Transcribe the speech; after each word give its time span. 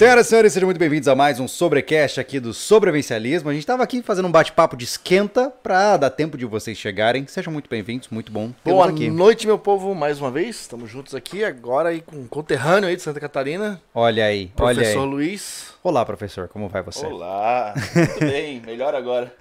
Senhoras 0.00 0.28
e 0.28 0.30
senhores, 0.30 0.54
sejam 0.54 0.66
muito 0.66 0.78
bem-vindos 0.78 1.08
a 1.08 1.14
mais 1.14 1.38
um 1.38 1.46
Sobrecast 1.46 2.18
aqui 2.18 2.40
do 2.40 2.54
Sobrevivencialismo. 2.54 3.50
A 3.50 3.52
gente 3.52 3.64
estava 3.64 3.82
aqui 3.82 4.00
fazendo 4.00 4.28
um 4.28 4.32
bate-papo 4.32 4.74
de 4.74 4.86
esquenta 4.86 5.50
para 5.50 5.98
dar 5.98 6.08
tempo 6.08 6.38
de 6.38 6.46
vocês 6.46 6.78
chegarem. 6.78 7.26
Sejam 7.26 7.52
muito 7.52 7.68
bem-vindos, 7.68 8.08
muito 8.08 8.32
bom 8.32 8.50
Boa 8.64 8.88
aqui. 8.88 9.10
noite, 9.10 9.46
meu 9.46 9.58
povo, 9.58 9.94
mais 9.94 10.18
uma 10.18 10.30
vez. 10.30 10.58
Estamos 10.58 10.90
juntos 10.90 11.14
aqui 11.14 11.44
agora 11.44 11.90
aí 11.90 12.00
com 12.00 12.16
um 12.16 12.26
conterrâneo 12.26 12.88
aí 12.88 12.96
de 12.96 13.02
Santa 13.02 13.20
Catarina, 13.20 13.78
Olha 13.94 14.24
aí, 14.24 14.50
olha 14.56 14.70
aí. 14.70 14.76
professor 14.76 15.04
Luiz. 15.04 15.74
Olá, 15.82 16.04
professor, 16.04 16.46
como 16.46 16.68
vai 16.68 16.82
você? 16.82 17.06
Olá, 17.06 17.72
tudo 17.94 18.30
bem? 18.30 18.60
Melhor 18.66 18.94
agora. 18.94 19.32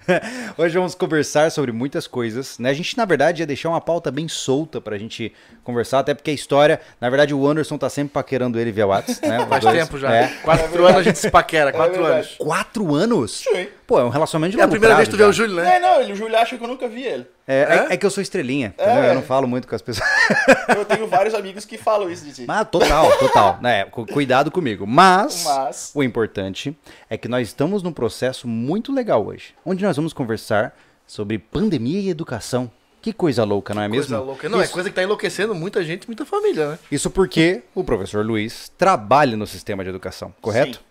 Hoje 0.58 0.78
vamos 0.78 0.96
conversar 0.96 1.52
sobre 1.52 1.74
muitas 1.74 2.08
coisas, 2.08 2.58
né? 2.58 2.70
A 2.70 2.74
gente, 2.74 2.96
na 2.98 3.04
verdade, 3.04 3.42
ia 3.42 3.46
deixar 3.46 3.68
uma 3.68 3.82
pauta 3.82 4.10
bem 4.10 4.30
solta 4.30 4.80
pra 4.80 4.98
gente 4.98 5.34
conversar, 5.66 6.00
até 6.00 6.14
porque 6.14 6.32
a 6.32 6.34
história, 6.34 6.80
na 7.02 7.10
verdade, 7.10 7.34
o 7.34 7.46
Anderson 7.46 7.78
tá 7.78 7.90
sempre 7.90 8.14
paquerando 8.14 8.58
ele 8.58 8.72
via 8.72 8.88
WhatsApp, 8.88 9.28
né? 9.28 9.46
Faz 9.48 9.64
dois. 9.66 9.80
tempo 9.80 9.98
já. 9.98 10.16
É. 10.16 10.28
Quatro 10.42 10.86
anos 10.86 11.00
a 11.00 11.04
gente 11.04 11.20
se 11.20 11.30
paquera, 11.30 11.74
quatro 11.74 12.02
verdade. 12.02 12.14
anos. 12.16 12.36
Quatro 12.38 12.96
anos? 12.96 13.32
Sim. 13.40 13.68
Pô, 13.90 14.00
é 14.00 14.04
um 14.04 14.10
relacionamento 14.10 14.52
de 14.52 14.60
É 14.60 14.62
a 14.62 14.66
longo 14.66 14.72
primeira 14.74 14.96
vez 14.96 15.08
que 15.08 15.16
tu 15.16 15.18
vê 15.18 15.24
prazo 15.24 15.42
o. 15.42 15.48
Júlio, 15.48 15.64
né? 15.64 15.78
É, 15.78 15.80
não, 15.80 16.00
ele- 16.00 16.14
o 16.14 16.16
Júlio 16.16 16.38
acha 16.38 16.56
que 16.56 16.64
eu 16.64 16.68
nunca 16.68 16.88
vi 16.88 17.02
ele. 17.02 17.26
É, 17.48 17.56
é- 17.56 17.88
É? 17.90 17.94
é 17.94 17.98
que 17.98 18.06
eu 18.06 18.12
sou 18.12 18.22
estrelinha, 18.22 18.68
entendeu? 18.68 18.94
É. 19.04 19.10
Eu 19.10 19.16
não 19.16 19.24
falo 19.24 19.48
muito 19.48 19.68
com 19.68 19.74
as 19.74 19.82
pessoas. 19.82 20.08
Eu 20.78 20.86
tenho 20.86 21.08
vários 21.08 21.34
amigos 21.34 21.66
que 21.66 21.76
falam 21.76 22.08
isso 22.12 22.24
de 22.24 22.32
ti. 22.34 22.46
Mas 22.48 22.68
total, 22.70 23.12
total. 23.18 23.58
né? 23.60 23.86
Cu- 23.86 24.06
Cuidado 24.06 24.52
comigo. 24.52 24.86
Mas, 24.86 25.44
Mas- 25.44 25.92
o 25.96 26.04
importante 26.04 26.78
é 27.10 27.18
que 27.18 27.28
nós 27.28 27.48
estamos 27.48 27.82
num 27.82 27.92
processo 27.92 28.48
muito 28.48 28.94
legal 28.94 29.26
hoje, 29.26 29.56
onde 29.66 29.84
nós 29.84 29.96
vamos 29.96 30.14
conversar 30.14 30.78
sobre 31.08 31.40
pandemia 31.40 32.00
e 32.00 32.10
educação. 32.10 32.70
Que 33.02 33.12
coisa 33.12 33.44
louca, 33.44 33.74
não 33.74 33.82
é 33.82 33.88
mesmo? 33.88 34.06
Coisa 34.08 34.20
louca. 34.24 34.48
Não, 34.50 34.60
é 34.62 34.66
Isso- 34.66 34.74
coisa 34.74 34.90
que 34.90 34.96
tá 34.96 35.02
enlouquecendo 35.02 35.56
muita 35.56 35.84
gente, 35.84 36.06
muita 36.06 36.26
família, 36.26 36.72
né? 36.72 36.80
Isso 36.92 37.10
porque 37.10 37.64
o 37.74 37.84
professor 37.84 38.24
Luiz 38.24 38.70
trabalha 38.78 39.36
no 39.36 39.48
sistema 39.48 39.84
de 39.84 39.90
educação, 39.90 40.32
correto? 40.42 40.78
Sim. 40.78 40.84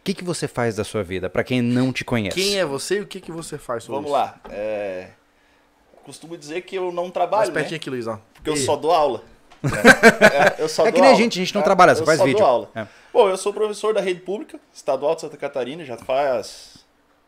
O 0.00 0.02
que, 0.02 0.14
que 0.14 0.24
você 0.24 0.48
faz 0.48 0.76
da 0.76 0.82
sua 0.82 1.02
vida, 1.02 1.28
para 1.28 1.44
quem 1.44 1.60
não 1.60 1.92
te 1.92 2.04
conhece? 2.04 2.34
Quem 2.34 2.58
é 2.58 2.64
você 2.64 2.96
e 2.96 3.00
o 3.02 3.06
que, 3.06 3.20
que 3.20 3.30
você 3.30 3.58
faz 3.58 3.86
Vamos 3.86 4.04
isso? 4.04 4.12
lá. 4.12 4.40
É... 4.48 5.10
Costumo 6.04 6.38
dizer 6.38 6.62
que 6.62 6.74
eu 6.74 6.90
não 6.90 7.02
Mais 7.04 7.12
trabalho, 7.12 7.48
né? 7.48 7.54
pertinho 7.54 7.76
aqui, 7.76 7.90
Luiz, 7.90 8.06
ó. 8.06 8.18
Porque 8.32 8.48
eu 8.48 8.56
só 8.56 8.76
dou 8.76 8.92
aula. 8.92 9.22
É, 9.62 10.62
eu 10.62 10.70
só 10.70 10.86
É 10.86 10.86
dou 10.86 10.94
que 10.94 11.00
nem 11.02 11.10
a 11.10 11.14
gente, 11.14 11.38
a 11.38 11.44
gente 11.44 11.54
não 11.54 11.60
É, 11.60 11.64
trabalha, 11.64 11.94
só 11.94 12.00
eu 12.00 12.06
faz 12.06 12.18
só 12.18 12.24
vídeo. 12.24 12.38
Dou 12.38 12.46
aula. 12.48 12.70
É. 12.74 12.86
Bom, 13.12 13.28
eu 13.28 13.36
sou 13.36 13.52
professor 13.52 13.92
da 13.92 14.00
rede 14.00 14.20
pública, 14.20 14.58
estadual 14.72 15.14
de 15.14 15.20
Santa 15.20 15.36
Catarina, 15.36 15.84
já 15.84 15.98
faz 15.98 16.78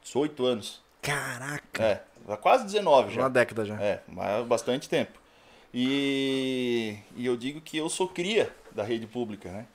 18 0.03 0.47
anos. 0.47 0.81
Caraca! 1.03 1.83
É, 1.83 2.03
já 2.27 2.37
quase 2.39 2.65
19 2.65 3.15
já. 3.15 3.21
Uma 3.21 3.29
década 3.29 3.67
já. 3.67 3.75
É, 3.79 4.01
mas 4.09 4.27
há 4.29 4.43
bastante 4.45 4.89
tempo. 4.89 5.21
E, 5.75 6.97
e 7.17 7.27
eu 7.27 7.37
digo 7.37 7.61
que 7.61 7.77
eu 7.77 7.89
sou 7.91 8.09
cria 8.09 8.51
da 8.71 8.83
rede 8.83 9.07
pública, 9.07 9.51
né? 9.51 9.67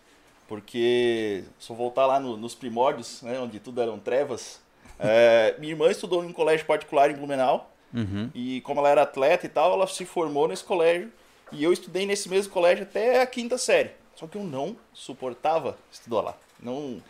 Porque, 0.48 1.44
se 1.60 1.70
eu 1.70 1.76
voltar 1.76 2.06
lá 2.06 2.20
no- 2.20 2.38
nos 2.38 2.56
primórdios, 2.56 3.22
né, 3.22 3.40
onde 3.40 3.60
tudo 3.60 3.82
eram 3.82 4.00
trevas, 4.00 4.62
é, 5.00 5.56
minha 5.60 5.74
irmã 5.74 5.90
estudou 5.92 6.24
em 6.24 6.28
um 6.28 6.34
colégio 6.34 6.66
particular 6.66 7.12
em 7.12 7.16
Blumenau, 7.16 7.72
Uhum. 7.94 8.30
e 8.34 8.62
como 8.62 8.80
ela 8.80 8.90
era 8.90 9.02
atleta 9.04 9.46
e 9.46 9.50
tal, 9.50 9.74
ela 9.74 9.88
se 9.88 10.06
formou 10.06 10.48
nesse 10.48 10.64
colégio, 10.64 11.12
e 11.52 11.64
eu 11.64 11.72
estudei 11.72 12.06
nesse 12.06 12.28
mesmo 12.30 12.52
colégio 12.52 12.84
até 12.84 13.22
a 13.22 13.26
quinta 13.28 13.58
série. 13.58 13.92
Só 14.16 14.26
que 14.28 14.38
eu 14.38 14.44
não 14.44 14.76
suportava 14.94 15.78
estudar 15.92 16.22
lá. 16.22 16.38
Não, 16.60 17.02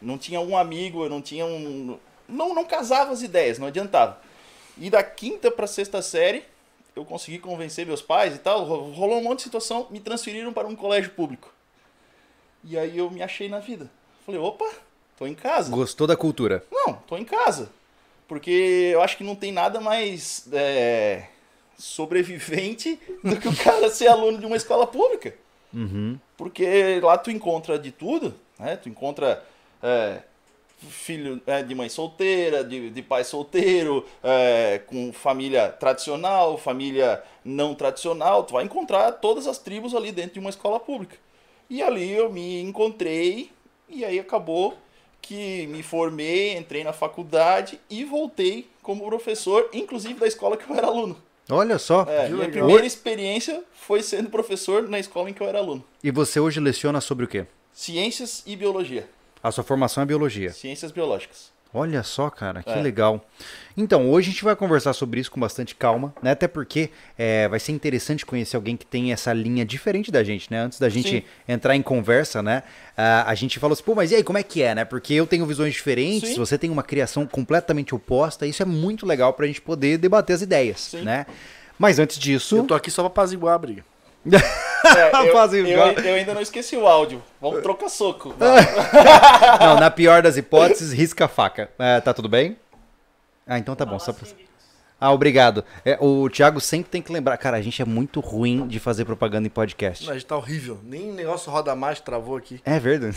não 0.00 0.16
tinha 0.16 0.40
um 0.40 0.56
amigo, 0.56 1.04
eu 1.04 1.10
não 1.10 1.20
tinha 1.20 1.44
um... 1.44 1.98
Não, 2.28 2.54
não 2.54 2.64
casava 2.64 3.12
as 3.12 3.22
ideias, 3.22 3.58
não 3.58 3.66
adiantava. 3.68 4.20
E 4.78 4.90
da 4.90 5.02
quinta 5.02 5.50
para 5.50 5.66
sexta 5.66 6.00
série, 6.02 6.44
eu 6.96 7.04
consegui 7.04 7.38
convencer 7.38 7.86
meus 7.86 8.02
pais 8.02 8.34
e 8.34 8.38
tal. 8.38 8.64
ro- 8.64 8.90
Rolou 8.92 9.18
um 9.18 9.22
monte 9.22 9.38
de 9.38 9.44
situação, 9.44 9.86
me 9.90 10.00
transferiram 10.00 10.52
para 10.52 10.66
um 10.66 10.74
colégio 10.74 11.10
público. 11.12 11.52
E 12.68 12.76
aí 12.76 12.98
eu 12.98 13.08
me 13.10 13.22
achei 13.22 13.48
na 13.48 13.60
vida. 13.60 13.88
Falei, 14.24 14.40
opa, 14.40 14.68
tô 15.16 15.26
em 15.26 15.34
casa. 15.34 15.70
Gostou 15.70 16.06
da 16.06 16.16
cultura? 16.16 16.64
Não, 16.70 16.94
tô 16.94 17.16
em 17.16 17.24
casa. 17.24 17.70
Porque 18.26 18.90
eu 18.92 19.00
acho 19.00 19.16
que 19.16 19.22
não 19.22 19.36
tem 19.36 19.52
nada 19.52 19.80
mais 19.80 20.48
é, 20.52 21.26
sobrevivente 21.78 22.98
do 23.22 23.36
que 23.36 23.46
o 23.46 23.56
cara 23.56 23.88
ser 23.88 24.08
aluno 24.08 24.38
de 24.38 24.46
uma 24.46 24.56
escola 24.56 24.86
pública. 24.86 25.34
Uhum. 25.72 26.18
Porque 26.36 27.00
lá 27.00 27.16
tu 27.16 27.30
encontra 27.30 27.78
de 27.78 27.92
tudo, 27.92 28.34
né? 28.58 28.76
Tu 28.76 28.88
encontra 28.88 29.44
é, 29.80 30.22
filho 30.78 31.40
é, 31.46 31.62
de 31.62 31.72
mãe 31.72 31.88
solteira, 31.88 32.64
de, 32.64 32.90
de 32.90 33.02
pai 33.02 33.22
solteiro, 33.22 34.04
é, 34.24 34.80
com 34.86 35.12
família 35.12 35.68
tradicional, 35.68 36.58
família 36.58 37.22
não 37.44 37.76
tradicional. 37.76 38.42
Tu 38.42 38.54
vai 38.54 38.64
encontrar 38.64 39.12
todas 39.12 39.46
as 39.46 39.58
tribos 39.58 39.94
ali 39.94 40.10
dentro 40.10 40.34
de 40.34 40.40
uma 40.40 40.50
escola 40.50 40.80
pública. 40.80 41.16
E 41.68 41.82
ali 41.82 42.12
eu 42.12 42.32
me 42.32 42.60
encontrei 42.60 43.50
e 43.88 44.04
aí 44.04 44.18
acabou 44.18 44.76
que 45.20 45.66
me 45.66 45.82
formei, 45.82 46.56
entrei 46.56 46.84
na 46.84 46.92
faculdade 46.92 47.80
e 47.90 48.04
voltei 48.04 48.68
como 48.82 49.04
professor, 49.04 49.68
inclusive 49.72 50.20
da 50.20 50.26
escola 50.26 50.56
que 50.56 50.70
eu 50.70 50.76
era 50.76 50.86
aluno. 50.86 51.16
Olha 51.50 51.78
só. 51.78 52.02
É, 52.08 52.28
minha 52.28 52.48
primeira 52.48 52.86
experiência 52.86 53.62
foi 53.72 54.02
sendo 54.02 54.30
professor 54.30 54.88
na 54.88 54.98
escola 54.98 55.30
em 55.30 55.32
que 55.32 55.40
eu 55.40 55.48
era 55.48 55.58
aluno. 55.58 55.84
E 56.02 56.10
você 56.10 56.38
hoje 56.38 56.60
leciona 56.60 57.00
sobre 57.00 57.24
o 57.24 57.28
quê? 57.28 57.46
Ciências 57.72 58.42
e 58.46 58.56
biologia. 58.56 59.08
A 59.42 59.50
sua 59.50 59.62
formação 59.62 60.02
é 60.02 60.06
biologia. 60.06 60.52
Ciências 60.52 60.90
biológicas. 60.90 61.52
Olha 61.76 62.02
só, 62.02 62.30
cara, 62.30 62.62
que 62.62 62.70
É. 62.70 62.80
legal. 62.80 63.22
Então, 63.76 64.10
hoje 64.10 64.30
a 64.30 64.32
gente 64.32 64.42
vai 64.42 64.56
conversar 64.56 64.94
sobre 64.94 65.20
isso 65.20 65.30
com 65.30 65.38
bastante 65.38 65.74
calma, 65.74 66.14
né? 66.22 66.30
Até 66.30 66.48
porque 66.48 66.88
é, 67.18 67.46
vai 67.48 67.60
ser 67.60 67.72
interessante 67.72 68.24
conhecer 68.24 68.56
alguém 68.56 68.76
que 68.78 68.86
tem 68.86 69.12
essa 69.12 69.30
linha 69.32 69.62
diferente 69.62 70.10
da 70.10 70.24
gente, 70.24 70.50
né? 70.50 70.60
Antes 70.60 70.78
da 70.78 70.88
gente 70.88 71.10
Sim. 71.10 71.22
entrar 71.46 71.76
em 71.76 71.82
conversa, 71.82 72.42
né? 72.42 72.62
ah, 72.96 73.24
a 73.26 73.34
gente 73.34 73.58
falou 73.58 73.74
assim, 73.74 73.82
pô, 73.82 73.94
mas 73.94 74.10
e 74.10 74.14
aí, 74.14 74.24
como 74.24 74.38
é 74.38 74.42
que 74.42 74.62
é, 74.62 74.74
né? 74.74 74.84
Porque 74.86 75.12
eu 75.12 75.26
tenho 75.26 75.44
visões 75.44 75.74
diferentes, 75.74 76.30
Sim. 76.30 76.36
você 76.38 76.56
tem 76.56 76.70
uma 76.70 76.82
criação 76.82 77.26
completamente 77.26 77.94
oposta, 77.94 78.46
isso 78.46 78.62
é 78.62 78.66
muito 78.66 79.04
legal 79.04 79.34
pra 79.34 79.46
gente 79.46 79.60
poder 79.60 79.98
debater 79.98 80.34
as 80.34 80.40
ideias, 80.40 80.80
Sim. 80.80 81.02
né? 81.02 81.26
Mas 81.78 81.98
antes 81.98 82.18
disso. 82.18 82.56
Eu 82.56 82.64
tô 82.64 82.74
aqui 82.74 82.90
só 82.90 83.02
pra 83.02 83.08
apaziguar 83.08 83.54
a 83.54 83.58
briga. 83.58 83.84
É, 84.32 85.26
eu, 85.28 85.32
Fazem 85.32 85.68
eu- 85.68 85.78
eu 85.80 86.14
ainda 86.14 86.34
não 86.34 86.40
esqueci 86.40 86.76
o 86.76 86.86
áudio. 86.86 87.22
Vamos 87.40 87.62
trocar 87.62 87.88
soco. 87.88 88.34
Não, 89.60 89.80
na 89.80 89.90
pior 89.90 90.22
das 90.22 90.36
hipóteses, 90.36 90.92
risca 90.92 91.24
a 91.24 91.28
faca. 91.28 91.70
É, 91.78 92.00
tá 92.00 92.12
tudo 92.14 92.28
bem? 92.28 92.56
Ah, 93.46 93.58
então 93.58 93.74
tá 93.76 93.84
bom. 93.84 93.98
Só 93.98 94.12
pra... 94.12 94.26
Ah, 94.98 95.12
obrigado. 95.12 95.62
É, 95.84 95.98
o 96.00 96.28
Thiago 96.30 96.58
sempre 96.60 96.90
tem 96.90 97.02
que 97.02 97.12
lembrar. 97.12 97.36
Cara, 97.36 97.58
a 97.58 97.62
gente 97.62 97.82
é 97.82 97.84
muito 97.84 98.18
ruim 98.20 98.66
de 98.66 98.80
fazer 98.80 99.04
propaganda 99.04 99.46
em 99.46 99.50
podcast. 99.50 100.04
Não, 100.04 100.12
a 100.12 100.14
gente 100.14 100.26
tá 100.26 100.36
horrível. 100.36 100.80
Nem 100.82 101.12
negócio 101.12 101.50
roda 101.52 101.74
mais, 101.76 102.00
travou 102.00 102.36
aqui. 102.36 102.60
É 102.64 102.80
verdade. 102.80 103.16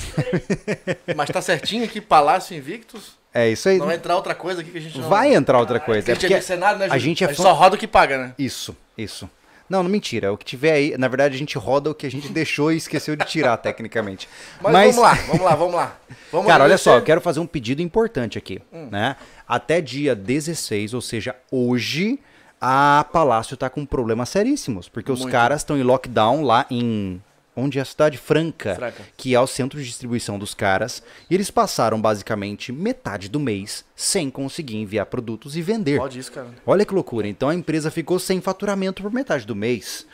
Mas 1.15 1.29
tá 1.29 1.41
certinho 1.41 1.85
aqui, 1.85 2.01
Palácio 2.01 2.55
Invictus. 2.55 3.17
É 3.33 3.47
isso 3.47 3.69
aí. 3.69 3.77
Não 3.77 3.85
vai 3.85 3.95
entrar 3.95 4.15
outra 4.15 4.35
coisa 4.35 4.59
aqui 4.61 4.71
que 4.71 4.77
a 4.77 4.81
gente 4.81 4.97
não... 4.99 5.07
Vai 5.07 5.33
entrar 5.33 5.57
outra 5.59 5.79
coisa. 5.79 5.99
A 6.09 6.11
É 6.11 6.15
gente 6.15 6.25
é 6.25 6.27
porque 6.27 6.33
mercenário, 6.33 6.79
né, 6.79 6.87
a 6.89 6.97
gente 6.97 7.23
é 7.23 7.27
a 7.27 7.29
gente 7.29 7.37
fã- 7.37 7.43
só 7.43 7.53
roda 7.53 7.75
o 7.75 7.79
que 7.79 7.87
paga, 7.87 8.17
né? 8.17 8.33
Isso, 8.37 8.75
isso. 8.97 9.29
Não, 9.69 9.83
não 9.83 9.89
mentira. 9.89 10.33
O 10.33 10.37
que 10.37 10.43
tiver 10.45 10.71
aí, 10.71 10.97
na 10.97 11.07
verdade, 11.07 11.35
a 11.35 11.37
gente 11.37 11.57
roda 11.57 11.91
o 11.91 11.93
que 11.95 12.07
a 12.07 12.11
gente 12.11 12.29
deixou 12.29 12.71
e 12.71 12.77
esqueceu 12.77 13.15
de 13.15 13.25
tirar, 13.25 13.55
tecnicamente. 13.61 14.27
Mas, 14.61 14.95
vamos 14.95 14.97
lá, 14.97 15.13
vamos 15.27 15.41
lá, 15.43 15.55
vamos 15.55 15.75
lá. 15.75 15.97
Vamos 16.31 16.47
Cara, 16.47 16.63
olha 16.63 16.77
só, 16.77 16.95
eu 16.95 17.01
quero 17.03 17.21
fazer 17.21 17.39
um 17.39 17.47
pedido 17.47 17.81
importante 17.81 18.37
aqui, 18.37 18.59
Hum. 18.73 18.87
né? 18.91 19.15
Até 19.47 19.79
dia 19.81 20.15
16, 20.15 20.93
ou 20.93 21.01
seja, 21.01 21.35
hoje, 21.51 22.19
a 22.59 23.05
Palácio 23.13 23.55
tá 23.55 23.69
com 23.69 23.85
problemas 23.85 24.29
seríssimos, 24.29 24.89
porque 24.89 25.11
os 25.11 25.19
Muito. 25.21 25.31
caras 25.31 25.61
estão 25.61 25.77
em 25.77 25.83
lockdown 25.83 26.43
lá 26.43 26.65
em 26.69 27.21
onde 27.59 27.77
é 27.79 27.81
a 27.81 27.85
cidade 27.85 28.17
Franca, 28.17 28.75
Franca. 28.75 29.03
que 29.17 29.35
é 29.35 29.39
o 29.39 29.45
centro 29.47 29.77
de 29.79 29.85
distribuição 29.85 30.39
dos 30.39 30.53
caras, 30.53 31.03
e 31.29 31.35
eles 31.35 31.51
passaram 31.51 31.99
basicamente 32.01 32.71
metade 32.71 33.29
do 33.29 33.39
mês 33.39 33.83
sem 33.95 34.29
conseguir 34.29 34.77
enviar 34.77 35.05
produtos 35.05 35.55
e 35.55 35.61
vender. 35.61 35.97
Pode 35.99 36.17
isso, 36.19 36.31
cara. 36.31 36.47
Olha 36.65 36.85
que 36.85 36.93
loucura. 36.93 37.27
Então 37.27 37.49
a 37.49 37.55
empresa 37.55 37.91
ficou 37.91 38.17
sem 38.19 38.39
faturamento 38.41 39.01
por 39.03 39.11
metade 39.11 39.45
do 39.45 39.55
mês. 39.55 40.05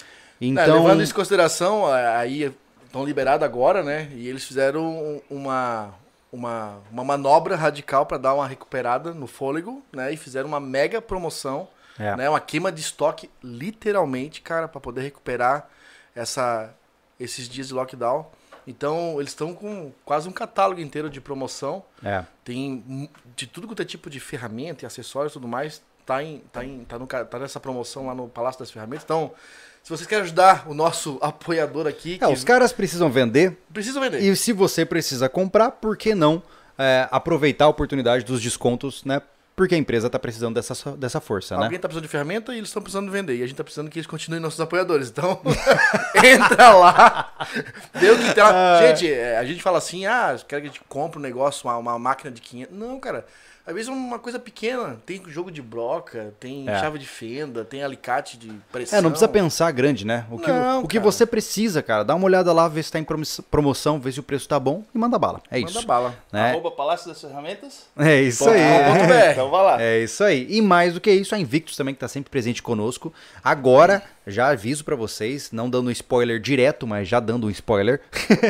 É, 0.42 0.46
Então, 0.48 0.84
levando 0.84 1.02
isso 1.02 1.12
em 1.14 1.16
consideração, 1.16 1.86
a- 1.86 2.18
aí 2.18 2.54
estão 2.86 3.06
liberados 3.06 3.46
agora, 3.46 3.84
né? 3.84 4.10
E 4.14 4.28
eles 4.28 4.44
fizeram 4.44 4.84
um- 4.86 5.22
uma, 5.30 5.94
uma, 6.32 6.78
uma 6.92 7.04
manobra 7.04 7.56
radical 7.56 8.06
para 8.06 8.18
dar 8.18 8.34
uma 8.34 8.48
recuperada 8.48 9.14
no 9.14 9.28
fôlego, 9.28 9.82
né? 9.94 10.12
E 10.14 10.18
fizeram 10.18 10.48
uma 10.50 10.60
mega 10.60 11.02
promoção, 11.02 11.68
É. 11.98 12.16
né? 12.18 12.30
Uma 12.30 12.42
queima 12.42 12.70
de 12.72 12.82
estoque, 12.82 13.30
literalmente, 13.42 14.42
cara, 14.42 14.68
para 14.68 14.82
poder 14.82 15.02
recuperar 15.02 15.70
essa, 16.14 16.74
esses 17.20 17.48
dias 17.48 17.68
de 17.68 17.74
lockdown. 17.74 18.26
Então, 18.68 19.16
eles 19.20 19.30
estão 19.30 19.54
com 19.54 19.92
quase 20.04 20.28
um 20.28 20.32
catálogo 20.32 20.82
inteiro 20.82 21.10
de 21.10 21.22
promoção. 21.22 21.84
é. 22.04 22.24
Tem 22.44 23.10
de 23.36 23.48
tudo 23.48 23.68
quanto 23.68 23.82
é 23.82 23.86
tipo 23.86 24.10
de 24.10 24.20
ferramenta 24.20 24.84
e 24.84 24.88
acessórios 24.88 25.32
e 25.32 25.34
tudo 25.34 25.48
mais. 25.48 25.82
Tá, 26.06 26.24
em, 26.24 26.40
tá, 26.52 26.64
em, 26.64 26.84
tá, 26.84 27.00
no, 27.00 27.08
tá 27.08 27.40
nessa 27.40 27.60
promoção 27.60 28.08
lá 28.08 28.14
no 28.14 28.28
Palácio 28.28 28.60
das 28.60 28.70
Ferramentas. 28.70 29.04
Então, 29.04 29.32
se 29.84 29.90
vocês 29.90 30.08
querem 30.08 30.24
ajudar 30.24 30.66
o 30.68 30.74
nosso 30.74 31.18
apoiador 31.22 31.88
aqui, 31.88 32.16
É, 32.16 32.18
que 32.28 32.34
os 32.34 32.44
caras 32.44 32.72
precisam 32.74 33.10
vender, 33.10 33.58
precisa 33.74 34.00
vender. 34.00 34.22
E 34.22 34.36
se 34.36 34.52
você 34.54 34.86
precisa 34.86 35.30
comprar, 35.30 35.72
por 35.72 35.96
que 35.98 36.14
não 36.14 36.42
é, 36.78 37.08
aproveitar 37.12 37.66
a 37.66 37.70
oportunidade 37.70 38.24
dos 38.24 38.42
descontos, 38.42 39.04
né? 39.04 39.22
Porque 39.56 39.74
a 39.74 39.78
empresa 39.78 40.08
está 40.08 40.20
precisando 40.20 40.56
dessa, 40.56 40.92
dessa 40.98 41.22
força, 41.22 41.56
né? 41.58 41.64
Alguém 41.64 41.80
tá 41.80 41.88
precisando 41.88 42.04
de 42.04 42.10
ferramenta 42.10 42.54
e 42.54 42.58
eles 42.58 42.68
estão 42.68 42.82
precisando 42.82 43.10
vender. 43.10 43.38
E 43.38 43.44
a 43.44 43.48
gente 43.48 43.56
tá 43.56 43.64
precisando 43.64 43.90
que 43.90 43.98
eles 43.98 44.08
continuem 44.08 44.42
nossos 44.42 44.60
apoiadores. 44.60 45.10
Então, 45.10 45.42
entra 46.24 46.74
lá. 46.74 47.34
O 47.96 48.34
que 48.34 48.40
lá. 48.42 48.88
Gente, 48.88 49.10
é, 49.10 49.38
a 49.38 49.46
gente 49.46 49.64
fala 49.64 49.78
assim, 49.78 50.06
ah, 50.06 50.38
quero 50.46 50.62
que 50.62 50.68
a 50.68 50.72
gente 50.72 50.82
compre 50.90 51.20
um 51.20 51.22
negócio, 51.22 51.70
uma, 51.70 51.78
uma 51.78 51.98
máquina 51.98 52.30
de 52.30 52.42
500. 52.42 52.76
Não, 52.76 53.00
cara. 53.00 53.26
Às 53.68 53.74
vezes 53.74 53.90
é 53.90 53.92
uma 53.92 54.20
coisa 54.20 54.38
pequena. 54.38 54.98
Tem 55.06 55.22
jogo 55.28 55.50
de 55.50 55.62
broca, 55.62 56.34
tem 56.40 56.70
É. 56.70 56.80
chave 56.80 57.00
de 57.00 57.08
fenda, 57.08 57.66
tem 57.66 57.84
alicate 57.84 58.38
de 58.38 58.52
pressão. 58.72 59.00
É, 59.00 59.02
não 59.02 59.10
precisa 59.10 59.28
pensar 59.28 59.72
grande, 59.72 60.06
né? 60.06 60.26
O 60.30 60.38
que, 60.38 60.52
Não, 60.52 60.84
o 60.84 60.88
que 60.88 60.98
cara. 61.00 61.12
você 61.12 61.26
precisa, 61.26 61.82
cara, 61.82 62.04
dá 62.04 62.14
uma 62.14 62.26
olhada 62.26 62.54
lá, 62.54 62.68
vê 62.68 62.84
se 62.84 62.92
tá 62.92 63.00
em 63.00 63.04
promo- 63.04 63.24
promoção, 63.50 64.00
vê 64.00 64.12
se 64.12 64.20
o 64.20 64.24
preço 64.24 64.48
tá 64.48 64.60
bom 64.60 64.84
e 64.94 64.98
manda 64.98 65.18
bala. 65.18 65.42
É 65.50 65.60
Manda 65.60 65.72
isso. 65.72 65.88
bala. 65.88 66.16
Né? 66.32 66.52
Arroba 66.52 66.70
Palácio 66.72 67.08
das 67.08 67.20
Ferramentas. 67.20 67.88
É 67.98 68.22
isso 68.22 68.48
aí. 68.48 68.62
Então 69.32 69.50
vai 69.50 69.64
lá. 69.64 69.82
É 69.82 70.00
isso 70.04 70.24
aí. 70.24 70.46
E 70.50 70.62
mais 70.62 70.94
do 70.94 71.02
que 71.02 71.12
isso, 71.12 71.34
a 71.34 71.40
Invictus 71.40 71.76
também 71.76 71.94
que 71.96 72.00
tá 72.00 72.08
sempre 72.08 72.30
presente 72.30 72.62
conosco. 72.62 73.12
Agora, 73.44 74.04
já 74.28 74.50
aviso 74.50 74.84
pra 74.84 74.96
vocês, 74.96 75.52
não 75.52 75.70
dando 75.70 75.92
spoiler 75.92 76.40
direto, 76.40 76.88
mas 76.88 77.08
já 77.08 77.20
dando 77.20 77.48
um 77.48 77.50
spoiler. 77.50 78.02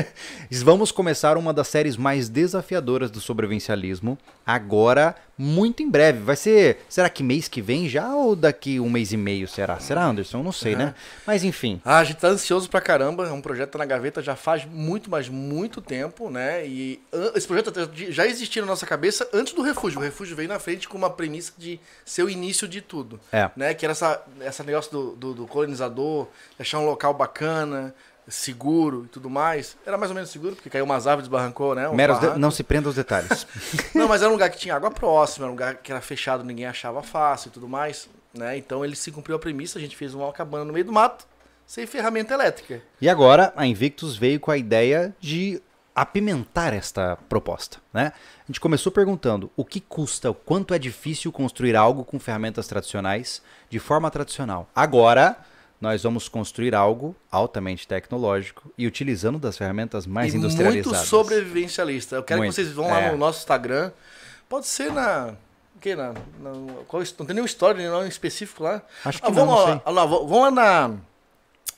Vamos 0.63 0.92
começar 0.92 1.38
uma 1.38 1.54
das 1.54 1.68
séries 1.68 1.98
mais 1.98 2.30
desafiadoras 2.30 3.12
do 3.12 3.19
sobrevivencialismo. 3.19 4.18
Agora, 4.45 5.16
muito 5.38 5.84
em 5.84 5.90
breve. 5.90 6.20
Vai 6.20 6.36
ser, 6.36 6.80
será 6.88 7.10
que 7.10 7.24
mês 7.24 7.48
que 7.48 7.62
vem 7.62 7.88
já 7.90 8.14
ou 8.14 8.36
daqui 8.36 8.80
um 8.80 8.90
mês 8.90 9.12
e 9.12 9.18
meio 9.18 9.48
será? 9.48 9.80
Será, 9.80 10.06
Anderson? 10.06 10.42
Não 10.42 10.52
sei, 10.52 10.76
né? 10.76 10.96
Mas 11.26 11.44
enfim. 11.44 11.82
Ah, 11.84 12.00
a 12.00 12.04
gente 12.04 12.18
tá 12.18 12.28
ansioso 12.28 12.70
pra 12.70 12.82
caramba. 12.82 13.28
É 13.28 13.32
um 13.32 13.42
projeto 13.42 13.72
tá 13.72 13.80
na 13.80 13.86
gaveta 13.86 14.22
já 14.22 14.36
faz 14.36 14.66
muito, 14.66 15.10
mas 15.10 15.30
muito 15.30 15.82
tempo, 15.82 16.30
né? 16.30 16.66
E 16.66 17.00
esse 17.36 17.48
projeto 17.48 17.74
já 18.10 18.26
existia 18.26 18.62
na 18.62 18.68
nossa 18.68 18.86
cabeça 18.86 19.28
antes 19.34 19.54
do 19.54 19.62
refúgio. 19.62 20.00
O 20.00 20.04
refúgio 20.04 20.36
veio 20.36 20.50
na 20.50 20.60
frente 20.60 20.88
com 20.88 20.98
uma 20.98 21.10
premissa 21.10 21.54
de 21.58 21.80
ser 22.06 22.24
o 22.24 22.30
início 22.30 22.68
de 22.68 22.82
tudo. 22.82 23.20
É. 23.32 23.50
Né? 23.56 23.74
Que 23.74 23.86
era 23.86 23.92
essa, 23.92 24.24
essa 24.40 24.64
negócio 24.64 24.92
do, 24.92 25.16
do, 25.16 25.34
do 25.34 25.48
colonizador, 25.48 26.28
achar 26.60 26.80
um 26.80 26.86
local 26.86 27.14
bacana, 27.14 27.94
seguro 28.27 29.06
e 29.06 29.07
tudo 29.07 29.30
mais. 29.30 29.77
Era 29.86 29.98
mais 29.98 30.10
ou 30.12 30.16
menos 30.16 30.30
seguro, 30.30 30.56
porque 30.56 30.69
caiu 30.69 30.86
umas 30.86 31.06
árvores, 31.07 31.27
desbarrancou, 31.30 31.75
né? 31.75 31.88
uns 31.89 31.95
Meros 31.95 32.19
de- 32.19 32.38
não 32.39 32.50
se 32.51 32.63
prenda 32.63 32.89
aos 32.89 32.95
detalhes. 32.95 33.45
Não, 33.94 34.07
mas 34.07 34.22
era 34.22 34.30
um 34.30 34.33
lugar 34.33 34.50
que 34.50 34.57
tinha 34.57 34.75
água 34.75 34.92
próxima, 34.92 35.45
era 35.45 35.51
um 35.51 35.56
lugar 35.56 35.75
que 35.75 35.92
era 35.92 36.01
fechado, 36.01 36.44
ninguém 36.44 36.66
achava 36.66 37.01
fácil 37.04 37.50
e 37.50 37.51
tudo 37.51 37.68
mais, 37.68 38.10
né? 38.33 38.57
Então 38.57 38.83
ele 38.83 38.95
se 38.95 39.12
cumpriu 39.12 39.36
a 39.36 39.39
premissa, 39.39 39.77
a 39.77 39.81
gente 39.81 39.95
fez 39.95 40.13
uma 40.13 40.31
cabana 40.33 40.66
no 40.66 40.74
meio 40.74 40.86
do 40.86 40.92
mato, 40.92 41.25
sem 41.66 41.86
ferramenta 41.86 42.33
elétrica. 42.33 42.81
E 43.00 43.07
agora 43.10 43.54
a 43.56 43.66
Invictus 43.66 44.16
veio 44.18 44.39
com 44.39 44.51
a 44.51 44.57
ideia 44.57 45.16
de 45.19 45.62
apimentar 45.95 46.74
esta 46.74 47.18
proposta, 47.30 47.77
né? 47.94 48.12
A 48.44 48.48
gente 48.48 48.60
começou 48.60 48.92
perguntando 48.92 49.50
o 49.56 49.63
que 49.63 49.80
custa, 49.80 50.30
o 50.30 50.33
quanto 50.33 50.74
é 50.74 50.77
difícil 50.80 51.31
construir 51.31 51.75
algo 51.75 52.04
com 52.04 52.19
ferramentas 52.19 52.68
tradicionais 52.68 53.42
de 53.69 53.80
forma 53.80 54.12
tradicional. 54.12 54.69
Agora 54.75 55.38
nós 55.86 56.02
vamos 56.02 56.28
construir 56.28 56.74
algo 56.74 57.16
altamente 57.32 57.88
tecnológico 57.88 58.74
e 58.76 58.88
utilizando 58.88 59.38
das 59.38 59.56
ferramentas 59.56 60.08
mais 60.08 60.34
e 60.34 60.38
industrializadas. 60.38 60.98
muito 60.98 61.08
sobrevivencialista. 61.08 62.16
Eu 62.16 62.24
quero 62.24 62.40
Muito, 62.40 62.50
que 62.50 62.56
vocês 62.56 62.72
vão 62.74 62.88
lá 62.88 63.02
é. 63.02 63.12
no 63.12 63.18
nosso 63.18 63.40
Instagram, 63.40 63.92
pode 64.50 64.66
ser 64.66 64.92
na... 64.92 65.36
Que, 65.80 65.96
na, 65.96 66.14
na 66.40 66.52
qual, 66.88 67.04
não 67.20 67.26
tem 67.28 67.36
nenhum 67.36 67.46
story, 67.46 67.78
nenhum 67.78 67.92
nome 67.92 68.10
específico 68.10 68.64
lá. 68.64 68.82
Acho 69.04 69.22
que 69.22 69.28
Ah, 69.28 69.30
não, 69.30 69.46
vamos, 69.46 69.70
não 69.70 69.82
ah, 69.86 69.92
lá, 69.92 70.06
vamos 70.06 70.42
lá 70.42 70.52
na, 70.52 70.92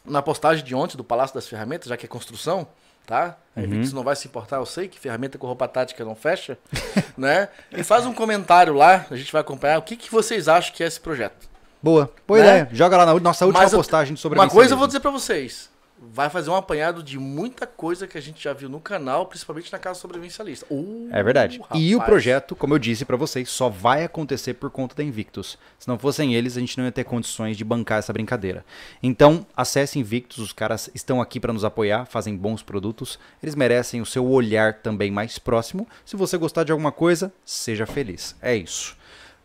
na 0.05 0.21
postagem 0.21 0.63
de 0.63 0.73
ontem 0.73 0.95
do 0.95 1.03
Palácio 1.03 1.33
das 1.35 1.45
Ferramentas, 1.47 1.89
já 1.89 1.97
que 1.97 2.05
é 2.05 2.09
construção, 2.09 2.65
tá? 3.05 3.35
A 3.53 3.59
Uhum. 3.59 3.65
Invictus 3.65 3.91
não 3.91 4.03
vai 4.03 4.15
se 4.15 4.25
importar, 4.27 4.57
eu 4.57 4.65
sei 4.65 4.87
que 4.87 4.97
ferramenta 4.97 5.37
com 5.37 5.47
roupa 5.47 5.67
tática 5.67 6.05
não 6.05 6.15
fecha, 6.15 6.57
né? 7.17 7.49
E 7.71 7.83
faz 7.83 8.05
um 8.05 8.13
comentário 8.13 8.73
lá, 8.73 9.05
a 9.11 9.15
gente 9.17 9.33
vai 9.33 9.41
acompanhar 9.41 9.77
o 9.79 9.81
que, 9.81 9.97
que 9.97 10.09
vocês 10.09 10.47
acham 10.47 10.73
que 10.73 10.81
é 10.83 10.87
esse 10.87 11.01
projeto. 11.01 11.49
Boa, 11.81 12.11
boa 12.27 12.39
Né? 12.39 12.45
ideia. 12.45 12.69
Joga 12.71 12.97
lá 12.97 13.05
na 13.05 13.19
nossa 13.19 13.45
última 13.45 13.63
Mas 13.63 13.73
postagem 13.73 14.15
sobre 14.15 14.37
Uma 14.39 14.49
coisa 14.49 14.73
eu 14.73 14.77
vou 14.77 14.87
dizer 14.87 14.99
pra 14.99 15.11
vocês. 15.11 15.69
Vai 15.99 16.29
fazer 16.29 16.51
um 16.51 16.55
apanhado 16.55 17.01
de 17.01 17.17
muita 17.17 17.65
coisa 17.65 18.05
que 18.05 18.19
a 18.19 18.21
gente 18.21 18.43
já 18.43 18.53
viu 18.53 18.69
no 18.69 18.79
canal, 18.79 19.25
principalmente 19.25 19.71
na 19.71 19.79
Casa 19.79 19.99
Sobrevivencialista. 19.99 20.63
Uh, 20.69 21.09
É 21.11 21.23
verdade. 21.23 21.59
E 21.73 21.95
o 21.95 21.97
rapaz. 21.97 22.11
projeto, 22.11 22.55
como 22.55 22.75
eu 22.75 22.77
disse 22.77 23.03
pra 23.03 23.17
vocês, 23.17 23.49
só 23.49 23.67
vai 23.67 24.03
acontecer 24.03 24.53
por 24.53 24.69
conta 24.69 24.95
da 24.95 25.03
Invictus. 25.03 25.57
Se 25.79 25.87
não 25.87 25.97
fossem 25.97 26.35
eles, 26.35 26.55
a 26.55 26.59
gente 26.59 26.77
não 26.77 26.85
ia 26.85 26.91
ter 26.91 27.03
condições 27.03 27.57
de 27.57 27.63
bancar 27.63 27.97
essa 27.97 28.13
brincadeira. 28.13 28.63
Então, 29.01 29.43
acesse 29.55 29.97
Invictus, 29.97 30.37
os 30.37 30.53
caras 30.53 30.87
estão 30.93 31.19
aqui 31.19 31.39
pra 31.39 31.51
nos 31.51 31.65
apoiar, 31.65 32.05
fazem 32.05 32.37
bons 32.37 32.61
produtos. 32.61 33.17
Eles 33.41 33.55
merecem 33.55 33.99
o 33.99 34.05
seu 34.05 34.23
olhar 34.29 34.75
também 34.75 35.09
mais 35.09 35.39
próximo. 35.39 35.87
Se 36.05 36.15
você 36.15 36.37
gostar 36.37 36.63
de 36.63 36.71
alguma 36.71 36.91
coisa, 36.91 37.33
seja 37.43 37.87
feliz. 37.87 38.35
É 38.39 38.55
isso. 38.55 38.95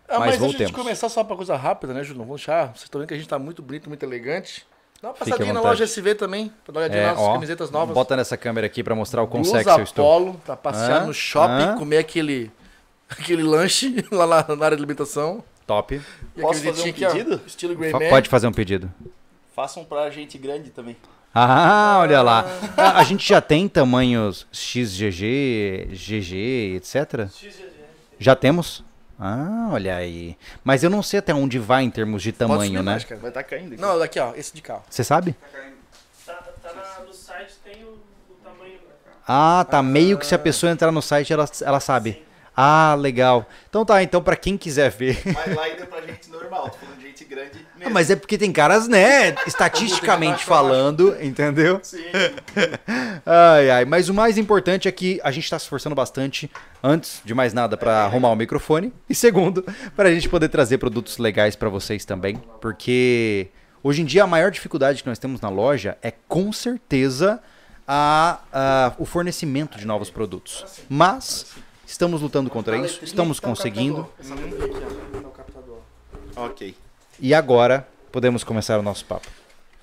Ah, 0.08 0.19
Mas 0.19 0.38
mas 0.38 0.43
antes 0.54 0.66
de 0.66 0.72
começar 0.72 1.08
só 1.08 1.25
pra 1.25 1.37
coisa 1.37 1.56
rápida, 1.56 1.94
né, 1.94 2.02
Júlio? 2.04 2.22
Vamos 2.22 2.37
deixar. 2.40 2.66
Vocês 2.69 2.82
estão 2.84 2.99
vendo 3.00 3.08
que 3.08 3.14
a 3.14 3.16
gente 3.16 3.28
tá 3.28 3.38
muito 3.38 3.62
bonito, 3.62 3.88
muito 3.88 4.02
elegante. 4.02 4.66
Dá 5.00 5.08
uma 5.08 5.14
passadinha 5.14 5.52
na 5.52 5.60
loja 5.60 5.84
SV 5.84 6.14
também, 6.14 6.52
pra 6.64 6.72
dar 6.72 6.81
uma 6.81 6.87
olhadinha 6.87 7.02
É, 7.02 7.06
nas 7.10 7.19
ó, 7.19 7.32
camisetas 7.32 7.70
novas. 7.70 7.94
bota 7.94 8.14
nessa 8.16 8.37
câmera 8.37 8.66
aqui 8.66 8.84
pra 8.84 8.94
mostrar 8.94 9.22
o 9.22 9.26
quão 9.26 9.43
Blusa 9.43 9.58
sexy 9.58 9.78
eu 9.78 9.84
estou. 9.84 10.04
Polo, 10.04 10.34
pra 10.44 10.56
passear 10.56 11.02
Hã? 11.02 11.06
no 11.06 11.14
shopping, 11.14 11.62
Hã? 11.64 11.76
comer 11.78 11.99
aquele, 11.99 12.50
aquele 13.08 13.43
lanche 13.43 14.04
lá 14.12 14.26
na, 14.26 14.54
na 14.56 14.64
área 14.64 14.76
de 14.76 14.82
alimentação. 14.82 15.43
Top. 15.66 15.94
E 16.37 16.40
Posso 16.40 16.58
aquele 16.60 16.72
fazer 16.75 16.87
um 16.88 16.90
aqui, 16.90 17.04
ó, 17.04 17.10
pedido? 17.10 17.40
estilo 17.46 17.75
Fa- 17.75 17.81
Greyman. 17.81 18.08
Pode 18.10 18.28
fazer 18.28 18.46
um 18.46 18.52
pedido. 18.52 18.93
Façam 19.56 19.84
pra 19.84 20.08
gente 20.10 20.37
grande 20.38 20.70
também. 20.70 20.96
Ah, 21.34 21.96
olha 22.00 22.20
lá. 22.22 22.44
A, 22.76 22.99
a 23.00 23.02
gente 23.04 23.26
já 23.28 23.40
tem 23.40 23.66
tamanhos 23.66 24.46
XGG, 24.52 25.88
GG, 25.93 26.76
etc? 26.76 27.28
Já 28.19 28.37
temos? 28.37 28.84
Ah, 29.25 29.69
olha 29.71 29.95
aí. 29.95 30.37
Mas 30.65 30.83
eu 30.83 30.91
não 30.91 31.01
sei 31.01 31.21
até 31.21 31.33
onde 31.33 31.57
vai 31.57 31.85
em 31.85 31.91
termos 31.91 32.23
de 32.25 32.33
Pode 32.33 32.39
tamanho, 32.41 32.63
subir 32.73 32.77
né? 32.79 32.83
mais, 32.83 33.05
cara. 33.05 33.21
Vai 33.21 33.31
estar 33.31 33.43
caindo 33.45 33.75
aqui. 33.75 33.81
Não, 33.81 33.97
daqui, 33.97 34.19
ó, 34.19 34.35
esse 34.35 34.53
de 34.53 34.61
cá. 34.61 34.81
Você 34.91 35.05
sabe? 35.05 35.37
Tá, 36.27 36.33
tá 36.61 36.73
na- 36.75 37.05
no 37.07 37.13
site, 37.15 37.53
tem 37.65 37.85
o, 37.85 37.91
o 37.91 38.35
tamanho. 38.43 38.73
né? 38.73 38.79
Ah, 39.29 39.65
tá. 39.71 39.81
Meio 39.81 40.19
que 40.19 40.27
se 40.27 40.35
a 40.35 40.39
pessoa 40.41 40.73
entrar 40.73 40.91
no 40.91 41.01
site, 41.01 41.33
ela, 41.33 41.49
ela 41.61 41.79
sabe. 41.79 42.25
Ah, 42.56 42.94
legal. 42.99 43.49
Então 43.69 43.84
tá, 43.84 44.02
então 44.02 44.22
pra 44.22 44.37
quem 44.37 44.58
quiser 44.58 44.90
ver. 44.90 45.20
Mas 45.26 45.54
lá 45.56 45.62
ainda 45.64 45.82
é 45.82 45.87
pra 45.87 46.00
gente 46.02 46.31
normal, 46.31 46.69
tô 46.70 46.76
falando 46.78 46.99
de 46.99 47.06
gente 47.06 47.25
grande 47.25 47.58
Ah, 47.75 47.78
mesmo. 47.78 47.94
mas 47.94 48.10
é 48.10 48.16
porque 48.16 48.37
tem 48.37 48.52
caras, 48.52 48.87
né, 48.88 49.34
estatisticamente 49.46 50.44
falando, 50.44 51.16
entendeu? 51.22 51.81
Sim. 51.82 52.02
Ai, 53.25 53.70
ai. 53.70 53.84
Mas 53.84 54.08
o 54.08 54.14
mais 54.14 54.37
importante 54.38 54.88
é 54.88 54.93
que 54.93 55.20
a 55.25 55.31
gente 55.31 55.44
está 55.44 55.58
se 55.58 55.64
esforçando 55.64 55.94
bastante, 55.94 56.50
antes 56.82 57.20
de 57.25 57.34
mais 57.34 57.52
nada, 57.54 57.76
para 57.76 58.04
arrumar 58.04 58.31
o 58.31 58.37
microfone. 58.37 58.93
E 59.08 59.14
segundo, 59.14 59.64
para 59.96 60.08
a 60.08 60.12
gente 60.14 60.28
poder 60.28 60.49
trazer 60.49 60.78
produtos 60.78 61.19
legais 61.19 61.56
para 61.56 61.69
vocês 61.69 62.04
também. 62.04 62.37
Porque 62.60 63.49
hoje 63.82 64.02
em 64.02 64.04
dia 64.04 64.25
a 64.25 64.26
maior 64.26 64.50
dificuldade 64.50 65.02
que 65.02 65.08
nós 65.08 65.19
temos 65.19 65.40
na 65.40 65.49
loja 65.49 65.96
é 66.02 66.12
com 66.28 66.52
certeza 66.52 67.40
a, 67.87 68.40
a- 68.52 68.92
o 68.99 69.04
fornecimento 69.04 69.78
de 69.78 69.87
novos 69.87 70.11
produtos. 70.11 70.64
Mas 70.88 71.47
estamos 71.92 72.22
lutando 72.22 72.49
contra 72.50 72.76
isso, 72.78 73.04
estamos 73.04 73.38
Tá 73.38 73.46
o 73.46 73.50
conseguindo. 73.50 74.08
tá 74.18 75.30
captador. 75.37 75.78
Ok. 76.37 76.75
E 77.20 77.34
agora 77.34 77.87
podemos 78.11 78.42
começar 78.42 78.78
o 78.78 78.82
nosso 78.82 79.04
papo. 79.04 79.28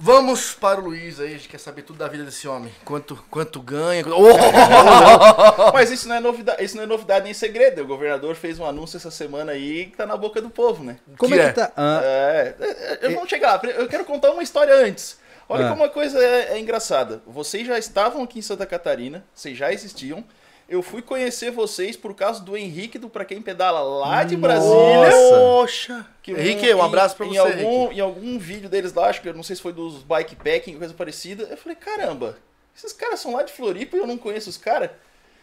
Vamos 0.02 0.54
para 0.54 0.80
o 0.80 0.84
Luiz 0.86 1.20
aí, 1.20 1.28
a 1.28 1.32
gente 1.32 1.50
quer 1.50 1.58
saber 1.60 1.82
tudo 1.82 2.00
da 2.00 2.08
vida 2.08 2.24
desse 2.24 2.48
homem. 2.48 2.72
Quanto, 2.86 3.22
quanto 3.30 3.62
ganha. 3.62 4.04
Oh! 4.10 5.72
Mas 5.74 5.92
isso 5.92 6.08
não, 6.08 6.16
é 6.16 6.20
novidade, 6.22 6.64
isso 6.64 6.76
não 6.78 6.84
é 6.84 6.88
novidade 6.88 7.26
nem 7.26 7.34
segredo. 7.34 7.82
O 7.82 7.88
governador 7.88 8.34
fez 8.36 8.58
um 8.60 8.66
anúncio 8.66 8.96
essa 8.98 9.12
semana 9.12 9.52
aí 9.52 9.88
que 9.88 9.98
tá 9.98 10.06
na 10.06 10.16
boca 10.18 10.42
do 10.42 10.50
povo, 10.50 10.84
né? 10.84 10.98
Como 11.18 11.34
Que 11.34 11.40
é 11.40 11.44
é? 11.44 11.50
que 11.50 11.56
tá? 11.56 11.72
Ah, 11.76 12.00
É, 12.04 12.56
é, 12.60 13.00
é, 13.08 13.10
vamos 13.14 13.30
chegar 13.30 13.62
lá. 13.62 13.70
Eu 13.72 13.88
quero 13.90 14.06
contar 14.06 14.32
uma 14.32 14.42
história 14.42 14.74
antes. 14.74 15.18
Olha 15.50 15.66
Ah. 15.66 15.70
como 15.70 15.82
uma 15.84 15.90
coisa 15.90 16.18
é, 16.18 16.54
é 16.54 16.60
engraçada. 16.60 17.22
Vocês 17.28 17.68
já 17.68 17.78
estavam 17.78 18.24
aqui 18.24 18.40
em 18.40 18.42
Santa 18.42 18.66
Catarina, 18.66 19.26
vocês 19.36 19.58
já 19.58 19.72
existiam. 19.74 20.24
Eu 20.70 20.84
fui 20.84 21.02
conhecer 21.02 21.50
vocês 21.52 21.98
por 21.98 22.14
causa 22.14 22.42
do 22.44 22.56
Henrique 22.56 23.00
do 23.00 23.10
Pra 23.10 23.26
Quem 23.26 23.42
Pedala 23.42 23.80
lá 23.82 24.24
de 24.24 24.38
Brasília. 24.38 25.10
Poxa! 25.12 26.06
Que 26.22 26.32
Henrique, 26.32 26.72
um 26.76 26.84
abraço 26.84 27.16
pra 27.16 27.26
em, 27.26 27.30
você, 27.30 27.36
Em 27.36 27.40
algum, 27.40 27.82
Henrique. 27.82 27.98
em 27.98 28.00
algum 28.02 28.38
vídeo 28.40 28.70
deles 28.70 28.94
lá, 28.94 29.08
acho 29.10 29.20
que 29.22 29.28
eu 29.30 29.34
não 29.34 29.42
sei 29.44 29.56
se 29.56 29.62
foi 29.62 29.74
dos 29.74 30.04
bikepacking, 30.04 30.78
coisa 30.78 30.94
parecida. 30.94 31.48
Eu 31.50 31.58
falei, 31.58 31.76
caramba, 31.76 32.38
esses 32.78 32.94
caras 32.94 33.20
são 33.20 33.34
lá 33.34 33.42
de 33.44 33.52
Floripa 33.52 33.98
e 33.98 34.00
eu 34.00 34.06
não 34.08 34.18
conheço 34.18 34.50
os 34.50 34.58
caras. 34.58 34.92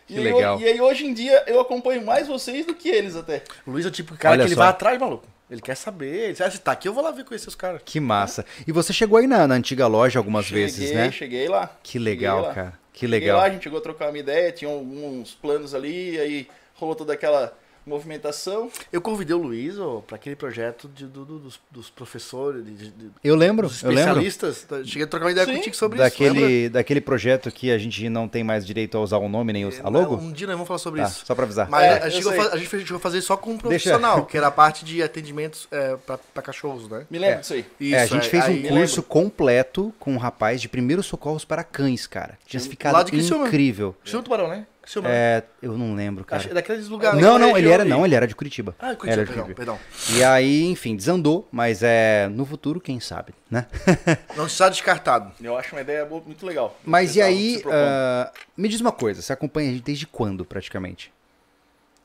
Que 0.06 0.14
e 0.14 0.18
aí, 0.18 0.24
legal. 0.32 0.60
eu- 0.60 0.66
e 0.66 0.70
aí 0.70 0.80
hoje 0.80 1.04
em 1.04 1.12
dia 1.12 1.42
eu 1.48 1.58
acompanho 1.60 2.06
mais 2.06 2.28
vocês 2.28 2.64
do 2.64 2.74
que 2.74 2.88
eles 2.88 3.16
até. 3.16 3.42
O 3.66 3.72
Luiz 3.72 3.84
é 3.84 3.88
o 3.88 3.90
tipo 3.90 4.12
de 4.12 4.18
cara 4.20 4.34
Olha 4.34 4.42
que 4.44 4.48
ele 4.48 4.54
só. 4.54 4.60
vai 4.60 4.68
atrás, 4.70 4.98
maluco. 5.00 5.26
Ele 5.50 5.60
quer 5.60 5.74
saber. 5.76 6.06
Ele 6.24 6.32
diz, 6.32 6.40
ah, 6.40 6.50
se 6.50 6.60
tá 6.60 6.70
aqui, 6.72 6.86
eu 6.88 6.92
vou 6.92 7.02
lá 7.02 7.10
ver 7.10 7.24
conhecer 7.24 7.48
os 7.48 7.54
caras. 7.56 7.80
que 7.84 7.98
massa. 7.98 8.44
E 8.66 8.70
você 8.72 8.92
chegou 8.92 9.18
aí 9.18 9.26
na, 9.26 9.46
na 9.48 9.54
antiga 9.56 9.88
loja 9.88 10.18
algumas 10.20 10.46
cheguei, 10.46 10.62
vezes, 10.64 10.92
né? 10.92 11.10
Cheguei 11.10 11.48
lá. 11.48 11.70
Que 11.82 11.98
legal, 11.98 12.42
lá. 12.42 12.54
cara. 12.54 12.85
Que 12.96 13.06
legal. 13.06 13.36
lá, 13.36 13.44
a 13.44 13.50
gente 13.50 13.62
chegou 13.62 13.78
a 13.78 13.82
trocar 13.82 14.08
uma 14.08 14.18
ideia, 14.18 14.50
tinha 14.50 14.70
alguns 14.70 15.34
planos 15.34 15.74
ali, 15.74 16.18
aí 16.18 16.48
rolou 16.74 16.96
toda 16.96 17.12
aquela 17.12 17.56
movimentação. 17.86 18.70
Eu 18.92 19.00
convidei 19.00 19.34
o 19.34 19.38
Luiz 19.38 19.78
ó, 19.78 20.00
pra 20.06 20.16
aquele 20.16 20.34
projeto 20.36 20.88
de- 20.88 21.06
do- 21.06 21.24
do- 21.24 21.38
dos, 21.38 21.60
dos 21.70 21.88
professores, 21.90 22.64
de, 22.64 22.90
de- 22.90 23.10
Eu 23.22 23.34
lembro, 23.36 23.68
dos 23.68 23.82
eu 23.82 23.90
lembro. 23.90 24.20
especialistas. 24.20 24.62
Tá, 24.62 24.84
Cheguei 24.84 25.04
a 25.04 25.06
trocar 25.06 25.26
uma 25.26 25.32
ideia 25.32 25.46
Sim. 25.46 25.54
contigo 25.56 25.76
sobre 25.76 26.02
isso. 26.02 26.22
lembra? 26.22 26.40
Daquele, 26.40 26.68
daquele 26.68 27.00
projeto 27.00 27.50
que 27.50 27.70
a 27.70 27.78
gente 27.78 28.08
não 28.08 28.26
tem 28.28 28.42
mais 28.42 28.66
direito 28.66 28.96
a 28.98 29.00
usar 29.00 29.18
o 29.18 29.28
nome 29.28 29.52
nem 29.52 29.64
o, 29.64 29.70
a 29.82 29.88
logo? 29.88 30.16
Um 30.16 30.32
dia 30.32 30.46
nós 30.46 30.54
vamos 30.56 30.68
falar 30.68 30.78
sobre 30.78 31.00
Tá, 31.02 31.08
isso. 31.08 31.24
só 31.24 31.34
pra 31.34 31.44
avisar. 31.44 31.68
Mas 31.70 31.84
É, 31.84 32.02
a, 32.02 32.08
gente 32.08 32.22
chegou 32.24 32.32
a 32.32 32.44
fa- 32.44 32.54
a 32.54 32.58
gente 32.58 32.94
a 32.94 32.98
fazer 32.98 33.20
só 33.22 33.36
com 33.36 33.50
um 33.50 33.56
Deixa- 33.56 33.68
profissional, 33.68 34.26
que 34.26 34.36
era 34.36 34.48
a 34.48 34.50
parte 34.50 34.84
de 34.84 35.02
atendimentos 35.02 35.68
é, 35.70 35.96
pra, 35.96 36.18
pra 36.18 36.42
cachorros, 36.42 36.88
né? 36.88 37.06
Me 37.10 37.18
lembro 37.18 37.36
É. 37.36 37.40
disso 37.40 37.52
aí. 37.54 37.64
É, 37.92 38.00
a 38.02 38.06
gente 38.06 38.28
fez 38.28 38.44
um 38.44 38.48
aí- 38.48 38.68
curso 38.68 39.02
completo 39.02 39.94
com 39.98 40.12
um 40.12 40.18
rapaz 40.18 40.60
de 40.60 40.68
primeiros 40.68 41.06
socorros 41.06 41.44
para 41.44 41.62
cães, 41.62 42.06
cara. 42.06 42.38
Tinha 42.46 42.60
ficado 42.60 43.14
incrível. 43.14 43.94
Cristiano 44.00 44.22
Tubarão, 44.24 44.48
né? 44.48 44.66
Cristiano, 44.86 45.08
É, 45.10 45.42
eu 45.60 45.76
não 45.76 45.94
lembro, 45.94 46.24
Acho- 46.30 46.44
cara. 46.44 46.54
daqueles 46.54 46.86
lugares. 46.88 47.20
Não, 47.20 47.38
não, 47.38 47.48
ele 47.48 47.54
região 47.56 47.72
era, 47.74 47.82
ali. 47.82 47.90
não, 47.90 48.04
ele 48.06 48.14
era 48.14 48.26
de 48.26 48.34
Curitiba. 48.36 48.74
Ah, 48.78 48.86
Era 48.88 48.96
Curitiba, 48.96 49.24
de 49.24 49.28
perdão, 49.32 49.44
Curitiba. 49.46 49.76
perdão. 49.76 50.16
E 50.16 50.22
aí, 50.24 50.64
enfim, 50.64 50.94
desandou, 50.96 51.46
mas 51.50 51.82
é 51.82 52.28
no 52.28 52.46
futuro, 52.46 52.80
quem 52.80 53.00
sabe, 53.00 53.34
né? 53.50 53.66
Não 54.36 54.46
está 54.46 54.68
descartado. 54.68 55.32
Eu 55.42 55.58
acho 55.58 55.74
uma 55.74 55.80
ideia 55.82 56.04
boa- 56.06 56.22
muito 56.24 56.46
legal. 56.46 56.78
Mas 56.84 57.16
e 57.16 57.22
aí, 57.22 57.60
ah, 57.70 58.30
me 58.56 58.68
diz 58.68 58.80
uma 58.80 58.92
coisa, 58.92 59.20
você 59.20 59.32
acompanha 59.32 59.70
a 59.70 59.72
gente 59.72 59.82
desde 59.82 60.06
quando, 60.06 60.44
praticamente? 60.44 61.12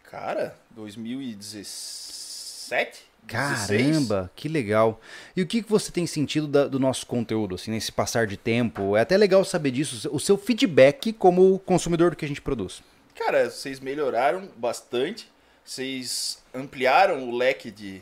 Cara, 0.10 0.56
2017? 0.72 3.11
16? 3.28 3.88
Caramba, 3.92 4.32
que 4.36 4.48
legal. 4.50 5.00
E 5.36 5.42
o 5.42 5.48
que, 5.48 5.62
que 5.64 5.70
você 5.70 5.92
tem 5.92 6.06
sentido 6.06 6.48
da- 6.48 6.68
do 6.68 6.80
nosso 6.80 7.06
conteúdo, 7.06 7.56
assim, 7.56 7.72
nesse 7.72 7.92
passar 7.92 8.28
de 8.28 8.36
tempo? 8.38 8.96
É 8.98 9.02
até 9.02 9.16
legal 9.18 9.44
saber 9.46 9.72
disso, 9.72 10.10
o 10.12 10.20
seu 10.20 10.38
feedback 10.38 11.14
como 11.14 11.60
consumidor 11.60 12.12
do 12.12 12.16
que 12.18 12.26
a 12.26 12.28
gente 12.28 12.42
produz. 12.42 12.82
Cara, 13.16 13.50
vocês 13.50 13.80
melhoraram 13.80 14.50
bastante. 14.58 15.30
Vocês 15.64 16.42
ampliaram 16.54 17.30
o 17.30 17.36
leque 17.38 17.70
de, 17.72 18.02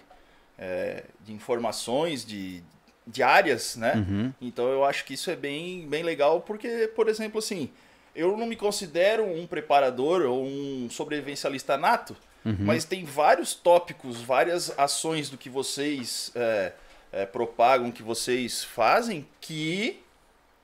é, 0.57 1.03
de 1.25 1.33
informações, 1.33 2.25
de, 2.25 2.63
de 3.05 3.21
áreas, 3.21 3.75
né? 3.75 3.93
Uhum. 3.95 4.33
Então 4.41 4.67
eu 4.69 4.83
acho 4.85 5.03
que 5.05 5.13
isso 5.13 5.29
é 5.29 5.35
bem, 5.35 5.87
bem 5.87 6.01
legal, 6.01 6.41
porque, 6.41 6.87
por 6.95 7.07
exemplo, 7.09 7.37
assim, 7.39 7.69
eu 8.15 8.35
não 8.37 8.47
me 8.47 8.55
considero 8.55 9.23
um 9.25 9.45
preparador 9.45 10.21
ou 10.21 10.43
um 10.45 10.87
sobrevivencialista 10.89 11.77
nato, 11.77 12.15
Uhum. 12.45 12.55
mas 12.59 12.85
tem 12.85 13.03
vários 13.03 13.53
tópicos, 13.53 14.21
várias 14.21 14.71
ações 14.77 15.29
do 15.29 15.37
que 15.37 15.49
vocês 15.49 16.31
é, 16.33 16.71
é, 17.11 17.25
propagam, 17.25 17.91
que 17.91 18.01
vocês 18.01 18.63
fazem, 18.63 19.27
que 19.41 19.99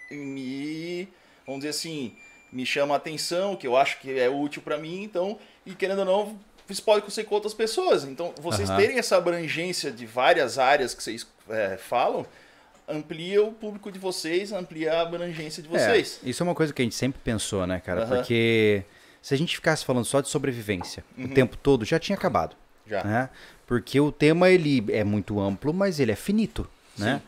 me, 0.09 1.07
vamos 1.45 1.61
dizer 1.61 1.69
assim, 1.69 2.15
me 2.51 2.65
chama 2.65 2.93
a 2.93 2.97
atenção, 2.97 3.55
que 3.55 3.67
eu 3.67 3.75
acho 3.75 3.99
que 3.99 4.17
é 4.17 4.29
útil 4.29 4.61
para 4.61 4.77
mim, 4.77 5.03
então, 5.03 5.37
e 5.65 5.75
querendo 5.75 5.99
ou 5.99 6.05
não, 6.05 6.39
isso 6.69 6.81
pode 6.81 6.99
acontecer 6.99 7.25
com 7.25 7.35
outras 7.35 7.53
pessoas. 7.53 8.03
Então, 8.05 8.33
vocês 8.39 8.69
Aham. 8.69 8.79
terem 8.79 8.97
essa 8.97 9.17
abrangência 9.17 9.91
de 9.91 10.05
várias 10.05 10.57
áreas 10.57 10.93
que 10.93 11.03
vocês 11.03 11.27
é, 11.49 11.77
falam, 11.77 12.25
amplia 12.87 13.43
o 13.43 13.51
público 13.51 13.91
de 13.91 13.99
vocês, 13.99 14.51
amplia 14.51 14.93
a 14.93 15.01
abrangência 15.01 15.61
de 15.61 15.69
vocês. 15.69 16.19
É, 16.23 16.29
isso 16.29 16.41
é 16.41 16.43
uma 16.43 16.55
coisa 16.55 16.73
que 16.73 16.81
a 16.81 16.85
gente 16.85 16.95
sempre 16.95 17.19
pensou, 17.23 17.65
né, 17.67 17.79
cara? 17.79 18.03
Aham. 18.03 18.15
Porque 18.15 18.83
se 19.25 19.33
a 19.33 19.37
gente 19.37 19.55
ficasse 19.55 19.83
falando 19.83 20.05
só 20.05 20.21
de 20.21 20.29
sobrevivência 20.29 21.03
o 21.17 21.27
tempo 21.27 21.57
todo, 21.57 21.83
já 21.83 21.97
tinha 21.97 22.15
acabado. 22.15 22.55
Já. 22.85 23.03
Né? 23.03 23.29
Porque 23.65 23.99
o 23.99 24.11
tema 24.11 24.51
ele 24.51 24.85
é 24.89 25.03
muito 25.03 25.39
amplo, 25.39 25.73
mas 25.73 25.99
ele 25.99 26.11
é 26.11 26.15
finito, 26.15 26.67
né? 26.95 27.23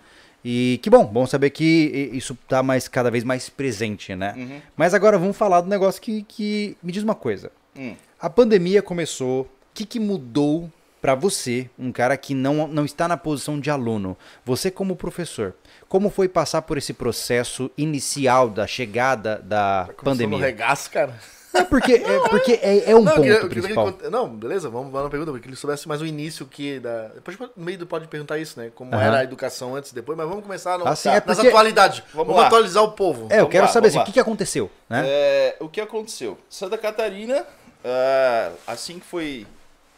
E 0.45 0.79
que 0.83 0.91
bom, 0.91 1.03
bom 1.03 1.25
saber 1.25 1.49
que 1.49 2.11
isso 2.13 2.37
tá 2.47 2.61
mais, 2.61 2.87
cada 2.87 3.09
vez 3.09 3.23
mais 3.23 3.49
presente, 3.49 4.15
né? 4.15 4.35
Uhum. 4.37 4.61
Mas 4.75 4.93
agora 4.93 5.17
vamos 5.17 5.35
falar 5.35 5.61
do 5.61 5.69
negócio 5.69 5.99
que, 5.99 6.21
que 6.21 6.77
me 6.83 6.91
diz 6.91 7.01
uma 7.01 7.15
coisa. 7.15 7.51
Hum. 7.75 7.95
A 8.19 8.29
pandemia 8.29 8.83
começou, 8.83 9.41
o 9.41 9.49
que, 9.73 9.83
que 9.83 9.99
mudou 9.99 10.71
pra 11.01 11.15
você, 11.15 11.67
um 11.79 11.91
cara 11.91 12.15
que 12.15 12.35
não, 12.35 12.67
não 12.67 12.85
está 12.85 13.07
na 13.07 13.17
posição 13.17 13.59
de 13.59 13.71
aluno? 13.71 14.15
Você 14.45 14.69
como 14.69 14.95
professor, 14.95 15.55
como 15.89 16.11
foi 16.11 16.29
passar 16.29 16.61
por 16.61 16.77
esse 16.77 16.93
processo 16.93 17.71
inicial 17.75 18.51
da 18.51 18.67
chegada 18.67 19.41
da 19.43 19.85
no 19.87 20.03
pandemia? 20.03 20.37
regaço, 20.37 20.91
cara. 20.91 21.15
É 21.53 21.63
porque 21.63 21.93
é, 21.93 22.29
porque 22.29 22.51
é, 22.61 22.91
é 22.91 22.95
um 22.95 23.01
não, 23.01 23.15
ponto 23.15 23.25
eu 23.27 23.39
ele 23.39 23.49
principal. 23.49 23.85
conte- 23.85 24.09
Não, 24.09 24.27
beleza, 24.29 24.69
vamos, 24.69 24.91
vamos 24.91 25.05
na 25.05 25.09
pergunta, 25.09 25.31
porque 25.31 25.47
ele 25.47 25.55
soubesse 25.55 25.87
mais 25.87 26.01
o 26.01 26.05
início 26.05 26.45
que 26.45 26.79
da. 26.79 27.07
Depois 27.07 27.37
no 27.39 27.49
meio 27.55 27.77
do 27.77 27.87
pode 27.87 28.07
perguntar 28.07 28.37
isso, 28.37 28.59
né? 28.59 28.71
Como 28.75 28.93
Aham. 28.93 29.03
era 29.03 29.17
a 29.19 29.23
educação 29.23 29.75
antes 29.75 29.91
e 29.91 29.95
depois, 29.95 30.17
mas 30.17 30.27
vamos 30.27 30.43
começar 30.43 30.77
no, 30.77 30.87
Ah, 30.87 30.95
sim, 30.95 31.09
tá, 31.09 31.15
é 31.15 31.23
nas 31.25 31.37
porque- 31.37 31.47
atualidades. 31.47 31.99
Vamos 32.13 32.27
Vamos, 32.27 32.35
lá. 32.35 32.47
atualizar 32.47 32.83
o 32.83 32.91
povo. 32.91 33.27
É, 33.29 33.35
eu 33.35 33.37
Vamos 33.39 33.51
quero 33.51 33.65
lá, 33.65 33.71
saber 33.71 33.87
assim, 33.87 33.97
lá. 33.97 34.03
o 34.03 34.05
que, 34.05 34.11
que 34.11 34.19
aconteceu, 34.19 34.69
né? 34.89 35.03
É, 35.07 35.55
o 35.59 35.69
que 35.69 35.79
aconteceu? 35.81 36.37
Santa 36.49 36.77
Catarina, 36.77 37.45
ah, 37.83 38.51
assim 38.67 38.99
que 38.99 39.05
foi 39.05 39.47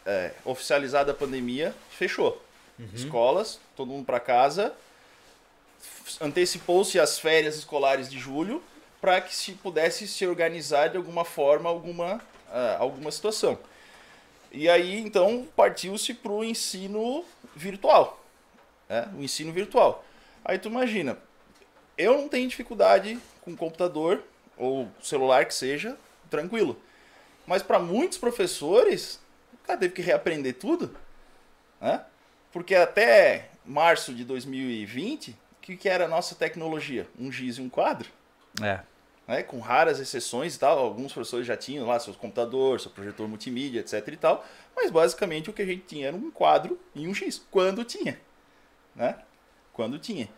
é, 0.06 0.30
oficializada 0.44 1.12
a 1.12 1.14
pandemia, 1.14 1.74
fechou. 1.90 2.40
Escolas, 2.94 3.58
todo 3.76 3.88
mundo 3.88 4.06
para 4.06 4.18
casa. 4.18 4.72
Antecipou-se 6.20 6.98
as 6.98 7.18
férias 7.18 7.56
escolares 7.56 8.08
de 8.10 8.18
julho 8.18 8.62
para 9.00 9.20
que 9.20 9.34
se 9.34 9.52
pudesse 9.52 10.06
se 10.06 10.26
organizar 10.26 10.88
de 10.88 10.96
alguma 10.96 11.24
forma 11.24 11.68
alguma, 11.68 12.20
ah, 12.50 12.76
alguma 12.78 13.10
situação. 13.10 13.58
E 14.52 14.68
aí, 14.68 14.98
então, 14.98 15.46
partiu-se 15.56 16.12
para 16.12 16.32
o 16.32 16.44
ensino 16.44 17.24
virtual. 17.54 18.22
Né? 18.88 19.08
O 19.16 19.22
ensino 19.22 19.52
virtual. 19.52 20.04
Aí 20.44 20.58
tu 20.58 20.68
imagina, 20.68 21.16
eu 21.96 22.16
não 22.18 22.28
tenho 22.28 22.48
dificuldade 22.48 23.18
com 23.42 23.56
computador 23.56 24.22
ou 24.56 24.88
celular 25.00 25.46
que 25.46 25.54
seja, 25.54 25.96
tranquilo. 26.28 26.80
Mas 27.46 27.62
para 27.62 27.78
muitos 27.78 28.18
professores, 28.18 29.20
o 29.54 29.58
cara 29.66 29.78
teve 29.78 29.94
que 29.94 30.02
reaprender 30.02 30.54
tudo, 30.54 30.94
né? 31.80 32.04
Porque 32.52 32.74
até 32.74 33.50
março 33.64 34.12
de 34.12 34.24
2020, 34.24 35.30
o 35.30 35.36
que, 35.62 35.76
que 35.76 35.88
era 35.88 36.04
a 36.04 36.08
nossa 36.08 36.34
tecnologia? 36.34 37.06
Um 37.18 37.30
giz 37.30 37.56
e 37.56 37.62
um 37.62 37.68
quadro, 37.68 38.08
É. 38.60 38.80
né? 39.30 39.44
Com 39.44 39.60
raras 39.60 40.00
exceções 40.00 40.56
e 40.56 40.58
tal. 40.58 40.76
Alguns 40.76 41.12
professores 41.12 41.46
já 41.46 41.56
tinham 41.56 41.86
lá 41.86 42.00
seus 42.00 42.16
computadores, 42.16 42.82
seu 42.82 42.90
projetor 42.90 43.28
multimídia, 43.28 43.78
etc 43.78 44.08
e 44.08 44.16
tal. 44.16 44.44
Mas 44.74 44.90
basicamente 44.90 45.48
o 45.48 45.52
que 45.52 45.62
a 45.62 45.66
gente 45.66 45.84
tinha 45.86 46.08
era 46.08 46.16
um 46.16 46.32
quadro 46.32 46.80
e 46.96 47.06
um 47.06 47.14
giz, 47.14 47.40
quando 47.48 47.84
tinha, 47.84 48.20
né? 48.94 49.16
Quando 49.72 50.00
tinha. 50.00 50.28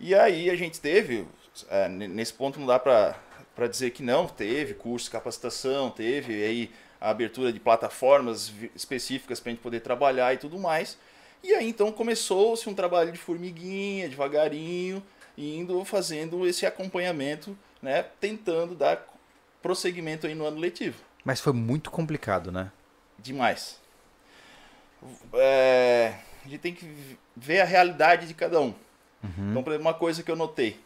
E 0.00 0.12
aí 0.12 0.50
a 0.50 0.56
gente 0.56 0.80
teve, 0.80 1.24
é, 1.70 1.88
nesse 1.88 2.32
ponto 2.32 2.58
não 2.58 2.66
dá 2.66 2.80
para 2.80 3.68
dizer 3.70 3.92
que 3.92 4.02
não, 4.02 4.26
teve 4.26 4.74
curso, 4.74 5.08
capacitação, 5.08 5.88
teve 5.88 6.42
aí 6.42 6.70
a 7.00 7.10
abertura 7.10 7.52
de 7.52 7.60
plataformas 7.60 8.52
específicas 8.74 9.38
para 9.38 9.50
a 9.50 9.54
gente 9.54 9.62
poder 9.62 9.80
trabalhar 9.80 10.34
e 10.34 10.38
tudo 10.38 10.58
mais. 10.58 10.98
E 11.44 11.54
aí 11.54 11.68
então 11.68 11.92
começou-se 11.92 12.68
um 12.68 12.74
trabalho 12.74 13.12
de 13.12 13.18
formiguinha, 13.18 14.08
devagarinho, 14.08 15.00
indo 15.38 15.84
fazendo 15.84 16.44
esse 16.44 16.66
acompanhamento, 16.66 17.56
né, 17.82 18.04
tentando 18.20 18.74
dar 18.74 19.04
prosseguimento 19.60 20.26
aí 20.26 20.34
no 20.34 20.46
ano 20.46 20.58
letivo. 20.58 20.98
Mas 21.24 21.40
foi 21.40 21.52
muito 21.52 21.90
complicado, 21.90 22.50
né? 22.50 22.70
Demais. 23.18 23.80
É, 25.34 26.14
a 26.44 26.48
gente 26.48 26.60
tem 26.60 26.74
que 26.74 27.18
ver 27.36 27.60
a 27.60 27.64
realidade 27.64 28.26
de 28.26 28.34
cada 28.34 28.60
um. 28.60 28.74
Então, 29.50 29.62
por 29.62 29.70
exemplo, 29.70 29.88
uma 29.88 29.94
coisa 29.94 30.22
que 30.22 30.30
eu 30.30 30.36
notei. 30.36 30.80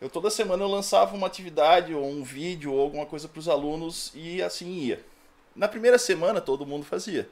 Eu 0.00 0.08
toda 0.08 0.30
semana 0.30 0.62
eu 0.62 0.68
lançava 0.68 1.16
uma 1.16 1.26
atividade 1.26 1.94
ou 1.94 2.08
um 2.08 2.22
vídeo 2.22 2.72
ou 2.72 2.80
alguma 2.80 3.06
coisa 3.06 3.26
para 3.26 3.40
os 3.40 3.48
alunos 3.48 4.12
e 4.14 4.42
assim 4.42 4.70
ia. 4.70 5.04
Na 5.56 5.66
primeira 5.66 5.98
semana 5.98 6.40
todo 6.40 6.66
mundo 6.66 6.84
fazia. 6.84 7.28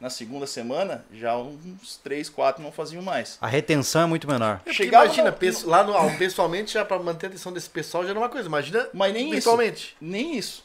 Na 0.00 0.10
segunda 0.10 0.46
semana 0.46 1.04
já 1.12 1.36
uns 1.36 1.96
três, 2.02 2.28
quatro 2.28 2.62
não 2.62 2.70
faziam 2.72 3.00
mais. 3.02 3.38
A 3.40 3.46
retenção 3.46 4.02
é 4.02 4.06
muito 4.06 4.26
menor. 4.28 4.58
Porque 4.58 4.72
Chegava 4.74 5.06
imagina, 5.06 5.30
no- 5.30 5.36
pesso- 5.36 5.68
lá 5.68 5.82
no, 5.84 6.18
pessoalmente, 6.18 6.72
já 6.74 6.84
pra 6.84 6.98
manter 6.98 7.26
a 7.26 7.28
atenção 7.30 7.52
desse 7.52 7.70
pessoal 7.70 8.02
já 8.04 8.10
era 8.10 8.18
uma 8.18 8.28
coisa. 8.28 8.46
Imagina 8.48 8.88
Mas 8.92 9.12
nem 9.14 9.24
isso. 9.26 9.32
virtualmente. 9.34 9.96
Nem 10.00 10.36
isso. 10.36 10.64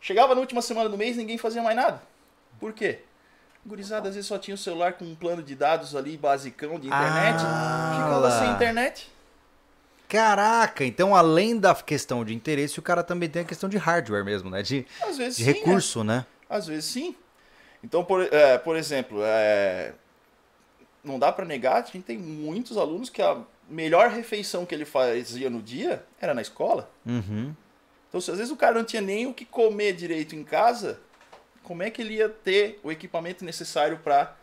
Chegava 0.00 0.34
na 0.34 0.40
última 0.40 0.62
semana 0.62 0.88
do 0.88 0.96
mês 0.96 1.16
ninguém 1.16 1.36
fazia 1.36 1.60
mais 1.62 1.76
nada. 1.76 2.00
Por 2.60 2.72
quê? 2.72 3.00
Gurizada 3.66 4.08
às 4.08 4.14
vezes 4.14 4.28
só 4.28 4.38
tinha 4.38 4.54
o 4.54 4.58
celular 4.58 4.94
com 4.94 5.04
um 5.04 5.14
plano 5.14 5.42
de 5.42 5.54
dados 5.54 5.94
ali 5.94 6.16
basicão 6.16 6.78
de 6.78 6.86
internet. 6.86 7.42
Ah, 7.44 7.90
ficava 7.96 8.18
lá. 8.18 8.38
sem 8.38 8.50
internet. 8.52 9.10
Caraca, 10.08 10.84
então 10.84 11.14
além 11.14 11.58
da 11.58 11.74
questão 11.74 12.24
de 12.24 12.34
interesse, 12.34 12.78
o 12.78 12.82
cara 12.82 13.02
também 13.02 13.28
tem 13.28 13.42
a 13.42 13.44
questão 13.44 13.68
de 13.68 13.76
hardware 13.76 14.24
mesmo, 14.24 14.48
né? 14.48 14.62
De, 14.62 14.86
Às 15.02 15.18
vezes 15.18 15.36
de 15.36 15.44
sim, 15.44 15.50
né? 15.50 15.56
recurso, 15.58 16.02
né? 16.02 16.24
Às 16.48 16.66
vezes 16.66 16.86
sim. 16.86 17.14
Então, 17.82 18.04
por, 18.04 18.22
é, 18.32 18.58
por 18.58 18.76
exemplo, 18.76 19.20
é, 19.22 19.92
não 21.02 21.18
dá 21.18 21.30
para 21.30 21.44
negar, 21.44 21.82
a 21.82 21.86
gente 21.86 22.02
tem 22.02 22.18
muitos 22.18 22.76
alunos 22.76 23.08
que 23.08 23.22
a 23.22 23.40
melhor 23.68 24.10
refeição 24.10 24.66
que 24.66 24.74
ele 24.74 24.84
fazia 24.84 25.48
no 25.48 25.62
dia 25.62 26.04
era 26.20 26.34
na 26.34 26.42
escola. 26.42 26.90
Uhum. 27.06 27.54
Então, 28.08 28.20
se 28.20 28.30
às 28.30 28.38
vezes 28.38 28.52
o 28.52 28.56
cara 28.56 28.74
não 28.74 28.84
tinha 28.84 29.02
nem 29.02 29.26
o 29.26 29.34
que 29.34 29.44
comer 29.44 29.92
direito 29.92 30.34
em 30.34 30.42
casa, 30.42 31.00
como 31.62 31.82
é 31.82 31.90
que 31.90 32.00
ele 32.00 32.14
ia 32.14 32.28
ter 32.28 32.80
o 32.82 32.90
equipamento 32.90 33.44
necessário 33.44 33.98
para 33.98 34.34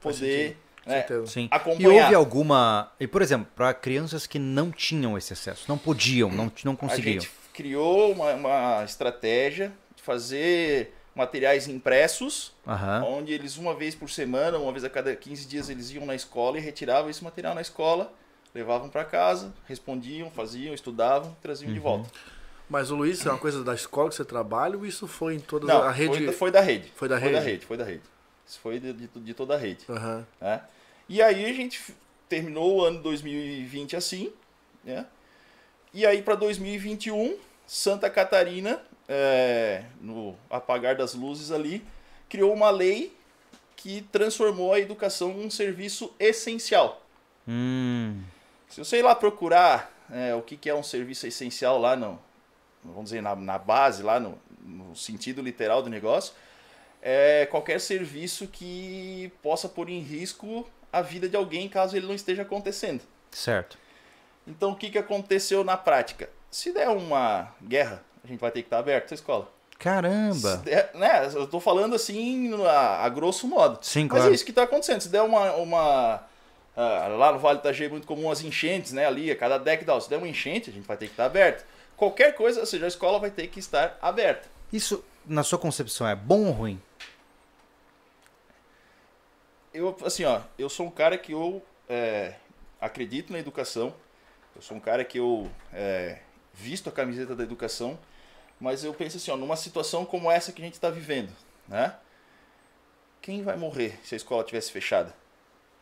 poder 0.00 0.56
né. 0.84 1.06
Sim. 1.26 1.44
E 1.44 1.48
acompanhar? 1.54 2.02
houve 2.04 2.14
alguma. 2.14 2.92
E, 2.98 3.06
por 3.06 3.22
exemplo, 3.22 3.46
para 3.54 3.72
crianças 3.72 4.26
que 4.26 4.38
não 4.38 4.70
tinham 4.70 5.16
esse 5.16 5.32
acesso, 5.32 5.64
não 5.68 5.78
podiam, 5.78 6.28
não, 6.30 6.50
não 6.64 6.72
A 6.72 6.76
conseguiam. 6.76 7.20
gente 7.20 7.30
criou 7.52 8.12
uma, 8.12 8.32
uma 8.34 8.84
estratégia 8.84 9.72
de 9.94 10.02
fazer 10.02 10.92
materiais 11.14 11.68
impressos, 11.68 12.52
Aham. 12.66 13.04
onde 13.04 13.32
eles 13.32 13.56
uma 13.56 13.74
vez 13.74 13.94
por 13.94 14.08
semana, 14.10 14.58
uma 14.58 14.72
vez 14.72 14.84
a 14.84 14.90
cada 14.90 15.14
15 15.14 15.46
dias, 15.46 15.68
eles 15.68 15.90
iam 15.90 16.06
na 16.06 16.14
escola 16.14 16.58
e 16.58 16.60
retiravam 16.60 17.10
esse 17.10 17.22
material 17.22 17.54
na 17.54 17.60
escola, 17.60 18.12
levavam 18.54 18.88
para 18.88 19.04
casa, 19.04 19.52
respondiam, 19.66 20.30
faziam, 20.30 20.74
estudavam, 20.74 21.36
traziam 21.42 21.68
Uhum. 21.68 21.74
de 21.74 21.80
volta. 21.80 22.10
Mas 22.68 22.90
o 22.90 22.94
Luiz, 22.96 23.24
é 23.26 23.28
uma 23.28 23.38
coisa 23.38 23.62
da 23.62 23.74
escola 23.74 24.08
que 24.08 24.14
você 24.14 24.24
trabalha 24.24 24.78
ou 24.78 24.86
isso 24.86 25.06
foi 25.06 25.34
em 25.34 25.40
toda 25.40 25.66
Não, 25.66 25.82
a 25.82 25.90
rede? 25.90 26.24
foi, 26.24 26.32
foi 26.32 26.50
da 26.50 26.60
rede. 26.60 26.90
Foi 26.94 27.08
da 27.08 27.20
Foi 27.20 27.30
da 27.32 27.38
rede? 27.38 27.50
rede, 27.50 27.66
foi 27.66 27.76
da 27.76 27.84
rede. 27.84 28.02
Isso 28.46 28.58
foi 28.60 28.80
de, 28.80 28.92
de, 28.94 29.06
de 29.08 29.34
toda 29.34 29.54
a 29.54 29.58
rede. 29.58 29.84
Né? 30.40 30.60
E 31.08 31.20
aí 31.20 31.44
a 31.44 31.52
gente 31.52 31.80
terminou 32.28 32.76
o 32.78 32.84
ano 32.84 33.02
2020 33.02 33.94
assim, 33.96 34.32
né? 34.82 35.04
E 35.92 36.06
aí 36.06 36.22
para 36.22 36.34
2021, 36.34 37.36
Santa 37.66 38.08
Catarina, 38.08 38.80
é, 39.14 39.84
no 40.00 40.34
apagar 40.48 40.96
das 40.96 41.12
luzes 41.12 41.50
ali, 41.50 41.84
criou 42.30 42.50
uma 42.54 42.70
lei 42.70 43.14
que 43.76 44.00
transformou 44.10 44.72
a 44.72 44.80
educação 44.80 45.34
num 45.34 45.50
serviço 45.50 46.14
essencial. 46.18 47.04
Hum. 47.46 48.22
Se 48.70 48.82
você 48.82 48.98
ir 48.98 49.02
lá 49.02 49.14
procurar 49.14 49.92
é, 50.10 50.34
o 50.34 50.40
que, 50.40 50.56
que 50.56 50.70
é 50.70 50.74
um 50.74 50.82
serviço 50.82 51.26
essencial 51.26 51.78
lá 51.78 51.94
no, 51.94 52.18
vamos 52.82 53.10
dizer, 53.10 53.20
na, 53.20 53.36
na 53.36 53.58
base, 53.58 54.02
lá 54.02 54.18
no, 54.18 54.38
no 54.64 54.96
sentido 54.96 55.42
literal 55.42 55.82
do 55.82 55.90
negócio, 55.90 56.32
é 57.02 57.44
qualquer 57.50 57.82
serviço 57.82 58.46
que 58.46 59.30
possa 59.42 59.68
pôr 59.68 59.90
em 59.90 60.00
risco 60.00 60.66
a 60.90 61.02
vida 61.02 61.28
de 61.28 61.36
alguém 61.36 61.68
caso 61.68 61.96
ele 61.96 62.06
não 62.06 62.14
esteja 62.14 62.42
acontecendo. 62.42 63.02
Certo. 63.30 63.76
Então 64.46 64.70
o 64.70 64.76
que, 64.76 64.90
que 64.90 64.98
aconteceu 64.98 65.62
na 65.62 65.76
prática? 65.76 66.30
Se 66.50 66.72
der 66.72 66.88
uma 66.88 67.54
guerra, 67.62 68.02
a 68.24 68.26
gente 68.26 68.40
vai 68.40 68.50
ter 68.50 68.62
que 68.62 68.66
estar 68.66 68.78
aberto 68.78 69.06
essa 69.06 69.14
escola. 69.14 69.48
Caramba. 69.78 70.58
der, 70.58 70.90
né, 70.94 71.28
eu 71.34 71.46
tô 71.46 71.58
falando 71.58 71.94
assim 71.94 72.54
a, 72.64 73.04
a 73.04 73.08
grosso 73.08 73.48
modo. 73.48 73.78
Sim, 73.82 74.02
Mas 74.02 74.10
claro. 74.10 74.30
é 74.30 74.34
isso 74.34 74.44
que 74.44 74.52
está 74.52 74.62
acontecendo. 74.62 75.00
Se 75.00 75.08
der 75.08 75.22
uma. 75.22 75.52
uma 75.54 76.22
ah, 76.76 77.08
lá 77.08 77.32
no 77.32 77.38
Vale 77.40 77.58
do 77.58 77.62
Itajaí 77.62 77.86
é 77.86 77.90
muito 77.90 78.06
comum 78.06 78.30
as 78.30 78.42
enchentes, 78.42 78.92
né? 78.92 79.04
Ali, 79.06 79.30
a 79.30 79.36
cada 79.36 79.58
década, 79.58 80.00
se 80.00 80.08
der 80.08 80.18
uma 80.18 80.28
enchente, 80.28 80.70
a 80.70 80.72
gente 80.72 80.86
vai 80.86 80.96
ter 80.96 81.06
que 81.06 81.12
estar 81.12 81.24
aberto. 81.24 81.66
Qualquer 81.96 82.34
coisa, 82.34 82.60
ou 82.60 82.66
seja, 82.66 82.84
a 82.84 82.88
escola 82.88 83.18
vai 83.18 83.30
ter 83.30 83.48
que 83.48 83.58
estar 83.58 83.98
aberta. 84.00 84.48
Isso, 84.72 85.04
na 85.26 85.42
sua 85.42 85.58
concepção, 85.58 86.06
é 86.06 86.14
bom 86.14 86.46
ou 86.46 86.52
ruim? 86.52 86.80
Eu, 89.74 89.96
assim, 90.04 90.24
ó, 90.24 90.40
eu 90.58 90.68
sou 90.68 90.86
um 90.86 90.90
cara 90.90 91.18
que 91.18 91.32
eu 91.32 91.62
é, 91.88 92.34
acredito 92.80 93.32
na 93.32 93.38
educação. 93.38 93.92
Eu 94.54 94.62
sou 94.62 94.76
um 94.76 94.80
cara 94.80 95.04
que 95.04 95.18
eu 95.18 95.50
é, 95.72 96.18
visto 96.54 96.88
a 96.88 96.92
camiseta 96.92 97.34
da 97.34 97.42
educação. 97.42 97.98
Mas 98.62 98.84
eu 98.84 98.94
penso 98.94 99.16
assim, 99.16 99.28
ó, 99.32 99.36
numa 99.36 99.56
situação 99.56 100.04
como 100.04 100.30
essa 100.30 100.52
que 100.52 100.62
a 100.62 100.64
gente 100.64 100.74
está 100.74 100.88
vivendo, 100.88 101.30
né? 101.66 101.96
Quem 103.20 103.42
vai 103.42 103.56
morrer 103.56 103.98
se 104.04 104.14
a 104.14 104.16
escola 104.16 104.44
tivesse 104.44 104.70
fechada? 104.70 105.12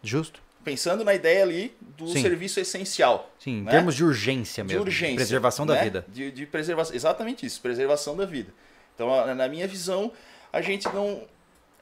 Justo? 0.02 0.40
Pensando 0.64 1.04
na 1.04 1.14
ideia 1.14 1.42
ali 1.42 1.76
do 1.80 2.08
Sim. 2.08 2.22
serviço 2.22 2.58
essencial. 2.58 3.30
Sim, 3.38 3.58
em 3.58 3.62
né? 3.64 3.70
termos 3.70 3.94
de 3.94 4.02
urgência 4.02 4.64
de 4.64 4.68
mesmo. 4.68 4.82
urgência. 4.82 5.16
Preservação 5.16 5.66
da 5.66 5.74
né? 5.74 5.84
vida. 5.84 6.06
De, 6.08 6.30
de 6.30 6.46
preservação. 6.46 6.96
Exatamente 6.96 7.44
isso, 7.44 7.60
preservação 7.60 8.16
da 8.16 8.24
vida. 8.24 8.50
Então, 8.94 9.34
na 9.34 9.46
minha 9.46 9.68
visão, 9.68 10.10
a 10.50 10.62
gente 10.62 10.88
não. 10.88 11.22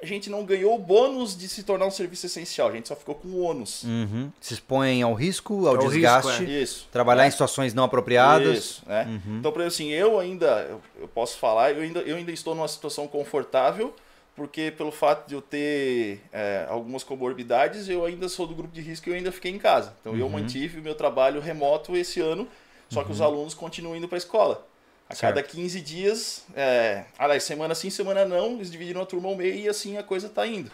A 0.00 0.06
gente 0.06 0.30
não 0.30 0.44
ganhou 0.44 0.76
o 0.76 0.78
bônus 0.78 1.36
de 1.36 1.48
se 1.48 1.64
tornar 1.64 1.86
um 1.86 1.90
serviço 1.90 2.26
essencial, 2.26 2.68
a 2.68 2.72
gente 2.72 2.86
só 2.86 2.94
ficou 2.94 3.16
com 3.16 3.28
o 3.28 3.40
ônus. 3.40 3.82
Uhum. 3.82 4.30
Se 4.40 4.54
expõem 4.54 5.02
ao 5.02 5.12
risco, 5.12 5.66
ao, 5.66 5.74
Ao 5.74 5.82
risco, 5.82 5.90
desgaste, 5.90 6.44
Isso. 6.44 6.88
trabalhar 6.92 7.22
né? 7.22 7.28
em 7.28 7.30
situações 7.32 7.74
não 7.74 7.82
apropriadas. 7.84 8.58
Isso, 8.58 8.82
né? 8.86 9.04
Uhum. 9.26 9.38
Então, 9.38 9.50
por 9.50 9.60
exemplo, 9.60 9.74
assim, 9.74 9.90
eu 9.90 10.18
ainda, 10.20 10.66
eu, 10.70 10.80
eu 11.00 11.08
posso 11.08 11.36
falar, 11.38 11.72
eu 11.72 11.82
ainda, 11.82 12.00
eu 12.00 12.16
ainda 12.16 12.30
estou 12.30 12.54
numa 12.54 12.68
situação 12.68 13.08
confortável, 13.08 13.92
porque 14.36 14.70
pelo 14.70 14.92
fato 14.92 15.26
de 15.26 15.34
eu 15.34 15.42
ter 15.42 16.20
é, 16.32 16.64
algumas 16.68 17.02
comorbidades, 17.02 17.88
eu 17.88 18.04
ainda 18.04 18.28
sou 18.28 18.46
do 18.46 18.54
grupo 18.54 18.72
de 18.72 18.80
risco 18.80 19.08
e 19.08 19.10
eu 19.10 19.16
ainda 19.16 19.32
fiquei 19.32 19.50
em 19.50 19.58
casa. 19.58 19.94
Então, 20.00 20.16
eu 20.16 20.26
Uhum. 20.26 20.32
mantive 20.32 20.78
o 20.78 20.82
meu 20.82 20.94
trabalho 20.94 21.40
remoto 21.40 21.96
esse 21.96 22.20
ano, 22.20 22.46
só 22.88 23.02
que 23.02 23.10
os 23.10 23.20
alunos 23.20 23.52
continuam 23.52 23.96
indo 23.96 24.06
para 24.06 24.16
a 24.16 24.18
escola. 24.18 24.64
A 25.08 25.16
cada 25.16 25.40
Certo. 25.40 25.50
15 25.52 25.80
dias, 25.80 26.44
é, 26.54 27.04
aliás, 27.18 27.42
semana 27.42 27.74
sim, 27.74 27.88
semana 27.88 28.26
não, 28.26 28.52
eles 28.56 28.70
dividiram 28.70 29.00
a 29.00 29.06
turma 29.06 29.28
ao 29.28 29.34
meio 29.34 29.54
e 29.54 29.68
assim 29.68 29.96
a 29.96 30.02
coisa 30.02 30.28
tá 30.28 30.46
indo. 30.46 30.70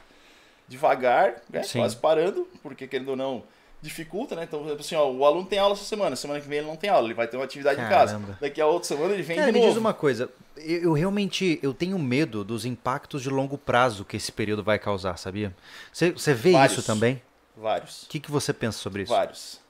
Devagar, 0.67 1.37
né, 1.49 1.63
quase 1.73 1.95
parando, 1.97 2.49
porque 2.63 2.87
querendo 2.89 3.11
ou 3.11 3.17
não, 3.17 3.45
dificulta, 3.81 4.35
né? 4.35 4.45
Então, 4.45 4.67
assim, 4.79 4.95
ó, 4.97 5.09
o 5.09 5.25
aluno 5.25 5.47
tem 5.47 5.59
aula 5.59 5.75
essa 5.75 5.85
semana, 5.85 6.17
semana 6.17 6.41
que 6.41 6.49
vem 6.49 6.59
ele 6.59 6.67
não 6.67 6.75
tem 6.75 6.89
aula, 6.89 7.07
ele 7.07 7.15
vai 7.15 7.29
ter 7.29 7.37
uma 7.37 7.45
atividade 7.45 7.81
em 7.81 7.89
casa. 7.89 8.15
Caramba. 8.15 8.39
Daqui 8.41 8.61
a 8.61 8.67
outra 8.67 8.89
semana 8.89 9.13
ele 9.13 9.23
vem 9.23 9.37
Cara, 9.37 9.49
de 9.49 9.53
me 9.53 9.59
novo. 9.61 9.71
diz 9.71 9.79
uma 9.79 9.93
coisa. 9.93 10.29
Eu, 10.57 10.83
eu 10.85 10.93
realmente 10.95 11.61
eu 11.63 11.75
tenho 11.75 11.99
medo 11.99 12.43
dos 12.43 12.65
impactos 12.65 13.23
de 13.23 13.29
longo 13.29 13.59
prazo 13.59 14.05
que 14.05 14.17
esse 14.17 14.33
período 14.33 14.65
vai 14.65 14.79
causar, 14.79 15.17
sabia? 15.19 15.55
Você 15.93 16.13
você 16.13 16.33
vê 16.33 16.53
Vários. 16.53 16.79
isso 16.79 16.87
também? 16.87 17.21
Vários. 17.57 18.05
O 18.05 18.09
que, 18.09 18.19
que 18.19 18.31
você 18.31 18.53
pensa 18.53 18.79
sobre 18.79 19.03
isso? 19.03 19.13
Vários. 19.13 19.61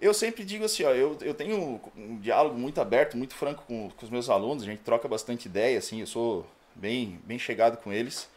Eu 0.00 0.12
sempre 0.12 0.44
digo 0.44 0.64
assim, 0.64 0.84
ó, 0.84 0.90
eu, 0.90 1.16
eu 1.22 1.32
tenho 1.32 1.80
um 1.96 2.18
diálogo 2.18 2.58
muito 2.58 2.80
aberto, 2.80 3.16
muito 3.16 3.34
franco 3.34 3.64
com, 3.66 3.90
com 3.90 4.04
os 4.04 4.10
meus 4.10 4.28
alunos, 4.28 4.62
a 4.62 4.66
gente 4.66 4.82
troca 4.82 5.08
bastante 5.08 5.46
ideia, 5.46 5.78
assim, 5.78 6.00
eu 6.00 6.06
sou 6.06 6.46
bem, 6.74 7.18
bem 7.24 7.38
chegado 7.38 7.78
com 7.78 7.92
eles. 7.92 8.28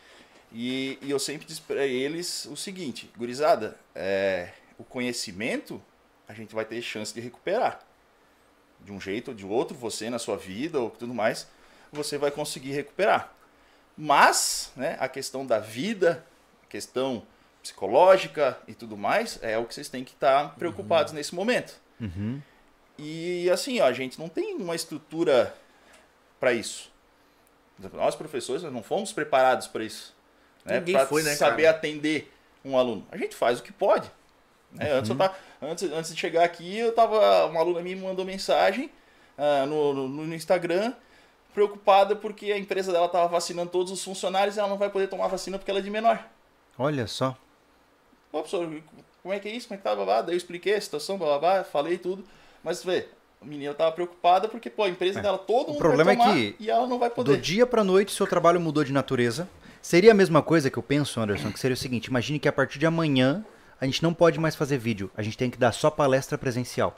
E, 0.52 0.98
e 1.02 1.12
eu 1.12 1.20
sempre 1.20 1.46
disse 1.46 1.62
para 1.62 1.86
eles 1.86 2.46
o 2.46 2.56
seguinte, 2.56 3.12
gurizada, 3.18 3.78
é, 3.94 4.52
o 4.78 4.84
conhecimento 4.84 5.82
a 6.28 6.34
gente 6.34 6.56
vai 6.56 6.64
ter 6.64 6.82
chance 6.82 7.14
de 7.14 7.20
recuperar. 7.20 7.82
De 8.80 8.92
um 8.92 9.02
jeito 9.02 9.30
ou 9.30 9.34
de 9.34 9.46
outro, 9.46 9.76
você 9.76 10.10
na 10.10 10.20
sua 10.20 10.38
vida 10.38 10.80
ou 10.80 10.90
tudo 10.90 11.14
mais, 11.14 11.48
você 11.92 12.18
vai 12.18 12.32
conseguir 12.32 12.72
recuperar. 12.72 13.34
Mas, 13.98 14.72
né, 14.76 14.96
a 15.00 15.10
questão 15.10 15.46
da 15.46 15.60
vida, 15.60 16.26
a 16.64 16.68
questão 16.68 17.24
psicológica 17.70 18.58
e 18.68 18.74
tudo 18.74 18.98
mais, 18.98 19.40
é 19.42 19.58
o 19.58 19.66
que 19.66 19.74
vocês 19.74 19.90
têm 19.90 20.04
que 20.04 20.12
estar 20.14 20.56
preocupados 20.56 21.14
nesse 21.14 21.34
momento. 21.36 21.80
Uhum. 22.00 22.42
E 22.98 23.50
assim, 23.50 23.80
ó, 23.80 23.86
a 23.86 23.94
gente 23.94 24.20
não 24.20 24.28
tem 24.28 24.56
uma 24.56 24.76
estrutura 24.76 25.54
para 26.40 26.52
isso. 26.52 26.92
Nós, 27.94 28.16
professores, 28.16 28.62
nós 28.64 28.74
não 28.74 28.84
fomos 28.84 29.14
preparados 29.14 29.68
para 29.68 29.84
isso. 29.84 30.14
Né? 30.66 30.84
Foi, 31.08 31.24
né, 31.24 31.36
saber 31.36 31.64
cara? 31.64 31.78
atender 31.78 32.34
um 32.64 32.78
aluno. 32.78 33.08
A 33.12 33.18
gente 33.18 33.36
faz 33.36 33.60
o 33.60 33.64
que 33.64 33.72
pode. 33.72 34.10
né? 34.72 34.92
Antes, 34.92 35.10
Uhum. 35.12 35.18
tava, 35.18 35.36
antes, 35.62 35.90
antes 35.92 36.14
de 36.14 36.20
chegar 36.20 36.44
aqui, 36.44 36.78
eu 36.78 36.92
tava. 36.94 37.46
Uma 37.46 37.62
aluna 37.62 37.82
me 37.82 37.96
mandou 37.96 38.26
mensagem 38.26 38.92
ah, 39.38 39.66
no, 39.66 39.94
no, 39.94 40.08
no 40.10 40.36
Instagram, 40.36 40.94
preocupada 41.54 42.16
porque 42.16 42.52
a 42.52 42.58
empresa 42.58 42.92
dela 42.92 43.06
estava 43.06 43.28
vacinando 43.30 43.72
todos 43.72 43.92
os 43.94 44.04
funcionários 44.04 44.58
e 44.58 44.60
ela 44.60 44.68
não 44.68 44.78
vai 44.78 44.90
poder 44.90 45.08
tomar 45.08 45.28
vacina 45.28 45.58
porque 45.58 45.72
ela 45.72 45.80
é 45.80 45.84
de 45.84 45.90
menor. 45.90 46.24
Olha 46.78 47.08
só. 47.08 47.38
Ô, 48.32 48.38
professor, 48.40 48.70
como 49.24 49.34
é 49.34 49.40
que 49.40 49.48
é 49.48 49.52
isso? 49.56 49.68
Como 49.68 49.76
é 49.76 49.78
que 49.78 49.84
tá, 49.84 49.96
babá? 49.96 50.22
Daí 50.22 50.34
eu 50.36 50.38
expliquei 50.38 50.76
a 50.76 50.82
situação, 50.82 51.18
babá, 51.18 51.64
falei 51.64 51.98
tudo. 51.98 52.24
Mas, 52.64 52.84
vê, 52.84 53.08
a 53.42 53.46
menina 53.46 53.74
tava 53.74 53.92
preocupada 53.92 54.48
porque, 54.48 54.70
pô, 54.70 54.84
a 54.84 54.90
empresa 54.90 55.22
dela, 55.22 55.38
todo 55.38 55.70
mundo 55.70 55.78
problema 55.80 56.12
é 56.12 56.16
vai 56.16 56.18
tomar 56.18 56.34
que 56.36 56.56
e 56.60 56.70
ela 56.70 56.88
não 56.88 57.00
vai 57.00 57.10
Do 57.10 57.16
poder. 57.16 57.38
dia 57.40 57.66
pra 57.66 57.84
noite, 57.84 58.12
seu 58.12 58.28
trabalho 58.28 58.60
mudou 58.60 58.84
de 58.84 58.92
natureza. 58.94 59.48
Seria 59.82 60.12
a 60.12 60.14
mesma 60.14 60.42
coisa 60.42 60.70
que 60.70 60.78
eu 60.78 60.84
penso, 60.84 61.20
Anderson, 61.22 61.52
que 61.52 61.60
seria 61.60 61.74
o 61.74 61.78
seguinte: 61.78 62.06
imagine 62.08 62.38
que 62.38 62.48
a 62.48 62.52
partir 62.52 62.78
de 62.80 62.86
amanhã 62.86 63.44
a 63.80 63.86
gente 63.86 64.04
não 64.04 64.14
pode 64.14 64.38
mais 64.40 64.56
fazer 64.56 64.78
vídeo, 64.78 65.10
a 65.16 65.22
gente 65.22 65.38
tem 65.38 65.50
que 65.50 65.58
dar 65.58 65.72
só 65.72 65.90
palestra 65.90 66.38
presencial. 66.38 66.96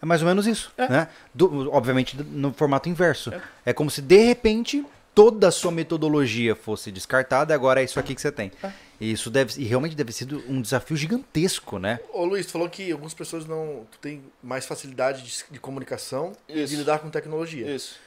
É 0.00 0.06
mais 0.06 0.22
ou 0.22 0.28
menos 0.28 0.46
isso, 0.46 0.72
É. 0.76 0.88
né? 0.88 1.08
Do- 1.34 1.72
obviamente 1.72 2.16
no 2.22 2.52
formato 2.52 2.88
inverso. 2.88 3.32
É. 3.64 3.72
como 3.72 3.90
se 3.90 4.00
de 4.00 4.18
repente 4.24 4.84
toda 5.16 5.48
a 5.48 5.50
sua 5.50 5.72
metodologia 5.72 6.54
fosse 6.54 6.92
descartada, 6.92 7.54
agora 7.54 7.80
é 7.80 7.84
isso 7.84 7.98
aqui 7.98 8.14
que 8.14 8.20
você 8.20 8.30
tem. 8.30 8.52
E 9.00 9.10
isso 9.10 9.30
deve, 9.30 9.58
e 9.58 9.64
realmente 9.64 9.96
deve 9.96 10.12
ser 10.12 10.28
um 10.46 10.60
desafio 10.60 10.94
gigantesco, 10.94 11.78
né? 11.78 11.98
Ô 12.12 12.26
Luiz, 12.26 12.44
tu 12.44 12.52
falou 12.52 12.68
que 12.68 12.92
algumas 12.92 13.14
pessoas 13.14 13.46
não. 13.46 13.86
Tu 13.90 13.98
tem 13.98 14.22
mais 14.42 14.66
facilidade 14.66 15.22
de, 15.22 15.44
de 15.50 15.58
comunicação 15.58 16.32
e 16.46 16.62
de 16.62 16.76
lidar 16.76 16.98
com 16.98 17.08
tecnologia. 17.08 17.74
Isso. 17.74 17.98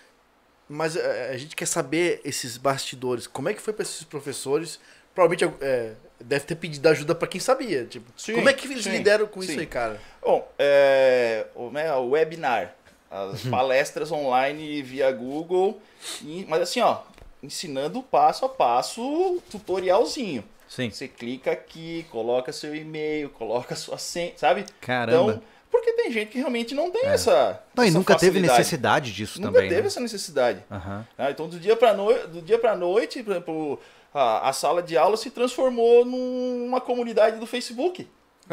Mas 0.69 0.95
é, 0.95 1.31
a 1.31 1.37
gente 1.37 1.55
quer 1.55 1.65
saber 1.65 2.21
esses 2.23 2.57
bastidores. 2.57 3.25
Como 3.25 3.49
é 3.49 3.55
que 3.55 3.61
foi 3.61 3.73
para 3.73 3.81
esses 3.81 4.03
professores? 4.03 4.79
Provavelmente 5.15 5.51
é, 5.61 5.93
deve 6.23 6.45
ter 6.45 6.55
pedido 6.55 6.87
ajuda 6.89 7.15
para 7.15 7.27
quem 7.27 7.41
sabia. 7.41 7.85
Tipo, 7.85 8.05
Sim, 8.15 8.35
como 8.35 8.49
é 8.49 8.53
que 8.53 8.67
eles 8.67 8.83
sim, 8.83 8.91
lidaram 8.91 9.25
com 9.25 9.41
sim. 9.41 9.49
isso 9.49 9.59
aí, 9.59 9.65
cara? 9.65 9.99
Bom, 10.21 10.47
é, 10.59 11.47
o, 11.55 11.71
né, 11.71 11.91
o 11.95 12.09
webinar, 12.09 12.75
as 13.09 13.41
palestras 13.43 14.11
online 14.11 14.81
via 14.81 15.11
Google, 15.11 15.81
e- 16.21 16.45
mas 16.47 16.61
assim, 16.61 16.79
ó, 16.81 16.99
ensinando 17.41 18.01
passo 18.03 18.45
a 18.45 18.49
passo, 18.49 19.41
tutorialzinho. 19.49 20.43
Sim. 20.67 20.89
Você 20.91 21.07
clica 21.07 21.51
aqui, 21.51 22.05
coloca 22.11 22.51
seu 22.51 22.75
e-mail, 22.75 23.29
coloca 23.29 23.75
sua 23.75 23.97
senha, 23.97 24.33
sabe? 24.35 24.65
Caramba. 24.79 25.31
Então, 25.33 25.41
porque 25.71 25.93
tem 25.93 26.11
gente 26.11 26.29
que 26.31 26.37
realmente 26.37 26.73
não 26.75 26.91
tem 26.91 27.05
essa. 27.05 27.61
Não, 27.75 27.83
e 27.83 27.87
essa 27.87 27.97
nunca 27.97 28.13
teve 28.15 28.31
facilidade. 28.33 28.57
necessidade 28.59 29.11
disso 29.13 29.39
Nunca 29.41 29.53
também. 29.53 29.69
teve 29.69 29.81
né? 29.81 29.87
essa 29.87 29.99
necessidade. 29.99 30.63
Aham. 30.69 31.07
Ah, 31.17 31.31
Então, 31.31 31.47
do 31.47 31.59
dia 31.59 31.75
para 31.75 31.93
noite, 31.93 32.27
do 32.27 32.41
dia 32.41 32.57
para 32.59 32.75
noite, 32.75 33.23
por 33.23 33.31
exemplo, 33.31 33.79
a, 34.13 34.49
a 34.49 34.53
sala 34.53 34.81
de 34.83 34.97
aula 34.97 35.15
se 35.17 35.29
transformou 35.31 36.03
numa 36.05 36.81
comunidade 36.81 37.39
do 37.39 37.45
Facebook. 37.47 38.07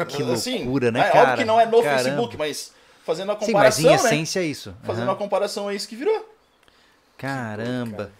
Que 0.07 0.21
Assim, 0.31 0.59
loucura, 0.63 0.91
né, 0.91 0.99
é, 0.99 1.03
cara? 1.09 1.19
Óbvio 1.21 1.37
que 1.37 1.45
não 1.45 1.59
é 1.59 1.65
no 1.65 1.81
Caramba. 1.81 2.03
Facebook, 2.03 2.37
mas 2.37 2.71
fazendo 3.07 3.31
a 3.31 3.39
Sim, 3.39 3.39
mas 3.53 3.75
comparação, 3.75 3.83
em 3.85 3.87
né? 3.87 3.95
essência 3.95 4.39
é 4.41 4.45
isso. 4.45 4.75
Fazendo 4.83 5.05
Aham. 5.05 5.13
a 5.13 5.15
comparação 5.15 5.67
é 5.69 5.73
isso 5.75 5.87
que 5.87 5.95
virou. 5.95 6.29
Caramba. 7.17 8.11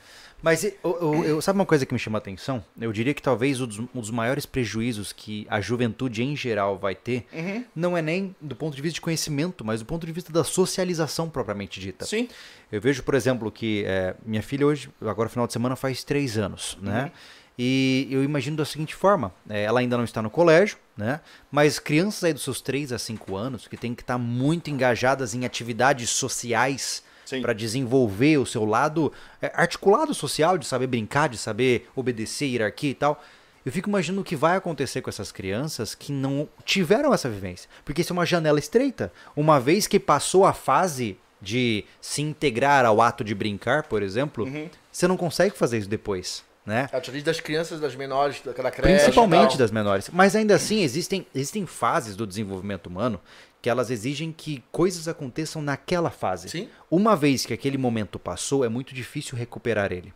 Mas 0.41 0.63
e, 0.63 0.75
o- 0.83 0.89
o- 1.05 1.23
eu, 1.25 1.41
sabe 1.41 1.57
uma 1.57 1.65
coisa 1.65 1.83
que 1.85 1.93
me 1.93 1.99
chama 1.99 2.17
a 2.17 2.19
atenção? 2.19 2.63
Eu 2.79 2.91
diria 2.93 3.11
que 3.13 3.21
talvez 3.21 3.59
um 3.59 3.65
dos, 3.65 3.79
um 3.79 3.87
dos 3.95 4.11
maiores 4.11 4.45
prejuízos 4.45 5.11
que 5.11 5.47
a 5.49 5.59
juventude 5.59 6.23
em 6.23 6.35
geral 6.35 6.77
vai 6.77 6.93
ter 6.93 7.25
Uhum. 7.33 7.65
não 7.75 7.97
é 7.97 8.03
nem 8.03 8.35
do 8.39 8.55
ponto 8.55 8.75
de 8.75 8.81
vista 8.81 8.95
de 8.95 9.01
conhecimento, 9.01 9.65
mas 9.65 9.79
do 9.79 9.85
ponto 9.87 10.05
de 10.05 10.11
vista 10.13 10.31
da 10.31 10.43
socialização 10.43 11.27
propriamente 11.27 11.79
dita. 11.79 12.05
Sim. 12.05 12.29
Eu 12.71 12.79
vejo, 12.79 13.01
por 13.01 13.15
exemplo, 13.15 13.51
que 13.51 13.83
é, 13.87 14.15
minha 14.23 14.43
filha 14.43 14.65
hoje, 14.67 14.89
agora 15.01 15.27
final 15.27 15.47
de 15.47 15.53
semana, 15.53 15.75
faz 15.75 16.03
três 16.03 16.37
anos, 16.37 16.77
né? 16.81 17.11
E 17.59 18.07
eu 18.11 18.23
imagino 18.23 18.55
da 18.57 18.65
seguinte 18.65 18.93
forma: 18.93 19.33
é, 19.49 19.63
ela 19.63 19.79
ainda 19.79 19.97
não 19.97 20.03
está 20.03 20.21
no 20.21 20.29
colégio, 20.29 20.77
né? 20.95 21.19
Mas 21.51 21.79
crianças 21.79 22.23
aí 22.23 22.33
dos 22.33 22.43
seus 22.43 22.61
3 22.61 22.91
a 22.91 22.99
5 22.99 23.35
anos, 23.35 23.67
que 23.67 23.75
têm 23.77 23.95
que 23.95 24.03
estar 24.03 24.17
muito 24.17 24.69
engajadas 24.69 25.33
em 25.33 25.45
atividades 25.45 26.09
sociais 26.09 27.03
para 27.41 27.53
desenvolver 27.53 28.37
o 28.37 28.45
seu 28.45 28.63
lado 28.63 29.11
é, 29.41 29.51
articulado 29.55 30.13
social, 30.13 30.57
de 30.57 30.65
saber 30.65 30.87
brincar, 30.87 31.27
de 31.29 31.37
saber 31.37 31.89
obedecer 31.95 32.45
hierarquia 32.47 32.91
e 32.91 32.95
tal. 32.95 33.21
Eu 33.65 33.71
fico 33.71 33.89
imaginando 33.89 34.21
o 34.21 34.23
que 34.23 34.35
vai 34.35 34.55
acontecer 34.55 35.01
com 35.01 35.09
essas 35.09 35.29
crianças 35.29 35.93
que 35.93 36.13
não 36.13 36.47
tiveram 36.63 37.13
essa 37.13 37.27
vivência. 37.29 37.69
Porque 37.83 37.99
isso 38.01 38.13
é 38.13 38.15
uma 38.15 38.25
janela 38.25 38.59
estreita. 38.59 39.11
Uma 39.35 39.59
vez 39.59 39.87
que 39.87 39.99
passou 39.99 40.45
a 40.45 40.53
fase 40.53 41.17
de 41.41 41.83
se 41.99 42.21
integrar 42.21 42.85
ao 42.85 43.01
ato 43.01 43.25
de 43.25 43.35
brincar, 43.35 43.83
por 43.83 44.01
exemplo, 44.01 44.45
Uhum. 44.45 44.69
você 44.89 45.05
não 45.05 45.17
consegue 45.17 45.53
fazer 45.57 45.79
isso 45.79 45.89
depois, 45.89 46.45
né? 46.67 46.89
A 46.91 46.97
atitude 46.97 47.23
das 47.23 47.39
crianças, 47.39 47.79
das 47.79 47.95
menores, 47.95 48.41
da, 48.41 48.69
creche. 48.69 48.81
Principalmente 48.81 49.57
das 49.57 49.71
menores. 49.71 50.09
Mas 50.11 50.35
ainda 50.35 50.53
assim, 50.53 50.83
existem, 50.83 51.25
existem 51.33 51.65
fases 51.65 52.13
do 52.13 52.27
desenvolvimento 52.27 52.87
humano 52.87 53.21
que 53.61 53.69
elas 53.69 53.89
exigem 53.89 54.33
que 54.33 54.61
coisas 54.69 55.07
aconteçam 55.07 55.61
naquela 55.61 56.09
fase. 56.11 56.49
Sim. 56.49 56.69
Uma 56.91 57.15
vez 57.15 57.45
que 57.45 57.53
aquele 57.53 57.77
momento 57.77 58.19
passou, 58.19 58.65
é 58.65 58.69
muito 58.69 58.93
difícil 58.93 59.37
recuperar 59.37 59.93
ele. 59.93 60.13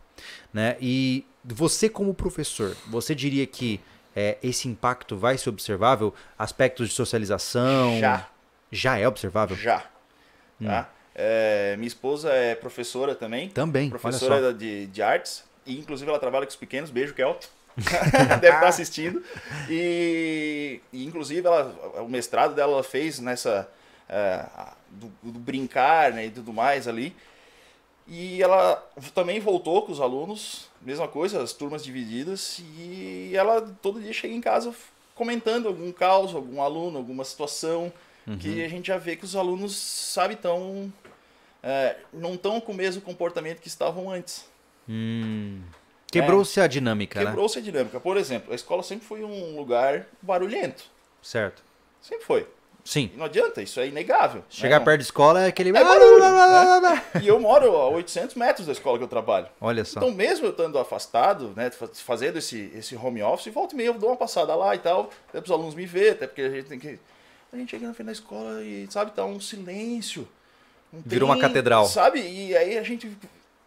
Né? 0.52 0.76
E 0.78 1.24
você, 1.42 1.88
como 1.88 2.12
professor, 2.12 2.76
você 2.86 3.14
diria 3.14 3.46
que 3.46 3.80
é, 4.14 4.36
esse 4.42 4.68
impacto 4.68 5.16
vai 5.16 5.38
ser 5.38 5.48
observável? 5.48 6.14
Aspectos 6.38 6.90
de 6.90 6.94
socialização? 6.94 7.98
Já. 7.98 8.28
Já 8.70 8.98
é 8.98 9.08
observável? 9.08 9.56
Já. 9.56 9.86
Hum. 10.60 10.66
Tá? 10.66 10.90
É, 11.14 11.76
minha 11.78 11.88
esposa 11.88 12.30
é 12.30 12.54
professora 12.54 13.14
também. 13.14 13.48
Também. 13.48 13.88
Professora 13.88 14.52
de, 14.52 14.86
de 14.86 15.02
artes. 15.02 15.50
E 15.66 15.78
inclusive 15.78 16.08
ela 16.08 16.18
trabalha 16.18 16.46
com 16.46 16.50
os 16.50 16.56
pequenos. 16.56 16.90
Beijo, 16.90 17.14
Kel. 17.14 17.38
Deve 18.40 18.56
estar 18.56 18.68
assistindo. 18.68 19.22
E, 19.68 20.80
e, 20.92 21.04
inclusive 21.04 21.46
ela, 21.46 21.64
o 22.02 22.08
mestrado 22.08 22.54
dela 22.54 22.72
ela 22.72 22.82
fez 22.82 23.18
nessa. 23.18 23.68
é, 24.08 24.44
do, 24.90 25.10
do 25.22 25.38
brincar 25.38 26.12
né, 26.12 26.26
e 26.26 26.30
tudo 26.30 26.52
mais 26.52 26.86
ali. 26.86 27.14
E 28.06 28.42
ela 28.42 28.76
também 29.14 29.40
voltou 29.40 29.82
com 29.82 29.92
os 29.92 30.00
alunos, 30.00 30.68
mesma 30.82 31.06
coisa, 31.06 31.40
as 31.40 31.52
turmas 31.52 31.84
divididas, 31.84 32.60
e 32.76 33.32
ela 33.34 33.62
todo 33.80 34.00
dia 34.00 34.12
chega 34.12 34.34
em 34.34 34.40
casa 34.40 34.74
comentando 35.14 35.68
algum 35.68 35.92
caos, 35.92 36.34
algum 36.34 36.60
aluno, 36.60 36.98
alguma 36.98 37.24
situação, 37.24 37.92
que 38.40 38.64
a 38.64 38.68
gente 38.68 38.86
já 38.88 38.98
vê 38.98 39.16
que 39.16 39.24
os 39.24 39.36
alunos, 39.36 39.76
sabe, 39.76 40.36
tão, 40.36 40.92
é, 41.62 41.96
não 42.12 42.34
estão 42.34 42.60
com 42.60 42.72
o 42.72 42.74
mesmo 42.74 43.02
comportamento 43.02 43.60
que 43.60 43.68
estavam 43.68 44.10
antes. 44.10 44.44
Hum. 44.88 45.60
Quebrou-se 46.10 46.60
a 46.60 46.66
dinâmica, 46.66 47.20
né? 47.20 47.26
Quebrou-se 47.26 47.58
a 47.58 47.62
dinâmica. 47.62 47.98
Por 47.98 48.16
exemplo, 48.16 48.52
a 48.52 48.54
escola 48.54 48.82
sempre 48.82 49.06
foi 49.06 49.24
um 49.24 49.56
lugar 49.56 50.06
barulhento. 50.20 50.84
Certo. 51.22 51.62
Sempre 52.02 52.24
foi. 52.24 52.46
Sim. 52.84 53.10
E 53.14 53.16
não 53.16 53.26
adianta, 53.26 53.62
isso 53.62 53.78
é 53.78 53.86
inegável. 53.86 54.42
Chegar 54.50 54.80
né? 54.80 54.84
perto 54.84 54.98
da 54.98 55.02
escola 55.04 55.42
é 55.44 55.46
aquele. 55.46 55.70
É 55.70 55.72
barulho, 55.72 56.18
E 57.22 57.28
eu 57.28 57.38
moro 57.38 57.76
a 57.76 57.88
800 57.90 58.34
metros 58.34 58.66
da 58.66 58.72
escola 58.72 58.98
que 58.98 59.04
eu 59.04 59.08
trabalho. 59.08 59.46
Olha 59.60 59.84
só. 59.84 60.00
Então, 60.00 60.10
mesmo 60.12 60.46
eu 60.46 60.50
estando 60.50 60.78
afastado, 60.78 61.52
né, 61.54 61.70
fa- 61.70 61.88
fazendo 61.88 62.38
esse, 62.38 62.72
esse 62.74 62.96
home 62.96 63.22
office, 63.22 63.52
volta 63.54 63.74
e 63.74 63.76
meia 63.76 63.86
eu 63.88 63.94
dou 63.94 64.10
uma 64.10 64.16
passada 64.16 64.54
lá 64.56 64.74
e 64.74 64.80
tal, 64.80 65.10
até 65.28 65.40
para 65.40 65.44
os 65.44 65.50
alunos 65.50 65.74
me 65.74 65.86
verem, 65.86 66.10
até 66.10 66.26
porque 66.26 66.42
a 66.42 66.50
gente 66.50 66.68
tem 66.68 66.78
que. 66.78 66.98
A 67.52 67.56
gente 67.56 67.70
chega 67.70 67.86
na 67.86 67.94
frente 67.94 68.06
da 68.06 68.12
escola 68.12 68.62
e, 68.64 68.86
sabe, 68.90 69.12
tá 69.12 69.24
um 69.24 69.38
silêncio. 69.38 70.26
Virou 70.92 71.28
uma 71.28 71.38
catedral. 71.38 71.86
Sabe? 71.86 72.20
E 72.20 72.56
aí 72.56 72.76
a 72.76 72.82
gente, 72.82 73.16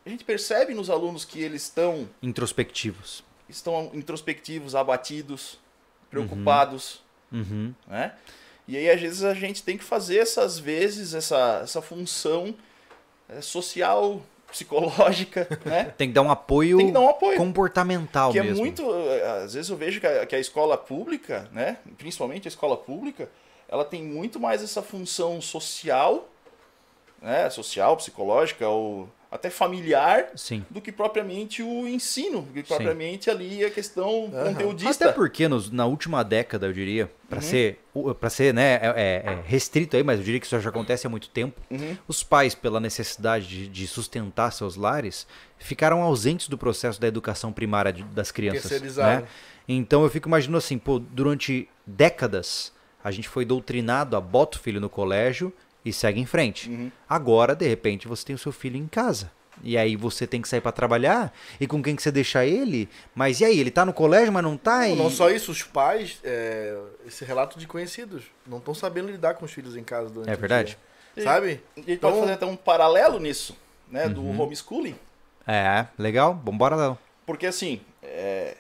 a 0.06 0.10
gente 0.10 0.24
percebe 0.24 0.74
nos 0.74 0.90
alunos 0.90 1.26
que 1.26 1.42
eles 1.42 1.64
estão, 1.64 2.08
Introspectivos. 2.22 3.24
estão 3.50 3.90
introspectivos, 3.94 4.76
abatidos, 4.76 5.60
preocupados, 6.10 7.04
Uhum. 7.32 7.74
né? 7.88 8.14
E 8.68 8.78
aí, 8.78 8.90
às 8.90 9.00
vezes, 9.02 9.24
a 9.24 9.34
gente 9.34 9.62
tem 9.64 9.78
que 9.78 9.84
fazer 9.84 10.18
essas 10.20 10.58
vezes, 10.58 11.14
essa, 11.14 11.60
essa 11.64 11.82
função 11.82 12.56
eh, 13.30 13.42
social, 13.42 14.22
psicológica, 14.50 15.48
né? 15.66 15.86
Tem 15.98 16.08
que 16.08 16.14
dar 16.14 16.22
um 16.22 16.32
apoio, 16.32 16.78
Tem 16.78 16.88
que 16.88 16.94
dar 16.94 17.02
um 17.02 17.10
apoio. 17.10 17.38
comportamental 17.38 18.32
que 18.32 18.42
mesmo. 18.42 18.58
é 18.58 18.60
muito 18.60 18.84
eh, 19.10 19.44
às 19.44 19.54
vezes 19.54 19.70
eu 19.70 19.76
vejo 19.76 20.00
que 20.00 20.08
a, 20.08 20.26
que 20.26 20.36
a 20.36 20.40
escola 20.40 20.78
pública 20.78 21.50
né 21.52 21.78
principalmente 21.98 22.48
a 22.48 22.50
escola 22.50 22.78
pública 22.78 23.30
ela 23.68 23.84
tem 23.84 24.02
muito 24.04 24.40
mais 24.40 24.64
essa 24.64 24.82
função 24.82 25.42
social 25.42 26.30
né 27.22 27.50
social 27.50 27.98
psicológica 27.98 28.68
ou 28.70 29.10
até 29.32 29.50
familiar 29.50 30.28
Sim. 30.36 30.66
do 30.70 30.80
que 30.80 30.92
propriamente 30.92 31.62
o 31.62 31.88
ensino 31.88 32.42
do 32.42 32.54
que 32.54 32.64
propriamente 32.64 33.30
ali 33.30 33.64
a 33.66 33.70
questão 33.70 34.30
conteudista 34.32 35.06
Até 35.06 35.14
porque 35.14 35.48
nos- 35.48 35.70
na 35.72 35.86
última 35.86 36.24
década, 36.24 36.68
eu 36.68 36.74
diria, 36.74 37.12
para 37.28 37.38
Uhum. 37.38 37.42
ser, 37.42 37.80
para 38.20 38.30
ser 38.30 38.54
né, 38.54 38.76
é, 38.76 38.94
é- 38.96 39.32
é 39.34 39.42
restrito 39.46 39.98
aí, 39.98 40.04
mas 40.04 40.20
eu 40.20 40.26
diria 40.26 40.40
que 40.40 40.46
isso 40.46 40.60
já 40.60 40.70
acontece 40.70 41.06
há 41.06 41.10
muito 41.10 41.30
tempo, 41.30 41.60
Uhum. 41.70 41.98
os 42.08 42.24
pais, 42.24 42.56
pela 42.56 42.80
necessidade 42.80 43.48
de, 43.48 43.68
de 43.68 43.88
sustentar 43.88 44.52
seus 44.52 44.76
lares, 44.76 45.28
ficaram 45.58 46.02
ausentes 46.02 46.48
do 46.48 46.58
processo 46.58 47.00
da 47.02 47.08
educação 47.08 47.52
primária 47.52 47.92
de- 47.92 48.04
das 48.04 48.32
crianças. 48.32 48.96
Né? 48.98 49.24
Então 49.68 50.04
eu 50.04 50.10
fico 50.10 50.28
imaginando 50.30 50.58
assim, 50.60 50.78
pô, 50.78 51.00
durante 51.00 51.68
décadas 51.86 52.72
a 53.04 53.12
gente 53.12 53.28
foi 53.30 53.46
doutrinado 53.46 54.16
a 54.18 54.22
bota 54.22 54.58
o 54.58 54.62
filho 54.62 54.82
no 54.82 54.90
colégio 54.90 55.54
e 55.86 55.94
segue 55.94 56.20
em 56.20 56.26
frente. 56.26 56.70
Uhum. 56.70 56.92
Agora, 57.08 57.56
de 57.56 57.68
repente, 57.68 58.08
você 58.08 58.26
tem 58.26 58.36
o 58.36 58.40
seu 58.40 58.52
filho 58.52 58.76
em 58.76 58.88
casa. 58.88 59.32
E 59.64 59.78
aí 59.78 59.96
você 59.96 60.28
tem 60.28 60.42
que 60.42 60.50
sair 60.50 60.60
para 60.60 60.74
trabalhar, 60.74 61.34
e 61.62 61.66
com 61.66 61.82
quem 61.82 61.96
que 61.96 62.02
você 62.02 62.12
deixa 62.12 62.46
ele? 62.46 62.90
Mas 63.16 63.40
e 63.40 63.46
aí, 63.46 63.58
ele 63.58 63.72
tá 63.72 63.86
no 63.86 63.94
colégio, 63.94 64.34
mas 64.34 64.44
não 64.44 64.58
tá? 64.58 64.86
E... 64.86 64.96
Não 64.96 65.10
só 65.10 65.30
isso, 65.30 65.50
os 65.50 65.64
pais, 65.64 66.20
é, 66.26 66.78
esse 67.08 67.24
relato 67.24 67.58
de 67.58 67.66
conhecidos, 67.66 68.24
não 68.46 68.58
estão 68.58 68.74
sabendo 68.74 69.10
lidar 69.10 69.36
com 69.36 69.46
os 69.46 69.52
filhos 69.54 69.78
em 69.78 69.84
casa 69.84 70.10
durante 70.10 70.30
É 70.30 70.34
o 70.34 70.38
verdade. 70.38 70.78
dia. 71.16 71.24
Sabe? 71.24 71.46
a 71.48 71.80
gente 71.80 71.86
pode 71.86 71.92
Então- 71.94 72.20
fazer 72.20 72.34
até 72.34 72.46
um 72.46 72.58
paralelo 72.58 73.18
nisso 73.22 73.56
né 73.90 74.10
do 74.10 74.22
Uhum. 74.22 74.42
homeschooling 74.42 74.96
É, 75.48 75.86
legal, 75.98 76.38
vambora 76.44 76.76
lá. 76.76 76.98
Porque 77.26 77.46
assim, 77.46 77.80
é, 78.04 78.58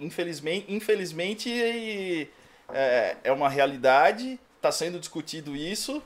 infelizmente, 0.00 0.64
infelizmente 0.72 2.30
é, 2.72 3.16
é 3.24 3.32
uma 3.32 3.48
realidade, 3.50 4.38
está 4.56 4.70
sendo 4.72 4.98
discutido 4.98 5.54
isso. 5.56 6.02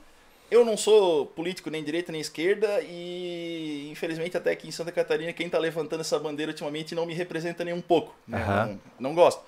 Eu 0.49 0.65
não 0.65 0.75
sou 0.75 1.25
político 1.27 1.69
nem 1.69 1.81
direita 1.83 2.11
nem 2.11 2.19
esquerda 2.19 2.81
e 2.81 3.87
infelizmente 3.89 4.35
até 4.35 4.51
aqui 4.51 4.67
em 4.67 4.71
Santa 4.71 4.91
Catarina 4.91 5.31
quem 5.31 5.45
está 5.45 5.57
levantando 5.57 6.01
essa 6.01 6.19
bandeira 6.19 6.51
ultimamente 6.51 6.93
não 6.93 7.05
me 7.05 7.13
representa 7.13 7.63
nem 7.63 7.73
um 7.73 7.81
pouco. 7.81 8.13
né? 8.27 8.37
Aham. 8.41 8.65
Não, 8.99 9.09
não 9.09 9.15
gosto. 9.15 9.41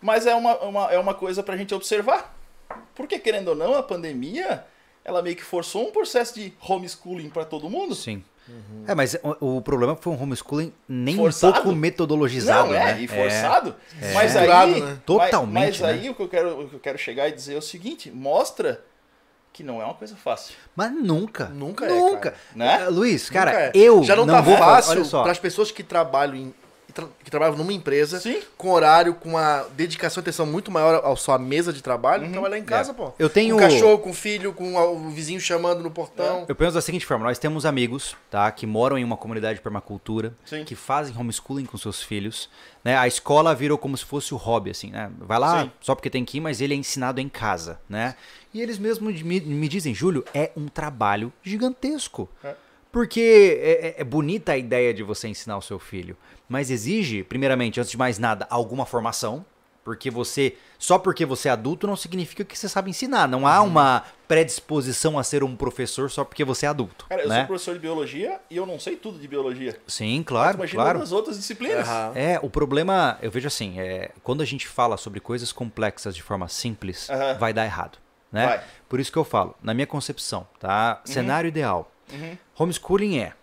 Mas 0.00 0.26
é 0.26 0.34
uma, 0.34 0.56
uma- 0.60 0.92
é 0.92 0.98
uma 0.98 1.12
coisa 1.14 1.42
para 1.42 1.54
a 1.54 1.56
gente 1.58 1.74
observar. 1.74 2.34
Porque 2.94 3.18
querendo 3.18 3.48
ou 3.48 3.54
não, 3.54 3.74
a 3.74 3.82
pandemia 3.82 4.64
ela 5.04 5.22
meio 5.22 5.36
que 5.36 5.44
forçou 5.44 5.88
um 5.88 5.92
processo 5.92 6.34
de 6.34 6.52
homeschooling 6.66 7.30
para 7.30 7.44
todo 7.44 7.68
mundo. 7.68 7.94
Sim. 7.94 8.22
É, 8.86 8.94
mas 8.94 9.16
o, 9.40 9.56
o 9.58 9.62
problema 9.62 9.94
foi 9.96 10.12
um 10.12 10.22
homeschooling 10.22 10.72
nem 10.88 11.16
Forçado? 11.16 11.52
um 11.52 11.62
pouco 11.62 11.72
metodologizado, 11.76 12.68
Não, 12.68 12.74
é, 12.74 12.94
né? 12.94 13.00
e 13.02 13.06
forçado. 13.08 13.74
É. 14.00 14.12
Mas 14.14 14.32
Misturado, 14.34 14.74
aí, 14.74 14.80
né? 14.80 14.86
mas- 14.86 14.98
Totalmente, 15.04 15.64
Mas, 15.64 15.80
né? 15.80 15.88
aí 15.90 16.10
o 16.10 16.14
que, 16.14 16.22
eu 16.22 16.28
quero, 16.28 16.60
o 16.62 16.68
que 16.68 16.74
eu 16.76 16.80
quero 16.80 16.98
chegar 16.98 17.28
e 17.28 17.32
dizer 17.32 17.54
é 17.54 17.58
o 17.58 17.62
seguinte: 17.62 18.10
mostra 18.10 18.80
que 19.52 19.62
não 19.62 19.82
é 19.82 19.84
uma 19.84 19.94
coisa 19.94 20.16
fácil. 20.16 20.54
Mas 20.74 20.92
nunca. 20.92 21.46
Nunca 21.46 21.86
é, 21.86 21.88
Nunca. 21.88 22.30
cara. 22.30 22.36
Né? 22.54 22.88
Luiz, 22.88 23.28
cara, 23.28 23.50
Nunca 23.50 23.62
é. 23.64 23.70
eu 23.74 24.02
Já 24.04 24.14
não, 24.16 24.24
não 24.24 24.34
tá 24.34 24.40
vou 24.40 24.56
fácil 24.56 25.04
para 25.10 25.32
as 25.32 25.38
pessoas 25.38 25.70
que 25.70 25.82
trabalham 25.82 26.36
em 26.36 26.54
tra- 26.98 27.08
que 27.22 27.30
trabalham 27.30 27.56
numa 27.56 27.72
empresa 27.72 28.18
Sim. 28.18 28.40
com 28.56 28.70
horário, 28.70 29.14
com 29.14 29.30
uma 29.30 29.64
dedicação 29.76 30.20
e 30.20 30.22
atenção 30.22 30.44
muito 30.46 30.70
maior 30.70 31.04
à 31.04 31.14
sua 31.16 31.38
mesa 31.38 31.72
de 31.72 31.82
trabalho, 31.82 32.30
trabalhar 32.30 32.58
em 32.58 32.64
casa, 32.64 32.92
pô. 32.92 33.12
Eu 33.18 33.30
tenho- 33.30 33.56
Com 33.56 33.64
o 33.64 33.68
cachorro, 33.68 33.98
com 33.98 34.10
o 34.10 34.14
filho, 34.14 34.52
com 34.52 34.74
o 34.76 35.10
vizinho 35.10 35.40
chamando 35.40 35.82
no 35.82 35.90
portão. 35.90 36.44
Eu 36.48 36.54
penso 36.56 36.72
da 36.74 36.80
seguinte 36.82 37.06
forma, 37.06 37.24
nós 37.24 37.38
temos 37.38 37.64
amigos, 37.64 38.16
tá, 38.30 38.50
que 38.50 38.66
moram 38.66 38.98
em 38.98 39.04
uma 39.04 39.16
comunidade 39.16 39.56
de 39.58 39.62
permacultura, 39.62 40.34
Sim. 40.44 40.64
que 40.64 40.74
fazem 40.74 41.16
homeschooling 41.16 41.64
com 41.64 41.78
seus 41.78 42.02
filhos, 42.02 42.48
né? 42.84 42.96
A 42.96 43.06
escola 43.06 43.54
virou 43.54 43.78
como 43.78 43.96
se 43.96 44.04
fosse 44.04 44.34
o 44.34 44.36
hobby, 44.36 44.70
assim, 44.70 44.90
né? 44.90 45.10
Vai 45.18 45.38
lá 45.38 45.62
Sim. 45.64 45.70
só 45.80 45.94
porque 45.94 46.10
tem 46.10 46.24
que 46.24 46.38
ir, 46.38 46.40
mas 46.40 46.60
ele 46.60 46.74
é 46.74 46.76
ensinado 46.76 47.20
em 47.20 47.28
casa, 47.28 47.80
né? 47.88 48.14
E 48.52 48.60
eles 48.62 48.78
mesmos 48.78 49.20
me, 49.22 49.40
me 49.40 49.68
dizem, 49.68 49.94
Júlio, 49.94 50.24
é 50.32 50.50
um 50.56 50.68
trabalho 50.68 51.32
gigantesco. 51.42 52.28
É. 52.42 52.54
Porque 52.90 53.58
é, 53.62 53.88
é- 53.88 53.94
é 53.98 54.04
bonita 54.04 54.52
a 54.52 54.56
ideia 54.58 54.92
de 54.94 55.02
você 55.02 55.28
ensinar 55.28 55.56
o 55.58 55.62
seu 55.62 55.78
filho, 55.78 56.16
mas 56.48 56.70
exige, 56.70 57.22
primeiramente, 57.22 57.78
antes 57.78 57.90
de 57.90 57.98
mais 57.98 58.18
nada, 58.18 58.46
alguma 58.50 58.84
formação, 58.86 59.44
Porque 59.84 60.10
você. 60.10 60.54
Só 60.78 60.98
porque 60.98 61.24
você 61.24 61.48
é 61.48 61.50
adulto 61.50 61.86
não 61.86 61.96
significa 61.96 62.44
que 62.44 62.58
você 62.58 62.68
sabe 62.68 62.90
ensinar. 62.90 63.26
Não 63.26 63.40
Uhum. 63.40 63.46
há 63.46 63.62
uma 63.62 64.04
predisposição 64.26 65.18
a 65.18 65.24
ser 65.24 65.42
um 65.42 65.56
professor 65.56 66.10
só 66.10 66.24
porque 66.24 66.44
você 66.44 66.66
é 66.66 66.68
adulto. 66.68 67.06
Cara, 67.08 67.22
eu 67.22 67.28
né? 67.28 67.38
sou 67.38 67.46
professor 67.46 67.72
de 67.74 67.80
biologia 67.80 68.38
e 68.50 68.56
eu 68.58 68.66
não 68.66 68.78
sei 68.78 68.96
tudo 68.96 69.18
de 69.18 69.26
biologia. 69.26 69.80
Sim, 69.86 70.22
claro, 70.22 70.58
Imagina 70.58 70.82
claro. 70.82 70.98
nas 70.98 71.10
outras 71.10 71.38
disciplinas. 71.38 71.88
Aham. 71.88 72.12
É, 72.14 72.38
o 72.42 72.50
problema, 72.50 73.18
eu 73.22 73.30
vejo 73.30 73.46
assim, 73.48 73.80
é, 73.80 74.10
quando 74.22 74.42
a 74.42 74.44
gente 74.44 74.68
fala 74.68 74.98
sobre 74.98 75.20
coisas 75.20 75.52
complexas 75.52 76.14
de 76.14 76.22
forma 76.22 76.48
simples, 76.48 77.08
Aham. 77.08 77.38
vai 77.38 77.54
dar 77.54 77.64
errado, 77.64 77.96
né? 78.30 78.46
Vai. 78.46 78.64
Por 78.90 79.00
isso 79.00 79.10
que 79.10 79.16
eu 79.18 79.24
falo, 79.24 79.54
na 79.62 79.72
minha 79.72 79.86
concepção, 79.86 80.46
tá? 80.60 81.00
Cenário 81.04 81.48
ideal. 81.48 81.90
Uhum. 82.12 82.36
Homeschooling 82.58 83.18
é 83.18 83.34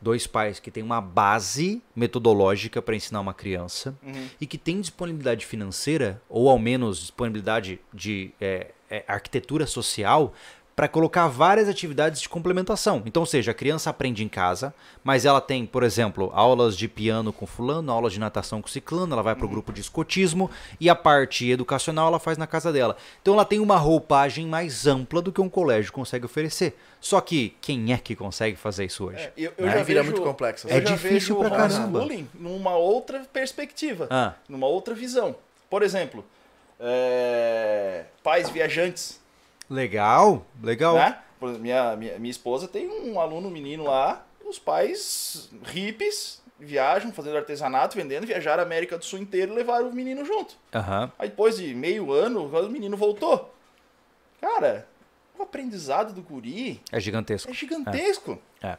dois 0.00 0.26
pais 0.26 0.58
que 0.58 0.70
têm 0.70 0.82
uma 0.82 1.00
base 1.00 1.82
metodológica 1.94 2.82
para 2.82 2.96
ensinar 2.96 3.20
uma 3.20 3.34
criança 3.34 3.96
Uhum. 4.02 4.28
e 4.40 4.46
que 4.46 4.58
tem 4.58 4.80
disponibilidade 4.80 5.46
financeira, 5.46 6.20
ou 6.28 6.48
ao 6.48 6.58
menos 6.58 6.98
disponibilidade 6.98 7.78
de 7.92 8.32
é, 8.40 8.72
é, 8.90 9.04
arquitetura 9.06 9.66
social, 9.66 10.32
para 10.74 10.88
colocar 10.88 11.28
várias 11.28 11.68
atividades 11.68 12.20
de 12.22 12.28
complementação. 12.28 13.02
Então, 13.04 13.20
ou 13.22 13.26
seja, 13.26 13.50
a 13.50 13.54
criança 13.54 13.90
aprende 13.90 14.24
em 14.24 14.28
casa, 14.28 14.72
mas 15.04 15.26
ela 15.26 15.40
tem, 15.40 15.66
por 15.66 15.82
exemplo, 15.82 16.30
aulas 16.34 16.76
de 16.78 16.88
piano 16.88 17.30
com 17.32 17.44
fulano, 17.46 17.92
aulas 17.92 18.14
de 18.14 18.18
natação 18.18 18.62
com 18.62 18.68
ciclano, 18.68 19.12
ela 19.12 19.22
vai 19.22 19.34
para 19.34 19.44
o 19.44 19.48
grupo 19.48 19.70
de 19.70 19.82
escotismo 19.82 20.50
e 20.80 20.88
a 20.88 20.94
parte 20.94 21.50
educacional 21.50 22.08
ela 22.08 22.18
faz 22.18 22.38
na 22.38 22.46
casa 22.46 22.72
dela. 22.72 22.96
Então 23.20 23.34
ela 23.34 23.44
tem 23.44 23.60
uma 23.60 23.76
roupagem 23.76 24.46
mais 24.46 24.86
ampla 24.86 25.20
do 25.20 25.30
que 25.30 25.40
um 25.42 25.48
colégio 25.48 25.92
consegue 25.92 26.24
oferecer. 26.24 26.74
Só 27.00 27.20
que 27.20 27.54
quem 27.60 27.92
é 27.92 27.98
que 27.98 28.16
consegue 28.16 28.56
fazer 28.56 28.86
isso 28.86 29.04
hoje? 29.04 29.18
É, 29.24 29.32
eu, 29.36 29.52
eu 29.58 29.66
Né? 29.66 29.72
já 29.78 29.82
Vira 29.82 30.02
vejo, 30.02 30.12
muito 30.14 30.26
complexo. 30.26 30.68
Eu 30.68 30.76
É 30.76 30.80
já 30.80 30.86
difícil 30.94 31.36
pra 31.36 31.48
o 31.48 31.50
caramba. 31.50 31.98
homeschooling 31.98 32.28
numa 32.32 32.74
outra 32.76 33.26
perspectiva, 33.30 34.06
Ah. 34.10 34.32
numa 34.48 34.66
outra 34.66 34.94
visão. 34.94 35.34
Por 35.68 35.82
exemplo, 35.82 36.24
é, 36.80 38.04
pais 38.22 38.48
viajantes, 38.50 39.20
Legal, 39.72 40.46
legal. 40.62 40.94
né? 40.94 41.18
Minha, 41.58 41.96
minha, 41.96 42.18
minha 42.18 42.30
esposa 42.30 42.68
tem 42.68 42.88
um 42.88 43.18
aluno 43.18 43.50
menino 43.50 43.84
lá, 43.84 44.24
os 44.44 44.58
pais 44.58 45.50
hippies 45.64 46.40
viajam 46.60 47.10
fazendo 47.12 47.36
artesanato, 47.36 47.96
vendendo, 47.96 48.26
viajaram 48.26 48.62
a 48.62 48.66
América 48.66 48.96
do 48.96 49.04
Sul 49.04 49.18
inteiro 49.18 49.52
e 49.52 49.56
levaram 49.56 49.88
o 49.88 49.92
menino 49.92 50.24
junto. 50.24 50.54
Aham. 50.72 51.10
Aí 51.18 51.28
depois 51.28 51.56
de 51.56 51.74
meio 51.74 52.12
ano, 52.12 52.46
o 52.46 52.68
menino 52.68 52.96
voltou. 52.96 53.52
Cara, 54.40 54.86
o 55.36 55.42
aprendizado 55.42 56.12
do 56.12 56.22
guri 56.22 56.80
É 56.92 57.00
gigantesco. 57.00 57.50
é 57.50 57.54
gigantesco. 57.54 58.38
É. 58.62 58.76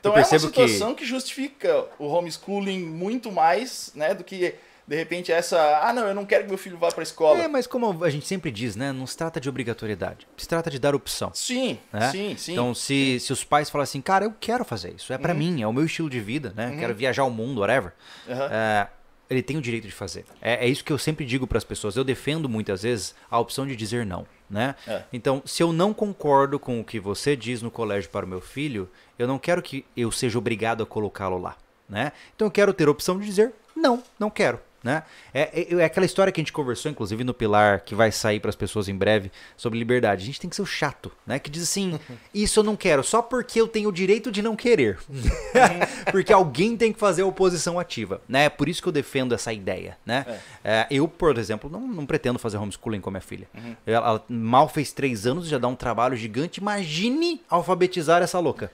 Então 0.00 0.10
Eu 0.10 0.16
é 0.16 0.20
uma 0.22 0.28
percebo 0.28 0.52
que- 0.52 0.66
situação 0.66 0.94
que... 0.96 1.04
justifica 1.04 1.86
o 1.98 2.06
homeschooling 2.06 2.80
muito 2.84 3.30
mais, 3.30 3.92
né, 3.94 4.12
do 4.14 4.24
que 4.24 4.56
de 4.86 4.96
repente 4.96 5.30
essa, 5.30 5.80
ah, 5.82 5.92
não, 5.92 6.06
eu 6.06 6.14
não 6.14 6.26
quero 6.26 6.44
que 6.44 6.48
meu 6.48 6.58
filho 6.58 6.76
vá 6.76 6.88
para 6.90 7.02
escola. 7.02 7.38
É, 7.38 7.48
mas 7.48 7.66
como 7.66 8.04
a 8.04 8.10
gente 8.10 8.26
sempre 8.26 8.50
diz, 8.50 8.76
né? 8.76 8.92
Não 8.92 9.06
se 9.06 9.16
trata 9.16 9.40
de 9.40 9.48
obrigatoriedade. 9.48 10.26
Se 10.36 10.48
trata 10.48 10.70
de 10.70 10.78
dar 10.78 10.94
opção. 10.94 11.30
Sim, 11.34 11.78
né? 11.92 12.10
sim, 12.10 12.36
sim. 12.36 12.52
Então, 12.52 12.74
se, 12.74 13.18
se 13.20 13.32
os 13.32 13.44
pais 13.44 13.70
falam 13.70 13.84
assim, 13.84 14.00
cara, 14.00 14.24
eu 14.24 14.34
quero 14.38 14.64
fazer 14.64 14.94
isso, 14.94 15.12
é 15.12 15.18
pra 15.18 15.34
mim, 15.34 15.62
é 15.62 15.66
o 15.66 15.72
meu 15.72 15.84
estilo 15.84 16.10
de 16.10 16.20
vida, 16.20 16.52
né? 16.56 16.76
Quero 16.78 16.94
viajar 16.94 17.24
o 17.24 17.30
mundo, 17.30 17.60
whatever. 17.60 17.92
Aham. 18.28 18.48
É, 18.50 18.88
ele 19.30 19.42
tem 19.42 19.56
o 19.56 19.62
direito 19.62 19.86
de 19.86 19.92
fazer. 19.92 20.24
É, 20.40 20.66
é 20.66 20.68
isso 20.68 20.84
que 20.84 20.92
eu 20.92 20.98
sempre 20.98 21.24
digo 21.24 21.46
pras 21.46 21.64
pessoas. 21.64 21.96
Eu 21.96 22.04
defendo 22.04 22.48
muitas 22.48 22.82
vezes 22.82 23.14
a 23.30 23.38
opção 23.38 23.66
de 23.66 23.74
dizer 23.74 24.04
não, 24.04 24.26
né? 24.50 24.74
É. 24.86 25.02
Então, 25.12 25.42
se 25.46 25.62
eu 25.62 25.72
não 25.72 25.94
concordo 25.94 26.58
com 26.58 26.80
o 26.80 26.84
que 26.84 27.00
você 27.00 27.34
diz 27.34 27.62
no 27.62 27.70
colégio 27.70 28.10
para 28.10 28.26
o 28.26 28.28
meu 28.28 28.40
filho, 28.40 28.90
eu 29.18 29.26
não 29.26 29.38
quero 29.38 29.62
que 29.62 29.84
eu 29.96 30.12
seja 30.12 30.36
obrigado 30.36 30.82
a 30.82 30.86
colocá-lo 30.86 31.38
lá, 31.38 31.56
né? 31.88 32.12
Então, 32.34 32.46
eu 32.46 32.52
quero 32.52 32.74
ter 32.74 32.88
a 32.88 32.90
opção 32.90 33.18
de 33.18 33.24
dizer 33.24 33.54
não, 33.74 34.02
não 34.18 34.28
quero. 34.28 34.60
Né? 34.82 35.02
É, 35.32 35.60
é, 35.60 35.74
é 35.74 35.84
aquela 35.84 36.04
história 36.04 36.32
que 36.32 36.40
a 36.40 36.42
gente 36.42 36.52
conversou, 36.52 36.90
inclusive, 36.90 37.22
no 37.22 37.32
Pilar, 37.32 37.82
que 37.84 37.94
vai 37.94 38.10
sair 38.10 38.40
para 38.40 38.48
as 38.48 38.56
pessoas 38.56 38.88
em 38.88 38.96
breve, 38.96 39.30
sobre 39.56 39.78
liberdade. 39.78 40.22
A 40.22 40.26
gente 40.26 40.40
tem 40.40 40.50
que 40.50 40.56
ser 40.56 40.62
o 40.62 40.66
chato, 40.66 41.12
né? 41.26 41.38
Que 41.38 41.48
diz 41.50 41.62
assim: 41.62 41.98
Isso 42.34 42.58
eu 42.60 42.64
não 42.64 42.74
quero, 42.74 43.04
só 43.04 43.22
porque 43.22 43.60
eu 43.60 43.68
tenho 43.68 43.88
o 43.88 43.92
direito 43.92 44.30
de 44.32 44.42
não 44.42 44.56
querer. 44.56 44.98
porque 46.10 46.32
alguém 46.32 46.76
tem 46.76 46.92
que 46.92 46.98
fazer 46.98 47.22
a 47.22 47.26
oposição 47.26 47.78
ativa. 47.78 48.20
Né? 48.28 48.44
É 48.46 48.48
por 48.48 48.68
isso 48.68 48.82
que 48.82 48.88
eu 48.88 48.92
defendo 48.92 49.34
essa 49.34 49.52
ideia. 49.52 49.96
Né? 50.04 50.26
É, 50.64 50.86
eu, 50.90 51.06
por 51.06 51.36
exemplo, 51.38 51.70
não, 51.70 51.80
não 51.86 52.04
pretendo 52.06 52.38
fazer 52.38 52.56
homeschooling 52.56 53.00
com 53.00 53.10
a 53.10 53.12
minha 53.12 53.20
filha. 53.20 53.48
Ela, 53.86 54.06
ela 54.06 54.24
mal 54.28 54.68
fez 54.68 54.92
três 54.92 55.26
anos 55.26 55.46
já 55.46 55.58
dá 55.58 55.68
um 55.68 55.76
trabalho 55.76 56.16
gigante. 56.16 56.60
Imagine 56.60 57.40
alfabetizar 57.48 58.22
essa 58.22 58.38
louca. 58.38 58.70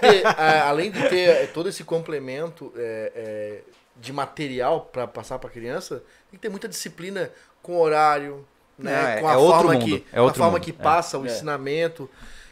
Ter, 0.00 0.26
a- 0.26 0.68
além 0.68 0.90
de 0.90 1.08
ter 1.08 1.52
todo 1.52 1.68
esse 1.68 1.82
complemento 1.84 2.72
é, 2.76 3.12
é, 3.14 3.60
de 3.98 4.12
material 4.12 4.82
para 4.92 5.06
passar 5.06 5.38
para 5.38 5.50
criança, 5.50 5.96
tem 6.30 6.32
que 6.32 6.38
ter 6.38 6.48
muita 6.48 6.68
disciplina 6.68 7.30
com 7.62 7.78
horário, 7.80 8.46
né? 8.78 9.16
É, 9.18 9.20
com 9.20 9.28
a 9.28 9.32
é 9.32 9.36
outro 9.36 9.68
forma 9.68 9.74
mundo, 9.74 9.84
que, 9.84 10.06
é 10.12 10.20
outro 10.20 10.42
a 10.42 10.44
forma 10.44 10.58
mundo, 10.58 10.64
que 10.64 10.70
é. 10.70 10.72
passa 10.72 11.18
o 11.18 11.24
É. 11.24 11.26
ensinamento. 11.26 12.08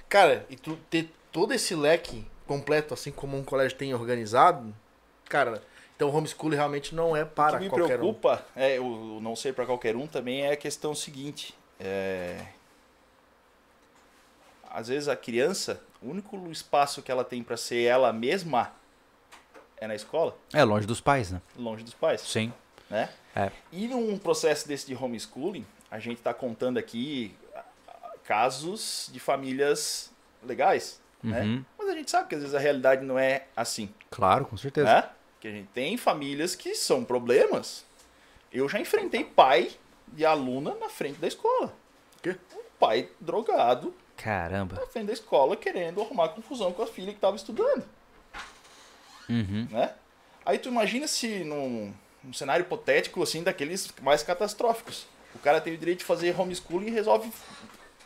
Cara, 0.09 0.47
e 0.51 0.57
tu 0.57 0.77
ter 0.91 1.11
todo 1.33 1.53
esse 1.55 1.75
leque 1.75 2.27
completo, 2.47 2.95
assim 2.95 3.11
como 3.13 3.37
um 3.37 3.45
colégio 3.45 3.77
tem 3.77 3.95
organizado, 3.95 4.75
cara, 5.29 5.63
então 5.97 6.09
o 6.09 6.15
homeschooling 6.15 6.57
realmente 6.57 6.95
não 6.95 7.17
é 7.17 7.25
O 7.25 7.27
para 7.27 7.59
que 7.59 7.61
me 7.61 7.69
qualquer 7.69 8.03
um. 8.03 8.15
preocupa, 8.15 8.45
é, 8.55 8.79
o 8.81 9.17
o 9.19 9.21
não 9.21 9.35
ser 9.37 9.55
para 9.55 9.67
qualquer 9.67 9.97
um 9.97 10.07
também 10.07 10.43
é 10.47 10.53
a 10.53 10.57
questão 10.57 10.95
seguinte. 10.95 11.55
é, 11.81 12.47
Às 14.71 14.89
vezes 14.89 15.09
a 15.09 15.17
criança, 15.17 15.83
o 16.03 16.11
único 16.11 16.37
espaço 16.51 17.03
que 17.03 17.11
ela 17.11 17.25
tem 17.25 17.43
para 17.43 17.57
ser 17.57 17.83
ela 17.85 18.13
mesma 18.13 18.73
é 19.79 19.87
na 19.87 19.95
escola, 19.95 20.37
É 20.53 20.63
longe 20.65 20.87
dos 20.87 21.01
pais, 21.01 21.31
né? 21.31 21.41
longe 21.57 21.83
dos 21.85 21.95
pais. 21.95 22.21
Sim. 22.23 22.53
né? 22.91 23.09
É. 23.35 23.51
E 23.73 23.87
num 23.89 24.17
processo 24.19 24.67
desse 24.67 24.87
de 24.87 24.95
homeschooling, 24.95 25.67
a 25.91 25.99
gente 25.99 26.19
está 26.19 26.33
contando 26.33 26.79
aqui 26.79 27.35
ah, 27.55 27.65
casos 28.25 29.11
de 29.13 29.21
famílias 29.21 30.11
legais, 30.43 31.01
né? 31.23 31.43
Uhum. 31.43 31.65
Mas 31.79 31.89
a 31.89 31.93
gente 31.95 32.11
sabe 32.11 32.29
que 32.29 32.35
às 32.35 32.41
vezes 32.43 32.55
a 32.55 32.59
realidade 32.59 33.05
não 33.05 33.19
é 33.19 33.47
assim, 33.57 33.93
Claro, 34.11 34.45
com 34.47 34.57
certeza. 34.57 34.87
né? 34.87 35.09
Que 35.41 35.49
a 35.49 35.51
gente 35.51 35.69
tem 35.69 35.97
famílias 35.97 36.55
que 36.55 36.75
são 36.75 37.05
problemas. 37.05 37.85
Eu 38.53 38.69
já 38.69 38.81
enfrentei 38.81 39.25
pai 39.25 39.71
de 40.09 40.25
aluna 40.25 40.75
na 40.77 40.89
frente 40.89 41.19
da 41.19 41.27
escola. 41.29 41.73
Quê? 42.23 42.37
Um 42.55 42.63
pai 42.79 43.09
drogado 43.21 43.95
Caramba. 44.17 44.77
na 44.77 44.87
frente 44.87 45.07
da 45.09 45.13
escola 45.13 45.57
querendo 45.57 46.01
arrumar 46.01 46.29
confusão 46.31 46.73
com 46.73 46.83
a 46.83 46.87
filha 46.87 47.09
que 47.09 47.19
estava 47.19 47.37
estudando, 47.37 47.85
Uhum. 49.29 49.67
né? 49.71 49.91
Aí 50.45 50.59
tu 50.59 50.69
imagina 50.69 51.09
se 51.09 51.45
num, 51.45 51.93
num 52.23 52.33
cenário 52.33 52.65
hipotético 52.65 53.23
assim 53.23 53.43
daqueles 53.43 53.93
mais 54.03 54.23
catastróficos. 54.23 55.07
O 55.35 55.39
cara 55.39 55.61
tem 55.61 55.75
o 55.75 55.79
direito 55.79 56.01
de 56.01 56.05
fazer 56.05 56.39
homeschooling 56.39 56.87
e 56.87 56.91
resolve 56.91 57.31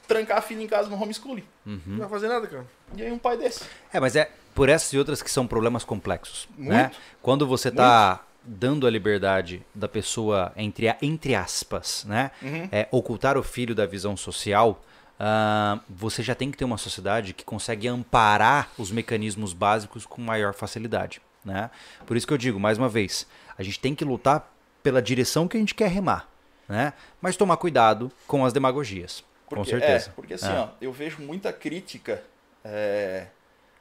trancar 0.08 0.38
a 0.38 0.42
filha 0.42 0.62
em 0.62 0.66
casa 0.66 0.88
no 0.88 1.00
homeschooling. 1.00 1.44
Não 1.64 1.98
vai 1.98 2.08
fazer 2.08 2.28
nada, 2.28 2.46
cara. 2.46 2.66
E 2.96 3.02
aí 3.02 3.12
um 3.12 3.18
pai 3.18 3.36
desse. 3.36 3.64
É, 3.92 4.00
mas 4.00 4.16
é 4.16 4.30
por 4.54 4.68
essas 4.68 4.92
e 4.92 4.98
outras 4.98 5.22
que 5.22 5.30
são 5.30 5.46
problemas 5.46 5.84
complexos. 5.84 6.48
Né? 6.58 6.82
Muito. 6.82 6.96
Quando 7.22 7.46
você 7.46 7.70
tá 7.70 8.24
dando 8.42 8.86
a 8.86 8.90
liberdade 8.90 9.64
da 9.74 9.86
pessoa, 9.88 10.52
entre, 10.56 10.94
entre 11.02 11.34
aspas, 11.34 12.04
né? 12.08 12.30
Uhum. 12.42 12.68
É, 12.72 12.88
ocultar 12.90 13.36
o 13.36 13.42
filho 13.42 13.74
da 13.74 13.86
visão 13.86 14.16
social, 14.16 14.82
ah, 15.22 15.78
você 15.88 16.22
já 16.22 16.34
tem 16.34 16.50
que 16.50 16.56
ter 16.56 16.64
uma 16.64 16.78
sociedade 16.78 17.34
que 17.34 17.44
consegue 17.44 17.86
amparar 17.86 18.70
os 18.78 18.90
mecanismos 18.90 19.52
básicos 19.52 20.06
com 20.06 20.22
maior 20.22 20.54
facilidade. 20.54 21.20
Né? 21.44 21.70
Por 22.06 22.16
isso 22.16 22.26
que 22.26 22.32
eu 22.32 22.38
digo, 22.38 22.58
mais 22.58 22.78
uma 22.78 22.88
vez, 22.88 23.26
a 23.58 23.62
gente 23.62 23.78
tem 23.78 23.94
que 23.94 24.02
lutar 24.04 24.50
pela 24.82 25.02
direção 25.02 25.46
que 25.46 25.58
a 25.58 25.60
gente 25.60 25.74
quer 25.74 25.90
remar. 25.90 26.26
Né? 26.66 26.94
Mas 27.20 27.36
tomar 27.36 27.56
cuidado 27.58 28.10
com 28.26 28.44
as 28.46 28.52
demagogias. 28.52 29.22
com 29.46 29.56
Porque- 29.56 29.70
certeza. 29.72 30.08
É, 30.10 30.12
porque 30.12 30.34
assim, 30.34 30.46
É. 30.52 30.58
ó, 30.60 30.68
eu 30.80 30.92
vejo 30.92 31.20
muita 31.20 31.52
crítica 31.52 32.22
é, 32.64 33.26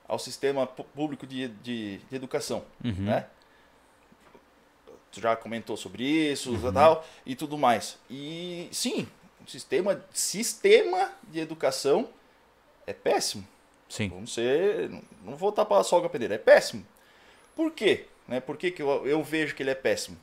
ao 0.07 0.17
sistema 0.17 0.65
público 0.65 1.27
de, 1.27 1.47
de, 1.47 1.97
de 1.99 2.15
educação, 2.15 2.63
Uhum. 2.83 2.93
né? 3.03 3.27
Tu 5.11 5.21
já 5.21 5.35
comentou 5.35 5.75
sobre 5.77 6.03
isso 6.03 6.51
Uhum. 6.53 6.71
tal, 6.73 7.05
e 7.25 7.35
tudo 7.35 7.55
mais. 7.57 7.97
E 8.09 8.67
sim, 8.71 9.07
o 9.45 9.49
sistema, 9.49 10.03
sistema 10.13 11.11
de 11.23 11.39
educação 11.39 12.09
é 12.85 12.93
péssimo. 12.93 13.47
Sim. 13.87 14.09
Vamos 14.09 14.33
ser. 14.33 14.89
Não 15.23 15.35
vou 15.35 15.51
tapar 15.51 15.79
a 15.79 15.83
sol 15.83 16.01
com 16.01 16.07
a 16.07 16.09
peneira. 16.09 16.35
É 16.35 16.37
péssimo. 16.37 16.85
Por 17.55 17.71
quê? 17.71 18.05
Né? 18.27 18.39
Por 18.39 18.57
que, 18.57 18.71
que 18.71 18.81
eu, 18.81 19.07
eu 19.07 19.23
vejo 19.23 19.55
que 19.55 19.63
ele 19.63 19.71
é 19.71 19.75
péssimo? 19.75 20.17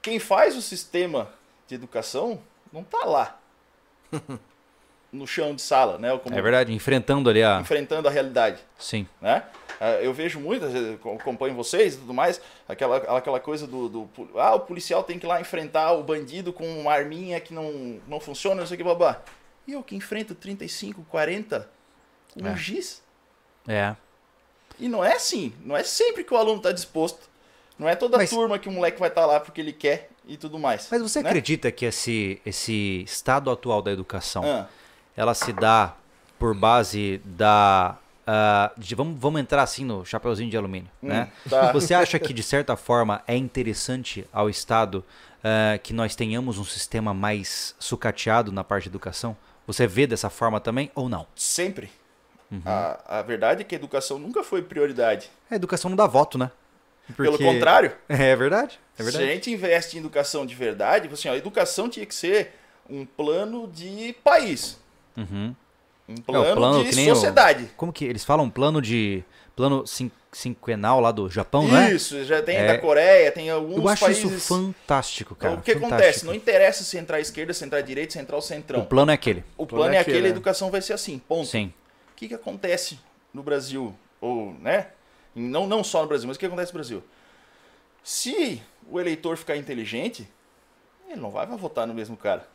Quem 0.00 0.18
faz 0.18 0.56
o 0.56 0.62
sistema 0.62 1.32
de 1.68 1.74
educação 1.74 2.42
não 2.72 2.82
tá 2.82 3.04
lá. 3.04 3.40
no 5.12 5.26
chão 5.26 5.54
de 5.54 5.60
sala, 5.60 5.98
né? 5.98 6.16
Como- 6.18 6.34
É 6.36 6.40
verdade, 6.40 6.72
enfrentando 6.72 7.28
ali 7.28 7.42
a. 7.42 7.60
Enfrentando 7.60 8.08
a 8.08 8.10
realidade. 8.10 8.58
Sim. 8.78 9.06
Né? 9.20 9.42
Ah, 9.80 9.90
Eu 10.00 10.12
vejo 10.14 10.40
muito, 10.40 10.64
acompanho 11.20 11.54
vocês 11.54 11.94
e 11.94 11.98
tudo 11.98 12.14
mais, 12.14 12.40
aquela, 12.68 12.96
aquela 13.18 13.38
coisa 13.40 13.66
do, 13.66 13.88
do. 13.88 14.08
Ah, 14.36 14.54
o 14.54 14.60
policial 14.60 15.02
tem 15.02 15.18
que 15.18 15.26
ir 15.26 15.28
lá 15.28 15.40
enfrentar 15.40 15.92
o 15.92 16.02
bandido 16.02 16.52
com 16.52 16.66
uma 16.80 16.92
arminha 16.92 17.38
que 17.40 17.52
não, 17.52 18.00
não 18.08 18.18
funciona, 18.20 18.60
não 18.62 18.66
sei 18.66 18.74
o 18.76 18.78
que, 18.78 18.84
babá. 18.84 19.20
E 19.66 19.72
eu 19.72 19.82
que 19.82 19.94
enfrento 19.94 20.34
35, 20.34 21.04
40 21.10 21.68
com 22.32 22.42
um 22.42 22.48
É. 22.48 22.56
giz. 22.56 23.02
É. 23.68 23.94
E 24.80 24.88
não 24.88 25.04
é 25.04 25.14
assim, 25.14 25.52
não 25.64 25.76
é 25.76 25.84
sempre 25.84 26.24
que 26.24 26.32
o 26.32 26.36
aluno 26.36 26.56
está 26.56 26.72
disposto. 26.72 27.30
Não 27.78 27.88
é 27.88 27.94
toda 27.96 28.16
Mas- 28.16 28.30
turma 28.30 28.58
que 28.58 28.68
o 28.68 28.72
moleque 28.72 28.98
vai 28.98 29.08
estar 29.08 29.26
lá 29.26 29.38
porque 29.40 29.60
ele 29.60 29.72
quer 29.72 30.08
e 30.26 30.36
tudo 30.36 30.58
mais. 30.58 30.88
Mas 30.90 31.02
você 31.02 31.22
né? 31.22 31.28
acredita 31.28 31.70
que 31.72 31.84
esse, 31.84 32.40
esse 32.46 33.02
estado 33.04 33.50
atual 33.50 33.82
da 33.82 33.90
educação, 33.90 34.42
Ah, 34.44 34.68
ela 35.16 35.34
se 35.34 35.52
dá 35.52 35.94
por 36.38 36.54
base 36.54 37.20
da... 37.24 37.96
ah, 38.26 38.72
de- 38.76 38.94
vamos, 38.94 39.18
vamos 39.20 39.40
entrar 39.40 39.62
assim 39.62 39.84
no 39.84 40.04
chapeuzinho 40.04 40.50
de 40.50 40.56
alumínio, 40.56 40.90
né? 41.00 41.30
tá. 41.48 41.70
Você 41.72 41.94
acha 41.94 42.18
que, 42.18 42.32
de 42.32 42.42
certa 42.42 42.76
forma, 42.76 43.22
é 43.26 43.36
interessante 43.36 44.26
ao 44.32 44.48
Estado 44.50 45.04
ah, 45.44 45.78
que 45.78 45.92
nós 45.92 46.14
tenhamos 46.16 46.58
um 46.58 46.64
sistema 46.64 47.12
mais 47.14 47.74
sucateado 47.78 48.50
na 48.52 48.64
parte 48.64 48.84
de 48.84 48.88
educação? 48.90 49.36
Você 49.66 49.86
vê 49.86 50.06
dessa 50.06 50.28
forma 50.28 50.58
também 50.60 50.90
ou 50.94 51.08
não? 51.08 51.26
Sempre. 51.36 51.90
Uhum. 52.50 52.60
A, 52.66 53.18
a 53.20 53.22
verdade 53.22 53.62
é 53.62 53.64
que 53.64 53.74
a 53.74 53.78
educação 53.78 54.18
nunca 54.18 54.42
foi 54.42 54.60
prioridade. 54.62 55.30
A 55.50 55.54
educação 55.54 55.88
não 55.88 55.96
dá 55.96 56.06
voto, 56.06 56.36
né? 56.36 56.50
Pelo 57.16 57.32
Porque- 57.32 57.44
contrário, 57.44 57.92
É 58.08 58.34
verdade, 58.36 58.78
é 58.98 59.02
se 59.02 59.02
verdade. 59.10 59.24
a 59.30 59.34
gente 59.34 59.50
investe 59.50 59.96
em 59.96 60.00
educação 60.00 60.44
de 60.46 60.54
verdade, 60.54 61.08
assim, 61.12 61.28
ó, 61.28 61.32
a 61.32 61.36
educação 61.36 61.88
tinha 61.88 62.04
que 62.06 62.14
ser 62.14 62.52
um 62.88 63.04
plano 63.06 63.68
de 63.68 64.14
país. 64.24 64.78
Uhum. 65.16 65.54
Um 66.08 66.14
plano, 66.16 66.56
plano 66.56 66.84
de 66.84 66.90
que 66.90 66.96
nem 66.96 67.10
o- 67.10 67.14
sociedade. 67.14 67.70
Como 67.76 67.92
que 67.92 68.04
eles 68.04 68.24
falam 68.24 68.50
plano 68.50 68.82
de 68.82 69.22
plano 69.54 69.84
cinquenal 70.32 70.98
lá 71.00 71.12
do 71.12 71.28
Japão, 71.30 71.68
não 71.68 71.76
é? 71.76 71.92
Isso, 71.92 72.24
já 72.24 72.42
tem 72.42 72.56
É. 72.56 72.66
da 72.66 72.78
Coreia, 72.78 73.30
tem 73.30 73.50
alguns 73.50 73.76
Eu 73.78 73.88
acho 73.88 74.04
países. 74.04 74.24
isso 74.24 74.40
fantástico, 74.48 75.34
cara. 75.34 75.52
Então, 75.54 75.60
o 75.60 75.64
que 75.64 75.72
fantástico. 75.74 75.94
acontece? 75.96 76.26
Não 76.26 76.34
interessa 76.34 76.84
se 76.84 76.98
entrar 76.98 77.18
à 77.18 77.20
esquerda, 77.20 77.52
se 77.54 77.64
entrar 77.64 77.78
à 77.78 77.82
direita, 77.82 78.12
se 78.14 78.18
entrar 78.18 78.36
ao 78.36 78.42
centrão. 78.42 78.80
O 78.80 78.86
plano 78.86 79.10
é 79.10 79.14
aquele. 79.14 79.44
O 79.56 79.66
plano 79.66 79.94
é 79.94 79.98
aquele, 79.98 80.00
aquele, 80.00 80.18
a 80.18 80.22
né? 80.22 80.28
educação 80.30 80.70
vai 80.70 80.80
ser 80.82 80.94
assim, 80.94 81.18
ponto. 81.18 81.46
Sim. 81.48 81.72
O 82.12 82.14
que, 82.16 82.28
que 82.28 82.34
acontece 82.34 82.98
no 83.32 83.42
Brasil? 83.42 83.94
Ou, 84.20 84.54
né? 84.54 84.88
Não, 85.34 85.66
não 85.66 85.84
só 85.84 86.02
no 86.02 86.08
Brasil, 86.08 86.26
mas 86.28 86.36
o 86.36 86.40
que 86.40 86.46
acontece 86.46 86.72
no 86.72 86.78
Brasil? 86.78 87.02
Se 88.02 88.60
o 88.90 88.98
eleitor 88.98 89.36
ficar 89.36 89.56
inteligente, 89.56 90.28
ele 91.08 91.20
não 91.20 91.30
vai, 91.30 91.46
vai 91.46 91.56
votar 91.56 91.86
no 91.86 91.94
mesmo 91.94 92.16
cara. 92.16 92.46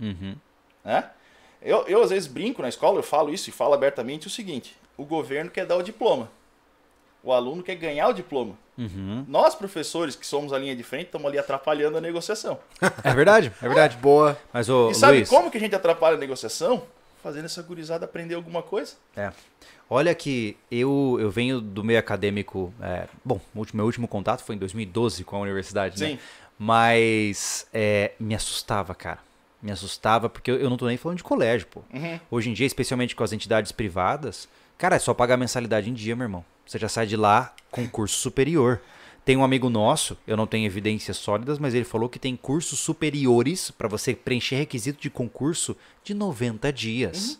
Uhum. 0.00 0.36
Né? 0.84 1.04
Eu, 1.60 1.84
eu, 1.86 2.02
às 2.02 2.10
vezes, 2.10 2.28
brinco 2.28 2.62
na 2.62 2.68
escola, 2.68 2.98
eu 2.98 3.02
falo 3.02 3.32
isso 3.32 3.48
e 3.48 3.52
falo 3.52 3.74
abertamente 3.74 4.26
o 4.26 4.30
seguinte: 4.30 4.76
o 4.96 5.04
governo 5.04 5.50
quer 5.50 5.66
dar 5.66 5.76
o 5.76 5.82
diploma. 5.82 6.30
O 7.22 7.32
aluno 7.32 7.62
quer 7.62 7.74
ganhar 7.74 8.08
o 8.08 8.12
diploma. 8.12 8.56
Uhum. 8.76 9.24
Nós, 9.26 9.54
professores, 9.54 10.14
que 10.14 10.26
somos 10.26 10.52
a 10.52 10.58
linha 10.58 10.74
de 10.76 10.84
frente, 10.84 11.06
estamos 11.06 11.26
ali 11.26 11.36
atrapalhando 11.36 11.98
a 11.98 12.00
negociação. 12.00 12.58
É 13.02 13.12
verdade, 13.12 13.52
é 13.60 13.66
verdade. 13.66 13.96
Boa. 14.00 14.38
Mas, 14.52 14.68
ô, 14.68 14.90
e 14.90 14.94
sabe 14.94 15.16
Luiz, 15.16 15.28
como 15.28 15.50
que 15.50 15.56
a 15.56 15.60
gente 15.60 15.74
atrapalha 15.74 16.16
a 16.16 16.18
negociação? 16.18 16.84
Fazendo 17.20 17.46
essa 17.46 17.60
gurizada 17.60 18.04
aprender 18.04 18.36
alguma 18.36 18.62
coisa. 18.62 18.94
É. 19.16 19.32
Olha 19.90 20.14
que 20.14 20.56
eu, 20.70 21.18
eu 21.20 21.30
venho 21.30 21.60
do 21.60 21.82
meio 21.82 21.98
acadêmico. 21.98 22.72
é, 22.80 23.08
bom, 23.24 23.40
meu 23.72 23.84
último 23.84 24.06
contato 24.06 24.44
foi 24.44 24.54
em 24.54 24.58
2012 24.58 25.24
com 25.24 25.36
a 25.36 25.40
universidade, 25.40 26.00
né? 26.00 26.10
Sim. 26.10 26.18
Mas 26.56 27.66
é, 27.72 28.12
me 28.20 28.34
assustava, 28.34 28.94
cara. 28.94 29.18
Me 29.60 29.72
assustava, 29.72 30.28
porque 30.28 30.50
eu, 30.50 30.70
não 30.70 30.76
tô 30.76 30.86
nem 30.86 30.96
falando 30.96 31.18
de 31.18 31.24
colégio, 31.24 31.66
pô. 31.66 31.82
Uhum. 31.92 32.20
Hoje 32.30 32.50
em 32.50 32.52
dia, 32.52 32.66
especialmente 32.66 33.16
com 33.16 33.24
as 33.24 33.32
entidades 33.32 33.72
privadas, 33.72 34.48
cara, 34.76 34.96
é 34.96 34.98
só 34.98 35.12
pagar 35.12 35.36
mensalidade 35.36 35.90
em 35.90 35.94
dia, 35.94 36.14
meu 36.14 36.24
irmão. 36.24 36.44
Você 36.64 36.78
já 36.78 36.88
sai 36.88 37.06
de 37.06 37.16
lá 37.16 37.54
com 37.70 37.88
curso 37.88 38.16
superior. 38.18 38.80
Tem 39.24 39.36
um 39.36 39.44
amigo 39.44 39.68
nosso, 39.68 40.16
eu 40.26 40.36
não 40.36 40.46
tenho 40.46 40.64
evidências 40.64 41.16
sólidas, 41.16 41.58
mas 41.58 41.74
ele 41.74 41.84
falou 41.84 42.08
que 42.08 42.18
tem 42.18 42.34
cursos 42.34 42.78
superiores 42.78 43.70
para 43.70 43.88
você 43.88 44.14
preencher 44.14 44.56
requisito 44.56 45.02
de 45.02 45.10
concurso 45.10 45.76
de 46.02 46.14
90 46.14 46.72
dias. 46.72 47.38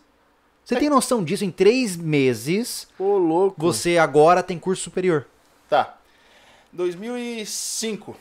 Você 0.65 0.77
tem 0.77 0.91
noção 0.91 1.25
disso? 1.25 1.47
Em 1.47 1.51
três 1.51 1.97
meses, 1.97 2.89
Ô, 2.99 3.17
louco. 3.17 3.57
você 3.59 3.97
agora 3.97 4.43
tem 4.43 4.59
curso 4.59 4.83
superior. 4.83 5.27
Tá. 5.67 5.97
2005. 6.73 8.15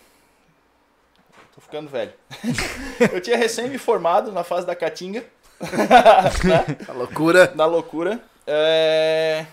Tô 1.58 1.62
ficando 1.62 1.89
velho. 1.89 2.13
eu 3.12 3.20
tinha 3.20 3.36
recém 3.36 3.67
me 3.67 3.80
formado 3.80 4.32
na 4.32 4.43
fase 4.43 4.67
da 4.67 4.76
Caatinga. 4.76 5.26
né? 6.46 6.78
A 6.88 6.93
loucura. 6.93 7.52
Na 7.56 7.65
loucura. 7.65 8.22
É... 8.46 9.43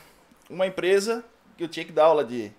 Uma 0.50 0.66
empresa 0.66 1.24
que 1.56 1.64
eu 1.64 1.68
tinha 1.68 1.86
que 1.86 1.92
dar 1.92 2.04
aula 2.04 2.22
de 2.22 2.52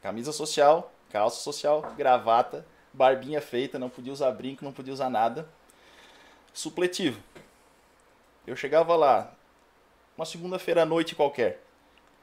camisa 0.00 0.32
social, 0.32 0.90
calça 1.10 1.42
social, 1.42 1.92
gravata, 1.98 2.64
barbinha 2.94 3.42
feita, 3.42 3.78
não 3.78 3.90
podia 3.90 4.10
usar 4.10 4.30
brinco, 4.30 4.64
não 4.64 4.72
podia 4.72 4.94
usar 4.94 5.10
nada. 5.10 5.46
Supletivo. 6.54 7.20
Eu 8.46 8.56
chegava 8.56 8.96
lá, 8.96 9.34
uma 10.16 10.24
segunda-feira 10.24 10.80
à 10.80 10.86
noite 10.86 11.14
qualquer. 11.14 11.62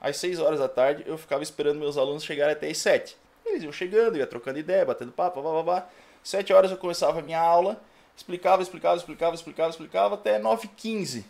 Às 0.01 0.17
6 0.17 0.39
horas 0.39 0.59
da 0.59 0.67
tarde, 0.67 1.03
eu 1.05 1.15
ficava 1.15 1.43
esperando 1.43 1.77
meus 1.77 1.95
alunos 1.95 2.23
chegarem 2.23 2.53
até 2.53 2.67
às 2.67 2.79
7. 2.79 3.15
Eles 3.45 3.61
iam 3.61 3.71
chegando, 3.71 4.17
ia 4.17 4.25
trocando 4.25 4.57
ideia, 4.57 4.83
batendo 4.83 5.11
papo, 5.11 5.43
blá, 5.43 5.51
blá, 5.51 5.63
blá. 5.63 5.89
7 6.23 6.53
horas 6.53 6.71
eu 6.71 6.77
começava 6.77 7.19
a 7.19 7.21
minha 7.21 7.39
aula, 7.39 7.81
explicava, 8.15 8.61
explicava, 8.61 8.97
explicava, 8.97 9.35
explicava, 9.35 9.69
explicava, 9.69 10.15
até 10.15 10.39
9h15. 10.39 11.23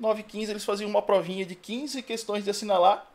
9h15 0.00 0.48
eles 0.48 0.64
faziam 0.64 0.88
uma 0.88 1.02
provinha 1.02 1.44
de 1.44 1.54
15 1.54 2.02
questões 2.02 2.44
de 2.44 2.50
assinalar 2.50 3.06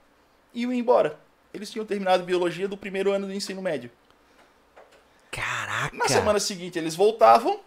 e 0.54 0.62
iam 0.62 0.74
embora. 0.74 1.20
Eles 1.54 1.72
tinham 1.72 1.86
terminado 1.86 2.24
biologia 2.24 2.67
do 2.67 2.78
primeiro 2.78 3.12
ano 3.12 3.28
do 3.28 3.34
ensino 3.34 3.62
médio. 3.62 3.89
Caraca! 5.32 5.96
Na 5.96 6.08
semana 6.08 6.39
seguinte 6.39 6.78
eles 6.78 6.96
voltavam, 6.96 7.60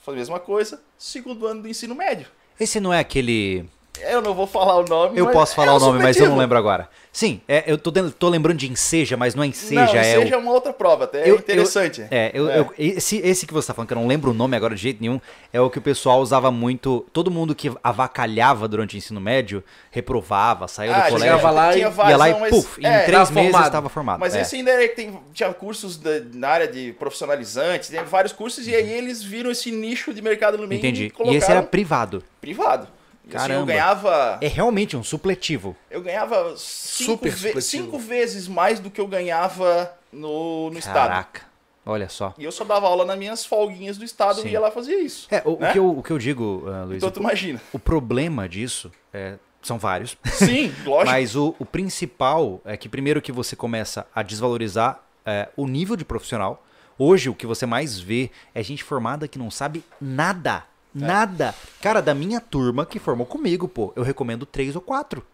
faziam 0.00 0.16
a 0.16 0.20
mesma 0.20 0.40
coisa, 0.40 0.82
segundo 0.96 1.46
ano 1.46 1.62
do 1.62 1.68
ensino 1.68 1.94
médio. 1.94 2.28
Esse 2.58 2.80
não 2.80 2.92
é 2.92 2.98
aquele. 2.98 3.68
Eu 4.02 4.20
não 4.22 4.34
vou 4.34 4.46
falar 4.46 4.76
o 4.76 4.84
nome, 4.84 5.18
Eu 5.18 5.28
posso 5.30 5.54
falar 5.54 5.72
é 5.72 5.76
o 5.76 5.78
nome, 5.80 6.02
mas 6.02 6.16
eu 6.16 6.28
não 6.28 6.36
lembro 6.38 6.56
agora. 6.58 6.88
Sim, 7.12 7.40
é, 7.48 7.64
eu 7.66 7.76
tô, 7.76 7.90
dentro- 7.90 8.12
tô 8.12 8.28
lembrando 8.28 8.58
de 8.58 8.70
enseja, 8.70 9.16
mas 9.16 9.34
não 9.34 9.42
é 9.42 9.46
enseja, 9.48 9.86
não, 9.86 9.94
é 9.94 10.04
seja 10.20 10.36
o. 10.36 10.40
uma 10.40 10.52
outra 10.52 10.72
prova, 10.72 11.04
até 11.04 11.22
é 11.26 11.30
Eu- 11.30 11.36
interessante. 11.36 12.06
É, 12.10 12.30
eu, 12.32 12.48
É. 12.48 12.58
eu- 12.60 12.72
esse, 12.78 13.16
esse 13.18 13.44
que 13.46 13.52
você 13.52 13.66
tá 13.68 13.74
falando, 13.74 13.88
que 13.88 13.94
eu 13.94 13.98
não 13.98 14.06
lembro 14.06 14.30
o 14.30 14.34
nome 14.34 14.56
agora 14.56 14.74
de 14.74 14.80
jeito 14.80 15.00
nenhum, 15.00 15.20
é 15.52 15.60
o 15.60 15.68
que 15.68 15.78
o 15.78 15.82
pessoal 15.82 16.20
usava 16.20 16.50
muito. 16.52 17.04
Todo 17.12 17.28
mundo 17.30 17.54
que 17.56 17.72
avacalhava 17.82 18.68
durante 18.68 18.94
o 18.94 18.98
ensino 18.98 19.20
médio 19.20 19.64
reprovava, 19.90 20.68
saiu 20.68 20.92
do 20.92 20.98
Ah, 20.98 21.02
colégio. 21.10 21.18
chegava 21.20 21.50
lá 21.50 21.74
e- 21.76 21.80
ia 21.80 21.90
vários, 21.90 22.18
lá 22.18 22.28
e 22.30 22.50
puf, 22.50 22.80
em 22.80 22.86
é, 22.86 23.00
três 23.04 23.30
meses 23.30 23.58
estava 23.60 23.88
formado. 23.88 24.20
Mas 24.20 24.36
é. 24.36 24.42
esse 24.42 24.54
ainda 24.56 24.70
é 24.70 24.86
que 24.86 24.94
tem, 24.94 25.18
tinha 25.32 25.52
cursos 25.52 25.96
da- 25.96 26.20
na 26.34 26.48
área 26.48 26.68
de 26.68 26.92
profissionalizante, 26.92 27.90
tem 27.90 28.02
vários 28.04 28.32
cursos, 28.32 28.68
e 28.68 28.74
aí 28.74 28.92
eles 28.92 29.22
viram 29.24 29.50
esse 29.50 29.72
nicho 29.72 30.14
de 30.14 30.22
mercado 30.22 30.56
no 30.56 30.68
meio 30.68 30.78
Entendi. 30.78 31.12
e 31.18 31.30
E 31.32 31.36
esse 31.36 31.50
era 31.50 31.62
privado. 31.62 32.22
privado. 32.40 32.86
E, 33.28 33.36
assim, 33.36 33.44
eu 33.44 33.48
Caramba. 33.50 33.66
ganhava. 33.66 34.38
É 34.40 34.48
realmente 34.48 34.96
um 34.96 35.04
supletivo. 35.04 35.76
Eu 35.90 36.00
ganhava 36.02 36.54
cinco, 36.56 37.12
Super 37.12 37.32
ve- 37.32 37.60
cinco 37.60 37.98
vezes 37.98 38.48
mais 38.48 38.80
do 38.80 38.90
que 38.90 39.00
eu 39.00 39.06
ganhava 39.06 39.92
no, 40.12 40.70
no 40.70 40.78
estado. 40.78 41.08
Caraca. 41.10 41.42
Olha 41.84 42.08
só. 42.08 42.34
E 42.36 42.44
eu 42.44 42.52
só 42.52 42.64
dava 42.64 42.86
aula 42.86 43.04
nas 43.04 43.16
minhas 43.18 43.46
folguinhas 43.46 43.96
do 43.96 44.04
estado 44.04 44.42
Sim. 44.42 44.48
e 44.48 44.52
ia 44.52 44.60
lá 44.60 44.70
fazer 44.70 44.94
isso. 44.96 45.26
É, 45.30 45.40
o, 45.44 45.52
o 45.54 45.58
né? 45.58 45.72
que, 45.72 45.78
eu, 45.78 45.98
o 45.98 46.02
que 46.02 46.10
eu 46.10 46.18
digo, 46.18 46.64
ah, 46.68 46.84
Luiz, 46.84 46.98
Então 46.98 47.10
tu 47.10 47.20
imagina. 47.20 47.60
o 47.72 47.78
problema 47.78 48.46
disso 48.46 48.92
é, 49.12 49.36
são 49.62 49.78
vários. 49.78 50.16
Sim, 50.26 50.74
lógico. 50.84 51.10
Mas 51.10 51.34
o, 51.34 51.54
o 51.58 51.64
principal 51.64 52.60
é 52.64 52.76
que 52.76 52.88
primeiro 52.90 53.22
que 53.22 53.32
você 53.32 53.56
começa 53.56 54.06
a 54.14 54.22
desvalorizar 54.22 55.02
é, 55.24 55.48
o 55.56 55.66
nível 55.66 55.96
de 55.96 56.04
profissional. 56.04 56.62
Hoje 56.98 57.30
o 57.30 57.34
que 57.34 57.46
você 57.46 57.64
mais 57.64 57.98
vê 57.98 58.30
é 58.54 58.62
gente 58.62 58.84
formada 58.84 59.26
que 59.26 59.38
não 59.38 59.50
sabe 59.50 59.82
nada. 60.00 60.64
É. 61.00 61.06
Nada. 61.06 61.54
Cara, 61.80 62.00
da 62.00 62.14
minha 62.14 62.40
turma 62.40 62.86
que 62.86 62.98
formou 62.98 63.26
comigo, 63.26 63.68
pô, 63.68 63.92
eu 63.96 64.02
recomendo 64.02 64.46
três 64.46 64.74
ou 64.74 64.82
quatro. 64.82 65.24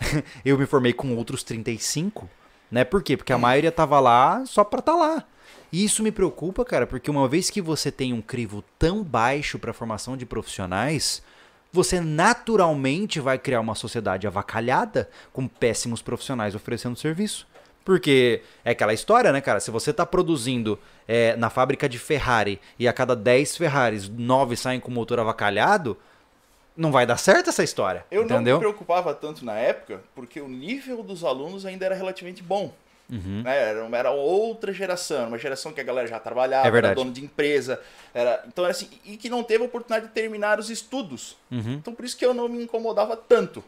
eu 0.44 0.58
me 0.58 0.66
formei 0.66 0.92
com 0.92 1.14
outros 1.16 1.42
35, 1.42 2.28
né? 2.70 2.84
Por 2.84 3.02
quê? 3.02 3.16
Porque 3.16 3.32
a 3.32 3.38
maioria 3.38 3.72
tava 3.72 4.00
lá 4.00 4.44
só 4.46 4.64
pra 4.64 4.82
tá 4.82 4.94
lá. 4.94 5.24
E 5.72 5.84
isso 5.84 6.02
me 6.02 6.12
preocupa, 6.12 6.64
cara, 6.64 6.86
porque 6.86 7.10
uma 7.10 7.26
vez 7.28 7.50
que 7.50 7.60
você 7.60 7.90
tem 7.90 8.12
um 8.12 8.22
crivo 8.22 8.62
tão 8.78 9.02
baixo 9.02 9.58
pra 9.58 9.72
formação 9.72 10.16
de 10.16 10.24
profissionais, 10.24 11.20
você 11.72 12.00
naturalmente 12.00 13.18
vai 13.18 13.36
criar 13.36 13.60
uma 13.60 13.74
sociedade 13.74 14.26
avacalhada 14.26 15.10
com 15.32 15.48
péssimos 15.48 16.00
profissionais 16.00 16.54
oferecendo 16.54 16.96
serviço. 16.96 17.46
Porque 17.84 18.40
é 18.64 18.70
aquela 18.70 18.94
história, 18.94 19.30
né, 19.30 19.40
cara? 19.40 19.60
Se 19.60 19.70
você 19.70 19.92
tá 19.92 20.06
produzindo 20.06 20.78
é, 21.06 21.36
na 21.36 21.50
fábrica 21.50 21.88
de 21.88 21.98
Ferrari 21.98 22.60
e 22.78 22.88
a 22.88 22.92
cada 22.92 23.14
10 23.14 23.56
Ferraris, 23.56 24.08
9 24.08 24.56
saem 24.56 24.80
com 24.80 24.90
motor 24.90 25.20
avacalhado, 25.20 25.96
não 26.76 26.90
vai 26.90 27.06
dar 27.06 27.16
certo 27.16 27.50
essa 27.50 27.62
história. 27.62 28.04
Eu 28.10 28.24
não 28.24 28.36
entendeu? 28.36 28.56
me 28.56 28.60
preocupava 28.60 29.14
tanto 29.14 29.44
na 29.44 29.54
época, 29.54 30.00
porque 30.14 30.40
o 30.40 30.48
nível 30.48 31.02
dos 31.02 31.22
alunos 31.24 31.66
ainda 31.66 31.84
era 31.84 31.94
relativamente 31.94 32.42
bom. 32.42 32.72
Uhum. 33.10 33.42
Né? 33.42 33.56
Era, 33.70 33.84
uma- 33.84 33.96
era 33.98 34.10
outra 34.10 34.72
geração, 34.72 35.28
uma 35.28 35.38
geração 35.38 35.72
que 35.72 35.80
a 35.80 35.84
galera 35.84 36.06
já 36.08 36.18
trabalhava, 36.18 36.66
É 36.66 36.78
era 36.78 36.94
dono 36.94 37.12
de 37.12 37.22
empresa, 37.22 37.80
era, 38.14 38.42
então 38.48 38.64
era 38.64 38.72
assim, 38.72 38.88
e 39.04 39.16
que 39.16 39.28
não 39.28 39.42
teve 39.42 39.62
a 39.62 39.66
oportunidade 39.66 40.06
de 40.08 40.12
terminar 40.14 40.58
os 40.58 40.70
estudos. 40.70 41.36
Uhum. 41.50 41.74
Então 41.74 41.94
por 41.94 42.04
isso 42.04 42.16
que 42.16 42.24
eu 42.24 42.32
não 42.32 42.48
me 42.48 42.62
incomodava 42.64 43.16
tanto. 43.16 43.62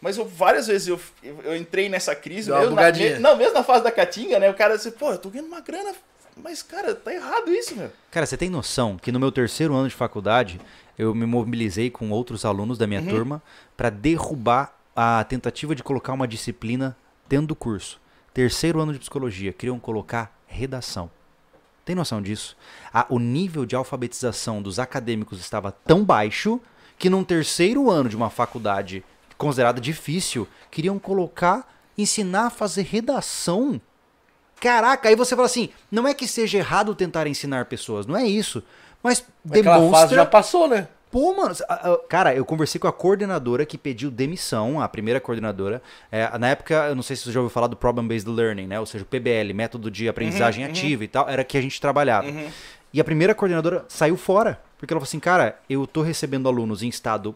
Mas 0.00 0.18
eu, 0.18 0.26
várias 0.26 0.66
vezes 0.66 0.88
eu, 0.88 1.00
eu, 1.22 1.56
entrei 1.56 1.88
nessa 1.88 2.14
crise, 2.14 2.50
mesmo 2.60 2.74
na, 2.76 2.82
me- 2.92 3.18
não, 3.18 3.36
mesmo 3.36 3.54
na 3.54 3.64
fase 3.64 3.82
da 3.82 3.90
Caatinga, 3.90 4.38
né? 4.38 4.50
O 4.50 4.54
cara 4.54 4.76
disse, 4.76 4.90
pô, 4.90 5.10
eu 5.12 5.18
tô 5.18 5.30
ganhando 5.30 5.46
uma 5.48 5.60
grana, 5.62 5.94
mas 6.36 6.62
cara, 6.62 6.94
tá 6.94 7.12
errado 7.14 7.50
isso, 7.50 7.74
meu. 7.74 7.90
Cara, 8.10 8.26
você 8.26 8.36
tem 8.36 8.50
noção 8.50 8.98
que 8.98 9.10
no 9.10 9.18
meu 9.18 9.32
terceiro 9.32 9.74
ano 9.74 9.88
de 9.88 9.94
faculdade, 9.94 10.60
eu 10.98 11.14
me 11.14 11.24
mobilizei 11.24 11.88
com 11.90 12.10
outros 12.10 12.44
alunos 12.44 12.76
da 12.76 12.86
minha 12.86 13.00
turma 13.02 13.42
para 13.76 13.88
derrubar 13.88 14.76
a 14.94 15.24
tentativa 15.24 15.74
de 15.74 15.82
colocar 15.82 16.12
uma 16.12 16.28
disciplina 16.28 16.94
dentro 17.26 17.46
do 17.46 17.56
curso. 17.56 17.98
Terceiro 18.32 18.80
ano 18.80 18.92
de 18.92 18.98
psicologia, 18.98 19.52
queriam 19.52 19.78
colocar 19.78 20.36
redação. 20.46 21.10
Tem 21.84 21.96
noção 21.96 22.20
disso? 22.20 22.56
O 23.08 23.18
nível 23.18 23.64
de 23.64 23.74
alfabetização 23.74 24.60
dos 24.60 24.78
acadêmicos 24.78 25.40
estava 25.40 25.72
tão 25.72 26.04
baixo 26.04 26.60
que 26.98 27.08
num 27.08 27.24
terceiro 27.24 27.90
ano 27.90 28.08
de 28.08 28.16
uma 28.16 28.28
faculdade 28.28 29.02
considerada 29.36 29.80
difícil, 29.80 30.46
queriam 30.70 30.98
colocar, 30.98 31.66
ensinar 31.96 32.46
a 32.46 32.50
fazer 32.50 32.82
redação. 32.82 33.80
Caraca, 34.60 35.08
aí 35.08 35.14
você 35.14 35.36
fala 35.36 35.46
assim, 35.46 35.70
não 35.90 36.06
é 36.06 36.12
que 36.12 36.26
seja 36.26 36.58
errado 36.58 36.94
tentar 36.94 37.26
ensinar 37.26 37.66
pessoas, 37.66 38.04
não 38.04 38.16
é 38.16 38.26
isso. 38.26 38.62
Mas 39.02 39.24
Aquela 39.48 39.76
fase 39.76 39.80
demonstra 39.84 40.16
já 40.16 40.26
passou, 40.26 40.68
né? 40.68 40.88
Pô, 41.10 41.34
mano, 41.34 41.54
cara, 42.08 42.34
eu 42.34 42.44
conversei 42.44 42.78
com 42.78 42.86
a 42.86 42.92
coordenadora 42.92 43.64
que 43.64 43.78
pediu 43.78 44.10
demissão, 44.10 44.80
a 44.80 44.88
primeira 44.88 45.18
coordenadora. 45.20 45.82
É, 46.12 46.36
na 46.38 46.48
época, 46.48 46.74
eu 46.88 46.94
não 46.94 47.02
sei 47.02 47.16
se 47.16 47.22
você 47.24 47.32
já 47.32 47.40
ouviu 47.40 47.52
falar 47.52 47.66
do 47.66 47.76
Problem 47.76 48.06
Based 48.06 48.28
Learning, 48.28 48.66
né? 48.66 48.78
Ou 48.78 48.84
seja, 48.84 49.04
o 49.04 49.06
PBL, 49.06 49.54
método 49.54 49.90
de 49.90 50.06
aprendizagem 50.08 50.64
ativa 50.64 51.04
e 51.04 51.08
tal, 51.08 51.28
era 51.28 51.42
que 51.44 51.56
a 51.56 51.62
gente 51.62 51.80
trabalhava. 51.80 52.26
E 52.92 53.00
a 53.00 53.04
primeira 53.04 53.34
coordenadora 53.34 53.84
saiu 53.88 54.16
fora, 54.18 54.60
porque 54.78 54.92
ela 54.92 55.00
falou 55.00 55.08
assim, 55.08 55.20
cara, 55.20 55.58
eu 55.68 55.86
tô 55.86 56.02
recebendo 56.02 56.46
alunos 56.48 56.82
em 56.82 56.88
estado 56.88 57.34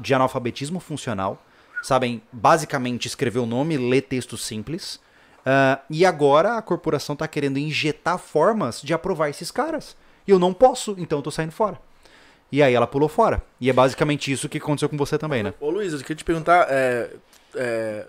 de 0.00 0.14
analfabetismo 0.14 0.80
funcional, 0.80 1.42
sabem 1.82 2.22
basicamente 2.30 3.06
escrever 3.06 3.40
o 3.40 3.46
nome, 3.46 3.76
ler 3.76 4.02
texto 4.02 4.36
simples. 4.38 5.00
ah, 5.44 5.80
e 5.90 6.06
agora 6.06 6.56
a 6.56 6.62
corporação 6.62 7.16
tá 7.16 7.26
querendo 7.26 7.58
injetar 7.58 8.16
formas 8.18 8.80
de 8.80 8.94
aprovar 8.94 9.28
esses 9.28 9.50
caras. 9.50 9.96
E 10.26 10.30
eu 10.30 10.38
não 10.38 10.52
posso, 10.54 10.94
então 10.98 11.18
eu 11.18 11.22
tô 11.22 11.30
saindo 11.30 11.52
fora. 11.52 11.78
E 12.52 12.62
aí 12.62 12.74
ela 12.74 12.86
pulou 12.86 13.08
fora. 13.08 13.42
E 13.58 13.70
é 13.70 13.72
basicamente 13.72 14.30
isso 14.30 14.46
que 14.46 14.58
aconteceu 14.58 14.86
com 14.88 14.96
você 14.98 15.16
também, 15.16 15.42
né? 15.42 15.54
Ô 15.58 15.70
Luiz, 15.70 15.94
eu 15.94 15.98
queria 16.00 16.16
te 16.16 16.24
perguntar 16.24 16.66
é, 16.68 17.10
é, 17.56 18.06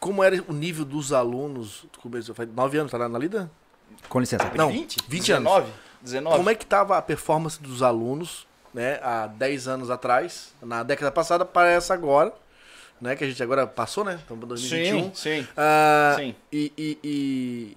como 0.00 0.22
era 0.24 0.42
o 0.48 0.52
nível 0.52 0.84
dos 0.84 1.12
alunos. 1.12 1.86
Começou, 2.02 2.34
faz 2.34 2.48
nove 2.52 2.76
anos, 2.76 2.90
tá 2.90 2.98
na, 2.98 3.08
na 3.08 3.18
lida? 3.18 3.48
Com 4.08 4.18
licença. 4.18 4.50
Não, 4.56 4.68
20? 4.70 4.96
20 5.08 5.32
anos. 5.32 5.52
19? 5.52 5.72
19? 6.02 6.36
Como 6.38 6.50
é 6.50 6.54
que 6.56 6.66
tava 6.66 6.98
a 6.98 7.02
performance 7.02 7.62
dos 7.62 7.82
alunos, 7.82 8.48
né, 8.74 8.98
há 9.00 9.28
10 9.28 9.68
anos 9.68 9.90
atrás, 9.90 10.52
na 10.60 10.82
década 10.82 11.12
passada, 11.12 11.44
para 11.44 11.70
essa 11.70 11.94
agora, 11.94 12.32
né, 13.00 13.14
que 13.14 13.22
a 13.22 13.28
gente 13.28 13.40
agora 13.42 13.64
passou, 13.64 14.04
né? 14.04 14.18
Estamos 14.20 14.44
em 14.44 14.48
2021. 14.48 15.02
Sim, 15.04 15.12
sim. 15.14 15.48
Ah, 15.56 16.14
Sim. 16.18 16.34
E, 16.52 16.72
e, 16.76 16.98
e- 17.04 17.76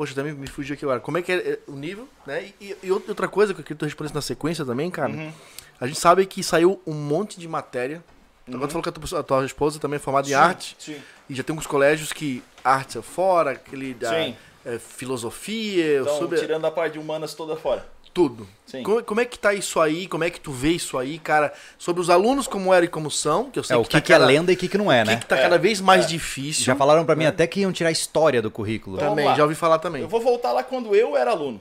Poxa, 0.00 0.14
também 0.14 0.32
me 0.32 0.46
fugiu 0.46 0.72
aqui 0.72 0.82
agora. 0.82 0.98
Como 0.98 1.18
é 1.18 1.22
que 1.22 1.30
é 1.30 1.58
o 1.68 1.72
nível, 1.72 2.08
né? 2.26 2.54
E, 2.58 2.74
e 2.82 2.90
outra 2.90 3.28
coisa 3.28 3.52
que 3.52 3.60
eu 3.60 3.62
queria 3.62 3.76
que 3.76 3.80
tu 3.80 3.84
respondesse 3.84 4.14
na 4.14 4.22
sequência 4.22 4.64
também, 4.64 4.90
cara. 4.90 5.12
Uhum. 5.12 5.30
A 5.78 5.86
gente 5.86 6.00
sabe 6.00 6.24
que 6.24 6.42
saiu 6.42 6.80
um 6.86 6.94
monte 6.94 7.38
de 7.38 7.46
matéria. 7.46 8.02
Agora 8.48 8.66
tu 8.66 8.70
falou 8.70 8.82
que 8.82 8.88
a 8.88 8.92
tua, 8.92 9.20
a 9.20 9.22
tua 9.22 9.44
esposa 9.44 9.78
também 9.78 9.96
é 9.96 9.98
formada 9.98 10.26
em 10.26 10.30
Sim, 10.30 10.36
arte. 10.36 10.76
Sim. 10.78 10.96
E 11.28 11.34
já 11.34 11.42
tem 11.42 11.54
uns 11.54 11.66
colégios 11.66 12.14
que 12.14 12.42
arte 12.64 12.96
é 12.96 13.02
fora, 13.02 13.50
aquele 13.50 13.92
da 13.92 14.16
é, 14.64 14.78
filosofia, 14.78 16.00
Então, 16.00 16.18
sobre 16.18 16.38
tirando 16.38 16.64
a 16.64 16.70
parte 16.70 16.94
de 16.94 16.98
humanas 16.98 17.34
toda 17.34 17.54
fora. 17.54 17.86
Tudo. 18.12 18.46
Sim. 18.66 18.82
Como, 18.82 19.02
como 19.02 19.20
é 19.20 19.24
que 19.24 19.38
tá 19.38 19.52
isso 19.54 19.80
aí? 19.80 20.06
Como 20.06 20.22
é 20.24 20.30
que 20.30 20.40
tu 20.40 20.52
vê 20.52 20.70
isso 20.70 20.96
aí, 20.98 21.18
cara? 21.18 21.52
Sobre 21.78 22.00
os 22.00 22.08
alunos, 22.10 22.46
como 22.46 22.72
eram 22.72 22.84
e 22.84 22.88
como 22.88 23.10
são, 23.10 23.50
que 23.50 23.58
eu 23.58 23.64
sei 23.64 23.74
É, 23.74 23.78
o 23.78 23.82
que, 23.82 23.88
que, 23.88 23.92
tá 23.96 24.00
que 24.00 24.12
é 24.12 24.16
cada- 24.16 24.26
lenda 24.26 24.52
e 24.52 24.54
o 24.54 24.58
que, 24.58 24.68
que 24.68 24.78
não 24.78 24.90
é, 24.92 25.02
o 25.02 25.04
que, 25.06 25.10
né? 25.12 25.16
que 25.18 25.26
tá 25.26 25.36
cada 25.36 25.58
vez 25.58 25.80
mais 25.80 26.06
difícil. 26.06 26.64
Já 26.64 26.76
falaram 26.76 27.04
pra 27.04 27.16
mim 27.16 27.24
até 27.26 27.46
que 27.46 27.60
iam 27.60 27.72
tirar 27.72 27.88
a 27.88 27.92
história 27.92 28.40
do 28.42 28.50
currículo. 28.50 28.96
Então, 28.96 29.10
também, 29.10 29.34
já 29.34 29.42
ouvi 29.42 29.54
falar 29.54 29.78
também. 29.78 30.02
Eu 30.02 30.08
vou 30.08 30.20
voltar 30.20 30.52
lá 30.52 30.62
quando 30.62 30.94
eu 30.94 31.16
era 31.16 31.30
aluno. 31.32 31.60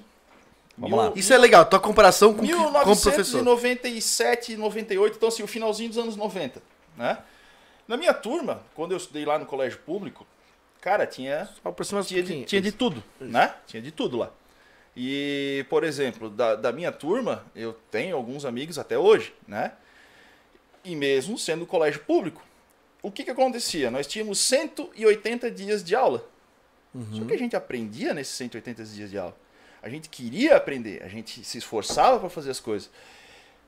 Vamos 0.77 0.97
lá. 0.97 1.11
Isso 1.15 1.33
é 1.33 1.37
legal, 1.37 1.65
tua 1.65 1.79
comparação 1.79 2.33
com, 2.33 2.45
que- 2.45 2.53
com 2.53 2.61
o 2.61 2.71
professor. 2.71 3.37
1997, 3.37 4.55
98, 4.55 5.15
então 5.17 5.29
assim, 5.29 5.43
o 5.43 5.47
finalzinho 5.47 5.89
dos 5.89 5.97
anos 5.97 6.15
90, 6.15 6.61
né? 6.97 7.17
Na 7.87 7.97
minha 7.97 8.13
turma, 8.13 8.61
quando 8.75 8.91
eu 8.91 8.97
estudei 8.97 9.25
lá 9.25 9.37
no 9.39 9.45
colégio 9.45 9.79
público, 9.79 10.25
cara, 10.79 11.05
tinha 11.07 11.49
Aproxima 11.65 12.03
tinha 12.03 12.21
de, 12.23 12.43
tinha 12.45 12.61
de 12.61 12.71
tudo, 12.71 13.03
né? 13.19 13.53
Tinha 13.67 13.81
de 13.81 13.91
tudo 13.91 14.17
lá. 14.17 14.29
E, 14.95 15.65
por 15.69 15.83
exemplo, 15.83 16.29
da, 16.29 16.55
da 16.55 16.71
minha 16.71 16.91
turma, 16.91 17.45
eu 17.55 17.73
tenho 17.91 18.15
alguns 18.15 18.43
amigos 18.45 18.77
até 18.77 18.97
hoje, 18.97 19.33
né? 19.47 19.73
E 20.83 20.95
mesmo 20.95 21.37
sendo 21.37 21.65
colégio 21.65 22.01
público, 22.01 22.43
o 23.01 23.11
que 23.11 23.23
que 23.23 23.31
acontecia? 23.31 23.89
Nós 23.89 24.07
tínhamos 24.07 24.39
180 24.39 25.51
dias 25.51 25.83
de 25.83 25.95
aula. 25.95 26.27
Só 27.13 27.25
que 27.25 27.33
a 27.33 27.37
gente 27.37 27.55
aprendia 27.55 28.13
nesses 28.13 28.33
180 28.35 28.83
dias 28.83 29.09
de 29.09 29.17
aula. 29.17 29.37
A 29.81 29.87
gente 29.87 30.09
queria 30.09 30.57
aprender, 30.57 31.01
a 31.03 31.07
gente 31.07 31.43
se 31.45 31.57
esforçava 31.57 32.19
para 32.19 32.29
fazer 32.29 32.49
as 32.49 32.59
coisas. 32.59 32.89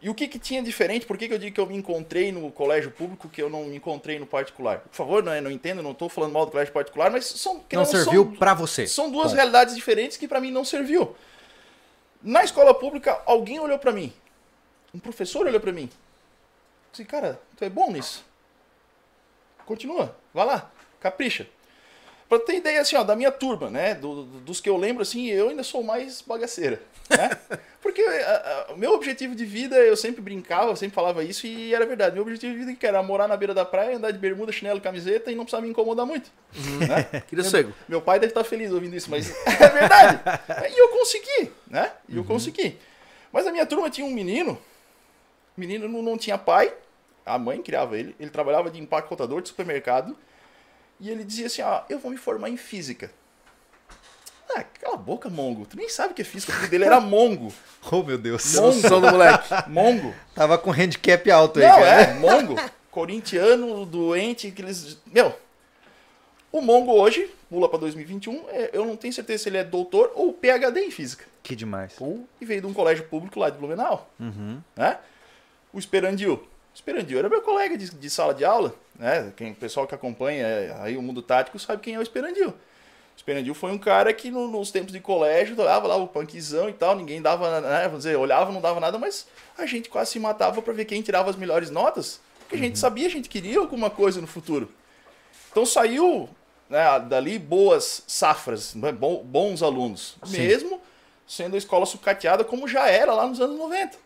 E 0.01 0.09
o 0.09 0.15
que, 0.15 0.27
que 0.27 0.39
tinha 0.39 0.63
diferente? 0.63 1.05
Por 1.05 1.15
que, 1.17 1.27
que 1.27 1.33
eu 1.33 1.37
digo 1.37 1.53
que 1.53 1.61
eu 1.61 1.67
me 1.67 1.75
encontrei 1.77 2.31
no 2.31 2.51
colégio 2.51 2.89
público 2.89 3.29
que 3.29 3.41
eu 3.41 3.49
não 3.51 3.65
me 3.65 3.75
encontrei 3.75 4.17
no 4.17 4.25
particular? 4.25 4.79
Por 4.79 4.95
favor, 4.95 5.21
não, 5.23 5.31
é- 5.31 5.39
não 5.41 5.51
entendo, 5.51 5.83
não 5.83 5.91
estou 5.91 6.09
falando 6.09 6.31
mal 6.33 6.45
do 6.45 6.51
colégio 6.51 6.73
particular, 6.73 7.11
mas 7.11 7.25
são 7.25 7.63
Não 7.71 7.81
ou 7.81 7.85
serviu 7.85 8.31
pra 8.39 8.55
você. 8.55 8.87
são 8.87 9.11
duas 9.11 9.31
realidades 9.31 9.75
diferentes 9.75 10.17
que 10.17 10.27
pra 10.27 10.41
mim 10.41 10.49
não 10.49 10.65
serviu. 10.65 11.15
Na 12.23 12.43
escola 12.43 12.73
pública, 12.73 13.21
alguém 13.27 13.59
olhou 13.59 13.77
pra 13.77 13.91
mim. 13.91 14.11
Um 14.93 14.99
professor 14.99 15.45
olhou 15.45 15.59
pra 15.59 15.71
mim. 15.71 15.87
Disse, 16.91 17.05
cara, 17.05 17.39
tu 17.55 17.63
é 17.63 17.69
bom 17.69 17.91
nisso. 17.91 18.25
Continua, 19.65 20.15
vai 20.33 20.45
lá, 20.45 20.71
capricha. 20.99 21.47
Pra 22.31 22.39
ter 22.39 22.55
ideia, 22.55 22.79
assim, 22.79 22.95
ó, 22.95 23.03
da 23.03 23.13
minha 23.13 23.29
turma, 23.29 23.69
né? 23.69 23.93
do- 23.93 24.23
do- 24.23 24.39
dos 24.39 24.61
que 24.61 24.69
eu 24.69 24.77
lembro, 24.77 25.01
assim, 25.01 25.27
eu 25.27 25.49
ainda 25.49 25.63
sou 25.63 25.83
mais 25.83 26.21
bagaceira. 26.21 26.81
Né? 27.09 27.29
Porque 27.81 28.01
o 28.69 28.77
meu 28.77 28.93
objetivo 28.93 29.35
de 29.35 29.43
vida, 29.43 29.75
eu 29.75 29.97
sempre 29.97 30.21
brincava, 30.21 30.69
eu 30.71 30.75
sempre 30.77 30.95
falava 30.95 31.25
isso 31.25 31.45
e 31.45 31.73
era 31.75 31.85
verdade. 31.85 32.13
Meu 32.13 32.21
objetivo 32.21 32.53
de 32.57 32.63
vida 32.63 32.77
era 32.87 33.03
morar 33.03 33.27
na 33.27 33.35
beira 33.35 33.53
da 33.53 33.65
praia, 33.65 33.97
andar 33.97 34.11
de 34.11 34.17
bermuda, 34.17 34.49
chinelo, 34.53 34.79
camiseta 34.79 35.29
e 35.29 35.35
não 35.35 35.43
precisar 35.43 35.61
me 35.61 35.67
incomodar 35.69 36.05
muito. 36.05 36.31
Né? 36.87 37.21
Queria 37.27 37.43
sossego. 37.43 37.73
Meu 37.85 38.01
pai 38.01 38.17
deve 38.17 38.31
estar 38.31 38.45
feliz 38.45 38.71
ouvindo 38.71 38.95
isso, 38.95 39.11
mas 39.11 39.29
é 39.45 39.67
verdade. 39.67 40.21
E 40.73 40.79
eu 40.79 40.87
consegui, 40.87 41.51
né? 41.67 41.91
E 42.07 42.15
eu 42.15 42.23
consegui. 42.23 42.77
Mas 43.33 43.45
a 43.45 43.51
minha 43.51 43.65
turma 43.65 43.89
tinha 43.89 44.07
um 44.07 44.11
menino. 44.11 44.57
O 45.57 45.59
menino 45.59 45.85
não, 45.89 46.01
não 46.01 46.17
tinha 46.17 46.37
pai. 46.37 46.73
A 47.25 47.37
mãe 47.37 47.61
criava 47.61 47.97
ele. 47.97 48.15
Ele 48.17 48.29
trabalhava 48.29 48.71
de 48.71 48.79
empacotador 48.79 49.41
de 49.41 49.49
supermercado. 49.49 50.15
E 51.01 51.09
ele 51.09 51.23
dizia 51.23 51.47
assim, 51.47 51.61
ah, 51.63 51.83
eu 51.89 51.97
vou 51.99 52.11
me 52.11 52.17
formar 52.17 52.47
em 52.49 52.55
física. 52.55 53.11
Ah, 54.55 54.63
cala 54.63 54.93
a 54.95 54.97
boca, 54.97 55.29
Mongo. 55.29 55.65
Tu 55.65 55.75
nem 55.75 55.89
sabe 55.89 56.11
o 56.11 56.15
que 56.15 56.21
é 56.21 56.25
física. 56.25 56.51
O 56.53 56.55
filho 56.55 56.69
dele 56.69 56.85
era 56.85 56.99
Mongo. 57.01 57.51
Oh, 57.91 58.03
meu 58.03 58.15
Deus. 58.19 58.53
Noção 58.53 59.01
do 59.01 59.09
moleque. 59.09 59.49
Mongo. 59.67 60.13
Tava 60.35 60.55
com 60.55 60.71
handicap 60.71 61.31
alto 61.31 61.59
aí, 61.59 61.65
Não, 61.67 61.79
cara. 61.79 62.01
é, 62.03 62.13
Mongo. 62.13 62.55
Corintiano, 62.91 63.83
doente, 63.87 64.47
aqueles. 64.49 64.99
Meu, 65.11 65.35
o 66.51 66.61
Mongo 66.61 66.91
hoje, 66.91 67.33
pula 67.49 67.67
pra 67.67 67.79
2021, 67.79 68.45
é, 68.49 68.69
eu 68.73 68.85
não 68.85 68.95
tenho 68.95 69.11
certeza 69.11 69.41
se 69.43 69.49
ele 69.49 69.57
é 69.57 69.63
doutor 69.63 70.11
ou 70.13 70.31
PhD 70.31 70.79
em 70.81 70.91
física. 70.91 71.25
Que 71.41 71.55
demais. 71.55 71.95
E 72.39 72.45
veio 72.45 72.61
de 72.61 72.67
um 72.67 72.73
colégio 72.73 73.05
público 73.05 73.39
lá 73.39 73.49
de 73.49 73.57
Blumenau. 73.57 74.07
Né? 74.75 74.99
O 75.73 75.79
Esperandil. 75.79 76.47
O 76.73 76.75
Esperandil 76.75 77.19
era 77.19 77.29
meu 77.29 77.41
colega 77.41 77.77
de, 77.77 77.89
de 77.89 78.09
sala 78.09 78.33
de 78.33 78.45
aula. 78.45 78.73
Né? 78.97 79.31
Quem, 79.35 79.51
o 79.51 79.55
pessoal 79.55 79.85
que 79.87 79.93
acompanha 79.95 80.45
é, 80.45 80.75
aí 80.81 80.97
o 80.97 81.01
mundo 81.01 81.21
tático 81.21 81.59
sabe 81.59 81.81
quem 81.81 81.95
é 81.95 81.99
o 81.99 82.01
Esperandil. 82.01 82.49
O 82.49 82.53
Esperandil 83.17 83.53
foi 83.53 83.71
um 83.71 83.77
cara 83.77 84.13
que 84.13 84.31
no- 84.31 84.47
nos 84.47 84.71
tempos 84.71 84.91
de 84.93 84.99
colégio 84.99 85.55
dava 85.55 85.87
lá 85.87 85.95
o 85.97 86.07
punkzão 86.07 86.69
e 86.69 86.73
tal, 86.73 86.95
ninguém 86.95 87.21
dava, 87.21 87.59
né, 87.61 87.83
vamos 87.83 87.99
dizer, 87.99 88.15
olhava, 88.15 88.51
não 88.51 88.61
dava 88.61 88.79
nada, 88.79 88.97
mas 88.97 89.27
a 89.57 89.65
gente 89.65 89.89
quase 89.89 90.11
se 90.11 90.19
matava 90.19 90.61
pra 90.61 90.73
ver 90.73 90.85
quem 90.85 91.01
tirava 91.01 91.29
as 91.29 91.35
melhores 91.35 91.69
notas, 91.69 92.19
porque 92.39 92.55
a 92.55 92.59
gente 92.59 92.79
sabia, 92.79 93.05
a 93.07 93.11
gente 93.11 93.27
queria 93.29 93.59
alguma 93.59 93.89
coisa 93.89 94.21
no 94.21 94.27
futuro. 94.27 94.71
Então 95.51 95.65
saiu 95.65 96.29
né, 96.69 96.79
dali 97.01 97.37
boas 97.37 98.01
safras, 98.07 98.73
né, 98.75 98.91
bons 98.93 99.61
alunos, 99.61 100.15
mesmo 100.37 100.81
sendo 101.27 101.55
a 101.55 101.57
escola 101.57 101.85
sucateada 101.85 102.43
como 102.43 102.67
já 102.67 102.87
era 102.89 103.13
lá 103.13 103.27
nos 103.27 103.39
anos 103.41 103.57
90. 103.59 103.97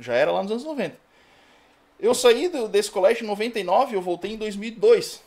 Já 0.00 0.14
era 0.14 0.32
lá 0.32 0.42
nos 0.42 0.50
anos 0.50 0.64
90. 0.64 0.96
Eu 2.00 2.14
saí 2.14 2.48
do- 2.48 2.68
desse 2.68 2.90
colégio 2.90 3.24
em 3.24 3.26
99 3.26 3.94
eu 3.96 4.00
voltei 4.02 4.32
em 4.32 4.36
2002 4.36 5.24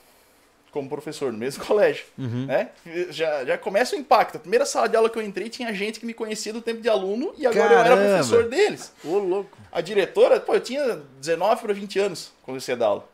como 0.72 0.88
professor 0.88 1.32
no 1.32 1.38
mesmo 1.40 1.66
colégio. 1.66 2.06
Né? 2.18 2.70
Já, 3.10 3.44
já 3.44 3.58
começa 3.58 3.96
o 3.96 4.00
impacto. 4.00 4.36
A 4.38 4.40
primeira 4.40 4.66
sala 4.68 4.88
de 4.88 4.96
aula 4.96 5.10
que 5.10 5.18
eu 5.18 5.24
entrei 5.24 5.50
tinha 5.50 5.74
gente 5.74 6.00
que 6.00 6.06
me 6.06 6.14
conhecia 6.14 6.54
do 6.54 6.62
tempo 6.62 6.80
de 6.82 6.88
aluno 6.88 7.34
e 7.38 7.48
agora 7.48 7.74
eu 7.74 7.80
era 7.80 7.90
Caramba! 7.90 8.08
professor 8.18 8.48
deles. 8.48 8.94
Ô, 9.04 9.18
louco. 9.18 9.58
A 9.72 9.82
diretora, 9.82 10.40
pô, 10.40 10.54
eu 10.54 10.60
tinha 10.62 11.02
19 11.20 11.62
para 11.64 11.74
20 11.74 12.00
anos 12.00 12.26
quando 12.26 12.38
eu 12.38 12.46
comecei 12.46 12.76
a 12.76 12.78
dar 12.78 12.86
aula. 12.86 13.10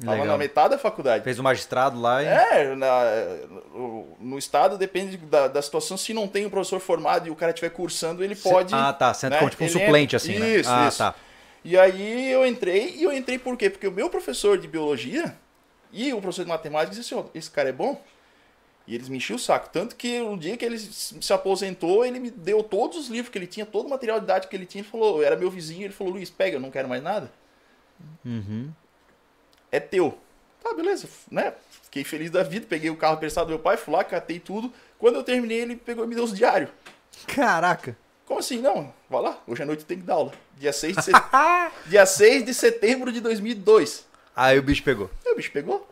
Tava 0.00 0.10
Legal. 0.12 0.26
na 0.26 0.36
metade 0.36 0.70
da 0.70 0.78
faculdade. 0.78 1.24
Fez 1.24 1.38
o 1.38 1.42
magistrado 1.42 1.98
lá 1.98 2.22
e. 2.22 2.26
É, 2.26 2.74
na- 2.74 3.04
no, 4.20 4.36
estado 4.38 4.76
depende 4.76 5.16
da, 5.16 5.48
da 5.48 5.62
situação. 5.62 5.96
Se 5.96 6.12
não 6.12 6.28
tem 6.28 6.44
um 6.44 6.50
professor 6.50 6.80
formado 6.80 7.28
e 7.28 7.30
o 7.30 7.34
cara 7.36 7.50
estiver 7.52 7.70
cursando, 7.70 8.22
ele 8.22 8.36
pode. 8.36 8.74
Ah, 8.74 8.92
tá. 8.92 9.14
Senta 9.14 9.36
né, 9.36 9.38
como 9.38 9.50
tipo 9.50 9.62
um 9.64 9.66
ele 9.66 9.72
suplente, 9.72 10.16
entra. 10.16 10.16
assim, 10.16 10.38
né? 10.38 10.56
Isso, 10.56 10.68
ah, 10.70 10.88
isso. 10.88 10.98
tá. 10.98 11.14
E 11.66 11.76
aí 11.76 12.30
eu 12.30 12.46
entrei, 12.46 12.94
e 12.94 13.02
eu 13.02 13.12
entrei 13.12 13.40
por 13.40 13.56
quê? 13.56 13.68
Porque 13.68 13.88
o 13.88 13.90
meu 13.90 14.08
professor 14.08 14.56
de 14.56 14.68
biologia 14.68 15.36
e 15.92 16.14
o 16.14 16.20
professor 16.20 16.44
de 16.44 16.48
matemática 16.48 16.94
disse 16.94 17.12
assim, 17.12 17.28
esse 17.34 17.50
cara 17.50 17.70
é 17.70 17.72
bom. 17.72 18.00
E 18.86 18.94
eles 18.94 19.08
me 19.08 19.16
enchiam 19.16 19.34
o 19.34 19.38
saco. 19.38 19.68
Tanto 19.72 19.96
que 19.96 20.20
um 20.20 20.38
dia 20.38 20.56
que 20.56 20.64
ele 20.64 20.78
se 20.78 21.32
aposentou, 21.32 22.04
ele 22.04 22.20
me 22.20 22.30
deu 22.30 22.62
todos 22.62 22.96
os 22.96 23.08
livros 23.08 23.32
que 23.32 23.36
ele 23.36 23.48
tinha, 23.48 23.66
todo 23.66 23.86
o 23.86 23.90
material 23.90 24.20
didático 24.20 24.48
que 24.48 24.56
ele 24.56 24.64
tinha. 24.64 24.82
Ele 24.82 24.88
falou, 24.88 25.24
era 25.24 25.34
meu 25.34 25.50
vizinho, 25.50 25.82
ele 25.82 25.92
falou, 25.92 26.12
Luiz, 26.12 26.30
pega, 26.30 26.54
eu 26.56 26.60
não 26.60 26.70
quero 26.70 26.88
mais 26.88 27.02
nada. 27.02 27.32
Uhum. 28.24 28.70
É 29.72 29.80
teu. 29.80 30.16
Tá, 30.62 30.72
beleza, 30.72 31.08
né? 31.28 31.52
Fiquei 31.82 32.04
feliz 32.04 32.30
da 32.30 32.44
vida, 32.44 32.64
peguei 32.68 32.90
o 32.90 32.96
carro 32.96 33.16
emprestado 33.16 33.46
do 33.46 33.50
meu 33.50 33.58
pai, 33.58 33.76
fui 33.76 33.92
lá, 33.92 34.04
catei 34.04 34.38
tudo. 34.38 34.72
Quando 35.00 35.16
eu 35.16 35.24
terminei, 35.24 35.62
ele 35.62 35.74
pegou 35.74 36.04
e 36.04 36.06
me 36.06 36.14
deu 36.14 36.22
os 36.22 36.32
diários. 36.32 36.70
Caraca. 37.26 37.98
Como 38.26 38.40
assim? 38.40 38.60
Não, 38.60 38.92
vai 39.08 39.22
lá, 39.22 39.38
hoje 39.46 39.62
à 39.62 39.66
noite 39.66 39.84
tem 39.84 39.96
que 39.98 40.02
dar 40.04 40.14
aula. 40.14 40.32
Dia 40.58 40.72
6 40.72 40.96
de, 40.96 41.02
set... 41.02 41.14
Dia 41.86 42.04
6 42.04 42.44
de 42.44 42.52
setembro 42.52 43.12
de 43.12 43.20
2002. 43.20 44.04
Aí 44.34 44.58
o 44.58 44.62
bicho 44.62 44.82
pegou. 44.82 45.08
Aí 45.24 45.32
o 45.32 45.36
bicho 45.36 45.52
pegou. 45.52 45.88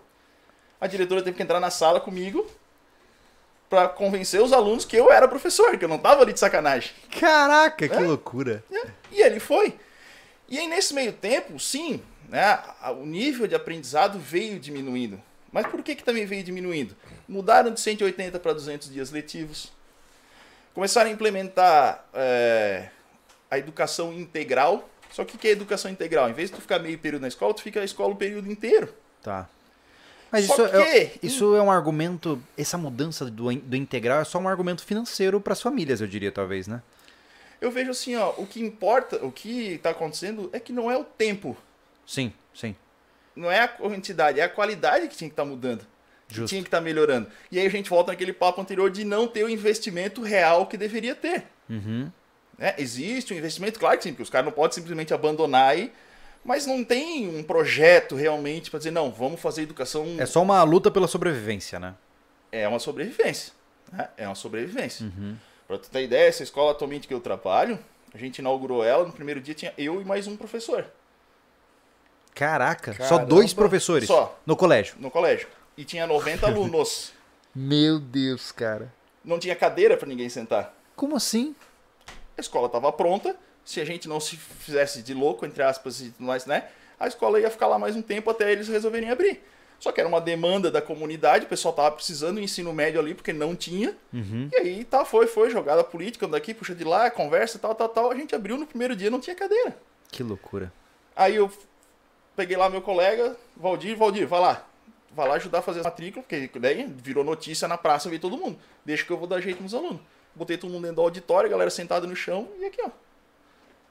A 0.81 0.87
diretora 0.87 1.23
teve 1.23 1.37
que 1.37 1.43
entrar 1.43 1.61
na 1.61 1.71
sala 1.71 2.01
comigo 2.01 2.45
pra 3.71 3.89
convencer 3.89 4.43
os 4.43 4.53
alunos 4.53 4.85
que 4.85 4.97
eu 4.97 5.11
era 5.11 5.27
professor, 5.29 5.79
que 5.79 5.85
eu 5.85 5.89
não 5.89 5.99
tava 5.99 6.23
ali 6.23 6.33
de 6.33 6.41
sacanagem. 6.41 6.91
Caraca, 7.19 7.89
que 7.89 7.95
É? 7.95 8.01
loucura. 8.01 8.63
E 9.11 9.23
ele 9.23 9.41
foi. 9.41 9.75
E 10.49 10.59
aí, 10.59 10.67
nesse 10.67 10.93
meio 10.93 11.13
tempo, 11.13 11.59
sim, 11.59 12.03
né, 12.29 12.61
o 13.01 13.07
nível 13.07 13.47
de 13.47 13.55
aprendizado 13.55 14.19
veio 14.19 14.59
diminuindo. 14.59 15.21
Mas 15.51 15.67
por 15.69 15.83
que, 15.83 15.95
que 15.95 16.05
também 16.05 16.27
veio 16.27 16.43
diminuindo? 16.43 16.95
Mudaram 17.29 17.71
de 17.71 17.81
180 17.81 18.39
para 18.41 18.53
200 18.53 18.93
dias 18.93 19.11
letivos. 19.11 19.73
Começaram 20.75 21.09
a 21.09 21.13
implementar 21.13 22.05
é, 22.13 22.89
a 23.51 23.59
educação 23.59 24.13
integral. 24.13 24.89
Só 25.13 25.25
que 25.25 25.37
o 25.37 25.39
que 25.39 25.47
é 25.47 25.53
educação 25.53 25.91
integral? 25.91 26.29
Em 26.29 26.33
vez 26.33 26.51
de 26.51 26.57
tu 26.57 26.61
ficar 26.63 26.81
meio 26.81 26.99
período 26.99 27.23
na 27.23 27.29
escola, 27.29 27.55
tu 27.55 27.63
fica 27.63 27.79
na 27.79 27.85
escola 27.85 28.13
o 28.13 28.17
período 28.17 28.51
inteiro. 28.51 28.93
Tá. 29.23 29.49
Mas 30.33 30.47
Só 30.47 30.55
isso, 30.67 30.77
é, 30.77 31.05
que- 31.05 31.25
isso 31.27 31.55
é 31.55 31.63
um 31.63 31.71
argumento. 31.71 32.43
Essa 32.59 32.77
mudança 32.77 33.25
do, 33.27 33.55
do 33.55 33.77
integral 33.77 34.21
é 34.21 34.25
só 34.25 34.39
um 34.41 34.49
argumento 34.49 34.85
financeiro 34.85 35.41
para 35.41 35.53
as 35.53 35.63
famílias, 35.63 36.01
eu 36.01 36.09
diria, 36.09 36.33
talvez, 36.33 36.67
né? 36.67 36.83
Eu 37.61 37.71
vejo 37.71 37.93
assim, 37.93 38.17
ó, 38.17 38.31
o 38.37 38.45
que 38.45 38.61
importa, 38.61 39.25
o 39.25 39.31
que 39.31 39.75
está 39.75 39.91
acontecendo 39.91 40.51
é 40.53 40.59
que 40.59 40.73
não 40.73 40.91
é 40.91 40.99
o 40.99 41.05
tempo, 41.05 41.57
Sim, 42.05 42.33
sim. 42.53 42.75
não 43.37 43.49
é 43.51 43.61
a 43.61 43.69
quantidade, 43.69 44.41
é 44.41 44.43
a 44.43 44.49
qualidade 44.49 45.07
que 45.07 45.17
tinha 45.17 45.31
que 45.31 45.33
estar 45.35 45.45
mudando. 45.45 45.87
Justo. 46.29 46.49
tinha 46.49 46.63
que 46.63 46.69
estar 46.69 46.81
melhorando. 46.81 47.29
E 47.51 47.59
aí 47.59 47.67
a 47.67 47.71
gente 47.71 47.91
volta 47.91 48.13
naquele 48.13 48.33
papo 48.33 48.61
anterior 48.61 48.91
de 48.91 49.05
não 49.05 49.27
ter 49.27 49.45
o 49.45 49.49
investimento 49.49 50.23
real 50.23 50.67
que 50.67 50.77
deveria 50.77 51.15
ter. 51.15 51.45
Uhum. 51.69 52.11
né? 52.59 52.75
Existe 52.79 53.33
um 53.35 53.37
investimento, 53.37 53.79
claro 53.79 53.97
que 53.97 54.05
sim, 54.05 54.11
porque 54.11 54.23
os 54.23 54.31
caras 54.31 54.47
não 54.47 54.53
podem 54.53 54.75
simplesmente 54.75 55.13
abandonar 55.15 55.71
aí, 55.71 55.93
mas 56.45 56.67
não 56.67 56.85
tem 56.85 57.29
um 57.29 57.43
projeto 57.43 58.15
realmente 58.15 58.71
para 58.71 58.79
dizer, 58.79 58.91
não, 58.91 59.11
vamos 59.11 59.41
fazer 59.41 59.63
educação. 59.63 60.17
É 60.19 60.27
só 60.27 60.43
uma 60.43 60.63
luta 60.63 60.91
pela 60.91 61.07
sobrevivência, 61.07 61.79
né? 61.79 61.95
É 62.53 62.69
uma 62.69 62.79
sobrevivência. 62.79 63.53
né? 63.93 64.09
É 64.17 64.27
uma 64.27 64.35
sobrevivência. 64.35 65.07
Uhum. 65.07 65.37
Pra 65.67 65.79
tu 65.79 65.89
ter 65.91 66.05
ideia, 66.05 66.29
essa 66.29 66.43
escola 66.43 66.73
atualmente 66.73 67.09
que 67.09 67.15
eu 67.15 67.21
trabalho, 67.21 67.79
a 68.13 68.19
gente 68.19 68.39
inaugurou 68.39 68.85
ela, 68.85 69.05
no 69.05 69.13
primeiro 69.13 69.41
dia 69.41 69.55
tinha 69.55 69.73
eu 69.79 70.01
e 70.01 70.05
mais 70.05 70.27
um 70.27 70.37
professor. 70.37 70.85
Caraca, 72.35 72.93
só 72.95 72.99
Caramba. 73.17 73.27
dois 73.27 73.55
professores 73.55 74.09
Só. 74.09 74.39
no 74.45 74.57
colégio. 74.57 74.97
No 74.99 75.11
colégio. 75.11 75.47
E 75.77 75.85
tinha 75.85 76.07
90 76.07 76.47
alunos. 76.47 77.13
Meu 77.55 77.99
Deus, 77.99 78.53
cara. 78.53 78.93
Não 79.25 79.39
tinha 79.39 79.57
cadeira 79.57 79.97
para 79.97 80.09
ninguém 80.09 80.29
sentar. 80.29 80.75
Como 80.97 81.17
assim? 81.17 81.55
A 82.37 82.41
escola 82.41 82.67
estava 82.67 82.93
pronta. 82.93 83.37
Se 83.65 83.81
a 83.81 83.85
gente 83.85 84.09
não 84.09 84.21
se 84.21 84.37
fizesse 84.37 85.03
de 85.03 85.15
louco, 85.15 85.47
entre 85.47 85.63
aspas, 85.63 86.01
e 86.01 86.11
tudo 86.11 86.25
mais, 86.27 86.45
né? 86.45 86.69
A 86.99 87.07
escola 87.07 87.41
ia 87.41 87.51
ficar 87.51 87.67
lá 87.67 87.79
mais 87.79 87.97
um 87.97 88.03
tempo 88.03 88.31
até 88.31 88.53
eles 88.53 88.69
resolverem 88.69 89.11
abrir. 89.11 89.43
Só 89.81 89.93
que 89.93 90.01
era 90.01 90.09
uma 90.09 90.21
demanda 90.21 90.71
da 90.71 90.81
comunidade, 90.81 91.45
o 91.45 91.49
pessoal 91.49 91.75
tava 91.75 91.93
precisando 91.93 92.37
do 92.37 92.41
ensino 92.41 92.73
médio 92.73 93.01
ali, 93.01 93.15
porque 93.15 93.33
não 93.33 93.55
tinha. 93.55 93.97
Uhum. 94.13 94.49
E 94.53 94.57
aí 94.57 94.85
tá, 94.85 95.05
foi, 95.05 95.27
foi, 95.27 95.51
jogada 95.51 95.85
política, 95.85 96.27
daqui, 96.27 96.55
puxa 96.55 96.75
de 96.75 96.85
lá, 96.85 97.11
conversa, 97.11 97.59
tal, 97.59 97.75
tal, 97.75 97.89
tal. 97.89 98.11
A 98.11 98.15
gente 98.15 98.35
abriu 98.35 98.57
no 98.57 98.67
primeiro 98.67 98.97
dia, 98.97 99.11
não 99.11 99.21
tinha 99.21 99.37
cadeira. 99.37 99.77
Que 100.11 100.23
loucura. 100.23 100.73
Aí 101.15 101.37
eu 101.37 101.51
peguei 102.35 102.57
lá 102.57 102.71
meu 102.71 102.81
colega, 102.81 103.37
Valdir, 103.57 103.97
Valdir, 103.97 104.27
vai 104.27 104.41
lá. 104.41 104.67
Vai 105.15 105.29
lá 105.29 105.35
ajudar 105.35 105.59
a 105.59 105.63
fazer 105.63 105.81
a 105.81 105.85
matrícula, 105.85 106.23
porque 106.23 106.59
daí 106.59 106.87
virou 106.97 107.23
notícia 107.23 107.69
na 107.69 107.79
praça, 107.79 108.09
veio 108.09 108.21
todo 108.21 108.37
mundo. 108.37 108.59
Deixa 108.85 109.05
que 109.05 109.11
eu 109.11 109.17
vou 109.17 109.27
dar 109.29 109.41
jeito 109.41 109.63
nos 109.63 109.75
alunos. 109.75 110.01
Botei 110.35 110.57
todo 110.57 110.71
mundo 110.71 110.83
dentro 110.83 110.97
do 110.97 111.03
auditório, 111.03 111.47
a 111.47 111.51
galera 111.51 111.71
sentada 111.71 112.07
no 112.07 112.17
chão, 112.17 112.49
e 112.59 112.65
aqui, 112.65 112.81
ó. 112.85 112.91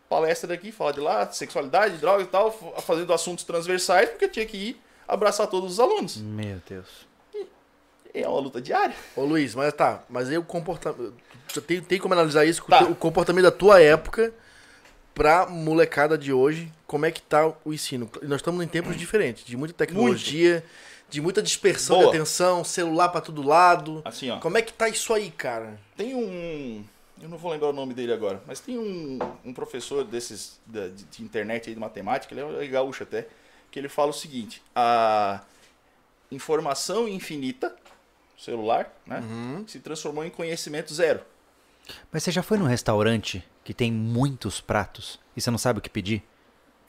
Palestra 0.09 0.49
daqui, 0.49 0.71
fala 0.71 0.91
de 0.91 0.99
lá, 0.99 1.31
sexualidade, 1.31 1.97
drogas 1.97 2.27
e 2.27 2.29
tal, 2.29 2.51
fazendo 2.81 3.13
assuntos 3.13 3.43
transversais, 3.45 4.09
porque 4.09 4.25
eu 4.25 4.29
tinha 4.29 4.45
que 4.45 4.57
ir 4.57 4.81
abraçar 5.07 5.47
todos 5.47 5.73
os 5.73 5.79
alunos. 5.79 6.17
Meu 6.17 6.61
Deus. 6.67 7.07
E 8.13 8.21
é 8.21 8.27
uma 8.27 8.39
luta 8.39 8.61
diária. 8.61 8.95
Ô 9.15 9.23
Luiz, 9.23 9.55
mas 9.55 9.73
tá, 9.73 10.03
mas 10.07 10.29
aí 10.29 10.37
o 10.37 10.43
comportamento. 10.43 11.13
Tem, 11.65 11.81
tem 11.81 11.99
como 11.99 12.13
analisar 12.13 12.45
isso? 12.45 12.63
Tá. 12.65 12.83
O 12.83 12.95
comportamento 12.95 13.43
da 13.43 13.51
tua 13.51 13.81
época 13.81 14.33
pra 15.15 15.47
molecada 15.47 16.17
de 16.17 16.31
hoje, 16.31 16.71
como 16.85 17.05
é 17.05 17.11
que 17.11 17.21
tá 17.21 17.51
o 17.63 17.73
ensino? 17.73 18.09
Nós 18.21 18.37
estamos 18.39 18.63
em 18.63 18.67
tempos 18.67 18.95
diferentes, 18.95 19.43
de 19.43 19.57
muita 19.57 19.73
tecnologia, 19.73 20.63
de 21.13 21.21
muita 21.21 21.41
dispersão 21.43 21.97
Boa. 21.99 22.09
de 22.11 22.17
atenção, 22.17 22.63
celular 22.63 23.09
pra 23.09 23.21
todo 23.21 23.41
lado. 23.43 24.01
Assim, 24.03 24.29
ó. 24.31 24.39
Como 24.39 24.57
é 24.57 24.61
que 24.63 24.73
tá 24.73 24.89
isso 24.89 25.13
aí, 25.13 25.29
cara? 25.29 25.79
Tem 25.95 26.15
um. 26.15 26.83
Eu 27.21 27.29
não 27.29 27.37
vou 27.37 27.51
lembrar 27.51 27.69
o 27.69 27.73
nome 27.73 27.93
dele 27.93 28.11
agora, 28.11 28.41
mas 28.47 28.59
tem 28.59 28.77
um, 28.77 29.19
um 29.45 29.53
professor 29.53 30.03
desses 30.03 30.59
da- 30.65 30.87
de, 30.89 31.03
de 31.05 31.23
internet 31.23 31.69
aí 31.69 31.73
de 31.75 31.79
matemática, 31.79 32.33
ele 32.33 32.41
é 32.65 32.67
gaúcho 32.67 33.03
até, 33.03 33.27
que 33.71 33.77
ele 33.79 33.87
fala 33.87 34.09
o 34.09 34.13
seguinte: 34.13 34.61
a 34.75 35.41
informação 36.31 37.07
infinita, 37.07 37.75
celular, 38.37 38.91
né, 39.05 39.21
se 39.67 39.79
transformou 39.79 40.25
em 40.25 40.29
conhecimento 40.29 40.93
zero. 40.93 41.21
Mas 42.11 42.23
você 42.23 42.31
já 42.31 42.41
foi 42.41 42.57
num 42.57 42.65
restaurante 42.65 43.43
que 43.63 43.73
tem 43.73 43.91
muitos 43.91 44.59
pratos 44.59 45.19
e 45.35 45.41
você 45.41 45.51
não 45.51 45.57
sabe 45.57 45.79
o 45.79 45.81
que 45.81 45.89
pedir? 45.89 46.23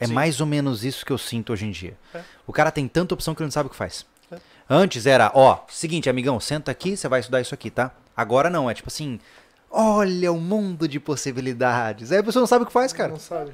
É 0.01 0.07
Sim. 0.07 0.13
mais 0.15 0.41
ou 0.41 0.47
menos 0.47 0.85
isso 0.85 1.05
que 1.07 1.13
eu 1.13 1.19
sinto 1.19 1.53
hoje 1.53 1.67
em 1.67 1.71
dia. 1.71 1.97
É. 2.13 2.23
O 2.47 2.53
cara 2.53 2.71
tem 2.73 2.89
tanta 2.89 3.15
opção 3.15 3.35
que 3.35 3.41
ele 3.43 3.47
não 3.47 3.53
sabe 3.53 3.69
o 3.69 3.71
que 3.71 3.77
faz. 3.77 4.05
É. 4.35 4.55
Antes 4.69 5.07
era, 5.07 5.31
ó, 5.35 5.61
seguinte, 5.69 6.09
amigão, 6.09 6.41
senta 6.41 6.71
aqui, 6.71 6.97
você 6.97 7.09
vai 7.09 7.21
estudar 7.21 7.41
isso 7.41 7.55
aqui, 7.55 7.71
tá? 7.71 7.93
Agora 8.17 8.49
não, 8.49 8.71
é 8.71 8.75
tipo 8.75 8.89
assim, 8.89 9.21
olha 9.71 10.33
o 10.33 10.41
mundo 10.41 10.87
de 10.89 10.99
possibilidades. 11.01 12.13
Aí 12.13 12.19
a 12.19 12.23
pessoa 12.23 12.41
não 12.41 12.47
sabe 12.47 12.65
o 12.65 12.67
que 12.67 12.73
faz, 12.73 12.93
cara. 12.93 13.11
Não 13.11 13.19
sabe. 13.19 13.53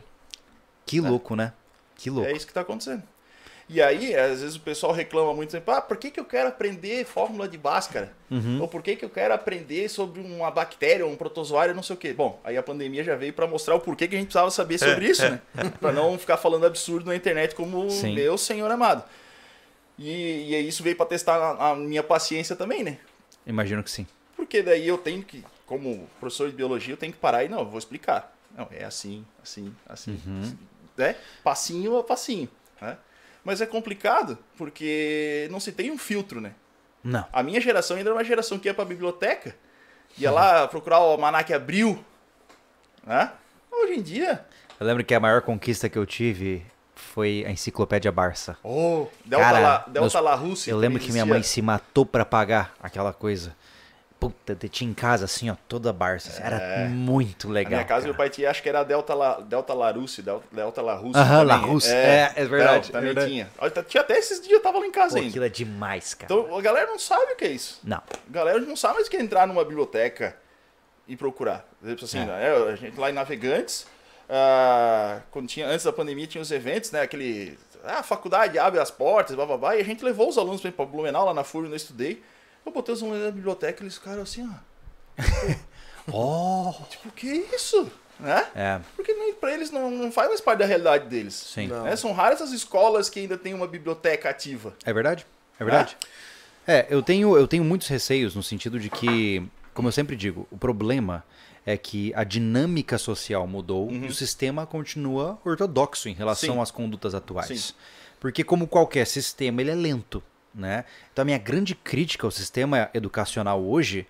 Que 0.86 1.00
louco, 1.00 1.34
né? 1.34 1.52
Que 1.96 2.10
louco. 2.10 2.28
É 2.28 2.32
isso 2.32 2.46
que 2.46 2.50
está 2.50 2.60
acontecendo. 2.60 3.02
E 3.72 3.80
aí, 3.80 4.16
às 4.16 4.40
vezes 4.40 4.56
o 4.56 4.60
pessoal 4.60 4.92
reclama 4.92 5.32
muito, 5.32 5.52
sempre, 5.52 5.72
ah, 5.72 5.80
por 5.80 5.96
que, 5.96 6.10
que 6.10 6.18
eu 6.18 6.24
quero 6.24 6.48
aprender 6.48 7.04
fórmula 7.04 7.46
de 7.46 7.56
Bhaskara? 7.56 8.12
Uhum. 8.28 8.60
Ou 8.60 8.66
por 8.66 8.82
que, 8.82 8.96
que 8.96 9.04
eu 9.04 9.08
quero 9.08 9.32
aprender 9.32 9.88
sobre 9.88 10.20
uma 10.20 10.50
bactéria, 10.50 11.06
um 11.06 11.14
protozoário, 11.14 11.72
não 11.72 11.82
sei 11.82 11.94
o 11.94 11.96
quê. 11.96 12.12
Bom, 12.12 12.40
aí 12.42 12.56
a 12.56 12.64
pandemia 12.64 13.04
já 13.04 13.14
veio 13.14 13.32
para 13.32 13.46
mostrar 13.46 13.76
o 13.76 13.80
porquê 13.80 14.08
que 14.08 14.16
a 14.16 14.18
gente 14.18 14.26
precisava 14.26 14.50
saber 14.50 14.76
sobre 14.76 15.06
isso, 15.06 15.22
né? 15.22 15.40
Para 15.80 15.92
não 15.92 16.18
ficar 16.18 16.36
falando 16.36 16.66
absurdo 16.66 17.06
na 17.06 17.14
internet 17.14 17.54
como 17.54 17.88
Sim. 17.90 18.12
meu 18.12 18.36
senhor 18.36 18.68
amado. 18.68 19.04
E, 20.00 20.54
e 20.54 20.68
isso 20.68 20.82
veio 20.82 20.96
para 20.96 21.04
testar 21.04 21.36
a, 21.36 21.70
a 21.70 21.76
minha 21.76 22.02
paciência 22.02 22.56
também, 22.56 22.82
né? 22.82 22.98
Imagino 23.46 23.82
que 23.82 23.90
sim. 23.90 24.06
Porque 24.34 24.62
daí 24.62 24.88
eu 24.88 24.96
tenho 24.96 25.22
que, 25.22 25.44
como 25.66 26.08
professor 26.18 26.48
de 26.48 26.56
biologia, 26.56 26.94
eu 26.94 26.96
tenho 26.96 27.12
que 27.12 27.18
parar 27.18 27.44
e 27.44 27.48
não, 27.50 27.58
eu 27.60 27.66
vou 27.66 27.78
explicar. 27.78 28.34
Não, 28.56 28.66
é 28.70 28.84
assim, 28.84 29.24
assim, 29.42 29.74
assim, 29.86 30.18
assim, 30.42 30.58
né? 30.96 31.16
Passinho 31.44 31.98
a 31.98 32.02
passinho, 32.02 32.48
né? 32.80 32.96
Mas 33.44 33.60
é 33.60 33.66
complicado 33.66 34.38
porque 34.56 35.46
não 35.50 35.60
se 35.60 35.70
tem 35.70 35.90
um 35.90 35.98
filtro, 35.98 36.40
né? 36.40 36.54
Não. 37.04 37.26
A 37.30 37.42
minha 37.42 37.60
geração 37.60 37.96
ainda 37.96 38.08
era 38.08 38.16
uma 38.16 38.24
geração 38.24 38.58
que 38.58 38.68
ia 38.68 38.74
pra 38.74 38.84
biblioteca, 38.86 39.54
ia 40.16 40.30
lá 40.30 40.66
procurar 40.66 41.00
o 41.00 41.12
Almanac 41.12 41.52
Abril, 41.52 42.02
né? 43.06 43.32
Hoje 43.70 43.94
em 43.94 44.02
dia, 44.02 44.44
Eu 44.78 44.86
lembro 44.86 45.04
que 45.04 45.14
a 45.14 45.20
maior 45.20 45.42
conquista 45.42 45.88
que 45.88 45.98
eu 45.98 46.06
tive 46.06 46.64
foi 47.00 47.44
a 47.46 47.50
enciclopédia 47.50 48.12
Barça. 48.12 48.56
oh, 48.62 49.06
Delta, 49.24 49.44
Cara, 49.44 49.58
La, 49.60 49.78
Delta 49.88 50.22
meus- 50.22 50.40
Rússia. 50.40 50.70
Eu 50.70 50.76
lembro 50.78 51.00
que 51.00 51.10
minha 51.12 51.26
mãe 51.26 51.42
se 51.42 51.60
matou 51.62 52.04
pra 52.06 52.24
pagar 52.24 52.74
aquela 52.82 53.12
coisa. 53.12 53.54
Puta, 54.18 54.54
tinha 54.68 54.90
em 54.90 54.92
casa 54.92 55.24
assim, 55.24 55.48
ó, 55.48 55.56
toda 55.66 55.94
Barça. 55.94 56.28
assim, 56.28 56.42
Era 56.42 56.86
muito 56.90 57.48
Na 57.48 57.54
legal. 57.54 57.70
minha 57.72 57.84
casa, 57.84 58.00
cara. 58.02 58.04
meu 58.08 58.14
pai 58.14 58.28
tinha, 58.28 58.50
acho 58.50 58.62
que 58.62 58.68
era 58.68 58.82
Delta 58.84 59.14
La, 59.14 59.40
Delta 59.40 59.72
La 59.72 59.90
Rússia, 59.90 60.22
Delta, 60.22 60.44
Delta 60.52 60.82
La 60.82 60.94
Rússia. 60.94 61.22
Aham, 61.22 61.42
La 61.42 61.54
também. 61.56 61.70
Rússia. 61.72 61.94
É, 61.94 62.32
é 62.36 62.44
verdade, 62.44 62.88
Não, 62.88 62.92
também 62.92 63.10
é 63.10 63.14
verdade. 63.14 63.30
tinha. 63.32 63.50
Olha, 63.58 63.70
tá- 63.70 63.82
Tinha 63.82 64.02
até 64.02 64.18
esses 64.18 64.38
dias, 64.42 64.52
eu 64.52 64.60
tava 64.62 64.78
lá 64.78 64.86
em 64.86 64.90
casa 64.92 65.12
Pô, 65.14 65.16
ainda. 65.20 65.30
aquilo 65.30 65.44
é 65.46 65.48
demais, 65.48 66.12
cara. 66.12 66.26
Então 66.34 66.54
a 66.54 66.60
galera 66.60 66.86
não 66.86 66.98
sabe 66.98 67.32
o 67.32 67.36
que 67.36 67.46
é 67.46 67.48
isso. 67.50 67.80
Não. 67.82 67.96
A 67.96 68.30
galera 68.30 68.60
não 68.60 68.76
sabe 68.76 68.96
mais 68.96 69.06
o 69.06 69.10
que 69.10 69.16
é 69.16 69.22
entrar 69.22 69.46
numa 69.46 69.64
biblioteca 69.64 70.36
e 71.08 71.16
procurar. 71.16 71.66
Exemplo, 71.82 72.04
assim, 72.04 72.18
É. 72.18 72.24
né, 72.26 72.52
a 72.72 72.76
gente 72.76 73.00
lá 73.00 73.08
em 73.08 73.14
Navegantes, 73.14 73.86
ah, 74.30 75.20
quando 75.32 75.48
tinha, 75.48 75.66
antes 75.66 75.84
da 75.84 75.92
pandemia 75.92 76.26
tinha 76.26 76.40
os 76.40 76.52
eventos, 76.52 76.92
né? 76.92 77.02
Aquele. 77.02 77.58
Ah, 77.82 77.98
a 77.98 78.02
faculdade 78.02 78.58
abre 78.58 78.78
as 78.78 78.90
portas, 78.90 79.34
blá 79.34 79.44
blá 79.44 79.56
blá, 79.56 79.76
e 79.76 79.80
a 79.80 79.84
gente 79.84 80.04
levou 80.04 80.28
os 80.28 80.38
alunos 80.38 80.60
para 80.60 80.86
Blumenau, 80.86 81.26
lá 81.26 81.34
na 81.34 81.42
FURB, 81.42 81.68
eu 81.68 81.76
estudei. 81.76 82.22
Eu 82.64 82.70
botei 82.72 82.94
os 82.94 83.02
alunos 83.02 83.24
na 83.24 83.30
biblioteca 83.30 83.82
e 83.82 83.84
eles 83.84 83.96
ficaram 83.96 84.22
assim, 84.22 84.48
ó. 84.48 85.22
Oh! 86.12 86.72
Tipo, 86.88 87.08
o 87.08 87.12
que 87.12 87.28
é 87.28 87.54
isso? 87.54 87.90
Né? 88.18 88.46
É, 88.54 88.80
Porque 88.96 89.12
nem, 89.12 89.32
pra 89.34 89.52
eles 89.52 89.70
não, 89.70 89.90
não 89.90 90.10
faz 90.12 90.28
mais 90.28 90.40
parte 90.40 90.58
da 90.58 90.66
realidade 90.66 91.08
deles. 91.08 91.34
sim. 91.34 91.68
Né? 91.68 91.94
São 91.96 92.12
raras 92.12 92.40
as 92.42 92.50
escolas 92.50 93.08
que 93.08 93.20
ainda 93.20 93.36
tem 93.36 93.54
uma 93.54 93.66
biblioteca 93.66 94.28
ativa. 94.28 94.74
É 94.84 94.92
verdade. 94.92 95.26
É 95.58 95.64
verdade. 95.64 95.96
É, 96.66 96.86
eu 96.90 97.02
tenho, 97.02 97.36
eu 97.36 97.46
tenho 97.46 97.64
muitos 97.64 97.88
receios 97.88 98.34
no 98.34 98.42
sentido 98.42 98.78
de 98.78 98.90
que, 98.90 99.46
como 99.72 99.88
eu 99.88 99.92
sempre 99.92 100.16
digo, 100.16 100.46
o 100.50 100.58
problema 100.58 101.24
é 101.64 101.76
que 101.76 102.12
a 102.14 102.24
dinâmica 102.24 102.98
social 102.98 103.46
mudou 103.46 103.90
e 103.90 104.06
o 104.06 104.14
sistema 104.14 104.66
continua 104.66 105.38
ortodoxo 105.44 106.08
em 106.08 106.14
relação 106.14 106.54
Sim. 106.54 106.60
às 106.60 106.70
condutas 106.70 107.14
atuais. 107.14 107.60
Sim. 107.60 107.74
Porque 108.18 108.44
como 108.44 108.66
qualquer 108.66 109.06
sistema, 109.06 109.60
ele 109.60 109.70
é 109.70 109.74
lento, 109.74 110.22
né? 110.54 110.84
Então 111.12 111.22
a 111.22 111.24
minha 111.24 111.38
grande 111.38 111.74
crítica 111.74 112.26
ao 112.26 112.30
sistema 112.30 112.90
educacional 112.92 113.62
hoje 113.62 114.06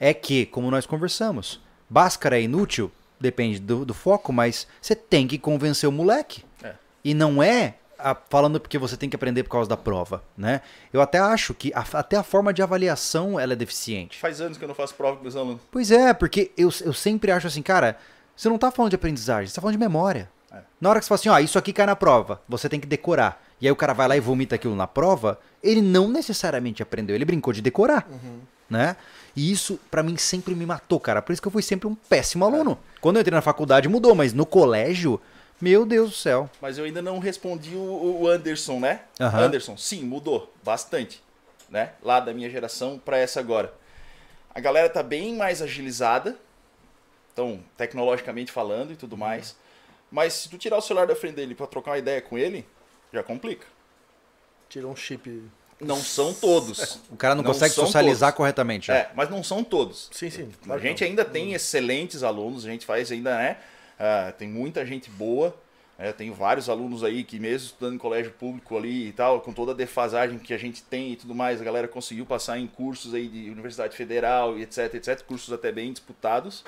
é 0.00 0.12
que, 0.12 0.46
como 0.46 0.70
nós 0.70 0.86
conversamos, 0.86 1.60
Báscara 1.88 2.38
é 2.38 2.42
inútil? 2.42 2.90
Depende 3.20 3.60
do, 3.60 3.84
do 3.84 3.94
foco, 3.94 4.32
mas 4.32 4.66
você 4.80 4.96
tem 4.96 5.28
que 5.28 5.38
convencer 5.38 5.88
o 5.88 5.92
moleque. 5.92 6.42
É. 6.62 6.74
E 7.04 7.14
não 7.14 7.42
é 7.42 7.74
a- 8.02 8.16
falando 8.28 8.58
porque 8.60 8.78
você 8.78 8.96
tem 8.96 9.08
que 9.08 9.16
aprender 9.16 9.42
por 9.44 9.50
causa 9.50 9.68
da 9.68 9.76
prova, 9.76 10.22
né? 10.36 10.60
Eu 10.92 11.00
até 11.00 11.18
acho 11.18 11.54
que 11.54 11.72
a- 11.74 11.84
até 11.94 12.16
a 12.16 12.22
forma 12.22 12.52
de 12.52 12.62
avaliação 12.62 13.38
ela 13.38 13.52
é 13.52 13.56
deficiente. 13.56 14.18
Faz 14.18 14.40
anos 14.40 14.58
que 14.58 14.64
eu 14.64 14.68
não 14.68 14.74
faço 14.74 14.94
prova 14.94 15.16
com 15.16 15.22
meus 15.22 15.36
alunos. 15.36 15.60
Pois 15.70 15.90
é, 15.90 16.12
porque 16.12 16.50
eu, 16.56 16.70
eu 16.84 16.92
sempre 16.92 17.30
acho 17.32 17.46
assim, 17.46 17.62
cara, 17.62 17.96
você 18.36 18.48
não 18.48 18.58
tá 18.58 18.70
falando 18.70 18.90
de 18.90 18.96
aprendizagem, 18.96 19.48
você 19.48 19.54
tá 19.54 19.60
falando 19.60 19.74
de 19.76 19.80
memória. 19.80 20.28
É. 20.52 20.58
Na 20.80 20.90
hora 20.90 20.98
que 20.98 21.04
você 21.04 21.08
fala 21.08 21.18
assim, 21.20 21.28
ó, 21.30 21.38
isso 21.38 21.58
aqui 21.58 21.72
cai 21.72 21.86
na 21.86 21.96
prova, 21.96 22.40
você 22.48 22.68
tem 22.68 22.78
que 22.80 22.86
decorar. 22.86 23.42
E 23.60 23.66
aí 23.66 23.72
o 23.72 23.76
cara 23.76 23.92
vai 23.92 24.08
lá 24.08 24.16
e 24.16 24.20
vomita 24.20 24.54
aquilo 24.56 24.74
na 24.74 24.86
prova, 24.86 25.38
ele 25.62 25.80
não 25.80 26.08
necessariamente 26.08 26.82
aprendeu, 26.82 27.14
ele 27.14 27.24
brincou 27.24 27.52
de 27.52 27.62
decorar, 27.62 28.06
né? 28.68 28.96
E 29.34 29.50
isso 29.50 29.78
pra 29.90 30.02
mim 30.02 30.16
sempre 30.16 30.54
me 30.54 30.66
matou, 30.66 31.00
cara. 31.00 31.22
Por 31.22 31.32
isso 31.32 31.40
que 31.40 31.48
eu 31.48 31.52
fui 31.52 31.62
sempre 31.62 31.86
um 31.88 31.94
péssimo 31.94 32.44
aluno. 32.44 32.78
Quando 33.00 33.16
eu 33.16 33.20
entrei 33.20 33.34
na 33.34 33.40
faculdade 33.40 33.88
mudou, 33.88 34.14
mas 34.14 34.32
no 34.34 34.44
colégio, 34.44 35.18
meu 35.62 35.86
Deus 35.86 36.10
do 36.10 36.16
céu. 36.16 36.50
Mas 36.60 36.76
eu 36.76 36.84
ainda 36.84 37.00
não 37.00 37.20
respondi 37.20 37.76
o, 37.76 38.20
o 38.22 38.28
Anderson, 38.28 38.80
né? 38.80 39.02
Aham. 39.20 39.44
Anderson, 39.44 39.76
sim, 39.76 40.02
mudou 40.02 40.52
bastante, 40.64 41.22
né? 41.70 41.92
Lá 42.02 42.18
da 42.18 42.34
minha 42.34 42.50
geração 42.50 42.98
pra 42.98 43.16
essa 43.16 43.38
agora. 43.38 43.72
A 44.52 44.58
galera 44.58 44.88
tá 44.88 45.02
bem 45.04 45.36
mais 45.36 45.62
agilizada, 45.62 46.36
então, 47.32 47.60
tecnologicamente 47.76 48.50
falando 48.50 48.92
e 48.92 48.96
tudo 48.96 49.16
mais. 49.16 49.56
Mas 50.10 50.32
se 50.34 50.48
tu 50.48 50.58
tirar 50.58 50.76
o 50.78 50.82
celular 50.82 51.06
da 51.06 51.14
frente 51.14 51.36
dele 51.36 51.54
pra 51.54 51.66
trocar 51.68 51.92
uma 51.92 51.98
ideia 51.98 52.20
com 52.20 52.36
ele, 52.36 52.66
já 53.12 53.22
complica. 53.22 53.66
Tirou 54.68 54.90
um 54.90 54.96
chip. 54.96 55.42
Não 55.80 55.96
são 55.96 56.34
todos. 56.34 56.98
O 57.10 57.16
cara 57.16 57.34
não, 57.34 57.42
Não 57.42 57.50
consegue 57.52 57.72
socializar 57.74 58.30
todos. 58.30 58.36
corretamente. 58.36 58.88
já. 58.88 58.94
É, 58.94 59.10
mas 59.14 59.30
não 59.30 59.42
são 59.42 59.64
todos. 59.64 60.10
Sim, 60.12 60.28
sim. 60.28 60.50
A 60.68 60.78
gente 60.78 61.02
não. 61.02 61.08
ainda 61.08 61.24
tem 61.24 61.54
excelentes 61.54 62.22
alunos, 62.22 62.66
a 62.66 62.68
gente 62.68 62.84
faz 62.84 63.10
ainda, 63.10 63.36
né? 63.36 63.56
Ah, 64.04 64.32
tem 64.36 64.48
muita 64.48 64.84
gente 64.84 65.08
boa. 65.10 65.54
né, 65.98 66.12
tenho 66.12 66.34
vários 66.34 66.68
alunos 66.68 67.04
aí 67.04 67.22
que, 67.22 67.38
mesmo 67.38 67.66
estudando 67.68 67.94
em 67.94 67.98
colégio 67.98 68.32
público 68.32 68.76
ali 68.76 69.08
e 69.08 69.12
tal, 69.12 69.40
com 69.40 69.52
toda 69.52 69.70
a 69.70 69.74
defasagem 69.74 70.38
que 70.38 70.52
a 70.52 70.58
gente 70.58 70.82
tem 70.82 71.12
e 71.12 71.16
tudo 71.16 71.32
mais, 71.34 71.60
a 71.60 71.64
galera 71.64 71.86
conseguiu 71.86 72.26
passar 72.26 72.58
em 72.58 72.66
cursos 72.66 73.14
aí 73.14 73.28
de 73.28 73.48
Universidade 73.50 73.96
Federal 73.96 74.58
e 74.58 74.62
etc, 74.62 74.92
etc, 74.94 75.22
cursos 75.22 75.52
até 75.52 75.70
bem 75.70 75.92
disputados. 75.92 76.64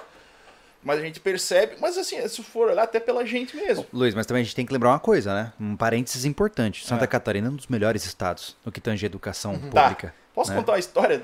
Mas 0.85 0.99
a 1.01 1.03
gente 1.03 1.19
percebe, 1.19 1.77
mas 1.81 1.97
assim, 1.97 2.29
se 2.29 2.43
for 2.43 2.69
olhar 2.69 2.83
até 2.83 3.01
pela 3.01 3.25
gente 3.27 3.57
mesmo. 3.57 3.87
Luiz, 3.91 4.15
mas 4.15 4.27
também 4.27 4.43
a 4.43 4.45
gente 4.45 4.55
tem 4.55 4.67
que 4.67 4.73
lembrar 4.73 4.91
uma 4.91 5.01
coisa, 5.01 5.33
né? 5.35 5.53
Um 5.59 5.75
parênteses 5.77 6.27
importante. 6.27 6.85
Santa 6.87 7.05
É. 7.05 7.07
Catarina 7.07 7.49
é 7.49 7.51
um 7.51 7.57
dos 7.57 7.67
melhores 7.69 8.05
estados 8.05 8.55
no 8.65 8.71
que 8.71 8.83
tange 8.83 9.05
a 9.05 9.09
educação 9.09 9.59
Tá. 9.59 9.85
pública. 9.85 10.15
Posso 10.35 10.51
né? 10.51 10.57
contar 10.59 10.73
uma 10.73 10.79
história 10.79 11.23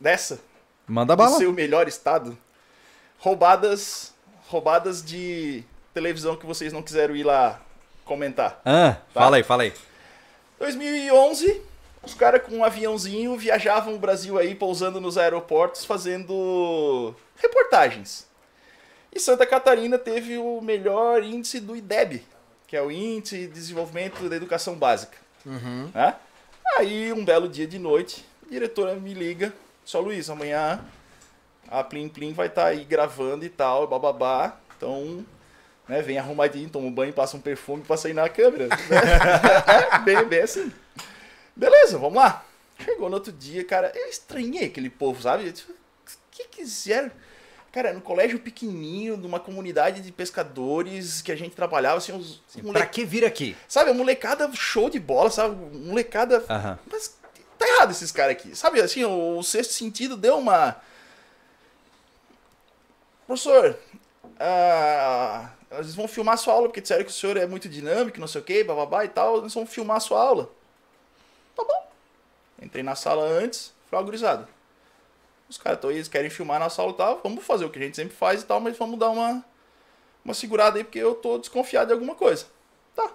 dessa? 0.00 0.40
Manda 0.88 1.14
do 1.14 1.18
bala. 1.18 1.36
seu 1.36 1.52
melhor 1.52 1.86
estado? 1.86 2.36
Roubadas, 3.18 4.13
roubadas 4.54 5.04
de 5.04 5.64
televisão 5.92 6.36
que 6.36 6.46
vocês 6.46 6.72
não 6.72 6.80
quiseram 6.80 7.16
ir 7.16 7.24
lá 7.24 7.60
comentar. 8.04 8.60
Ah, 8.64 8.98
Tá. 9.12 9.20
fala 9.20 9.36
aí, 9.36 9.42
fala 9.42 9.62
aí. 9.64 9.72
2011, 10.60 11.60
os 12.04 12.14
caras 12.14 12.40
com 12.44 12.58
um 12.58 12.64
aviãozinho 12.64 13.36
viajavam 13.36 13.94
o 13.94 13.98
Brasil 13.98 14.38
aí, 14.38 14.54
pousando 14.54 15.00
nos 15.00 15.18
aeroportos, 15.18 15.84
fazendo 15.84 17.14
reportagens. 17.36 18.28
E 19.12 19.18
Santa 19.18 19.44
Catarina 19.44 19.98
teve 19.98 20.38
o 20.38 20.60
melhor 20.60 21.22
índice 21.24 21.58
do 21.58 21.74
IDEB, 21.76 22.22
que 22.68 22.76
é 22.76 22.82
o 22.82 22.90
Índice 22.92 23.38
de 23.38 23.46
Desenvolvimento 23.48 24.28
da 24.28 24.36
Educação 24.36 24.76
Básica. 24.76 25.16
né? 25.92 26.14
Aí, 26.76 27.12
um 27.12 27.24
belo 27.24 27.48
dia 27.48 27.66
de 27.66 27.78
noite, 27.78 28.24
a 28.46 28.50
diretora 28.50 28.94
me 28.94 29.12
liga, 29.14 29.52
só 29.84 29.98
Luiz, 30.00 30.30
amanhã 30.30 30.80
a 31.70 31.82
Plim 31.84 32.08
Plim 32.08 32.32
vai 32.32 32.46
estar 32.48 32.66
aí 32.66 32.84
gravando 32.84 33.44
e 33.44 33.48
tal, 33.48 33.86
bababá. 33.86 34.56
Então, 34.76 35.24
né, 35.88 36.02
vem 36.02 36.18
arrumadinho, 36.18 36.68
toma 36.68 36.86
um 36.86 36.92
banho, 36.92 37.12
passa 37.12 37.36
um 37.36 37.40
perfume 37.40 37.82
pra 37.82 37.96
sair 37.96 38.14
na 38.14 38.28
câmera. 38.28 38.68
né? 38.68 38.76
Bem, 40.04 40.24
bem 40.24 40.40
assim. 40.42 40.72
Beleza, 41.56 41.98
vamos 41.98 42.16
lá. 42.16 42.44
Chegou 42.84 43.08
no 43.08 43.14
outro 43.16 43.32
dia, 43.32 43.64
cara, 43.64 43.92
eu 43.94 44.06
estranhei 44.08 44.66
aquele 44.66 44.90
povo, 44.90 45.22
sabe? 45.22 45.48
O 45.48 45.54
que 46.30 46.44
quiseram? 46.48 47.10
Cara, 47.70 47.92
no 47.92 48.00
colégio 48.00 48.38
pequenininho, 48.38 49.16
numa 49.16 49.40
comunidade 49.40 50.00
de 50.00 50.12
pescadores 50.12 51.20
que 51.22 51.32
a 51.32 51.36
gente 51.36 51.54
trabalhava, 51.56 51.98
assim, 51.98 52.12
os 52.12 52.40
Pra 52.52 52.62
mole... 52.62 52.86
que 52.86 53.04
vir 53.04 53.24
aqui? 53.24 53.56
sabe, 53.68 53.90
a 53.90 53.94
molecada 53.94 54.48
show 54.54 54.88
de 54.90 54.98
bola, 55.00 55.30
sabe? 55.30 55.54
Molecada 55.76 56.44
Aham. 56.48 56.78
mas 56.90 57.16
tá 57.58 57.66
errado 57.68 57.90
esses 57.90 58.12
caras 58.12 58.32
aqui. 58.32 58.56
Sabe, 58.56 58.80
assim, 58.80 59.04
o, 59.04 59.38
o 59.38 59.42
sexto 59.42 59.72
sentido 59.72 60.16
deu 60.16 60.38
uma. 60.38 60.76
Professor, 63.26 63.78
ah, 64.38 65.50
eles 65.70 65.94
vão 65.94 66.06
filmar 66.06 66.36
sua 66.38 66.54
aula 66.54 66.68
porque 66.68 66.80
disseram 66.80 67.04
que 67.04 67.10
o 67.10 67.14
senhor 67.14 67.36
é 67.36 67.46
muito 67.46 67.68
dinâmico, 67.68 68.20
não 68.20 68.26
sei 68.26 68.40
o 68.40 68.44
que, 68.44 68.62
bababá 68.62 69.04
e 69.04 69.08
tal, 69.08 69.38
eles 69.38 69.54
vão 69.54 69.66
filmar 69.66 70.00
sua 70.00 70.20
aula. 70.20 70.50
Tá 71.56 71.64
bom. 71.64 71.88
Entrei 72.60 72.82
na 72.82 72.94
sala 72.94 73.24
antes, 73.24 73.72
ó, 73.90 74.02
gurizada. 74.02 74.48
Os 75.48 75.58
caras 75.58 75.80
tão 75.80 75.90
aí, 75.90 75.96
eles 75.96 76.08
querem 76.08 76.30
filmar 76.30 76.58
na 76.58 76.70
sala 76.70 76.90
e 76.90 76.94
tal, 76.94 77.20
vamos 77.22 77.44
fazer 77.44 77.64
o 77.64 77.70
que 77.70 77.78
a 77.78 77.82
gente 77.82 77.96
sempre 77.96 78.16
faz 78.16 78.42
e 78.42 78.46
tal, 78.46 78.60
mas 78.60 78.76
vamos 78.76 78.98
dar 78.98 79.10
uma, 79.10 79.44
uma 80.24 80.34
segurada 80.34 80.78
aí 80.78 80.84
porque 80.84 80.98
eu 80.98 81.14
tô 81.14 81.38
desconfiado 81.38 81.88
de 81.88 81.92
alguma 81.92 82.14
coisa. 82.14 82.46
Tá. 82.94 83.10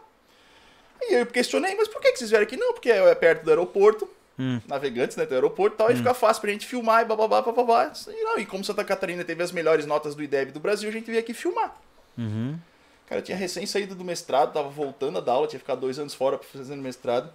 Aí 1.01 1.15
eu 1.15 1.25
questionei, 1.25 1.75
mas 1.75 1.87
por 1.87 2.01
que, 2.01 2.11
que 2.11 2.17
vocês 2.19 2.29
vieram 2.29 2.45
aqui? 2.45 2.57
Não, 2.57 2.73
porque 2.73 2.91
é 2.91 3.15
perto 3.15 3.43
do 3.43 3.49
aeroporto, 3.49 4.09
Hum. 4.41 4.61
navegantes, 4.65 5.17
né, 5.17 5.25
do 5.25 5.33
aeroporto 5.33 5.75
e 5.75 5.77
tal, 5.77 5.91
e 5.91 5.97
fica 5.97 6.13
fácil 6.13 6.39
pra 6.39 6.49
gente 6.51 6.65
filmar 6.65 7.01
e 7.01 7.05
bababá, 7.05 7.41
bababá. 7.41 7.91
E, 8.07 8.23
não, 8.23 8.39
e 8.39 8.45
como 8.45 8.63
Santa 8.63 8.85
Catarina 8.85 9.21
teve 9.25 9.43
as 9.43 9.51
melhores 9.51 9.85
notas 9.85 10.15
do 10.15 10.23
IDEB 10.23 10.51
do 10.53 10.61
Brasil, 10.61 10.87
a 10.87 10.91
gente 10.93 11.07
veio 11.07 11.19
aqui 11.19 11.33
filmar. 11.33 11.75
Uhum. 12.17 12.57
Cara, 13.05 13.19
eu 13.19 13.23
tinha 13.25 13.35
recém 13.37 13.65
saído 13.65 13.95
do 13.95 14.05
mestrado, 14.05 14.53
tava 14.53 14.69
voltando 14.69 15.17
a 15.17 15.21
dar 15.21 15.33
aula, 15.33 15.47
tinha 15.47 15.59
ficado 15.59 15.81
dois 15.81 15.99
anos 15.99 16.13
fora 16.13 16.37
fazendo 16.37 16.81
mestrado. 16.81 17.33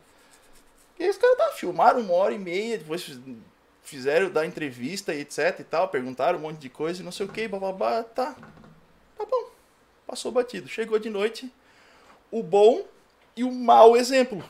E 0.99 1.03
aí 1.03 1.11
os 1.11 1.19
caras 1.19 1.37
tá, 1.37 1.49
filmaram 1.53 2.01
uma 2.01 2.15
hora 2.15 2.33
e 2.33 2.39
meia, 2.39 2.79
depois 2.79 3.03
fiz- 3.03 3.21
fizeram 3.83 4.31
dar 4.31 4.47
entrevista 4.47 5.13
e 5.13 5.21
etc 5.21 5.59
e 5.61 5.65
tal, 5.65 5.89
perguntaram 5.89 6.39
um 6.39 6.43
monte 6.43 6.59
de 6.59 6.71
coisa 6.71 7.03
e 7.03 7.05
não 7.05 7.13
sei 7.13 7.27
o 7.27 7.29
que, 7.29 7.47
bababá, 7.47 8.03
tá. 8.03 8.35
Tá 9.19 9.25
bom. 9.31 9.51
Passou 10.07 10.33
batido. 10.33 10.69
Chegou 10.69 10.99
de 10.99 11.11
noite, 11.11 11.53
o 12.31 12.43
bom 12.43 12.83
e 13.37 13.45
o 13.45 13.53
mau 13.53 13.95
exemplo. 13.97 14.43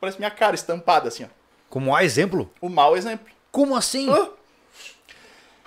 Parece 0.00 0.18
minha 0.18 0.30
cara 0.30 0.54
estampada 0.54 1.08
assim, 1.08 1.24
ó. 1.24 1.39
Como 1.70 1.94
há 1.96 2.04
exemplo? 2.04 2.52
O 2.60 2.68
mau 2.68 2.96
exemplo. 2.96 3.26
Como 3.50 3.74
assim? 3.76 4.08
O 4.10 4.32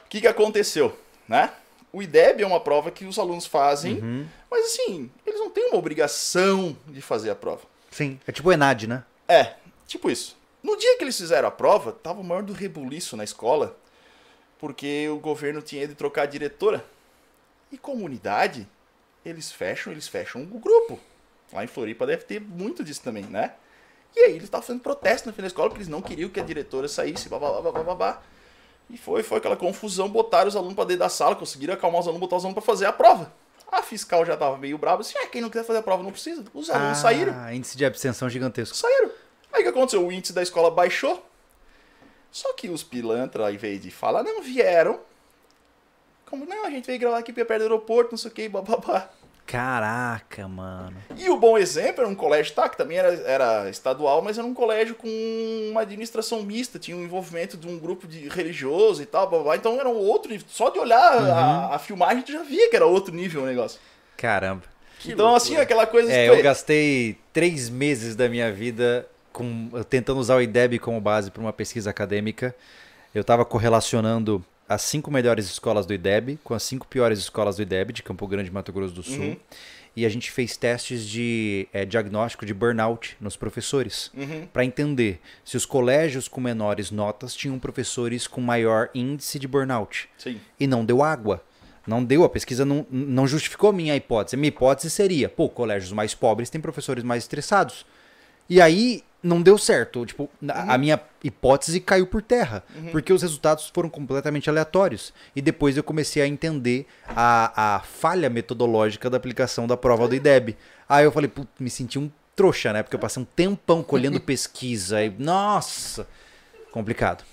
que, 0.10 0.22
que 0.22 0.28
aconteceu, 0.28 0.96
né? 1.28 1.52
O 1.92 2.02
IDEB 2.02 2.44
é 2.44 2.46
uma 2.48 2.60
prova 2.60 2.92
que 2.92 3.06
os 3.06 3.18
alunos 3.18 3.46
fazem, 3.46 4.00
Uhum. 4.00 4.28
mas 4.50 4.66
assim, 4.66 5.10
eles 5.26 5.40
não 5.40 5.50
têm 5.50 5.68
uma 5.70 5.78
obrigação 5.78 6.76
de 6.88 7.02
fazer 7.02 7.30
a 7.30 7.36
prova. 7.36 7.62
Sim. 7.92 8.20
É 8.28 8.32
tipo 8.32 8.50
o 8.50 8.52
Enad, 8.52 8.86
né? 8.88 9.04
É, 9.28 9.54
tipo 9.88 10.10
isso. 10.10 10.36
No 10.62 10.76
dia 10.78 10.98
que 10.98 11.04
eles 11.04 11.18
fizeram 11.18 11.48
a 11.48 11.52
prova, 11.52 11.92
tava 11.92 12.20
o 12.22 12.24
maior 12.24 12.42
do 12.44 12.54
rebuliço 12.54 13.16
na 13.18 13.24
escola, 13.24 13.78
porque 14.60 15.08
o 15.10 15.18
governo 15.20 15.62
tinha 15.62 15.84
ido 15.84 15.94
trocar 15.96 16.24
a 16.24 16.26
diretora. 16.28 16.84
E 17.72 17.78
comunidade, 17.78 18.68
eles 19.26 19.52
fecham, 19.52 19.92
eles 19.92 20.08
fecham 20.08 20.42
o 20.42 20.60
grupo. 20.60 21.00
Lá 21.52 21.64
em 21.64 21.68
Floripa 21.68 22.06
deve 22.08 22.24
ter 22.24 22.40
muito 22.42 22.84
disso 22.84 23.02
também, 23.02 23.24
né? 23.26 23.54
E 24.16 24.20
aí 24.20 24.32
eles 24.32 24.44
estavam 24.44 24.66
fazendo 24.66 24.82
protesto 24.82 25.28
na 25.28 25.34
frente 25.34 25.44
da 25.44 25.48
escola 25.48 25.70
porque 25.70 25.80
eles 25.80 25.90
não 25.90 26.02
queriam 26.02 26.30
que 26.30 26.40
a 26.40 26.44
diretora 26.44 26.88
saísse, 26.88 27.30
babá, 27.30 27.62
babá, 27.62 27.84
babá. 27.84 28.22
E 28.90 28.98
foi, 28.98 29.24
foi 29.24 29.38
aquela 29.40 29.56
confusão, 29.56 30.08
botaram 30.10 30.48
os 30.48 30.56
alunos 30.56 30.76
pra 30.76 30.84
dentro 30.84 31.00
da 31.00 31.10
sala, 31.10 31.36
conseguiram 31.36 31.74
acalmar 31.74 32.02
os 32.02 32.08
alunos, 32.08 32.20
botar 32.20 32.36
os 32.36 32.44
alunos 32.44 32.64
pra 32.64 32.74
fazer 32.74 32.86
a 32.86 32.94
prova. 32.94 33.34
A 33.72 33.82
fiscal 33.82 34.24
já 34.24 34.38
tava 34.38 34.56
meio 34.58 34.78
brava, 34.78 35.02
assim, 35.02 35.18
ah, 35.18 35.26
quem 35.26 35.42
não 35.42 35.50
quiser 35.50 35.64
fazer 35.64 35.80
a 35.80 35.84
prova 35.84 36.04
não 36.04 36.12
precisa. 36.12 36.44
Os 36.54 36.70
alunos 36.70 37.00
saíram. 37.00 37.34
Ah, 37.36 37.56
índice 37.56 37.76
de 37.76 37.84
abstenção 37.86 38.30
gigantesco. 38.30 38.76
Saíram. 38.76 39.10
Aí 39.52 39.62
o 39.62 39.64
que 39.64 39.70
aconteceu? 39.70 40.06
O 40.06 40.12
índice 40.12 40.32
da 40.32 40.44
escola 40.44 40.70
baixou. 40.70 41.26
Só 42.32 42.54
que 42.54 42.70
os 42.70 42.84
pilantras, 42.84 43.46
ao 43.48 43.54
invés 43.54 43.82
de 43.82 43.90
falar, 43.90 44.24
não 44.24 44.44
vieram. 44.44 45.00
Como, 46.26 46.46
não, 46.46 46.66
a 46.66 46.70
gente 46.70 46.86
veio 46.86 47.00
gravar 47.00 47.20
aqui 47.20 47.32
perto 47.32 47.48
do 47.48 47.62
aeroporto, 47.64 48.12
não 48.12 48.18
sei 48.18 48.30
o 48.32 48.34
que, 48.34 48.50
bababá. 48.50 49.10
Caraca, 49.46 50.48
mano. 50.48 50.96
E 51.18 51.30
o 51.30 51.38
bom 51.38 51.58
exemplo 51.58 52.02
era 52.02 52.08
um 52.08 52.16
colégio, 52.16 52.54
tá, 52.54 52.68
que 52.68 52.78
também 52.78 52.98
era, 52.98 53.14
era 53.26 53.70
estadual, 53.70 54.22
mas 54.22 54.38
era 54.38 54.48
um 54.48 54.54
colégio 54.54 54.96
com 54.96 55.08
uma 55.70 55.82
administração 55.82 56.42
mista, 56.44 56.80
tinha 56.80 56.96
um 56.96 57.04
envolvimento 57.04 57.58
de 57.58 57.68
um 57.68 57.78
grupo 57.78 58.08
de 58.08 58.28
religioso 58.30 59.02
e 59.02 59.06
tal, 59.06 59.30
babá. 59.30 59.56
Então 59.56 59.80
era 59.80 59.90
um 59.90 59.98
outro 59.98 60.32
nível. 60.32 60.48
Só 60.50 60.70
de 60.70 60.80
olhar 60.80 61.18
a, 61.18 61.76
a 61.76 61.80
filmagem, 61.80 62.24
tu 62.24 62.32
já 62.32 62.42
via 62.42 62.70
que 62.70 62.76
era 62.76 62.86
outro 62.86 63.14
nível 63.14 63.44
o 63.44 63.46
negócio. 63.46 63.80
Caramba. 64.18 64.64
então, 65.06 65.36
assim, 65.36 65.58
aquela 65.58 65.86
coisa... 65.86 66.12
É, 66.12 66.30
eu 66.30 66.42
gastei 66.42 67.18
três 67.32 67.70
meses 67.70 68.16
da 68.16 68.30
minha 68.30 68.52
vida 68.52 69.08
com, 69.32 69.70
tentando 69.90 70.20
usar 70.20 70.36
o 70.36 70.42
IDEB 70.42 70.80
como 70.80 71.02
base 71.02 71.30
para 71.30 71.42
uma 71.42 71.52
pesquisa 71.52 71.90
acadêmica. 71.90 72.56
Eu 73.14 73.22
estava 73.22 73.44
correlacionando 73.44 74.44
as 74.68 74.82
cinco 74.82 75.12
melhores 75.12 75.46
escolas 75.46 75.86
do 75.86 75.94
IDEB 75.94 76.40
com 76.44 76.54
as 76.54 76.64
cinco 76.64 76.88
piores 76.88 77.20
escolas 77.20 77.58
do 77.58 77.62
IDEB 77.62 77.94
de 77.94 78.04
Campo 78.04 78.28
Grande, 78.28 78.52
Mato 78.52 78.72
Grosso 78.72 78.94
do 78.94 79.04
Sul. 79.04 79.20
Uhum. 79.20 79.38
E 79.96 80.06
a 80.08 80.10
gente 80.10 80.32
fez 80.32 80.58
testes 80.58 81.08
de 81.08 81.68
é, 81.72 81.86
diagnóstico 81.86 82.46
de 82.46 82.54
burnout 82.54 83.16
nos 83.22 83.36
professores. 83.36 84.10
Uhum. 84.16 84.48
Para 84.52 84.66
entender 84.66 85.20
se 85.46 85.56
os 85.56 85.68
colégios 85.68 86.28
com 86.28 86.42
menores 86.42 86.90
notas 86.90 87.36
tinham 87.36 87.60
professores 87.60 88.26
com 88.26 88.42
maior 88.42 88.90
índice 88.96 89.38
de 89.38 89.48
burnout 89.48 90.10
Sim. 90.18 90.40
e 90.60 90.66
não 90.66 90.84
deu 90.84 91.04
água. 91.04 91.44
Não 91.86 92.04
deu, 92.04 92.24
a 92.24 92.30
pesquisa 92.30 92.64
não, 92.64 92.88
não 92.90 93.28
justificou 93.28 93.70
a 93.70 93.74
minha 93.74 93.96
hipótese. 93.96 94.36
A 94.36 94.40
minha 94.40 94.48
hipótese 94.48 94.90
seria, 94.90 95.28
pô, 95.30 95.50
colégios 95.50 95.92
mais 95.92 96.16
pobres 96.16 96.50
têm 96.50 96.62
professores 96.62 97.04
mais 97.04 97.24
estressados. 97.24 97.86
E 98.50 98.62
aí 98.62 99.04
não 99.24 99.42
deu 99.42 99.58
certo. 99.58 100.06
Tipo, 100.06 100.30
a- 100.50 100.74
a 100.74 100.78
minha 100.78 101.00
hipótese 101.24 101.80
caiu 101.80 102.06
por 102.06 102.22
terra. 102.22 102.64
Porque 102.92 103.12
os 103.14 103.22
resultados 103.22 103.72
foram 103.74 103.90
completamente 103.90 104.50
aleatórios. 104.50 105.14
E 105.36 105.42
depois 105.42 105.78
eu 105.78 105.84
comecei 105.84 106.22
a 106.22 106.28
entender 106.28 106.86
a, 107.08 107.76
a 107.78 107.80
falha 107.80 108.30
metodológica 108.30 109.10
da 109.10 109.18
aplicação 109.18 109.66
da 109.66 109.78
prova 109.78 110.08
do 110.08 110.14
IDEB. 110.16 110.58
Aí 110.90 111.06
eu 111.06 111.12
falei, 111.12 111.30
putz, 111.30 111.50
me 111.60 111.70
senti 111.70 111.98
um 111.98 112.12
trouxa, 112.36 112.74
né? 112.74 112.84
Porque 112.84 112.96
eu 112.96 113.00
passei 113.00 113.22
um 113.24 113.26
tempão 113.26 113.82
colhendo 113.82 114.20
pesquisa. 114.22 115.02
E, 115.04 115.10
nossa! 115.18 116.06
Complicado. 116.72 117.24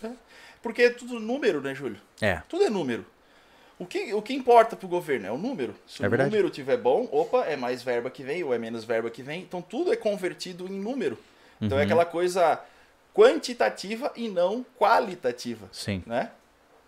Porque 0.62 0.82
é 0.82 0.90
tudo 0.90 1.18
número, 1.18 1.60
né, 1.60 1.74
Júlio? 1.74 1.98
É. 2.20 2.42
Tudo 2.48 2.64
é 2.64 2.70
número. 2.70 3.04
O 3.78 3.86
que, 3.86 4.12
o 4.12 4.20
que 4.20 4.34
importa 4.34 4.76
pro 4.76 4.86
governo 4.86 5.26
é 5.26 5.32
o 5.32 5.38
número. 5.38 5.74
Se 5.86 6.04
É 6.04 6.06
o 6.06 6.10
verdade. 6.10 6.30
número 6.30 6.50
tiver 6.50 6.76
bom, 6.76 7.08
opa, 7.10 7.46
é 7.46 7.56
mais 7.56 7.82
verba 7.82 8.10
que 8.10 8.22
vem 8.22 8.44
ou 8.44 8.52
é 8.52 8.58
menos 8.58 8.84
verba 8.84 9.08
que 9.08 9.22
vem. 9.22 9.40
Então 9.40 9.62
tudo 9.62 9.90
é 9.90 9.96
convertido 9.96 10.66
em 10.66 10.78
número. 10.78 11.18
Então 11.60 11.76
Uhum. 11.76 11.82
é 11.82 11.84
aquela 11.84 12.04
coisa 12.06 12.60
quantitativa 13.14 14.12
e 14.16 14.28
não 14.28 14.64
qualitativa, 14.78 15.68
Sim, 15.72 16.02
né? 16.06 16.30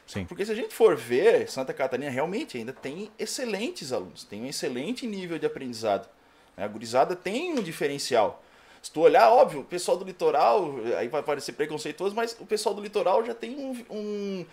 sim. 0.06 0.24
Porque 0.24 0.44
se 0.46 0.52
a 0.52 0.54
gente 0.54 0.72
for 0.74 0.96
ver, 0.96 1.48
Santa 1.50 1.72
Catarina 1.74 2.10
realmente 2.10 2.56
ainda 2.56 2.72
tem 2.72 3.10
excelentes 3.18 3.92
alunos, 3.92 4.24
tem 4.24 4.42
um 4.42 4.46
excelente 4.46 5.06
nível 5.06 5.38
de 5.38 5.46
aprendizado. 5.46 6.08
né? 6.56 6.64
A 6.64 6.68
gurizada 6.68 7.14
tem 7.16 7.52
um 7.52 7.62
diferencial. 7.62 8.42
Se 8.82 8.90
tu 8.90 9.00
olhar, 9.00 9.30
óbvio, 9.30 9.60
o 9.60 9.64
pessoal 9.64 9.96
do 9.96 10.04
litoral, 10.04 10.74
aí 10.98 11.06
vai 11.08 11.22
parecer 11.22 11.52
preconceituoso, 11.52 12.14
mas 12.16 12.36
o 12.40 12.44
pessoal 12.46 12.74
do 12.74 12.82
litoral 12.82 13.24
já 13.24 13.32
tem 13.34 13.56
um, 13.56 13.84
um 13.90 14.46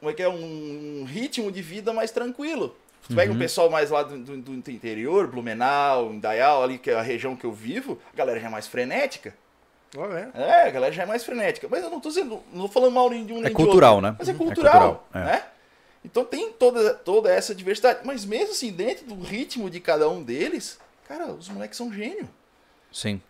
como 0.00 0.10
é 0.10 0.14
que 0.14 0.22
é, 0.22 0.28
um 0.28 1.04
ritmo 1.06 1.52
de 1.52 1.62
vida 1.62 1.92
mais 1.92 2.10
tranquilo. 2.10 2.74
Tu 3.08 3.14
pega 3.16 3.32
o 3.32 3.38
pessoal 3.38 3.68
mais 3.68 3.90
lá 3.90 4.02
do, 4.02 4.16
do- 4.18 4.36
do 4.36 4.70
interior, 4.70 5.26
Blumenau, 5.26 6.12
Indaial, 6.12 6.62
ali 6.62 6.78
que 6.78 6.90
é 6.90 6.94
a 6.94 7.02
região 7.02 7.34
que 7.36 7.44
eu 7.44 7.52
vivo, 7.52 7.98
a 8.12 8.16
galera 8.16 8.38
já 8.40 8.46
é 8.46 8.50
mais 8.50 8.66
frenética. 8.66 9.34
Olha, 9.96 10.30
é. 10.34 10.40
É, 10.42 10.68
a 10.68 10.70
galera 10.70 10.92
já 10.92 11.02
é 11.02 11.06
mais 11.06 11.24
frenética. 11.24 11.66
Mas 11.70 11.82
eu 11.82 11.90
não 11.90 12.00
tô 12.00 12.08
dizendo, 12.08 12.40
não 12.52 12.62
tô 12.66 12.72
falando 12.72 12.92
mal 12.94 13.10
nem 13.10 13.26
de 13.26 13.32
um 13.32 13.38
É 13.38 13.42
nem 13.42 13.48
de 13.50 13.54
cultural, 13.54 13.96
outro. 13.96 14.10
né? 14.10 14.16
Mas 14.18 14.28
é 14.28 14.32
É 14.32 14.34
cultural, 14.34 14.72
cultural, 14.72 15.08
é. 15.14 15.18
né? 15.18 15.44
Então 16.04 16.24
tem 16.24 16.50
toda, 16.52 16.94
toda 16.94 17.30
essa 17.32 17.54
diversidade. 17.54 18.00
Mas 18.04 18.24
mesmo 18.24 18.52
assim, 18.52 18.72
dentro 18.72 19.04
do 19.06 19.20
ritmo 19.22 19.68
de 19.68 19.80
cada 19.80 20.08
um 20.08 20.22
deles, 20.22 20.78
cara, 21.06 21.26
os 21.26 21.48
moleques 21.48 21.76
são 21.76 21.92
gênio. 21.92 22.28
Sim. 22.90 23.20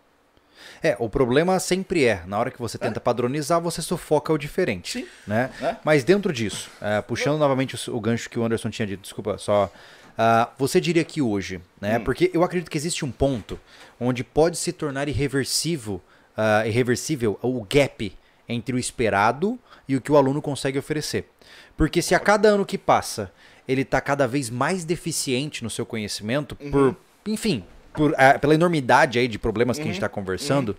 É, 0.82 0.96
o 0.98 1.08
problema 1.08 1.58
sempre 1.60 2.04
é, 2.04 2.22
na 2.26 2.38
hora 2.38 2.50
que 2.50 2.58
você 2.58 2.76
tenta 2.76 3.00
padronizar, 3.00 3.60
você 3.60 3.80
sufoca 3.80 4.32
o 4.32 4.38
diferente. 4.38 5.00
Sim. 5.00 5.06
Né? 5.26 5.50
Né? 5.60 5.76
Mas 5.84 6.02
dentro 6.02 6.32
disso, 6.32 6.70
é, 6.80 7.00
puxando 7.00 7.38
novamente 7.38 7.76
o, 7.90 7.96
o 7.96 8.00
gancho 8.00 8.28
que 8.28 8.38
o 8.38 8.44
Anderson 8.44 8.70
tinha 8.70 8.86
dito, 8.86 9.02
desculpa, 9.02 9.38
só. 9.38 9.70
ah, 10.18 10.50
você 10.58 10.80
diria 10.80 11.04
que 11.04 11.22
hoje, 11.22 11.60
né? 11.80 11.98
Hum. 11.98 12.04
Porque 12.04 12.30
eu 12.34 12.42
acredito 12.42 12.70
que 12.70 12.76
existe 12.76 13.04
um 13.04 13.12
ponto 13.12 13.60
onde 14.00 14.24
pode 14.24 14.58
se 14.58 14.72
tornar 14.72 15.08
irreversível, 15.08 16.00
ah, 16.36 16.66
irreversível 16.66 17.38
o 17.42 17.62
gap 17.62 18.12
entre 18.48 18.74
o 18.74 18.78
esperado 18.78 19.58
e 19.88 19.94
o 19.94 20.00
que 20.00 20.10
o 20.10 20.16
aluno 20.16 20.42
consegue 20.42 20.78
oferecer. 20.78 21.28
Porque 21.76 22.02
se 22.02 22.14
a 22.14 22.18
cada 22.18 22.48
ano 22.48 22.66
que 22.66 22.76
passa 22.76 23.30
ele 23.66 23.82
está 23.82 24.00
cada 24.00 24.26
vez 24.26 24.50
mais 24.50 24.84
deficiente 24.84 25.62
no 25.62 25.70
seu 25.70 25.86
conhecimento, 25.86 26.56
por, 26.56 26.96
enfim, 27.26 27.64
por, 27.92 28.14
ah, 28.16 28.38
pela 28.38 28.54
enormidade 28.54 29.18
aí 29.18 29.28
de 29.28 29.38
problemas 29.38 29.76
que 29.76 29.82
a 29.82 29.86
gente 29.86 29.94
está 29.94 30.08
conversando, 30.08 30.76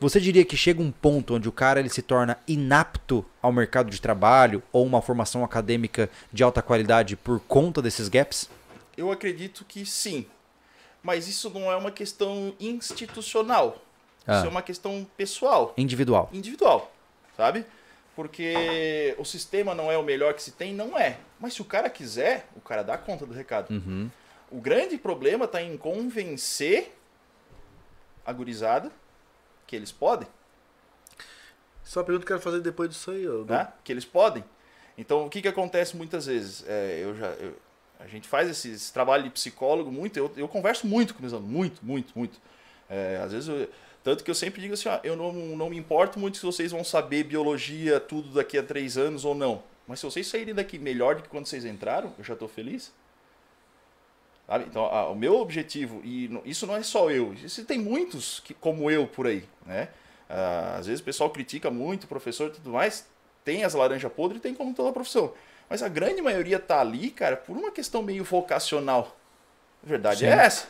você 0.00 0.20
diria 0.20 0.44
que 0.44 0.56
chega 0.56 0.82
um 0.82 0.90
ponto 0.90 1.34
onde 1.34 1.48
o 1.48 1.52
cara 1.52 1.78
ele 1.78 1.88
se 1.88 2.02
torna 2.02 2.36
inapto 2.48 3.24
ao 3.40 3.52
mercado 3.52 3.90
de 3.90 4.00
trabalho 4.00 4.62
ou 4.72 4.84
uma 4.84 5.00
formação 5.00 5.44
acadêmica 5.44 6.10
de 6.32 6.42
alta 6.42 6.60
qualidade 6.60 7.14
por 7.16 7.40
conta 7.40 7.80
desses 7.80 8.08
gaps? 8.08 8.50
Eu 8.96 9.12
acredito 9.12 9.64
que 9.64 9.86
sim. 9.86 10.26
Mas 11.02 11.28
isso 11.28 11.50
não 11.50 11.70
é 11.70 11.76
uma 11.76 11.90
questão 11.90 12.54
institucional. 12.60 13.80
Ah. 14.26 14.38
Isso 14.38 14.46
é 14.46 14.48
uma 14.48 14.62
questão 14.62 15.06
pessoal, 15.16 15.74
Individual. 15.76 16.28
individual, 16.32 16.92
sabe? 17.36 17.64
Porque 18.14 19.14
o 19.18 19.24
sistema 19.24 19.74
não 19.74 19.90
é 19.90 19.96
o 19.96 20.02
melhor 20.02 20.34
que 20.34 20.42
se 20.42 20.52
tem, 20.52 20.74
não 20.74 20.98
é. 20.98 21.18
Mas 21.40 21.54
se 21.54 21.62
o 21.62 21.64
cara 21.64 21.88
quiser, 21.88 22.46
o 22.54 22.60
cara 22.60 22.82
dá 22.82 22.96
conta 22.96 23.24
do 23.24 23.32
recado. 23.32 23.70
Uhum. 23.70 24.10
O 24.52 24.60
grande 24.60 24.98
problema 24.98 25.46
está 25.46 25.62
em 25.62 25.76
convencer 25.76 26.94
a 28.24 28.32
gurizada 28.32 28.90
que 29.66 29.74
eles 29.74 29.90
podem, 29.90 30.28
Só 31.82 32.00
uma 32.00 32.06
pergunta 32.06 32.26
que 32.26 32.32
eu 32.32 32.36
quero 32.36 32.44
fazer 32.44 32.60
depois 32.60 32.88
disso 32.90 33.10
aí. 33.10 33.26
ó. 33.28 33.44
né? 33.44 33.72
Que 33.82 33.92
eles 33.92 34.04
podem. 34.04 34.44
Então, 34.96 35.26
o 35.26 35.30
que, 35.30 35.40
que 35.42 35.48
acontece 35.48 35.96
muitas 35.96 36.26
vezes? 36.26 36.64
É, 36.68 37.00
eu 37.02 37.16
já, 37.16 37.28
eu- 37.28 37.56
a 37.98 38.06
gente 38.06 38.28
faz 38.28 38.48
esse, 38.48 38.70
esse 38.72 38.92
trabalho 38.92 39.24
de 39.24 39.30
psicólogo 39.30 39.90
muito, 39.90 40.16
eu, 40.18 40.30
eu 40.36 40.46
converso 40.48 40.86
muito 40.86 41.14
com 41.14 41.20
meus 41.20 41.32
alunos, 41.32 41.52
muito, 41.52 41.84
muito, 41.84 42.12
muito. 42.16 42.40
É, 42.90 43.20
às 43.24 43.32
vezes, 43.32 43.48
eu- 43.48 43.68
tanto 44.04 44.22
que 44.22 44.30
eu 44.30 44.34
sempre 44.34 44.60
digo 44.60 44.74
assim, 44.74 44.88
ó, 44.88 45.00
eu 45.02 45.16
não, 45.16 45.32
não 45.32 45.70
me 45.70 45.76
importo 45.78 46.18
muito 46.18 46.36
se 46.36 46.44
vocês 46.44 46.70
vão 46.72 46.84
saber 46.84 47.24
biologia, 47.24 47.98
tudo 47.98 48.28
daqui 48.34 48.58
a 48.58 48.62
três 48.62 48.98
anos 48.98 49.24
ou 49.24 49.34
não. 49.34 49.62
Mas 49.86 49.98
se 50.00 50.04
vocês 50.06 50.26
saírem 50.26 50.54
daqui 50.54 50.78
melhor 50.78 51.16
do 51.16 51.22
que 51.22 51.28
quando 51.28 51.46
vocês 51.46 51.64
entraram, 51.64 52.12
eu 52.18 52.24
já 52.24 52.34
estou 52.34 52.48
feliz. 52.48 52.92
Sabe? 54.52 54.66
Então, 54.68 54.84
a- 54.84 55.08
o 55.08 55.14
meu 55.14 55.36
objetivo, 55.38 56.02
e 56.04 56.30
isso 56.44 56.66
não 56.66 56.76
é 56.76 56.82
só 56.82 57.10
eu, 57.10 57.32
isso 57.42 57.64
tem 57.64 57.78
muitos 57.78 58.40
que, 58.40 58.52
como 58.52 58.90
eu 58.90 59.06
por 59.06 59.26
aí, 59.26 59.44
né? 59.64 59.88
Ah, 60.28 60.76
às 60.78 60.84
vezes 60.86 61.00
o 61.00 61.04
pessoal 61.04 61.30
critica 61.30 61.70
muito 61.70 62.04
o 62.04 62.06
professor 62.06 62.48
e 62.48 62.52
tudo 62.52 62.68
mais, 62.70 63.06
tem 63.44 63.64
as 63.64 63.72
laranjas 63.72 64.12
podres 64.12 64.40
e 64.40 64.42
tem 64.42 64.52
como 64.54 64.74
toda 64.74 64.90
a 64.90 64.92
profissão. 64.92 65.32
Mas 65.70 65.82
a 65.82 65.88
grande 65.88 66.20
maioria 66.20 66.58
tá 66.58 66.80
ali, 66.82 67.10
cara, 67.10 67.34
por 67.34 67.56
uma 67.56 67.70
questão 67.70 68.02
meio 68.02 68.24
vocacional. 68.24 69.16
A 69.82 69.88
verdade 69.88 70.18
Sim. 70.20 70.26
é 70.26 70.32
essa. 70.32 70.66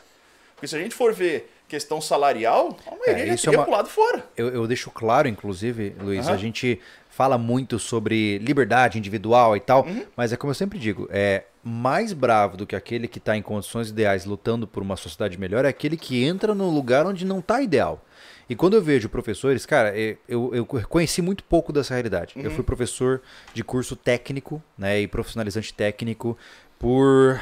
Porque 0.54 0.68
se 0.68 0.76
a 0.76 0.78
gente 0.78 0.94
for 0.94 1.12
ver 1.12 1.52
questão 1.66 2.00
salarial, 2.00 2.76
a 2.86 2.90
maioria 2.92 3.24
É, 3.24 3.26
já 3.28 3.34
isso 3.34 3.50
é 3.50 3.56
uma- 3.56 3.64
pulado 3.64 3.88
fora. 3.88 4.24
Eu, 4.36 4.48
eu 4.48 4.64
deixo 4.68 4.92
claro, 4.92 5.26
inclusive, 5.26 5.96
Luiz, 5.98 6.26
Aham. 6.26 6.34
a 6.34 6.38
gente 6.38 6.80
fala 7.12 7.36
muito 7.36 7.78
sobre 7.78 8.38
liberdade 8.38 8.98
individual 8.98 9.54
e 9.54 9.60
tal, 9.60 9.84
Uhum. 9.86 10.04
mas 10.16 10.32
é 10.32 10.36
como 10.36 10.50
eu 10.50 10.54
sempre 10.54 10.78
digo, 10.78 11.06
é 11.12 11.44
mais 11.62 12.12
bravo 12.14 12.56
do 12.56 12.66
que 12.66 12.74
aquele 12.74 13.06
que 13.06 13.18
está 13.18 13.36
em 13.36 13.42
condições 13.42 13.90
ideais 13.90 14.24
lutando 14.24 14.66
por 14.66 14.82
uma 14.82 14.96
sociedade 14.96 15.38
melhor 15.38 15.64
é 15.64 15.68
aquele 15.68 15.96
que 15.96 16.24
entra 16.24 16.54
no 16.54 16.70
lugar 16.70 17.06
onde 17.06 17.24
não 17.24 17.38
está 17.40 17.60
ideal. 17.60 18.02
E 18.48 18.56
quando 18.56 18.74
eu 18.74 18.82
vejo 18.82 19.08
professores, 19.08 19.64
cara, 19.66 19.92
é, 19.96 20.16
eu, 20.28 20.50
eu 20.54 20.64
conheci 20.66 21.20
muito 21.22 21.44
pouco 21.44 21.72
dessa 21.72 21.94
realidade. 21.94 22.34
Eu 22.36 22.50
fui 22.50 22.64
professor 22.64 23.20
de 23.54 23.62
curso 23.62 23.94
técnico, 23.94 24.60
né, 24.76 25.00
e 25.00 25.06
profissionalizante 25.06 25.72
técnico 25.72 26.36
por 26.78 27.40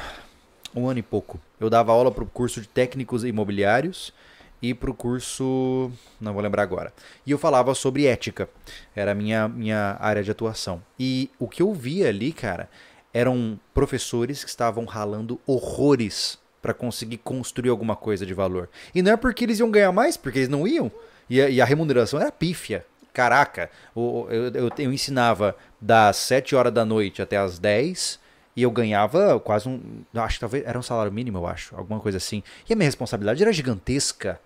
um 0.75 0.87
ano 0.87 0.99
e 0.99 1.03
pouco. 1.03 1.39
Eu 1.59 1.69
dava 1.69 1.91
aula 1.91 2.11
para 2.11 2.23
o 2.23 2.27
curso 2.27 2.61
de 2.61 2.67
técnicos 2.67 3.23
imobiliários 3.23 4.13
e 4.61 4.73
para 4.73 4.91
o 4.91 4.93
curso. 4.93 5.91
Não 6.19 6.33
vou 6.33 6.41
lembrar 6.41 6.63
agora. 6.63 6.93
E 7.25 7.31
eu 7.31 7.37
falava 7.37 7.73
sobre 7.73 8.05
ética. 8.05 8.49
Era 8.95 9.11
a 9.11 9.15
minha, 9.15 9.47
minha 9.47 9.97
área 9.99 10.23
de 10.23 10.31
atuação. 10.31 10.81
E 10.99 11.29
o 11.39 11.47
que 11.47 11.61
eu 11.61 11.73
via 11.73 12.09
ali, 12.09 12.31
cara, 12.31 12.69
eram 13.13 13.59
professores 13.73 14.43
que 14.43 14.49
estavam 14.49 14.85
ralando 14.85 15.39
horrores 15.45 16.39
para 16.61 16.73
conseguir 16.73 17.17
construir 17.17 17.69
alguma 17.69 17.95
coisa 17.95 18.25
de 18.25 18.33
valor. 18.33 18.69
E 18.93 19.01
não 19.01 19.11
é 19.11 19.17
porque 19.17 19.43
eles 19.43 19.59
iam 19.59 19.71
ganhar 19.71 19.91
mais, 19.91 20.15
porque 20.15 20.39
eles 20.39 20.49
não 20.49 20.67
iam. 20.67 20.91
E 21.29 21.41
a, 21.41 21.49
e 21.49 21.61
a 21.61 21.65
remuneração 21.65 22.19
era 22.19 22.31
pífia. 22.31 22.85
Caraca, 23.13 23.69
eu, 23.95 24.27
eu, 24.53 24.71
eu 24.77 24.93
ensinava 24.93 25.55
das 25.81 26.15
7 26.17 26.55
horas 26.55 26.71
da 26.71 26.85
noite 26.85 27.21
até 27.21 27.35
as 27.35 27.59
10 27.59 28.19
e 28.55 28.63
eu 28.63 28.71
ganhava 28.71 29.39
quase 29.39 29.67
um. 29.67 30.03
Acho 30.13 30.35
que 30.35 30.39
talvez 30.39 30.65
era 30.65 30.77
um 30.77 30.83
salário 30.83 31.11
mínimo, 31.11 31.39
eu 31.39 31.47
acho. 31.47 31.75
Alguma 31.75 31.99
coisa 31.99 32.17
assim. 32.17 32.43
E 32.69 32.73
a 32.73 32.75
minha 32.75 32.87
responsabilidade 32.87 33.41
era 33.41 33.51
gigantesca. 33.51 34.39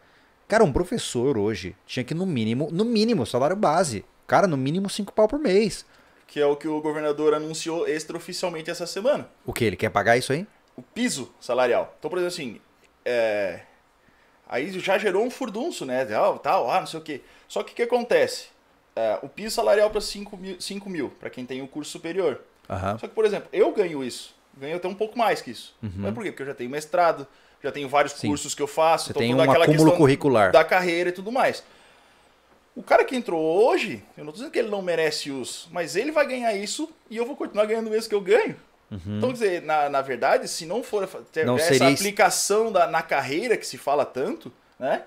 Cara, 0.47 0.63
um 0.63 0.71
professor 0.71 1.37
hoje 1.37 1.75
tinha 1.85 2.03
que, 2.03 2.13
no 2.13 2.25
mínimo, 2.25 2.69
no 2.71 2.85
mínimo, 2.85 3.25
salário 3.25 3.55
base. 3.55 4.05
Cara, 4.27 4.47
no 4.47 4.57
mínimo 4.57 4.89
5 4.89 5.11
pau 5.13 5.27
por 5.27 5.39
mês. 5.39 5.85
Que 6.27 6.39
é 6.39 6.45
o 6.45 6.55
que 6.55 6.67
o 6.67 6.81
governador 6.81 7.33
anunciou 7.33 7.87
extraoficialmente 7.87 8.69
essa 8.69 8.87
semana. 8.87 9.29
O 9.45 9.53
que? 9.53 9.63
Ele 9.63 9.75
quer 9.75 9.89
pagar 9.89 10.17
isso 10.17 10.33
aí? 10.33 10.47
o 10.75 10.81
piso 10.81 11.33
salarial. 11.39 11.95
Então, 11.97 12.09
por 12.09 12.19
exemplo, 12.19 12.33
assim, 12.33 12.61
é, 13.03 13.61
aí 14.47 14.77
já 14.79 14.97
gerou 14.97 15.23
um 15.23 15.29
furdunço, 15.29 15.85
né? 15.85 16.03
Ah, 16.03 16.37
tal, 16.41 16.69
ah, 16.69 16.79
não 16.81 16.87
sei 16.87 16.99
o 16.99 17.03
quê. 17.03 17.21
Só 17.47 17.63
que 17.63 17.71
o 17.71 17.75
que 17.75 17.83
acontece? 17.83 18.47
É, 18.95 19.19
o 19.21 19.29
piso 19.29 19.55
salarial 19.55 19.89
para 19.89 20.01
5 20.01 20.37
mil, 20.37 20.59
5 20.59 20.89
mil 20.89 21.09
para 21.09 21.29
quem 21.29 21.45
tem 21.45 21.61
o 21.61 21.67
curso 21.67 21.91
superior. 21.91 22.41
Aham. 22.69 22.97
Só 22.97 23.07
que, 23.07 23.13
por 23.13 23.25
exemplo, 23.25 23.49
eu 23.53 23.71
ganho 23.73 24.03
isso. 24.03 24.35
Ganho 24.57 24.77
até 24.77 24.87
um 24.87 24.95
pouco 24.95 25.17
mais 25.17 25.41
que 25.41 25.51
isso. 25.51 25.75
Mas 25.81 26.13
por 26.13 26.23
quê? 26.23 26.31
Porque 26.31 26.43
eu 26.43 26.47
já 26.47 26.53
tenho 26.53 26.69
mestrado, 26.69 27.27
já 27.65 27.71
tenho 27.71 27.89
vários 27.89 28.13
Sim. 28.13 28.27
cursos 28.27 28.55
que 28.55 28.61
eu 28.61 28.67
faço. 28.67 29.05
Você 29.05 29.11
então 29.11 29.21
tem 29.21 29.31
toda 29.31 29.41
um 29.43 29.49
aquela 29.49 29.65
acúmulo 29.65 29.83
questão 29.83 29.97
curricular. 29.97 30.51
Da 30.51 30.63
carreira 30.63 31.09
e 31.09 31.13
tudo 31.13 31.31
mais. 31.31 31.63
O 32.75 32.83
cara 32.83 33.03
que 33.05 33.15
entrou 33.15 33.41
hoje, 33.41 34.03
eu 34.17 34.23
não 34.23 34.31
tô 34.31 34.37
dizendo 34.37 34.51
que 34.51 34.59
ele 34.59 34.69
não 34.69 34.81
merece 34.81 35.31
os, 35.31 35.67
mas 35.71 35.95
ele 35.95 36.11
vai 36.11 36.27
ganhar 36.27 36.53
isso 36.53 36.89
e 37.09 37.15
eu 37.17 37.25
vou 37.25 37.35
continuar 37.35 37.65
ganhando 37.65 37.87
o 37.87 37.89
mesmo 37.89 38.09
que 38.09 38.15
eu 38.15 38.21
ganho. 38.21 38.55
Então, 38.91 39.29
quer 39.29 39.33
dizer, 39.33 39.61
na, 39.63 39.89
na 39.89 40.01
verdade, 40.01 40.47
se 40.47 40.65
não 40.65 40.83
for 40.83 41.07
ter 41.31 41.41
Uhum. 41.41 41.45
Não 41.47 41.55
essa 41.57 41.73
seria 41.73 41.89
aplicação 41.93 42.71
da, 42.71 42.85
na 42.87 43.01
carreira 43.01 43.57
que 43.57 43.65
se 43.65 43.77
fala 43.77 44.05
tanto, 44.05 44.51
né? 44.79 45.03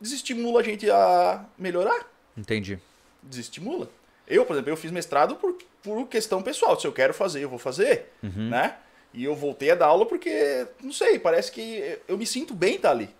Desestimula 0.00 0.60
a 0.60 0.62
gente 0.62 0.90
a 0.90 1.44
melhorar. 1.56 2.10
Entendi. 2.36 2.78
Desestimula. 3.22 3.88
Eu, 4.26 4.44
por 4.44 4.54
exemplo, 4.54 4.70
eu 4.70 4.76
fiz 4.76 4.90
mestrado 4.90 5.36
por, 5.36 5.56
por 5.82 6.06
questão 6.08 6.42
pessoal. 6.42 6.78
Se 6.78 6.86
eu 6.86 6.92
quero 6.92 7.14
fazer, 7.14 7.42
eu 7.42 7.48
vou 7.48 7.58
fazer, 7.58 8.10
Uhum. 8.22 8.48
né? 8.50 8.74
E 9.14 9.24
eu 9.24 9.34
voltei 9.34 9.70
a 9.70 9.74
dar 9.74 9.86
aula 9.86 10.06
porque, 10.06 10.66
não 10.82 10.92
sei, 10.92 11.18
parece 11.18 11.52
que 11.52 11.98
eu 12.08 12.16
me 12.16 12.26
sinto 12.26 12.54
bem 12.54 12.76
estar 12.76 12.90
ali. 12.90 13.10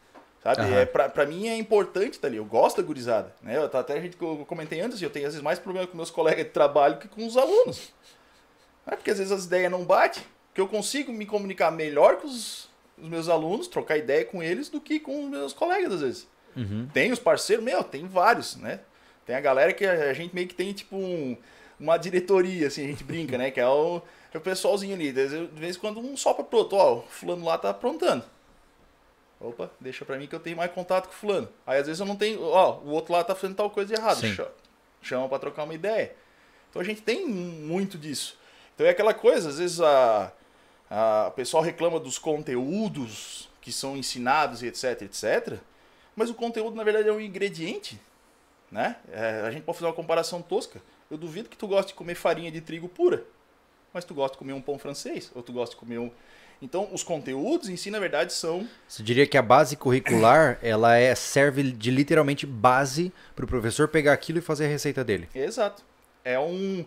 Sabe? 0.42 0.62
Aham. 0.62 0.76
É, 0.76 0.86
pra, 0.86 1.08
pra 1.08 1.24
mim 1.26 1.48
é 1.48 1.56
importante 1.56 2.14
estar 2.14 2.26
ali. 2.28 2.36
Eu 2.36 2.44
gosto 2.44 2.80
da 2.80 2.86
gurizada. 2.86 3.32
Né? 3.42 3.56
Eu, 3.56 3.64
até 3.64 3.92
a 3.94 4.00
gente 4.00 4.16
eu 4.20 4.44
comentei 4.46 4.80
antes, 4.80 5.00
eu 5.00 5.10
tenho 5.10 5.26
às 5.26 5.34
vezes 5.34 5.44
mais 5.44 5.58
problema 5.58 5.86
com 5.86 5.96
meus 5.96 6.10
colegas 6.10 6.44
de 6.44 6.50
trabalho 6.50 6.98
que 6.98 7.06
com 7.08 7.24
os 7.26 7.36
alunos. 7.36 7.92
É 8.86 8.96
porque 8.96 9.10
às 9.10 9.18
vezes 9.18 9.32
as 9.32 9.44
ideias 9.44 9.70
não 9.70 9.84
batem. 9.84 10.22
Que 10.54 10.60
eu 10.60 10.66
consigo 10.68 11.12
me 11.12 11.24
comunicar 11.24 11.70
melhor 11.70 12.16
com 12.16 12.26
os, 12.26 12.68
os 13.00 13.08
meus 13.08 13.28
alunos, 13.28 13.68
trocar 13.68 13.96
ideia 13.96 14.24
com 14.24 14.42
eles, 14.42 14.68
do 14.68 14.80
que 14.80 14.98
com 15.00 15.24
os 15.24 15.30
meus 15.30 15.52
colegas, 15.52 15.94
às 15.94 16.00
vezes. 16.00 16.28
Uhum. 16.56 16.88
Tem 16.92 17.10
os 17.12 17.18
parceiros, 17.18 17.64
meu, 17.64 17.82
tem 17.84 18.06
vários, 18.06 18.56
né? 18.56 18.80
Tem 19.24 19.34
a 19.36 19.40
galera 19.40 19.72
que 19.72 19.86
a 19.86 20.12
gente 20.12 20.34
meio 20.34 20.48
que 20.48 20.54
tem, 20.54 20.72
tipo, 20.72 20.96
um- 20.96 21.36
uma 21.80 21.96
diretoria, 21.96 22.66
assim, 22.66 22.84
a 22.84 22.88
gente 22.88 23.02
brinca, 23.04 23.38
né? 23.38 23.50
Que 23.50 23.60
é 23.60 23.66
o, 23.66 24.02
o 24.38 24.42
pessoalzinho 24.42 24.94
ali. 24.94 25.12
De 25.12 25.26
vez 25.52 25.76
em 25.76 25.78
quando 25.78 26.00
um 26.00 26.16
sopra 26.16 26.44
pro 26.44 26.58
outro, 26.58 26.76
ó, 26.76 26.94
o 26.98 27.02
fulano 27.02 27.44
lá 27.44 27.56
tá 27.58 27.70
aprontando. 27.70 28.24
Opa, 29.40 29.70
deixa 29.80 30.04
pra 30.04 30.16
mim 30.16 30.26
que 30.28 30.34
eu 30.34 30.40
tenho 30.40 30.56
mais 30.56 30.70
contato 30.72 31.06
com 31.06 31.12
o 31.12 31.16
fulano. 31.16 31.48
Aí 31.66 31.78
às 31.80 31.86
vezes 31.86 31.98
eu 32.00 32.06
não 32.06 32.14
tenho, 32.16 32.42
ó, 32.42 32.78
o 32.78 32.90
outro 32.90 33.12
lá 33.12 33.24
tá 33.24 33.34
fazendo 33.34 33.56
tal 33.56 33.68
coisa 33.70 33.92
de 33.94 34.00
errado. 34.00 34.20
Sim. 34.20 34.34
Cha- 34.34 34.48
Chama 35.02 35.28
pra 35.28 35.38
trocar 35.40 35.64
uma 35.64 35.74
ideia. 35.74 36.14
Então 36.70 36.80
a 36.80 36.84
gente 36.84 37.02
tem 37.02 37.26
muito 37.26 37.98
disso. 37.98 38.38
Então 38.74 38.86
é 38.86 38.90
aquela 38.90 39.12
coisa, 39.12 39.48
às 39.48 39.58
vezes 39.58 39.80
a, 39.80 40.32
a, 40.88 41.26
o 41.28 41.32
pessoal 41.32 41.60
reclama 41.62 41.98
dos 41.98 42.18
conteúdos 42.18 43.48
que 43.60 43.72
são 43.72 43.96
ensinados 43.96 44.62
e 44.62 44.68
etc, 44.68 45.02
etc. 45.02 45.58
Mas 46.14 46.30
o 46.30 46.34
conteúdo, 46.34 46.76
na 46.76 46.84
verdade, 46.84 47.08
é 47.08 47.12
um 47.12 47.20
ingrediente, 47.20 48.00
né? 48.70 48.96
É, 49.10 49.42
a 49.44 49.50
gente 49.50 49.64
pode 49.64 49.78
fazer 49.78 49.88
uma 49.88 49.94
comparação 49.94 50.40
tosca. 50.40 50.80
Eu 51.10 51.16
duvido 51.18 51.48
que 51.48 51.56
tu 51.56 51.66
goste 51.66 51.88
de 51.88 51.94
comer 51.94 52.14
farinha 52.14 52.50
de 52.50 52.60
trigo 52.60 52.88
pura, 52.88 53.24
mas 53.92 54.04
tu 54.04 54.14
gosta 54.14 54.34
de 54.34 54.38
comer 54.38 54.52
um 54.52 54.60
pão 54.60 54.78
francês, 54.78 55.30
ou 55.34 55.42
tu 55.42 55.52
gosta 55.52 55.74
de 55.74 55.80
comer 55.80 55.98
um... 55.98 56.10
Então, 56.60 56.88
os 56.92 57.02
conteúdos 57.02 57.68
em 57.68 57.76
si, 57.76 57.90
na 57.90 57.98
verdade, 57.98 58.32
são... 58.32 58.68
Você 58.86 59.02
diria 59.02 59.26
que 59.26 59.36
a 59.36 59.42
base 59.42 59.76
curricular, 59.76 60.58
ela 60.62 60.96
é, 60.96 61.12
serve 61.14 61.72
de 61.72 61.90
literalmente 61.90 62.46
base 62.46 63.12
para 63.34 63.44
o 63.44 63.48
professor 63.48 63.88
pegar 63.88 64.12
aquilo 64.12 64.38
e 64.38 64.42
fazer 64.42 64.66
a 64.66 64.68
receita 64.68 65.02
dele. 65.02 65.28
Exato. 65.34 65.82
É 66.24 66.38
um, 66.38 66.84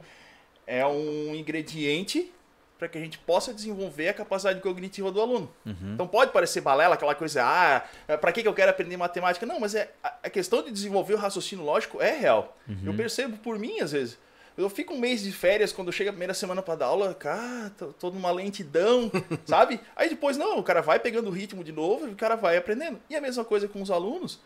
é 0.65 0.85
um 0.87 1.35
ingrediente 1.35 2.31
para 2.77 2.89
que 2.89 2.97
a 2.97 3.01
gente 3.01 3.17
possa 3.19 3.53
desenvolver 3.53 4.09
a 4.09 4.13
capacidade 4.13 4.59
cognitiva 4.59 5.11
do 5.11 5.21
aluno. 5.21 5.49
Então 5.93 6.07
pode 6.07 6.31
parecer 6.31 6.61
balela, 6.61 6.95
aquela 6.95 7.15
coisa, 7.15 7.41
ah, 7.43 8.17
para 8.17 8.31
que 8.31 8.41
que 8.41 8.47
eu 8.47 8.53
quero 8.53 8.69
aprender 8.71 8.97
matemática? 8.97 9.45
Não, 9.45 9.59
mas 9.59 9.75
é, 9.75 9.91
a, 10.03 10.13
a 10.23 10.29
questão 10.29 10.61
de 10.61 10.71
desenvolver 10.71 11.13
o 11.13 11.17
raciocínio 11.17 11.63
lógico 11.63 12.01
é 12.01 12.11
real. 12.17 12.57
Eu 12.83 12.93
percebo 12.93 13.37
por 13.37 13.57
mim, 13.57 13.79
às 13.79 13.91
vezes. 13.91 14.17
Eu 14.57 14.69
fico 14.69 14.93
um 14.93 14.99
mês 14.99 15.21
de 15.21 15.31
férias, 15.31 15.73
quando 15.73 15.91
chega 15.91 16.09
a 16.09 16.13
primeira 16.13 16.33
semana 16.33 16.61
para 16.61 16.75
dar 16.75 16.85
aula, 16.85 17.13
cara, 17.13 17.71
tô, 17.77 17.87
tô 17.87 18.09
numa 18.09 18.31
lentidão, 18.31 19.11
sabe? 19.45 19.79
Aí 19.95 20.07
depois, 20.07 20.37
não, 20.37 20.57
o 20.57 20.63
cara 20.63 20.81
vai 20.81 20.97
pegando 20.97 21.27
o 21.27 21.31
ritmo 21.31 21.63
de 21.63 21.73
novo 21.73 22.07
e 22.07 22.11
o 22.11 22.15
cara 22.15 22.35
vai 22.35 22.55
aprendendo. 22.55 22.99
E 23.09 23.15
a 23.15 23.21
mesma 23.21 23.43
coisa 23.43 23.67
com 23.67 23.81
os 23.81 23.91
alunos. 23.91 24.39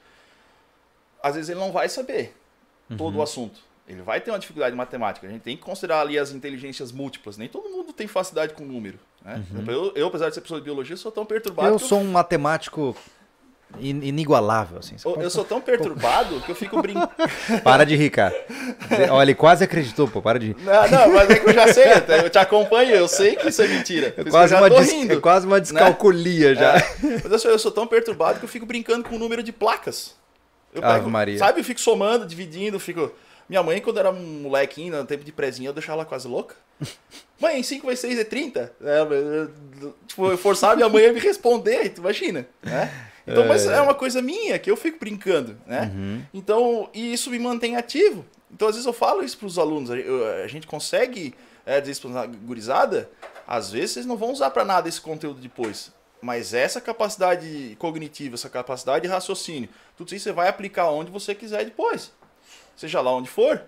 Às 1.21 1.35
vezes 1.35 1.49
ele 1.49 1.59
não 1.59 1.71
vai 1.71 1.87
saber 1.89 2.35
todo 2.97 3.17
o 3.17 3.21
assunto. 3.21 3.59
Ele 3.87 4.01
vai 4.01 4.21
ter 4.21 4.31
uma 4.31 4.39
dificuldade 4.39 4.73
em 4.73 4.77
matemática. 4.77 5.27
A 5.27 5.29
gente 5.29 5.41
tem 5.41 5.57
que 5.57 5.63
considerar 5.63 6.01
ali 6.01 6.17
as 6.17 6.31
inteligências 6.31 6.91
múltiplas. 6.91 7.37
Nem 7.37 7.49
todo 7.49 7.69
mundo 7.69 7.91
tem 7.91 8.07
facilidade 8.07 8.53
com 8.53 8.63
número. 8.63 8.99
Né? 9.23 9.43
Eu, 9.67 9.91
eu, 9.95 10.07
apesar 10.07 10.29
de 10.29 10.35
ser 10.35 10.41
professor 10.41 10.59
de 10.59 10.65
biologia, 10.65 10.95
sou 10.95 11.11
tão 11.11 11.25
perturbado 11.25 11.69
Eu 11.69 11.79
sou 11.79 11.99
um 11.99 12.11
matemático 12.11 12.95
inigualável, 13.79 14.79
assim. 14.79 14.97
Você 14.97 15.07
eu, 15.07 15.11
pode- 15.11 15.23
eu 15.23 15.29
sou 15.29 15.45
tão 15.45 15.61
perturbado 15.61 16.41
que 16.41 16.51
eu 16.51 16.55
fico 16.55 16.81
brincando. 16.81 17.09
Para 17.63 17.83
de 17.85 17.95
rir, 17.95 18.09
cara. 18.09 18.33
Olha, 19.11 19.25
ele 19.25 19.35
quase 19.35 19.63
acreditou, 19.63 20.07
pô, 20.07 20.21
para 20.21 20.39
de 20.39 20.47
rir. 20.47 20.57
Não, 20.59 20.89
não, 20.89 21.13
mas 21.13 21.29
é 21.29 21.39
que 21.39 21.49
eu 21.49 21.53
já 21.53 21.71
sei, 21.73 21.83
eu 22.23 22.29
te 22.29 22.37
acompanho, 22.37 22.95
eu 22.95 23.07
sei 23.07 23.35
que 23.35 23.47
isso 23.49 23.61
é 23.61 23.67
mentira. 23.67 24.13
É 24.17 24.21
isso 24.21 24.29
quase, 24.31 24.53
eu 24.53 24.57
uma 24.59 24.69
des- 24.69 24.91
rindo. 24.91 25.13
é 25.13 25.17
quase 25.17 25.45
uma 25.45 25.61
descalculia 25.61 26.55
já. 26.55 26.77
É, 26.77 26.83
mas 27.23 27.31
eu 27.31 27.39
sou, 27.39 27.51
eu 27.51 27.59
sou 27.59 27.71
tão 27.71 27.85
perturbado 27.87 28.39
que 28.39 28.45
eu 28.45 28.49
fico 28.49 28.65
brincando 28.65 29.03
com 29.07 29.15
o 29.15 29.19
número 29.19 29.43
de 29.43 29.51
placas. 29.51 30.15
Eu 30.73 30.83
Ave 30.83 31.09
Maria. 31.09 31.37
Sabe, 31.37 31.59
eu 31.61 31.63
fico 31.63 31.79
somando, 31.79 32.25
dividindo, 32.25 32.79
fico... 32.79 33.11
Minha 33.47 33.63
mãe, 33.63 33.81
quando 33.81 33.97
era 33.99 34.11
um 34.11 34.41
molequinho, 34.43 34.95
no 34.95 35.05
tempo 35.05 35.23
de 35.23 35.31
prezinha, 35.31 35.69
eu 35.69 35.73
deixava 35.73 35.93
ela 36.01 36.05
quase 36.05 36.27
louca. 36.27 36.55
Mãe, 37.41 37.63
5 37.63 37.87
vezes 37.87 38.01
6 38.01 38.19
é 38.19 38.23
30? 38.23 38.71
É, 38.83 38.99
eu- 38.99 39.11
eu- 39.81 39.95
tipo, 40.05 40.27
eu 40.29 40.37
forçava 40.37 40.75
minha 40.75 40.87
mãe 40.89 41.07
a 41.07 41.13
me 41.13 41.19
responder, 41.19 41.89
tu 41.89 42.01
imagina, 42.01 42.45
né? 42.61 42.91
Então, 43.27 43.47
mas 43.47 43.65
é 43.67 43.79
uma 43.81 43.93
coisa 43.93 44.21
minha, 44.21 44.57
que 44.57 44.69
eu 44.71 44.75
fico 44.77 44.99
brincando, 44.99 45.57
né? 45.67 45.91
Uhum. 45.93 46.21
Então, 46.33 46.89
e 46.93 47.13
isso 47.13 47.29
me 47.29 47.37
mantém 47.39 47.75
ativo. 47.75 48.25
Então, 48.51 48.67
às 48.67 48.75
vezes 48.75 48.85
eu 48.87 48.93
falo 48.93 49.23
isso 49.23 49.37
pros 49.37 49.59
alunos, 49.59 49.91
a- 49.91 50.47
gente 50.47 50.65
consegue 50.65 51.33
é, 51.65 51.79
dizer 51.79 51.91
isso 51.91 52.09
pra 52.09 52.25
gurizada, 52.25 53.09
às 53.47 53.71
vezes 53.71 53.91
vocês 53.91 54.05
não 54.05 54.17
vão 54.17 54.31
usar 54.31 54.49
para 54.49 54.65
nada 54.65 54.89
esse 54.89 54.99
conteúdo 54.99 55.39
depois. 55.39 55.91
Mas 56.21 56.53
essa 56.53 56.81
capacidade 56.81 57.75
cognitiva, 57.79 58.35
essa 58.35 58.49
capacidade 58.49 59.03
de 59.03 59.07
raciocínio, 59.07 59.69
tudo 59.95 60.13
isso 60.15 60.23
você 60.23 60.31
vai 60.31 60.47
aplicar 60.47 60.89
onde 60.89 61.11
você 61.11 61.35
quiser 61.35 61.63
depois. 61.63 62.11
Seja 62.75 62.99
lá 63.01 63.13
onde 63.13 63.29
for, 63.29 63.61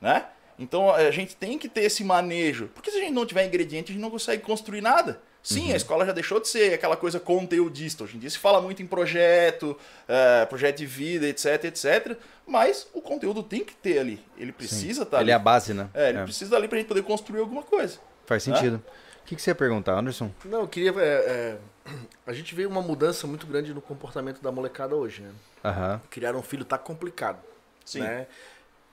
né? 0.00 0.24
Então 0.58 0.92
a 0.92 1.10
gente 1.10 1.36
tem 1.36 1.56
que 1.58 1.68
ter 1.68 1.82
esse 1.82 2.02
manejo. 2.02 2.68
Porque 2.74 2.90
se 2.90 2.96
a 2.96 3.00
gente 3.00 3.12
não 3.12 3.26
tiver 3.26 3.44
ingrediente, 3.46 3.92
a 3.92 3.94
gente 3.94 4.02
não 4.02 4.10
consegue 4.10 4.42
construir 4.42 4.80
nada. 4.80 5.20
Sim, 5.42 5.72
a 5.72 5.76
escola 5.76 6.04
já 6.04 6.12
deixou 6.12 6.40
de 6.40 6.48
ser 6.48 6.74
aquela 6.74 6.96
coisa 6.96 7.18
conteudista. 7.18 8.04
Hoje 8.04 8.16
em 8.16 8.20
dia 8.20 8.28
se 8.28 8.38
fala 8.38 8.60
muito 8.60 8.82
em 8.82 8.86
projeto, 8.86 9.78
eh, 10.06 10.44
projeto 10.46 10.78
de 10.78 10.86
vida, 10.86 11.26
etc, 11.26 11.64
etc. 11.64 12.16
Mas 12.46 12.86
o 12.92 13.00
conteúdo 13.00 13.42
tem 13.42 13.64
que 13.64 13.74
ter 13.74 13.98
ali. 13.98 14.22
Ele 14.36 14.52
precisa 14.52 15.04
estar 15.04 15.18
Ele 15.18 15.24
ali. 15.24 15.30
é 15.30 15.34
a 15.34 15.38
base, 15.38 15.72
né? 15.72 15.88
É, 15.94 16.10
ele 16.10 16.18
É, 16.18 16.22
precisa 16.24 16.44
estar 16.46 16.56
ali 16.56 16.68
pra 16.68 16.76
gente 16.78 16.88
poder 16.88 17.02
construir 17.02 17.40
alguma 17.40 17.62
coisa. 17.62 17.98
Faz 18.26 18.42
sentido. 18.42 18.82
O 19.22 19.24
que, 19.28 19.36
que 19.36 19.42
você 19.42 19.50
ia 19.50 19.54
perguntar, 19.54 19.92
Anderson? 19.98 20.30
Não, 20.44 20.60
eu 20.62 20.68
queria. 20.68 20.90
é, 20.98 21.56
é, 21.86 21.90
a 22.26 22.32
gente 22.32 22.54
vê 22.54 22.66
uma 22.66 22.82
mudança 22.82 23.26
muito 23.26 23.46
grande 23.46 23.72
no 23.72 23.80
comportamento 23.80 24.42
da 24.42 24.50
molecada 24.52 24.94
hoje, 24.96 25.22
né? 25.22 25.30
Aham. 25.64 26.00
Criar 26.10 26.34
um 26.34 26.42
filho 26.42 26.64
tá 26.64 26.76
complicado. 26.76 27.38
Sim. 27.84 28.00
Né? 28.00 28.26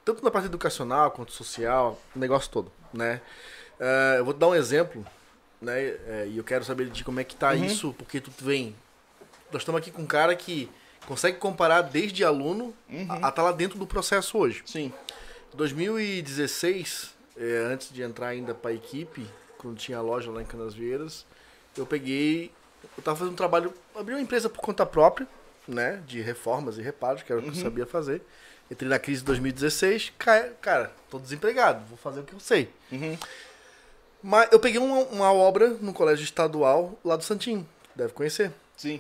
Tanto 0.06 0.24
na 0.24 0.30
parte 0.32 0.46
educacional 0.46 1.12
quanto 1.12 1.32
social, 1.34 2.00
o 2.16 2.20
negócio 2.20 2.50
todo, 2.52 2.72
né? 2.94 3.20
É, 3.80 4.16
eu 4.20 4.26
vou 4.26 4.34
te 4.34 4.38
dar 4.38 4.48
um 4.48 4.56
exemplo, 4.56 5.06
né? 5.66 5.82
É, 6.08 6.28
e 6.30 6.38
eu 6.38 6.44
quero 6.44 6.64
saber 6.64 6.90
de 6.90 7.04
como 7.04 7.20
é 7.20 7.24
que 7.24 7.36
tá 7.36 7.52
Uhum. 7.52 7.66
isso, 7.66 7.94
porque 7.98 8.22
tu 8.22 8.32
vem. 8.40 8.76
Nós 9.52 9.62
estamos 9.64 9.80
aqui 9.80 9.92
com 9.92 10.04
um 10.04 10.08
cara 10.08 10.36
consegue 11.08 11.38
comparar 11.38 11.82
desde 11.82 12.24
aluno 12.24 12.74
Uhum. 12.90 13.08
a 13.26 13.30
estar 13.30 13.42
lá 13.44 13.52
dentro 13.52 13.78
do 13.78 13.86
processo 13.86 14.38
hoje. 14.38 14.64
Sim. 14.66 14.94
2016, 15.56 17.14
é, 17.38 17.58
antes 17.72 17.92
de 17.92 18.02
entrar 18.02 18.28
ainda 18.28 18.54
para 18.54 18.72
a 18.72 18.74
equipe, 18.74 19.26
quando 19.58 19.78
tinha 19.78 19.98
a 19.98 20.02
loja 20.02 20.32
lá 20.32 20.42
em 20.42 20.46
Canasvieiras, 20.46 21.26
eu 21.78 21.86
peguei, 21.86 22.52
eu 22.98 23.04
tava 23.04 23.18
fazendo 23.18 23.34
um 23.34 23.38
trabalho, 23.38 23.74
abri 23.96 24.14
uma 24.14 24.22
empresa 24.22 24.50
por 24.50 24.60
conta 24.62 24.86
própria, 24.86 25.28
né, 25.68 26.02
de 26.06 26.22
reformas 26.22 26.78
e 26.78 26.82
reparos, 26.82 27.24
que 27.24 27.32
era 27.32 27.42
o 27.42 27.44
que 27.44 27.50
eu 27.50 27.56
sabia 27.56 27.86
fazer. 27.86 28.22
Entrei 28.70 28.90
na 28.90 28.98
crise 29.00 29.22
de 29.22 29.26
2016, 29.28 30.12
ca- 30.18 30.50
cara, 30.62 30.92
tô 31.10 31.20
desempregado, 31.20 31.86
vou 31.88 31.98
fazer 31.98 32.22
o 32.22 32.24
que 32.24 32.34
eu 32.34 32.40
sei. 32.40 32.70
Uhum. 32.92 33.18
Mas 34.28 34.52
eu 34.52 34.60
peguei 34.60 34.80
uma, 34.82 35.02
uma 35.12 35.32
obra 35.32 35.70
no 35.80 35.94
colégio 35.94 36.24
estadual 36.24 36.98
lá 37.06 37.16
do 37.16 37.24
Santinho, 37.24 37.64
deve 37.96 38.12
conhecer 38.12 38.52
Sim. 38.76 39.00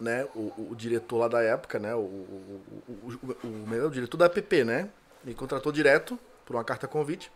né, 0.00 0.26
o, 0.34 0.38
o- 0.56 0.68
o 0.70 0.74
diretor 0.74 1.18
lá 1.18 1.28
da 1.28 1.42
época, 1.42 1.78
né, 1.78 1.94
o, 1.94 1.98
o, 1.98 2.62
o, 2.88 2.92
o, 2.94 3.28
o- 3.44 3.46
o- 3.46 3.86
o 3.86 3.90
diretor 3.90 4.16
da 4.16 4.24
APP, 4.24 4.64
né, 4.64 4.88
me 5.22 5.34
contratou 5.34 5.70
direto 5.70 6.18
por 6.46 6.56
uma 6.56 6.64
carta 6.64 6.88
convite. 6.88 7.30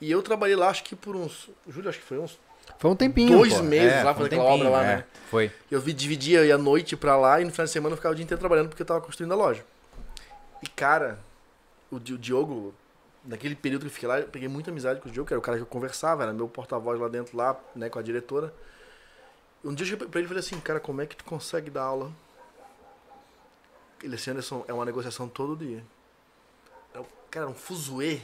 E 0.00 0.08
eu 0.08 0.22
trabalhei 0.22 0.54
lá, 0.54 0.68
acho 0.68 0.84
que 0.84 0.94
por 0.94 1.16
uns, 1.16 1.50
Júlio, 1.66 1.90
acho 1.90 1.98
que 1.98 2.04
foi 2.04 2.18
uns, 2.18 2.38
Foi 2.78 2.90
um 2.92 2.96
tempinho. 2.96 3.36
Dois 3.38 3.54
pô. 3.54 3.62
meses 3.64 3.92
É, 3.94 4.02
lá 4.04 4.14
foi 4.14 4.22
um 4.26 4.26
fazendo 4.28 4.40
aquela 4.40 4.54
obra 4.54 4.68
lá, 4.68 4.84
é, 4.84 4.96
né? 4.98 5.04
Foi. 5.28 5.50
eu 5.68 5.80
vi, 5.80 5.92
dividia 5.92 6.44
ia 6.44 6.54
à 6.54 6.58
noite 6.58 6.96
pra 6.96 7.16
lá 7.16 7.40
e 7.40 7.44
no 7.44 7.50
final 7.50 7.64
de 7.66 7.72
semana 7.72 7.92
eu 7.94 7.96
ficava 7.96 8.12
o 8.12 8.14
dia 8.14 8.22
inteiro 8.22 8.38
trabalhando 8.38 8.68
porque 8.68 8.82
eu 8.82 8.86
tava 8.86 9.00
construindo 9.00 9.32
a 9.32 9.36
loja. 9.36 9.64
E 10.62 10.68
cara, 10.68 11.18
o, 11.90 11.96
o 11.96 12.00
Diogo, 12.00 12.72
naquele 13.26 13.54
período 13.54 13.82
que 13.82 13.86
eu 13.88 13.92
fiquei 13.92 14.08
lá, 14.08 14.20
eu 14.20 14.28
peguei 14.28 14.48
muita 14.48 14.70
amizade 14.70 15.00
com 15.00 15.08
o 15.08 15.12
Diogo, 15.12 15.26
que 15.26 15.34
era 15.34 15.38
o 15.38 15.42
cara 15.42 15.56
que 15.56 15.62
eu 15.62 15.66
conversava, 15.66 16.22
era 16.22 16.32
meu 16.32 16.48
porta-voz 16.48 16.98
lá 17.00 17.08
dentro, 17.08 17.36
lá, 17.36 17.58
né, 17.74 17.90
com 17.90 17.98
a 17.98 18.02
diretora. 18.02 18.54
Um 19.64 19.74
dia 19.74 19.84
eu 19.84 19.90
cheguei 19.90 20.06
pra 20.06 20.20
ele 20.20 20.26
e 20.26 20.28
falei 20.28 20.40
assim, 20.40 20.60
cara, 20.60 20.78
como 20.78 21.00
é 21.00 21.06
que 21.06 21.16
tu 21.16 21.24
consegue 21.24 21.70
dar 21.70 21.82
aula? 21.82 22.12
Ele 24.02 24.14
assim, 24.14 24.30
Anderson, 24.30 24.64
é 24.68 24.72
uma 24.72 24.84
negociação 24.84 25.28
todo 25.28 25.56
dia. 25.56 25.82
Eu, 26.94 27.06
cara, 27.30 27.48
um 27.48 27.54
fuzuê. 27.54 28.20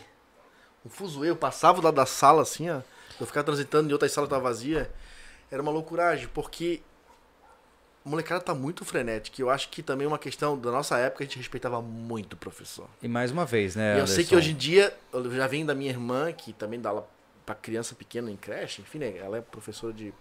Um 0.84 0.88
fuzuê. 0.88 1.30
Eu 1.30 1.36
passava 1.36 1.82
lá 1.82 1.90
da 1.90 2.06
sala, 2.06 2.42
assim, 2.42 2.70
ó. 2.70 2.82
Eu 3.18 3.26
ficava 3.26 3.44
transitando 3.44 3.88
em 3.88 3.92
outra 3.92 4.08
sala 4.08 4.28
tava 4.28 4.42
vazia. 4.42 4.92
Era 5.50 5.62
uma 5.62 5.72
loucuragem, 5.72 6.28
porque 6.28 6.82
a 8.04 8.08
molecada 8.08 8.40
tá 8.40 8.54
muito 8.54 8.84
frenética. 8.84 9.40
E 9.40 9.42
eu 9.42 9.50
acho 9.50 9.68
que 9.68 9.82
também 9.82 10.04
é 10.04 10.08
uma 10.08 10.18
questão 10.18 10.58
da 10.58 10.70
nossa 10.70 10.98
época, 10.98 11.22
a 11.24 11.26
gente 11.26 11.38
respeitava 11.38 11.80
muito 11.80 12.32
o 12.34 12.36
professor. 12.36 12.88
E 13.02 13.08
mais 13.08 13.30
uma 13.30 13.44
vez, 13.46 13.76
né? 13.76 13.96
E 13.96 14.00
eu 14.00 14.06
sei 14.06 14.16
Anderson? 14.16 14.28
que 14.30 14.36
hoje 14.36 14.50
em 14.52 14.56
dia, 14.56 14.96
eu 15.12 15.30
já 15.30 15.46
venho 15.46 15.66
da 15.66 15.74
minha 15.74 15.90
irmã, 15.90 16.32
que 16.32 16.52
também 16.52 16.80
dá 16.80 16.90
aula 16.90 17.08
pra 17.46 17.54
criança 17.54 17.94
pequena 17.94 18.30
em 18.30 18.36
creche, 18.36 18.82
enfim, 18.82 18.98
né? 18.98 19.16
Ela 19.18 19.38
é 19.38 19.40
professora 19.40 19.92
de. 19.92 20.12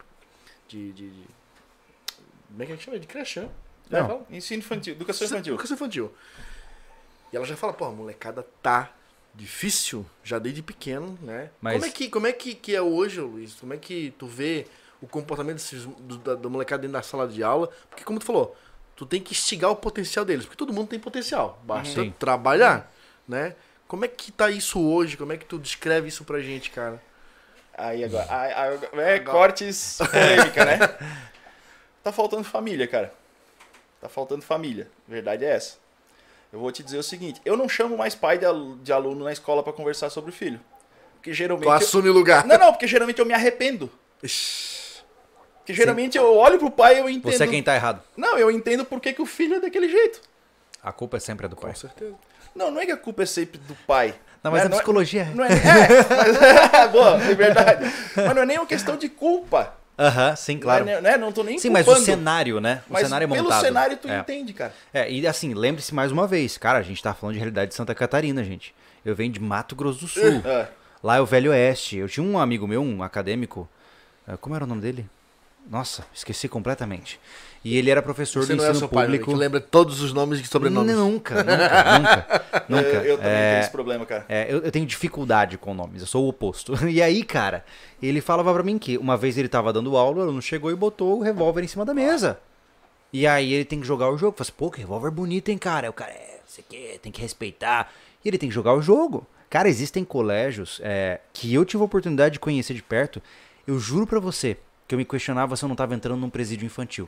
de, 0.67 0.91
de, 0.91 1.09
de- 1.09 1.27
como 2.49 2.63
é 2.63 2.65
que 2.65 2.71
a 2.71 2.75
gente 2.75 2.86
chama? 2.86 2.99
De 2.99 3.07
creche, 3.07 3.39
né? 3.39 3.49
Não. 3.89 3.99
É, 3.99 4.03
fala. 4.07 4.25
Ensino 4.29 4.59
infantil, 4.59 4.93
educação 4.93 5.25
infantil. 5.27 5.53
Educação 5.53 5.75
infantil. 5.75 6.13
E 7.32 7.36
ela 7.38 7.45
já 7.45 7.55
fala, 7.55 7.73
pô, 7.73 7.86
a 7.86 7.91
molecada 7.91 8.45
tá 8.61 8.91
difícil, 9.34 10.05
já 10.23 10.38
desde 10.38 10.61
pequeno, 10.61 11.17
né? 11.21 11.49
Mas- 11.61 11.75
Como 11.75 11.86
é 11.86 11.89
que, 11.89 12.09
como 12.09 12.27
é 12.27 12.34
que, 12.34 12.53
que 12.53 12.75
é 12.75 12.82
hoje, 12.82 13.21
Luiz? 13.21 13.53
Como 13.55 13.73
é 13.73 13.77
que 13.77 14.13
tu 14.19 14.27
vê 14.27 14.67
o 15.02 15.08
comportamento 15.08 15.56
desses, 15.56 15.86
do, 15.86 16.18
da, 16.18 16.36
da 16.36 16.49
molecada 16.49 16.82
dentro 16.82 16.93
da 16.93 17.02
sala 17.02 17.28
de 17.28 17.43
aula. 17.43 17.70
Porque, 17.89 18.04
como 18.04 18.20
tu 18.20 18.26
falou, 18.26 18.56
tu 18.95 19.06
tem 19.06 19.22
que 19.22 19.32
instigar 19.34 19.72
o 19.72 19.76
potencial 19.76 20.24
deles. 20.24 20.45
Porque 20.45 20.58
todo 20.58 20.72
mundo 20.74 20.88
tem 20.89 20.99
potencial. 20.99 21.60
Basta 21.64 22.02
Sim. 22.02 22.14
trabalhar, 22.20 22.91
né? 23.28 23.56
Como 23.88 24.06
é 24.06 24.08
que 24.08 24.32
tá 24.32 24.49
isso 24.49 24.80
hoje? 24.80 25.18
Como 25.18 25.34
é 25.34 25.38
que 25.38 25.45
tu 25.45 25.58
descreve 25.60 26.08
isso 26.08 26.24
pra 26.24 26.39
gente, 26.39 26.70
cara? 26.72 27.02
Aí 27.78 28.04
agora. 28.04 28.26
aí- 28.30 28.54
aí 28.54 28.74
agora- 28.76 29.02
é 29.10 29.20
cortes 29.20 29.97
polêmica, 30.12 30.66
né? 30.66 30.78
Tá 32.04 32.12
faltando 32.12 32.43
família, 32.43 32.88
cara. 32.88 33.14
Tá 33.99 34.08
faltando 34.10 34.41
família. 34.43 34.89
Verdade 35.08 35.45
é 35.45 35.49
essa. 35.56 35.78
Eu 36.54 36.60
vou 36.60 36.72
te 36.72 36.84
dizer 36.84 36.97
o 36.97 37.04
seguinte: 37.04 37.39
eu 37.45 37.56
não 37.58 37.68
chamo 37.70 37.97
mais 37.97 38.14
pai 38.16 38.38
de 38.38 38.45
alu- 38.45 38.78
de 38.78 38.91
aluno 38.91 39.24
na 39.24 39.32
escola 39.32 39.62
pra 39.64 39.72
conversar 39.74 40.10
sobre 40.10 40.32
o 40.32 40.34
filho. 40.34 40.60
Porque 41.16 41.34
geralmente. 41.34 41.66
Tu 41.66 41.70
eu- 41.70 41.74
assume 41.74 42.10
o 42.10 42.14
lugar. 42.14 42.45
Não, 42.45 42.58
não, 42.58 42.72
porque 42.72 42.88
geralmente 42.88 43.20
eu 43.20 43.26
me 43.26 43.34
arrependo. 43.34 43.89
Ixi. 44.24 44.80
Porque 45.62 45.74
geralmente 45.74 46.18
eu 46.18 46.36
olho 46.36 46.57
pro 46.57 46.72
pai 46.72 46.95
e 46.95 46.99
eu 46.99 47.09
entendo. 47.09 47.32
Você 47.32 47.43
é 47.43 47.47
quem 47.47 47.62
tá 47.62 47.76
errado. 47.76 48.01
Não, 48.18 48.38
eu 48.38 48.49
entendo 48.49 48.84
por 48.84 48.99
que, 48.99 49.14
que 49.14 49.22
o 49.22 49.26
filho 49.26 49.55
é 49.55 49.59
daquele 49.59 49.88
jeito. 49.88 50.22
A 50.84 50.91
culpa 50.91 51.18
é 51.18 51.20
sempre 51.20 51.45
a 51.45 51.49
do 51.49 51.55
pai. 51.55 51.72
Com 51.72 51.78
certeza. 51.78 52.16
Não, 52.55 52.72
não 52.72 52.82
é 52.82 52.86
que 52.86 52.91
a 52.91 52.97
culpa 52.97 53.24
é 53.24 53.26
sempre 53.26 53.59
do 53.59 53.76
pai. 53.88 54.16
Não, 54.43 54.51
mas 54.51 54.64
é, 54.64 54.66
a 54.66 54.70
psicologia 54.72 55.22
é. 55.22 55.36
Não 55.36 55.45
é, 55.45 55.49
é, 55.49 55.55
mas, 56.72 56.89
boa, 56.91 57.22
é 57.24 57.36
verdade. 57.36 57.93
Mas 58.16 58.36
não 58.36 58.41
é 58.41 58.45
nem 58.45 58.57
uma 58.57 58.66
questão 58.66 58.97
de 58.97 59.07
culpa. 59.07 59.76
Aham, 59.97 60.36
sim, 60.36 60.57
claro. 60.57 60.84
Não, 60.84 60.93
é, 60.93 61.01
né, 61.01 61.18
não 61.18 61.32
tô 61.32 61.43
nem 61.43 61.59
Sim, 61.59 61.70
mas 61.70 61.86
culpando. 61.86 62.03
o 62.03 62.05
cenário, 62.05 62.59
né? 62.59 62.82
O 62.89 62.93
Mas 62.93 63.03
cenário 63.03 63.26
é 63.26 63.28
pelo 63.28 63.43
montado. 63.43 63.62
cenário 63.62 63.97
tu 63.97 64.09
é. 64.09 64.20
entende, 64.20 64.51
cara. 64.51 64.74
É, 64.91 65.12
e 65.12 65.28
assim, 65.28 65.53
lembre-se 65.53 65.93
mais 65.93 66.12
uma 66.12 66.26
vez, 66.26 66.57
cara, 66.57 66.80
a 66.80 66.82
gente 66.82 67.03
tá 67.03 67.14
falando 67.14 67.34
de 67.34 67.39
realidade 67.39 67.70
de 67.70 67.76
Santa 67.76 67.93
Catarina, 67.93 68.43
gente. 68.43 68.74
Eu 69.05 69.16
venho 69.16 69.32
de 69.32 69.39
Mato 69.39 69.76
Grosso 69.76 69.99
do 69.99 70.07
Sul. 70.07 70.41
É. 70.43 70.68
Lá 71.03 71.18
é 71.18 71.22
o 71.22 71.26
Velho 71.26 71.51
Oeste. 71.51 71.97
Eu 71.97 72.07
tinha 72.07 72.24
um 72.24 72.38
amigo 72.38 72.68
meu, 72.68 72.82
um 72.82 73.01
acadêmico. 73.01 73.68
Como 74.39 74.55
era 74.55 74.64
o 74.64 74.68
nome 74.68 74.82
dele? 74.82 75.09
Nossa, 75.70 76.05
esqueci 76.14 76.47
completamente. 76.49 77.20
E 77.64 77.78
ele 77.78 77.91
era 77.91 78.01
professor 78.01 78.43
Você 78.43 78.53
do 78.53 78.57
não 78.57 78.64
é 78.66 78.68
ensino 78.70 78.80
seu 78.80 78.89
pai, 78.89 79.03
né, 79.03 79.12
público. 79.14 79.32
que 79.32 79.38
lembra 79.38 79.62
todos 79.62 80.01
os 80.01 80.12
nomes 80.12 80.39
e 80.39 80.45
sobrenomes. 80.45 80.95
Nunca, 80.95 81.36
nunca, 81.43 81.99
nunca, 81.99 82.43
nunca. 82.68 82.88
Eu, 82.88 83.03
eu 83.03 83.18
também 83.18 83.32
É, 83.32 83.49
tenho 83.51 83.62
esse 83.62 83.72
problema, 83.72 84.05
cara. 84.05 84.26
é, 84.28 84.51
eu, 84.51 84.59
eu 84.64 84.72
tenho 84.72 84.86
dificuldade 84.86 85.57
com 85.59 85.74
nomes, 85.74 86.01
eu 86.01 86.07
sou 86.07 86.26
o 86.26 86.30
oposto. 86.30 86.74
E 86.89 87.01
aí, 87.01 87.24
cara, 87.24 87.64
ele 88.01 88.20
falava 88.20 88.51
pra 88.53 88.64
mim 88.64 88.78
que 88.80 88.97
uma 88.97 89.16
vez 89.16 89.38
ele 89.38 89.47
tava 89.47 89.72
dando 89.72 89.95
aula, 89.95 90.18
o 90.18 90.22
aluno 90.24 90.41
chegou 90.41 90.72
e 90.72 90.76
botou 90.76 91.20
o 91.20 91.22
revólver 91.22 91.64
em 91.64 91.68
cima 91.68 91.86
da 91.86 91.93
mesa. 91.93 92.39
E 93.14 93.28
aí 93.28 93.53
ele 93.53 93.66
tem 93.66 93.80
que 93.80 93.86
jogar 93.88 94.09
o 94.09 94.18
jogo. 94.18 94.36
Fala 94.36 94.43
assim, 94.47 94.53
pô, 94.57 94.72
que 94.72 94.80
revólver 94.80 95.12
bonito, 95.12 95.49
hein, 95.49 95.57
cara? 95.57 95.86
Aí 95.88 95.89
o 95.89 95.93
cara, 95.93 96.12
é, 96.12 96.39
você 96.45 96.64
quer, 96.68 96.97
tem 96.97 97.12
que 97.12 97.22
respeitar. 97.22 97.91
E 98.26 98.28
ele 98.28 98.38
tem 98.39 98.49
que 98.49 98.55
jogar 98.55 98.74
o 98.74 98.82
jogo. 98.82 99.28
Cara, 99.49 99.70
existem 99.70 100.03
colégios 100.03 100.80
é, 100.84 101.20
que 101.32 101.53
eu 101.53 101.64
tive 101.66 101.84
a 101.84 101.86
oportunidade 101.86 102.34
de 102.34 102.39
conhecer 102.39 102.74
de 102.74 102.82
perto. 102.82 103.22
Eu 103.68 103.78
juro 103.78 104.07
pra 104.07 104.20
você 104.20 104.57
que 104.92 104.96
eu 104.96 104.98
me 105.00 105.06
questionava 105.06 105.56
se 105.56 105.64
eu 105.64 105.70
não 105.70 105.76
tava 105.76 105.96
entrando 105.96 106.20
num 106.20 106.30
presídio 106.30 106.66
infantil. 106.66 107.08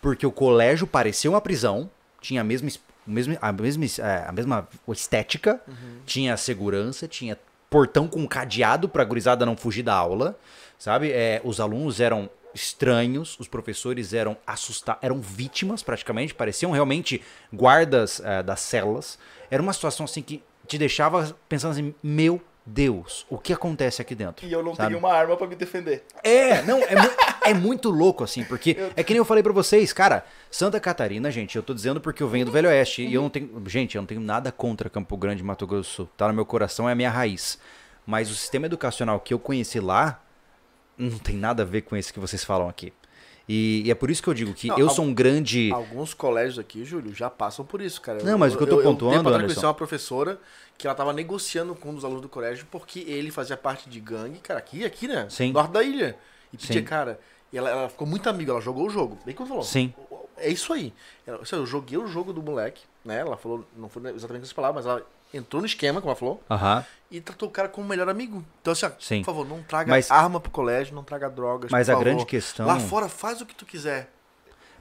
Porque 0.00 0.26
o 0.26 0.32
colégio 0.32 0.86
parecia 0.86 1.28
uma 1.30 1.40
prisão, 1.40 1.90
tinha 2.18 2.40
a 2.40 2.44
mesma, 2.44 2.66
es- 2.68 2.80
o 3.06 3.10
mesmo- 3.10 3.36
a, 3.42 3.52
mesma, 3.52 3.84
es- 3.84 3.98
é, 3.98 4.24
a 4.26 4.32
mesma 4.32 4.66
estética, 4.88 5.60
tinha 6.06 6.34
segurança, 6.38 7.06
tinha 7.06 7.38
portão 7.68 8.08
com 8.08 8.26
cadeado 8.26 8.88
pra 8.88 9.04
gurizada 9.04 9.44
não 9.44 9.54
fugir 9.54 9.82
da 9.82 9.94
aula, 9.94 10.38
sabe? 10.78 11.10
É, 11.12 11.42
os 11.44 11.60
alunos 11.60 12.00
eram 12.00 12.30
estranhos, 12.54 13.38
os 13.38 13.48
professores 13.48 14.14
eram 14.14 14.34
assustados, 14.46 15.02
eram 15.02 15.20
vítimas 15.20 15.82
praticamente, 15.82 16.32
pareciam 16.34 16.70
realmente 16.72 17.20
guardas 17.52 18.20
é, 18.24 18.42
das 18.42 18.60
celas. 18.60 19.18
Era 19.50 19.62
uma 19.62 19.72
situação 19.74 20.04
assim 20.04 20.22
que 20.22 20.42
te 20.66 20.78
deixava 20.78 21.36
pensando 21.50 21.72
assim, 21.72 21.94
meu 22.02 22.40
Deus, 22.66 23.26
o 23.28 23.36
que 23.36 23.52
acontece 23.52 24.00
aqui 24.00 24.14
dentro? 24.14 24.46
E 24.46 24.50
eu 24.52 24.62
não 24.62 24.74
sabe? 24.74 24.88
tenho 24.88 24.98
uma 24.98 25.12
arma 25.12 25.36
pra 25.36 25.46
me 25.46 25.54
defender. 25.54 26.02
É, 26.22 26.62
não, 26.62 26.78
é, 26.82 26.94
mu- 26.96 27.10
é 27.44 27.52
muito 27.54 27.90
louco, 27.90 28.24
assim, 28.24 28.42
porque 28.44 28.76
é 28.96 29.02
que 29.04 29.12
nem 29.12 29.18
eu 29.18 29.24
falei 29.24 29.42
pra 29.42 29.52
vocês, 29.52 29.92
cara, 29.92 30.24
Santa 30.50 30.80
Catarina, 30.80 31.30
gente, 31.30 31.56
eu 31.56 31.62
tô 31.62 31.74
dizendo 31.74 32.00
porque 32.00 32.22
eu 32.22 32.28
venho 32.28 32.46
do 32.46 32.52
Velho 32.52 32.68
Oeste 32.70 33.02
e 33.02 33.12
eu 33.12 33.20
não 33.20 33.28
tenho, 33.28 33.62
gente, 33.66 33.96
eu 33.96 34.00
não 34.02 34.06
tenho 34.06 34.20
nada 34.22 34.50
contra 34.50 34.88
Campo 34.88 35.14
Grande, 35.16 35.42
Mato 35.42 35.66
Grosso 35.66 35.90
do 35.90 35.94
Sul, 35.94 36.08
tá 36.16 36.26
no 36.26 36.32
meu 36.32 36.46
coração, 36.46 36.88
é 36.88 36.92
a 36.92 36.94
minha 36.94 37.10
raiz. 37.10 37.58
Mas 38.06 38.30
o 38.30 38.34
sistema 38.34 38.64
educacional 38.66 39.20
que 39.20 39.34
eu 39.34 39.38
conheci 39.38 39.78
lá 39.78 40.22
não 40.96 41.18
tem 41.18 41.36
nada 41.36 41.62
a 41.64 41.66
ver 41.66 41.82
com 41.82 41.94
esse 41.96 42.12
que 42.12 42.20
vocês 42.20 42.44
falam 42.44 42.68
aqui. 42.68 42.92
E, 43.48 43.82
e 43.84 43.90
é 43.90 43.94
por 43.94 44.10
isso 44.10 44.22
que 44.22 44.28
eu 44.28 44.34
digo 44.34 44.54
que 44.54 44.68
Não, 44.68 44.78
eu 44.78 44.88
al- 44.88 44.94
sou 44.94 45.04
um 45.04 45.12
grande. 45.12 45.70
Alguns 45.72 46.14
colégios 46.14 46.58
aqui, 46.58 46.84
Júlio, 46.84 47.14
já 47.14 47.28
passam 47.28 47.64
por 47.64 47.80
isso, 47.82 48.00
cara. 48.00 48.22
Não, 48.22 48.38
mas 48.38 48.54
o 48.54 48.56
que 48.56 48.62
eu 48.62 48.66
tô 48.68 48.76
pontuando, 48.78 49.06
um 49.06 49.10
tempo 49.10 49.28
atrás 49.28 49.34
Anderson- 49.36 49.46
conheci 49.54 49.66
uma 49.66 49.74
professora 49.74 50.40
que 50.78 50.86
ela 50.86 50.96
tava 50.96 51.12
negociando 51.12 51.74
com 51.74 51.90
um 51.90 51.94
dos 51.94 52.04
alunos 52.04 52.22
do 52.22 52.28
colégio 52.28 52.66
porque 52.70 53.00
ele 53.00 53.30
fazia 53.30 53.56
parte 53.56 53.88
de 53.88 54.00
gangue, 54.00 54.38
cara, 54.38 54.58
aqui, 54.58 54.84
aqui, 54.84 55.06
né? 55.06 55.26
Sim. 55.28 55.52
Norte 55.52 55.72
da 55.72 55.82
ilha. 55.82 56.16
E 56.52 56.56
pedia, 56.56 56.80
Sim. 56.80 56.84
cara, 56.84 57.20
e 57.52 57.58
ela, 57.58 57.68
ela 57.70 57.88
ficou 57.88 58.06
muito 58.06 58.28
amiga, 58.28 58.52
ela 58.52 58.60
jogou 58.60 58.86
o 58.86 58.90
jogo. 58.90 59.18
Bem 59.26 59.34
como 59.34 59.48
falou. 59.48 59.62
Sim. 59.62 59.92
É 60.36 60.48
isso 60.48 60.72
aí. 60.72 60.92
Ela, 61.26 61.40
eu 61.52 61.66
joguei 61.66 61.98
o 61.98 62.06
jogo 62.06 62.32
do 62.32 62.42
moleque, 62.42 62.82
né? 63.04 63.18
Ela 63.20 63.36
falou, 63.36 63.64
não 63.76 63.88
foi 63.88 64.02
exatamente 64.14 64.42
essas 64.44 64.52
palavras, 64.52 64.84
mas 64.84 64.92
ela 64.96 65.06
entrou 65.32 65.60
no 65.60 65.66
esquema, 65.66 66.00
como 66.00 66.10
ela 66.10 66.18
falou, 66.18 66.42
Aham. 66.50 66.84
E 67.16 67.20
tratou 67.20 67.48
o 67.48 67.52
cara 67.52 67.68
como 67.68 67.86
melhor 67.88 68.08
amigo. 68.08 68.44
Então, 68.60 68.72
assim, 68.72 68.86
Sim. 68.98 69.18
por 69.20 69.26
favor, 69.26 69.48
não 69.48 69.62
traga 69.62 69.88
Mas- 69.90 70.10
arma 70.10 70.40
pro 70.40 70.50
colégio, 70.50 70.94
não 70.94 71.04
traga 71.04 71.28
drogas. 71.30 71.70
Mas 71.70 71.88
a 71.88 71.92
favor. 71.92 72.04
grande 72.04 72.26
questão- 72.26 72.66
Lá 72.66 72.80
fora, 72.80 73.08
faz 73.08 73.40
o 73.40 73.46
que 73.46 73.54
tu 73.54 73.64
quiser. 73.64 74.10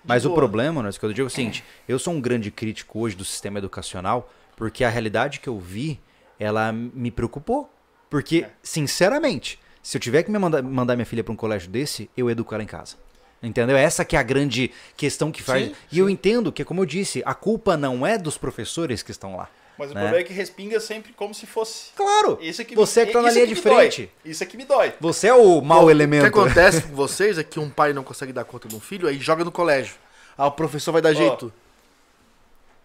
Mas 0.04 0.26
o 0.26 0.30
boa. 0.30 0.40
problema, 0.40 0.82
né, 0.84 0.90
que 0.92 1.04
eu 1.06 1.14
digo 1.14 1.26
é 1.26 1.28
o 1.28 1.30
seguinte, 1.30 1.64
eu 1.88 1.98
sou 2.00 2.14
um 2.14 2.20
grande 2.20 2.50
crítico 2.52 3.00
hoje 3.00 3.16
do 3.16 3.24
sistema 3.24 3.60
educacional, 3.60 4.30
porque 4.56 4.84
a 4.84 4.90
realidade 4.90 5.40
que 5.40 5.48
eu 5.48 5.60
vi, 5.60 6.00
ela 6.40 6.72
me 6.74 7.10
preocupou. 7.12 7.72
Porque, 8.10 8.46
sinceramente, 8.62 9.60
se 9.82 9.96
eu 9.98 10.02
tiver 10.02 10.24
que 10.24 10.30
me 10.32 10.38
mandar, 10.38 10.62
mandar 10.62 10.96
minha 10.96 11.06
filha 11.06 11.24
para 11.24 11.34
um 11.34 11.36
colégio 11.38 11.70
desse, 11.70 12.10
eu 12.18 12.30
educo 12.30 12.54
ela 12.54 12.64
em 12.64 12.68
casa. 12.68 12.96
Entendeu? 13.42 13.76
Essa 13.76 14.04
que 14.06 14.16
é 14.16 14.20
a 14.20 14.24
grande 14.24 14.72
questão 14.96 15.32
que 15.32 15.42
faz. 15.44 15.68
Sim, 15.68 15.76
e 15.92 16.00
eu 16.00 16.10
entendo 16.10 16.52
que, 16.52 16.64
como 16.66 16.82
eu 16.82 16.86
disse, 16.86 17.22
a 17.26 17.34
culpa 17.34 17.76
não 17.78 18.06
é 18.06 18.18
dos 18.18 18.38
professores 18.38 19.04
que 19.04 19.12
estão 19.12 19.36
lá. 19.36 19.50
Mas 19.78 19.92
o 19.92 19.94
né? 19.94 20.02
problema 20.02 20.22
é 20.22 20.24
que 20.24 20.34
respinga 20.34 20.80
sempre 20.80 21.14
como 21.14 21.34
se 21.34 21.46
fosse. 21.48 21.92
Claro! 21.96 22.38
Isso 22.42 22.62
é 22.62 22.66
que 22.66 22.76
você 22.76 23.02
me, 23.02 23.08
que 23.08 23.14
tá 23.14 23.22
na 23.22 23.30
isso 23.30 23.36
linha 23.38 23.48
de 23.48 23.56
me 23.56 23.62
dói. 23.62 23.76
frente. 23.92 24.12
Isso 24.24 24.44
é 24.44 24.46
que 24.46 24.58
me 24.58 24.66
dói. 24.66 24.94
Você 25.00 25.28
é 25.28 25.34
o 25.34 25.62
mau 25.62 25.86
O 25.86 25.92
elemento. 25.92 26.22
que 26.24 26.28
acontece 26.28 26.82
com 26.84 26.96
vocês 26.96 27.38
é 27.38 27.44
que 27.44 27.60
um 27.60 27.70
pai 27.70 27.92
não 27.94 28.04
consegue 28.04 28.32
dar 28.32 28.44
conta 28.46 28.68
de 28.68 28.76
um 28.76 28.80
filho, 28.80 29.08
aí 29.08 29.18
joga 29.20 29.44
no 29.44 29.52
colégio. 29.52 29.96
Ah, 30.38 30.48
o 30.48 30.52
professor 30.52 30.92
vai 30.92 31.02
dar 31.02 31.14
jeito. 31.14 31.52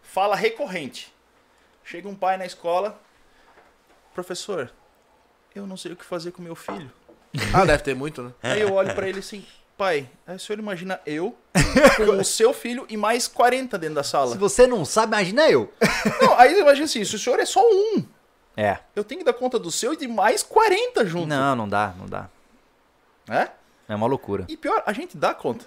Fala 0.03 0.35
recorrente. 0.35 1.13
Chega 1.85 2.09
um 2.09 2.15
pai 2.15 2.37
na 2.37 2.47
escola. 2.47 3.01
Professor, 4.15 4.71
eu 5.55 5.67
não 5.67 5.77
sei 5.77 5.93
o 5.93 5.97
que 5.97 6.05
fazer 6.05 6.33
com 6.33 6.43
meu 6.43 6.55
filho. 6.55 6.91
Ah, 7.53 7.65
deve 7.65 7.83
ter 7.83 7.95
muito, 7.95 8.23
né? 8.23 8.33
Aí 8.43 8.61
eu 8.61 8.73
olho 8.73 8.95
pra 8.95 9.09
ele 9.09 9.19
assim, 9.21 9.45
pai, 9.79 10.11
aí 10.27 10.35
o 10.35 10.39
senhor 10.41 10.59
imagina 10.59 11.01
eu 11.07 11.35
com 11.97 12.03
o 12.19 12.25
seu 12.25 12.53
filho 12.53 12.85
e 12.89 12.97
mais 12.97 13.29
40 13.29 13.79
dentro 13.79 13.95
da 13.95 14.03
sala. 14.03 14.33
Se 14.33 14.37
você 14.39 14.67
não 14.67 14.85
sabe, 14.85 15.15
imagina 15.15 15.49
eu. 15.49 15.73
Não, 16.21 16.35
aí 16.39 16.59
imagina 16.59 16.85
assim, 16.85 17.05
se 17.05 17.15
o 17.15 17.19
senhor 17.19 17.39
é 17.39 17.47
só 17.47 17.63
um, 17.63 18.05
É. 18.57 18.79
eu 18.97 19.05
tenho 19.05 19.21
que 19.21 19.25
dar 19.25 19.33
conta 19.33 19.57
do 19.59 19.71
seu 19.71 19.93
e 19.93 19.97
de 19.97 20.09
mais 20.09 20.43
40 20.43 21.07
junto. 21.07 21.29
Não, 21.29 21.55
não 21.55 21.69
dá, 21.69 21.95
não 21.97 22.07
dá. 22.07 22.29
Né? 23.27 23.49
É 23.89 23.95
uma 23.95 24.07
loucura. 24.07 24.45
E 24.49 24.57
pior, 24.57 24.83
a 24.85 24.93
gente 24.93 25.17
dá 25.17 25.33
conta. 25.33 25.65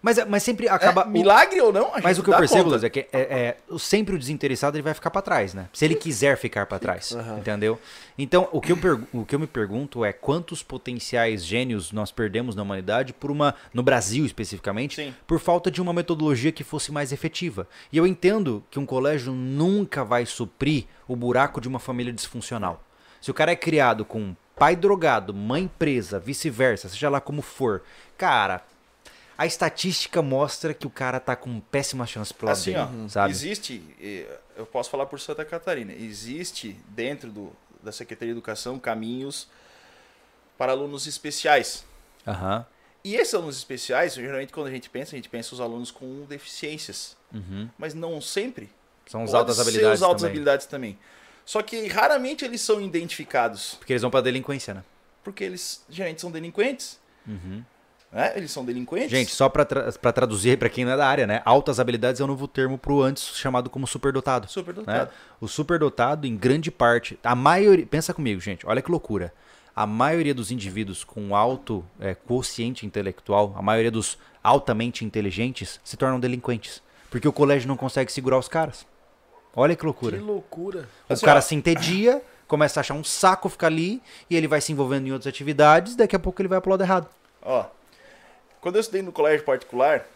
Mas, 0.00 0.24
mas 0.28 0.42
sempre 0.42 0.68
acaba. 0.68 1.02
É, 1.02 1.06
milagre 1.06 1.60
ou 1.60 1.72
não, 1.72 1.92
Mas 2.02 2.18
o 2.18 2.22
que 2.22 2.30
eu 2.30 2.36
percebo. 2.36 2.70
Luz, 2.70 2.84
é 2.84 2.88
que 2.90 3.00
é, 3.00 3.06
é, 3.12 3.56
o- 3.68 3.78
sempre 3.78 4.14
o 4.14 4.18
desinteressado 4.18 4.76
ele 4.76 4.82
vai 4.82 4.94
ficar 4.94 5.10
pra 5.10 5.20
trás, 5.20 5.54
né? 5.54 5.68
Se 5.72 5.84
ele 5.84 5.94
quiser 5.94 6.36
ficar 6.36 6.66
pra 6.66 6.78
trás, 6.78 7.16
entendeu? 7.38 7.78
Então, 8.16 8.48
o 8.52 8.60
que, 8.60 8.72
eu 8.72 8.78
o 9.12 9.24
que 9.24 9.34
eu 9.34 9.38
me 9.38 9.46
pergunto 9.46 10.04
é 10.04 10.12
quantos 10.12 10.62
potenciais 10.62 11.44
gênios 11.44 11.92
nós 11.92 12.10
perdemos 12.12 12.54
na 12.54 12.62
humanidade 12.62 13.12
por 13.12 13.30
uma, 13.30 13.54
no 13.74 13.82
Brasil 13.82 14.24
especificamente, 14.24 14.96
Sim. 14.96 15.14
por 15.26 15.38
falta 15.40 15.70
de 15.70 15.80
uma 15.82 15.92
metodologia 15.92 16.52
que 16.52 16.62
fosse 16.64 16.92
mais 16.92 17.12
efetiva. 17.12 17.66
E 17.92 17.96
eu 17.98 18.06
entendo 18.06 18.62
que 18.70 18.78
um 18.78 18.86
colégio 18.86 19.32
nunca 19.32 20.04
vai 20.04 20.24
suprir 20.26 20.84
o 21.06 21.16
buraco 21.16 21.60
de 21.60 21.68
uma 21.68 21.78
família 21.78 22.12
disfuncional. 22.12 22.82
Se 23.20 23.30
o 23.30 23.34
cara 23.34 23.50
é 23.52 23.56
criado 23.56 24.04
com 24.04 24.34
pai 24.56 24.74
drogado, 24.76 25.32
mãe 25.32 25.70
presa, 25.78 26.18
vice-versa, 26.18 26.88
seja 26.88 27.08
lá 27.08 27.20
como 27.20 27.42
for, 27.42 27.82
cara, 28.16 28.62
a 29.38 29.46
estatística 29.46 30.20
mostra 30.20 30.74
que 30.74 30.84
o 30.86 30.90
cara 30.90 31.20
tá 31.20 31.36
com 31.36 31.60
péssima 31.60 32.04
chance 32.04 32.34
pro 32.34 32.46
lado 32.46 32.56
Assim, 32.56 32.72
dele, 32.72 32.84
ó, 33.04 33.08
sabe? 33.08 33.30
existe, 33.30 33.80
eu 34.56 34.66
posso 34.66 34.90
falar 34.90 35.06
por 35.06 35.20
Santa 35.20 35.44
Catarina, 35.44 35.92
existe 35.92 36.76
dentro 36.88 37.30
do, 37.30 37.52
da 37.80 37.92
Secretaria 37.92 38.34
de 38.34 38.38
Educação 38.38 38.80
caminhos 38.80 39.48
para 40.58 40.72
alunos 40.72 41.06
especiais. 41.06 41.84
Aham. 42.26 42.66
E 43.04 43.14
esses 43.14 43.32
alunos 43.32 43.56
especiais, 43.56 44.14
geralmente 44.14 44.52
quando 44.52 44.66
a 44.66 44.70
gente 44.72 44.90
pensa, 44.90 45.14
a 45.14 45.16
gente 45.16 45.28
pensa 45.28 45.54
os 45.54 45.60
alunos 45.60 45.92
com 45.92 46.26
deficiências. 46.28 47.16
Uhum. 47.32 47.70
Mas 47.78 47.94
não 47.94 48.20
sempre. 48.20 48.68
São 49.06 49.22
os 49.22 49.32
altas 49.32 49.60
habilidades 49.60 50.00
os 50.00 50.02
altas 50.02 50.22
também. 50.22 50.30
habilidades 50.32 50.66
também. 50.66 50.98
Só 51.46 51.62
que 51.62 51.86
raramente 51.86 52.44
eles 52.44 52.60
são 52.60 52.80
identificados. 52.80 53.74
Porque 53.74 53.92
eles 53.92 54.02
vão 54.02 54.10
pra 54.10 54.20
delinquência, 54.20 54.74
né? 54.74 54.84
Porque 55.22 55.44
eles 55.44 55.84
geralmente 55.88 56.20
são 56.20 56.30
delinquentes. 56.30 56.98
Uhum. 57.26 57.64
Né? 58.10 58.32
Eles 58.36 58.50
são 58.50 58.64
delinquentes. 58.64 59.10
Gente, 59.10 59.30
só 59.34 59.48
pra, 59.50 59.64
tra 59.66 59.92
pra 59.92 60.12
traduzir 60.12 60.56
pra 60.58 60.68
quem 60.70 60.84
não 60.84 60.92
é 60.92 60.96
da 60.96 61.06
área, 61.06 61.26
né? 61.26 61.42
Altas 61.44 61.78
habilidades 61.78 62.20
é 62.20 62.24
o 62.24 62.26
novo 62.26 62.48
termo 62.48 62.78
pro 62.78 63.02
antes 63.02 63.36
chamado 63.36 63.68
como 63.68 63.86
superdotado. 63.86 64.48
super 64.50 64.74
né? 64.86 65.08
O 65.40 65.46
superdotado, 65.46 66.26
em 66.26 66.34
grande 66.36 66.70
parte, 66.70 67.18
a 67.22 67.34
maioria. 67.34 67.86
Pensa 67.86 68.14
comigo, 68.14 68.40
gente, 68.40 68.66
olha 68.66 68.80
que 68.80 68.90
loucura. 68.90 69.32
a 69.76 69.86
maioria 69.86 70.34
dos 70.34 70.50
indivíduos 70.50 71.04
com 71.04 71.36
alto 71.36 71.84
é, 72.00 72.14
quociente 72.14 72.84
intelectual, 72.86 73.54
a 73.56 73.62
maioria 73.62 73.90
dos 73.90 74.16
altamente 74.42 75.04
inteligentes, 75.04 75.78
se 75.84 75.96
tornam 75.96 76.18
delinquentes. 76.18 76.82
Porque 77.10 77.28
o 77.28 77.32
colégio 77.32 77.68
não 77.68 77.76
consegue 77.76 78.10
segurar 78.10 78.38
os 78.38 78.48
caras. 78.48 78.86
Olha 79.54 79.76
que 79.76 79.84
loucura. 79.84 80.16
Que 80.16 80.22
loucura. 80.22 80.88
O 81.08 81.12
Assim, 81.12 81.24
cara 81.26 81.38
ó. 81.38 81.42
se 81.42 81.54
entedia, 81.54 82.22
começa 82.48 82.78
a 82.78 82.82
achar 82.82 82.94
um 82.94 83.04
saco 83.04 83.48
ficar 83.50 83.66
ali, 83.68 84.02
e 84.30 84.34
ele 84.36 84.48
vai 84.48 84.60
se 84.62 84.72
envolvendo 84.72 85.06
em 85.06 85.12
outras 85.12 85.26
atividades, 85.26 85.94
daqui 85.94 86.16
a 86.16 86.18
pouco 86.18 86.40
ele 86.40 86.48
vai 86.48 86.60
pro 86.60 86.70
lado 86.70 86.82
errado. 86.82 87.06
Ó, 87.42 87.64
quando 88.60 88.76
eu 88.76 88.80
estudei 88.80 89.02
no 89.02 89.12
colégio 89.12 89.44
particular, 89.44 90.06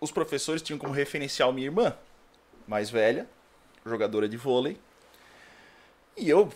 os 0.00 0.10
professores 0.10 0.62
tinham 0.62 0.78
como 0.78 0.92
referencial 0.92 1.52
minha 1.52 1.66
irmã, 1.66 1.94
mais 2.66 2.90
velha, 2.90 3.28
jogadora 3.84 4.28
de 4.28 4.36
vôlei. 4.36 4.78
E 6.16 6.28
eu. 6.28 6.52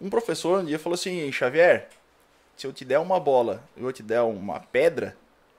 um 0.00 0.08
professor 0.10 0.60
um 0.60 0.64
dia 0.64 0.78
falou 0.78 0.94
assim: 0.94 1.30
Xavier, 1.30 1.88
se 2.56 2.66
eu 2.66 2.72
te 2.72 2.84
der 2.84 2.98
uma 2.98 3.20
bola 3.20 3.62
e 3.76 3.82
eu 3.82 3.92
te 3.92 4.02
der 4.02 4.22
uma 4.22 4.60
pedra, 4.60 5.16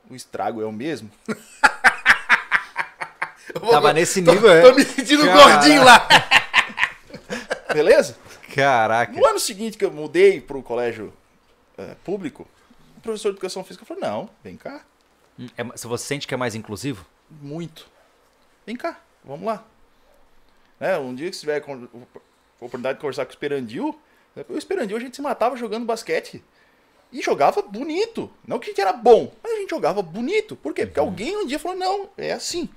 o 0.09 0.15
estrago 0.15 0.61
é 0.61 0.65
o 0.65 0.71
mesmo. 0.71 1.09
Tava 3.69 3.93
nesse 3.93 4.23
tô- 4.23 4.33
nível, 4.33 4.51
é. 4.51 4.61
Tô 4.61 4.73
me 4.73 4.83
sentindo 4.83 5.25
Caraca. 5.25 5.43
gordinho 5.55 5.83
lá. 5.83 6.07
Beleza? 7.73 8.17
Caraca. 8.53 9.11
No 9.11 9.25
ano 9.25 9.39
seguinte 9.39 9.77
que 9.77 9.85
eu 9.85 9.91
mudei 9.91 10.39
pro 10.41 10.61
colégio 10.63 11.13
eh, 11.83 11.95
público, 12.03 12.47
o 12.97 13.01
professor 13.01 13.29
de 13.29 13.35
educação 13.35 13.63
física 13.63 13.85
falou: 13.85 14.01
Não, 14.01 14.29
vem 14.43 14.57
cá. 14.57 14.83
É- 15.57 15.77
se 15.77 15.87
você 15.87 16.05
sente 16.05 16.27
que 16.27 16.33
é 16.33 16.37
mais 16.37 16.55
inclusivo? 16.55 17.05
Muito. 17.29 17.87
Vem 18.65 18.75
cá, 18.75 18.99
vamos 19.23 19.45
lá. 19.45 19.63
Né, 20.79 20.97
um 20.97 21.13
dia 21.13 21.29
que 21.29 21.35
você 21.35 21.41
tiver 21.41 21.63
oportunidade 22.57 22.97
de 22.97 23.01
conversar 23.01 23.25
com 23.25 23.31
o 23.31 23.33
Esperandil, 23.33 23.99
né, 24.35 24.45
o 24.49 24.57
Esperandil 24.57 24.97
a 24.97 24.99
gente 24.99 25.15
se 25.15 25.21
matava 25.21 25.55
jogando 25.55 25.85
basquete. 25.85 26.43
E 27.11 27.21
jogava 27.21 27.61
bonito. 27.61 28.29
Não 28.45 28.57
que 28.57 28.65
a 28.65 28.69
gente 28.69 28.81
era 28.81 28.91
bom, 28.91 29.31
mas 29.43 29.53
a 29.53 29.55
gente 29.57 29.69
jogava 29.69 30.01
bonito. 30.01 30.55
Por 30.55 30.73
quê? 30.73 30.85
Porque 30.87 30.99
alguém 30.99 31.37
um 31.37 31.45
dia 31.45 31.59
falou, 31.59 31.77
não, 31.77 32.09
é 32.17 32.33
assim. 32.33 32.67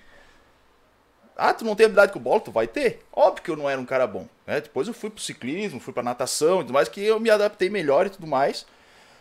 Ah, 1.35 1.55
tu 1.55 1.65
não 1.65 1.75
tem 1.75 1.87
habilidade 1.87 2.13
com 2.13 2.21
bola? 2.21 2.41
Tu 2.41 2.51
vai 2.51 2.67
ter. 2.67 3.03
Óbvio 3.11 3.43
que 3.43 3.51
eu 3.51 3.57
não 3.57 3.69
era 3.69 3.81
um 3.81 3.87
cara 3.87 4.07
bom. 4.07 4.29
Né? 4.47 4.61
Depois 4.61 4.89
eu 4.89 4.95
fui 4.95 5.09
pro 5.09 5.23
ciclismo, 5.23 5.81
fui 5.81 5.93
pra 5.93 6.03
natação 6.03 6.61
e 6.61 6.65
tudo 6.65 6.75
mais, 6.75 6.89
que 6.89 7.03
eu 7.03 7.19
me 7.19 7.31
adaptei 7.31 7.71
melhor 7.71 8.07
e 8.07 8.11
tudo 8.11 8.27
mais. 8.27 8.67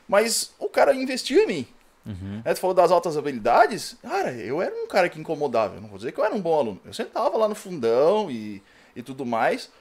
Mas 0.07 0.53
o 0.59 0.69
cara 0.69 0.93
investiu 0.93 1.41
em 1.43 1.47
mim. 1.47 1.67
Né, 2.05 2.53
Tu 2.53 2.59
falou 2.59 2.75
das 2.75 2.91
altas 2.91 3.17
habilidades. 3.17 3.97
Cara, 4.01 4.31
eu 4.33 4.61
era 4.61 4.75
um 4.75 4.87
cara 4.87 5.09
que 5.09 5.19
incomodava. 5.19 5.75
Eu 5.75 5.81
não 5.81 5.89
vou 5.89 5.97
dizer 5.97 6.11
que 6.11 6.19
eu 6.19 6.25
era 6.25 6.35
um 6.35 6.41
bom 6.41 6.57
aluno. 6.57 6.79
Eu 6.85 6.93
sentava 6.93 7.35
lá 7.37 7.47
no 7.47 7.55
fundão 7.55 8.29
e, 8.29 8.61
e 8.95 9.01
tudo 9.01 9.25
mais. 9.25 9.71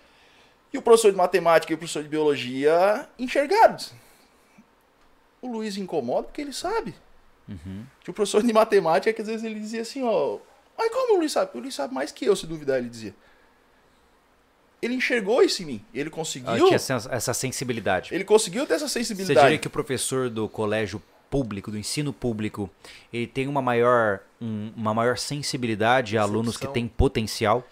E 0.73 0.79
o 0.79 0.83
professor 0.83 1.11
de 1.11 1.17
matemática 1.19 1.73
e 1.73 1.75
o 1.75 1.79
professor 1.79 2.03
de 2.03 2.09
biologia 2.09 3.09
enxergaram. 3.19 3.77
O 5.43 5.49
Luiz 5.49 5.77
incomoda 5.77 6.25
porque 6.25 6.41
ele 6.41 6.53
sabe. 6.53 6.95
Tinha 7.47 8.11
o 8.11 8.15
professor 8.15 8.43
de 8.43 8.53
matemática 8.53 9.13
que 9.13 9.21
às 9.21 9.29
vezes 9.29 9.45
ele 9.45 9.61
dizia 9.61 9.83
assim, 9.83 10.03
ó. 10.03 10.39
Mas 10.77 10.91
como 10.91 11.15
o 11.15 11.19
Luiz 11.19 11.33
sabe? 11.33 11.51
O 11.55 11.61
Luiz 11.61 11.75
sabe 11.75 11.93
mais 11.95 12.11
que 12.11 12.25
eu, 12.25 12.35
se 12.35 12.47
duvidar, 12.47 12.79
ele 12.79 12.89
dizia. 12.89 13.15
Ele 14.85 14.95
enxergou 14.95 15.43
isso 15.43 15.63
em 15.63 15.67
mim. 15.67 15.85
Ele 15.95 16.09
Ah, 16.09 16.13
conseguiu. 16.13 16.67
tinha 16.67 16.77
essa, 16.77 17.09
essa 17.11 17.33
sensibilidade. 17.35 18.15
Ele 18.15 18.25
conseguiu 18.25 18.67
ter 18.67 18.75
essa 18.75 18.87
Você 18.89 18.99
sensibilidade. 18.99 19.41
diria 19.41 19.59
que 19.59 19.67
o 19.67 19.71
professor 19.71 20.29
do 20.29 20.49
colégio 20.49 21.03
público, 21.31 21.71
do 21.71 21.79
ensino 21.79 22.13
público, 22.13 22.69
ele 23.13 23.27
tem 23.27 23.49
uma 23.49 23.63
maior, 23.63 24.21
um- 24.41 24.71
uma 24.77 24.93
maior 24.93 25.17
sensibilidade 25.17 26.19
a 26.19 26.23
alunos 26.23 26.57
que 26.57 26.67
têm 26.69 26.87
potencial? 26.87 27.67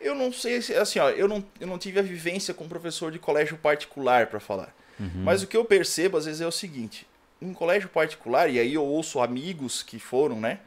Eu 0.00 0.14
não 0.14 0.32
sei 0.32 0.60
se, 0.60 0.74
assim, 0.74 0.98
ó, 0.98 1.08
eu 1.10 1.26
não, 1.28 1.42
eu 1.60 1.66
não 1.66 1.78
tive 1.78 1.98
a 1.98 2.02
vivência 2.02 2.52
com 2.52 2.68
professor 2.68 3.10
de 3.12 3.18
colégio 3.18 3.56
particular 3.56 4.26
pra 4.26 4.40
falar. 4.40 4.74
Mas 4.98 5.42
o 5.42 5.46
que 5.46 5.56
eu 5.56 5.64
percebo 5.64 6.16
às 6.16 6.24
vezes 6.24 6.40
é 6.40 6.46
o 6.46 6.52
seguinte: 6.52 7.06
em 7.40 7.52
colégio 7.52 7.88
particular, 7.88 8.48
e 8.50 8.58
aí 8.58 8.74
eu 8.74 8.82
ouço 8.84 9.20
amigos 9.20 9.82
que 9.82 9.98
foram, 9.98 10.40
né? 10.40 10.58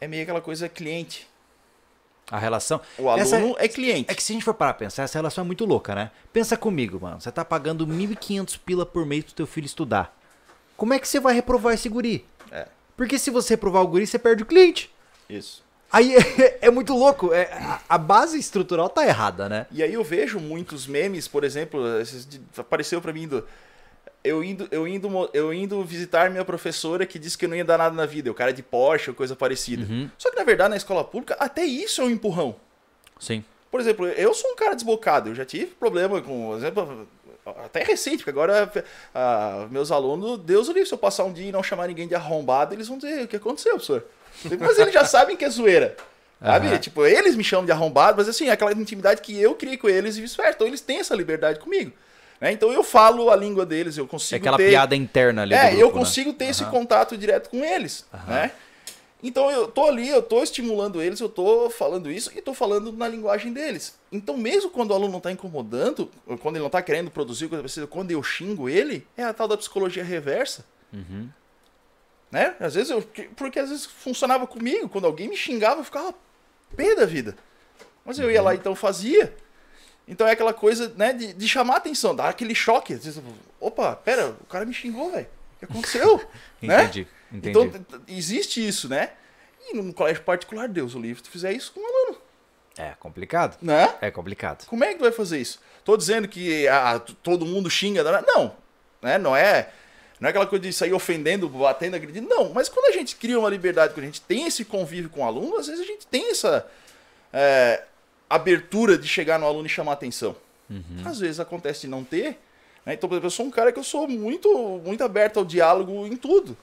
É 0.00 0.06
meio 0.06 0.22
aquela 0.22 0.40
coisa 0.40 0.68
cliente. 0.68 1.26
A 2.30 2.38
relação. 2.38 2.80
O 2.98 3.10
Essa- 3.16 3.36
aluno 3.36 3.56
é 3.58 3.66
cliente. 3.68 4.10
É 4.10 4.14
que 4.14 4.22
se 4.22 4.32
a 4.32 4.34
gente 4.34 4.44
for 4.44 4.54
parar 4.54 4.74
pra 4.74 4.86
pensar, 4.86 5.02
essa 5.04 5.18
relação 5.18 5.42
é 5.42 5.46
muito 5.46 5.64
louca, 5.64 5.94
né? 5.94 6.10
Pensa 6.32 6.56
comigo, 6.56 7.00
mano. 7.00 7.20
Você 7.20 7.32
tá 7.32 7.44
pagando 7.44 7.86
1.500 7.86 8.58
pila 8.58 8.84
por 8.84 9.06
mês 9.06 9.24
pro 9.24 9.34
teu 9.34 9.46
filho 9.46 9.64
estudar. 9.66 10.14
Como 10.76 10.92
é 10.94 10.98
que 10.98 11.08
você 11.08 11.18
vai 11.18 11.34
reprovar 11.34 11.74
esse 11.74 11.88
guri? 11.88 12.24
É. 12.52 12.66
Porque 12.96 13.18
se 13.18 13.30
você 13.30 13.54
reprovar 13.54 13.82
o 13.82 13.86
guri, 13.88 14.06
você 14.06 14.18
perde 14.18 14.42
o 14.42 14.46
cliente. 14.46 14.92
Isso. 15.28 15.62
Aí 15.90 16.14
é, 16.38 16.58
é 16.66 16.70
muito 16.70 16.92
louco. 16.94 17.32
É, 17.32 17.44
a, 17.52 17.80
a 17.88 17.98
base 17.98 18.38
estrutural 18.38 18.88
tá 18.90 19.06
errada, 19.06 19.48
né? 19.48 19.66
E 19.72 19.82
aí 19.82 19.94
eu 19.94 20.04
vejo 20.04 20.38
muitos 20.38 20.86
memes, 20.86 21.26
por 21.26 21.44
exemplo, 21.44 21.80
apareceu 22.56 23.00
pra 23.00 23.12
mim 23.12 23.26
do 23.26 23.42
eu 24.28 24.44
indo, 24.44 24.68
eu 24.70 24.86
indo, 24.86 25.30
eu 25.32 25.52
indo 25.52 25.82
visitar 25.84 26.30
minha 26.30 26.44
professora 26.44 27.06
que 27.06 27.18
disse 27.18 27.36
que 27.36 27.44
eu 27.44 27.48
não 27.48 27.56
ia 27.56 27.64
dar 27.64 27.78
nada 27.78 27.94
na 27.94 28.06
vida, 28.06 28.30
o 28.30 28.34
cara 28.34 28.52
de 28.52 28.62
Porsche 28.62 29.10
ou 29.10 29.16
coisa 29.16 29.34
parecida. 29.34 29.86
Só 30.16 30.30
que 30.30 30.36
na 30.36 30.44
verdade 30.44 30.70
na 30.70 30.76
escola 30.76 31.02
pública 31.02 31.36
até 31.38 31.64
isso 31.64 32.00
é 32.00 32.04
um 32.04 32.10
empurrão. 32.10 32.56
Sim. 33.18 33.44
Por 33.70 33.80
exemplo, 33.80 34.06
eu 34.06 34.32
sou 34.32 34.50
um 34.52 34.56
cara 34.56 34.74
desbocado, 34.74 35.30
eu 35.30 35.34
já 35.34 35.44
tive 35.44 35.66
problema 35.66 36.22
com, 36.22 36.48
por 36.48 36.56
exemplo, 36.56 37.08
até 37.64 37.82
recente, 37.82 38.18
porque 38.18 38.30
agora 38.30 38.70
ah, 39.14 39.66
meus 39.70 39.90
alunos, 39.90 40.38
Deus 40.38 40.68
o 40.68 40.72
livre, 40.72 40.88
se 40.88 40.94
eu 40.94 40.98
passar 40.98 41.24
um 41.24 41.32
dia 41.32 41.48
e 41.48 41.52
não 41.52 41.62
chamar 41.62 41.88
ninguém 41.88 42.08
de 42.08 42.14
arrombado, 42.14 42.74
eles 42.74 42.88
vão 42.88 42.98
dizer, 42.98 43.24
o 43.24 43.28
que 43.28 43.36
aconteceu, 43.36 43.72
professor? 43.72 44.04
Mas 44.60 44.78
eles 44.78 44.94
já 44.94 45.04
sabem 45.04 45.36
que 45.36 45.44
é 45.44 45.50
zoeira. 45.50 45.96
Sabe? 46.40 46.68
Aham. 46.68 46.78
Tipo, 46.78 47.04
eles 47.04 47.34
me 47.34 47.42
chamam 47.42 47.66
de 47.66 47.72
arrombado, 47.72 48.16
mas 48.16 48.28
assim, 48.28 48.48
é 48.48 48.52
aquela 48.52 48.72
intimidade 48.72 49.20
que 49.20 49.36
eu 49.40 49.54
criei 49.54 49.76
com 49.76 49.88
eles 49.88 50.16
e 50.16 50.20
vice-versa. 50.20 50.52
Então 50.54 50.66
eles 50.66 50.80
têm 50.80 51.00
essa 51.00 51.14
liberdade 51.14 51.58
comigo. 51.58 51.92
Né? 52.40 52.52
Então 52.52 52.72
eu 52.72 52.82
falo 52.84 53.30
a 53.30 53.36
língua 53.36 53.64
deles, 53.66 53.96
eu 53.96 54.04
É 54.04 54.08
consigo 54.08 54.40
aquela 54.40 54.56
ter... 54.56 54.68
piada 54.70 54.94
interna 54.96 55.42
ali. 55.42 55.54
É, 55.54 55.70
do 55.70 55.74
eu 55.74 55.78
grupo, 55.80 55.94
né? 55.96 56.04
consigo 56.04 56.32
ter 56.32 56.46
esse 56.46 56.62
Aham. 56.62 56.70
contato 56.72 57.16
direto 57.16 57.50
com 57.50 57.64
eles, 57.64 58.04
né? 58.26 58.52
Então 59.20 59.50
eu 59.50 59.66
tô 59.66 59.84
ali, 59.86 60.08
eu 60.08 60.22
tô 60.22 60.44
estimulando 60.44 61.02
eles, 61.02 61.18
eu 61.18 61.28
tô 61.28 61.68
falando 61.70 62.08
isso 62.08 62.30
e 62.36 62.40
tô 62.40 62.54
falando 62.54 62.92
na 62.92 63.08
linguagem 63.08 63.52
deles. 63.52 63.98
Então 64.12 64.36
mesmo 64.36 64.70
quando 64.70 64.92
o 64.92 64.94
aluno 64.94 65.12
não 65.12 65.20
tá 65.20 65.32
incomodando, 65.32 66.08
quando 66.40 66.54
ele 66.54 66.62
não 66.62 66.70
tá 66.70 66.80
querendo 66.80 67.10
produzir 67.10 67.48
coisa 67.48 67.60
parecida, 67.62 67.86
quando 67.88 68.12
eu 68.12 68.22
xingo 68.22 68.68
ele, 68.68 69.04
é 69.16 69.24
a 69.24 69.32
tal 69.34 69.48
da 69.48 69.56
psicologia 69.56 70.04
reversa. 70.04 70.64
Uhum. 70.92 71.28
Né? 72.30 72.54
Às 72.60 72.74
vezes 72.74 72.90
eu. 72.90 73.02
Porque 73.34 73.58
às 73.58 73.70
vezes 73.70 73.86
funcionava 73.86 74.46
comigo, 74.46 74.88
quando 74.88 75.06
alguém 75.06 75.28
me 75.28 75.36
xingava, 75.36 75.80
eu 75.80 75.84
ficava 75.84 76.14
pé 76.76 76.94
da 76.94 77.04
vida. 77.06 77.34
Mas 78.04 78.18
eu 78.20 78.30
ia 78.30 78.38
Uhum. 78.38 78.44
lá 78.44 78.54
então 78.54 78.74
fazia. 78.76 79.34
Então 80.08 80.26
é 80.26 80.32
aquela 80.32 80.54
coisa, 80.54 80.92
né, 80.96 81.12
de, 81.12 81.34
de 81.34 81.46
chamar 81.48 81.74
a 81.74 81.76
atenção, 81.76 82.16
dar 82.16 82.28
aquele 82.30 82.54
choque. 82.54 82.94
Às 82.94 83.04
vezes, 83.04 83.22
Opa, 83.60 83.94
pera, 83.94 84.30
o 84.40 84.46
cara 84.46 84.64
me 84.64 84.72
xingou, 84.72 85.12
velho. 85.12 85.26
O 85.26 85.58
que 85.58 85.64
aconteceu? 85.66 86.16
né? 86.62 86.84
Entendi. 86.84 87.06
Entendi. 87.30 87.50
Então 87.50 88.02
existe 88.08 88.66
isso, 88.66 88.88
né? 88.88 89.10
E 89.68 89.74
num 89.76 89.92
colégio 89.92 90.22
particular, 90.22 90.66
Deus 90.68 90.94
o 90.94 90.98
livre, 91.00 91.22
tu 91.22 91.30
fizer 91.30 91.52
isso 91.52 91.72
com 91.72 91.80
um 91.80 91.86
aluno, 91.86 92.18
É 92.78 92.94
complicado. 92.98 93.58
né? 93.60 93.94
É 94.00 94.10
complicado. 94.10 94.64
Como 94.66 94.82
é 94.82 94.88
que 94.88 94.94
tu 94.94 95.02
vai 95.02 95.12
fazer 95.12 95.38
isso? 95.38 95.60
Tô 95.84 95.94
dizendo 95.96 96.26
que 96.26 96.66
ah, 96.68 96.98
todo 97.22 97.44
mundo 97.44 97.68
xinga, 97.68 98.02
não, 98.22 98.56
né? 99.02 99.18
Não 99.18 99.36
é, 99.36 99.68
não 100.18 100.26
é 100.26 100.30
aquela 100.30 100.46
coisa 100.46 100.62
de 100.62 100.72
sair 100.72 100.94
ofendendo, 100.94 101.48
batendo, 101.50 101.96
agredindo, 101.96 102.28
não. 102.28 102.48
Mas 102.54 102.68
quando 102.70 102.86
a 102.86 102.92
gente 102.96 103.16
cria 103.16 103.38
uma 103.38 103.50
liberdade, 103.50 103.92
quando 103.92 104.04
a 104.04 104.06
gente 104.06 104.22
tem 104.22 104.46
esse 104.46 104.64
convívio 104.64 105.10
com 105.10 105.20
o 105.20 105.24
aluno, 105.24 105.56
às 105.58 105.66
vezes 105.66 105.82
a 105.82 105.86
gente 105.86 106.06
tem 106.06 106.30
essa 106.30 106.66
é, 107.32 107.82
abertura 108.28 108.96
de 108.98 109.06
chegar 109.08 109.38
no 109.38 109.46
aluno 109.46 109.66
e 109.66 109.70
chamar 109.70 109.92
atenção. 109.92 110.36
Às 111.04 111.18
vezes 111.18 111.40
acontece 111.40 111.82
de 111.82 111.88
não 111.88 112.04
ter. 112.04 112.38
né? 112.84 112.92
Então, 112.94 113.08
por 113.08 113.14
exemplo, 113.14 113.26
eu 113.26 113.30
sou 113.30 113.46
um 113.46 113.50
cara 113.50 113.72
que 113.72 113.78
eu 113.78 113.84
sou 113.84 114.06
muito, 114.06 114.80
muito 114.84 115.02
aberto 115.02 115.38
ao 115.38 115.44
diálogo 115.44 116.06
em 116.06 116.16
tudo. 116.16 116.56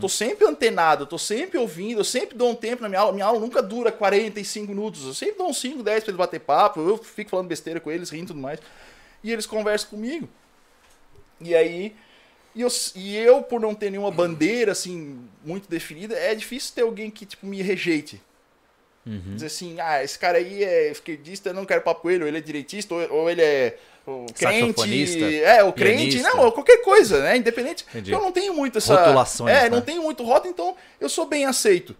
Tô 0.00 0.08
sempre 0.08 0.46
antenado, 0.46 1.06
tô 1.06 1.18
sempre 1.18 1.58
ouvindo, 1.58 2.00
eu 2.00 2.04
sempre 2.04 2.36
dou 2.36 2.50
um 2.50 2.54
tempo 2.54 2.82
na 2.82 2.88
minha 2.88 3.00
aula. 3.00 3.12
Minha 3.12 3.26
aula 3.26 3.38
nunca 3.38 3.62
dura 3.62 3.92
45 3.92 4.68
minutos. 4.68 5.04
Eu 5.06 5.14
sempre 5.14 5.36
dou 5.38 5.48
uns 5.48 5.58
5, 5.58 5.82
10 5.82 6.04
pra 6.04 6.10
eles 6.10 6.18
bater 6.18 6.40
papo. 6.40 6.80
Eu 6.80 6.96
fico 6.96 7.30
falando 7.30 7.48
besteira 7.48 7.80
com 7.80 7.90
eles, 7.90 8.08
rindo 8.10 8.24
e 8.24 8.26
tudo 8.28 8.40
mais. 8.40 8.58
E 9.22 9.30
eles 9.30 9.44
conversam 9.46 9.90
comigo. 9.90 10.28
E 11.40 11.54
aí. 11.54 11.94
E 12.54 12.62
eu, 12.62 12.68
e 12.96 13.16
eu, 13.16 13.42
por 13.42 13.60
não 13.60 13.74
ter 13.76 13.90
nenhuma 13.90 14.10
bandeira 14.10 14.72
assim 14.72 15.20
muito 15.44 15.68
definida, 15.68 16.16
é 16.16 16.34
difícil 16.34 16.74
ter 16.74 16.82
alguém 16.82 17.08
que 17.08 17.24
tipo, 17.24 17.46
me 17.46 17.62
rejeite. 17.62 18.20
Uhum. 19.10 19.34
Dizer 19.34 19.46
assim, 19.46 19.76
ah, 19.80 20.04
esse 20.04 20.16
cara 20.18 20.38
aí 20.38 20.62
é 20.62 20.90
esquerdista, 20.90 21.50
eu 21.50 21.54
não 21.54 21.64
quero 21.64 21.82
papo 21.82 22.02
com 22.02 22.10
ele, 22.10 22.22
ou 22.22 22.28
ele 22.28 22.38
é 22.38 22.40
direitista, 22.40 22.94
ou, 22.94 23.12
ou 23.12 23.30
ele 23.30 23.42
é 23.42 23.76
o 24.06 24.24
crente. 24.32 24.66
Saxofonista, 24.68 25.24
É, 25.24 25.64
o 25.64 25.72
crente, 25.72 26.16
pianista. 26.16 26.34
não, 26.36 26.50
qualquer 26.52 26.78
coisa, 26.82 27.20
né? 27.22 27.36
Independente. 27.36 27.84
Entendi. 27.88 28.12
Eu 28.12 28.20
não 28.20 28.30
tenho 28.30 28.54
muito 28.54 28.78
essa. 28.78 28.94
Rotulações, 28.94 29.54
É, 29.54 29.62
né? 29.64 29.70
não 29.70 29.80
tenho 29.80 30.02
muito 30.02 30.22
rótulo, 30.22 30.50
então 30.52 30.76
eu 31.00 31.08
sou 31.08 31.26
bem 31.26 31.44
aceito. 31.44 31.96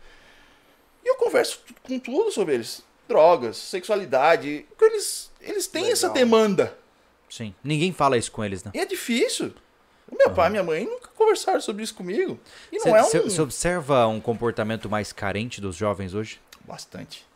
E 1.05 1.09
eu 1.09 1.17
converso 1.17 1.61
com 1.83 1.99
tudo 1.99 2.31
sobre 2.31 2.55
eles. 2.55 2.83
Drogas, 3.09 3.57
sexualidade. 3.57 4.67
porque 4.69 4.85
Eles, 4.85 5.31
eles 5.41 5.67
têm 5.67 5.83
Legal. 5.83 5.93
essa 5.95 6.09
demanda. 6.11 6.77
Sim. 7.29 7.55
Ninguém 7.63 7.93
fala 7.93 8.17
isso 8.17 8.31
com 8.31 8.45
eles, 8.45 8.63
né? 8.63 8.71
E 8.75 8.79
é 8.79 8.85
difícil. 8.87 9.53
Meu 10.19 10.31
pai 10.31 10.49
e 10.49 10.51
minha 10.51 10.63
mãe 10.65 10.85
nunca 10.85 11.09
conversaram 11.17 11.61
sobre 11.61 11.85
isso 11.85 11.95
comigo. 11.95 12.39
E 12.73 12.77
não 12.79 12.85
Você 13.05 13.19
é 13.19 13.21
um. 13.23 13.43
observa 13.43 14.07
um 14.09 14.21
comportamento 14.21 14.89
mais 14.91 15.13
carente 15.13 15.61
dos 15.61 15.77
jovens 15.77 16.15
hoje? 16.15 16.41
Bastante. 16.71 17.27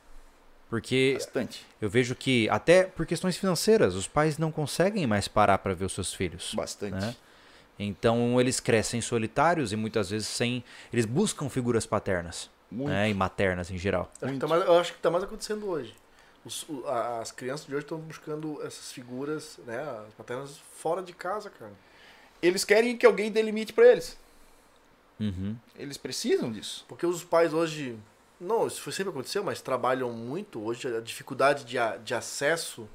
Porque 0.70 1.15
Bastante. 1.19 1.65
eu 1.81 1.89
vejo 1.90 2.15
que, 2.15 2.48
até 2.48 2.85
por 2.85 3.05
questões 3.06 3.36
financeiras, 3.36 3.94
os 3.94 4.09
pais 4.09 4.39
não 4.39 4.51
conseguem 4.51 5.06
mais 5.06 5.28
parar 5.28 5.59
para 5.59 5.74
ver 5.74 5.85
os 5.85 5.93
seus 5.93 6.12
filhos. 6.15 6.52
Bastante. 6.55 6.94
né? 6.94 7.15
Então 7.78 8.40
eles 8.40 8.61
crescem 8.61 9.01
solitários 9.01 9.73
e 9.73 9.77
muitas 9.77 10.11
vezes 10.11 10.28
sem. 10.28 10.62
Eles 10.93 11.05
buscam 11.05 11.48
figuras 11.48 11.85
paternas. 11.86 12.48
Muito. 12.70 12.90
Né? 12.90 13.11
E 13.11 13.15
maternas 13.15 13.70
em 13.70 13.78
geral. 13.78 14.11
Acho 14.23 14.39
tá 14.39 14.47
mais- 14.48 14.65
eu 14.65 14.78
acho 14.78 14.93
que 14.94 14.98
tá 15.01 15.11
mais 15.11 15.23
acontecendo 15.24 15.66
hoje. 15.69 15.94
Os- 16.44 16.66
as 17.20 17.31
crianças 17.32 17.66
de 17.66 17.74
hoje 17.74 17.85
estão 17.85 17.98
buscando 17.98 18.61
essas 18.65 18.93
figuras, 18.93 19.59
né, 19.66 19.81
as 20.06 20.15
paternas 20.15 20.59
fora 20.77 21.02
de 21.02 21.12
casa, 21.12 21.51
cara. 21.51 21.73
Eles 22.43 22.65
querem 22.65 22.97
que 22.97 23.06
alguém 23.06 23.31
dê 23.31 23.40
limite 23.43 23.73
pra 23.73 23.86
eles. 23.86 24.16
Uhum. 25.19 25.56
Eles 25.77 25.97
precisam 25.97 26.51
disso. 26.52 26.85
Porque 26.89 27.06
os 27.06 27.23
pais 27.24 27.55
hoje, 27.55 27.97
não, 28.40 28.66
isso 28.66 28.81
foi 28.81 28.93
sempre 28.93 29.11
aconteceu, 29.11 29.43
mas 29.44 29.61
trabalham 29.61 30.11
muito. 30.12 30.62
Hoje 30.65 30.89
a 30.97 31.01
dificuldade 31.01 31.65
de, 31.65 31.78
a- 31.78 31.97
de 31.97 32.15
acesso, 32.15 32.89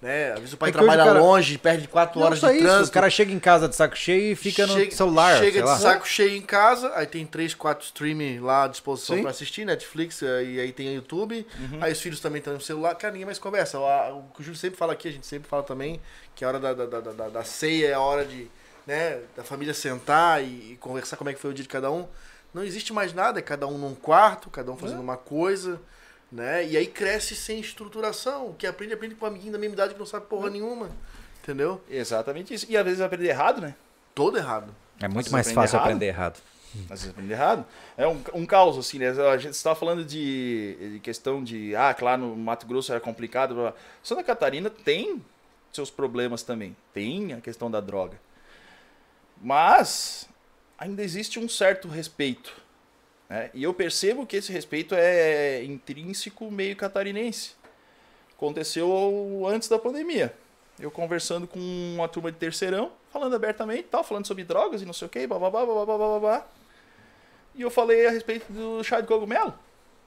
né? 0.00 0.32
Às 0.32 0.38
vezes 0.38 0.52
o 0.54 0.56
pai 0.56 0.70
É 0.70 0.72
trabalha 0.72 1.04
cara- 1.04 1.18
longe, 1.18 1.56
perde 1.58 1.88
quatro 1.88 2.18
Não 2.20 2.26
horas 2.26 2.40
de 2.40 2.46
isso, 2.52 2.58
trânsito. 2.62 2.88
o 2.90 2.92
cara 2.92 3.10
chega 3.10 3.32
em 3.32 3.38
casa 3.38 3.68
de 3.68 3.74
saco 3.74 3.96
cheio 3.96 4.32
e 4.32 4.36
fica 4.36 4.66
no 4.66 4.74
chega, 4.74 4.90
celular. 4.94 5.38
Chega 5.38 5.60
de 5.60 5.66
lá. 5.66 5.78
saco 5.78 6.06
cheio 6.06 6.36
em 6.36 6.42
casa, 6.42 6.92
aí 6.94 7.06
tem 7.06 7.24
três, 7.26 7.54
quatro 7.54 7.84
streaming 7.84 8.38
lá 8.40 8.64
à 8.64 8.68
disposição 8.68 9.20
pra 9.20 9.30
assistir, 9.30 9.64
Netflix, 9.64 10.20
e 10.22 10.60
aí 10.60 10.72
tem 10.72 10.94
YouTube. 10.94 11.46
Uhum. 11.58 11.78
Aí 11.82 11.92
os 11.92 12.00
filhos 12.00 12.20
também 12.20 12.38
estão 12.38 12.52
no 12.54 12.60
celular, 12.60 12.94
cara, 12.94 13.12
ninguém 13.12 13.26
mais 13.26 13.38
conversa. 13.38 13.78
O, 13.78 14.22
que 14.34 14.40
o 14.40 14.44
Júlio 14.44 14.58
sempre 14.58 14.78
fala 14.78 14.92
aqui, 14.92 15.08
a 15.08 15.12
gente 15.12 15.26
sempre 15.26 15.48
fala 15.48 15.62
também, 15.62 16.00
que 16.34 16.44
a 16.44 16.48
hora 16.48 16.58
da, 16.60 16.72
da, 16.74 16.86
da, 16.86 17.00
da- 17.00 17.28
da 17.30 17.44
ceia 17.44 17.88
é 17.88 17.94
a 17.94 18.00
hora 18.00 18.24
de, 18.24 18.46
né, 18.86 19.20
da 19.36 19.42
família 19.42 19.72
sentar 19.74 20.42
e, 20.42 20.72
e 20.72 20.78
conversar 20.80 21.16
como 21.16 21.30
é 21.30 21.32
que 21.34 21.40
foi 21.40 21.50
o 21.50 21.54
dia 21.54 21.62
de 21.62 21.68
cada 21.68 21.90
um. 21.90 22.06
Não 22.54 22.62
existe 22.62 22.92
mais 22.92 23.12
nada, 23.12 23.40
é 23.40 23.42
cada 23.42 23.66
um 23.66 23.76
num 23.76 23.94
quarto, 23.94 24.48
cada 24.48 24.70
um 24.70 24.76
É. 24.76 24.78
fazendo 24.78 25.00
uma 25.00 25.16
coisa, 25.16 25.80
né? 26.30 26.64
E 26.66 26.76
aí 26.76 26.86
cresce 26.86 27.34
sem 27.34 27.58
estruturação. 27.58 28.48
O 28.50 28.54
que 28.54 28.66
aprende, 28.66 28.94
aprende 28.94 29.14
com 29.16 29.24
um 29.26 29.28
amiguinho 29.28 29.52
da 29.52 29.58
mesma 29.58 29.74
idade 29.74 29.92
que 29.94 29.98
não 29.98 30.06
sabe 30.06 30.24
É. 30.24 30.28
porra 30.28 30.48
nenhuma. 30.50 30.88
Entendeu? 31.42 31.82
Exatamente 31.90 32.54
isso. 32.54 32.66
E 32.70 32.76
às 32.76 32.84
vezes 32.84 33.00
aprende 33.00 33.26
errado, 33.26 33.60
né? 33.60 33.74
Todo 34.14 34.38
errado. 34.38 34.72
É 35.00 35.08
muito 35.08 35.30
mais 35.32 35.46
aprende 35.46 35.54
fácil 35.56 35.76
errado? 35.76 35.86
aprender 35.88 36.06
errado. 36.06 36.40
Às 36.90 37.00
vezes 37.02 37.10
aprende 37.10 37.32
errado. 37.32 37.66
É 37.96 38.06
um, 38.06 38.20
um 38.32 38.46
caos, 38.46 38.78
assim, 38.78 38.98
né? 38.98 39.10
A 39.10 39.36
gente 39.36 39.52
estava 39.54 39.74
falando 39.76 40.04
de, 40.04 40.76
de 40.94 41.00
questão 41.00 41.42
de. 41.44 41.74
Ah, 41.76 41.92
claro, 41.92 42.22
no 42.22 42.36
Mato 42.36 42.66
Grosso 42.66 42.92
era 42.92 43.00
complicado. 43.00 43.54
blá, 43.54 43.70
blá. 43.70 43.74
Santa 44.02 44.22
Catarina 44.24 44.70
tem 44.70 45.22
seus 45.72 45.90
problemas 45.90 46.42
também. 46.42 46.74
Tem 46.92 47.32
a 47.32 47.40
questão 47.40 47.70
da 47.70 47.80
droga. 47.80 48.18
Mas 49.40 50.28
ainda 50.84 51.02
existe 51.02 51.38
um 51.38 51.48
certo 51.48 51.88
respeito. 51.88 52.54
né? 53.28 53.50
E 53.54 53.62
eu 53.62 53.72
percebo 53.72 54.26
que 54.26 54.36
esse 54.36 54.52
respeito 54.52 54.94
é 54.94 55.64
intrínseco 55.64 56.50
meio 56.50 56.76
catarinense. 56.76 57.52
Aconteceu 58.36 59.46
antes 59.46 59.68
da 59.68 59.78
pandemia. 59.78 60.34
Eu 60.78 60.90
conversando 60.90 61.46
com 61.46 61.58
uma 61.58 62.08
turma 62.08 62.30
de 62.30 62.36
terceirão, 62.36 62.92
falando 63.10 63.34
abertamente, 63.34 63.84
tal, 63.84 64.04
falando 64.04 64.26
sobre 64.26 64.44
drogas 64.44 64.82
e 64.82 64.84
não 64.84 64.92
sei 64.92 65.06
o 65.06 65.08
que, 65.08 65.26
bababá, 65.26 65.64
bababá, 65.64 65.96
bababá. 65.96 66.46
E 67.54 67.62
eu 67.62 67.70
falei 67.70 68.06
a 68.06 68.10
respeito 68.10 68.52
do 68.52 68.82
chá 68.84 69.00
de 69.00 69.06
cogumelo. 69.06 69.54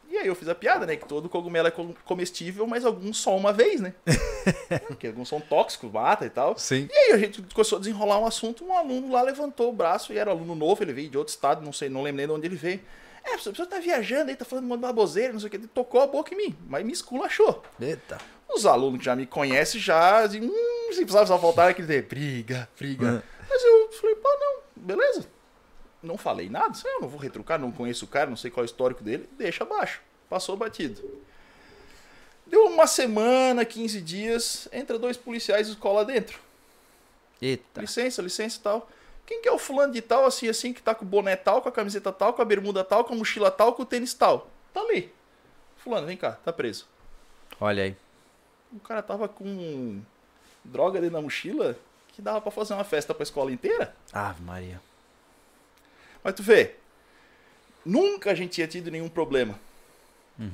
E 0.10 0.18
aí 0.18 0.28
eu 0.28 0.36
fiz 0.36 0.48
a 0.48 0.56
piada, 0.56 0.86
né? 0.86 0.96
Que 0.96 1.06
todo 1.08 1.28
cogumelo 1.30 1.68
é 1.68 1.72
co- 1.72 1.94
comestível, 2.06 2.66
mas 2.66 2.86
alguns 2.86 3.18
só 3.18 3.36
uma 3.36 3.52
vez, 3.52 3.82
né? 3.82 3.94
Porque 4.88 5.08
alguns 5.08 5.28
são 5.30 5.40
tóxicos, 5.40 5.92
mata 5.92 6.26
e 6.26 6.30
tal. 6.30 6.58
Sim. 6.58 6.88
E 6.92 6.94
aí 6.98 7.12
a 7.14 7.18
gente 7.18 7.42
começou 7.54 7.78
a 7.78 7.80
desenrolar 7.80 8.20
um 8.20 8.26
assunto, 8.26 8.64
um 8.66 8.74
aluno 8.74 9.12
lá 9.12 9.22
levantou 9.22 9.70
o 9.70 9.74
braço, 9.74 10.14
e 10.14 10.18
era 10.18 10.32
aluno 10.32 10.56
novo, 10.56 10.82
ele 10.84 10.94
veio 10.94 11.10
de 11.10 11.18
outro 11.18 11.34
estado, 11.34 11.64
não 11.64 11.74
sei, 11.74 11.90
não 11.90 12.02
lembro 12.02 12.18
nem 12.18 12.26
de 12.28 12.32
onde 12.34 12.48
ele 12.48 12.56
veio. 12.56 12.80
É, 13.24 13.34
a 13.34 13.38
pessoa 13.38 13.68
tá 13.68 13.80
viajando 13.80 14.30
aí, 14.30 14.36
tá 14.38 14.46
falando 14.46 14.66
uma 14.66 14.78
baboseira, 14.78 15.34
não 15.34 15.40
sei 15.42 15.48
o 15.48 15.50
que, 15.50 15.58
ele 15.58 15.68
tocou 15.68 16.00
a 16.02 16.08
boca 16.08 16.34
em 16.34 16.38
mim, 16.38 16.56
mas 16.68 16.86
me 16.86 16.94
esculachou. 16.94 17.62
Eita. 17.80 18.18
Os 18.50 18.66
alunos 18.66 19.00
que 19.00 19.06
já 19.06 19.16
me 19.16 19.26
conhecem 19.26 19.82
já, 19.82 20.20
assim, 20.22 20.40
hum, 20.42 20.88
se 20.94 21.00
precisava 21.02 21.26
só 21.28 21.38
faltar 21.38 21.70
aquele 21.70 21.88
de 21.88 22.02
briga, 22.02 22.70
briga. 22.80 23.22
Mas 23.50 23.64
eu 23.64 23.92
falei, 23.92 24.16
pá, 24.16 24.30
não, 24.40 24.62
beleza. 24.78 25.26
Não 26.08 26.18
falei 26.18 26.50
nada, 26.50 26.70
disse, 26.70 26.88
"Ah, 26.88 26.92
eu 26.96 27.02
não 27.02 27.08
vou 27.10 27.20
retrucar, 27.20 27.60
não 27.60 27.72
conheço 27.72 28.06
o 28.06 28.08
cara, 28.08 28.30
não 28.30 28.38
sei 28.38 28.50
qual 28.50 28.64
é 28.64 28.66
o 28.66 28.72
histórico 28.72 29.04
dele, 29.04 29.30
deixa 29.38 29.64
abaixo. 29.64 30.02
Passou 30.30 30.56
batido. 30.58 31.02
Deu 32.46 32.66
uma 32.68 32.88
semana, 32.88 33.66
15 33.66 34.02
dias, 34.02 34.68
entra 34.72 34.98
dois 34.98 35.18
policiais 35.18 35.68
e 35.68 35.72
escola 35.72 36.06
dentro. 36.06 36.40
Eita. 37.42 37.82
Licença, 37.82 38.22
licença 38.22 38.58
e 38.58 38.62
tal. 38.62 38.90
Quem 39.26 39.42
que 39.42 39.50
é 39.50 39.52
o 39.52 39.60
fulano 39.60 39.92
de 39.92 40.02
tal, 40.02 40.26
assim, 40.26 40.48
assim, 40.48 40.72
que 40.74 40.82
tá 40.82 40.96
com 40.96 41.04
o 41.04 41.08
boné 41.08 41.36
tal, 41.36 41.62
com 41.62 41.68
a 41.68 41.72
camiseta 41.72 42.12
tal, 42.14 42.34
com 42.34 42.42
a 42.42 42.46
bermuda 42.46 42.84
tal, 42.84 43.04
com 43.04 43.14
a 43.14 43.18
mochila 43.18 43.52
tal, 43.52 43.74
com 43.74 43.84
o 43.84 43.86
tênis 43.86 44.14
tal? 44.14 44.50
Tá 44.74 44.80
ali. 44.80 45.14
Fulano, 45.76 46.08
vem 46.08 46.16
cá, 46.16 46.32
tá 46.32 46.54
preso. 46.54 46.88
Olha 47.60 47.84
aí. 47.84 47.96
O 48.72 48.80
cara 48.80 49.02
tava 49.04 49.28
com 49.28 50.02
droga 50.64 51.00
dentro 51.02 51.16
da 51.16 51.22
mochila 51.22 51.78
que 52.10 52.22
dava 52.22 52.40
pra 52.42 52.52
fazer 52.52 52.74
uma 52.74 52.84
festa 52.84 53.14
pra 53.14 53.24
escola 53.24 53.52
inteira. 53.52 53.94
Ave 54.14 54.42
Maria. 54.44 54.82
Mas 56.28 56.36
tu 56.36 56.44
vê, 56.44 56.72
nunca 57.86 58.32
a 58.32 58.36
gente 58.36 58.52
tinha 58.52 58.68
tido 58.68 58.92
nenhum 58.92 59.08
problema. 59.08 59.58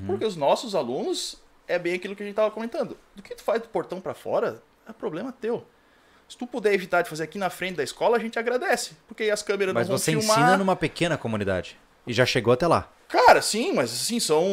Porque 0.05 0.23
os 0.23 0.35
nossos 0.35 0.75
alunos 0.75 1.41
é 1.67 1.79
bem 1.79 1.95
aquilo 1.95 2.15
que 2.15 2.21
a 2.21 2.25
gente 2.27 2.35
tava 2.35 2.51
comentando. 2.51 2.95
Do 3.15 3.23
que 3.23 3.33
tu 3.33 3.41
faz 3.41 3.59
do 3.59 3.67
portão 3.69 3.99
pra 3.99 4.13
fora, 4.13 4.61
é 4.87 4.93
problema 4.93 5.31
teu. 5.31 5.65
Se 6.29 6.37
tu 6.37 6.45
puder 6.45 6.75
evitar 6.75 7.01
de 7.01 7.09
fazer 7.09 7.23
aqui 7.23 7.39
na 7.39 7.49
frente 7.49 7.77
da 7.77 7.83
escola, 7.83 8.17
a 8.17 8.19
gente 8.19 8.37
agradece. 8.37 8.91
Porque 9.07 9.23
aí 9.23 9.31
as 9.31 9.41
câmeras 9.41 9.73
Mas 9.73 9.87
não 9.87 9.93
vão 9.93 9.97
você 9.97 10.11
filmar. 10.11 10.37
ensina 10.37 10.57
numa 10.57 10.75
pequena 10.75 11.17
comunidade. 11.17 11.75
E 12.05 12.13
já 12.13 12.23
chegou 12.23 12.53
até 12.53 12.67
lá. 12.67 12.87
Cara, 13.07 13.41
sim, 13.41 13.73
mas 13.73 13.91
assim, 13.91 14.19
são. 14.19 14.43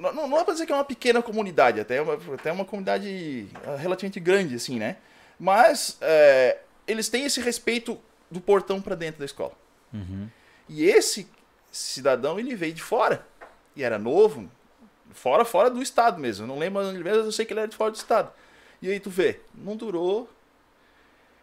Não, 0.00 0.26
não 0.26 0.38
é 0.38 0.42
pra 0.44 0.54
dizer 0.54 0.64
que 0.64 0.72
é 0.72 0.74
uma 0.74 0.86
pequena 0.86 1.20
comunidade, 1.20 1.80
até 1.80 2.00
uma, 2.00 2.14
até 2.34 2.50
uma 2.50 2.64
comunidade 2.64 3.46
ah, 3.62 3.76
relativamente 3.76 4.18
grande, 4.18 4.54
assim, 4.54 4.78
né? 4.78 4.96
Mas 5.38 5.98
é, 6.00 6.60
eles 6.86 7.10
têm 7.10 7.26
esse 7.26 7.42
respeito 7.42 8.00
do 8.30 8.40
portão 8.40 8.80
pra 8.80 8.94
dentro 8.94 9.18
da 9.18 9.26
escola. 9.26 9.52
E 10.72 10.84
esse 10.84 11.28
cidadão, 11.70 12.38
ele 12.38 12.56
veio 12.56 12.72
de 12.72 12.82
fora. 12.82 13.26
E 13.76 13.82
era 13.82 13.98
novo, 13.98 14.50
fora, 15.10 15.44
fora 15.44 15.68
do 15.68 15.82
estado 15.82 16.18
mesmo. 16.18 16.44
Eu 16.44 16.48
não 16.48 16.58
lembro 16.58 16.82
onde 16.82 16.96
ele 16.96 17.04
veio, 17.04 17.16
mas 17.16 17.26
eu 17.26 17.32
sei 17.32 17.44
que 17.44 17.52
ele 17.52 17.60
era 17.60 17.68
de 17.68 17.76
fora 17.76 17.90
do 17.90 17.96
estado. 17.96 18.32
E 18.80 18.90
aí 18.90 18.98
tu 18.98 19.10
vê, 19.10 19.40
não 19.54 19.76
durou. 19.76 20.30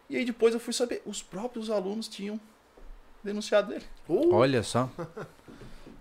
E 0.08 0.16
aí 0.16 0.24
depois 0.24 0.52
eu 0.52 0.58
fui 0.58 0.72
saber, 0.72 1.00
os 1.06 1.22
próprios 1.22 1.70
alunos 1.70 2.08
tinham 2.08 2.40
denunciado 3.22 3.72
ele. 3.72 3.84
Uh, 4.08 4.34
Olha 4.34 4.64
só. 4.64 4.90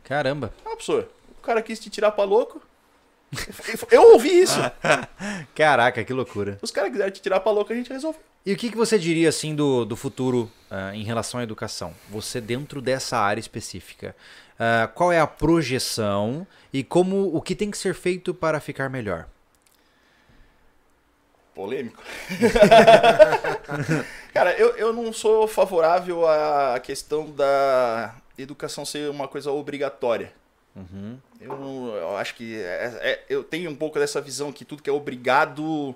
Caramba. 0.04 0.52
Ah, 0.66 0.70
professor, 0.70 1.08
o 1.38 1.42
cara 1.42 1.62
quis 1.62 1.80
te 1.80 1.92
tirar 1.92 2.12
pra 2.12 2.24
louco. 2.24 2.60
Eu 3.92 4.14
ouvi 4.14 4.42
isso. 4.42 4.58
Caraca, 5.54 6.04
que 6.04 6.14
loucura. 6.14 6.58
Os 6.64 6.72
caras 6.72 6.92
quiseram 6.92 7.12
te 7.12 7.22
tirar 7.22 7.40
pra 7.42 7.52
louco, 7.52 7.72
a 7.72 7.76
gente 7.76 7.94
resolveu. 7.94 8.24
E 8.46 8.54
o 8.54 8.58
que, 8.58 8.72
que 8.72 8.78
você 8.78 8.98
diria 8.98 9.30
assim 9.30 9.54
do, 9.54 9.86
do 9.86 9.96
futuro 9.96 10.50
ah, 10.72 10.96
em 10.96 11.04
relação 11.04 11.40
à 11.40 11.44
educação? 11.44 11.94
Você 12.10 12.42
dentro 12.42 12.82
dessa 12.82 13.18
área 13.18 13.40
específica. 13.40 14.16
Ah, 14.58 14.90
qual 14.94 15.12
é 15.12 15.20
a 15.20 15.28
projeção 15.28 16.48
e 16.74 16.84
como 16.84 17.36
o 17.36 17.42
que 17.42 17.56
tem 17.56 17.70
que 17.70 17.78
ser 17.78 17.94
feito 17.94 18.34
para 18.34 18.60
ficar 18.60 18.90
melhor? 18.90 19.28
Polêmico. 21.54 22.02
cara, 24.34 24.54
eu, 24.58 24.70
eu 24.78 24.94
não 24.94 25.12
sou 25.12 25.48
favorável 25.48 26.26
à 26.28 26.80
questão 26.80 27.30
da 27.32 28.16
educação 28.38 28.86
ser 28.86 29.10
uma 29.10 29.28
coisa 29.28 29.52
obrigatória. 29.52 30.32
Eu, 31.42 31.58
não- 31.58 31.94
eu 31.94 32.16
acho 32.16 32.36
que 32.36 32.56
é- 32.56 33.00
é- 33.02 33.24
eu 33.30 33.44
tenho 33.44 33.70
um 33.70 33.76
pouco 33.76 34.00
dessa 34.00 34.22
visão 34.22 34.50
que 34.54 34.64
tudo 34.64 34.82
que 34.82 34.90
é 34.90 34.94
obrigado 34.94 35.94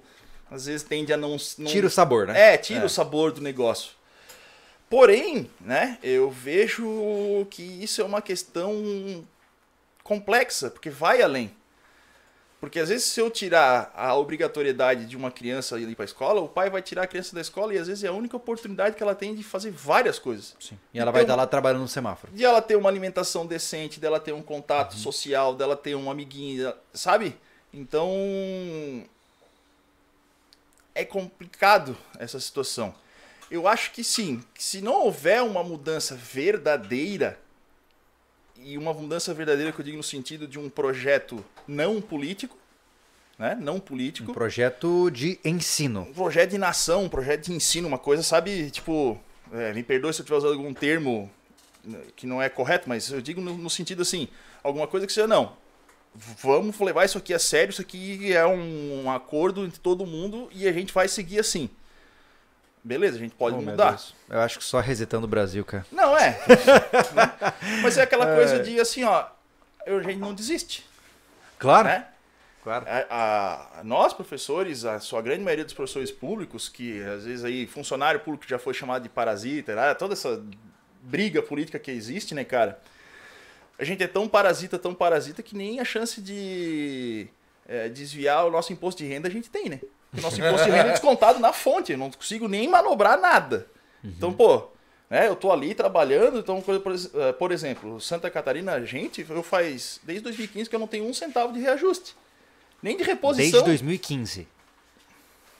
às 0.53 0.65
vezes 0.67 0.83
tende 0.83 1.11
a 1.11 1.17
não. 1.17 1.35
não 1.57 1.65
Tira 1.65 1.87
o 1.87 1.89
sabor, 1.89 2.27
né? 2.27 2.53
É, 2.53 2.57
tira 2.57 2.85
o 2.85 2.89
sabor 2.89 3.31
do 3.31 3.41
negócio. 3.41 3.91
Porém, 4.89 5.49
né, 5.59 5.97
eu 6.03 6.29
vejo 6.29 7.47
que 7.49 7.63
isso 7.63 7.99
é 7.99 8.03
uma 8.05 8.21
questão 8.21 9.25
complexa, 10.03 10.69
porque 10.69 10.91
vai 10.91 11.21
além. 11.23 11.51
Porque 12.59 12.79
às 12.79 12.87
vezes 12.89 13.07
se 13.07 13.19
eu 13.19 13.29
tirar 13.31 13.91
a 13.95 14.15
obrigatoriedade 14.15 15.05
de 15.05 15.17
uma 15.17 15.31
criança 15.31 15.77
ir 15.79 15.95
para 15.95 16.03
a 16.03 16.05
escola, 16.05 16.39
o 16.41 16.47
pai 16.47 16.69
vai 16.69 16.81
tirar 16.81 17.03
a 17.03 17.07
criança 17.07 17.33
da 17.35 17.41
escola 17.41 17.73
e 17.73 17.77
às 17.77 17.87
vezes 17.87 18.03
é 18.03 18.07
a 18.07 18.13
única 18.13 18.37
oportunidade 18.37 18.95
que 18.95 19.03
ela 19.03 19.15
tem 19.15 19.33
de 19.35 19.43
fazer 19.43 19.71
várias 19.71 20.17
coisas. 20.19 20.55
Sim. 20.59 20.77
E 20.93 20.99
ela 20.99 21.11
vai 21.11 21.23
Então- 21.23 21.33
estar 21.33 21.41
lá 21.41 21.47
trabalhando 21.47 21.81
no 21.81 21.87
semáforo. 21.89 22.31
De 22.31 22.45
ela 22.45 22.61
ter 22.61 22.75
uma 22.77 22.87
alimentação 22.89 23.45
decente, 23.45 23.99
dela 23.99 24.19
ter 24.19 24.31
um 24.31 24.41
contato 24.43 24.95
social, 24.95 25.55
dela 25.55 25.75
ter 25.75 25.95
um 25.95 26.09
amiguinho, 26.09 26.71
sabe? 26.93 27.35
Então 27.73 29.03
é 30.95 31.03
complicado 31.03 31.97
essa 32.19 32.39
situação. 32.39 32.93
Eu 33.49 33.67
acho 33.67 33.91
que 33.91 34.03
sim, 34.03 34.43
que 34.53 34.63
se 34.63 34.81
não 34.81 34.93
houver 35.03 35.41
uma 35.43 35.63
mudança 35.63 36.15
verdadeira 36.15 37.39
e 38.57 38.77
uma 38.77 38.93
mudança 38.93 39.33
verdadeira 39.33 39.71
que 39.71 39.79
eu 39.79 39.85
digo 39.85 39.97
no 39.97 40.03
sentido 40.03 40.47
de 40.47 40.57
um 40.57 40.69
projeto 40.69 41.43
não 41.67 42.01
político, 42.01 42.57
né? 43.37 43.57
Não 43.59 43.79
político, 43.79 44.31
Um 44.31 44.33
projeto 44.33 45.09
de 45.09 45.39
ensino. 45.43 46.01
um 46.01 46.13
projeto 46.13 46.51
de 46.51 46.57
nação, 46.57 47.03
um 47.03 47.09
projeto 47.09 47.45
de 47.45 47.53
ensino, 47.53 47.87
uma 47.87 47.97
coisa, 47.97 48.23
sabe, 48.23 48.69
tipo, 48.69 49.19
é, 49.51 49.73
me 49.73 49.83
perdoe 49.83 50.13
se 50.13 50.21
eu 50.21 50.23
estiver 50.23 50.37
usando 50.37 50.53
algum 50.53 50.73
termo 50.73 51.29
né, 51.83 51.99
que 52.15 52.25
não 52.25 52.41
é 52.41 52.47
correto, 52.47 52.87
mas 52.87 53.09
eu 53.09 53.21
digo 53.21 53.41
no, 53.41 53.57
no 53.57 53.69
sentido 53.69 54.03
assim, 54.03 54.27
alguma 54.63 54.87
coisa 54.87 55.05
que 55.05 55.13
seja, 55.13 55.27
não, 55.27 55.57
vamos 56.15 56.79
levar 56.79 57.05
isso 57.05 57.17
aqui 57.17 57.33
a 57.33 57.39
sério, 57.39 57.71
isso 57.71 57.81
aqui 57.81 58.31
é 58.33 58.45
um, 58.45 59.03
um 59.05 59.11
acordo 59.11 59.63
entre 59.65 59.79
todo 59.79 60.05
mundo 60.05 60.49
e 60.53 60.67
a 60.67 60.71
gente 60.71 60.93
vai 60.93 61.07
seguir 61.07 61.39
assim. 61.39 61.69
Beleza, 62.83 63.15
a 63.15 63.19
gente 63.19 63.33
pode 63.35 63.55
Oh, 63.57 63.61
mudar. 63.61 63.99
Eu 64.29 64.39
acho 64.41 64.59
que 64.59 64.65
só 64.65 64.79
resetando 64.79 65.25
o 65.25 65.29
Brasil, 65.29 65.63
cara. 65.63 65.85
Não, 65.91 66.17
é. 66.17 66.37
Mas 67.81 67.97
é 67.97 68.01
aquela 68.01 68.35
coisa 68.35 68.59
de 68.61 68.79
assim, 68.79 69.03
ó, 69.05 69.25
a 69.85 70.01
gente 70.03 70.17
não 70.19 70.33
desiste, 70.33 70.85
Claro. 71.57 71.87
né? 71.87 72.07
Claro. 72.61 72.85
A, 72.87 73.05
a- 73.09 73.79
a- 73.79 73.83
nós, 73.83 74.13
professores, 74.13 74.85
a 74.85 74.99
sua 74.99 75.21
grande 75.21 75.43
maioria 75.43 75.65
dos 75.65 75.73
professores 75.73 76.11
públicos, 76.11 76.67
que 76.69 77.01
às 77.03 77.25
vezes 77.25 77.43
aí 77.45 77.65
funcionário 77.67 78.19
público 78.19 78.45
já 78.47 78.59
foi 78.59 78.73
chamado 78.73 79.03
de 79.03 79.09
parasita, 79.09 79.75
né? 79.75 79.93
toda 79.93 80.13
essa 80.13 80.41
briga 81.01 81.41
política 81.41 81.77
que 81.79 81.91
existe, 81.91 82.33
né, 82.35 82.43
cara? 82.45 82.79
A 83.77 83.83
gente 83.83 84.03
é 84.03 84.07
tão 84.07 84.27
parasita, 84.27 84.77
tão 84.77 84.93
parasita, 84.93 85.41
que 85.41 85.55
nem 85.55 85.79
a 85.79 85.85
chance 85.85 86.21
de 86.21 87.27
é, 87.67 87.89
desviar 87.89 88.45
o 88.45 88.51
nosso 88.51 88.71
imposto 88.71 89.03
de 89.03 89.09
renda 89.09 89.27
a 89.27 89.31
gente 89.31 89.49
tem, 89.49 89.69
né? 89.69 89.79
O 90.15 90.21
nosso 90.21 90.39
imposto 90.39 90.65
de 90.65 90.71
renda 90.71 90.89
é 90.89 90.91
descontado 90.91 91.39
na 91.39 91.51
fonte, 91.51 91.91
eu 91.91 91.97
não 91.97 92.11
consigo 92.11 92.47
nem 92.47 92.67
manobrar 92.67 93.19
nada. 93.19 93.67
Então, 94.03 94.33
pô, 94.33 94.67
né, 95.09 95.27
eu 95.27 95.35
tô 95.35 95.51
ali 95.51 95.73
trabalhando, 95.73 96.39
então, 96.39 96.61
por, 96.61 96.81
por 97.37 97.51
exemplo, 97.51 97.99
Santa 98.01 98.29
Catarina, 98.29 98.83
gente, 98.85 99.25
eu 99.27 99.43
faz 99.43 99.99
desde 100.03 100.23
2015 100.23 100.69
que 100.69 100.75
eu 100.75 100.79
não 100.79 100.87
tenho 100.87 101.05
um 101.05 101.13
centavo 101.13 101.53
de 101.53 101.59
reajuste. 101.59 102.15
Nem 102.81 102.97
de 102.97 103.03
reposição. 103.03 103.51
Desde 103.51 103.65
2015. 103.65 104.47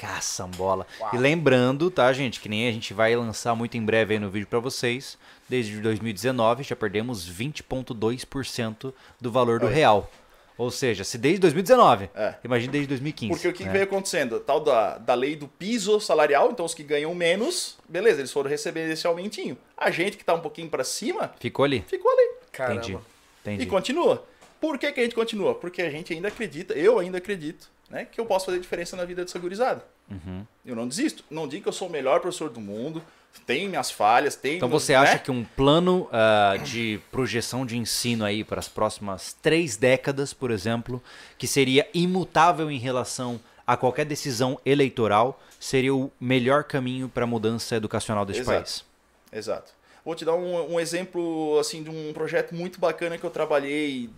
Caçambola. 0.08 0.86
E 1.14 1.18
lembrando, 1.18 1.90
tá, 1.90 2.12
gente, 2.14 2.40
que 2.40 2.50
nem 2.50 2.68
a 2.68 2.72
gente 2.72 2.94
vai 2.94 3.16
lançar 3.16 3.56
muito 3.56 3.78
em 3.78 3.84
breve 3.84 4.14
aí 4.16 4.20
no 4.20 4.30
vídeo 4.30 4.48
pra 4.48 4.60
vocês. 4.60 5.18
Desde 5.50 5.80
2019 5.80 6.64
já 6.64 6.76
perdemos 6.76 7.30
20,2% 7.30 8.94
do 9.20 9.32
valor 9.32 9.60
do 9.60 9.66
Olha. 9.68 9.76
real. 9.76 10.12
Ou 10.56 10.70
seja, 10.70 11.04
se 11.04 11.18
desde 11.18 11.40
2019, 11.40 12.10
É. 12.14 12.36
imagine 12.44 12.72
desde 12.72 12.88
2015. 12.90 13.34
Porque 13.34 13.48
o 13.48 13.54
que, 13.54 13.64
né? 13.64 13.70
que 13.70 13.74
veio 13.74 13.84
acontecendo? 13.86 14.40
Tal 14.40 14.60
da, 14.60 14.98
da 15.00 15.14
lei 15.16 15.36
do 15.36 15.48
piso 15.48 16.00
salarial, 16.00 16.52
então 16.52 16.64
os 16.64 16.76
que 16.76 16.84
ganham 16.84 17.14
menos, 17.16 17.78
beleza, 17.90 18.20
eles 18.22 18.32
foram 18.32 18.50
receber 18.50 18.88
esse 18.92 19.08
aumentinho. 19.08 19.58
A 19.76 19.90
gente 19.90 20.16
que 20.16 20.24
tá 20.24 20.34
um 20.34 20.40
pouquinho 20.42 20.70
pra 20.70 20.84
cima, 20.84 21.34
Ficou 21.40 21.66
ali. 21.66 21.84
ficou 21.88 22.12
ali. 22.12 22.30
Caramba. 22.52 22.80
Entendi. 22.82 23.00
Entendi. 23.42 23.64
E 23.64 23.66
continua. 23.66 24.24
Por 24.62 24.78
que, 24.78 24.92
que 24.92 25.00
a 25.00 25.04
gente 25.04 25.16
continua? 25.16 25.56
Porque 25.56 25.82
a 25.82 25.90
gente 25.90 26.14
ainda 26.14 26.28
acredita, 26.28 26.74
eu 26.76 27.00
ainda 27.00 27.18
acredito, 27.18 27.68
né, 27.90 28.06
que 28.10 28.22
eu 28.22 28.26
posso 28.26 28.46
fazer 28.46 28.60
diferença 28.60 28.96
na 28.96 29.04
vida 29.06 29.26
dessa 29.26 29.40
gurizada. 29.40 29.84
Uhum. 30.10 30.46
Eu 30.66 30.76
não 30.76 30.88
desisto. 30.88 31.24
Não 31.30 31.48
digo 31.48 31.64
que 31.64 31.70
eu 31.70 31.74
sou 31.74 31.88
o 31.88 31.92
melhor 31.92 32.20
professor 32.20 32.50
do 32.50 32.62
mundo, 32.62 33.04
tenho 33.46 33.70
minhas 33.70 33.92
falhas, 33.92 34.36
tenho. 34.36 34.58
Então 34.58 34.70
você 34.70 34.94
né? 34.94 35.00
acha 35.00 35.20
que 35.20 35.32
um 35.32 35.44
plano 35.44 36.08
ah, 36.12 36.56
de 36.64 37.00
projeção 37.12 37.66
de 37.66 37.78
ensino 37.78 38.24
aí 38.24 38.44
para 38.44 38.60
as 38.60 38.68
próximas 38.68 39.34
três 39.42 39.76
décadas, 39.76 40.34
por 40.34 40.52
exemplo, 40.52 41.02
que 41.38 41.48
seria 41.48 41.88
imutável 41.94 42.70
em 42.70 42.78
relação 42.78 43.40
a 43.66 43.76
qualquer 43.78 44.06
decisão 44.06 44.60
eleitoral, 44.66 45.42
seria 45.60 45.96
o 45.96 46.12
melhor 46.20 46.66
caminho 46.66 47.10
para 47.10 47.24
a 47.24 47.28
mudança 47.28 47.76
educacional 47.76 48.26
deste 48.26 48.42
Exato. 48.42 48.58
país? 48.58 48.86
Exato. 49.32 49.74
Vou 50.06 50.16
te 50.16 50.26
dar 50.26 50.36
um, 50.36 50.74
um 50.74 50.80
exemplo 50.80 51.58
assim 51.60 51.82
de 51.82 51.90
um 51.90 52.12
projeto 52.14 52.54
muito 52.54 52.80
bacana 52.80 53.18
que 53.18 53.24
eu 53.24 53.30
trabalhei 53.30 54.06
em 54.06 54.10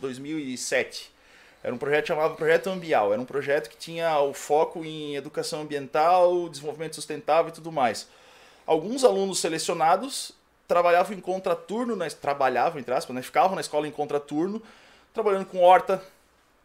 2007. 0.00 1.10
Era 1.62 1.74
um 1.74 1.78
projeto 1.78 2.06
chamado 2.06 2.34
Projeto 2.36 2.68
Ambial. 2.70 3.12
Era 3.12 3.20
um 3.20 3.24
projeto 3.24 3.68
que 3.68 3.76
tinha 3.76 4.18
o 4.20 4.32
foco 4.32 4.84
em 4.84 5.14
educação 5.16 5.60
ambiental, 5.62 6.48
desenvolvimento 6.48 6.94
sustentável 6.94 7.50
e 7.50 7.54
tudo 7.54 7.70
mais. 7.70 8.08
Alguns 8.66 9.04
alunos 9.04 9.38
selecionados 9.40 10.32
trabalhavam 10.66 11.16
em 11.16 11.20
contraturno, 11.20 11.96
na, 11.96 12.08
trabalhavam, 12.08 12.78
entre 12.80 12.94
aspas, 12.94 13.14
né? 13.14 13.20
ficavam 13.22 13.54
na 13.56 13.60
escola 13.60 13.86
em 13.86 13.90
contraturno, 13.90 14.62
trabalhando 15.12 15.44
com 15.46 15.60
horta. 15.60 16.00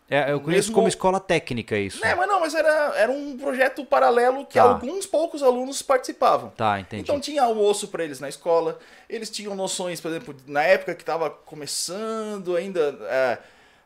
É, 0.08 0.32
eu 0.32 0.40
conheço 0.40 0.68
Mesmo- 0.68 0.76
como 0.76 0.88
escola 0.88 1.20
técnica 1.20 1.76
isso. 1.76 2.06
É, 2.06 2.14
mas 2.14 2.28
não, 2.28 2.40
mas 2.40 2.54
era, 2.54 2.94
era 2.96 3.12
um 3.12 3.36
projeto 3.36 3.84
paralelo 3.84 4.46
que 4.46 4.54
Tá. 4.54 4.62
alguns 4.62 5.08
poucos 5.08 5.42
alunos 5.42 5.82
participavam. 5.82 6.52
Tá, 6.56 6.80
entendi. 6.80 7.02
Então 7.02 7.20
tinha 7.20 7.42
almoço 7.42 7.88
para 7.88 8.04
eles 8.04 8.20
na 8.20 8.30
escola, 8.30 8.78
eles 9.10 9.32
tinham 9.32 9.56
noções, 9.56 10.00
por 10.00 10.10
exemplo, 10.12 10.36
na 10.46 10.62
época 10.62 10.94
que 10.94 11.02
estava 11.02 11.32
começando 11.32 12.56
ainda 12.56 12.96
é, 13.10 13.38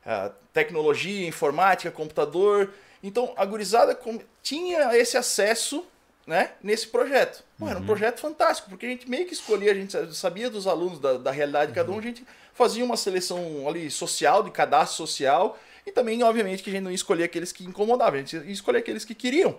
é, 0.06 0.32
tecnologia, 0.64 1.28
informática, 1.28 1.92
computador. 1.92 2.74
Então 3.02 3.34
a 3.38 3.46
gurizada 3.46 3.98
tinha 4.42 4.96
esse 4.98 5.18
acesso 5.18 5.86
né, 6.28 6.52
nesse 6.62 6.88
projeto. 6.88 7.44
Pô, 7.58 7.68
Era 7.68 7.80
um 7.80 7.86
projeto 7.86 8.20
fantástico, 8.20 8.70
porque 8.70 8.86
a 8.86 8.90
gente 8.90 9.10
meio 9.10 9.26
que 9.26 9.34
escolhia, 9.34 9.72
a 9.72 9.76
gente 9.76 10.16
sabia 10.16 10.50
dos 10.50 10.68
alunos, 10.68 11.00
da, 11.00 11.18
da 11.18 11.32
realidade 11.32 11.72
de 11.72 11.76
cada 11.76 11.92
um, 11.92 11.98
a 11.98 12.02
gente 12.02 12.24
fazia 12.54 12.86
uma 12.86 12.96
seleção 12.96 13.68
ali 13.68 13.90
social, 13.90 14.44
de 14.44 14.52
cadastro 14.52 14.98
social, 14.98 15.58
e 15.86 15.92
também, 15.92 16.22
obviamente, 16.22 16.62
que 16.62 16.70
a 16.70 16.74
gente 16.74 16.84
não 16.84 16.92
ia 16.92 16.96
escolher 16.96 17.24
aqueles 17.24 17.52
que 17.52 17.66
incomodavam, 17.66 18.16
a 18.16 18.18
gente 18.20 18.36
ia 18.36 18.52
escolher 18.52 18.80
aqueles 18.80 19.04
que 19.04 19.16
queriam. 19.16 19.58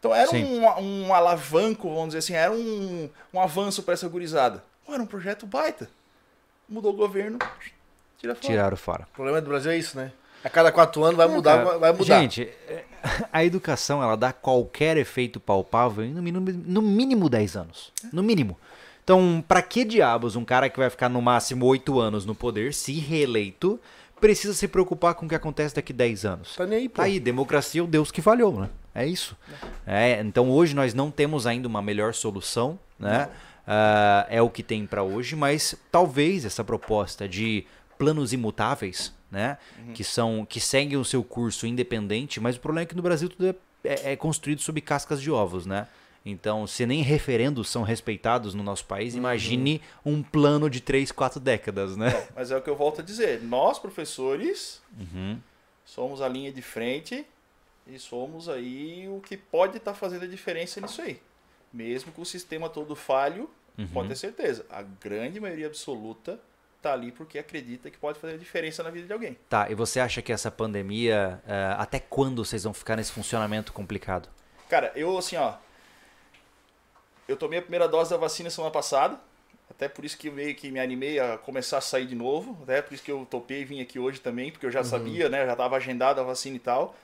Então 0.00 0.14
era 0.14 0.30
um, 0.34 1.06
um 1.06 1.14
alavanco, 1.14 1.88
vamos 1.88 2.08
dizer 2.08 2.18
assim, 2.18 2.32
era 2.32 2.50
um, 2.50 3.08
um 3.32 3.40
avanço 3.40 3.82
para 3.82 3.94
essa 3.94 4.08
gurizada. 4.08 4.64
Pô, 4.84 4.94
era 4.94 5.02
um 5.02 5.06
projeto 5.06 5.46
baita. 5.46 5.88
Mudou 6.68 6.92
o 6.92 6.96
governo, 6.96 7.38
tira 8.18 8.34
fora. 8.34 8.46
Tiraram 8.46 8.76
fora. 8.76 9.06
O 9.12 9.14
problema 9.14 9.40
do 9.40 9.48
Brasil 9.48 9.70
é 9.70 9.76
isso, 9.76 9.96
né? 9.96 10.10
A 10.44 10.48
cada 10.50 10.72
quatro 10.72 11.02
anos 11.04 11.16
vai 11.16 11.28
mudar, 11.28 11.64
Cara, 11.64 11.78
vai- 11.78 11.92
mudar. 11.92 12.20
Gente, 12.20 12.48
é, 12.68 12.84
a 13.32 13.44
educação 13.44 14.02
ela 14.02 14.16
dá 14.16 14.32
qualquer 14.32 14.96
efeito 14.96 15.38
palpável 15.38 16.04
em 16.04 16.12
no 16.12 16.22
mínimo, 16.22 16.46
no 16.66 16.82
mínimo 16.82 17.28
10 17.28 17.56
anos. 17.56 17.92
No 18.12 18.22
mínimo. 18.22 18.56
Então, 19.04 19.44
pra 19.46 19.60
que 19.60 19.84
diabos 19.84 20.36
um 20.36 20.44
cara 20.44 20.68
que 20.70 20.78
vai 20.78 20.88
ficar 20.88 21.08
no 21.08 21.20
máximo 21.20 21.66
8 21.66 21.98
anos 21.98 22.24
no 22.24 22.34
poder, 22.34 22.72
se 22.72 22.92
reeleito, 22.92 23.78
precisa 24.20 24.54
se 24.54 24.68
preocupar 24.68 25.14
com 25.14 25.26
o 25.26 25.28
que 25.28 25.34
acontece 25.34 25.74
daqui 25.74 25.92
10 25.92 26.24
anos? 26.24 26.54
Tá 26.56 26.64
nem 26.66 26.80
aí, 26.80 26.88
pô. 26.88 26.96
Tá 26.96 27.02
aí, 27.04 27.18
democracia 27.18 27.80
é 27.80 27.84
o 27.84 27.86
Deus 27.86 28.10
que 28.10 28.22
falhou, 28.22 28.60
né? 28.60 28.68
É 28.94 29.06
isso. 29.06 29.36
É, 29.86 30.20
então 30.20 30.50
hoje 30.50 30.74
nós 30.74 30.94
não 30.94 31.10
temos 31.10 31.46
ainda 31.46 31.66
uma 31.68 31.80
melhor 31.82 32.14
solução, 32.14 32.78
né? 32.98 33.28
Ah, 33.66 34.26
é 34.28 34.40
o 34.42 34.50
que 34.50 34.62
tem 34.62 34.84
pra 34.86 35.02
hoje, 35.02 35.36
mas 35.36 35.74
talvez 35.92 36.44
essa 36.44 36.62
proposta 36.64 37.28
de 37.28 37.64
planos 37.98 38.32
imutáveis, 38.32 39.12
né? 39.30 39.56
Que 39.94 40.02
são 40.04 40.44
que 40.44 40.60
seguem 40.60 40.96
o 40.98 41.04
seu 41.04 41.22
curso 41.22 41.66
independente, 41.66 42.40
mas 42.40 42.56
o 42.56 42.60
problema 42.60 42.82
é 42.82 42.86
que 42.86 42.96
no 42.96 43.02
Brasil 43.02 43.28
tudo 43.28 43.46
é, 43.46 43.54
é- 43.84 44.12
é 44.12 44.16
construído 44.16 44.60
sob 44.60 44.80
cascas 44.80 45.20
de 45.22 45.30
ovos, 45.30 45.66
né? 45.66 45.86
Então, 46.24 46.66
se 46.66 46.84
nem 46.84 47.00
referendos 47.02 47.68
são 47.70 47.82
respeitados 47.82 48.52
no 48.52 48.62
nosso 48.62 48.84
país, 48.84 49.14
imagine 49.14 49.80
um 50.04 50.22
plano 50.22 50.68
de 50.68 50.80
3, 50.82 51.10
4 51.10 51.40
décadas, 51.40 51.96
né? 51.96 52.28
Mas 52.36 52.50
é 52.50 52.56
o 52.56 52.60
que 52.60 52.68
eu 52.68 52.76
volto 52.76 53.00
a 53.00 53.04
dizer. 53.04 53.42
Nós, 53.42 53.78
professores, 53.78 54.82
Uhum. 54.98 55.38
somos 55.84 56.20
a 56.20 56.28
linha 56.28 56.52
de 56.52 56.60
frente 56.60 57.24
e 57.86 57.98
somos 57.98 58.50
aí 58.50 59.08
o 59.08 59.20
que 59.20 59.34
pode 59.36 59.78
estar 59.78 59.94
fazendo 59.94 60.24
a 60.24 60.28
diferença 60.28 60.78
nisso 60.80 61.00
aí. 61.00 61.18
Mesmo 61.72 62.12
com 62.12 62.20
o 62.20 62.26
sistema 62.26 62.68
todo 62.68 62.94
falho, 62.94 63.48
Uhum. 63.78 63.86
pode 63.88 64.08
ter 64.08 64.16
certeza. 64.16 64.66
A 64.68 64.82
grande 64.82 65.40
maioria 65.40 65.68
absoluta 65.68 66.38
tá 66.80 66.92
ali 66.92 67.12
porque 67.12 67.38
acredita 67.38 67.90
que 67.90 67.98
pode 67.98 68.18
fazer 68.18 68.38
diferença 68.38 68.82
na 68.82 68.90
vida 68.90 69.06
de 69.06 69.12
alguém. 69.12 69.36
Tá, 69.48 69.70
e 69.70 69.74
você 69.74 70.00
acha 70.00 70.22
que 70.22 70.32
essa 70.32 70.50
pandemia, 70.50 71.42
eh, 71.46 71.74
até 71.78 71.98
quando 71.98 72.44
vocês 72.44 72.64
vão 72.64 72.72
ficar 72.72 72.96
nesse 72.96 73.12
funcionamento 73.12 73.72
complicado? 73.72 74.28
Cara, 74.68 74.92
eu 74.94 75.16
assim, 75.18 75.36
ó. 75.36 75.54
Eu 77.28 77.36
tomei 77.36 77.58
a 77.58 77.62
primeira 77.62 77.88
dose 77.88 78.10
da 78.10 78.16
vacina 78.16 78.50
semana 78.50 78.72
passada. 78.72 79.18
Até 79.70 79.88
por 79.88 80.04
isso 80.04 80.18
que 80.18 80.30
meio 80.30 80.54
que 80.54 80.70
me 80.70 80.80
animei 80.80 81.20
a 81.20 81.38
começar 81.38 81.78
a 81.78 81.80
sair 81.80 82.06
de 82.06 82.14
novo. 82.14 82.58
Até 82.62 82.82
por 82.82 82.92
isso 82.92 83.02
que 83.02 83.12
eu 83.12 83.26
topei 83.28 83.60
e 83.60 83.64
vim 83.64 83.80
aqui 83.80 83.98
hoje 83.98 84.20
também, 84.20 84.50
porque 84.50 84.66
eu 84.66 84.70
já 84.70 84.82
sabia, 84.82 85.28
né? 85.28 85.46
Já 85.46 85.52
estava 85.52 85.76
agendada 85.76 86.20
a 86.20 86.24
vacina 86.24 86.56
e 86.56 86.60
tal. 86.60 86.94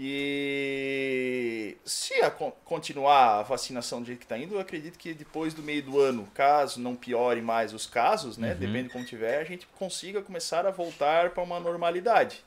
E 0.00 1.76
se 1.84 2.14
a 2.22 2.30
con- 2.30 2.52
continuar 2.64 3.40
a 3.40 3.42
vacinação 3.42 4.00
do 4.00 4.06
jeito 4.06 4.20
que 4.20 4.24
está 4.24 4.38
indo, 4.38 4.54
eu 4.54 4.60
acredito 4.60 4.98
que 4.98 5.12
depois 5.12 5.52
do 5.54 5.62
meio 5.62 5.82
do 5.82 6.00
ano, 6.00 6.28
caso 6.34 6.80
não 6.80 6.94
piore 6.94 7.42
mais 7.42 7.72
os 7.74 7.86
casos, 7.86 8.36
né? 8.36 8.54
Depende 8.54 8.84
de 8.84 8.88
como 8.90 9.04
tiver, 9.04 9.40
a 9.40 9.44
gente 9.44 9.66
consiga 9.78 10.22
começar 10.22 10.66
a 10.66 10.70
voltar 10.70 11.30
para 11.30 11.42
uma 11.42 11.58
normalidade. 11.60 12.44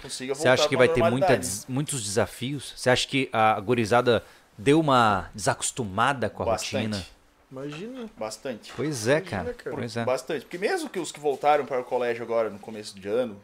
Consiga 0.00 0.34
Você 0.34 0.48
acha 0.48 0.68
que 0.68 0.76
vai 0.76 0.88
ter 0.88 1.02
muita 1.10 1.40
muitos 1.68 2.02
desafios? 2.04 2.72
Você 2.76 2.90
acha 2.90 3.06
que 3.08 3.28
a 3.32 3.58
gorizada 3.60 4.24
deu 4.56 4.78
uma 4.80 5.30
desacostumada 5.34 6.28
com 6.30 6.42
a 6.42 6.46
Bastante. 6.46 6.76
rotina? 6.76 7.06
Imagina. 7.50 8.10
Bastante. 8.18 8.72
Pois 8.74 9.06
é, 9.06 9.18
Imagina, 9.18 9.30
cara. 9.42 9.54
cara. 9.54 9.76
Pois 9.76 9.96
é. 9.96 10.04
Bastante. 10.04 10.40
Porque 10.44 10.58
mesmo 10.58 10.90
que 10.90 10.98
os 10.98 11.12
que 11.12 11.20
voltaram 11.20 11.64
para 11.64 11.80
o 11.80 11.84
colégio 11.84 12.22
agora 12.24 12.50
no 12.50 12.58
começo 12.58 12.98
de 12.98 13.06
ano, 13.08 13.40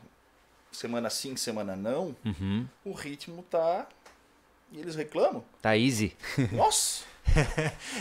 semana 0.72 1.10
sim, 1.10 1.36
semana 1.36 1.74
não, 1.76 2.14
Uhum. 2.24 2.66
o 2.84 2.92
ritmo 2.92 3.42
tá. 3.50 3.86
E 4.72 4.78
eles 4.78 4.94
reclamam. 4.94 5.42
Tá 5.60 5.76
easy. 5.76 6.16
Nossa! 6.52 7.04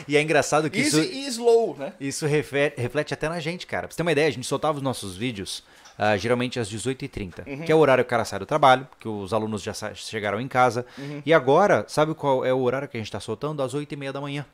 E 0.07 0.15
é 0.15 0.21
engraçado 0.21 0.69
que 0.69 0.79
Easy 0.79 1.01
isso, 1.01 1.11
e 1.13 1.25
slow, 1.27 1.75
né? 1.77 1.93
isso 1.99 2.25
refe- 2.25 2.73
reflete 2.77 3.13
até 3.13 3.27
na 3.29 3.39
gente, 3.39 3.67
cara. 3.67 3.87
Pra 3.87 3.91
você 3.93 3.97
ter 3.97 4.01
uma 4.03 4.11
ideia, 4.11 4.27
a 4.27 4.31
gente 4.31 4.45
soltava 4.47 4.77
os 4.77 4.83
nossos 4.83 5.15
vídeos 5.17 5.63
ah, 5.97 6.15
geralmente 6.15 6.59
às 6.59 6.69
18h30, 6.69 7.45
Uhum. 7.47 7.61
que 7.63 7.71
é 7.71 7.75
o 7.75 7.77
horário 7.79 8.03
que 8.03 8.07
o 8.07 8.09
cara 8.09 8.23
sai 8.23 8.39
do 8.39 8.45
trabalho, 8.45 8.87
que 8.99 9.07
os 9.07 9.33
alunos 9.33 9.61
já 9.61 9.73
chegaram 9.93 10.39
em 10.39 10.47
casa. 10.47 10.85
Uhum. 10.97 11.21
E 11.25 11.33
agora, 11.33 11.83
sabe 11.87 12.13
qual 12.15 12.45
é 12.45 12.53
o 12.53 12.61
horário 12.61 12.87
que 12.87 12.95
a 12.97 12.99
gente 12.99 13.11
tá 13.11 13.19
soltando? 13.19 13.61
Às 13.61 13.73
8h30 13.75 14.11
da 14.13 14.21
manhã. 14.21 14.45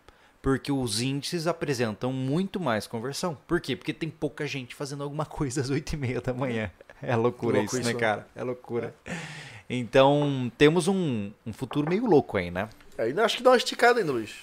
Porque 0.42 0.72
os 0.72 1.02
índices 1.02 1.48
apresentam 1.48 2.12
muito 2.14 2.60
mais 2.60 2.86
conversão. 2.88 3.38
Por 3.48 3.60
quê? 3.62 3.76
Porque 3.76 3.94
tem 3.94 4.10
pouca 4.10 4.46
gente 4.48 4.74
fazendo 4.76 5.04
alguma 5.04 5.26
coisa 5.26 5.62
às 5.62 5.70
8 5.70 5.94
e 5.94 5.98
meia 5.98 6.22
da 6.22 6.34
manhã. 6.34 6.72
É 7.02 7.16
loucura 7.16 7.60
isso, 7.62 7.76
né, 7.78 7.92
isso. 7.92 8.00
cara? 8.00 8.28
É 8.36 8.44
loucura. 8.44 8.94
Então, 9.70 10.52
temos 10.58 10.88
um, 10.88 11.32
um 11.46 11.54
futuro 11.54 11.90
meio 11.90 12.06
louco 12.06 12.38
aí, 12.38 12.50
né? 12.50 12.70
Ainda 12.98 13.26
acho 13.26 13.38
que 13.38 13.44
dá 13.44 13.52
uma 13.52 13.58
esticada 13.58 14.00
ainda, 14.00 14.12
Luiz. 14.12 14.34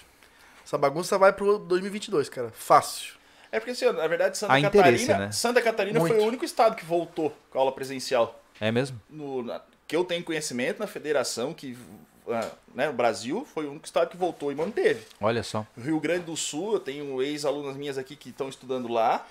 Essa 0.65 0.77
bagunça 0.77 1.17
vai 1.19 1.33
pro 1.33 1.59
2022, 1.59 2.29
cara. 2.29 2.51
Fácil. 2.53 3.15
É 3.51 3.59
porque, 3.61 3.73
assim, 3.73 3.85
na 3.87 4.07
verdade, 4.07 4.39
Santa 4.39 4.55
Há 4.55 4.63
Catarina, 4.63 5.19
né? 5.19 5.33
Santa 5.33 5.61
Catarina 5.63 6.01
foi 6.01 6.19
o 6.19 6.25
único 6.25 6.45
estado 6.45 6.75
que 6.75 6.85
voltou 6.85 7.37
com 7.51 7.59
a 7.59 7.61
aula 7.61 7.73
presencial. 7.73 8.41
É 8.61 8.71
mesmo? 8.73 9.01
No, 9.11 9.43
na- 9.43 9.61
que 9.87 9.95
eu 9.95 10.05
tenho 10.05 10.25
conhecimento 10.25 10.79
na 10.79 10.87
federação, 10.87 11.53
que 11.53 11.77
ah, 12.29 12.49
né, 12.75 12.89
o 12.89 12.93
Brasil 12.93 13.47
foi 13.53 13.67
o 13.67 13.71
único 13.71 13.85
estado 13.85 14.09
que 14.09 14.17
voltou 14.17 14.51
e 14.51 14.55
manteve. 14.55 15.05
Olha 15.21 15.43
só. 15.43 15.67
Rio 15.77 16.01
Grande 16.01 16.25
do 16.25 16.37
Sul, 16.37 16.75
eu 16.75 16.81
tenho 16.81 17.21
ex-alunas 17.21 17.77
minhas 17.77 17.99
aqui 17.99 18.17
que 18.17 18.31
estão 18.31 18.49
estudando 18.49 18.89
lá, 18.89 19.27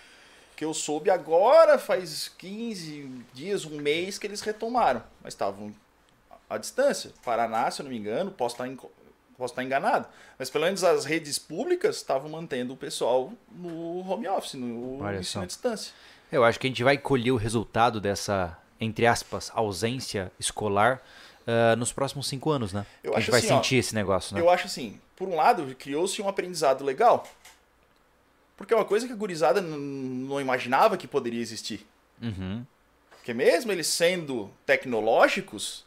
que 0.61 0.65
eu 0.65 0.75
soube 0.75 1.09
agora, 1.09 1.79
faz 1.79 2.31
15 2.37 3.09
dias, 3.33 3.65
um 3.65 3.81
mês, 3.81 4.19
que 4.19 4.27
eles 4.27 4.41
retomaram. 4.41 5.01
Mas 5.23 5.33
estavam 5.33 5.73
à 6.47 6.55
distância. 6.55 7.09
Paraná, 7.25 7.71
se 7.71 7.81
eu 7.81 7.85
não 7.85 7.89
me 7.89 7.97
engano, 7.97 8.29
posso 8.29 8.53
estar, 8.53 8.69
posso 9.35 9.53
estar 9.53 9.63
enganado. 9.63 10.07
Mas 10.37 10.51
pelo 10.51 10.65
menos 10.65 10.83
as 10.83 11.03
redes 11.03 11.39
públicas 11.39 11.95
estavam 11.95 12.29
mantendo 12.29 12.75
o 12.75 12.77
pessoal 12.77 13.33
no 13.51 14.07
home 14.07 14.27
office, 14.27 14.53
no 14.53 15.01
Olha 15.01 15.17
ensino 15.17 15.23
só. 15.23 15.41
à 15.41 15.45
distância. 15.47 15.93
Eu 16.31 16.43
acho 16.43 16.59
que 16.59 16.67
a 16.67 16.69
gente 16.69 16.83
vai 16.83 16.95
colher 16.95 17.31
o 17.31 17.37
resultado 17.37 17.99
dessa, 17.99 18.55
entre 18.79 19.07
aspas, 19.07 19.51
ausência 19.55 20.31
escolar 20.39 21.01
ah, 21.47 21.75
nos 21.75 21.91
próximos 21.91 22.27
cinco 22.27 22.51
anos, 22.51 22.71
né? 22.71 22.85
Eu 23.03 23.15
a 23.15 23.19
gente 23.19 23.23
acho 23.23 23.31
vai 23.31 23.39
assim, 23.39 23.51
ó, 23.51 23.55
sentir 23.55 23.77
esse 23.77 23.95
negócio, 23.95 24.35
né? 24.35 24.41
Eu 24.41 24.47
acho 24.47 24.67
assim, 24.67 25.01
por 25.15 25.27
um 25.27 25.35
lado, 25.35 25.75
criou-se 25.75 26.21
um 26.21 26.29
aprendizado 26.29 26.83
legal. 26.83 27.27
Porque 28.61 28.73
é 28.73 28.77
uma 28.77 28.85
coisa 28.85 29.07
que 29.07 29.13
a 29.13 29.15
gurizada 29.15 29.59
não 29.61 30.39
imaginava 30.39 30.95
que 30.97 31.07
poderia 31.07 31.41
existir. 31.41 31.85
Uhum. 32.21 32.63
Porque 33.17 33.33
mesmo 33.33 33.71
eles 33.71 33.87
sendo 33.87 34.49
tecnológicos, 34.65 35.85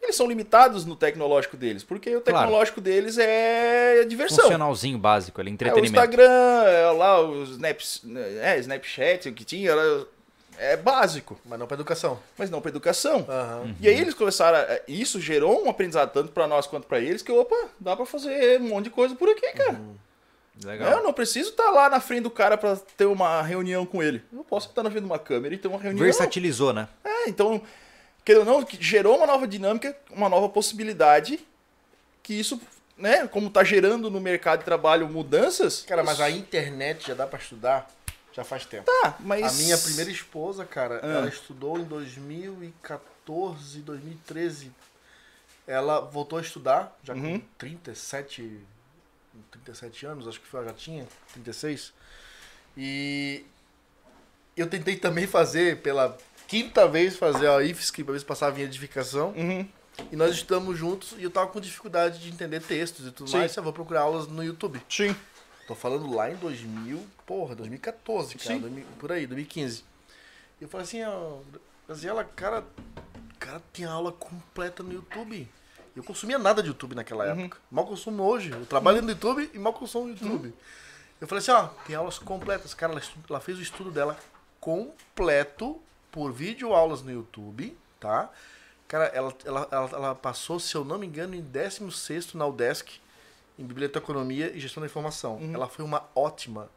eles 0.00 0.16
são 0.16 0.26
limitados 0.26 0.84
no 0.84 0.96
tecnológico 0.96 1.56
deles. 1.56 1.82
Porque 1.84 2.14
o 2.14 2.20
tecnológico 2.20 2.80
deles 2.80 3.18
é 3.18 4.04
diversão. 4.04 4.44
Funcionalzinho 4.44 4.98
básico 4.98 5.40
ali, 5.40 5.50
É 5.50 5.52
o 5.52 5.54
entretenimento. 5.54 5.92
Instagram, 5.94 6.62
é 6.64 6.90
lá 6.92 7.20
o 7.20 7.42
Snaps, 7.44 8.02
é, 8.40 8.58
Snapchat, 8.58 9.28
o 9.28 9.32
que 9.32 9.44
tinha, 9.44 9.70
era- 9.72 10.06
é 10.58 10.76
básico, 10.76 11.40
Mas 11.44 11.58
não 11.58 11.66
pra 11.66 11.74
educação. 11.74 12.20
mas 12.38 12.50
não 12.50 12.60
para 12.60 12.68
educação. 12.70 13.26
Aham. 13.28 13.74
E 13.80 13.88
aí 13.88 13.98
eles 13.98 14.14
começaram, 14.14 14.58
a, 14.58 14.80
isso 14.86 15.20
gerou 15.20 15.64
um 15.64 15.70
aprendizado 15.70 16.12
tanto 16.12 16.30
para 16.30 16.46
nós 16.46 16.66
quanto 16.66 16.86
para 16.86 17.00
eles, 17.00 17.22
que 17.22 17.32
opa, 17.32 17.56
dá 17.80 17.96
para 17.96 18.06
fazer 18.06 18.60
um 18.60 18.68
monte 18.68 18.84
de 18.84 18.90
coisa 18.90 19.14
por 19.16 19.28
aqui, 19.28 19.50
cara. 19.52 19.80
Legal. 20.64 20.90
Eu 20.98 21.02
não 21.04 21.12
preciso 21.12 21.50
estar 21.50 21.70
lá 21.70 21.88
na 21.88 22.00
frente 22.00 22.22
do 22.22 22.30
cara 22.30 22.56
para 22.56 22.76
ter 22.76 23.06
uma 23.06 23.42
reunião 23.42 23.84
com 23.86 24.02
ele. 24.02 24.22
Eu 24.32 24.44
posso 24.44 24.68
estar 24.68 24.82
na 24.82 24.90
frente 24.90 25.02
de 25.04 25.10
uma 25.10 25.18
câmera 25.18 25.54
e 25.54 25.58
ter 25.58 25.68
uma 25.68 25.78
reunião. 25.78 26.04
Versatilizou, 26.04 26.72
né? 26.72 26.88
É, 27.04 27.28
então, 27.28 27.62
querendo 28.24 28.48
ou 28.50 28.60
não, 28.60 28.66
gerou 28.80 29.16
uma 29.16 29.26
nova 29.26 29.46
dinâmica, 29.46 29.96
uma 30.10 30.28
nova 30.28 30.48
possibilidade, 30.48 31.44
que 32.22 32.34
isso, 32.34 32.60
né, 32.96 33.26
como 33.26 33.50
tá 33.50 33.64
gerando 33.64 34.10
no 34.10 34.20
mercado 34.20 34.60
de 34.60 34.64
trabalho 34.64 35.08
mudanças. 35.08 35.82
Cara, 35.86 36.02
mas 36.04 36.14
isso- 36.14 36.22
a 36.22 36.30
internet 36.30 37.08
já 37.08 37.14
dá 37.14 37.26
pra 37.26 37.38
estudar 37.38 37.90
já 38.32 38.44
faz 38.44 38.64
tempo. 38.64 38.84
Tá, 39.02 39.16
mas. 39.20 39.60
A 39.60 39.62
minha 39.62 39.76
primeira 39.78 40.10
esposa, 40.10 40.64
cara, 40.64 41.00
Ah. 41.02 41.06
ela 41.18 41.28
estudou 41.28 41.78
em 41.78 41.84
2014, 41.84 43.80
2013. 43.80 44.70
Ela 45.66 46.00
voltou 46.00 46.38
a 46.38 46.42
estudar, 46.42 46.96
já 47.04 47.14
Uhum. 47.14 47.38
com 47.40 47.46
37, 47.58 48.58
37 49.50 50.06
anos, 50.06 50.28
acho 50.28 50.40
que 50.40 50.46
foi, 50.46 50.64
já 50.64 50.72
tinha, 50.72 51.06
36. 51.32 51.92
E 52.76 53.44
eu 54.56 54.66
tentei 54.66 54.96
também 54.96 55.26
fazer, 55.26 55.80
pela 55.80 56.16
quinta 56.46 56.86
vez, 56.86 57.16
fazer 57.16 57.48
a 57.48 57.62
IFSC, 57.62 58.04
pra 58.04 58.12
ver 58.12 58.18
se 58.18 58.24
passava 58.24 58.60
em 58.60 58.64
edificação. 58.64 59.30
Uhum. 59.30 59.68
E 60.10 60.16
nós 60.16 60.34
estudamos 60.34 60.78
juntos 60.78 61.14
e 61.18 61.22
eu 61.22 61.30
tava 61.30 61.48
com 61.48 61.60
dificuldade 61.60 62.18
de 62.18 62.28
entender 62.30 62.60
textos 62.60 63.06
e 63.06 63.10
tudo 63.10 63.30
Sim. 63.30 63.38
mais. 63.38 63.56
Eu 63.56 63.62
vou 63.62 63.72
procurar 63.72 64.02
aulas 64.02 64.26
no 64.26 64.42
YouTube. 64.42 64.80
Sim. 64.88 65.14
Tô 65.66 65.74
falando 65.74 66.12
lá 66.14 66.30
em 66.30 66.36
2000, 66.36 67.00
porra, 67.26 67.54
2014, 67.54 68.36
cara, 68.36 68.54
Sim. 68.54 68.60
2000 68.60 68.84
por 68.98 69.12
aí, 69.12 69.26
2015. 69.26 69.84
E 70.60 70.64
eu 70.64 70.68
falei 70.68 70.84
assim, 70.84 71.02
ó, 71.04 71.38
Graziela, 71.86 72.24
cara, 72.24 72.64
cara 73.38 73.62
tem 73.72 73.84
aula 73.84 74.12
completa 74.12 74.82
no 74.82 74.92
YouTube. 74.92 75.48
Eu 75.94 76.02
consumia 76.02 76.38
nada 76.38 76.62
de 76.62 76.68
YouTube 76.68 76.94
naquela 76.94 77.32
Uhum. 77.32 77.40
época. 77.44 77.58
Mal 77.70 77.86
consumo 77.86 78.22
hoje. 78.22 78.50
Eu 78.50 78.64
trabalho 78.66 79.02
no 79.02 79.10
YouTube 79.10 79.50
e 79.52 79.58
mal 79.58 79.72
consumo 79.72 80.06
no 80.06 80.12
YouTube. 80.12 80.48
Uhum. 80.48 80.52
Eu 81.20 81.28
falei 81.28 81.40
assim, 81.40 81.50
ó, 81.52 81.68
tem 81.86 81.94
aulas 81.94 82.18
completas. 82.18 82.74
Cara, 82.74 82.92
ela, 82.92 83.02
ela 83.28 83.40
fez 83.40 83.58
o 83.58 83.62
estudo 83.62 83.90
dela 83.90 84.18
completo 84.60 85.80
por 86.10 86.32
vídeo 86.32 86.72
aulas 86.74 87.02
no 87.02 87.10
YouTube, 87.10 87.76
tá? 88.00 88.30
Cara, 88.88 89.06
ela, 89.06 89.34
ela, 89.44 89.68
ela, 89.70 89.90
ela 89.92 90.14
passou, 90.14 90.58
se 90.60 90.74
eu 90.74 90.84
não 90.84 90.98
me 90.98 91.06
engano, 91.06 91.34
em 91.34 91.42
16º 91.42 92.34
na 92.34 92.46
UDESC, 92.46 93.00
em 93.58 93.64
Biblioteconomia 93.64 94.50
e 94.54 94.60
Gestão 94.60 94.80
da 94.80 94.86
Informação. 94.86 95.36
Uhum. 95.36 95.54
Ela 95.54 95.68
foi 95.68 95.84
uma 95.84 96.04
ótima... 96.14 96.68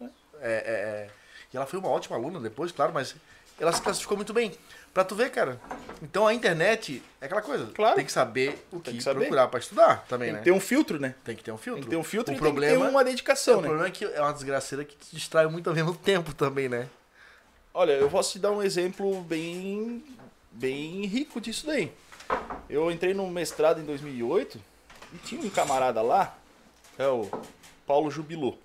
é, 0.00 0.06
é, 0.40 0.50
é, 0.50 1.10
e 1.52 1.56
ela 1.56 1.66
foi 1.66 1.78
uma 1.78 1.88
ótima 1.88 2.16
aluna 2.16 2.38
depois, 2.40 2.70
claro, 2.72 2.92
mas 2.92 3.14
ela 3.58 3.72
se 3.72 3.80
classificou 3.80 4.16
muito 4.16 4.32
bem. 4.32 4.52
Pra 4.94 5.02
tu 5.04 5.16
ver, 5.16 5.30
cara. 5.32 5.60
Então 6.00 6.24
a 6.24 6.32
internet 6.32 7.02
é 7.20 7.26
aquela 7.26 7.42
coisa. 7.42 7.66
Claro. 7.74 7.96
Tem 7.96 8.04
que 8.06 8.12
saber 8.12 8.64
o 8.70 8.78
que, 8.78 8.92
que 8.92 9.02
saber. 9.02 9.22
procurar 9.22 9.48
pra 9.48 9.58
estudar 9.58 10.06
também, 10.08 10.28
Tem 10.28 10.32
né? 10.34 10.38
que 10.38 10.44
ter 10.44 10.52
um 10.52 10.60
filtro, 10.60 11.00
né? 11.00 11.16
Tem 11.24 11.34
que 11.34 11.42
ter 11.42 11.50
um 11.50 11.58
filtro. 11.58 11.80
Tem 11.80 11.84
que 11.84 11.90
ter 11.90 11.96
um 11.96 12.04
filtro 12.04 12.32
o 12.32 12.36
e 12.36 12.38
problema, 12.38 12.70
tem 12.74 12.78
que 12.78 12.86
ter 12.86 12.90
uma 12.90 13.04
dedicação, 13.04 13.58
o 13.58 13.60
né? 13.60 13.66
problema 13.66 13.88
é 13.88 13.90
que 13.90 14.04
é 14.04 14.20
uma 14.20 14.32
desgraceira 14.32 14.84
que 14.84 14.96
te 14.96 15.16
distrai 15.16 15.48
muito 15.48 15.68
ao 15.68 15.74
mesmo 15.74 15.96
tempo 15.96 16.32
também, 16.32 16.68
né? 16.68 16.88
Olha, 17.72 17.90
eu 17.92 18.08
posso 18.08 18.30
te 18.32 18.38
dar 18.38 18.52
um 18.52 18.62
exemplo 18.62 19.20
bem, 19.22 20.04
bem 20.52 21.04
rico 21.06 21.40
disso 21.40 21.66
daí. 21.66 21.90
Eu 22.70 22.88
entrei 22.88 23.12
no 23.12 23.28
mestrado 23.28 23.80
em 23.80 23.84
2008 23.84 24.60
e 25.12 25.18
tinha 25.18 25.40
um 25.40 25.50
camarada 25.50 26.00
lá, 26.02 26.38
é 26.96 27.08
o 27.08 27.28
Paulo 27.84 28.12
Jubilu, 28.12 28.56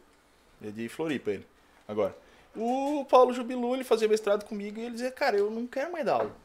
é 0.63 0.69
de 0.69 0.87
Floripa 0.89 1.31
ele, 1.31 1.47
agora. 1.87 2.15
O 2.55 3.05
Paulo 3.09 3.33
Jubilu, 3.33 3.75
ele 3.75 3.83
fazia 3.83 4.07
mestrado 4.07 4.43
comigo 4.45 4.79
e 4.79 4.83
ele 4.83 4.91
dizia, 4.91 5.11
cara, 5.11 5.37
eu 5.37 5.49
não 5.51 5.67
quero 5.67 5.91
mais 5.91 6.05
dar 6.05 6.13
aula. 6.13 6.35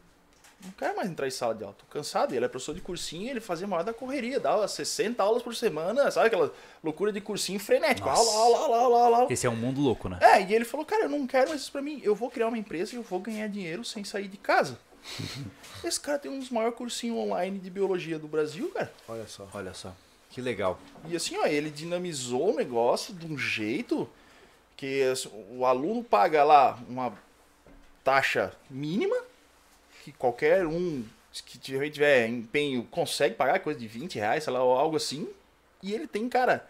Não 0.65 0.73
quero 0.73 0.97
mais 0.97 1.11
entrar 1.11 1.27
em 1.27 1.31
sala 1.31 1.55
de 1.55 1.63
aula, 1.63 1.77
tô 1.79 1.85
cansado. 1.87 2.35
Ele 2.35 2.45
é 2.45 2.49
professor 2.49 2.75
de 2.75 2.81
cursinho, 2.81 3.29
ele 3.29 3.41
fazia 3.41 3.67
maior 3.67 3.83
da 3.83 3.93
correria, 3.93 4.41
dava 4.41 4.67
60 4.67 5.23
aulas 5.23 5.43
por 5.43 5.55
semana, 5.55 6.11
sabe 6.11 6.29
aquela 6.29 6.53
loucura 6.83 7.13
de 7.13 7.21
cursinho 7.21 7.61
frenético, 7.61 8.09
aula, 8.09 8.33
aula, 8.33 8.59
aula, 8.59 8.77
aula, 8.79 9.03
aula, 9.05 9.17
aula. 9.19 9.33
Esse 9.33 9.47
é 9.47 9.51
um 9.51 9.57
mundo 9.57 9.81
louco, 9.81 10.09
né? 10.09 10.19
É, 10.23 10.43
e 10.43 10.55
ele 10.55 10.65
falou, 10.65 10.87
cara, 10.87 11.05
eu 11.05 11.09
não 11.09 11.27
quero 11.27 11.51
mais 11.51 11.61
isso 11.61 11.73
pra 11.73 11.83
mim. 11.83 12.01
Eu 12.03 12.15
vou 12.15 12.31
criar 12.31 12.49
uma 12.49 12.59
empresa 12.59 12.95
e 12.95 12.97
eu 12.97 13.03
vou 13.03 13.21
ganhar 13.21 13.47
dinheiro 13.49 13.85
sem 13.85 14.05
sair 14.05 14.29
de 14.29 14.39
casa. 14.39 14.79
Esse 15.85 16.01
cara 16.01 16.19
tem 16.19 16.31
um 16.31 16.39
dos 16.39 16.49
maiores 16.49 16.77
cursinhos 16.77 17.19
online 17.19 17.59
de 17.59 17.69
biologia 17.69 18.19
do 18.19 18.27
Brasil, 18.27 18.71
cara. 18.71 18.93
Olha 19.07 19.27
só. 19.27 19.47
Olha 19.53 19.75
só. 19.75 19.95
Que 20.31 20.41
legal. 20.41 20.81
E 21.07 21.15
assim, 21.15 21.37
ó, 21.37 21.47
ele 21.47 21.71
dinamizou 21.71 22.53
o 22.53 22.57
negócio 22.57 23.15
de 23.15 23.27
um 23.27 23.37
jeito 23.37 24.09
que 24.77 25.03
o 25.51 25.65
aluno 25.65 26.03
paga 26.03 26.43
lá 26.45 26.79
uma 26.89 27.13
taxa 28.03 28.53
mínima, 28.71 29.17
que 30.05 30.13
qualquer 30.13 30.67
um 30.67 31.05
que 31.47 31.59
tiver 31.59 32.29
empenho 32.29 32.85
consegue 32.91 33.35
pagar, 33.35 33.59
coisa 33.61 33.79
de 33.81 33.89
20 33.89 34.17
reais, 34.17 34.45
sei 34.45 34.53
lá, 34.53 34.63
ou 34.63 34.77
algo 34.79 34.97
assim. 34.97 35.29
E 35.83 35.93
ele 35.93 36.07
tem, 36.07 36.29
cara, 36.29 36.65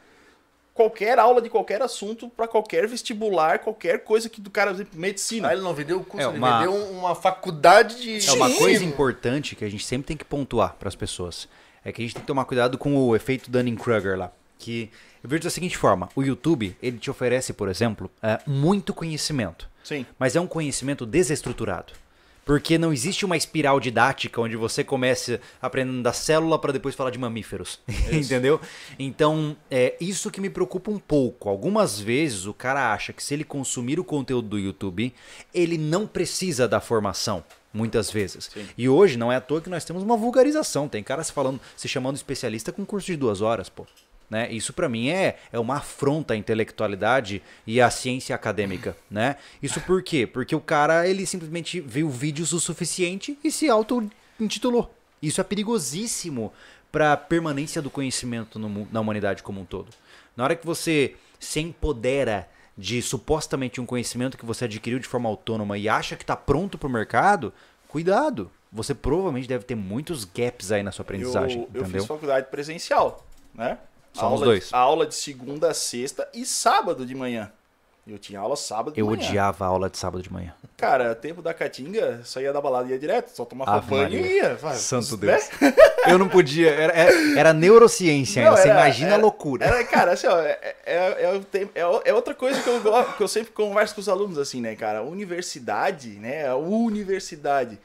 qualquer 0.73 1.19
aula 1.19 1.43
de 1.43 1.51
qualquer 1.51 1.83
assunto 1.83 2.29
pra 2.31 2.49
qualquer 2.49 2.87
vestibular, 2.89 3.59
qualquer 3.59 4.05
coisa 4.05 4.29
que 4.29 4.41
do 4.41 4.51
cara, 4.51 4.71
por 4.71 4.77
exemplo, 4.77 4.99
medicina. 4.99 5.49
Ah, 5.49 5.53
ele 5.53 5.63
não 5.63 5.75
vendeu 5.75 5.99
o 6.01 6.05
curso, 6.05 6.27
É 6.27 6.31
ele 6.31 6.39
uma- 6.39 6.59
vendeu 6.59 6.75
uma 6.93 7.15
faculdade 7.15 8.01
de. 8.01 8.27
É 8.27 8.33
uma 8.33 8.49
Sim. 8.49 8.57
coisa 8.59 8.85
importante 8.85 9.55
que 9.55 9.65
a 9.65 9.69
gente 9.71 9.85
sempre 9.85 10.07
tem 10.07 10.17
que 10.17 10.25
pontuar 10.25 10.75
para 10.77 10.89
as 10.89 10.97
pessoas. 10.97 11.47
É 11.85 11.93
que 11.93 12.01
a 12.01 12.05
gente 12.05 12.15
tem 12.15 12.23
que 12.23 12.27
tomar 12.27 12.47
cuidado 12.47 12.79
com 12.79 12.97
o 12.97 13.15
efeito 13.15 13.51
Dunning-Kruger 13.51 14.17
lá. 14.19 14.33
Que 14.59 14.91
eu 15.25 15.31
vejo 15.31 15.43
da 15.43 15.51
seguinte 15.51 15.79
forma: 15.79 16.11
o 16.15 16.23
YouTube 16.23 16.77
ele 16.83 16.99
te 16.99 17.11
oferece, 17.11 17.55
por 17.55 17.71
exemplo, 17.71 18.11
é, 18.23 18.39
muito 18.47 18.93
conhecimento, 18.93 19.67
Sim. 19.83 20.05
mas 20.19 20.37
é 20.37 20.41
um 20.41 20.47
conhecimento 20.47 21.07
desestruturado. 21.07 21.95
Porque 22.45 22.77
não 22.77 22.93
existe 22.93 23.25
uma 23.25 23.39
espiral 23.39 23.81
didática 23.81 24.39
onde 24.39 24.55
você 24.55 24.85
começa 24.85 25.41
aprendendo 25.63 26.03
da 26.03 26.13
célula 26.13 26.59
para 26.59 26.75
depois 26.75 26.95
falar 26.95 27.11
de 27.11 27.19
mamíferos. 27.19 27.81
Entendeu? 28.13 28.61
Então, 28.99 29.57
é 29.71 29.97
isso 29.99 30.31
que 30.31 30.43
me 30.43 30.51
preocupa 30.51 30.91
um 30.91 30.99
pouco. 30.99 31.49
Algumas 31.49 31.99
vezes 31.99 32.45
o 32.45 32.53
cara 32.53 32.93
acha 32.93 33.15
que 33.15 33.23
se 33.23 33.33
ele 33.33 33.45
consumir 33.45 33.99
o 33.99 34.05
conteúdo 34.05 34.47
do 34.47 34.59
YouTube, 34.59 35.11
ele 35.55 35.79
não 35.79 36.07
precisa 36.07 36.69
da 36.69 36.83
formação. 36.83 37.43
Muitas 37.73 38.11
vezes. 38.11 38.51
E 38.77 38.91
hoje 38.91 39.17
não 39.17 39.33
é 39.33 39.37
à 39.37 39.41
toa 39.41 39.63
que 39.63 39.71
nós 39.71 39.85
temos 39.85 40.03
uma 40.03 40.17
vulgarização. 40.17 40.87
Tem 40.87 41.03
caras 41.03 41.31
falando, 41.31 41.59
se 41.75 41.89
chamando 41.89 42.15
especialista 42.15 42.71
com 42.71 42.85
curso 42.85 43.07
de 43.07 43.17
duas 43.17 43.41
horas, 43.41 43.71
pô. 43.71 43.87
Né? 44.35 44.51
Isso 44.51 44.73
pra 44.73 44.89
mim 44.89 45.11
é, 45.11 45.37
é 45.53 45.61
uma 45.61 45.77
afronta 45.77 46.35
à 46.35 46.37
intelectualidade 46.37 47.41
e 47.65 47.81
à 47.81 47.89
ciência 47.89 48.35
acadêmica, 48.35 48.97
né? 49.09 49.37
Isso 49.63 49.81
por 49.83 50.03
quê? 50.03 50.27
Porque 50.27 50.57
o 50.57 50.61
cara, 50.61 51.07
ele 51.07 51.25
simplesmente 51.25 51.81
viu 51.81 52.11
vídeos 52.11 52.53
o 52.53 52.59
suficiente 52.59 53.39
e 53.45 53.51
se 53.53 53.69
auto-intitulou. 53.69 54.93
Isso 55.23 55.41
é 55.41 55.45
perigosíssimo 55.45 56.53
pra 56.91 57.17
permanência 57.17 57.81
do 57.81 57.89
conhecimento 57.89 58.59
no 58.59 58.89
na 58.91 59.01
humanidade 59.01 59.41
como 59.41 59.61
um 59.61 59.65
todo. 59.65 59.91
Na 60.37 60.43
hora 60.43 60.57
que 60.57 60.67
você 60.67 61.15
se 61.39 61.61
empodera 61.61 62.49
de 62.77 63.01
supostamente 63.03 63.81
um 63.81 63.87
conhecimento 63.87 64.37
que 64.37 64.45
você 64.45 64.65
adquiriu 64.65 64.99
de 64.99 65.07
forma 65.07 65.29
autônoma 65.29 65.79
e 65.79 65.89
acha 65.89 66.17
que 66.17 66.25
está 66.25 66.35
pronto 66.35 66.77
para 66.77 66.89
o 66.89 66.91
mercado, 66.91 67.55
cuidado. 67.87 68.51
Você 68.73 68.97
provavelmente 68.97 69.47
deve 69.47 69.63
ter 69.63 69.77
muitos 69.77 70.25
gaps 70.25 70.73
aí 70.73 70.83
na 70.83 70.91
sua 70.91 71.05
aprendizagem, 71.05 71.69
eu, 71.73 71.83
eu 71.83 71.87
fiz 71.87 72.05
faculdade 72.05 72.49
presencial, 72.51 73.25
né? 73.55 73.79
Somos 74.15 74.33
aula, 74.41 74.45
dois. 74.47 74.69
Aula 74.73 75.07
de 75.07 75.15
segunda 75.15 75.71
a 75.71 75.75
sexta 75.75 76.29
e 76.33 76.47
sábado 76.47 77.05
de 77.05 77.15
manhã. 77.15 77.51
Eu 78.07 78.19
tinha 78.19 78.39
aula 78.39 78.55
sábado 78.55 78.93
de 78.93 79.01
Eu 79.01 79.07
manhã. 79.07 79.17
odiava 79.27 79.65
a 79.65 79.69
aula 79.69 79.89
de 79.89 79.97
sábado 79.97 80.23
de 80.23 80.31
manhã. 80.31 80.53
Cara, 80.77 81.15
tempo 81.15 81.41
da 81.41 81.55
caatinga, 81.55 82.21
saía 82.23 82.53
da 82.53 82.61
balada 82.61 82.87
e 82.89 82.91
ia 82.93 82.99
direto, 82.99 83.31
só 83.31 83.47
tomava 83.47 83.77
Ave 83.77 83.89
banho 83.89 84.21
e 84.27 84.37
ia. 84.37 84.57
Vai, 84.57 84.75
Santo 84.77 85.17
né? 85.17 85.33
Deus. 85.33 85.73
Eu 86.07 86.19
não 86.19 86.29
podia. 86.29 86.69
Era, 86.71 86.93
era, 86.93 87.39
era 87.41 87.53
neurociência 87.55 88.43
ainda. 88.43 88.51
Não, 88.51 88.59
Você 88.59 88.69
era- 88.69 88.79
imagina 88.81 89.09
a 89.09 89.13
era- 89.15 89.23
loucura. 89.23 89.65
Era, 89.65 89.85
cara, 89.85 90.13
assim, 90.13 90.27
ó, 90.27 90.39
é, 90.39 90.59
é, 90.85 90.95
é, 90.95 91.43
é 91.75 91.81
é 92.05 92.13
outra 92.15 92.35
coisa 92.35 92.61
que 92.63 92.69
eu, 92.69 92.83
que 93.17 93.23
eu 93.23 93.29
sempre 93.29 93.53
converso 93.53 93.95
com 93.95 94.03
os 94.03 94.09
alunos, 94.09 94.37
assim, 94.37 94.61
né, 94.61 94.77
cara? 94.77 95.03
Universidade, 95.03 96.11
né? 96.11 96.47
A 96.47 96.57
universidade. 96.57 97.79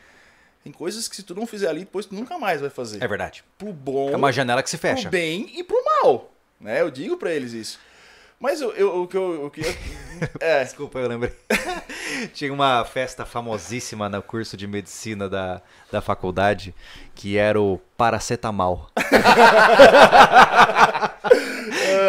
Tem 0.61 0.73
coisas 0.73 1.07
que 1.07 1.15
se 1.15 1.23
tu 1.23 1.33
não 1.33 1.47
fizer 1.47 1.69
ali, 1.69 1.79
depois 1.81 2.05
tu 2.05 2.13
nunca 2.13 2.37
mais 2.37 2.59
vai 2.59 2.69
fazer. 2.69 3.01
É 3.01 3.07
verdade. 3.07 3.41
Pro 3.57 3.71
bom, 3.71 4.09
É 4.11 4.17
uma 4.17 4.29
janela 4.33 4.61
que 4.61 4.69
se 4.69 4.77
fecha. 4.77 5.03
pro 5.03 5.11
bem 5.11 5.49
e 5.57 5.63
pro 5.63 5.78
mal, 6.03 6.31
né? 6.59 6.81
Eu 6.81 6.89
digo 6.91 7.17
pra 7.17 7.31
eles 7.31 7.53
isso. 7.53 7.79
Mas 8.39 8.61
eu, 8.61 8.71
eu, 8.73 9.01
o 9.03 9.07
que 9.07 9.17
eu, 9.17 9.45
o 9.47 9.49
que 9.51 9.59
eu- 9.61 9.75
é, 10.39 10.63
Desculpa, 10.63 10.97
eu 10.99 11.07
lembrei. 11.09 11.33
Tinha 12.33 12.53
uma 12.53 12.85
festa 12.85 13.25
famosíssima 13.25 14.07
no 14.07 14.21
curso 14.21 14.55
de 14.55 14.65
medicina 14.65 15.27
da, 15.27 15.61
da 15.91 15.99
faculdade 16.01 16.73
que 17.13 17.37
era 17.37 17.59
o 17.59 17.81
paracetamol. 17.97 18.87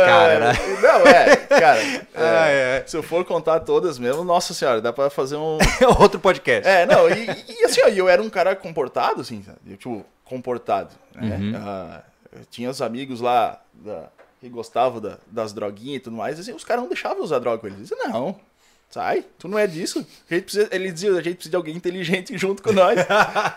Cara, 0.07 0.33
era... 0.33 0.53
Não, 0.81 1.07
é, 1.07 1.37
cara. 1.37 1.81
é, 1.83 2.07
Ah, 2.15 2.49
é. 2.49 2.85
Se 2.87 2.97
eu 2.97 3.03
for 3.03 3.25
contar 3.25 3.61
todas 3.61 3.99
mesmo, 3.99 4.25
nossa 4.25 4.55
senhora, 4.55 4.81
dá 4.81 4.93
pra 4.93 5.11
fazer 5.11 5.37
um. 5.37 5.59
outro 6.01 6.19
podcast. 6.21 6.67
É, 6.69 6.87
não, 6.87 7.09
e, 7.09 7.27
e 7.49 7.65
assim, 7.65 7.81
ó, 7.85 7.89
eu 7.89 8.09
era 8.09 8.23
um 8.23 8.31
cara 8.31 8.55
comportado, 8.57 9.21
assim, 9.21 9.45
tipo, 9.79 10.05
comportado. 10.25 10.95
Né? 11.15 11.37
Uhum. 11.37 11.53
Ah, 11.57 12.03
eu 12.33 12.45
tinha 12.51 12.71
os 12.71 12.81
amigos 12.83 13.21
lá 13.21 13.61
da- 13.75 14.09
que 14.41 14.49
gostavam 14.49 15.01
da- 15.01 15.19
das 15.27 15.53
droguinhas 15.53 15.97
e 15.97 16.01
tudo 16.01 16.17
mais, 16.17 16.39
assim, 16.41 16.53
os 16.53 16.65
caras 16.65 16.83
não 16.83 16.89
deixavam 16.89 17.23
usar 17.23 17.39
droga 17.39 17.59
com 17.59 17.67
eles. 17.67 17.79
Diziam, 17.79 17.99
não, 18.09 18.41
sai, 18.89 19.25
tu 19.39 19.47
não 19.49 19.59
é 19.59 19.67
disso. 19.67 20.07
A 20.31 20.35
gente 20.35 20.45
precisa, 20.45 20.69
ele 20.73 20.91
dizia, 20.91 21.11
a 21.13 21.23
gente 21.23 21.35
precisa 21.35 21.51
de 21.51 21.57
alguém 21.57 21.77
inteligente 21.77 22.37
junto 22.39 22.63
com 22.63 22.73
nós. 22.73 22.99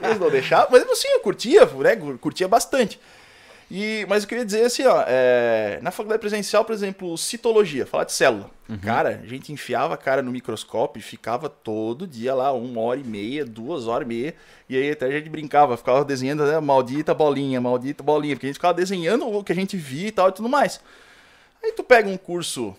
eles 0.01 0.19
não 0.19 0.29
deixavam, 0.29 0.67
mas 0.71 0.83
assim, 0.83 1.07
eu 1.07 1.19
curtia, 1.21 1.65
né? 1.65 1.95
Curtia 2.19 2.47
bastante. 2.47 2.99
E, 3.75 4.05
mas 4.07 4.21
eu 4.21 4.29
queria 4.29 4.45
dizer 4.45 4.65
assim, 4.65 4.85
ó, 4.85 5.03
é, 5.07 5.79
na 5.81 5.89
faculdade 5.89 6.19
presencial, 6.19 6.63
por 6.63 6.73
exemplo, 6.73 7.17
citologia, 7.17 7.87
falar 7.87 8.03
de 8.03 8.11
célula. 8.11 8.51
Cara, 8.83 9.19
a 9.23 9.27
gente 9.27 9.51
enfiava 9.51 9.95
a 9.95 9.97
cara 9.97 10.21
no 10.21 10.29
microscópio 10.31 10.99
e 10.99 11.03
ficava 11.03 11.49
todo 11.49 12.05
dia 12.05 12.35
lá, 12.35 12.51
uma 12.53 12.79
hora 12.81 12.99
e 12.99 13.03
meia, 13.03 13.43
duas 13.43 13.87
horas 13.87 14.05
e 14.05 14.09
meia. 14.09 14.35
E 14.69 14.77
aí 14.77 14.91
até 14.91 15.07
a 15.07 15.11
gente 15.11 15.27
brincava, 15.27 15.75
ficava 15.75 16.05
desenhando, 16.05 16.45
né, 16.45 16.59
maldita 16.59 17.15
bolinha, 17.15 17.59
maldita 17.59 18.03
bolinha, 18.03 18.35
porque 18.35 18.45
a 18.45 18.49
gente 18.49 18.57
ficava 18.57 18.75
desenhando 18.75 19.27
o 19.27 19.43
que 19.43 19.51
a 19.51 19.55
gente 19.55 19.75
via 19.75 20.07
e 20.09 20.11
tal 20.11 20.29
e 20.29 20.33
tudo 20.33 20.47
mais. 20.47 20.79
Aí 21.63 21.71
tu 21.71 21.83
pega 21.83 22.07
um 22.07 22.17
curso 22.17 22.75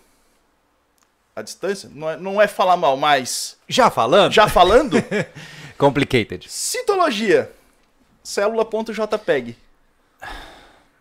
à 1.35 1.43
distância, 1.43 1.91
não 1.93 2.09
é, 2.09 2.17
não 2.17 2.41
é 2.41 2.47
falar 2.47 2.77
mal, 2.77 2.97
mas 2.97 3.57
Já 3.69 3.91
falando? 3.91 4.33
já 4.33 4.47
falando, 4.47 4.97
Complicated. 5.77 6.49
citologia, 6.49 7.51
célula.jpg. 8.23 9.57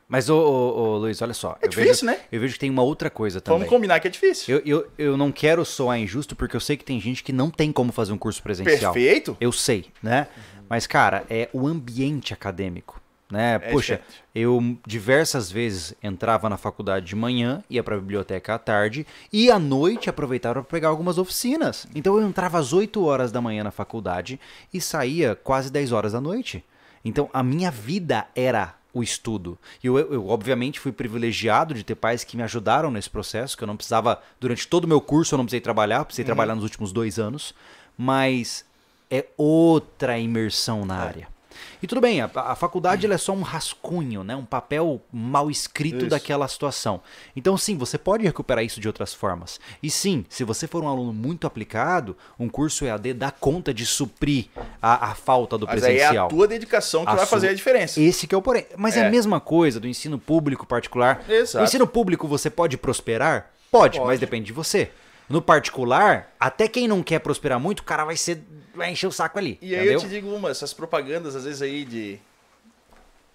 Mas, 0.08 0.30
ô, 0.30 0.38
ô, 0.38 0.80
ô, 0.80 0.98
Luiz, 0.98 1.22
olha 1.22 1.34
só. 1.34 1.58
É 1.62 1.66
eu 1.66 1.70
difícil, 1.70 1.92
vejo, 1.92 2.06
né? 2.06 2.20
Eu 2.32 2.40
vejo 2.40 2.54
que 2.54 2.60
tem 2.60 2.70
uma 2.70 2.84
outra 2.84 3.10
coisa 3.10 3.42
também. 3.42 3.60
Vamos 3.60 3.74
combinar 3.74 4.00
que 4.00 4.08
é 4.08 4.12
difícil. 4.12 4.58
Eu, 4.58 4.62
eu, 4.66 4.92
eu 4.98 5.18
não 5.18 5.32
quero 5.32 5.66
soar 5.66 5.98
injusto 6.00 6.36
porque 6.36 6.56
eu 6.56 6.60
sei 6.60 6.78
que 6.78 6.86
tem 6.86 7.00
gente 7.00 7.24
que 7.24 7.34
não 7.34 7.50
tem 7.50 7.72
como 7.72 7.92
fazer 7.92 8.14
um 8.14 8.18
curso 8.18 8.42
presencial. 8.44 8.94
Perfeito. 8.94 9.36
Eu 9.40 9.52
sei, 9.52 9.86
né? 10.02 10.28
Mas, 10.70 10.86
cara, 10.86 11.26
é 11.30 11.50
o 11.54 11.68
ambiente 11.68 12.34
acadêmico. 12.34 13.02
Né? 13.32 13.56
É 13.56 13.60
Puxa, 13.60 13.96
diferente. 13.96 14.24
eu 14.36 14.78
diversas 14.86 15.52
vezes 15.52 15.96
entrava 16.04 16.48
na 16.50 16.58
faculdade 16.58 17.08
de 17.08 17.16
manhã, 17.16 17.64
ia 17.68 17.82
pra 17.82 17.98
biblioteca 17.98 18.54
à 18.54 18.60
tarde 18.60 19.08
e 19.32 19.50
à 19.50 19.58
noite 19.58 20.08
aproveitava 20.08 20.62
para 20.62 20.70
pegar 20.70 20.90
algumas 20.90 21.18
oficinas. 21.18 21.88
Então 21.96 22.20
eu 22.20 22.28
entrava 22.28 22.60
às 22.60 22.74
8 22.74 23.04
horas 23.04 23.32
da 23.32 23.42
manhã 23.42 23.64
na 23.64 23.72
faculdade 23.72 24.40
e 24.72 24.80
saía 24.80 25.36
quase 25.36 25.72
10 25.72 25.92
horas 25.92 26.12
da 26.12 26.22
noite. 26.22 26.64
Então 27.04 27.28
a 27.34 27.42
minha 27.42 27.72
vida 27.72 28.28
era 28.36 28.76
o 28.94 29.02
estudo. 29.02 29.58
E 29.84 29.88
eu, 29.88 29.98
eu, 29.98 30.28
obviamente, 30.28 30.80
fui 30.80 30.92
privilegiado 30.92 31.74
de 31.74 31.84
ter 31.84 31.96
pais 31.96 32.24
que 32.24 32.38
me 32.38 32.44
ajudaram 32.44 32.92
nesse 32.92 33.10
processo, 33.10 33.58
que 33.58 33.64
eu 33.64 33.68
não 33.68 33.76
precisava, 33.76 34.22
durante 34.40 34.68
todo 34.68 34.84
o 34.84 34.88
meu 34.88 35.02
curso, 35.02 35.34
eu 35.34 35.38
não 35.38 35.46
precisei 35.46 35.62
trabalhar, 35.62 36.06
precisei 36.06 36.26
trabalhar 36.26 36.54
nos 36.54 36.64
últimos 36.64 36.94
dois 36.94 37.18
anos, 37.18 37.56
mas 37.98 38.64
é 39.10 39.26
outra 39.36 40.20
imersão 40.20 40.86
na 40.86 40.98
área. 40.98 41.33
E 41.82 41.88
tudo 41.88 42.00
bem, 42.02 42.22
a, 42.22 42.30
a 42.36 42.56
faculdade 42.56 43.06
ela 43.06 43.16
é 43.16 43.18
só 43.18 43.34
um 43.34 43.42
rascunho, 43.42 44.24
né? 44.24 44.36
um 44.36 44.46
papel 44.46 45.02
mal 45.12 45.50
escrito 45.52 45.98
Isso. 46.00 46.08
daquela 46.10 46.48
situação. 46.48 47.02
Então, 47.36 47.58
sim, 47.58 47.78
você 47.78 47.98
pode 47.98 48.24
recuperar 48.24 48.64
isso 48.64 48.80
de 48.80 48.88
outras 48.88 49.14
formas. 49.14 49.60
E 49.82 49.90
sim, 49.90 50.26
se 50.30 50.44
você 50.44 50.68
for 50.68 50.84
um 50.84 50.88
aluno 50.88 51.12
muito 51.14 51.46
aplicado, 51.48 52.16
um 52.40 52.48
curso 52.50 52.86
EAD 52.86 53.14
dá 53.14 53.32
conta 53.32 53.74
de 53.74 53.86
suprir 53.86 54.48
a, 54.82 55.12
a 55.12 55.16
falta 55.16 55.58
do 55.58 55.66
Mas 55.66 55.84
aí 55.84 55.96
é 55.96 55.98
presencial. 56.00 56.26
a 56.28 56.30
tua 56.30 56.48
dedicação 56.48 57.04
que 57.04 57.12
A 57.12 57.16
vai 57.16 57.26
sua- 57.26 57.38
fazer 57.38 57.50
a 57.50 57.54
diferença. 57.54 58.00
Esse 58.02 58.28
que 58.28 58.34
é 58.36 58.38
o 58.38 58.42
porém. 58.42 58.66
Mas 58.78 58.96
é. 58.98 59.02
É. 59.02 59.08
a 59.08 59.10
mesma 59.10 59.40
coisa 59.40 59.80
do 59.80 59.88
ensino 59.88 60.18
público 60.18 60.66
particular. 60.66 61.24
Exato. 61.30 61.58
No 61.60 61.64
ensino 61.66 61.88
público 61.88 62.28
você 62.28 62.50
pode 62.50 62.78
prosperar? 62.78 63.52
Pode, 63.72 63.98
Pode. 63.98 64.08
mas 64.08 64.20
depende 64.20 64.46
de 64.48 64.54
você. 64.54 64.92
No 65.28 65.42
particular, 65.42 66.32
até 66.40 66.68
quem 66.68 66.88
não 66.88 67.02
quer 67.02 67.20
prosperar 67.20 67.60
muito, 67.60 67.80
o 67.80 67.84
cara 67.84 68.04
vai 68.06 68.16
ser 68.16 68.44
vai 68.74 68.92
encher 68.92 69.08
o 69.08 69.12
saco 69.12 69.38
ali. 69.38 69.58
E 69.62 69.74
aí 69.76 69.82
entendeu? 69.82 69.94
eu 69.94 70.00
te 70.00 70.08
digo 70.10 70.30
uma, 70.34 70.50
essas 70.50 70.74
propagandas 70.74 71.36
às 71.36 71.44
vezes 71.46 71.62
aí 71.62 71.86
de 71.86 72.20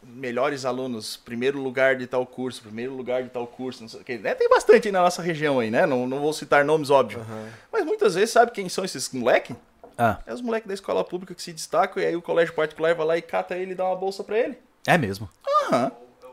melhores 0.02 0.64
alunos, 0.64 1.16
primeiro 1.16 1.58
lugar 1.60 1.96
de 1.96 2.06
tal 2.06 2.24
curso, 2.24 2.62
primeiro 2.62 2.94
lugar 2.94 3.22
de 3.22 3.28
tal 3.30 3.46
curso, 3.46 3.82
não 3.82 3.88
sei 3.88 4.00
o 4.00 4.04
quê. 4.04 4.16
Né? 4.16 4.34
Tem 4.34 4.48
bastante 4.48 4.88
aí 4.88 4.92
na 4.92 5.02
nossa 5.02 5.20
região 5.20 5.58
aí, 5.58 5.70
né? 5.70 5.86
Não, 5.86 6.06
não 6.06 6.20
vou 6.20 6.32
citar 6.32 6.64
nomes, 6.64 6.88
óbvio. 6.90 7.24
Mas 7.72 7.84
muitas 7.84 8.14
vezes, 8.14 8.30
sabe 8.30 8.52
quem 8.52 8.68
são 8.68 8.84
esses 8.84 9.10
moleque? 9.12 9.54
Ah, 9.96 10.18
É 10.26 10.32
os 10.32 10.40
moleques 10.40 10.68
da 10.68 10.74
escola 10.74 11.02
pública 11.02 11.34
que 11.34 11.42
se 11.42 11.52
destacam 11.52 12.00
e 12.02 12.06
aí 12.06 12.14
o 12.16 12.22
colégio 12.22 12.54
particular 12.54 12.94
vai 12.94 13.06
lá 13.06 13.18
e 13.18 13.22
cata 13.22 13.56
ele 13.56 13.72
e 13.72 13.74
dá 13.74 13.84
uma 13.84 13.96
bolsa 13.96 14.22
pra 14.22 14.38
ele. 14.38 14.56
é 14.86 14.96
mesmo. 14.96 15.28
Aham. 15.66 15.90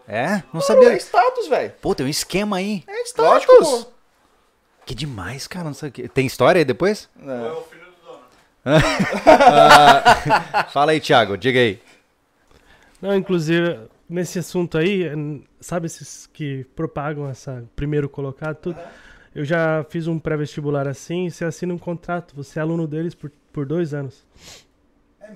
É? 0.08 0.44
Não 0.54 0.62
É 0.62 0.64
sabia. 0.64 0.96
status, 0.98 1.48
velho. 1.48 1.74
Pô, 1.82 1.96
tem 1.96 2.06
um 2.06 2.10
esquema 2.10 2.58
aí. 2.58 2.84
É 2.86 3.02
status. 3.06 3.88
Que 4.86 4.94
demais, 4.94 5.48
cara. 5.48 5.66
Não 5.66 5.74
sei 5.74 5.90
o 5.90 5.92
que. 5.92 6.08
Tem 6.08 6.28
história 6.28 6.60
aí 6.60 6.66
depois? 6.66 7.10
É 7.20 7.75
É. 8.66 8.80
dono. 8.80 10.70
Fala 10.72 10.92
aí, 10.92 11.00
Thiago. 11.00 11.38
Diga 11.38 11.60
aí. 11.60 11.80
Não, 13.02 13.16
inclusive, 13.16 13.80
nesse 14.10 14.40
assunto 14.40 14.78
aí, 14.78 15.04
sabe 15.60 15.86
esses 15.86 16.28
que 16.28 16.66
propagam 16.76 17.30
essa 17.30 17.64
primeiro 17.76 18.10
colocado, 18.10 18.56
tudo? 18.58 18.80
Eu 19.34 19.44
já 19.44 19.86
fiz 19.90 20.08
um 20.08 20.18
pré-vestibular 20.18 20.88
assim, 20.88 21.30
você 21.30 21.44
assina 21.44 21.74
um 21.74 21.78
contrato, 21.78 22.34
você 22.36 22.58
é 22.58 22.62
aluno 22.62 22.88
deles 22.88 23.14
por, 23.14 23.30
por 23.52 23.66
dois 23.66 23.94
anos. 23.94 24.26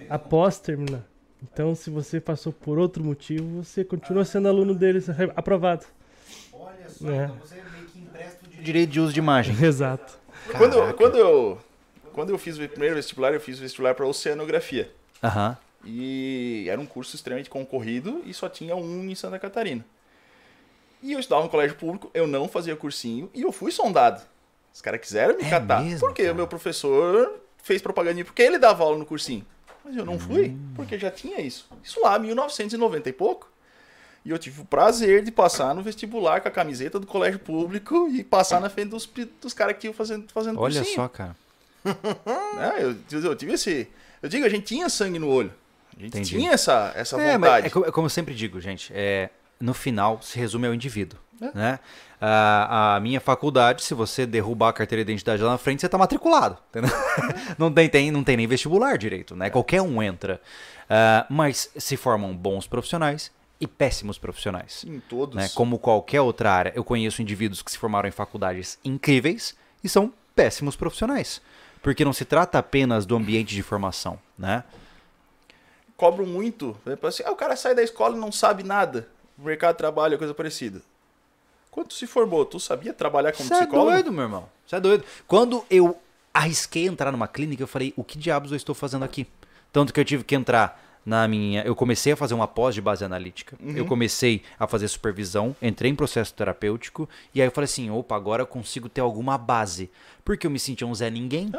Após 0.09 0.59
terminar. 0.59 1.03
Então, 1.43 1.75
se 1.75 1.89
você 1.89 2.19
passou 2.19 2.51
por 2.53 2.77
outro 2.79 3.03
motivo, 3.03 3.63
você 3.63 3.83
continua 3.83 4.23
sendo 4.25 4.47
aluno 4.47 4.73
deles, 4.73 5.07
aprovado. 5.35 5.85
Olha 6.53 6.89
só, 6.89 7.09
É. 7.09 7.23
então 7.25 7.35
você 7.43 7.55
meio 7.55 7.85
que 7.85 7.99
empresta 7.99 8.39
o 8.45 8.63
direito 8.63 8.89
de 8.89 8.99
uso 8.99 9.13
de 9.13 9.19
imagem. 9.19 9.55
Exato. 9.63 10.17
Quando, 10.57 10.75
Caraca. 10.77 10.93
quando, 10.93 11.17
eu, 11.17 11.57
quando 12.09 12.29
eu 12.31 12.37
fiz 12.37 12.57
o 12.57 12.67
primeiro 12.67 12.95
vestibular, 12.95 13.33
eu 13.33 13.39
fiz 13.41 13.57
o 13.57 13.61
vestibular 13.61 13.93
para 13.95 14.05
oceanografia. 14.05 14.91
Aham. 15.23 15.57
E 15.85 16.65
era 16.69 16.79
um 16.79 16.85
curso 16.85 17.15
extremamente 17.15 17.49
concorrido 17.49 18.21
e 18.25 18.33
só 18.33 18.49
tinha 18.49 18.75
um 18.75 19.09
em 19.09 19.15
Santa 19.15 19.39
Catarina. 19.39 19.85
E 21.01 21.13
eu 21.13 21.19
estudava 21.19 21.43
no 21.43 21.49
colégio 21.49 21.77
público, 21.77 22.11
eu 22.13 22.27
não 22.27 22.47
fazia 22.49 22.75
cursinho 22.75 23.29
e 23.33 23.41
eu 23.41 23.51
fui 23.51 23.71
sondado. 23.71 24.21
Os 24.73 24.81
caras 24.81 24.99
quiseram 24.99 25.37
me 25.37 25.43
É 25.43 25.49
catar. 25.49 25.81
mesmo, 25.81 25.99
porque 25.99 26.23
cara? 26.23 26.33
o 26.33 26.35
meu 26.35 26.47
professor 26.47 27.39
fez 27.63 27.81
propaganda 27.81 28.23
porque 28.25 28.41
ele 28.41 28.57
dava 28.57 28.83
aula 28.83 28.97
no 28.97 29.05
cursinho. 29.05 29.45
Mas 29.83 29.95
eu 29.95 30.05
não 30.05 30.19
fui, 30.19 30.49
Hum. 30.49 30.73
porque 30.75 30.99
já 30.99 31.09
tinha 31.09 31.39
isso. 31.39 31.67
Isso 31.83 32.01
lá, 32.01 32.19
1990 32.19 33.09
e 33.09 33.13
pouco. 33.13 33.49
E 34.25 34.31
eu 34.31 34.37
tive 34.37 34.61
o 34.61 34.65
prazer 34.65 35.23
de 35.23 35.31
passar 35.31 35.73
no 35.73 35.81
vestibular 35.81 36.41
com 36.41 36.49
a 36.49 36.51
camiseta 36.51 36.99
do 36.99 37.07
colégio 37.07 37.39
público 37.39 38.09
e 38.09 38.21
passar 38.21 38.59
na 38.59 38.69
frente 38.69 38.89
dos, 38.89 39.09
dos 39.41 39.53
caras 39.53 39.77
que 39.77 39.87
iam 39.87 39.93
fazendo, 39.93 40.29
fazendo 40.31 40.59
Olha 40.59 40.75
cursinho. 40.75 40.95
só, 40.95 41.07
cara. 41.07 41.35
É, 42.59 42.83
eu, 42.83 42.95
eu 43.23 43.35
tive 43.35 43.53
esse. 43.53 43.87
Eu 44.21 44.29
digo, 44.29 44.45
a 44.45 44.49
gente 44.49 44.65
tinha 44.65 44.89
sangue 44.89 45.17
no 45.19 45.27
olho. 45.29 45.51
A 45.97 46.01
gente 46.01 46.09
Entendi. 46.09 46.29
tinha 46.37 46.51
essa, 46.51 46.91
essa 46.95 47.19
É, 47.21 47.37
vontade. 47.37 47.65
é 47.67 47.69
é 47.87 47.91
como 47.91 48.05
eu 48.05 48.09
sempre 48.09 48.33
digo, 48.33 48.59
gente. 48.59 48.91
É, 48.95 49.29
no 49.59 49.73
final, 49.73 50.21
se 50.21 50.37
resume 50.39 50.67
ao 50.67 50.73
indivíduo. 50.73 51.19
É. 51.41 51.51
Né? 51.57 51.79
A, 52.21 52.95
a 52.95 52.99
minha 52.99 53.21
faculdade, 53.21 53.81
se 53.83 53.93
você 53.93 54.25
derrubar 54.25 54.69
a 54.69 54.73
carteira 54.73 55.03
de 55.05 55.11
identidade 55.11 55.41
lá 55.41 55.51
na 55.51 55.57
frente, 55.57 55.79
você 55.81 55.87
tá 55.89 55.97
matriculado. 55.97 56.57
não, 57.57 57.71
tem, 57.71 57.87
tem- 57.89 58.11
não 58.11 58.23
tem 58.23 58.35
nem 58.35 58.45
vestibular 58.47 58.97
direito, 58.97 59.35
né? 59.35 59.49
Qualquer 59.49 59.81
um 59.81 60.03
entra. 60.03 60.41
Ah, 60.89 61.25
mas 61.29 61.71
se 61.77 61.95
formam 61.95 62.35
bons 62.35 62.67
profissionais 62.67 63.31
e 63.59 63.67
péssimos 63.67 64.17
profissionais. 64.17 64.83
Em 64.85 64.99
todos. 64.99 65.35
né? 65.35 65.49
Como 65.55 65.77
qualquer 65.79 66.19
outra 66.21 66.51
área, 66.51 66.73
eu 66.75 66.83
conheço 66.83 67.21
indivíduos 67.21 67.61
que 67.61 67.71
se 67.71 67.77
formaram 67.77 68.07
em 68.09 68.11
faculdades 68.11 68.77
incríveis 68.83 69.55
e 69.83 69.87
são 69.87 70.11
péssimos 70.35 70.75
profissionais. 70.75 71.41
Porque 71.81 72.03
não 72.05 72.13
se 72.13 72.25
trata 72.25 72.57
apenas 72.57 73.05
do 73.05 73.15
ambiente 73.15 73.55
de 73.55 73.63
formação, 73.63 74.19
né? 74.37 74.63
Cobram 75.95 76.25
muito. 76.25 76.77
né? 76.85 76.97
Assim, 77.03 77.23
ah, 77.25 77.31
o 77.31 77.35
cara 77.35 77.55
sai 77.55 77.75
da 77.75 77.83
escola 77.83 78.15
e 78.15 78.19
não 78.19 78.31
sabe 78.31 78.63
nada. 78.63 79.07
O 79.37 79.43
mercado 79.43 79.73
de 79.75 79.77
trabalho 79.79 80.15
é 80.15 80.17
coisa 80.17 80.33
parecida. 80.33 80.81
Quando 81.71 81.87
tu 81.87 81.93
se 81.93 82.07
formou, 82.07 82.45
tu 82.45 82.59
sabia 82.59 82.93
trabalhar 82.93 83.31
como 83.31 83.47
Você 83.47 83.53
é 83.53 83.57
psicólogo? 83.59 83.91
doido, 83.91 84.11
meu 84.11 84.23
irmão. 84.23 84.49
Você 84.65 84.75
é 84.75 84.79
doido. 84.79 85.03
Quando 85.27 85.63
eu 85.69 85.99
arrisquei 86.33 86.87
entrar 86.87 87.11
numa 87.11 87.27
clínica, 87.27 87.63
eu 87.63 87.67
falei, 87.67 87.93
o 87.95 88.03
que 88.03 88.17
diabos 88.17 88.51
eu 88.51 88.57
estou 88.57 88.73
fazendo 88.75 89.03
aqui? 89.05 89.27
Tanto 89.71 89.93
que 89.93 89.99
eu 89.99 90.05
tive 90.05 90.23
que 90.23 90.35
entrar 90.35 90.88
na 91.09 91.27
minha. 91.27 91.63
Eu 91.63 91.75
comecei 91.75 92.13
a 92.13 92.15
fazer 92.15 92.35
uma 92.35 92.47
pós 92.47 92.75
de 92.75 92.81
base 92.81 93.03
analítica. 93.03 93.57
Eu 93.75 93.85
comecei 93.85 94.43
a 94.59 94.67
fazer 94.67 94.87
supervisão, 94.87 95.55
entrei 95.61 95.91
em 95.91 95.95
processo 95.95 96.33
terapêutico, 96.33 97.09
e 97.33 97.41
aí 97.41 97.47
eu 97.47 97.51
falei 97.51 97.65
assim: 97.65 97.89
opa, 97.89 98.15
agora 98.15 98.43
eu 98.43 98.47
consigo 98.47 98.87
ter 98.87 99.01
alguma 99.01 99.37
base. 99.37 99.89
Porque 100.23 100.45
eu 100.45 100.51
me 100.51 100.59
sentia 100.59 100.85
um 100.85 100.93
Zé 100.93 101.09
Ninguém. 101.09 101.51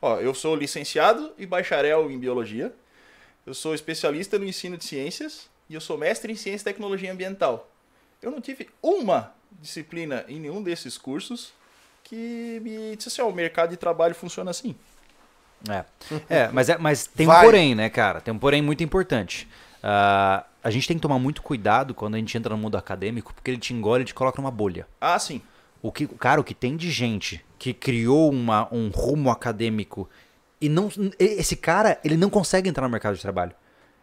Ó, 0.00 0.18
eu 0.20 0.32
sou 0.32 0.54
licenciado 0.54 1.32
e 1.36 1.44
bacharel 1.44 2.10
em 2.10 2.18
biologia. 2.18 2.72
Eu 3.44 3.52
sou 3.52 3.74
especialista 3.74 4.38
no 4.38 4.44
ensino 4.44 4.76
de 4.76 4.84
ciências 4.84 5.50
e 5.68 5.74
eu 5.74 5.80
sou 5.80 5.98
mestre 5.98 6.32
em 6.32 6.36
ciência 6.36 6.62
e 6.62 6.72
tecnologia 6.72 7.12
ambiental. 7.12 7.68
Eu 8.22 8.30
não 8.30 8.40
tive 8.40 8.68
uma 8.80 9.34
disciplina 9.60 10.24
em 10.28 10.38
nenhum 10.38 10.62
desses 10.62 10.96
cursos 10.96 11.52
que 12.04 12.60
me 12.62 12.96
disse 12.96 13.08
assim, 13.08 13.22
ó, 13.22 13.28
o 13.28 13.34
mercado 13.34 13.70
de 13.70 13.76
trabalho 13.76 14.14
funciona 14.14 14.50
assim. 14.50 14.76
É. 15.68 15.84
É, 16.28 16.48
mas, 16.52 16.68
é, 16.68 16.78
mas 16.78 17.06
tem 17.06 17.26
um 17.26 17.30
Vai. 17.30 17.44
porém, 17.44 17.74
né, 17.74 17.88
cara? 17.88 18.20
Tem 18.20 18.32
um 18.32 18.38
porém 18.38 18.62
muito 18.62 18.82
importante. 18.82 19.48
Ah, 19.82 20.44
a 20.62 20.70
gente 20.70 20.86
tem 20.86 20.96
que 20.96 21.02
tomar 21.02 21.18
muito 21.18 21.42
cuidado 21.42 21.94
quando 21.94 22.14
a 22.14 22.18
gente 22.18 22.36
entra 22.36 22.54
no 22.54 22.60
mundo 22.60 22.76
acadêmico, 22.76 23.32
porque 23.34 23.50
ele 23.50 23.58
te 23.58 23.72
engole 23.72 24.02
e 24.02 24.06
te 24.06 24.14
coloca 24.14 24.40
numa 24.40 24.50
bolha. 24.50 24.86
Ah, 25.00 25.18
sim. 25.18 25.40
O 25.82 25.90
que, 25.90 26.06
cara, 26.06 26.40
o 26.40 26.44
que 26.44 26.54
tem 26.54 26.76
de 26.76 26.90
gente 26.90 27.44
que 27.58 27.72
criou 27.72 28.30
uma, 28.30 28.68
um 28.72 28.88
rumo 28.88 29.30
acadêmico 29.30 30.08
e 30.60 30.68
não. 30.68 30.90
Esse 31.18 31.56
cara, 31.56 31.98
ele 32.04 32.16
não 32.16 32.28
consegue 32.28 32.68
entrar 32.68 32.84
no 32.86 32.90
mercado 32.90 33.16
de 33.16 33.22
trabalho. 33.22 33.52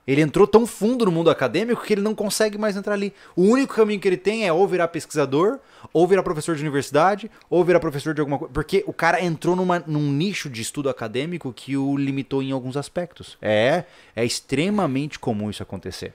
Ele 0.07 0.21
entrou 0.21 0.47
tão 0.47 0.65
fundo 0.65 1.03
no 1.05 1.11
mundo 1.11 1.29
acadêmico 1.29 1.83
que 1.83 1.93
ele 1.93 2.01
não 2.01 2.15
consegue 2.15 2.57
mais 2.57 2.77
entrar 2.77 2.93
ali. 2.93 3.13
O 3.35 3.43
único 3.43 3.75
caminho 3.75 3.99
que 3.99 4.07
ele 4.07 4.15
tem 4.15 4.47
é 4.47 4.53
ou 4.53 4.65
virar 4.65 4.87
pesquisador, 4.87 5.59
ou 5.91 6.07
virar 6.07 6.23
professor 6.23 6.55
de 6.55 6.61
universidade, 6.61 7.29
ou 7.49 7.63
virar 7.65 7.81
professor 7.81 8.13
de 8.13 8.21
alguma 8.21 8.39
coisa. 8.39 8.53
Porque 8.53 8.85
o 8.87 8.93
cara 8.93 9.21
entrou 9.21 9.53
numa, 9.53 9.83
num 9.85 10.09
nicho 10.09 10.49
de 10.49 10.61
estudo 10.61 10.89
acadêmico 10.89 11.51
que 11.51 11.75
o 11.75 11.97
limitou 11.97 12.41
em 12.41 12.53
alguns 12.53 12.77
aspectos. 12.77 13.37
É, 13.41 13.83
é 14.15 14.23
extremamente 14.23 15.19
comum 15.19 15.49
isso 15.49 15.61
acontecer. 15.61 16.13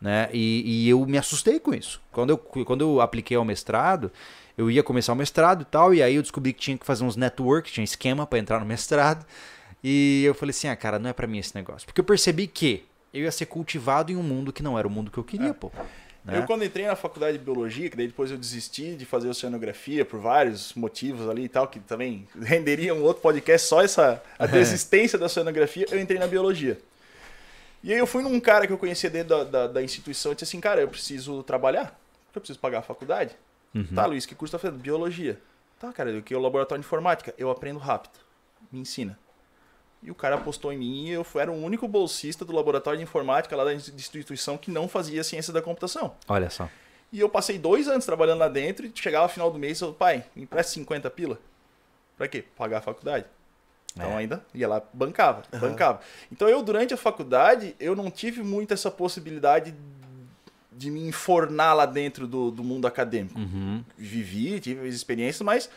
Né? 0.00 0.28
E, 0.32 0.84
e 0.84 0.88
eu 0.88 1.06
me 1.06 1.16
assustei 1.16 1.60
com 1.60 1.72
isso. 1.72 2.00
Quando 2.10 2.30
eu, 2.30 2.38
quando 2.38 2.80
eu 2.80 3.00
apliquei 3.00 3.36
ao 3.36 3.44
mestrado, 3.44 4.10
eu 4.56 4.68
ia 4.68 4.82
começar 4.82 5.12
o 5.12 5.16
mestrado 5.16 5.62
e 5.62 5.64
tal, 5.64 5.94
e 5.94 6.02
aí 6.02 6.16
eu 6.16 6.22
descobri 6.22 6.52
que 6.52 6.60
tinha 6.60 6.76
que 6.76 6.84
fazer 6.84 7.04
uns 7.04 7.14
network, 7.14 7.70
tinha 7.70 7.84
esquema 7.84 8.26
para 8.26 8.40
entrar 8.40 8.58
no 8.58 8.66
mestrado. 8.66 9.24
E 9.82 10.24
eu 10.24 10.34
falei 10.34 10.50
assim, 10.50 10.66
ah, 10.66 10.74
cara, 10.74 10.98
não 10.98 11.08
é 11.08 11.12
pra 11.12 11.28
mim 11.28 11.38
esse 11.38 11.54
negócio. 11.54 11.86
Porque 11.86 12.00
eu 12.00 12.04
percebi 12.04 12.48
que 12.48 12.84
eu 13.12 13.22
ia 13.22 13.32
ser 13.32 13.46
cultivado 13.46 14.12
em 14.12 14.16
um 14.16 14.22
mundo 14.22 14.52
que 14.52 14.62
não 14.62 14.78
era 14.78 14.86
o 14.86 14.90
mundo 14.90 15.10
que 15.10 15.18
eu 15.18 15.24
queria, 15.24 15.54
pô. 15.54 15.70
né? 16.24 16.38
Eu 16.38 16.46
quando 16.46 16.64
entrei 16.64 16.86
na 16.86 16.96
faculdade 16.96 17.38
de 17.38 17.44
biologia, 17.44 17.88
que 17.88 17.96
daí 17.96 18.06
depois 18.06 18.30
eu 18.30 18.36
desisti 18.36 18.94
de 18.94 19.04
fazer 19.04 19.28
oceanografia 19.28 20.04
por 20.04 20.20
vários 20.20 20.74
motivos 20.74 21.28
ali 21.28 21.44
e 21.44 21.48
tal, 21.48 21.66
que 21.68 21.80
também 21.80 22.26
renderia 22.40 22.94
um 22.94 23.02
outro 23.02 23.22
podcast 23.22 23.66
só 23.66 23.82
essa 23.82 24.22
a 24.38 24.46
desistência 24.46 25.18
da 25.18 25.26
oceanografia, 25.26 25.86
eu 25.90 26.00
entrei 26.00 26.18
na 26.18 26.26
biologia. 26.26 26.78
E 27.82 27.92
aí 27.92 27.98
eu 27.98 28.06
fui 28.06 28.22
num 28.22 28.40
cara 28.40 28.66
que 28.66 28.72
eu 28.72 28.78
conhecia 28.78 29.08
dentro 29.08 29.28
da, 29.28 29.44
da, 29.44 29.66
da 29.68 29.82
instituição 29.82 30.32
e 30.32 30.34
disse 30.34 30.44
assim, 30.44 30.60
cara, 30.60 30.80
eu 30.80 30.88
preciso 30.88 31.42
trabalhar, 31.42 31.98
eu 32.34 32.40
preciso 32.40 32.58
pagar 32.58 32.80
a 32.80 32.82
faculdade. 32.82 33.36
Tá, 33.94 34.06
Luiz, 34.06 34.26
que 34.26 34.34
curso 34.34 34.52
tá 34.52 34.58
fazendo? 34.58 34.80
Biologia. 34.80 35.38
Tá, 35.78 35.92
cara, 35.92 36.10
o 36.18 36.22
que 36.22 36.34
é 36.34 36.36
o 36.36 36.40
laboratório 36.40 36.82
de 36.82 36.86
informática? 36.86 37.32
Eu 37.38 37.50
aprendo 37.50 37.78
rápido. 37.78 38.18
Me 38.72 38.80
ensina. 38.80 39.18
E 40.02 40.10
o 40.10 40.14
cara 40.14 40.36
apostou 40.36 40.72
em 40.72 40.78
mim 40.78 41.06
e 41.06 41.10
eu 41.10 41.26
era 41.34 41.50
o 41.50 41.54
único 41.62 41.88
bolsista 41.88 42.44
do 42.44 42.52
laboratório 42.52 42.98
de 42.98 43.02
informática 43.02 43.56
lá 43.56 43.64
da 43.64 43.74
instituição 43.74 44.56
que 44.56 44.70
não 44.70 44.88
fazia 44.88 45.24
ciência 45.24 45.52
da 45.52 45.60
computação. 45.60 46.14
Olha 46.28 46.48
só. 46.50 46.68
E 47.12 47.18
eu 47.18 47.28
passei 47.28 47.58
dois 47.58 47.88
anos 47.88 48.04
trabalhando 48.04 48.38
lá 48.40 48.48
dentro 48.48 48.86
e 48.86 48.92
chegava 48.94 49.24
no 49.26 49.32
final 49.32 49.50
do 49.50 49.58
mês 49.58 49.80
e 49.80 49.84
eu, 49.84 49.92
pai, 49.92 50.24
me 50.36 50.42
empresta 50.42 50.72
50 50.74 51.10
pila. 51.10 51.38
Pra 52.16 52.28
quê? 52.28 52.44
Pagar 52.56 52.78
a 52.78 52.80
faculdade. 52.82 53.24
Então 53.94 54.12
É. 54.12 54.16
ainda 54.16 54.44
ia 54.54 54.68
lá, 54.68 54.82
bancava, 54.92 55.42
bancava. 55.58 56.00
Então 56.30 56.48
eu, 56.48 56.62
durante 56.62 56.94
a 56.94 56.96
faculdade, 56.96 57.74
eu 57.80 57.96
não 57.96 58.10
tive 58.10 58.42
muito 58.42 58.72
essa 58.74 58.90
possibilidade 58.90 59.74
de 60.70 60.90
me 60.90 61.00
enfornar 61.08 61.74
lá 61.74 61.86
dentro 61.86 62.26
do, 62.28 62.52
do 62.52 62.62
mundo 62.62 62.86
acadêmico. 62.86 63.36
Uhum. 63.38 63.82
Vivi, 63.96 64.60
tive 64.60 64.86
as 64.86 64.94
experiências, 64.94 65.42
mas 65.42 65.68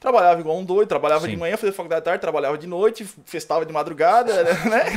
trabalhava 0.00 0.40
igual 0.40 0.56
um 0.56 0.64
doido, 0.64 0.88
trabalhava 0.88 1.26
Sim. 1.26 1.32
de 1.32 1.36
manhã, 1.36 1.56
fazia 1.58 1.74
faculdade 1.74 2.00
de 2.00 2.04
tarde, 2.06 2.20
trabalhava 2.22 2.56
de 2.56 2.66
noite, 2.66 3.06
festava 3.26 3.66
de 3.66 3.72
madrugada, 3.72 4.42
né? 4.42 4.52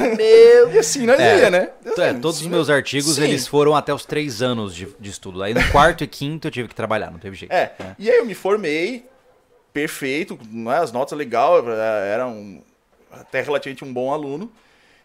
Meu, 0.18 0.72
e 0.72 0.80
assim 0.80 1.06
nós 1.06 1.20
É. 1.20 1.40
ia, 1.40 1.50
né? 1.52 1.70
É, 1.98 2.14
todos 2.14 2.40
os 2.40 2.48
meus 2.48 2.70
artigos, 2.70 3.16
Sim. 3.16 3.24
eles 3.26 3.46
foram 3.46 3.76
até 3.76 3.94
os 3.94 4.06
três 4.06 4.42
anos 4.42 4.74
de, 4.74 4.88
de 4.98 5.10
estudo. 5.10 5.44
Aí 5.44 5.54
no 5.54 5.72
quarto 5.72 6.04
e 6.06 6.08
quinto 6.08 6.48
eu 6.48 6.52
tive 6.52 6.70
que 6.70 6.76
trabalhar, 6.76 7.12
não 7.12 7.20
teve 7.20 7.36
jeito. 7.36 7.52
É, 7.52 7.74
e 8.00 8.10
aí 8.10 8.18
eu 8.18 8.26
me 8.26 8.34
formei, 8.34 9.06
perfeito, 9.74 10.40
né, 10.50 10.78
as 10.78 10.92
notas 10.94 11.18
legal, 11.18 11.62
era 11.70 12.26
um, 12.26 12.62
até 13.12 13.42
relativamente 13.42 13.84
um 13.84 13.92
bom 13.92 14.14
aluno, 14.14 14.50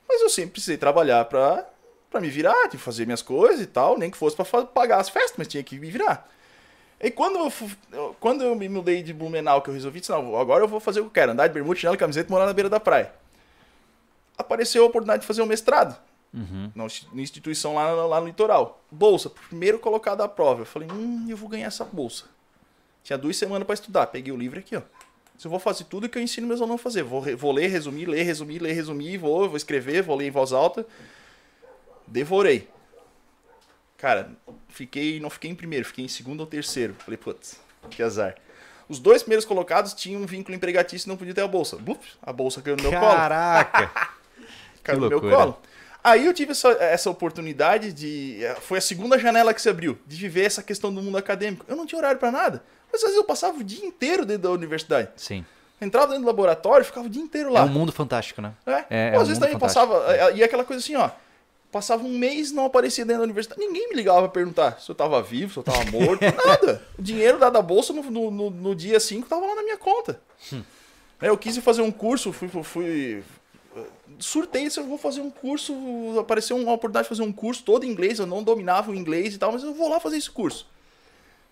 mas 0.09 0.23
eu 0.23 0.29
sempre 0.29 0.53
precisei 0.53 0.77
trabalhar 0.77 1.25
pra, 1.25 1.66
pra 2.09 2.20
me 2.20 2.29
virar, 2.31 2.69
de 2.69 2.79
fazer 2.79 3.05
minhas 3.05 3.20
coisas 3.23 3.61
e 3.61 3.66
tal, 3.66 3.99
nem 3.99 4.11
que 4.11 4.16
fosse 4.16 4.37
pra 4.37 4.45
fa- 4.45 4.65
pagar 4.65 4.99
as 5.01 5.09
festas, 5.09 5.35
mas 5.37 5.49
tinha 5.49 5.62
que 5.65 5.77
me 5.79 5.91
virar. 5.91 6.29
E 7.01 7.11
quando 7.11 7.39
eu, 7.93 8.16
quando 8.19 8.43
eu 8.43 8.55
me 8.57 8.69
mudei 8.69 9.03
de 9.03 9.12
Blumenau, 9.12 9.62
que 9.62 9.70
eu 9.70 9.75
resolvi, 9.75 10.01
disse, 10.01 10.11
não, 10.11 10.37
agora 10.37 10.65
eu 10.65 10.69
vou 10.69 10.81
fazer 10.81 10.99
o 11.01 11.05
que 11.05 11.09
eu 11.09 11.12
quero, 11.15 11.33
andar 11.33 11.47
de 11.47 11.55
bermuda, 11.55 11.79
chinelo, 11.79 11.97
camiseta 11.97 12.29
e 12.29 12.33
morar 12.33 12.47
na 12.47 12.53
beira 12.53 12.69
da 12.69 12.81
praia. 12.81 13.12
Apareceu 14.37 14.83
a 14.83 14.87
oportunidade 14.87 15.20
de 15.23 15.27
fazer 15.27 15.43
um 15.43 15.47
mestrado 15.47 15.97
Uhum. 16.35 16.70
na 16.75 16.85
insti- 16.85 17.09
na 17.12 17.23
instituição 17.23 17.75
lá, 17.75 17.91
lá 18.05 18.20
no 18.20 18.27
litoral. 18.27 18.83
Bolsa, 18.91 19.31
primeiro 19.31 19.79
colocado 19.79 20.20
à 20.23 20.29
prova. 20.29 20.62
Eu 20.62 20.66
falei, 20.66 20.89
hum, 20.93 21.27
eu 21.29 21.37
vou 21.37 21.49
ganhar 21.49 21.66
essa 21.69 21.85
bolsa. 21.85 22.25
Tinha 23.03 23.16
duas 23.16 23.37
semanas 23.37 23.65
para 23.66 23.75
estudar. 23.75 24.07
Peguei 24.09 24.33
o 24.33 24.37
livro 24.37 24.59
aqui, 24.59 24.77
ó. 24.77 24.83
Eu 25.43 25.51
vou 25.51 25.59
fazer 25.61 25.85
tudo 25.85 26.09
que 26.09 26.19
eu 26.19 26.23
ensino 26.23 26.47
meus 26.49 26.61
alunos 26.61 26.81
a 26.81 26.83
fazer. 26.83 27.03
Vou, 27.05 27.23
vou 27.37 27.53
ler, 27.53 27.69
resumir, 27.69 28.07
ler, 28.07 28.25
resumir, 28.25 28.59
ler, 28.59 28.73
resumir, 28.73 29.16
vou, 29.16 29.47
vou 29.49 29.57
escrever, 29.57 30.03
vou 30.03 30.16
ler 30.16 30.27
em 30.27 30.31
voz 30.31 30.53
alta. 30.53 30.85
Devorei. 32.07 32.69
Cara, 33.99 34.31
fiquei, 34.69 35.19
não 35.20 35.29
fiquei 35.29 35.51
em 35.51 35.55
primeiro, 35.55 35.85
fiquei 35.85 36.05
em 36.05 36.09
segundo 36.09 36.41
ou 36.41 36.47
terceiro. 36.47 36.95
Falei, 37.01 37.19
putz, 37.19 37.61
que 37.91 38.03
azar. 38.03 38.37
Os 38.89 38.99
dois 38.99 39.23
primeiros 39.23 39.45
colocados 39.45 39.93
tinham 39.93 40.23
um 40.23 40.27
vínculo 40.27 40.55
empregatício 40.57 41.07
e 41.07 41.11
não 41.11 41.16
podiam 41.16 41.35
ter 41.35 41.43
a 41.43 41.49
bolsa. 41.49 41.77
Blup, 41.77 42.03
a 42.23 42.33
bolsa 42.33 42.62
caiu 42.62 42.77
no 42.77 42.83
meu 42.85 42.93
colo 42.93 43.12
Caraca! 43.12 43.91
caiu 44.83 45.01
no 45.01 45.09
meu 45.09 45.20
colo. 45.20 45.59
Aí 46.03 46.25
eu 46.25 46.33
tive 46.33 46.53
essa, 46.53 46.69
essa 46.70 47.11
oportunidade 47.11 47.93
de. 47.93 48.39
eh, 48.43 48.55
Foi 48.61 48.79
a 48.79 48.81
segunda 48.81 49.19
janela 49.19 49.53
que 49.53 49.61
se 49.61 49.69
abriu, 49.69 49.99
de 50.07 50.16
viver 50.16 50.45
essa 50.45 50.62
questão 50.62 50.95
do 50.95 51.03
mundo 51.03 51.19
acadêmico. 51.19 51.66
Eu 51.69 51.77
não 51.77 51.85
tinha 51.85 51.99
horário 51.99 52.19
pra 52.19 52.31
nada. 52.31 52.62
Mas 52.91 53.03
às 53.03 53.09
vezes 53.11 53.16
eu 53.16 53.25
passava 53.25 53.59
o 53.59 53.65
dia 53.65 53.85
inteiro 53.85 54.25
dentro 54.25 54.45
da 54.45 54.51
universidade. 54.51 55.11
Sim. 55.16 55.45
Entrava 55.81 56.07
dentro 56.07 56.23
do 56.23 56.27
laboratório, 56.29 56.85
ficava 56.85 57.07
o 57.07 57.11
dia 57.11 57.20
inteiro 57.23 57.51
É 57.51 57.53
lá. 57.53 57.65
um 57.65 57.69
mundo 57.69 57.93
fantástico, 57.93 58.41
né? 58.41 58.53
É. 58.65 59.11
é 59.11 59.11
Ou 59.12 59.19
um 59.19 59.23
às 59.23 59.29
vezes 59.29 59.35
mundo 59.43 59.51
também 59.51 59.53
fantástico. 59.61 59.87
passava. 59.93 60.16
eh, 60.16 60.37
E 60.37 60.43
aquela 60.43 60.65
coisa 60.65 60.83
assim, 60.83 60.95
ó. 60.97 61.11
Passava 61.70 62.03
um 62.05 62.19
mês 62.19 62.51
não 62.51 62.65
aparecia 62.65 63.05
dentro 63.05 63.19
da 63.20 63.24
universidade. 63.24 63.61
Ninguém 63.61 63.89
me 63.90 63.95
ligava 63.95 64.23
pra 64.23 64.28
perguntar 64.31 64.81
se 64.81 64.90
eu 64.90 64.95
tava 64.95 65.23
vivo, 65.23 65.53
se 65.53 65.59
eu 65.59 65.62
tava 65.62 65.85
morto, 65.90 66.23
nada. 66.47 66.82
O 66.99 67.03
dinheiro 67.03 67.39
da 67.39 67.51
da 67.51 67.61
bolsa 67.61 67.93
no, 67.93 68.03
no, 68.31 68.51
no- 68.51 68.74
dia 68.74 68.99
5 68.99 69.28
tava 69.28 69.47
lá 69.47 69.55
na 69.55 69.62
minha 69.62 69.77
conta. 69.77 70.20
Hum. 70.53 70.62
Aí 71.20 71.28
Eu 71.28 71.36
quis 71.36 71.57
fazer 71.59 71.82
um 71.82 71.90
curso, 71.90 72.32
fui, 72.32 72.49
fui, 72.49 72.62
fui 72.62 73.23
surtei 74.19 74.69
se 74.70 74.81
eu 74.81 74.85
vou 74.86 74.99
fazer 74.99 75.20
um 75.20 75.31
curso, 75.31 75.74
apareceu 76.19 76.57
uma 76.57 76.73
oportunidade 76.73 77.05
de 77.05 77.09
fazer 77.11 77.23
um 77.23 77.32
curso 77.32 77.62
todo 77.62 77.85
em 77.85 77.90
inglês, 77.90 78.19
eu 78.19 78.27
não 78.27 78.43
dominava 78.43 78.90
o 78.90 78.95
inglês 78.95 79.35
e 79.35 79.39
tal, 79.39 79.53
mas 79.53 79.62
eu 79.62 79.74
vou 79.74 79.89
lá 79.89 80.01
fazer 80.01 80.16
esse 80.16 80.31
curso. 80.31 80.66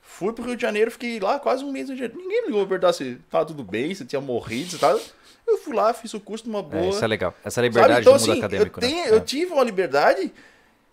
Fui 0.02 0.32
pro 0.32 0.44
Rio 0.44 0.56
de 0.56 0.62
Janeiro, 0.62 0.90
fiquei 0.90 1.20
lá 1.20 1.38
quase 1.38 1.64
um 1.64 1.70
mês 1.70 1.88
no 1.88 1.94
Rio 1.94 2.08
de 2.08 2.12
Janeiro. 2.14 2.22
Ninguém 2.22 2.42
me 2.42 2.46
ligou 2.48 2.60
pra 2.66 2.78
perguntar 2.78 2.92
se 2.92 3.18
tava 3.30 3.44
tudo 3.44 3.62
bem, 3.62 3.94
se 3.94 4.04
tinha 4.04 4.20
morrido, 4.20 4.70
se 4.70 4.78
tava... 4.78 5.00
Eu 5.46 5.58
fui 5.58 5.74
lá, 5.74 5.92
fiz 5.94 6.12
o 6.14 6.20
curso 6.20 6.46
numa 6.48 6.62
boa. 6.62 6.84
É, 6.86 6.88
isso 6.88 7.04
é 7.04 7.06
legal. 7.08 7.34
Essa 7.44 7.56
Sabe? 7.56 7.68
liberdade 7.68 8.00
Então, 8.00 8.14
do 8.14 8.20
mundo 8.20 8.30
assim, 8.30 8.38
acadêmico, 8.38 8.78
eu, 8.78 8.88
tenho- 8.88 9.04
né? 9.04 9.10
eu 9.10 9.16
É. 9.16 9.20
tive 9.20 9.52
uma 9.52 9.62
liberdade 9.64 10.32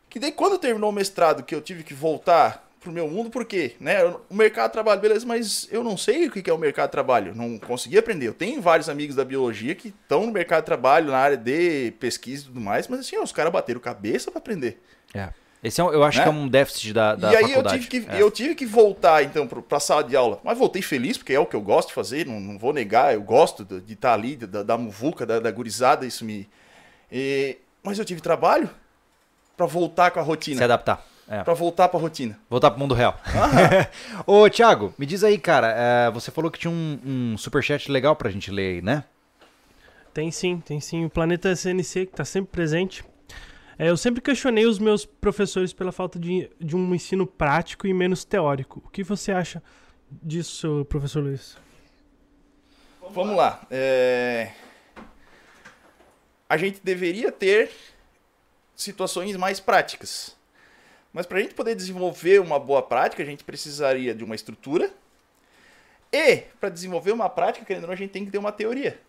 que 0.09 0.19
daí 0.19 0.31
quando 0.31 0.57
terminou 0.59 0.89
o 0.89 0.93
mestrado, 0.93 1.41
que 1.43 1.55
eu 1.55 1.61
tive 1.61 1.83
que 1.83 1.93
voltar 1.93 2.69
pro 2.79 2.91
meu 2.91 3.07
mundo, 3.07 3.29
por 3.29 3.45
quê? 3.45 3.75
Né? 3.79 4.03
O 4.29 4.35
mercado 4.35 4.67
de 4.69 4.73
trabalho, 4.73 4.99
beleza, 4.99 5.25
mas 5.25 5.67
eu 5.71 5.83
não 5.83 5.95
sei 5.97 6.27
o 6.27 6.31
que 6.31 6.49
é 6.49 6.53
o 6.53 6.57
mercado 6.57 6.87
de 6.89 6.91
trabalho, 6.91 7.33
não 7.33 7.57
consegui 7.57 7.97
aprender. 7.97 8.27
Eu 8.27 8.33
tenho 8.33 8.61
vários 8.61 8.89
amigos 8.89 9.15
da 9.15 9.23
biologia 9.23 9.73
que 9.73 9.87
estão 9.87 10.25
no 10.25 10.31
mercado 10.33 10.59
de 10.63 10.65
trabalho, 10.65 11.07
na 11.11 11.17
área 11.17 11.37
de 11.37 11.91
pesquisa 11.99 12.43
e 12.43 12.45
tudo 12.47 12.59
mais, 12.59 12.87
mas 12.89 12.99
assim, 12.99 13.15
ó, 13.17 13.23
os 13.23 13.31
caras 13.31 13.53
bateram 13.53 13.79
cabeça 13.79 14.29
pra 14.29 14.39
aprender. 14.39 14.81
É. 15.13 15.29
Esse 15.63 15.79
é, 15.79 15.83
um- 15.83 15.91
eu 15.93 16.03
acho 16.03 16.17
Né? 16.17 16.23
que 16.25 16.29
é 16.29 16.31
um 16.33 16.47
déficit 16.47 16.91
da, 16.93 17.15
da 17.15 17.31
e 17.31 17.35
aí 17.37 17.43
eu 17.43 17.47
faculdade. 17.49 17.87
tive, 17.87 18.05
que, 18.05 18.11
É. 18.11 18.21
eu 18.21 18.29
tive 18.29 18.53
que 18.55 18.65
voltar, 18.65 19.23
então, 19.23 19.47
pro- 19.47 19.61
pra 19.63 19.79
sala 19.79 20.03
de 20.03 20.15
aula. 20.15 20.39
Mas 20.43 20.57
voltei 20.57 20.81
feliz, 20.81 21.17
porque 21.17 21.33
é 21.33 21.39
o 21.39 21.45
que 21.45 21.55
eu 21.55 21.61
gosto 21.61 21.87
de 21.89 21.93
fazer, 21.93 22.25
não, 22.27 22.39
não 22.39 22.57
vou 22.59 22.73
negar, 22.73 23.13
eu 23.13 23.21
gosto 23.21 23.63
de 23.63 23.79
de 23.79 23.93
estar 23.93 24.13
ali, 24.13 24.35
da, 24.35 24.61
da 24.61 24.77
muvuca, 24.77 25.25
da, 25.25 25.39
da 25.39 25.49
gurizada, 25.51 26.05
isso 26.05 26.25
me... 26.25 26.49
E- 27.11 27.57
mas 27.81 27.97
eu 27.97 28.03
tive 28.05 28.19
trabalho 28.21 28.69
pra 29.55 29.65
voltar 29.65 30.11
com 30.11 30.19
a 30.19 30.23
rotina. 30.23 30.57
Se 30.57 30.63
adaptar. 30.63 31.05
É. 31.29 31.41
Pra 31.41 31.53
voltar 31.53 31.87
pra 31.87 31.97
rotina. 31.99 32.37
Voltar 32.49 32.69
pro 32.71 32.79
mundo 32.81 32.93
real. 32.93 33.17
Ô, 34.27 34.49
Thiago, 34.49 34.93
me 34.97 35.05
diz 35.05 35.23
aí, 35.23 35.37
cara, 35.37 35.73
é, 35.77 36.11
você 36.11 36.29
falou 36.31 36.51
que 36.51 36.59
tinha 36.59 36.71
um, 36.71 36.99
um 37.05 37.37
superchat 37.37 37.89
legal 37.89 38.13
pra 38.15 38.29
gente 38.29 38.51
ler 38.51 38.75
aí, 38.75 38.81
né? 38.81 39.05
Tem 40.13 40.29
sim, 40.31 40.61
tem 40.65 40.79
sim. 40.81 41.05
O 41.05 41.09
Planeta 41.09 41.49
SNC, 41.51 42.05
que 42.07 42.13
tá 42.13 42.25
sempre 42.25 42.51
presente. 42.51 43.03
É, 43.77 43.89
eu 43.89 43.97
sempre 43.97 44.21
questionei 44.21 44.65
os 44.65 44.79
meus 44.79 45.05
professores 45.05 45.73
pela 45.73 45.91
falta 45.91 46.19
de, 46.19 46.49
de 46.59 46.75
um 46.75 46.93
ensino 46.93 47.25
prático 47.25 47.87
e 47.87 47.93
menos 47.93 48.23
teórico. 48.23 48.81
O 48.85 48.89
que 48.89 49.03
você 49.03 49.31
acha 49.31 49.63
disso, 50.09 50.85
professor 50.89 51.23
Luiz? 51.23 51.57
Vamos 53.09 53.35
lá. 53.35 53.65
é, 53.69 54.51
A 56.47 56.57
gente 56.57 56.79
deveria 56.83 57.31
ter 57.31 57.71
situações 58.75 59.35
mais 59.35 59.59
práticas. 59.59 60.35
Mas 61.11 61.25
para 61.25 61.37
a 61.37 61.41
gente 61.41 61.53
poder 61.53 61.75
desenvolver 61.75 62.39
uma 62.41 62.59
boa 62.59 62.81
prática, 62.81 63.21
a 63.21 63.25
gente 63.25 63.43
precisaria 63.43 64.15
de 64.15 64.23
uma 64.23 64.35
estrutura. 64.35 64.91
E, 66.11 66.37
para 66.59 66.69
desenvolver 66.69 67.11
uma 67.11 67.29
prática, 67.29 67.65
querendo 67.65 67.83
ou 67.83 67.87
não, 67.87 67.93
a 67.93 67.97
gente 67.97 68.11
tem 68.11 68.25
que 68.25 68.31
ter 68.31 68.37
uma 68.37 68.51
teoria. 68.51 68.99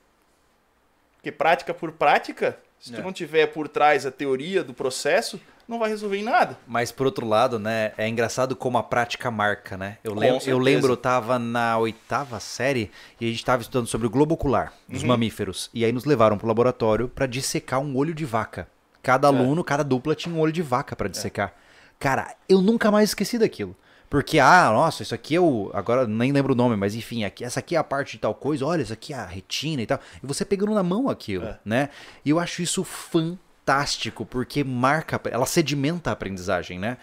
Porque 1.16 1.32
prática 1.32 1.72
por 1.72 1.92
prática, 1.92 2.58
se 2.84 2.92
tu 2.92 3.00
É. 3.00 3.02
não 3.02 3.12
tiver 3.12 3.46
por 3.46 3.66
trás 3.66 4.04
a 4.04 4.10
teoria 4.10 4.62
do 4.62 4.74
processo, 4.74 5.40
não 5.66 5.78
vai 5.78 5.88
resolver 5.88 6.18
em 6.18 6.22
nada. 6.22 6.58
Mas 6.66 6.92
por 6.92 7.06
outro 7.06 7.26
lado, 7.26 7.58
né, 7.58 7.92
é 7.96 8.06
engraçado 8.06 8.54
como 8.54 8.76
a 8.76 8.82
prática 8.82 9.30
marca, 9.30 9.74
né? 9.78 9.96
Eu, 10.04 10.14
lem 10.14 10.38
eu 10.46 10.58
lembro, 10.58 10.92
eu 10.92 10.96
tava 10.98 11.38
na 11.38 11.78
oitava 11.78 12.38
série 12.38 12.90
e 13.18 13.26
a 13.26 13.30
gente 13.30 13.42
tava 13.42 13.62
estudando 13.62 13.86
sobre 13.86 14.06
o 14.06 14.10
globo 14.10 14.34
ocular 14.34 14.74
dos 14.86 15.00
Uhum. 15.00 15.08
mamíferos. 15.08 15.70
E 15.72 15.82
aí 15.82 15.92
nos 15.92 16.04
levaram 16.04 16.36
pro 16.36 16.46
laboratório 16.46 17.08
pra 17.08 17.24
dissecar 17.24 17.80
um 17.80 17.96
olho 17.96 18.12
de 18.12 18.26
vaca. 18.26 18.68
Cada 19.02 19.28
aluno, 19.28 19.64
cada 19.64 19.82
dupla 19.82 20.14
tinha 20.14 20.34
um 20.34 20.38
olho 20.38 20.52
de 20.52 20.60
vaca 20.62 20.94
pra 20.94 21.08
dissecar. 21.08 21.54
Cara, 21.98 22.34
eu 22.46 22.60
nunca 22.60 22.90
mais 22.90 23.10
esqueci 23.10 23.38
daquilo. 23.38 23.74
Porque, 24.10 24.38
ah, 24.38 24.70
nossa, 24.72 25.02
isso 25.02 25.14
aqui 25.14 25.34
é 25.34 25.40
o. 25.40 25.70
Agora 25.74 26.06
nem 26.06 26.30
lembro 26.30 26.52
o 26.52 26.56
nome, 26.56 26.76
mas 26.76 26.94
enfim, 26.94 27.24
aqui, 27.24 27.44
essa 27.44 27.58
aqui 27.60 27.74
é 27.74 27.78
a 27.78 27.84
parte 27.84 28.12
de 28.12 28.18
tal 28.18 28.34
coisa, 28.34 28.64
olha, 28.64 28.82
isso 28.82 28.92
aqui 28.92 29.12
é 29.12 29.16
a 29.16 29.26
retina 29.26 29.82
e 29.82 29.86
tal. 29.86 29.98
E 30.22 30.26
você 30.26 30.44
pegando 30.44 30.72
na 30.72 30.82
mão 30.82 31.08
aquilo, 31.08 31.46
É. 31.46 31.58
né? 31.64 31.88
E 32.24 32.30
eu 32.30 32.38
acho 32.38 32.62
isso 32.62 32.84
fantástico, 32.84 34.24
porque 34.24 34.62
marca, 34.62 35.20
ela 35.30 35.46
sedimenta 35.46 36.10
a 36.10 36.12
aprendizagem, 36.12 36.78
né? 36.78 36.96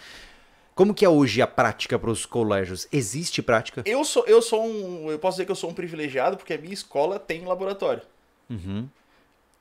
Como 0.73 0.93
que 0.93 1.03
é 1.03 1.09
hoje 1.09 1.41
a 1.41 1.47
prática 1.47 1.99
para 1.99 2.09
os 2.09 2.25
colégios? 2.25 2.87
Existe 2.91 3.41
prática? 3.41 3.81
Eu 3.85 4.05
sou, 4.05 4.25
eu 4.25 4.41
sou 4.41 4.65
um. 4.65 5.11
Eu 5.11 5.19
posso 5.19 5.35
dizer 5.35 5.45
que 5.45 5.51
eu 5.51 5.55
sou 5.55 5.69
um 5.69 5.73
privilegiado, 5.73 6.37
porque 6.37 6.53
a 6.53 6.57
minha 6.57 6.73
escola 6.73 7.19
tem 7.19 7.43
laboratório. 7.45 8.01
Uhum. 8.49 8.87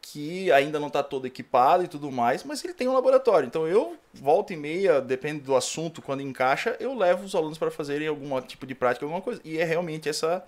Que 0.03 0.51
ainda 0.51 0.81
não 0.81 0.89
está 0.89 1.03
todo 1.03 1.27
equipado 1.27 1.85
e 1.85 1.89
tudo 1.89 2.11
mais, 2.11 2.43
mas 2.43 2.65
ele 2.65 2.75
tem 2.75 2.89
um 2.89 2.95
laboratório. 2.95 3.47
Então 3.47 3.67
eu, 3.67 3.97
volta 4.15 4.53
e 4.53 4.57
meia, 4.57 5.01
depende 5.01 5.41
do 5.41 5.55
assunto, 5.55 6.03
quando 6.03 6.23
encaixa, 6.23 6.77
eu 6.81 6.97
levo 6.97 7.25
os 7.25 7.35
alunos 7.35 7.59
para 7.59 7.71
fazerem 7.71 8.09
algum 8.09 8.41
tipo 8.41 8.67
de 8.67 8.75
prática, 8.75 9.05
alguma 9.05 9.21
coisa. 9.21 9.41
E 9.45 9.59
é 9.59 9.65
realmente 9.65 10.09
essa, 10.09 10.45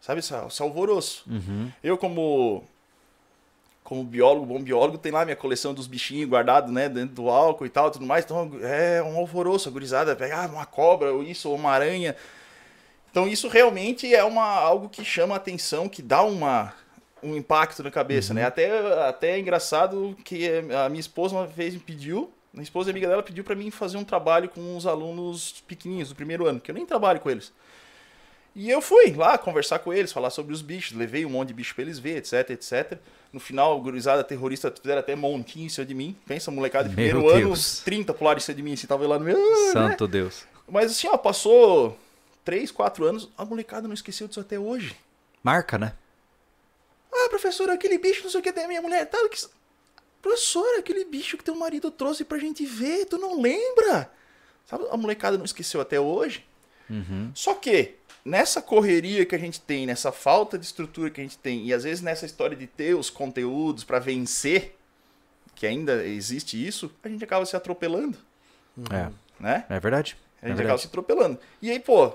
sabe, 0.00 0.18
essa, 0.18 0.46
esse 0.46 0.62
alvoroço. 0.62 1.24
Uhum. 1.28 1.70
Eu, 1.82 1.96
como 1.96 2.64
como 3.88 4.04
biólogo, 4.04 4.44
bom 4.44 4.60
biólogo, 4.60 4.98
tem 4.98 5.10
lá 5.10 5.24
minha 5.24 5.34
coleção 5.34 5.72
dos 5.72 5.86
bichinhos 5.86 6.28
guardados, 6.28 6.70
né, 6.70 6.90
dentro 6.90 7.14
do 7.14 7.30
álcool 7.30 7.64
e 7.64 7.70
tal, 7.70 7.90
tudo 7.90 8.04
mais. 8.04 8.22
Então 8.22 8.50
é 8.60 9.02
um 9.02 9.16
alvoroço, 9.16 9.66
a 9.66 9.72
gurizada 9.72 10.14
pega 10.14 10.42
ah, 10.42 10.46
uma 10.46 10.66
cobra 10.66 11.10
ou 11.10 11.22
isso, 11.22 11.48
ou 11.48 11.56
uma 11.56 11.70
aranha. 11.70 12.14
Então 13.10 13.26
isso 13.26 13.48
realmente 13.48 14.14
é 14.14 14.22
uma, 14.22 14.44
algo 14.44 14.90
que 14.90 15.02
chama 15.02 15.32
a 15.32 15.38
atenção, 15.38 15.88
que 15.88 16.02
dá 16.02 16.22
uma, 16.22 16.74
um 17.22 17.36
impacto 17.36 17.82
na 17.82 17.90
cabeça, 17.90 18.32
né? 18.32 18.44
Até, 18.44 18.70
até 19.06 19.30
é 19.32 19.38
engraçado 19.38 20.16
que 20.24 20.48
a 20.84 20.88
minha 20.88 21.00
esposa 21.00 21.34
uma 21.34 21.46
vez 21.46 21.74
me 21.74 21.80
pediu, 21.80 22.30
a 22.56 22.62
esposa 22.62 22.90
e 22.90 22.92
amiga 22.92 23.06
dela 23.06 23.22
pediu 23.22 23.44
para 23.44 23.54
mim 23.54 23.70
fazer 23.70 23.96
um 23.96 24.04
trabalho 24.04 24.48
com 24.48 24.76
os 24.76 24.86
alunos 24.86 25.62
pequenininhos 25.66 26.08
do 26.08 26.14
primeiro 26.14 26.46
ano, 26.46 26.60
que 26.60 26.70
eu 26.70 26.74
nem 26.74 26.86
trabalho 26.86 27.20
com 27.20 27.30
eles. 27.30 27.52
E 28.54 28.68
eu 28.70 28.80
fui 28.80 29.12
lá 29.12 29.38
conversar 29.38 29.78
com 29.78 29.92
eles, 29.92 30.12
falar 30.12 30.30
sobre 30.30 30.52
os 30.52 30.62
bichos, 30.62 30.96
levei 30.96 31.24
um 31.24 31.30
monte 31.30 31.48
de 31.48 31.54
bicho 31.54 31.74
pra 31.74 31.82
eles 31.82 31.98
ver, 31.98 32.16
etc, 32.16 32.50
etc. 32.50 32.98
No 33.32 33.38
final, 33.38 33.80
gurizada 33.80 34.24
terrorista 34.24 34.72
fizeram 34.72 34.98
até 34.98 35.14
montinho 35.14 35.66
em 35.66 35.68
cima 35.68 35.86
de 35.86 35.94
mim. 35.94 36.16
Pensa, 36.26 36.50
molecada 36.50 36.88
de 36.88 36.96
Meu 36.96 37.10
primeiro 37.10 37.30
ano, 37.30 37.48
Deus. 37.48 37.58
uns 37.58 37.80
30 37.80 38.14
pularam 38.14 38.38
em 38.38 38.40
cima 38.40 38.56
de 38.56 38.62
mim, 38.62 38.72
assim, 38.72 38.86
tava 38.86 39.06
lá 39.06 39.18
no 39.18 39.24
meu... 39.24 39.36
ah, 39.36 39.66
né? 39.66 39.72
Santo 39.72 40.08
Deus. 40.08 40.44
Mas 40.66 40.90
assim, 40.90 41.06
ó, 41.06 41.16
passou 41.16 41.96
3, 42.44 42.72
4 42.72 43.04
anos, 43.04 43.28
a 43.38 43.44
molecada 43.44 43.86
não 43.86 43.94
esqueceu 43.94 44.26
disso 44.26 44.40
até 44.40 44.58
hoje. 44.58 44.96
Marca, 45.42 45.78
né? 45.78 45.92
Ah, 47.24 47.28
professor, 47.28 47.68
aquele 47.70 47.98
bicho, 47.98 48.22
não 48.24 48.30
sei 48.30 48.40
o 48.40 48.42
que, 48.42 48.52
da 48.52 48.66
minha 48.68 48.82
mulher, 48.82 49.06
tá... 49.06 49.18
Que... 49.28 49.38
Professor, 50.20 50.66
aquele 50.78 51.04
bicho 51.04 51.36
que 51.36 51.44
teu 51.44 51.54
marido 51.54 51.90
trouxe 51.90 52.24
pra 52.24 52.38
gente 52.38 52.64
ver, 52.66 53.06
tu 53.06 53.18
não 53.18 53.40
lembra? 53.40 54.10
Sabe, 54.66 54.84
a 54.90 54.96
molecada 54.96 55.38
não 55.38 55.44
esqueceu 55.44 55.80
até 55.80 55.98
hoje. 56.00 56.44
Uhum. 56.90 57.30
Só 57.34 57.54
que, 57.54 57.94
nessa 58.24 58.60
correria 58.60 59.24
que 59.24 59.34
a 59.34 59.38
gente 59.38 59.60
tem, 59.60 59.86
nessa 59.86 60.10
falta 60.10 60.58
de 60.58 60.66
estrutura 60.66 61.08
que 61.10 61.20
a 61.20 61.24
gente 61.24 61.38
tem, 61.38 61.66
e 61.66 61.72
às 61.72 61.84
vezes 61.84 62.02
nessa 62.02 62.26
história 62.26 62.56
de 62.56 62.66
ter 62.66 62.94
os 62.94 63.10
conteúdos 63.10 63.84
pra 63.84 63.98
vencer, 63.98 64.76
que 65.54 65.66
ainda 65.66 66.04
existe 66.04 66.54
isso, 66.66 66.90
a 67.02 67.08
gente 67.08 67.22
acaba 67.24 67.46
se 67.46 67.56
atropelando, 67.56 68.18
É, 68.90 69.10
né? 69.40 69.64
é 69.68 69.80
verdade. 69.80 70.16
A 70.42 70.46
É 70.46 70.48
gente 70.48 70.54
acaba 70.54 70.56
verdade. 70.56 70.80
se 70.82 70.86
atropelando. 70.88 71.38
E 71.62 71.70
aí, 71.70 71.78
pô, 71.80 72.12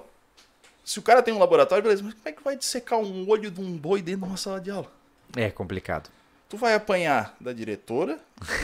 se 0.83 0.99
o 0.99 1.01
cara 1.01 1.21
tem 1.21 1.33
um 1.33 1.39
laboratório, 1.39 1.83
beleza, 1.83 2.03
mas 2.03 2.13
como 2.13 2.27
é 2.27 2.31
que 2.31 2.43
vai 2.43 2.55
dissecar 2.57 2.99
um 2.99 3.27
olho 3.29 3.49
de 3.51 3.59
um 3.61 3.77
boi 3.77 4.01
dentro 4.01 4.21
de 4.21 4.27
uma 4.27 4.37
sala 4.37 4.59
de 4.59 4.69
aula? 4.71 4.91
É 5.35 5.49
complicado. 5.49 6.09
Tu 6.49 6.57
vai 6.57 6.75
apanhar 6.75 7.35
da 7.41 7.51
diretora, 7.51 8.19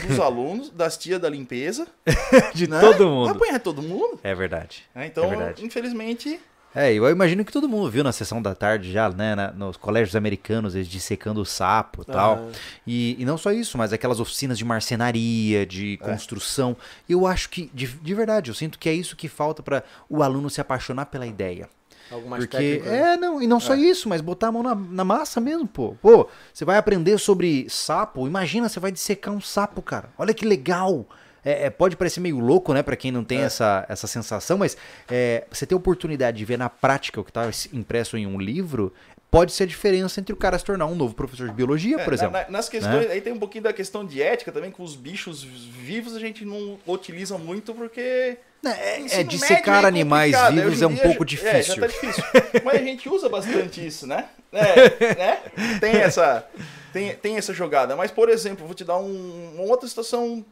dos 0.08 0.20
alunos, 0.22 0.70
das 0.70 0.96
tias 0.98 1.20
da 1.20 1.28
limpeza. 1.30 1.88
De 2.54 2.68
né? 2.70 2.80
todo 2.80 2.98
Vai 3.00 3.08
mundo. 3.08 3.30
apanhar 3.32 3.54
de 3.58 3.64
todo 3.64 3.82
mundo. 3.82 4.20
É 4.24 4.36
verdade. 4.36 4.86
né? 4.94 5.08
Então, 5.08 5.24
É 5.24 5.28
verdade. 5.30 5.66
infelizmente, 5.66 6.40
É, 6.76 6.94
eu 6.94 7.10
imagino 7.10 7.44
que 7.44 7.52
todo 7.52 7.68
mundo 7.68 7.90
viu 7.90 8.04
na 8.04 8.12
sessão 8.12 8.40
da 8.44 8.54
tarde 8.54 8.92
já, 8.92 9.10
né, 9.10 9.34
na- 9.34 9.52
nos 9.52 9.76
colégios 9.76 10.16
americanos, 10.16 10.76
eles 10.76 10.88
dissecando 10.88 11.42
o 11.42 11.46
sapo 11.46 12.04
e 12.04 12.06
tal. 12.06 12.36
Ah. 12.36 12.52
E, 12.86 13.16
e 13.20 13.26
não 13.26 13.40
só 13.40 13.52
isso, 13.52 13.76
mas 13.76 13.92
aquelas 13.92 14.20
oficinas 14.20 14.56
de 14.56 14.64
marcenaria, 14.64 15.66
de 15.66 15.94
É. 16.00 16.06
construção. 16.06 16.78
Eu 17.10 17.26
acho 17.26 17.50
que, 17.50 17.72
de, 17.74 17.88
de 17.88 18.14
verdade, 18.14 18.52
eu 18.52 18.54
sinto 18.54 18.78
que 18.78 18.88
é 18.88 18.94
isso 18.94 19.16
que 19.16 19.28
falta 19.28 19.64
para 19.64 19.84
o 20.08 20.22
aluno 20.22 20.48
se 20.48 20.62
apaixonar 20.62 21.08
pela 21.08 21.26
ideia. 21.26 21.68
Algo 22.12 22.30
mais 22.30 22.44
Porque, 22.44 22.58
técnico. 22.58 22.86
né? 22.90 23.14
é, 23.14 23.18
não, 23.18 23.42
e 23.42 23.48
não 23.48 23.60
só 23.60 23.76
isso, 23.76 24.08
mas 24.10 24.22
botar 24.22 24.48
a 24.48 24.52
mão 24.52 24.64
na, 24.64 24.74
na 24.76 25.04
massa 25.04 25.40
mesmo, 25.40 25.68
pô. 25.68 25.96
Pô, 26.02 26.28
você 26.54 26.66
vai 26.66 26.78
aprender 26.78 27.18
sobre 27.20 27.68
sapo, 27.70 28.26
imagina, 28.28 28.68
você 28.70 28.80
vai 28.80 28.92
dissecar 28.92 29.34
um 29.34 29.42
sapo, 29.42 29.82
cara. 29.82 30.10
Olha 30.18 30.34
que 30.34 30.46
legal. 30.46 31.06
É, 31.46 31.68
é, 31.68 31.70
pode 31.70 31.96
parecer 31.96 32.20
meio 32.20 32.38
louco, 32.40 32.74
né, 32.74 32.84
pra 32.84 32.96
quem 32.98 33.12
não 33.12 33.24
tem 33.24 33.40
essa, 33.40 33.86
essa 33.88 34.08
sensação, 34.08 34.58
mas 34.58 34.76
é, 35.10 35.46
você 35.50 35.66
ter 35.66 35.74
a 35.74 35.78
oportunidade 35.78 36.38
de 36.38 36.44
ver 36.44 36.58
na 36.58 36.70
prática 36.70 37.22
o 37.22 37.24
que 37.24 37.32
tá 37.32 37.50
impresso 37.72 38.18
em 38.18 38.28
um 38.28 38.38
livro, 38.38 38.94
pode 39.32 39.54
ser 39.54 39.64
a 39.64 39.66
diferença 39.66 40.20
entre 40.20 40.34
o 40.34 40.36
cara 40.36 40.60
se 40.60 40.66
tornar 40.66 40.86
um 40.88 40.96
novo 40.96 41.14
professor 41.16 41.48
de 41.48 41.54
biologia, 41.54 41.96
É, 41.96 42.04
por 42.04 42.10
na- 42.12 42.16
exemplo. 42.16 42.34
na- 42.34 42.50
nas 42.50 42.68
questões, 42.68 43.10
aí 43.10 43.22
tem 43.22 43.32
um 43.32 43.40
pouquinho 43.40 43.64
da 43.64 43.72
questão 43.72 44.04
de 44.06 44.22
ética 44.22 44.52
também, 44.52 44.70
com 44.70 44.84
os 44.84 44.98
bichos 44.98 45.42
vivos 45.42 46.14
a 46.14 46.20
gente 46.20 46.44
não 46.44 46.78
utiliza 46.86 47.38
muito 47.38 47.74
porque. 47.74 48.38
É, 48.64 49.00
ensino 49.00 49.14
é, 49.14 49.24
médio 49.24 49.30
dissecar 49.40 49.84
é 49.84 49.88
animais 49.88 50.36
vivos 50.52 50.82
é 50.82 50.88
um 50.88 50.96
pouco 50.96 51.26
já- 51.28 51.48
É, 51.48 51.60
difícil. 51.60 51.80
tá 51.80 51.88
difícil. 51.88 52.24
Mas 52.64 52.76
a 52.76 52.84
gente 52.84 53.08
usa 53.10 53.30
bastante 53.30 53.86
isso, 53.86 54.06
né? 54.06 54.28
É, 54.52 55.16
né? 55.16 55.42
Tem 55.80 55.92
essa, 55.96 56.46
tem, 56.92 57.16
tem 57.16 57.38
essa 57.38 57.54
jogada. 57.54 57.96
Mas, 57.96 58.12
por 58.12 58.28
exemplo, 58.30 58.66
vou 58.66 58.76
te 58.76 58.84
dar 58.84 58.98
um- 58.98 59.54
uma 59.56 59.64
outra 59.64 59.88
situação 59.88 60.46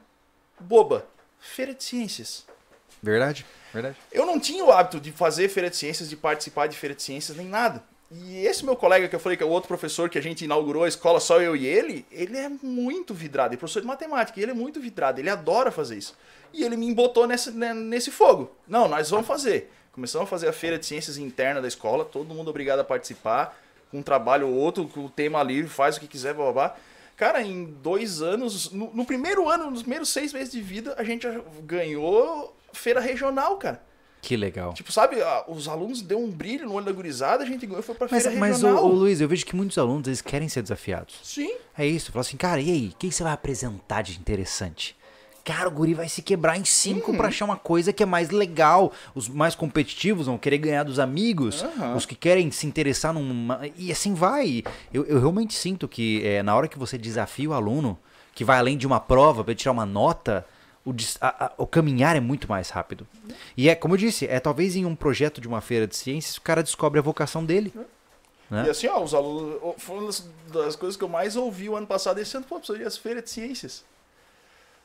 boba. 0.59 1.05
Feira 1.39 1.73
de 1.73 1.83
ciências. 1.83 2.45
Verdade, 3.03 3.45
verdade. 3.73 3.95
Eu 4.11 4.25
não 4.25 4.39
tinha 4.39 4.63
o 4.63 4.71
hábito 4.71 4.99
de 4.99 5.11
fazer 5.11 5.49
feira 5.49 5.69
de 5.69 5.75
ciências, 5.75 6.09
de 6.09 6.15
participar 6.15 6.67
de 6.67 6.77
feira 6.77 6.95
de 6.95 7.03
ciências, 7.03 7.37
nem 7.37 7.47
nada. 7.47 7.83
E 8.09 8.45
esse 8.45 8.63
meu 8.63 8.75
colega 8.75 9.07
que 9.07 9.15
eu 9.15 9.19
falei, 9.19 9.37
que 9.37 9.43
é 9.43 9.45
o 9.45 9.49
outro 9.49 9.67
professor 9.67 10.09
que 10.09 10.17
a 10.17 10.21
gente 10.21 10.45
inaugurou 10.45 10.85
a 10.85 10.87
escola, 10.87 11.19
só 11.19 11.41
eu 11.41 11.55
e 11.55 11.65
ele, 11.65 12.05
ele 12.09 12.37
é 12.37 12.49
muito 12.63 13.13
vidrado. 13.13 13.49
Ele 13.49 13.57
é 13.57 13.59
professor 13.59 13.81
de 13.81 13.87
matemática, 13.87 14.39
ele 14.39 14.51
é 14.51 14.53
muito 14.53 14.79
vidrado, 14.79 15.19
ele 15.19 15.29
adora 15.29 15.71
fazer 15.71 15.97
isso. 15.97 16.15
E 16.53 16.63
ele 16.63 16.77
me 16.77 16.85
embotou 16.85 17.27
nessa, 17.27 17.51
né, 17.51 17.73
nesse 17.73 18.09
fogo. 18.09 18.51
Não, 18.65 18.87
nós 18.87 19.09
vamos 19.09 19.27
fazer. 19.27 19.71
Começamos 19.91 20.27
a 20.27 20.29
fazer 20.29 20.47
a 20.47 20.53
feira 20.53 20.77
de 20.77 20.85
ciências 20.85 21.17
interna 21.17 21.61
da 21.61 21.67
escola, 21.67 22.05
todo 22.05 22.33
mundo 22.33 22.49
obrigado 22.49 22.79
a 22.79 22.83
participar, 22.83 23.59
com 23.91 23.97
um 23.97 24.03
trabalho 24.03 24.47
ou 24.47 24.53
outro, 24.53 24.87
com 24.87 25.05
o 25.05 25.09
tema 25.09 25.43
livre, 25.43 25.69
faz 25.69 25.97
o 25.97 25.99
que 25.99 26.07
quiser, 26.07 26.33
blá 26.33 26.45
blá 26.45 26.53
blá. 26.53 26.75
Cara, 27.17 27.41
em 27.41 27.65
dois 27.65 28.21
anos, 28.21 28.71
no, 28.71 28.93
no 28.93 29.03
primeiro 29.03 29.49
ano, 29.49 29.71
nos 29.71 29.81
primeiros 29.81 30.09
seis 30.09 30.31
meses 30.31 30.51
de 30.51 30.61
vida, 30.61 30.93
a 30.97 31.03
gente 31.03 31.27
ganhou 31.63 32.55
feira 32.71 32.99
regional, 32.99 33.57
cara. 33.57 33.81
Que 34.21 34.35
legal. 34.35 34.73
Tipo, 34.73 34.91
sabe, 34.91 35.21
a- 35.21 35.45
os 35.47 35.67
alunos 35.67 36.01
deu 36.01 36.19
um 36.19 36.29
brilho 36.29 36.65
no 36.65 36.73
olho 36.73 36.85
da 36.85 36.91
gurizada, 36.91 37.43
a 37.43 37.45
gente 37.47 37.65
ganhou 37.65 37.79
e 37.79 37.83
foi 37.83 37.95
pra 37.95 38.07
Mas, 38.11 38.23
feira 38.23 38.37
mas 38.39 38.55
regional. 38.61 38.83
ô, 38.85 38.87
Luiz, 38.89 39.21
eu 39.21 39.27
vejo 39.27 39.45
que 39.45 39.55
muitos 39.55 39.77
alunos 39.77 40.07
eles 40.07 40.21
querem 40.21 40.49
ser 40.49 40.61
desafiados. 40.61 41.15
Sim. 41.23 41.53
É 41.77 41.85
isso, 41.85 42.11
fala 42.11 42.21
assim, 42.21 42.35
cara, 42.37 42.59
e 42.59 42.69
aí, 42.71 42.87
o 42.93 42.97
que 42.97 43.11
você 43.11 43.23
vai 43.23 43.31
apresentar 43.33 44.01
de 44.01 44.17
interessante? 44.19 44.95
Cara, 45.45 45.69
o 45.69 45.71
guri 45.71 45.93
vai 45.93 46.09
se 46.09 46.21
quebrar 46.21 46.57
em 46.57 46.65
cinco 46.65 47.11
Uhum. 47.11 47.17
pra 47.17 47.29
achar 47.29 47.45
uma 47.45 47.55
coisa 47.55 47.93
que 47.93 48.03
é 48.03 48.05
mais 48.05 48.31
legal. 48.31 48.91
Os 49.15 49.29
mais 49.29 49.55
competitivos 49.55 50.25
vão 50.25 50.37
querer 50.37 50.57
ganhar 50.57 50.83
dos 50.83 50.99
amigos. 50.99 51.63
Aham. 51.63 51.95
Os 51.95 52.05
que 52.05 52.15
querem 52.15 52.51
se 52.51 52.67
interessar 52.67 53.13
numa. 53.13 53.61
E 53.77 53.89
assim 53.89 54.13
vai. 54.13 54.61
Eu, 54.93 55.05
eu 55.05 55.19
realmente 55.21 55.53
sinto 55.53 55.87
que 55.87 56.21
é, 56.25 56.43
na 56.43 56.53
hora 56.53 56.67
que 56.67 56.77
você 56.77 56.97
desafia 56.97 57.49
o 57.49 57.53
aluno, 57.53 57.97
que 58.35 58.43
vai 58.43 58.57
além 58.57 58.77
de 58.77 58.85
uma 58.85 58.99
prova 58.99 59.41
pra 59.41 59.51
ele 59.53 59.57
tirar 59.59 59.71
uma 59.71 59.85
nota, 59.85 60.45
o, 60.89 60.95
a- 61.21 61.45
a- 61.45 61.51
o 61.57 61.67
caminhar 61.67 62.15
é 62.15 62.19
muito 62.19 62.47
mais 62.47 62.69
rápido. 62.69 63.07
E 63.55 63.69
é, 63.69 63.75
como 63.75 63.93
eu 63.93 63.97
disse, 63.97 64.25
é 64.27 64.39
talvez 64.39 64.75
em 64.75 64.85
um 64.85 64.95
projeto 64.95 65.41
de 65.41 65.47
uma 65.47 65.61
feira 65.61 65.85
de 65.87 65.95
ciências 65.95 66.37
o 66.37 66.41
cara 66.41 66.63
descobre 66.63 66.99
a 66.99 67.01
vocação 67.03 67.43
dele. 67.45 67.73
Né? 68.49 68.65
E 68.65 68.69
assim, 68.69 68.87
ó, 68.87 69.03
os 69.03 69.13
alunos. 69.13 69.59
Foi 69.77 69.97
uma 69.97 70.07
das, 70.63 70.75
coisas 70.75 70.95
que 70.95 71.03
eu 71.03 71.09
mais 71.09 71.35
ouvi 71.35 71.67
o 71.69 71.75
ano 71.75 71.85
passado 71.87 72.17
esse 72.19 72.35
ano, 72.37 72.45
pô, 72.47 72.57
precisa 72.59 72.79
ir 72.79 72.85
às 72.87 72.97
feiras 72.97 73.23
de 73.25 73.29
ciências. 73.29 73.83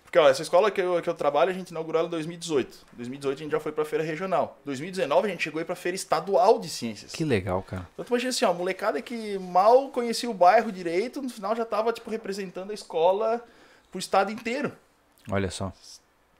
Porque, 0.03 0.19
ó, 0.19 0.29
essa 0.29 0.43
escola 0.43 0.71
que 0.71 0.79
eu, 0.81 1.01
que 1.01 1.09
eu 1.09 1.15
trabalho, 1.15 1.51
a 1.51 1.55
gente 1.55 1.71
inaugurou 1.71 1.99
ela 2.01 2.09
em 2.09 2.11
2018. 2.11 2.79
2018 2.93 3.39
a 3.39 3.43
gente 3.45 3.53
já 3.53 3.61
foi 3.61 3.73
pra 3.73 3.83
feira 3.85 4.05
regional. 4.05 4.59
2019 4.65 5.27
a 5.27 5.31
gente 5.31 5.43
chegou 5.45 5.59
aí 5.59 5.65
pra 5.65 5.75
feira 5.75 5.97
estadual 5.97 6.59
de 6.59 6.69
ciências. 6.69 7.13
Que 7.13 7.25
legal, 7.25 7.63
cara. 7.63 7.89
Então 7.95 8.05
tu 8.05 8.09
imagina 8.09 8.29
assim, 8.31 8.45
ó, 8.45 8.53
molecada 8.53 9.01
que 9.01 9.39
mal 9.39 9.89
conhecia 9.89 10.29
o 10.29 10.35
bairro 10.35 10.71
direito, 10.71 11.23
no 11.23 11.31
final 11.31 11.57
já 11.57 11.65
tava, 11.65 11.93
tipo, 11.95 12.11
representando 12.11 12.73
a 12.73 12.75
escola 12.75 13.43
pro 13.91 13.99
estado 13.99 14.31
inteiro. 14.31 14.73
Olha 15.31 15.51
só. 15.51 15.73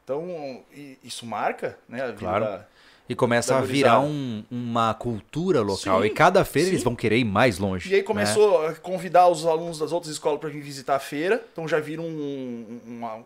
Então, 0.05 0.61
isso 1.03 1.25
marca, 1.25 1.79
né, 1.89 2.03
a 2.03 2.07
vida 2.07 2.19
Claro. 2.19 2.45
da- 2.45 2.67
E 3.09 3.15
começa 3.15 3.57
a 3.57 3.61
virar 3.61 4.01
um- 4.01 4.43
uma 4.51 4.95
cultura 4.95 5.61
local. 5.61 6.01
Sim, 6.01 6.07
e 6.07 6.11
cada 6.11 6.45
feira 6.45 6.69
sim. 6.69 6.75
eles 6.75 6.85
vão 6.85 6.95
querer 6.95 7.19
ir 7.19 7.25
mais 7.25 7.59
longe. 7.59 7.91
E 7.91 7.95
aí 7.95 8.01
né? 8.01 8.07
começou 8.07 8.67
a 8.67 8.75
convidar 8.75 9.29
os 9.29 9.45
alunos 9.45 9.79
das 9.79 9.93
outras 9.93 10.13
escolas 10.13 10.41
para 10.41 10.49
vir 10.49 10.63
visitar 10.63 10.97
a 10.97 10.99
feira. 11.01 11.45
Então 11.53 11.67
já 11.69 11.79
vira 11.79 12.01
um, 12.01 12.81
uma- 12.87 13.19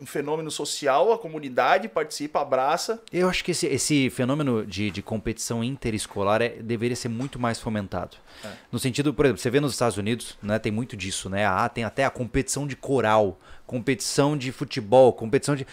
um 0.00 0.06
fenômeno 0.06 0.50
social, 0.50 1.12
a 1.12 1.18
comunidade 1.18 1.88
participa, 1.88 2.40
abraça. 2.40 3.00
Eu 3.12 3.28
acho 3.28 3.44
que 3.44 3.50
esse, 3.50 3.66
esse 3.66 4.10
fenômeno 4.10 4.64
de, 4.66 4.90
de 4.90 5.02
competição 5.02 5.62
interescolar 5.62 6.40
é- 6.40 6.50
deveria 6.60 6.96
ser 6.96 7.08
muito 7.08 7.38
mais 7.38 7.60
fomentado. 7.60 8.16
É. 8.44 8.48
No 8.72 8.78
sentido, 8.78 9.12
por 9.12 9.24
exemplo, 9.26 9.40
você 9.42 9.50
vê 9.50 9.60
nos 9.60 9.72
Estados 9.72 9.98
Unidos, 9.98 10.36
né, 10.42 10.58
tem 10.58 10.72
muito 10.72 10.96
disso, 10.96 11.28
né? 11.28 11.44
Ah, 11.46 11.68
tem 11.68 11.84
até 11.84 12.04
a 12.04 12.10
competição 12.10 12.66
de 12.66 12.74
coral, 12.76 13.38
competição 13.66 14.36
de 14.36 14.50
futebol, 14.52 15.12
competição 15.12 15.54
de. 15.54 15.66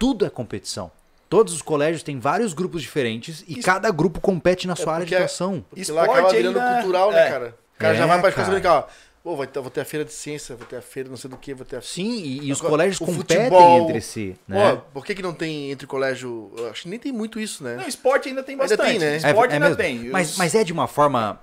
Tudo 0.00 0.24
é 0.26 0.30
competição. 0.30 0.90
Todos 1.28 1.54
os 1.54 1.62
colégios 1.62 2.02
têm 2.02 2.18
vários 2.18 2.52
grupos 2.54 2.80
diferentes 2.82 3.44
e 3.46 3.52
Isso- 3.58 3.62
cada 3.62 3.88
grupo 3.92 4.18
compete 4.20 4.66
na 4.66 4.74
sua 4.74 4.94
área 4.94 5.06
de 5.06 5.14
é- 5.14 5.18
atuação. 5.18 5.64
Porque 5.68 5.82
Esporte 5.82 6.08
lá 6.08 6.14
acaba 6.14 6.30
virando 6.34 6.58
ainda- 6.58 6.74
cultural, 6.80 7.12
né, 7.12 7.26
é. 7.26 7.30
cara? 7.30 7.54
O 7.76 7.78
cara 7.78 7.94
É, 7.94 7.98
já 7.98 8.06
vai 8.06 8.18
pra 8.20 8.30
escola 8.30 8.58
e 8.58 8.66
ó, 8.66 8.82
pô, 9.22 9.36
vai 9.36 9.46
ter, 9.46 9.60
vou 9.60 9.70
ter 9.70 9.80
a 9.82 9.84
feira 9.84 10.04
de 10.04 10.12
ciência, 10.12 10.56
vou 10.56 10.66
ter 10.66 10.76
a 10.76 10.82
feira 10.82 11.08
não 11.08 11.16
sei 11.16 11.30
do 11.30 11.36
que, 11.36 11.52
vou 11.54 11.64
ter 11.66 11.76
a 11.76 11.82
Sim, 11.82 12.10
e, 12.14 12.46
e 12.48 12.52
os 12.52 12.58
Agora, 12.58 12.70
colégios 12.72 12.98
competem 12.98 13.36
futebol, 13.44 13.88
entre 13.90 14.00
si. 14.00 14.34
Né? 14.48 14.72
Pô, 14.72 14.76
por 14.94 15.04
que, 15.06 15.14
que 15.14 15.22
não 15.22 15.32
tem 15.34 15.70
entre 15.70 15.86
colégio? 15.86 16.50
Acho 16.70 16.82
que 16.82 16.88
nem 16.88 16.98
tem 16.98 17.12
muito 17.12 17.38
isso, 17.38 17.62
né? 17.62 17.76
Não, 17.76 17.86
esporte 17.86 18.28
ainda 18.28 18.42
tem 18.42 18.54
Ainda 18.54 18.64
bastante. 18.76 18.88
tem, 18.90 18.98
né? 18.98 19.16
Esporte 19.18 19.50
É- 19.50 19.52
é 19.52 19.56
ainda 19.56 19.68
mesmo. 19.68 19.76
tem. 19.82 20.10
Mas, 20.10 20.36
mas 20.36 20.54
é 20.56 20.64
de 20.64 20.72
uma 20.72 20.88
forma. 20.88 21.38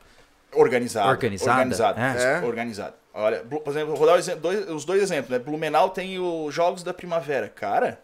organizado. 0.53 1.09
Organizada? 1.09 1.51
Organizado. 1.59 1.99
É. 1.99 2.41
Organizado. 2.45 2.93
Olha, 3.13 3.39
por 3.39 3.61
exemplo, 3.71 3.95
vou 3.95 4.05
dar 4.07 4.21
dois- 4.35 4.69
os 4.69 4.83
dois 4.85 5.01
exemplos, 5.01 5.29
né? 5.29 5.39
Blumenau 5.39 5.89
tem 5.89 6.19
os 6.19 6.53
Jogos 6.53 6.83
da 6.83 6.93
Primavera. 6.93 7.47
Cara, 7.47 7.99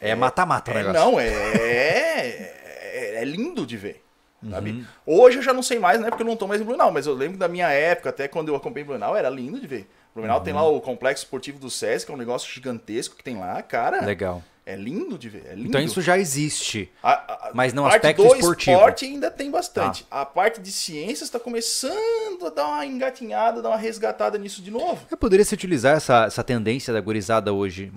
É 0.00 0.14
mata-mata 0.14 0.70
o 0.70 0.74
é, 0.74 0.76
negócio. 0.78 1.00
não, 1.00 1.20
é, 1.20 1.28
é, 1.28 3.14
é 3.20 3.24
lindo 3.24 3.66
de 3.66 3.76
ver. 3.76 4.02
Sabe? 4.50 4.72
Uhum. 4.72 4.84
Hoje 5.06 5.38
eu 5.38 5.42
já 5.42 5.54
não 5.54 5.62
sei 5.62 5.78
mais, 5.78 5.98
né? 6.00 6.10
Porque 6.10 6.22
eu 6.22 6.26
não 6.26 6.36
tô 6.36 6.46
mais 6.46 6.60
em 6.60 6.64
Blumenau, 6.64 6.92
mas 6.92 7.06
eu 7.06 7.14
lembro 7.14 7.38
da 7.38 7.48
minha 7.48 7.68
época, 7.70 8.10
até 8.10 8.28
quando 8.28 8.48
eu 8.48 8.56
acompanhei 8.56 8.84
Blumenau, 8.84 9.16
era 9.16 9.30
lindo 9.30 9.58
de 9.58 9.66
ver. 9.66 9.88
Blumenau 10.14 10.40
tem 10.42 10.52
lá 10.52 10.62
Uhum. 10.68 10.76
o 10.76 10.80
complexo 10.82 11.24
esportivo 11.24 11.58
do 11.58 11.70
SESC, 11.70 12.04
que 12.06 12.12
é 12.12 12.14
um 12.14 12.18
negócio 12.18 12.52
gigantesco 12.52 13.16
que 13.16 13.24
tem 13.24 13.38
lá, 13.38 13.62
cara. 13.62 14.04
Legal. 14.04 14.42
É 14.66 14.76
lindo 14.76 15.18
de 15.18 15.28
ver, 15.28 15.44
é 15.50 15.54
lindo. 15.54 15.68
Então 15.68 15.80
isso 15.80 16.00
já 16.00 16.16
existe. 16.18 16.90
A- 17.02 17.12
a- 17.12 17.50
Mas 17.52 17.74
não 17.74 17.84
a 17.84 17.90
parte 17.90 18.06
aspecto 18.06 18.22
do 18.26 18.34
esportivo. 18.34 18.76
esporte 18.76 19.04
ainda 19.04 19.30
tem 19.30 19.50
bastante. 19.50 20.06
A 20.10 20.24
parte 20.24 20.58
de 20.60 20.72
ciências 20.72 21.22
está 21.28 21.38
começando 21.38 22.46
a 22.46 22.50
dar 22.50 22.66
uma 22.68 22.86
engatinhada, 22.86 23.60
dar 23.60 23.68
uma 23.68 23.76
resgatada 23.76 24.38
nisso 24.38 24.62
de 24.62 24.70
novo. 24.70 25.06
Eu 25.10 25.16
poderia 25.18 25.44
se 25.44 25.52
utilizar 25.52 25.96
essa, 25.96 26.24
essa 26.24 26.42
tendência 26.42 26.94
da 26.94 27.00
gurizada 27.00 27.52
hoje 27.52 27.92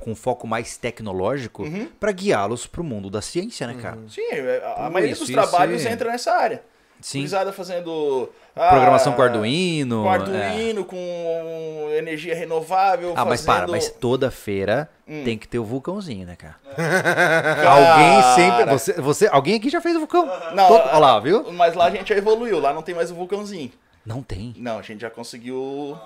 com 0.00 0.14
foco 0.14 0.46
mais 0.46 0.76
tecnológico 0.76 1.62
Uhum. 1.62 1.88
pra 1.98 2.12
guiá-los 2.12 2.66
pro 2.66 2.84
mundo 2.84 3.08
da 3.08 3.22
ciência, 3.22 3.66
né, 3.66 3.78
cara? 3.80 3.98
Sim, 4.08 4.20
é, 4.30 4.62
a, 4.64 4.72
a 4.72 4.74
Pô, 4.86 4.90
maioria 4.90 5.14
dos 5.16 5.28
trabalhos 5.30 5.82
ser- 5.82 5.90
entra 5.90 6.10
nessa 6.10 6.32
área. 6.32 6.62
Sim. 7.00 7.18
Gurizada 7.20 7.52
fazendo 7.52 8.28
ah, 8.54 8.68
Programação 8.68 9.12
com 9.14 9.22
Arduino. 9.22 10.02
com 10.02 10.08
é. 10.10 10.14
Arduino, 10.14 10.84
com 10.84 11.88
energia 11.96 12.34
renovável. 12.34 13.14
Ah, 13.16 13.24
mas 13.24 13.42
para, 13.42 13.54
fazendo- 13.60 13.70
mas 13.72 13.88
toda 13.90 14.30
feira 14.30 14.88
Hum. 15.08 15.22
tem 15.24 15.36
que 15.38 15.48
ter 15.48 15.58
o 15.58 15.64
vulcãozinho, 15.64 16.26
né, 16.26 16.36
cara? 16.36 16.56
Cara, 16.76 17.70
Alguém 17.70 18.22
sempre. 18.34 18.64
Você, 18.72 18.92
você, 19.00 19.28
alguém 19.32 19.54
aqui 19.56 19.68
já 19.70 19.80
fez 19.80 19.96
o 19.96 20.00
vulcão? 20.00 20.26
Não, 20.54 20.68
Todo- 20.68 20.88
Olha 20.88 20.98
lá, 20.98 21.20
viu? 21.20 21.50
Mas 21.52 21.74
lá 21.74 21.86
a 21.86 21.90
gente 21.90 22.08
já 22.10 22.16
evoluiu, 22.16 22.60
lá 22.60 22.72
não 22.72 22.82
tem 22.82 22.94
mais 22.94 23.10
o 23.10 23.14
vulcãozinho. 23.14 23.72
Não 24.06 24.22
tem. 24.22 24.54
Não, 24.56 24.78
a 24.78 24.82
gente 24.82 25.00
já 25.00 25.10
conseguiu. 25.10 25.96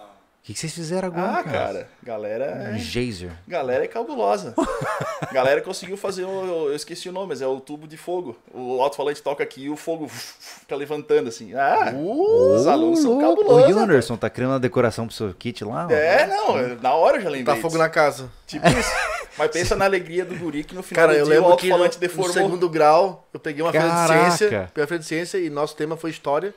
O 0.45 0.47
que, 0.47 0.53
que 0.53 0.61
vocês 0.61 0.75
fizeram 0.75 1.09
agora, 1.09 1.39
Ah, 1.39 1.43
cara, 1.43 1.89
galera. 2.03 2.69
Um 2.71 2.75
é- 2.75 2.79
geyser. 2.79 3.31
Galera 3.49 3.83
é 3.85 3.89
cabulosa. 3.89 4.53
Galera 5.33 5.63
conseguiu 5.63 5.97
fazer, 5.97 6.25
o, 6.25 6.67
eu 6.69 6.77
esqueci 6.77 7.09
o 7.09 7.13
nome, 7.13 7.29
mas 7.29 7.41
é 7.41 7.47
o 7.47 7.59
tubo 7.61 7.89
de 7.89 7.97
fogo. 7.97 8.37
O 8.53 8.83
alto-falante 8.83 9.23
toca 9.23 9.43
aqui 9.43 9.63
e 9.65 9.71
o 9.71 9.77
fogo 9.77 10.07
fica 10.07 10.77
levantando 10.77 11.31
assim. 11.31 11.55
Ah, 11.55 11.95
os 11.97 12.67
alunos 12.67 12.99
são 13.01 13.19
cabulosos. 13.19 13.75
O 13.75 13.79
Anderson 13.79 14.19
tá 14.19 14.29
criando 14.29 14.51
uma 14.53 14.61
decoração 14.61 15.07
pro 15.07 15.17
seu 15.17 15.33
kit 15.33 15.65
lá? 15.65 15.87
ó. 15.87 15.91
É, 15.91 16.27
não, 16.27 16.59
é- 16.59 16.77
na 16.79 16.93
hora 16.93 17.17
eu 17.17 17.23
já 17.23 17.31
lembrei. 17.31 17.55
Tá 17.57 17.63
fogo 17.63 17.79
na 17.79 17.89
casa. 17.89 18.31
Tipo 18.47 18.69
isso. 18.69 18.91
Mas 19.39 19.51
pensa 19.51 19.75
na 19.75 19.87
alegria 19.87 20.27
do 20.27 20.35
guri 20.37 20.63
que 20.63 20.75
no 20.75 20.83
final 20.83 21.07
Cara, 21.07 21.15
do 21.15 21.21
eu 21.21 21.25
dia 21.25 21.35
o 21.41 21.43
lembro 21.43 21.57
que 21.57 21.69
no, 21.69 21.73
alto-falante 21.73 21.97
no 21.97 22.01
deformou. 22.01 22.33
segundo 22.35 22.69
grau, 22.69 23.27
eu 23.33 23.41
peguei 23.41 23.63
uma 23.63 23.73
feira 23.73 23.87
de 23.89 23.93
Caraca. 23.95 24.31
ciência, 24.31 24.49
peguei 24.75 24.83
uma 24.83 24.87
feira 24.89 24.99
de 25.01 25.07
ciência 25.07 25.39
e 25.39 25.49
nosso 25.49 25.75
tema 25.75 25.97
foi 25.97 26.11
história. 26.11 26.55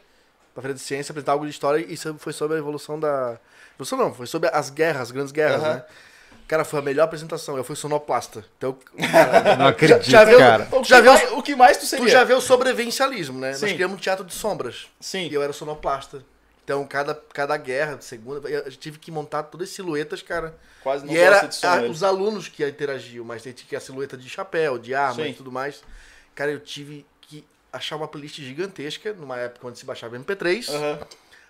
Pra 0.54 0.62
feira 0.62 0.74
de 0.76 0.82
ciência, 0.82 1.14
apresentar 1.14 1.32
algo 1.32 1.46
de 1.46 1.52
história 1.52 1.86
e 1.88 1.94
isso 1.94 2.14
foi 2.20 2.34
sobre 2.34 2.58
a 2.58 2.60
evolução 2.60 3.00
da... 3.00 3.38
Evolução 3.78 3.98
não, 3.98 4.14
foi 4.14 4.26
sobre 4.28 4.50
as 4.52 4.70
guerras, 4.70 5.04
as 5.04 5.12
grandes 5.12 5.32
guerras, 5.32 5.62
Aham. 5.64 5.74
né? 5.76 5.86
Cara, 6.48 6.64
foi 6.64 6.80
a 6.80 6.82
melhor 6.82 7.04
apresentação, 7.04 7.58
eu 7.58 7.64
fui 7.64 7.76
sonoplasta. 7.76 8.44
Então, 8.58 8.78
Não 9.60 9.68
acredito, 9.68 10.10
já 10.10 10.24
viu- 10.24 10.38
cara. 10.40 10.68
O 10.72 10.82
que, 10.82 10.88
Já 10.90 11.02
viu- 11.02 11.12
mais, 11.14 11.32
o 11.34 11.44
que 11.44 11.56
mais 11.56 11.78
tu 11.78 11.86
seria? 11.86 12.06
tu 12.06 12.10
já 12.10 12.24
vê 12.24 12.34
o 12.34 12.40
sobrevivencialismo, 12.42 13.38
né? 13.40 13.54
Sim. 13.54 13.62
Nós 13.66 13.74
criamos 13.74 13.98
um 13.98 14.00
teatro 14.00 14.24
de 14.24 14.34
sombras. 14.34 14.88
Sim. 15.00 15.28
E 15.28 15.34
eu 15.34 15.44
era 15.44 15.52
sonoplasta. 15.52 16.24
Então, 16.64 16.86
cada, 16.88 17.14
cada 17.34 17.56
guerra, 17.58 17.98
segunda, 18.02 18.50
eu 18.50 18.70
tive 18.72 18.98
que 18.98 19.12
montar 19.12 19.44
todas 19.44 19.70
as 19.70 19.76
silhuetas, 19.76 20.22
cara. 20.22 20.56
Quase 20.82 21.06
não 21.06 21.14
E 21.14 21.18
era 21.18 21.42
a- 21.64 21.82
os 21.90 22.02
alunos 22.04 22.48
que 22.48 22.66
interagiam, 22.66 23.24
mas 23.26 23.42
tinha 23.44 23.54
que 23.54 23.76
a 23.76 23.80
silhueta 23.80 24.16
de 24.18 24.30
chapéu, 24.30 24.78
de 24.78 24.96
arma 24.96 25.24
Sim. 25.24 25.30
e 25.30 25.34
tudo 25.34 25.52
mais. 25.52 25.82
Cara, 26.34 26.52
eu 26.52 26.60
tive 26.60 27.06
que 27.22 27.46
achar 27.74 27.96
uma 27.98 28.08
playlist 28.08 28.38
gigantesca, 28.38 29.12
numa 29.14 29.38
época 29.38 29.68
onde 29.68 29.78
se 29.80 29.86
baixava 29.86 30.18
MP3, 30.18 30.70
Aham. 30.70 31.00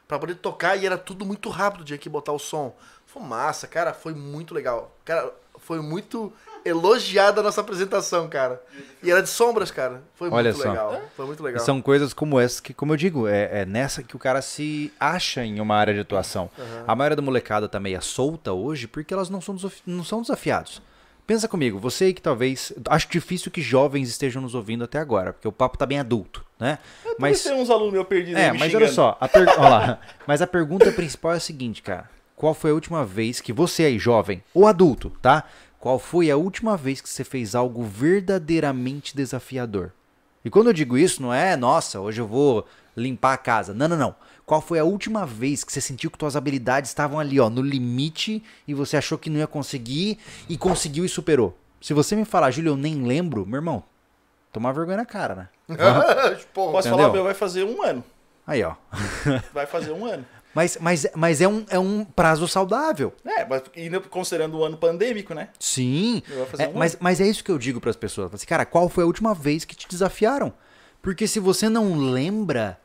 Pra 0.07 0.17
poder 0.19 0.35
tocar 0.35 0.75
e 0.77 0.85
era 0.85 0.97
tudo 0.97 1.25
muito 1.25 1.49
rápido, 1.49 1.83
tinha 1.83 1.97
que 1.97 2.09
botar 2.09 2.31
o 2.31 2.39
som. 2.39 2.75
Fumaça, 3.05 3.67
cara, 3.67 3.93
foi 3.93 4.13
muito 4.13 4.53
legal. 4.53 4.95
Cara, 5.05 5.31
foi 5.59 5.79
muito 5.81 6.31
elogiada 6.63 7.39
a 7.39 7.43
nossa 7.43 7.61
apresentação, 7.61 8.27
cara. 8.27 8.61
E 9.01 9.09
era 9.09 9.21
de 9.23 9.29
sombras, 9.29 9.71
cara. 9.71 10.03
Foi 10.15 10.29
Olha 10.29 10.51
muito 10.51 10.61
só. 10.63 10.69
legal. 10.69 11.01
Foi 11.15 11.25
muito 11.25 11.41
legal. 11.43 11.63
São 11.63 11.81
coisas 11.81 12.13
como 12.13 12.39
essas 12.39 12.59
que, 12.59 12.73
como 12.73 12.93
eu 12.93 12.97
digo, 12.97 13.27
é, 13.27 13.61
é 13.61 13.65
nessa 13.65 14.03
que 14.03 14.15
o 14.15 14.19
cara 14.19 14.41
se 14.41 14.91
acha 14.99 15.43
em 15.43 15.59
uma 15.59 15.75
área 15.75 15.93
de 15.93 16.01
atuação. 16.01 16.49
A 16.85 16.95
maioria 16.95 17.15
da 17.15 17.21
molecada 17.21 17.67
tá 17.69 17.79
meio 17.79 18.01
solta 18.01 18.51
hoje 18.53 18.87
porque 18.87 19.13
elas 19.13 19.29
não 19.29 19.41
são, 19.41 19.55
desafi- 19.55 19.81
não 19.85 20.03
são 20.03 20.21
desafiados. 20.21 20.81
Pensa 21.25 21.47
comigo, 21.47 21.77
você 21.79 22.05
aí 22.05 22.13
que 22.13 22.21
talvez. 22.21 22.71
Acho 22.89 23.09
difícil 23.09 23.51
que 23.51 23.61
jovens 23.61 24.07
estejam 24.09 24.41
nos 24.41 24.55
ouvindo 24.55 24.83
até 24.85 24.97
agora, 24.99 25.33
porque 25.33 25.47
o 25.47 25.51
papo 25.51 25.77
tá 25.77 25.85
bem 25.85 25.99
adulto, 25.99 26.45
né? 26.59 26.79
Mas 27.05 27.17
Mas. 27.19 27.43
tem 27.43 27.53
uns 27.53 27.69
alunos 27.69 27.93
meus 27.93 28.07
perdidos 28.07 28.41
É, 28.41 28.51
mas 28.51 28.61
olha 28.61 28.87
xingando. 28.87 28.93
só, 28.93 29.17
a 29.19 29.27
per... 29.27 29.47
olha 29.57 29.69
lá. 29.69 29.99
Mas 30.25 30.41
a 30.41 30.47
pergunta 30.47 30.91
principal 30.91 31.33
é 31.33 31.37
a 31.37 31.39
seguinte, 31.39 31.81
cara. 31.81 32.09
Qual 32.35 32.53
foi 32.53 32.71
a 32.71 32.73
última 32.73 33.05
vez 33.05 33.41
que 33.41 33.51
você 33.51 33.85
aí, 33.85 33.97
jovem 33.97 34.43
ou 34.53 34.67
adulto, 34.67 35.11
tá? 35.21 35.43
Qual 35.79 35.99
foi 35.99 36.29
a 36.29 36.37
última 36.37 36.75
vez 36.75 37.01
que 37.01 37.09
você 37.09 37.23
fez 37.23 37.55
algo 37.55 37.83
verdadeiramente 37.83 39.15
desafiador? 39.15 39.91
E 40.43 40.49
quando 40.49 40.67
eu 40.67 40.73
digo 40.73 40.97
isso, 40.97 41.21
não 41.21 41.33
é, 41.33 41.55
nossa, 41.55 41.99
hoje 41.99 42.21
eu 42.21 42.27
vou 42.27 42.65
limpar 42.95 43.33
a 43.33 43.37
casa. 43.37 43.73
Não, 43.73 43.87
não, 43.87 43.97
não. 43.97 44.15
Qual 44.45 44.61
foi 44.61 44.79
a 44.79 44.83
última 44.83 45.25
vez 45.25 45.63
que 45.63 45.71
você 45.71 45.81
sentiu 45.81 46.09
que 46.09 46.17
suas 46.19 46.35
habilidades 46.35 46.89
estavam 46.89 47.19
ali, 47.19 47.39
ó, 47.39 47.49
no 47.49 47.61
limite 47.61 48.41
e 48.67 48.73
você 48.73 48.97
achou 48.97 49.17
que 49.17 49.29
não 49.29 49.39
ia 49.39 49.47
conseguir 49.47 50.17
e 50.47 50.57
conseguiu 50.57 51.03
e 51.05 51.09
superou? 51.09 51.57
Se 51.81 51.93
você 51.93 52.15
me 52.15 52.25
falar, 52.25 52.49
Júlio, 52.51 52.71
eu 52.71 52.77
nem 52.77 53.03
lembro, 53.03 53.45
meu 53.45 53.57
irmão, 53.57 53.83
tomar 54.57 54.71
vergonha 54.71 54.97
na 54.97 55.05
cara, 55.05 55.35
né? 55.35 55.49
Porra, 56.51 56.71
Posso 56.71 56.87
Entendeu? 56.87 57.05
falar, 57.05 57.13
meu, 57.13 57.23
vai 57.23 57.33
fazer 57.35 57.63
um 57.63 57.83
ano. 57.83 58.03
Aí, 58.45 58.63
ó. 58.63 58.75
Vai 59.53 59.65
fazer 59.65 59.91
um 59.91 60.05
ano. 60.05 60.25
Mas, 60.55 60.77
mas, 60.79 61.05
mas 61.13 61.41
é, 61.41 61.47
um, 61.49 61.65
é 61.69 61.77
um 61.77 62.05
prazo 62.05 62.47
saudável. 62.47 63.13
É, 63.25 63.45
mas 63.45 63.61
ainda 63.75 63.99
considerando 63.99 64.57
o 64.57 64.63
ano 64.63 64.77
pandêmico, 64.77 65.33
né? 65.33 65.49
Sim. 65.59 66.23
É, 66.57 66.67
um 66.69 66.73
mas, 66.73 66.97
mas 66.97 67.19
é 67.19 67.27
isso 67.27 67.43
que 67.43 67.51
eu 67.51 67.57
digo 67.57 67.81
pras 67.81 67.97
pessoas. 67.97 68.27
Falo 68.29 68.35
Assim, 68.35 68.47
cara, 68.47 68.65
qual 68.65 68.87
foi 68.87 69.03
a 69.03 69.07
última 69.07 69.33
vez 69.35 69.65
que 69.65 69.75
te 69.75 69.85
desafiaram? 69.87 70.53
Porque 71.01 71.27
se 71.27 71.41
você 71.41 71.67
não 71.67 71.95
lembra, 71.97 72.79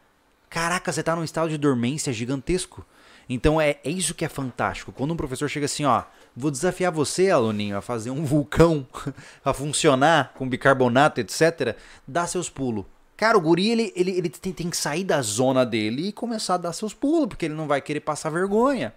caraca, 0.51 0.93
você 0.93 1.03
tá 1.03 1.15
num 1.15 1.25
estado 1.25 1.49
de 1.49 1.57
dormência 1.57 2.13
gigantesco. 2.13 2.85
Então 3.29 3.61
é, 3.61 3.79
é 3.85 3.91
isso 3.91 4.15
que 4.15 4.25
é 4.25 4.29
fantástico. 4.29 4.91
Quando 4.91 5.13
um 5.13 5.17
professor 5.17 5.49
chega 5.49 5.67
assim, 5.67 5.85
ó, 5.85 6.03
vou 6.37 6.51
desafiar 6.51 6.93
você, 6.93 7.31
aluninho, 7.31 7.77
a 7.77 7.83
fazer 7.83 8.11
um 8.11 8.25
vulcão 8.25 8.87
a 9.45 9.53
funcionar 9.53 10.33
com 10.35 10.49
bicarbonato, 10.49 11.21
etc., 11.21 11.77
dá 12.07 12.27
seus 12.27 12.49
pulos. 12.49 12.85
Cara, 13.17 13.39
o 13.39 13.41
guri, 13.41 13.71
ele, 13.71 13.93
ele, 13.95 14.11
ele 14.11 14.29
tem, 14.29 14.53
tem 14.53 14.69
que 14.69 14.77
sair 14.77 15.05
da 15.05 15.23
zona 15.23 15.65
dele 15.65 16.09
e 16.09 16.13
começar 16.13 16.55
a 16.55 16.59
dar 16.59 16.73
seus 16.73 16.93
pulos, 16.93 17.29
porque 17.29 17.45
ele 17.45 17.55
não 17.55 17.69
vai 17.69 17.81
querer 17.81 18.01
passar 18.01 18.31
vergonha. 18.31 18.93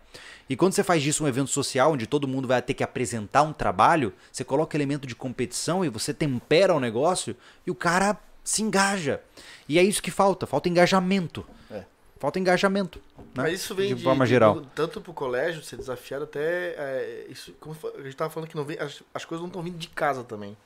E 0.50 0.56
quando 0.56 0.74
você 0.74 0.84
faz 0.84 1.04
disso 1.04 1.24
um 1.24 1.28
evento 1.28 1.50
social, 1.50 1.94
onde 1.94 2.08
todo 2.08 2.28
mundo 2.28 2.48
vai 2.48 2.62
ter 2.62 2.74
que 2.74 2.84
apresentar 2.84 3.44
um 3.44 3.54
trabalho, 3.54 4.14
você 4.32 4.44
coloca 4.44 4.76
elemento 4.76 5.06
de 5.08 5.16
competição 5.16 5.84
e 5.84 5.90
você 5.90 6.14
tempera 6.14 6.74
o 6.74 6.80
negócio 6.80 7.36
e 7.68 7.72
o 7.72 7.76
cara 7.76 8.18
se 8.44 8.62
engaja. 8.62 9.22
E 9.68 9.80
é 9.80 9.84
isso 9.84 10.02
que 10.02 10.12
falta, 10.12 10.46
falta 10.46 10.70
engajamento. 10.70 11.46
É. 11.70 11.84
Falta 12.26 12.40
engajamento. 12.40 13.00
Né? 13.18 13.24
Mas 13.36 13.54
isso 13.62 13.76
vem 13.76 13.90
de 13.90 13.94
de, 13.96 14.04
forma 14.04 14.26
de- 14.26 14.30
geral. 14.32 14.60
tanto 14.74 15.00
pro 15.00 15.14
colégio 15.14 15.62
ser 15.62 15.76
desafiado 15.78 16.24
até. 16.24 16.74
é, 16.76 17.26
isso, 17.30 17.54
como 17.60 17.78
a 17.96 18.02
gente 18.02 18.16
tava 18.16 18.32
falando 18.32 18.50
que 18.50 18.56
não 18.56 18.66
vem, 18.66 18.80
as, 18.80 19.04
as 19.14 19.24
coisas 19.24 19.42
não 19.44 19.48
estão 19.48 19.62
vindo 19.62 19.78
de 19.78 19.88
casa 19.90 20.24
também. 20.24 20.58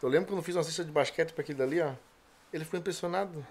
Eu 0.00 0.08
lembro 0.08 0.28
quando 0.28 0.38
eu 0.38 0.44
fiz 0.44 0.54
uma 0.54 0.62
cesta 0.62 0.84
de 0.84 0.92
basquete 0.92 1.32
pra 1.32 1.42
aquele 1.42 1.58
dali, 1.58 1.80
ó. 1.80 1.90
Ele 2.52 2.64
ficou 2.64 2.78
impressionado. 2.78 3.44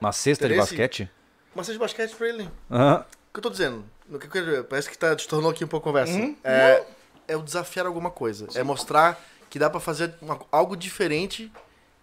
Uma 0.00 0.12
cesta 0.12 0.46
de 0.46 0.54
Interesse? 0.54 0.70
basquete? 0.76 1.10
Uma 1.52 1.64
cesta 1.64 1.72
de 1.72 1.78
basquete 1.80 2.14
pra 2.14 2.28
ele. 2.28 2.48
Aham. 2.70 3.04
O 3.30 3.32
que 3.34 3.38
eu 3.38 3.42
tô 3.42 3.50
dizendo? 3.50 3.84
No 4.08 4.16
que 4.20 4.38
eu? 4.38 4.62
Parece 4.62 4.88
que 4.88 4.96
tá, 4.96 5.14
destornou 5.14 5.50
aqui 5.50 5.64
um 5.64 5.68
pouco 5.68 5.88
a 5.88 5.90
conversa. 5.92 6.16
É, 6.44 6.84
é 7.26 7.36
o 7.36 7.42
desafiar 7.42 7.86
alguma 7.86 8.12
coisa. 8.12 8.46
É 8.54 8.62
mostrar 8.62 9.20
que 9.50 9.58
dá 9.58 9.68
pra 9.68 9.80
fazer 9.80 10.14
uma- 10.22 10.38
algo 10.52 10.76
diferente 10.76 11.50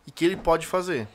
e 0.06 0.12
que 0.12 0.26
ele 0.26 0.36
pode 0.36 0.68
fazer. 0.68 1.08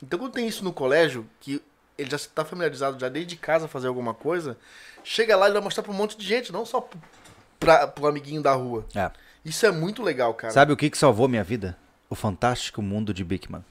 Então 0.00 0.16
quando 0.16 0.32
tem 0.32 0.46
isso 0.46 0.62
no 0.62 0.72
colégio, 0.72 1.26
que 1.40 1.60
ele 2.00 2.10
já 2.10 2.16
está 2.16 2.44
familiarizado 2.44 2.98
já 2.98 3.08
desde 3.08 3.36
casa 3.36 3.66
a 3.66 3.68
fazer 3.68 3.88
alguma 3.88 4.14
coisa, 4.14 4.56
chega 5.04 5.36
lá 5.36 5.48
e 5.48 5.52
vai 5.52 5.60
mostrar 5.60 5.82
pra 5.82 5.92
um 5.92 5.96
monte 5.96 6.16
de 6.16 6.26
gente, 6.26 6.52
não 6.52 6.64
só 6.64 6.88
pra, 7.58 7.86
pro 7.86 8.06
amiguinho 8.06 8.42
da 8.42 8.52
rua. 8.52 8.86
É. 8.94 9.10
Isso 9.44 9.64
é 9.66 9.70
muito 9.70 10.02
legal, 10.02 10.34
cara. 10.34 10.52
Sabe 10.52 10.72
o 10.72 10.76
que, 10.76 10.90
que 10.90 10.98
salvou 10.98 11.28
minha 11.28 11.44
vida? 11.44 11.76
O 12.08 12.14
fantástico 12.14 12.82
mundo 12.82 13.12
de 13.14 13.22
Bigman. 13.22 13.64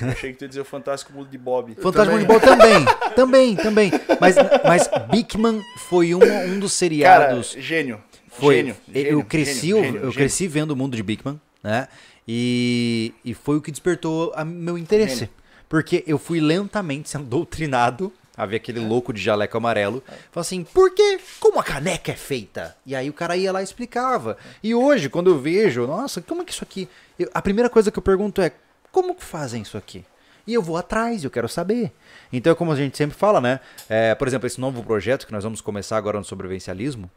Achei 0.00 0.32
que 0.32 0.38
tu 0.38 0.42
ia 0.42 0.48
dizer 0.48 0.60
o 0.60 0.64
fantástico 0.64 1.12
mundo 1.12 1.28
de 1.28 1.36
Bob. 1.36 1.74
Fantástico 1.74 1.94
também. 1.94 2.16
Mundo 2.16 2.20
de 2.20 2.26
Bob 2.26 2.40
também, 2.40 3.14
também, 3.14 3.56
também. 3.56 3.90
Mas, 4.20 4.36
mas 4.64 4.88
Bigman 5.10 5.62
foi 5.88 6.14
um, 6.14 6.18
um 6.18 6.58
dos 6.58 6.72
Cara, 6.72 6.78
seriados. 6.78 7.52
gênio. 7.58 8.02
Foi. 8.28 8.56
Gênio, 8.56 8.76
eu 8.94 9.24
cresci, 9.24 9.68
gênio, 9.68 9.76
eu, 9.76 9.82
gênio, 9.84 9.96
eu 9.96 10.00
gênio. 10.00 10.14
cresci 10.14 10.46
vendo 10.46 10.70
o 10.70 10.76
mundo 10.76 10.96
de 10.96 11.02
Bigman, 11.02 11.40
né? 11.62 11.88
E, 12.26 13.14
e 13.24 13.34
foi 13.34 13.56
o 13.56 13.60
que 13.60 13.70
despertou 13.70 14.32
a 14.34 14.44
meu 14.44 14.78
interesse. 14.78 15.28
Porque 15.68 16.02
eu 16.06 16.18
fui 16.18 16.40
lentamente 16.40 17.08
sendo 17.10 17.24
doutrinado 17.28 18.12
a 18.36 18.46
ver 18.46 18.56
aquele 18.56 18.78
louco 18.78 19.12
de 19.12 19.20
jaleco 19.20 19.56
amarelo. 19.56 20.02
Falei 20.30 20.42
assim, 20.42 20.62
por 20.64 20.94
quê? 20.94 21.18
Como 21.40 21.58
a 21.58 21.64
caneca 21.64 22.12
é 22.12 22.14
feita? 22.16 22.76
E 22.86 22.94
aí 22.94 23.10
o 23.10 23.12
cara 23.12 23.36
ia 23.36 23.50
lá 23.50 23.60
e 23.60 23.64
explicava. 23.64 24.36
E 24.62 24.72
hoje, 24.74 25.08
quando 25.08 25.28
eu 25.28 25.38
vejo, 25.40 25.86
nossa, 25.88 26.22
como 26.22 26.42
é 26.42 26.44
que 26.44 26.52
isso 26.52 26.62
aqui... 26.62 26.88
Eu- 27.18 27.28
a 27.34 27.42
primeira 27.42 27.68
coisa 27.68 27.90
que 27.90 27.98
eu 27.98 28.02
pergunto 28.02 28.40
é, 28.40 28.52
como 28.92 29.12
que 29.14 29.24
fazem 29.24 29.62
isso 29.62 29.76
aqui? 29.76 30.04
E 30.46 30.54
eu 30.54 30.62
vou 30.62 30.76
atrás, 30.76 31.24
eu 31.24 31.30
quero 31.30 31.48
saber. 31.48 31.92
Então, 32.32 32.54
como 32.54 32.70
a 32.70 32.76
gente 32.76 32.96
sempre 32.96 33.18
fala, 33.18 33.40
né? 33.40 33.58
É, 33.88 34.14
por 34.14 34.28
exemplo, 34.28 34.46
esse 34.46 34.60
novo 34.60 34.82
projeto 34.84 35.26
que 35.26 35.32
nós 35.32 35.42
vamos 35.42 35.60
começar 35.60 35.96
agora 35.96 36.16
no 36.16 36.24
sobrevivencialismo, 36.24 37.10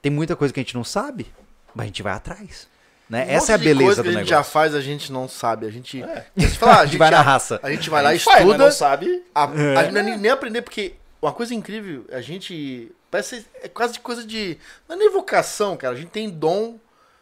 tem 0.00 0.10
muita 0.12 0.36
coisa 0.36 0.54
que 0.54 0.60
a 0.60 0.62
gente 0.62 0.74
não 0.76 0.84
sabe, 0.84 1.26
mas 1.74 1.84
a 1.84 1.86
gente 1.88 2.02
vai 2.04 2.12
atrás. 2.14 2.68
Né? 3.12 3.26
Um 3.26 3.30
Essa 3.36 3.52
é 3.52 3.54
a 3.54 3.58
beleza 3.58 3.84
coisa 3.84 4.02
do 4.02 4.08
que 4.08 4.08
a 4.16 4.18
gente 4.20 4.28
já 4.30 4.36
negócio. 4.36 4.52
faz, 4.52 4.74
a 4.74 4.80
gente 4.80 5.12
não 5.12 5.28
sabe. 5.28 5.66
A 5.66 5.70
gente. 5.70 6.02
Se 6.38 6.48
falar, 6.56 6.80
a 6.80 6.86
gente 6.86 6.96
vai 6.96 7.10
na 7.10 7.20
raça. 7.20 7.60
A 7.62 7.70
gente 7.70 7.90
vai 7.90 8.02
lá, 8.02 8.08
Faz, 8.18 8.22
estuda. 8.40 8.56
não 8.56 8.70
sabe. 8.72 9.22
A, 9.34 9.44
a 9.44 9.82
gente 9.82 9.92
não 9.92 10.00
é 10.00 10.02
nem, 10.02 10.16
nem 10.16 10.30
aprender, 10.30 10.62
porque 10.62 10.94
uma 11.20 11.32
coisa 11.32 11.54
incrível, 11.54 12.06
a 12.10 12.22
gente. 12.22 12.90
Parece 13.10 13.44
é 13.62 13.68
quase 13.68 14.00
coisa 14.00 14.24
de. 14.24 14.56
Não 14.88 14.96
é 14.96 14.98
nem 14.98 15.10
vocação, 15.12 15.76
cara. 15.76 15.92
A 15.94 15.96
gente 15.98 16.08
tem 16.08 16.30
dom 16.30 16.78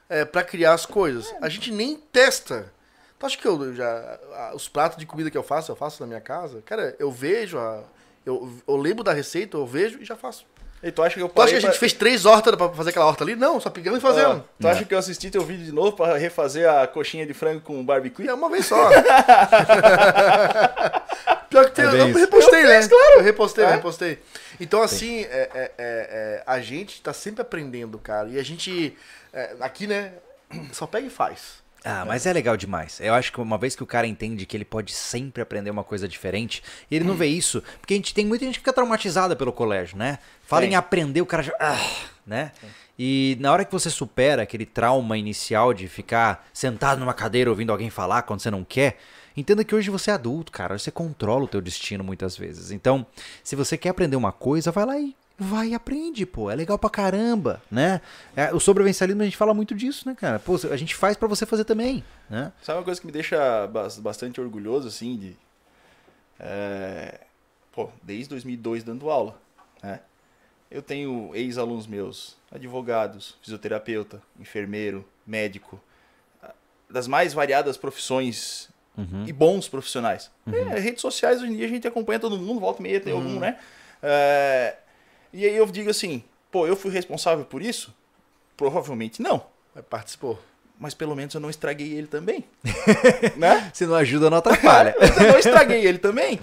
é, 0.09 0.25
para 0.25 0.45
criar 0.45 0.75
as 0.75 0.87
coisas. 0.87 1.35
A 1.41 1.49
gente 1.49 1.73
nem 1.73 1.97
testa. 1.97 2.73
Tu 3.19 3.27
acha 3.27 3.37
que 3.37 3.47
eu 3.49 3.75
já. 3.75 4.19
a- 4.33 4.53
os 4.55 4.69
pratos 4.69 4.97
de 4.97 5.05
comida 5.07 5.29
que 5.29 5.37
eu 5.37 5.43
faço, 5.43 5.73
eu 5.73 5.77
faço 5.77 6.01
na 6.01 6.07
minha 6.07 6.21
casa? 6.21 6.63
Cara, 6.65 6.95
eu 7.01 7.11
vejo, 7.11 7.59
a, 7.59 7.83
eu, 8.25 8.49
eu 8.69 8.77
lembro 8.77 9.03
da 9.03 9.13
receita, 9.13 9.57
eu 9.57 9.67
vejo 9.67 9.99
e 10.01 10.05
já 10.05 10.15
faço. 10.15 10.47
E 10.83 10.91
tu 10.91 11.03
acha 11.03 11.15
que 11.15 11.21
eu 11.23 11.29
Tu 11.29 11.43
acha 11.43 11.51
que 11.53 11.57
a 11.59 11.61
gente 11.61 11.71
pra- 11.73 11.79
fez 11.79 11.93
três 11.93 12.25
hortas 12.25 12.55
pra 12.57 12.71
fazer 12.71 12.89
aquela 12.91 13.05
horta 13.07 13.23
ali? 13.23 13.37
Não, 13.37 13.61
só 13.61 13.69
pegamos 13.69 13.99
e 13.99 14.03
fazemos. 14.03 14.39
Ah, 14.39 14.43
tu 14.59 14.67
acha 14.69 14.85
que 14.85 14.95
eu 14.95 14.99
assisti 14.99 15.31
teu 15.31 15.43
vídeo 15.45 15.67
de 15.67 15.73
novo 15.73 15.93
pra 15.93 16.17
refazer 16.17 16.67
a 16.71 16.87
coxinha 16.87 17.27
de 17.27 17.35
frango 17.35 17.61
com 17.61 17.85
barbecue? 17.85 18.27
É 18.27 18.33
uma 18.33 18.49
vez 18.49 18.65
só. 18.67 18.77
Pior 21.51 21.65
que 21.67 21.73
tem, 21.73 21.85
É 21.85 21.89
eu 22.01 22.09
isso. 22.09 22.19
repostei, 22.19 22.63
né? 22.63 22.87
claro. 22.89 23.15
Eu 23.17 23.23
repostei, 23.23 23.65
eu 23.65 23.69
É? 23.69 23.73
repostei. 23.73 24.19
Então, 24.61 24.83
assim, 24.83 25.23
é, 25.25 25.27
é, 25.27 25.51
é, 25.55 25.71
é, 25.79 26.43
a 26.47 26.61
gente 26.61 27.03
tá 27.03 27.13
sempre 27.13 27.43
aprendendo, 27.43 27.99
cara. 27.99 28.29
E 28.29 28.39
a 28.39 28.43
gente, 28.43 28.97
é, 29.33 29.55
aqui, 29.61 29.87
né, 29.87 30.13
só 30.73 30.87
pega 30.87 31.07
e 31.07 31.11
faz. 31.11 31.60
Ah, 31.85 32.05
mas 32.05 32.27
é 32.27 32.33
legal 32.33 32.57
demais. 32.57 33.01
Eu 33.01 33.15
acho 33.15 33.33
que 33.33 33.41
uma 33.41 33.57
vez 33.57 33.75
que 33.75 33.83
o 33.83 33.87
cara 33.87 34.07
entende 34.07 34.45
que 34.45 34.57
ele 34.57 34.65
pode 34.65 34.93
sempre 34.93 35.43
aprender 35.43 35.71
uma 35.71 35.85
coisa 35.85 36.07
diferente, 36.07 36.63
e 36.91 36.97
ele 36.97 37.05
não 37.05 37.15
vê 37.15 37.27
isso, 37.27 37.63
porque 37.81 37.95
a 37.95 37.97
gente 37.97 38.15
tem 38.15 38.27
muita 38.27 38.45
gente 38.45 38.55
que 38.55 38.61
fica 38.61 38.73
traumatizada 38.73 39.35
pelo 39.35 39.53
colégio, 39.53 39.97
né? 39.97 40.19
Fala 40.43 40.63
Tem. 40.63 40.73
em 40.73 40.75
aprender, 40.75 41.23
o 41.23 41.27
cara 41.27 41.43
já. 41.43 41.55
Ah, 41.59 41.79
né? 42.27 42.53
E 42.99 43.39
na 43.41 43.51
hora 43.51 43.65
que 43.65 43.73
você 43.73 43.89
supera 43.89 44.43
aquele 44.43 44.67
trauma 44.67 45.17
inicial 45.17 45.73
de 45.73 45.89
ficar 45.89 46.47
sentado 46.53 46.99
numa 47.01 47.15
cadeira 47.15 47.49
ouvindo 47.49 47.73
alguém 47.73 47.89
falar 47.89 48.23
quando 48.23 48.41
você 48.41 48.51
não 48.51 48.63
quer, 48.63 48.99
entenda 49.35 49.65
que 49.65 49.75
hoje 49.75 49.89
você 49.89 50.11
é 50.11 50.15
adulto, 50.15 50.53
cara. 50.53 50.79
Você 50.79 50.91
controla 50.91 51.45
o 51.45 51.49
teu 51.49 51.63
destino 51.63 52.05
muitas 52.05 52.37
vezes. 52.37 52.71
Então, 52.71 53.07
se 53.43 53.57
você 53.57 53.79
quer 53.79 53.89
aprender 53.89 54.17
uma 54.17 54.33
coisa, 54.33 54.71
vai 54.71 54.85
lá 54.85 54.99
e 54.99 55.17
vai 55.41 55.69
e 55.69 55.75
aprende, 55.75 56.25
pô. 56.27 56.51
É 56.51 56.55
legal 56.55 56.79
pra 56.79 56.91
caramba, 56.91 57.63
né? 57.71 58.01
É, 58.37 58.53
o 58.55 58.61
sobrevivencialismo 58.61 59.23
a 59.23 59.25
gente 59.25 59.37
fala 59.37 59.55
muito 59.55 59.75
disso, 59.75 60.07
né, 60.09 60.15
cara? 60.15 60.39
Pô, 60.39 60.55
a 60.71 60.77
gente 60.77 60.95
faz 60.95 61.17
pra 61.17 61.27
você 61.27 61.47
fazer 61.47 61.65
também, 61.65 62.05
né? 62.29 62.53
Sabe 62.63 62.79
uma 62.79 62.85
coisa 62.85 63.01
que 63.01 63.07
me 63.07 63.13
deixa 63.13 63.67
bas- 63.69 63.99
bastante 63.99 64.41
orgulhoso, 64.41 64.87
assim, 64.89 65.17
de... 65.17 65.37
é, 66.39 67.21
Pô, 67.73 67.89
desde 68.03 68.29
2002 68.31 68.83
dando 68.85 69.09
aula, 69.11 69.41
né? 69.83 70.01
Eu 70.71 70.83
tenho 70.83 71.31
ex-alunos 71.35 71.87
meus, 71.87 72.37
advogados, 72.51 73.37
fisioterapeuta, 73.43 74.23
enfermeiro, 74.39 75.05
médico, 75.27 75.81
das 76.89 77.07
mais 77.09 77.33
variadas 77.33 77.77
profissões 77.77 78.69
Uhum. 78.99 79.25
e 79.27 79.33
bons 79.33 79.69
profissionais. 79.69 80.31
É, 80.53 80.79
redes 80.79 81.01
sociais, 81.01 81.41
hoje 81.41 81.53
em 81.53 81.57
dia, 81.57 81.65
a 81.67 81.69
gente 81.69 81.87
acompanha 81.89 82.19
todo 82.21 82.37
mundo, 82.37 82.61
volta 82.61 82.81
e 82.81 82.83
meia 82.83 83.01
tem 83.01 83.13
algum, 83.13 83.39
né? 83.39 83.59
É, 84.03 84.77
e 85.33 85.45
aí 85.47 85.57
eu 85.57 85.67
digo 85.67 85.91
assim, 85.91 86.23
pô, 86.51 86.67
eu 86.67 86.77
fui 86.77 86.91
responsável 86.91 87.45
por 87.45 87.63
isso? 87.63 87.95
Provavelmente 88.57 89.23
não. 89.23 89.45
Mas 89.75 89.85
Participou. 89.89 90.39
Mas 90.79 90.95
pelo 90.95 91.15
menos 91.15 91.35
eu 91.35 91.41
não 91.43 91.51
estraguei 91.51 91.93
ele 91.93 92.07
também. 92.07 92.43
né? 93.37 93.71
Se 93.75 93.85
não 93.85 93.95
ajuda, 93.95 94.31
não 94.31 94.39
atrapalha. 94.39 94.95
Eu 94.99 95.33
não 95.33 95.39
estraguei 95.39 95.85
ele 95.87 95.99
também. 95.99 96.41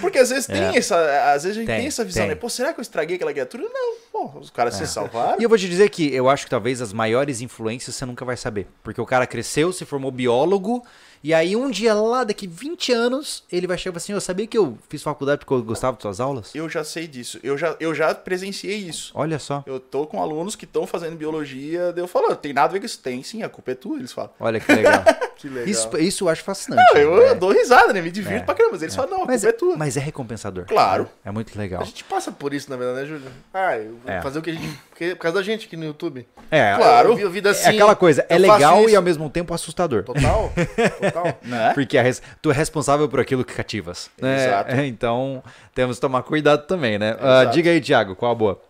Porque 0.00 0.16
às 0.18 0.30
vezes 0.30 0.46
tem 0.46 0.62
É. 0.62 0.76
essa. 0.76 1.32
Às 1.32 1.42
vezes 1.42 1.56
a 1.56 1.60
gente 1.60 1.66
Tem, 1.66 1.78
tem, 1.78 1.86
essa 1.88 2.04
visão, 2.04 2.22
tem. 2.22 2.28
né? 2.28 2.34
Pô, 2.36 2.48
será 2.48 2.72
que 2.72 2.78
eu 2.78 2.82
estraguei 2.82 3.16
aquela 3.16 3.32
criatura? 3.32 3.64
Não. 3.64 3.96
Pô, 4.12 4.30
os 4.38 4.50
caras 4.50 4.74
se 4.74 4.86
salvaram. 4.86 5.40
E 5.40 5.44
eu 5.44 5.48
vou 5.48 5.56
te 5.56 5.68
dizer 5.68 5.88
que 5.88 6.12
eu 6.12 6.28
acho 6.28 6.44
que 6.44 6.50
talvez 6.50 6.82
as 6.82 6.92
maiores 6.92 7.40
influências 7.40 7.94
você 7.94 8.04
nunca 8.04 8.24
vai 8.24 8.36
saber. 8.36 8.66
Porque 8.82 9.00
o 9.00 9.06
cara 9.06 9.26
cresceu, 9.26 9.72
se 9.72 9.84
formou 9.84 10.10
biólogo, 10.10 10.84
e 11.22 11.32
aí 11.32 11.54
um 11.54 11.70
dia 11.70 11.94
lá, 11.94 12.24
daqui 12.24 12.46
20 12.46 12.92
anos, 12.92 13.44
ele 13.52 13.66
vai 13.66 13.78
chegar 13.78 13.94
e 13.94 13.98
assim: 13.98 14.12
Eu 14.12 14.20
sabia 14.20 14.46
que 14.46 14.58
eu 14.58 14.76
fiz 14.88 15.02
faculdade 15.02 15.40
porque 15.40 15.52
eu 15.54 15.62
gostava 15.62 15.96
de 15.96 16.02
suas 16.02 16.18
aulas? 16.18 16.54
Eu 16.54 16.68
já 16.68 16.82
sei 16.82 17.06
disso. 17.06 17.38
Eu 17.42 17.56
já, 17.56 17.76
eu 17.78 17.94
já 17.94 18.14
presenciei 18.14 18.78
isso. 18.78 19.12
Olha 19.14 19.38
só. 19.38 19.62
Eu 19.66 19.78
tô 19.78 20.06
com 20.06 20.20
alunos 20.20 20.56
que 20.56 20.64
estão 20.64 20.86
fazendo 20.86 21.16
biologia, 21.16 21.94
eu 21.96 22.08
falo, 22.08 22.34
tem 22.34 22.52
nada 22.52 22.68
a 22.68 22.72
ver 22.72 22.80
com 22.80 22.86
isso. 22.86 22.98
Tem 22.98 23.22
sim, 23.22 23.42
a 23.42 23.48
culpa 23.48 23.70
é 23.72 23.74
tua, 23.74 23.96
eles 23.96 24.12
falam. 24.12 24.30
Olha 24.40 24.58
que 24.58 24.72
legal. 24.72 25.04
Que 25.40 25.48
legal. 25.48 25.68
isso, 25.68 25.88
isso 25.98 26.24
eu 26.24 26.28
acho 26.28 26.44
fascinante. 26.44 26.82
Eu, 26.94 27.16
né? 27.16 27.30
eu 27.30 27.34
dou 27.34 27.50
risada, 27.50 27.92
né? 27.92 28.02
Me 28.02 28.10
divirto 28.10 28.42
É. 28.42 28.44
pra 28.44 28.54
caramba. 28.54 28.72
Mas 28.74 28.82
eles 28.82 28.94
falam, 28.94 29.10
não, 29.10 29.22
a 29.22 29.26
mas, 29.26 29.40
culpa 29.42 29.48
é 29.56 29.58
tua. 29.58 29.76
mas 29.76 29.96
é 29.96 30.00
recompensador. 30.00 30.64
Claro. 30.66 31.08
É 31.24 31.30
muito 31.30 31.58
legal. 31.58 31.80
A 31.80 31.84
gente 31.84 32.04
passa 32.04 32.30
por 32.30 32.52
isso, 32.52 32.68
na 32.70 32.76
verdade, 32.76 33.00
né, 33.00 33.06
Júlio? 33.06 33.32
Ah, 33.54 33.76
eu 33.78 33.96
vou 34.04 34.12
É. 34.12 34.20
fazer 34.20 34.38
o 34.38 34.42
que 34.42 34.50
a 34.50 34.52
gente. 34.52 34.78
porque- 34.90 35.14
Por 35.14 35.22
causa 35.22 35.38
da 35.38 35.42
gente 35.42 35.66
aqui 35.66 35.76
no 35.78 35.84
YouTube. 35.86 36.28
É, 36.50 36.74
Claro. 36.76 37.18
Eu 37.18 37.30
vida 37.30 37.48
é 37.48 37.52
assim. 37.52 37.70
aquela 37.70 37.96
coisa, 37.96 38.24
é 38.28 38.36
legal 38.36 38.88
e 38.88 38.94
ao 38.94 39.02
mesmo 39.02 39.30
tempo 39.30 39.54
assustador. 39.54 40.02
Total. 40.04 40.52
Total. 41.00 41.38
Né? 41.42 41.72
Porque 41.74 41.96
a 41.96 42.02
res- 42.02 42.20
tu 42.42 42.50
é 42.50 42.54
responsável 42.54 43.08
por 43.08 43.18
aquilo 43.18 43.42
que 43.44 43.54
cativas. 43.54 44.10
né? 44.20 44.46
Exato. 44.46 44.74
Então, 44.82 45.42
temos 45.74 45.96
que 45.96 46.00
tomar 46.02 46.22
cuidado 46.22 46.66
também, 46.66 46.98
né? 46.98 47.16
Exato. 47.18 47.52
diga 47.52 47.70
aí, 47.70 47.80
Thiago, 47.80 48.14
qual 48.14 48.32
a 48.32 48.34
boa? 48.34 48.60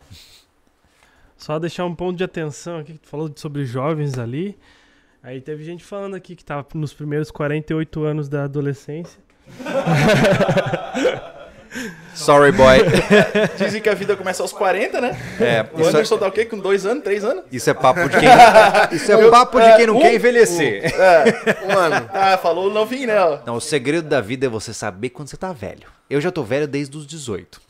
Só 1.36 1.58
deixar 1.58 1.84
um 1.86 1.94
ponto 1.94 2.16
de 2.16 2.24
atenção 2.24 2.78
aqui, 2.78 2.92
que 2.92 2.98
tu 2.98 3.08
falou 3.08 3.30
sobre 3.34 3.64
jovens 3.64 4.18
ali. 4.18 4.56
Aí 5.22 5.40
teve 5.40 5.62
gente 5.64 5.84
falando 5.84 6.14
aqui 6.14 6.34
que 6.34 6.44
tava 6.44 6.66
nos 6.74 6.92
primeiros 6.94 7.30
48 7.30 8.02
anos 8.04 8.28
da 8.28 8.44
adolescência. 8.44 9.20
Sorry, 12.14 12.52
boy. 12.52 12.78
Dizem 13.56 13.80
que 13.80 13.88
a 13.88 13.94
vida 13.94 14.16
começa 14.16 14.42
aos 14.42 14.52
40, 14.52 15.00
né? 15.00 15.16
É, 15.40 15.64
O 15.72 15.80
isso, 15.80 15.88
Anderson 15.90 16.18
tá 16.18 16.26
o 16.26 16.32
quê? 16.32 16.44
Com 16.44 16.58
dois 16.58 16.84
anos, 16.84 17.02
três 17.04 17.24
anos? 17.24 17.44
isso 17.50 17.70
é 17.70 17.74
papo 17.74 18.08
de 18.08 18.18
quem, 18.18 18.28
isso 18.96 19.12
é 19.12 19.30
papo 19.30 19.60
de 19.60 19.76
quem 19.76 19.86
não 19.86 19.96
um- 19.96 20.00
quer 20.00 20.14
envelhecer. 20.14 20.84
É. 20.94 21.64
Um 21.72 21.78
ano. 21.78 22.10
Ah, 22.12 22.36
falou 22.36 22.68
novinho, 22.70 23.06
né? 23.06 23.20
ó. 23.20 23.38
Não, 23.46 23.54
o 23.56 23.60
segredo 23.60 24.08
da 24.08 24.20
vida 24.20 24.46
é 24.46 24.48
você 24.48 24.74
saber 24.74 25.10
quando 25.10 25.28
você 25.28 25.36
tá 25.36 25.52
velho. 25.52 25.86
Eu 26.10 26.20
já 26.20 26.32
tô 26.32 26.42
velho 26.42 26.66
desde 26.66 26.96
os 26.96 27.06
18. 27.06 27.60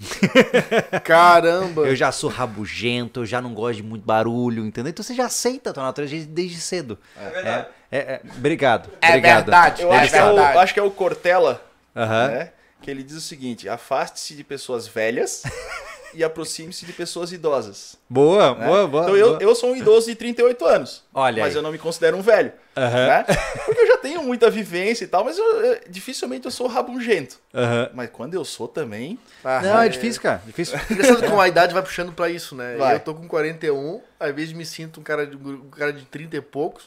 Caramba. 1.05 1.82
Eu 1.82 1.94
já 1.94 2.10
sou 2.10 2.31
rabugento, 2.31 3.20
eu 3.20 3.27
já 3.27 3.40
não 3.40 3.52
gosto 3.52 3.77
de 3.77 3.82
muito 3.82 4.05
barulho, 4.05 4.64
entendeu? 4.64 4.90
Então 4.90 5.02
você 5.05 5.14
já 5.14 5.27
aceita 5.27 5.70
a 5.70 5.72
tua 5.72 5.82
natureza 5.85 6.27
desde 6.27 6.59
cedo. 6.60 6.98
É 7.20 7.31
verdade. 7.31 7.66
É, 7.93 7.98
é, 7.98 8.20
obrigado. 8.39 8.89
É 9.02 9.09
obrigado. 9.09 9.44
verdade. 9.44 9.82
Eu 9.82 9.93
É 9.93 9.98
acho 9.98 10.10
que 10.12 10.16
é, 10.18 10.24
o, 10.24 10.39
acho 10.59 10.74
que 10.74 10.81
é 10.81 10.82
o 10.82 10.90
Cortella 10.90 11.60
Aham. 11.94 12.28
né? 12.28 12.48
Que 12.82 12.90
ele 12.90 13.02
diz 13.02 13.16
o 13.16 13.20
seguinte: 13.20 13.69
afaste-se 13.69 14.35
de 14.35 14.43
pessoas 14.44 14.86
velhas 14.89 15.43
e 16.15 16.24
aproxime-se 16.24 16.85
de 16.86 16.93
pessoas 16.93 17.31
idosas. 17.32 17.97
Boa, 18.09 18.55
né? 18.55 18.66
boa, 18.66 18.86
boa. 18.86 19.02
então 19.05 19.16
eu, 19.16 19.28
boa. 19.31 19.43
eu 19.43 19.55
sou 19.55 19.70
um 19.73 19.77
idoso 19.77 20.07
de 20.07 20.15
38 20.15 20.65
anos. 20.65 21.05
Olha 21.15 21.43
mas 21.43 21.52
aí. 21.52 21.59
eu 21.59 21.62
não 21.62 21.70
me 21.73 21.78
considero 21.78 22.16
um 22.16 22.23
velho. 22.23 22.52
Aham. 22.77 23.07
né? 23.07 23.24
Porque 23.66 23.81
eu 23.81 23.86
já 23.86 23.97
tenho 23.98 24.23
muita 24.23 24.48
vivência 24.51 25.05
e 25.05 25.07
tal, 25.09 25.24
mas 25.24 25.36
eu, 25.39 25.44
eu- 25.44 25.81
dificilmente 25.89 26.47
eu 26.47 26.51
sou 26.51 26.66
rabugento. 26.66 27.39
Aham. 27.55 27.90
Mas 27.94 28.11
quando 28.11 28.35
eu 28.35 28.44
sou 28.44 28.66
também. 28.66 29.19
Ah, 29.44 29.61
Não, 29.62 29.81
é 29.82 29.89
difícil, 29.89 30.23
cara. 30.23 30.43
Difícil. 30.47 30.78
Engraçado 30.90 31.27
como 31.28 31.40
a 31.40 31.48
idade 31.48 31.74
vai 31.74 31.82
puxando 31.82 32.12
pra 32.12 32.31
isso, 32.31 32.55
né? 32.55 32.77
Vai. 32.77 32.94
Eu 32.97 33.01
tô 33.01 33.15
com 33.15 33.28
41, 33.28 34.01
às 34.19 34.35
vezes 34.35 34.52
me 34.55 34.65
sinto 34.65 35.01
um 35.01 35.02
cara 35.02 35.27
de, 35.27 35.36
um 35.36 35.69
cara 35.70 35.93
de 35.93 36.05
30 36.07 36.36
e 36.36 36.40
poucos, 36.40 36.85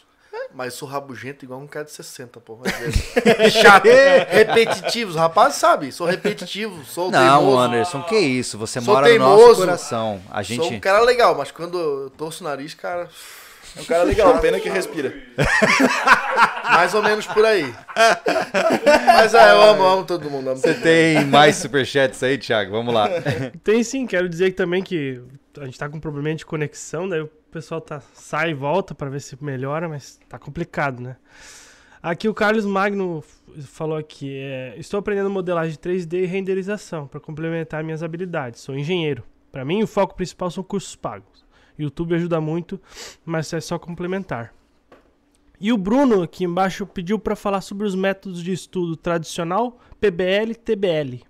mas 0.53 0.73
sou 0.73 0.87
rabugento 0.87 1.43
igual 1.45 1.59
um 1.59 1.67
cara 1.67 1.85
de 1.85 1.91
60, 1.91 2.39
pô. 2.39 2.59
às 2.65 2.71
vezes. 2.77 3.03
Chato, 3.53 3.85
repetitivo. 4.29 5.11
Os 5.11 5.15
rapazes 5.15 5.57
sabem, 5.59 5.91
sou 5.91 6.05
repetitivo, 6.07 6.83
sou 6.85 7.09
Não, 7.11 7.19
teimoso. 7.39 7.57
Anderson, 7.57 8.03
que 8.03 8.17
isso? 8.17 8.57
Você 8.57 8.79
Sou 8.81 8.93
mora 8.93 9.07
no 9.09 9.19
nosso 9.19 9.37
teimoso. 9.37 9.59
coração. 9.61 10.21
A 10.29 10.43
Sou 10.43 10.59
um 10.59 10.63
gente. 10.69 10.79
cara 10.79 11.01
legal, 11.01 11.35
mas 11.35 11.51
quando 11.51 11.79
eu 11.79 12.09
torço 12.11 12.43
o 12.43 12.47
nariz, 12.47 12.73
cara, 12.73 13.09
É 13.75 13.81
um 13.81 13.85
cara 13.85 14.03
legal, 14.03 14.37
pena 14.39 14.59
que 14.59 14.69
respira. 14.69 15.13
mais 16.71 16.93
ou 16.93 17.01
menos 17.01 17.25
por 17.27 17.43
aí. 17.45 17.73
Mas 19.05 19.33
é, 19.33 19.51
eu 19.51 19.61
amo, 19.61 19.83
amo 19.83 20.03
todo 20.05 20.29
mundo. 20.29 20.49
Amo 20.49 20.57
Você 20.57 20.67
todo 20.67 20.75
mundo. 20.75 20.83
tem 20.83 21.25
mais 21.25 21.55
superchats 21.55 22.21
aí, 22.23 22.37
Thiago? 22.37 22.71
Vamos 22.71 22.93
lá. 22.93 23.09
Tem 23.63 23.83
sim, 23.83 24.05
quero 24.05 24.29
dizer 24.29 24.51
também 24.53 24.83
que 24.83 25.21
a 25.59 25.65
gente 25.65 25.77
tá 25.77 25.87
com 25.89 25.97
um 25.97 25.99
probleminha 25.99 26.35
de 26.35 26.45
conexão, 26.45 27.07
daí 27.07 27.21
o 27.21 27.29
pessoal 27.53 27.79
tá, 27.79 28.01
sai 28.13 28.49
e 28.49 28.53
volta 28.53 28.95
pra 28.95 29.09
ver 29.09 29.21
se 29.21 29.41
melhora, 29.41 29.87
mas 29.87 30.19
tá 30.27 30.39
complicado, 30.39 30.99
né? 30.99 31.15
Aqui 32.01 32.27
o 32.27 32.33
Carlos 32.33 32.65
Magno 32.65 33.23
falou 33.61 33.95
aqui, 33.95 34.35
é, 34.35 34.75
estou 34.77 34.99
aprendendo 34.99 35.29
modelagem 35.29 35.77
3D 35.77 36.23
e 36.23 36.25
renderização 36.25 37.07
para 37.07 37.19
complementar 37.19 37.83
minhas 37.83 38.03
habilidades. 38.03 38.59
Sou 38.59 38.75
engenheiro. 38.75 39.23
Para 39.51 39.63
mim, 39.63 39.83
o 39.83 39.87
foco 39.87 40.15
principal 40.15 40.49
são 40.49 40.63
cursos 40.63 40.95
pagos. 40.95 41.45
YouTube 41.77 42.15
ajuda 42.15 42.41
muito, 42.41 42.81
mas 43.23 43.53
é 43.53 43.61
só 43.61 43.79
complementar. 43.79 44.53
E 45.59 45.71
o 45.71 45.77
Bruno 45.77 46.23
aqui 46.23 46.43
embaixo 46.43 46.85
pediu 46.85 47.17
para 47.17 47.35
falar 47.35 47.61
sobre 47.61 47.85
os 47.87 47.95
métodos 47.95 48.43
de 48.43 48.51
estudo 48.51 48.97
tradicional, 48.97 49.79
PBL 50.01 50.55
TBL. 50.55 51.23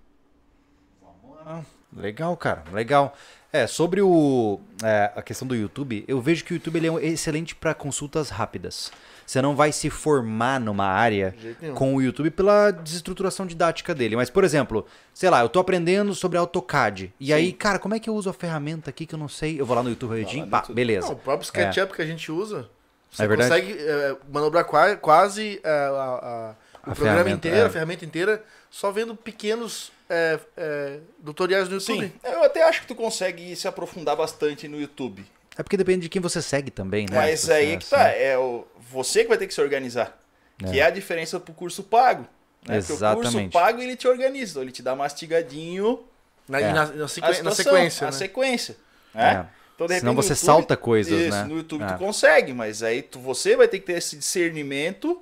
Legal, 1.96 2.36
cara, 2.36 2.64
legal. 2.72 3.14
É, 3.56 3.68
sobre 3.68 4.02
o, 4.02 4.58
é, 4.82 5.12
a 5.14 5.22
questão 5.22 5.46
do 5.46 5.54
YouTube, 5.54 6.04
eu 6.08 6.20
vejo 6.20 6.44
que 6.44 6.52
o 6.52 6.56
YouTube 6.56 6.76
ele 6.76 6.88
é 6.88 6.90
um- 6.90 6.98
excelente 6.98 7.54
para 7.54 7.72
consultas 7.72 8.28
rápidas. 8.28 8.90
Você 9.24 9.40
não 9.40 9.54
vai 9.54 9.70
se 9.70 9.88
formar 9.88 10.58
numa 10.58 10.86
área 10.86 11.32
com 11.76 11.94
o 11.94 12.02
YouTube 12.02 12.32
pela 12.32 12.72
desestruturação 12.72 13.46
didática 13.46 13.94
dele. 13.94 14.16
Mas, 14.16 14.28
por 14.28 14.42
exemplo, 14.42 14.84
sei 15.14 15.30
lá, 15.30 15.40
eu 15.40 15.48
tô 15.48 15.60
aprendendo 15.60 16.16
sobre 16.16 16.36
AutoCAD. 16.36 17.14
E 17.20 17.32
aí, 17.32 17.52
cara, 17.52 17.78
como 17.78 17.94
é 17.94 18.00
que 18.00 18.10
eu 18.10 18.14
uso 18.16 18.28
a 18.28 18.32
ferramenta 18.32 18.90
aqui 18.90 19.06
que 19.06 19.14
eu 19.14 19.18
não 19.20 19.28
sei? 19.28 19.60
Eu 19.60 19.64
vou 19.64 19.76
lá 19.76 19.84
no 19.84 19.88
YouTube 19.90 20.10
rapidinho, 20.18 20.44
no 20.46 20.50
pá, 20.50 20.58
YouTube. 20.58 20.74
beleza. 20.74 21.06
Não, 21.06 21.14
o 21.14 21.18
próprio 21.18 21.44
SketchUp 21.46 21.94
que 21.94 22.02
a 22.02 22.06
gente 22.06 22.32
usa, 22.32 22.68
você 23.08 23.22
É 23.22 23.28
verdade? 23.28 23.50
consegue 23.50 23.78
é, 23.80 24.16
manobrar 24.32 24.64
qua- 24.64 24.96
quase 24.96 25.60
é, 25.62 25.68
a- 25.70 26.54
a- 26.84 26.90
o 26.90 26.94
programa 26.96 27.30
inteiro, 27.30 27.56
é. 27.58 27.62
a 27.64 27.70
ferramenta 27.70 28.04
inteira, 28.04 28.42
só 28.68 28.90
vendo 28.90 29.14
pequenos 29.14 29.92
é, 30.14 30.40
é, 30.56 30.98
tutoriais 31.24 31.68
no 31.68 31.76
YouTube. 31.76 32.06
Sim, 32.06 32.12
eu 32.24 32.42
até 32.44 32.62
acho 32.62 32.82
que 32.82 32.86
tu 32.86 32.94
consegue 32.94 33.54
se 33.56 33.66
aprofundar 33.68 34.16
bastante 34.16 34.68
no 34.68 34.80
YouTube. 34.80 35.24
É 35.56 35.62
porque 35.62 35.76
depende 35.76 36.02
de 36.02 36.08
quem 36.08 36.20
você 36.20 36.40
segue 36.42 36.70
também, 36.70 37.06
né? 37.10 37.16
Mas 37.16 37.40
você 37.40 37.52
aí 37.52 37.72
é 37.72 37.76
que 37.76 37.84
assim. 37.84 37.90
tá, 37.96 38.08
é 38.08 38.36
o, 38.38 38.66
você 38.90 39.22
que 39.22 39.28
vai 39.28 39.38
ter 39.38 39.46
que 39.46 39.54
se 39.54 39.60
organizar. 39.60 40.20
Que 40.58 40.80
é 40.80 40.84
a 40.84 40.90
diferença 40.90 41.38
pro 41.40 41.52
curso 41.52 41.82
pago. 41.82 42.22
Né? 42.66 42.78
Porque 42.78 42.92
o 42.92 42.96
curso 42.96 43.04
Exatamente. 43.04 43.52
pago 43.52 43.80
ele 43.82 43.96
te 43.96 44.08
organiza, 44.08 44.60
ele 44.62 44.72
te 44.72 44.82
dá 44.82 44.94
mastigadinho 44.96 46.02
Na, 46.48 46.60
É. 46.60 46.62
e 46.62 46.72
na, 46.72 46.86
na, 46.86 46.92
na 46.94 47.08
situação, 47.08 47.52
sequência, 47.52 48.06
a 48.06 48.10
né? 48.10 48.16
sequência. 48.16 48.76
É. 49.14 49.18
Né? 49.34 49.48
Então, 49.74 49.86
de 49.88 49.98
Senão 49.98 50.14
você 50.14 50.32
YouTube- 50.32 50.46
salta 50.46 50.76
coisas, 50.76 51.12
Isso, 51.20 51.30
né? 51.36 51.44
No 51.44 51.56
YouTube 51.56 51.82
É. 51.82 51.86
tu 51.88 51.98
consegue, 51.98 52.52
mas 52.52 52.82
aí 52.82 53.02
tu, 53.02 53.18
você 53.18 53.56
vai 53.56 53.66
ter 53.66 53.80
que 53.80 53.86
ter 53.86 53.94
esse 53.94 54.16
discernimento 54.16 55.20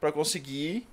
pra 0.00 0.10
conseguir 0.10 0.86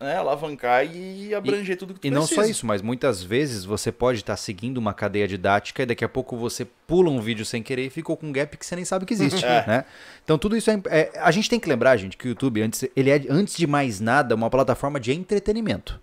né, 0.00 0.16
alavancar 0.16 0.84
e 0.86 1.34
abranger 1.34 1.76
tudo 1.76 1.92
que 1.94 2.00
tu 2.00 2.06
E 2.06 2.10
não 2.10 2.20
precisa. 2.22 2.42
só 2.44 2.48
isso, 2.48 2.64
mas 2.66 2.80
muitas 2.80 3.22
vezes 3.22 3.64
você 3.64 3.90
pode 3.90 4.20
estar 4.20 4.36
seguindo 4.36 4.78
uma 4.78 4.94
cadeia 4.94 5.26
didática 5.26 5.82
e 5.82 5.86
daqui 5.86 6.04
a 6.04 6.08
pouco 6.08 6.36
você 6.36 6.64
pula 6.86 7.10
um 7.10 7.20
vídeo 7.20 7.44
sem 7.44 7.62
querer 7.62 7.86
e 7.86 7.90
ficou 7.90 8.16
com 8.16 8.26
um 8.28 8.32
gap 8.32 8.56
que 8.56 8.64
você 8.64 8.76
nem 8.76 8.84
sabe 8.84 9.04
que 9.04 9.12
existe, 9.12 9.42
É. 9.46 9.64
né? 9.66 9.84
Então 10.24 10.38
tudo 10.38 10.56
isso 10.56 10.70
é, 10.70 10.80
é- 10.86 11.10
a 11.16 11.30
gente 11.32 11.50
tem 11.50 11.58
que 11.58 11.68
lembrar, 11.68 11.96
gente, 11.96 12.16
que 12.16 12.26
o 12.26 12.30
YouTube 12.30 12.62
antes 12.62 12.84
ele 12.94 13.10
é 13.10 13.20
antes 13.28 13.56
de 13.56 13.66
mais 13.66 13.98
nada 13.98 14.34
uma 14.34 14.48
plataforma 14.48 15.00
de 15.00 15.12
entretenimento, 15.12 16.00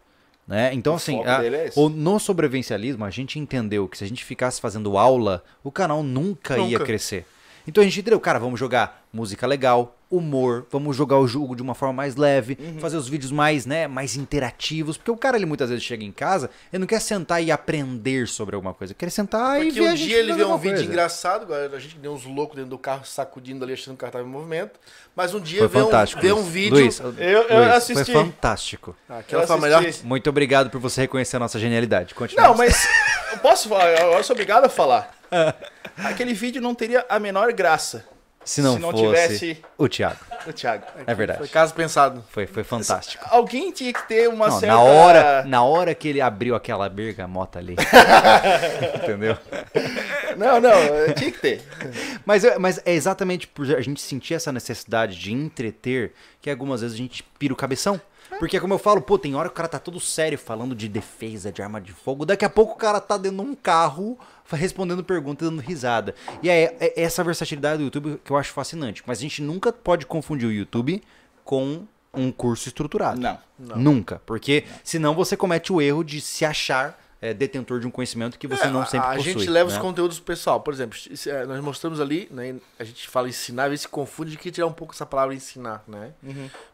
né? 0.48 0.74
Então 0.74 0.94
O 0.94 0.96
assim, 0.98 1.24
a- 1.24 1.44
é 1.46 1.72
o- 1.76 1.88
no 1.90 2.20
sobrevivencialismo 2.20 3.06
a 3.06 3.10
gente 3.10 3.40
entendeu 3.40 3.88
que 3.88 3.98
se 3.98 4.04
a 4.04 4.08
gente 4.08 4.26
ficasse 4.26 4.60
fazendo 4.60 4.98
aula, 4.98 5.42
o 5.64 5.72
canal 5.72 6.04
nunca, 6.04 6.58
ia 6.58 6.64
Nunca. 6.78 6.86
crescer. 6.86 7.26
Então 7.68 7.82
a 7.82 7.86
gente 7.86 8.00
entendeu, 8.00 8.20
cara, 8.20 8.38
vamos 8.40 8.60
jogar 8.60 9.04
música 9.12 9.48
legal, 9.48 9.98
humor, 10.16 10.66
vamos 10.72 10.96
jogar 10.96 11.18
o 11.20 11.28
jogo 11.28 11.56
de 11.56 11.62
uma 11.62 11.74
forma 11.76 11.94
mais 11.94 12.16
leve, 12.16 12.58
Uhum. 12.60 12.80
fazer 12.80 12.98
os 12.98 13.08
vídeos 13.08 13.32
mais, 13.32 13.66
né, 13.66 13.88
mais 13.88 14.16
interativos, 14.16 14.98
porque 14.98 15.12
o 15.12 15.18
cara 15.18 15.38
ele 15.38 15.46
muitas 15.46 15.70
vezes 15.70 15.84
chega 15.84 16.04
em 16.04 16.12
casa, 16.12 16.50
ele 16.72 16.80
não 16.82 16.88
quer 16.88 17.00
sentar 17.02 17.44
e 17.44 17.52
aprender 17.52 18.28
sobre 18.28 18.56
alguma 18.56 18.74
coisa, 18.74 18.92
ele 18.94 18.98
quer 18.98 19.10
sentar 19.10 19.62
e 19.62 19.66
Porque 19.66 19.80
ver 19.82 19.88
um 19.88 19.92
a 19.92 19.96
gente 19.96 20.08
dia 20.08 20.18
ele 20.18 20.34
vê 20.34 20.42
um 20.42 20.52
alguma 20.52 20.58
vídeo 20.58 20.76
coisa. 20.78 20.90
engraçado, 20.92 21.54
a 21.54 21.80
gente 21.80 21.98
deu 21.98 22.14
uns 22.14 22.26
loucos 22.26 22.56
dentro 22.56 22.70
do 22.72 22.78
carro 22.78 23.06
sacudindo 23.06 23.64
ali, 23.64 23.74
achando 23.74 23.90
que 23.90 23.94
o 23.94 23.98
carro 23.98 24.10
estava 24.10 24.26
em 24.28 24.30
movimento. 24.32 24.80
Mas 25.16 25.34
um 25.34 25.40
dia 25.40 25.60
Foi 25.60 25.68
vê 25.70 25.82
um, 25.88 26.22
vê 26.22 26.34
um 26.34 26.44
vídeo. 26.44 26.78
Luiz, 26.78 27.00
Eu- 27.00 27.14
eu 27.18 27.58
Luiz, 27.60 27.72
assisti. 27.72 28.12
Foi 28.12 28.24
fantástico. 28.26 28.96
Ah, 29.10 29.20
aquela 29.20 29.48
foi 29.48 29.60
melhor. 29.62 29.82
Muito 30.04 30.30
obrigado 30.30 30.70
por 30.70 30.80
você 30.82 31.02
reconhecer 31.02 31.38
a 31.38 31.40
nossa 31.40 31.58
genialidade. 31.58 32.14
Continua. 32.14 32.50
Não, 32.50 32.56
mas 32.56 32.86
eu 33.32 33.38
posso 33.40 33.70
falar, 33.70 33.98
agora 33.98 34.20
eu 34.20 34.24
sou 34.26 34.34
obrigado 34.34 34.66
a 34.66 34.70
falar. 34.70 35.16
Aquele 35.98 36.34
vídeo 36.34 36.62
não 36.62 36.76
teria 36.76 37.06
a 37.08 37.18
menor 37.20 37.52
graça 37.54 38.04
se 38.46 38.62
não, 38.62 38.76
se 38.76 38.80
não 38.80 38.92
fosse 38.92 39.04
tivesse- 39.04 39.58
o 39.78 39.90
Thiago. 39.90 40.20
o 40.48 40.54
Thiago. 40.54 40.84
É 41.06 41.14
verdade. 41.14 41.40
Foi 41.40 41.48
caso 41.48 41.74
pensado. 41.74 42.24
Foi, 42.30 42.46
foi 42.48 42.64
fantástico. 42.64 43.26
Alguém 43.30 43.72
tinha 43.72 43.92
que 43.92 44.08
ter 44.08 44.30
uma 44.30 44.48
Não, 44.48 44.60
certa... 44.60 44.76
na 44.76 44.82
hora, 44.82 45.44
na 45.46 45.64
hora 45.64 45.94
que 45.96 46.08
ele 46.08 46.22
abriu 46.22 46.56
aquela 46.56 46.88
bergamota 46.88 47.60
ali. 47.60 47.76
Entendeu? 49.04 49.38
Não, 50.38 50.60
não, 50.62 50.72
tinha 51.16 51.32
que 51.32 51.40
ter. 51.40 51.62
Mas, 52.26 52.44
é- 52.44 52.58
mas 52.58 52.80
é 52.86 52.94
exatamente 52.94 53.48
por 53.48 53.66
a 53.76 53.82
gente 53.82 54.02
sentir 54.02 54.34
essa 54.36 54.52
necessidade 54.52 55.18
de 55.18 55.34
entreter 55.34 56.14
que 56.42 56.50
algumas 56.50 56.82
vezes 56.82 56.96
a 56.96 56.98
gente 56.98 57.24
pira 57.40 57.54
o 57.54 57.58
cabeção. 57.58 58.00
Porque, 58.40 58.60
como 58.60 58.74
eu 58.74 58.80
falo, 58.80 59.02
pô, 59.02 59.18
tem 59.18 59.36
hora 59.36 59.50
que 59.50 59.54
o 59.54 59.56
cara 59.56 59.68
tá 59.68 59.80
todo 59.80 60.00
sério 60.00 60.38
falando 60.38 60.76
de 60.76 60.88
defesa, 60.88 61.52
de 61.52 61.62
arma 61.62 61.80
de 61.80 61.92
fogo. 61.92 62.26
Daqui 62.26 62.46
a 62.46 62.50
pouco 62.50 62.74
o 62.74 62.78
cara 62.78 63.00
tá 63.00 63.18
dentro 63.18 63.44
de 63.44 63.50
um 63.50 63.56
carro 63.56 64.18
respondendo 64.52 65.04
perguntas, 65.04 65.50
dando 65.50 65.62
risada. 65.62 66.14
E 66.42 66.50
é, 66.50 66.76
é 66.80 67.02
essa 67.02 67.24
versatilidade 67.24 67.78
do 67.78 67.86
YouTube 67.86 68.22
que 68.24 68.32
eu 68.32 68.38
acho 68.38 68.52
fascinante. 68.52 69.04
Mas 69.06 69.20
a 69.20 69.22
gente 69.22 69.42
nunca 69.42 69.72
pode 69.72 70.06
confundir 70.06 70.48
o 70.48 70.52
YouTube 70.52 71.02
com 71.44 71.86
um 72.14 72.32
curso 72.32 72.68
estruturado. 72.68 73.20
Não. 73.20 73.40
Nunca. 73.78 74.22
Porque 74.26 74.64
senão 74.84 75.14
você 75.14 75.36
comete 75.36 75.72
o 75.72 75.82
erro 75.82 76.04
de 76.04 76.22
se 76.22 76.46
achar 76.46 77.00
é, 77.26 77.34
detentor 77.34 77.80
de 77.80 77.88
um 77.88 77.92
conhecimento 77.92 78.38
que 78.38 78.48
você 78.48 78.66
É, 78.66 78.70
não 78.70 78.82
a- 78.82 78.86
sempre 78.86 79.08
a, 79.08 79.16
possui. 79.16 79.34
gente 79.34 79.50
leva 79.50 79.68
os 79.70 79.76
né? 79.76 79.82
conteúdos 79.82 80.18
pro 80.20 80.28
pessoal. 80.28 80.62
Por 80.62 80.74
exemplo, 80.74 80.98
é, 81.28 81.46
nós 81.46 81.60
mostramos 81.64 82.00
ali, 82.00 82.28
né, 82.32 82.56
a 82.80 82.84
gente 82.84 83.08
fala 83.08 83.28
ensinar, 83.30 83.68
vezes 83.70 83.82
se 83.82 83.88
confunde 83.88 84.32
de 84.32 84.38
que 84.38 84.52
tirar 84.52 84.68
um 84.68 84.74
pouco 84.74 84.94
essa 84.94 85.06
palavra 85.06 85.34
ensinar, 85.36 85.84
né? 85.88 86.14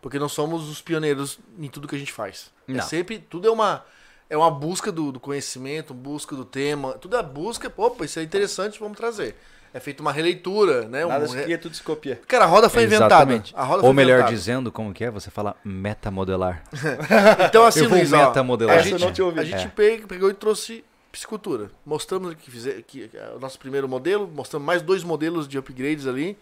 Porque 0.01 0.17
nós 0.19 0.31
somos 0.31 0.69
os 0.69 0.81
pioneiros 0.81 1.39
em 1.59 1.67
tudo 1.69 1.87
que 1.87 1.95
a 1.95 1.99
gente 1.99 2.11
faz. 2.13 2.51
É 2.67 2.73
Não. 2.73 2.81
sempre, 2.83 3.19
tudo 3.19 3.47
é 3.47 3.51
uma 3.51 3.83
é 4.29 4.37
uma 4.37 4.49
busca 4.49 4.91
do, 4.93 5.11
do 5.11 5.19
conhecimento, 5.19 5.93
busca 5.93 6.33
do 6.35 6.45
tema, 6.45 6.93
tudo 6.93 7.17
é 7.17 7.21
busca, 7.23 7.69
opa, 7.75 8.05
isso 8.05 8.17
é 8.17 8.23
interessante, 8.23 8.79
vamos 8.79 8.97
trazer. 8.97 9.35
É 9.73 9.79
feita 9.79 10.01
uma 10.01 10.11
releitura, 10.11 10.87
né? 10.89 11.05
Nada 11.05 11.23
um 11.23 11.27
se 11.29 11.41
cria, 11.43 11.57
tudo 11.57 11.73
se 11.75 11.81
copia. 11.81 12.19
Cara, 12.27 12.43
a 12.43 12.47
roda 12.47 12.67
foi 12.69 12.83
inventada. 12.83 13.15
Exatamente. 13.15 13.53
A 13.55 13.63
roda 13.63 13.77
Ou 13.83 13.87
foi 13.89 13.93
melhor 13.93 14.15
inventada. 14.15 14.35
dizendo, 14.35 14.71
como 14.71 14.93
que 14.93 15.03
é? 15.05 15.09
Você 15.11 15.31
fala 15.31 15.55
metamodelar. 15.63 16.63
Então, 17.47 17.65
assim, 17.65 17.83
Eu 17.83 17.89
vou 17.89 17.97
Luiz, 17.97 18.11
metamodelar. 18.11 18.77
a 18.77 18.81
gente, 18.81 18.95
a 19.03 19.43
gente 19.43 19.65
É. 19.65 19.67
pe- 19.67 20.03
pegou 20.07 20.29
e 20.29 20.33
trouxe 20.33 20.83
piscicultura. 21.11 21.69
Mostramos 21.85 22.33
que, 22.35 22.49
fizer, 22.51 22.81
que 22.83 23.09
é 23.13 23.33
o 23.35 23.39
nosso 23.39 23.57
primeiro 23.59 23.87
modelo, 23.87 24.27
mostramos 24.33 24.65
mais 24.65 24.81
dois 24.81 25.03
modelos 25.03 25.47
de 25.47 25.57
upgrades 25.57 26.05
ali. 26.07 26.37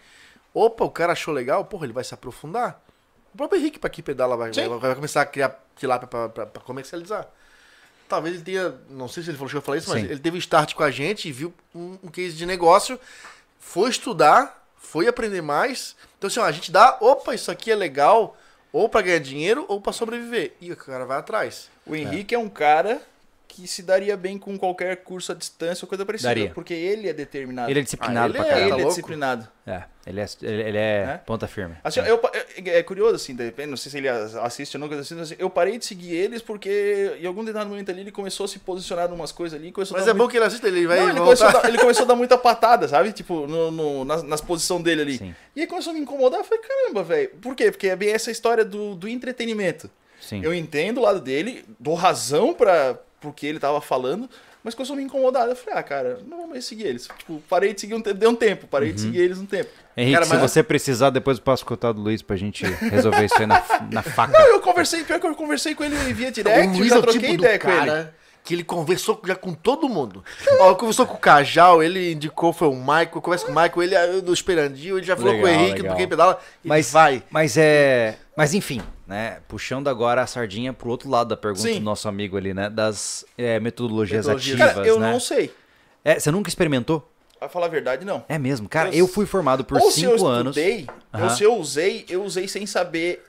Opa, 0.52 0.84
o 0.84 0.90
cara 0.90 1.12
achou 1.12 1.32
legal, 1.32 1.64
porra, 1.64 1.86
ele 1.86 1.92
vai 1.92 2.02
se 2.04 2.12
aprofundar. 2.14 2.82
O 3.32 3.36
próprio 3.36 3.60
Henrique, 3.60 3.78
pra 3.78 3.88
que 3.88 4.02
pedala, 4.02 4.36
vai, 4.36 4.50
vai, 4.50 4.68
vai 4.68 4.94
começar 4.96 5.22
a 5.22 5.26
criar 5.26 5.56
tilápia 5.76 6.08
pra 6.08 6.46
comercializar. 6.64 7.28
Talvez 8.10 8.34
ele 8.34 8.44
tenha, 8.44 8.74
não 8.90 9.06
sei 9.06 9.22
se 9.22 9.30
ele 9.30 9.38
falou 9.38 9.48
que 9.48 9.56
eu 9.56 9.62
falei 9.62 9.78
isso, 9.78 9.88
mas 9.88 10.02
Sim. 10.02 10.08
ele 10.10 10.18
teve 10.18 10.36
start 10.38 10.74
com 10.74 10.82
a 10.82 10.90
gente 10.90 11.28
e 11.28 11.32
viu 11.32 11.54
um, 11.72 11.96
um 12.02 12.08
case 12.08 12.34
de 12.34 12.44
negócio, 12.44 12.98
foi 13.60 13.88
estudar, 13.88 14.66
foi 14.76 15.06
aprender 15.06 15.40
mais. 15.40 15.94
Então, 16.18 16.26
assim, 16.26 16.40
ó, 16.40 16.44
a 16.44 16.50
gente 16.50 16.72
dá, 16.72 16.98
opa, 17.00 17.36
isso 17.36 17.52
aqui 17.52 17.70
é 17.70 17.76
legal, 17.76 18.36
ou 18.72 18.88
pra 18.88 19.00
ganhar 19.00 19.20
dinheiro 19.20 19.64
ou 19.68 19.80
pra 19.80 19.92
sobreviver. 19.92 20.54
E 20.60 20.72
o 20.72 20.76
cara 20.76 21.06
vai 21.06 21.18
atrás. 21.18 21.70
O 21.86 21.94
Henrique 21.94 22.34
é. 22.34 22.38
um 22.38 22.48
cara 22.48 23.00
que 23.52 23.66
se 23.66 23.82
daria 23.82 24.16
bem 24.16 24.38
com 24.38 24.56
qualquer 24.56 24.96
curso 24.98 25.32
à 25.32 25.34
distância 25.34 25.84
ou 25.84 25.88
coisa 25.88 26.06
parecida. 26.06 26.28
Daria. 26.30 26.50
Porque 26.54 26.72
ele 26.72 27.08
é 27.08 27.12
determinado. 27.12 27.68
Ele 27.70 27.80
é 27.80 27.82
disciplinado 27.82 28.26
Ah, 28.34 28.36
ele 28.36 28.38
pra 28.38 28.46
é, 28.46 28.48
caralho. 28.48 28.62
Ele 28.64 28.70
tá 28.70 28.74
é 28.74 28.76
louco? 28.78 28.88
disciplinado. 28.90 29.48
É, 29.66 29.82
ele 30.06 30.20
é, 30.20 30.26
ele, 30.42 30.62
ele 30.62 30.78
é 30.78 31.06
Né? 31.06 31.20
ponta 31.26 31.46
firme. 31.46 31.76
Assim, 31.84 32.00
eu, 32.00 32.18
pa- 32.18 32.30
é, 32.34 32.78
é 32.78 32.82
curioso, 32.82 33.14
assim, 33.16 33.34
depende, 33.34 33.68
não 33.70 33.76
sei 33.76 33.90
se 33.92 33.98
ele 33.98 34.08
as- 34.08 34.34
assiste 34.36 34.76
ou 34.76 34.80
não, 34.80 34.88
coisa 34.88 35.02
assim, 35.02 35.20
assim, 35.20 35.34
eu 35.38 35.50
parei 35.50 35.78
de 35.78 35.84
seguir 35.84 36.12
eles 36.14 36.40
porque 36.42 37.16
em 37.20 37.26
algum 37.26 37.40
determinado 37.40 37.70
momento 37.70 37.90
ali 37.90 38.00
ele 38.00 38.10
começou 38.12 38.44
a 38.44 38.48
se 38.48 38.58
posicionar 38.58 39.08
em 39.10 39.12
umas 39.14 39.30
coisas 39.32 39.58
ali. 39.58 39.70
Começou 39.72 39.96
a 39.96 39.98
Mas 39.98 40.06
dar 40.06 40.12
é 40.12 40.14
bom 40.14 40.18
muito- 40.20 40.30
que 40.32 40.36
ele 40.38 40.44
assista, 40.44 40.66
ele 40.68 40.86
vai 40.86 40.98
Não, 41.00 41.10
ele, 41.10 41.18
começou 41.20 41.46
a 41.48 41.52
dar, 41.52 41.68
ele 41.68 41.78
começou 41.78 42.04
a 42.04 42.06
dar 42.08 42.16
muita 42.16 42.38
patada, 42.38 42.88
sabe? 42.88 43.12
Tipo, 43.12 43.46
no, 43.46 43.70
no- 43.70 44.04
nas, 44.04 44.22
nas 44.22 44.40
posições 44.40 44.82
dele 44.82 45.02
ali. 45.02 45.18
Sim. 45.18 45.34
E 45.54 45.60
aí 45.62 45.66
começou 45.66 45.90
a 45.90 45.94
me 45.94 46.00
incomodar. 46.00 46.40
Eu 46.40 46.44
falei, 46.44 46.62
caramba, 46.62 47.02
velho. 47.02 47.30
Por 47.42 47.54
quê? 47.54 47.70
Porque 47.70 47.88
é 47.88 47.96
bem 47.96 48.10
essa 48.10 48.30
história 48.30 48.64
do, 48.64 48.94
do 48.94 49.08
entretenimento. 49.08 49.90
Sim. 50.20 50.42
Eu 50.44 50.52
entendo 50.52 50.98
o 50.98 51.02
lado 51.02 51.20
dele, 51.20 51.64
dou 51.78 51.94
razão 51.94 52.52
pra 52.52 52.98
pro 53.20 53.32
que 53.32 53.46
ele 53.46 53.58
tava 53.58 53.80
falando, 53.80 54.28
mas 54.64 54.74
começou 54.74 54.94
a 54.94 54.96
me 54.96 55.02
incomodar. 55.04 55.48
Eu 55.48 55.54
falei, 55.56 55.78
ah, 55.78 55.82
cara, 55.82 56.20
não 56.26 56.38
vou 56.38 56.46
mais 56.48 56.64
seguir 56.64 56.84
eles. 56.86 57.08
Tipo, 57.18 57.42
parei 57.48 57.72
de 57.74 57.80
seguir 57.80 57.94
um 57.94 58.00
tempo, 58.00 58.16
deu 58.18 58.30
um 58.30 58.34
tempo, 58.34 58.66
parei 58.66 58.88
Uhum. 58.90 58.94
de 58.94 59.00
seguir 59.02 59.18
eles 59.20 59.38
um 59.38 59.46
tempo. 59.46 59.70
Henrique, 59.96 60.14
Cara, 60.14 60.24
se 60.26 60.32
mas- 60.32 60.40
você 60.40 60.62
precisar, 60.62 61.10
depois 61.10 61.38
eu 61.38 61.44
passo 61.44 61.62
o 61.62 61.66
contato 61.66 61.96
do 61.96 62.02
Luiz 62.02 62.22
pra 62.22 62.36
gente 62.36 62.64
resolver 62.64 63.24
isso 63.24 63.38
aí 63.38 63.46
na, 63.46 63.62
na 63.90 64.02
faca. 64.02 64.32
Não, 64.38 64.46
eu 64.48 64.60
conversei, 64.60 65.04
pior 65.04 65.20
que 65.20 65.26
eu 65.26 65.34
conversei 65.34 65.74
com 65.74 65.84
ele 65.84 65.96
via 66.14 66.30
direct, 66.32 66.68
o 66.68 66.72
eu 66.72 66.78
Luiz 66.78 66.88
já 66.88 66.96
é 66.96 66.98
o 66.98 67.02
troquei 67.02 67.20
tipo 67.20 67.32
do 67.36 67.44
ideia 67.44 67.58
com 67.58 67.68
ele. 67.68 67.78
cara 67.78 68.14
que 68.42 68.54
ele 68.54 68.64
conversou 68.64 69.20
já 69.26 69.36
com 69.36 69.52
todo 69.52 69.86
mundo. 69.86 70.24
Ó, 70.60 70.74
conversou 70.74 71.06
com 71.06 71.12
o 71.14 71.18
Cajal, 71.18 71.82
ele 71.82 72.12
indicou, 72.12 72.54
foi 72.54 72.68
o 72.68 72.74
Michael, 72.74 73.20
conversa 73.20 73.44
com 73.44 73.52
o 73.52 73.54
Michael, 73.54 73.82
ele 73.82 73.94
é 73.94 74.20
do 74.22 74.32
Esperandinho, 74.32 74.96
ele 74.96 75.04
já 75.06 75.14
falou 75.14 75.34
com 75.34 75.40
o 75.40 75.44
Legal, 75.44 75.60
Henrique 75.60 75.82
legal. 75.82 75.94
do 75.94 75.98
Quem 75.98 76.08
Pedala, 76.08 76.32
ele 76.64 76.68
Mas 76.68 76.90
vai. 76.90 77.22
Mas 77.30 77.56
é. 77.58 78.16
Mas 78.34 78.54
enfim, 78.54 78.80
né? 79.10 79.38
Puxando 79.48 79.88
agora 79.88 80.22
a 80.22 80.26
sardinha 80.26 80.72
pro 80.72 80.88
outro 80.88 81.10
lado 81.10 81.28
da 81.28 81.36
pergunta 81.36 81.62
Sim. 81.68 81.74
do 81.74 81.80
nosso 81.80 82.08
amigo 82.08 82.36
ali, 82.36 82.54
né? 82.54 82.70
Das 82.70 83.24
é, 83.36 83.58
metodologias, 83.58 84.26
Metodologias. 84.26 84.60
ativas, 84.60 84.74
Cara, 84.76 84.86
eu 84.86 85.00
né? 85.00 85.12
não 85.12 85.18
sei. 85.20 85.52
É, 86.04 86.18
você 86.18 86.30
nunca 86.30 86.48
experimentou? 86.48 87.06
Pra 87.38 87.48
falar 87.48 87.66
a 87.66 87.68
verdade, 87.70 88.04
não. 88.04 88.24
É 88.28 88.38
mesmo, 88.38 88.68
cara. 88.68 88.90
Eu- 88.90 88.98
Eu 89.00 89.08
fui 89.08 89.26
formado 89.26 89.64
por 89.64 89.78
ou 89.80 89.90
se 89.90 90.04
eu 90.04 90.12
cinco 90.12 90.26
anos. 90.28 90.56
estudei, 90.56 90.86
ou 91.12 91.30
se 91.30 91.42
eu 91.42 91.56
usei, 91.56 92.04
eu 92.08 92.22
usei 92.22 92.46
sem 92.46 92.66
saber 92.66 93.26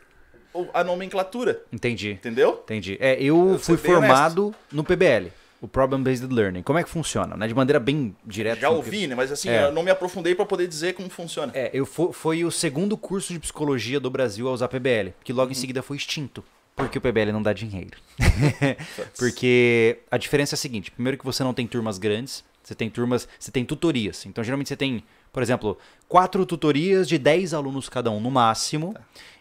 a 0.73 0.83
nomenclatura. 0.83 1.61
Entendi. 1.71 2.11
Entendeu? 2.11 2.61
Entendi. 2.63 2.97
É, 2.99 3.13
eu 3.21 3.53
Eu 3.53 3.59
fui 3.59 3.77
formado 3.77 4.53
no 4.71 4.83
PBL, 4.83 5.31
o 5.61 5.67
Problem 5.67 6.01
Based 6.01 6.27
Learning. 6.33 6.63
Como 6.63 6.79
é 6.79 6.83
que 6.83 6.89
funciona? 6.89 7.37
Né? 7.37 7.47
De 7.47 7.53
maneira 7.53 7.79
bem 7.79 8.15
direta. 8.25 8.59
Já 8.61 8.67
assim, 8.67 8.75
ouvi, 8.77 9.07
né? 9.07 9.13
Mas 9.15 9.31
assim, 9.31 9.47
É. 9.49 9.65
eu 9.65 9.71
não 9.71 9.83
me 9.83 9.91
aprofundei 9.91 10.33
pra 10.33 10.45
poder 10.45 10.67
dizer 10.67 10.93
como 10.93 11.07
funciona. 11.09 11.51
É, 11.55 11.69
eu 11.71 11.85
fo- 11.85 12.11
foi 12.11 12.43
o 12.43 12.49
segundo 12.51 12.97
curso 12.97 13.31
de 13.31 13.39
psicologia 13.39 13.99
do 13.99 14.09
Brasil 14.09 14.49
a 14.49 14.51
usar 14.51 14.67
PBL, 14.67 15.13
que 15.23 15.31
logo 15.31 15.51
em 15.51 15.55
seguida 15.55 15.81
foi 15.83 15.97
extinto. 15.97 16.43
Porque 16.75 16.97
o 16.97 17.01
PBL 17.01 17.31
não 17.31 17.43
dá 17.43 17.53
dinheiro. 17.53 17.97
porque 19.17 19.99
a 20.09 20.17
diferença 20.17 20.55
é 20.55 20.57
a 20.57 20.59
seguinte: 20.59 20.91
primeiro 20.91 21.17
que 21.17 21.25
você 21.25 21.43
não 21.43 21.53
tem 21.53 21.67
turmas 21.67 21.97
grandes, 21.97 22.43
você 22.63 22.75
tem 22.75 22.89
turmas, 22.89 23.27
você 23.39 23.51
tem 23.51 23.65
tutorias. 23.65 24.25
Então, 24.25 24.43
geralmente 24.43 24.67
você 24.69 24.75
tem, 24.77 25.03
por 25.31 25.43
exemplo, 25.43 25.77
quatro 26.07 26.45
tutorias 26.45 27.07
de 27.07 27.17
10 27.17 27.53
alunos 27.53 27.89
cada 27.89 28.09
um 28.11 28.19
no 28.19 28.31
máximo. 28.31 28.95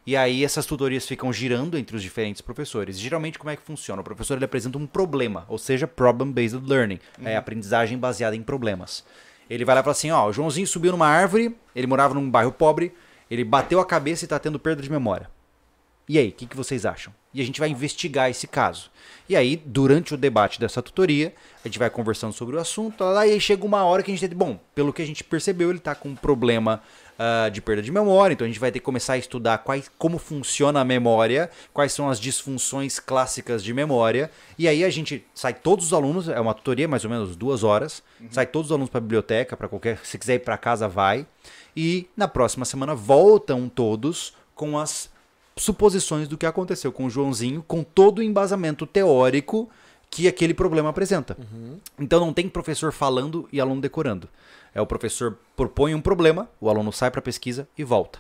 E 0.06 0.16
aí 0.16 0.44
essas 0.44 0.66
tutorias 0.66 1.06
ficam 1.06 1.32
girando 1.32 1.76
entre 1.76 1.94
os 1.94 2.02
diferentes 2.02 2.40
professores. 2.40 2.98
Geralmente 2.98 3.38
como 3.38 3.50
é 3.50 3.56
que 3.56 3.62
funciona? 3.62 4.00
O 4.00 4.04
professor 4.04 4.36
ele 4.36 4.44
apresenta 4.44 4.78
um 4.78 4.86
problema, 4.86 5.44
ou 5.48 5.58
seja, 5.58 5.86
problem 5.86 6.32
based 6.32 6.62
learning, 6.66 6.98
é 7.22 7.36
aprendizagem 7.36 7.98
baseada 7.98 8.34
em 8.34 8.42
problemas. 8.42 9.04
Ele 9.48 9.64
vai 9.64 9.74
lá 9.74 9.80
e 9.80 9.84
fala 9.84 9.92
assim, 9.92 10.10
ó, 10.10 10.28
o 10.28 10.32
Joãozinho 10.32 10.66
subiu 10.66 10.92
numa 10.92 11.08
árvore, 11.08 11.56
ele 11.74 11.86
morava 11.86 12.14
num 12.14 12.30
bairro 12.30 12.52
pobre, 12.52 12.94
ele 13.30 13.44
bateu 13.44 13.80
a 13.80 13.86
cabeça 13.86 14.24
e 14.24 14.28
tá 14.28 14.38
tendo 14.38 14.58
perda 14.58 14.82
de 14.82 14.90
memória. 14.90 15.30
E 16.08 16.18
aí, 16.18 16.28
o 16.28 16.32
que, 16.32 16.46
que 16.46 16.56
vocês 16.56 16.86
acham? 16.86 17.12
E 17.32 17.40
a 17.40 17.44
gente 17.44 17.60
vai 17.60 17.68
investigar 17.68 18.30
esse 18.30 18.46
caso. 18.46 18.90
E 19.28 19.36
aí, 19.36 19.56
durante 19.64 20.12
o 20.12 20.16
debate 20.16 20.58
dessa 20.58 20.82
tutoria, 20.82 21.32
a 21.64 21.68
gente 21.68 21.78
vai 21.78 21.88
conversando 21.88 22.32
sobre 22.32 22.56
o 22.56 22.58
assunto, 22.58 23.04
lá, 23.04 23.26
e 23.26 23.32
aí 23.32 23.40
chega 23.40 23.64
uma 23.64 23.84
hora 23.84 24.02
que 24.02 24.10
a 24.10 24.14
gente 24.14 24.28
tem. 24.28 24.36
Bom, 24.36 24.58
pelo 24.74 24.92
que 24.92 25.00
a 25.00 25.06
gente 25.06 25.22
percebeu, 25.22 25.70
ele 25.70 25.78
está 25.78 25.94
com 25.94 26.08
um 26.08 26.16
problema 26.16 26.82
ah, 27.22 27.50
de 27.50 27.60
perda 27.60 27.82
de 27.82 27.92
memória, 27.92 28.32
então 28.32 28.46
a 28.46 28.48
gente 28.48 28.58
vai 28.58 28.72
ter 28.72 28.78
que 28.78 28.84
começar 28.84 29.12
a 29.12 29.18
estudar 29.18 29.58
quais, 29.58 29.90
como 29.98 30.16
funciona 30.16 30.80
a 30.80 30.84
memória, 30.86 31.50
quais 31.70 31.92
são 31.92 32.08
as 32.08 32.18
disfunções 32.18 32.98
clássicas 32.98 33.62
de 33.62 33.74
memória. 33.74 34.30
E 34.58 34.66
aí 34.66 34.82
a 34.82 34.88
gente 34.88 35.22
sai 35.34 35.52
todos 35.52 35.84
os 35.84 35.92
alunos, 35.92 36.30
é 36.30 36.40
uma 36.40 36.54
tutoria 36.54 36.88
mais 36.88 37.04
ou 37.04 37.10
menos 37.10 37.36
duas 37.36 37.62
horas, 37.62 38.02
sai 38.30 38.46
todos 38.46 38.70
os 38.70 38.72
alunos 38.72 38.88
para 38.88 38.98
a 38.98 39.02
biblioteca, 39.02 39.54
para 39.54 39.68
qualquer. 39.68 39.98
Se 40.02 40.16
quiser 40.16 40.36
ir 40.36 40.38
para 40.38 40.56
casa, 40.56 40.88
vai. 40.88 41.26
E 41.76 42.08
na 42.16 42.26
próxima 42.26 42.64
semana 42.64 42.94
voltam 42.94 43.68
todos 43.68 44.32
com 44.54 44.78
as 44.78 45.10
suposições 45.56 46.28
do 46.28 46.38
que 46.38 46.46
aconteceu 46.46 46.90
com 46.92 47.04
o 47.06 47.10
Joãozinho, 47.10 47.62
com 47.66 47.82
todo 47.82 48.18
o 48.18 48.22
embasamento 48.22 48.86
teórico 48.86 49.68
que 50.10 50.26
aquele 50.26 50.54
problema 50.54 50.88
apresenta. 50.88 51.36
Então 51.98 52.20
não 52.20 52.32
tem 52.32 52.48
professor 52.48 52.92
falando 52.92 53.48
e 53.52 53.60
aluno 53.60 53.80
decorando. 53.80 54.28
É 54.74 54.80
o 54.80 54.86
professor 54.86 55.38
propõe 55.56 55.94
um 55.94 56.00
problema, 56.00 56.48
o 56.60 56.68
aluno 56.68 56.92
sai 56.92 57.10
para 57.10 57.20
pesquisa 57.22 57.68
e 57.76 57.84
volta. 57.84 58.18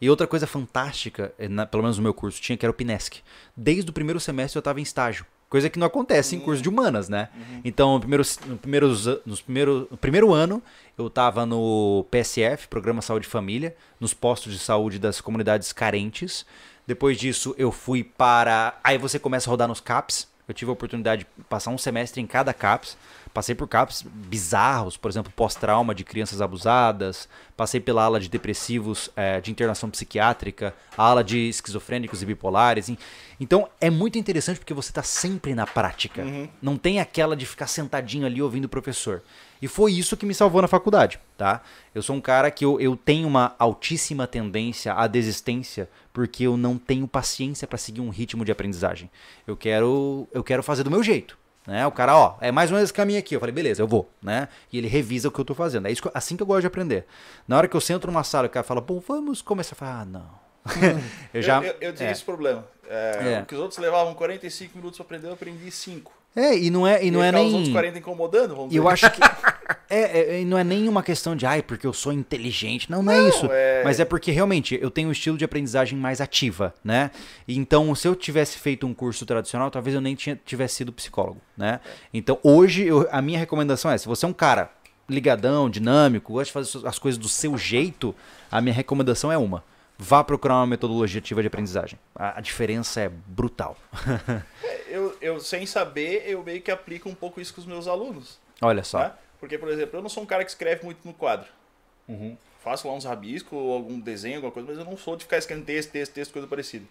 E 0.00 0.08
outra 0.08 0.26
coisa 0.26 0.46
fantástica, 0.46 1.32
eh, 1.38 1.48
na- 1.48 1.66
pelo 1.66 1.82
menos 1.82 1.96
no 1.98 2.02
meu 2.04 2.14
curso, 2.14 2.40
tinha 2.40 2.56
que 2.56 2.64
era 2.64 2.70
o 2.70 2.74
PINESC. 2.74 3.18
Desde 3.56 3.90
o 3.90 3.92
primeiro 3.92 4.20
semestre 4.20 4.56
eu 4.56 4.60
estava 4.60 4.78
em 4.78 4.82
estágio. 4.84 5.26
Coisa 5.48 5.70
que 5.70 5.78
não 5.78 5.86
acontece 5.86 6.36
em 6.36 6.40
curso 6.40 6.62
de 6.62 6.68
humanas, 6.68 7.08
né? 7.08 7.28
Então, 7.64 7.94
no 7.94 8.00
primeiro, 8.00 8.22
no 8.46 8.56
primeiros, 8.58 9.06
an- 9.08 9.18
nos 9.24 9.42
no 9.90 9.96
primeiro 9.96 10.32
ano, 10.34 10.62
eu 10.96 11.06
estava 11.06 11.46
no 11.46 12.04
PSF, 12.10 12.68
Programa 12.68 13.00
Saúde 13.00 13.26
Família, 13.26 13.74
nos 13.98 14.12
postos 14.12 14.52
de 14.52 14.58
saúde 14.58 14.98
das 14.98 15.20
comunidades 15.22 15.72
carentes. 15.72 16.44
Depois 16.86 17.16
disso, 17.18 17.54
eu 17.56 17.72
fui 17.72 18.04
para. 18.04 18.78
Aí 18.84 18.98
você 18.98 19.18
começa 19.18 19.48
a 19.48 19.50
rodar 19.50 19.68
nos 19.68 19.80
CAPS. 19.80 20.28
Eu 20.46 20.54
tive 20.54 20.70
a 20.70 20.72
oportunidade 20.72 21.24
de 21.36 21.44
passar 21.44 21.70
um 21.70 21.78
semestre 21.78 22.20
em 22.20 22.26
cada 22.26 22.52
CAPS. 22.52 22.96
Passei 23.32 23.54
por 23.54 23.68
CAPS 23.68 24.02
bizarros, 24.02 24.96
por 24.96 25.10
exemplo, 25.10 25.32
pós-trauma 25.34 25.94
de 25.94 26.04
crianças 26.04 26.40
abusadas. 26.40 27.28
Passei 27.56 27.80
pela 27.80 28.04
ala 28.04 28.20
de 28.20 28.28
depressivos 28.28 29.10
eh, 29.16 29.40
de 29.40 29.50
internação 29.50 29.90
psiquiátrica, 29.90 30.74
a 30.96 31.04
ala 31.04 31.24
de 31.24 31.48
esquizofrênicos 31.48 32.22
e 32.22 32.26
bipolares. 32.26 32.90
Então 33.40 33.68
é 33.80 33.90
muito 33.90 34.18
interessante 34.18 34.58
porque 34.58 34.74
você 34.74 34.90
está 34.90 35.02
sempre 35.02 35.54
na 35.54 35.66
prática. 35.66 36.24
Não 36.60 36.76
tem 36.76 37.00
aquela 37.00 37.36
de 37.36 37.46
ficar 37.46 37.66
sentadinho 37.66 38.26
ali 38.26 38.40
ouvindo 38.40 38.64
o 38.64 38.68
professor. 38.68 39.22
E 39.60 39.66
foi 39.66 39.92
isso 39.92 40.16
que 40.16 40.24
me 40.24 40.34
salvou 40.34 40.62
na 40.62 40.68
faculdade, 40.68 41.18
tá? 41.36 41.62
Eu 41.94 42.00
sou 42.00 42.14
um 42.14 42.20
cara 42.20 42.50
que 42.50 42.64
eu, 42.64 42.80
eu 42.80 42.96
tenho 42.96 43.26
uma 43.26 43.56
altíssima 43.58 44.26
tendência 44.26 44.92
à 44.92 45.06
desistência 45.06 45.90
porque 46.12 46.44
eu 46.44 46.56
não 46.56 46.78
tenho 46.78 47.08
paciência 47.08 47.66
para 47.66 47.78
seguir 47.78 48.00
um 48.00 48.08
ritmo 48.08 48.44
de 48.44 48.52
aprendizagem. 48.52 49.10
Eu 49.46 49.56
quero, 49.56 50.28
eu 50.32 50.44
quero 50.44 50.62
fazer 50.62 50.84
do 50.84 50.90
meu 50.90 51.02
jeito. 51.02 51.36
Né? 51.68 51.86
O 51.86 51.92
cara, 51.92 52.16
ó, 52.16 52.38
é 52.40 52.50
mais 52.50 52.70
ou 52.70 52.76
menos 52.76 52.88
esse 52.88 52.94
caminho 52.94 53.18
aqui. 53.18 53.36
Eu 53.36 53.40
falei, 53.40 53.54
beleza, 53.54 53.82
eu 53.82 53.86
vou, 53.86 54.10
né? 54.22 54.48
E 54.72 54.78
ele 54.78 54.88
revisa 54.88 55.28
o 55.28 55.30
que 55.30 55.38
eu 55.38 55.44
tô 55.44 55.54
fazendo. 55.54 55.86
É 55.86 55.92
isso 55.92 56.00
que 56.00 56.10
assim 56.14 56.34
que 56.34 56.42
eu 56.42 56.46
gosto 56.46 56.62
de 56.62 56.66
aprender. 56.66 57.04
Na 57.46 57.58
hora 57.58 57.68
que 57.68 57.76
eu 57.76 57.80
sento 57.80 58.06
numa 58.06 58.24
sala 58.24 58.46
o 58.46 58.50
cara 58.50 58.64
fala, 58.64 58.80
bom, 58.80 58.98
vamos 59.06 59.42
começar. 59.42 59.74
Eu 59.74 59.76
falo, 59.76 59.90
ah, 59.92 60.04
não. 60.06 60.48
eu 61.34 61.42
já. 61.42 61.58
eu, 61.58 61.64
eu, 61.64 61.76
eu 61.82 61.94
tinha 61.94 62.08
é. 62.08 62.12
esse 62.12 62.24
problema. 62.24 62.64
É, 62.88 63.34
É. 63.34 63.42
O 63.42 63.44
que 63.44 63.54
os 63.54 63.60
outros 63.60 63.78
levavam 63.78 64.14
45 64.14 64.78
minutos 64.78 64.96
pra 64.96 65.04
aprender, 65.04 65.28
eu 65.28 65.34
aprendi 65.34 65.70
5. 65.70 66.10
É, 66.36 66.56
e 66.56 66.70
não 66.70 66.86
é, 66.86 67.04
e 67.04 67.10
não 67.10 67.22
é 67.22 67.28
Os 67.30 67.34
nem. 67.34 67.52
outros 67.54 67.68
40 67.72 67.98
incomodando, 67.98 68.54
vamos 68.54 68.72
E 68.72 68.76
eu 68.76 68.88
acho 68.88 69.10
que. 69.10 69.20
É, 69.90 70.00
é, 70.36 70.40
é, 70.42 70.44
não 70.44 70.58
é 70.58 70.64
nem 70.64 70.86
uma 70.86 71.02
questão 71.02 71.34
de, 71.34 71.46
ai, 71.46 71.62
porque 71.62 71.86
eu 71.86 71.94
sou 71.94 72.12
inteligente. 72.12 72.90
Não, 72.90 73.02
não, 73.02 73.10
é 73.12 73.20
Não, 73.20 73.28
isso. 73.28 73.46
é- 73.50 73.82
Mas 73.82 73.98
é 73.98 74.04
porque 74.04 74.30
realmente 74.30 74.78
eu 74.80 74.90
tenho 74.90 75.08
um 75.08 75.12
estilo 75.12 75.36
de 75.38 75.44
aprendizagem 75.46 75.98
mais 75.98 76.20
ativa, 76.20 76.74
né? 76.84 77.10
E 77.46 77.56
Então, 77.56 77.94
se 77.94 78.06
eu 78.06 78.14
tivesse 78.14 78.58
feito 78.58 78.86
um 78.86 78.92
curso 78.92 79.24
tradicional, 79.24 79.70
talvez 79.70 79.94
eu 79.94 80.00
nem 80.02 80.14
tinha, 80.14 80.38
tivesse 80.44 80.74
sido 80.76 80.92
psicólogo, 80.92 81.40
né? 81.56 81.80
Então, 82.12 82.38
hoje, 82.42 82.84
eu- 82.86 83.08
a 83.10 83.22
minha 83.22 83.38
recomendação 83.38 83.90
é: 83.90 83.96
se 83.96 84.06
você 84.06 84.26
é 84.26 84.28
um 84.28 84.32
cara 84.34 84.70
ligadão, 85.08 85.70
dinâmico, 85.70 86.34
gosta 86.34 86.44
de 86.46 86.52
fazer 86.52 86.86
as 86.86 86.98
coisas 86.98 87.18
do 87.18 87.28
seu 87.28 87.56
jeito, 87.56 88.14
a 88.50 88.60
minha 88.60 88.74
recomendação 88.74 89.32
é 89.32 89.38
uma. 89.38 89.64
Vá 90.00 90.22
procurar 90.22 90.54
uma 90.54 90.66
metodologia 90.66 91.18
ativa 91.18 91.40
de 91.40 91.48
aprendizagem. 91.48 91.98
A, 92.14 92.38
a 92.38 92.40
diferença 92.40 93.00
é 93.00 93.08
brutal. 93.08 93.76
eu, 94.86 95.16
eu, 95.20 95.40
sem 95.40 95.66
saber, 95.66 96.22
eu 96.24 96.40
meio 96.44 96.62
que 96.62 96.70
aplico 96.70 97.08
um 97.08 97.14
pouco 97.14 97.40
isso 97.40 97.52
com 97.52 97.60
os 97.60 97.66
meus 97.66 97.88
alunos. 97.88 98.38
Olha 98.62 98.84
só. 98.84 99.00
Tá? 99.00 99.18
Porque, 99.40 99.58
por 99.58 99.68
exemplo, 99.68 99.98
eu 99.98 100.02
não 100.02 100.08
sou 100.08 100.22
um 100.22 100.26
cara 100.26 100.44
que 100.44 100.50
escreve 100.50 100.84
muito 100.84 101.00
no 101.04 101.12
quadro. 101.12 101.48
Uhum. 102.06 102.36
Faço 102.62 102.86
lá 102.86 102.94
uns 102.94 103.04
rabiscos, 103.04 103.58
algum 103.58 103.98
desenho, 103.98 104.36
alguma 104.36 104.52
coisa, 104.52 104.68
mas 104.68 104.78
eu 104.78 104.84
não 104.84 104.96
sou 104.96 105.16
de 105.16 105.24
ficar 105.24 105.38
escrevendo 105.38 105.66
texto, 105.66 105.90
texto, 105.90 106.12
texto, 106.12 106.32
coisa 106.32 106.46
parecida. 106.46 106.84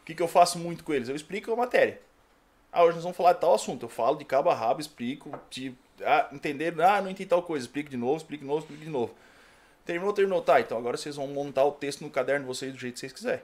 O 0.00 0.04
que, 0.04 0.14
que 0.14 0.22
eu 0.22 0.28
faço 0.28 0.58
muito 0.58 0.84
com 0.84 0.94
eles? 0.94 1.08
Eu 1.08 1.16
explico 1.16 1.52
a 1.52 1.56
matéria. 1.56 2.00
Ah, 2.72 2.82
hoje 2.82 2.94
nós 2.94 3.04
vamos 3.04 3.16
falar 3.16 3.34
de 3.34 3.40
tal 3.40 3.54
assunto. 3.54 3.84
Eu 3.84 3.90
falo 3.90 4.16
de 4.16 4.24
cabo 4.24 4.48
a 4.48 4.54
rabo, 4.54 4.80
explico. 4.80 5.30
De, 5.50 5.74
ah, 6.02 6.28
entenderam? 6.32 6.84
Ah, 6.84 7.00
não 7.00 7.10
entendi 7.10 7.28
tal 7.28 7.42
coisa. 7.42 7.64
Explico 7.64 7.90
de 7.90 7.96
novo, 7.96 8.16
explico 8.16 8.42
de 8.42 8.48
novo, 8.48 8.60
explico 8.60 8.82
de 8.82 8.90
novo. 8.90 9.14
Terminou, 9.84 10.12
terminou. 10.12 10.42
Tá, 10.42 10.60
então 10.60 10.78
agora 10.78 10.96
vocês 10.96 11.16
vão 11.16 11.26
montar 11.26 11.64
o 11.64 11.72
texto 11.72 12.02
no 12.02 12.10
caderno 12.10 12.40
de 12.42 12.46
vocês 12.46 12.72
do 12.72 12.78
jeito 12.78 12.94
que 12.94 13.00
vocês 13.00 13.12
quiserem. 13.12 13.42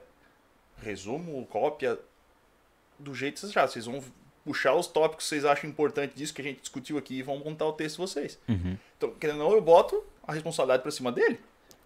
Resumo, 0.83 1.47
cópia, 1.47 1.99
do 2.99 3.15
jeito 3.15 3.35
que 3.35 3.41
vocês 3.41 3.53
já. 3.53 3.67
Vocês 3.67 3.87
vão 3.87 4.03
puxar 4.45 4.75
os 4.75 4.87
tópicos 4.87 5.25
que 5.25 5.29
vocês 5.29 5.45
acham 5.45 5.69
importantes 5.69 6.17
disso 6.17 6.33
que 6.33 6.41
a 6.41 6.45
gente 6.45 6.61
discutiu 6.61 6.97
aqui 6.97 7.19
e 7.19 7.23
vão 7.23 7.39
montar 7.39 7.67
o 7.67 7.73
texto 7.73 7.97
de 7.97 8.03
vocês. 8.03 8.39
Uhum. 8.49 8.77
Então, 8.97 9.11
querendo 9.21 9.43
ou 9.43 9.51
não, 9.51 9.57
eu 9.57 9.63
boto 9.63 10.03
a 10.27 10.33
responsabilidade 10.33 10.83
pra 10.83 10.91
cima 10.91 11.13
dele. 11.13 11.39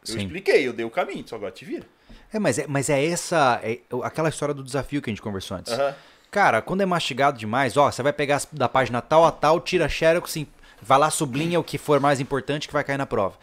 Eu 0.06 0.14
Sim. 0.14 0.18
expliquei, 0.18 0.66
eu 0.66 0.72
dei 0.72 0.84
o 0.84 0.90
caminho, 0.90 1.26
só 1.26 1.36
agora 1.36 1.50
te 1.50 1.64
vira. 1.64 1.86
É, 2.32 2.38
mas 2.38 2.58
é, 2.58 2.66
mas 2.66 2.88
é 2.88 3.04
essa. 3.04 3.60
é 3.62 3.80
aquela 4.02 4.28
história 4.28 4.54
do 4.54 4.62
desafio 4.62 5.00
que 5.00 5.10
a 5.10 5.12
gente 5.12 5.22
conversou 5.22 5.56
antes. 5.56 5.72
Aham. 5.72 5.94
Cara, 6.30 6.60
quando 6.60 6.80
é 6.80 6.86
mastigado 6.86 7.38
demais, 7.38 7.76
ó, 7.76 7.90
você 7.90 8.02
vai 8.02 8.12
pegar 8.12 8.42
da 8.50 8.68
página 8.68 9.00
tal 9.00 9.24
a 9.24 9.30
tal, 9.30 9.60
tira 9.60 9.88
xerox, 9.88 10.34
vai 10.82 10.98
lá, 10.98 11.08
sublinha 11.08 11.60
o 11.60 11.64
que 11.64 11.78
for 11.78 12.00
mais 12.00 12.18
importante 12.18 12.66
que 12.66 12.74
vai 12.74 12.82
cair 12.82 12.98
na 12.98 13.06
prova. 13.06 13.38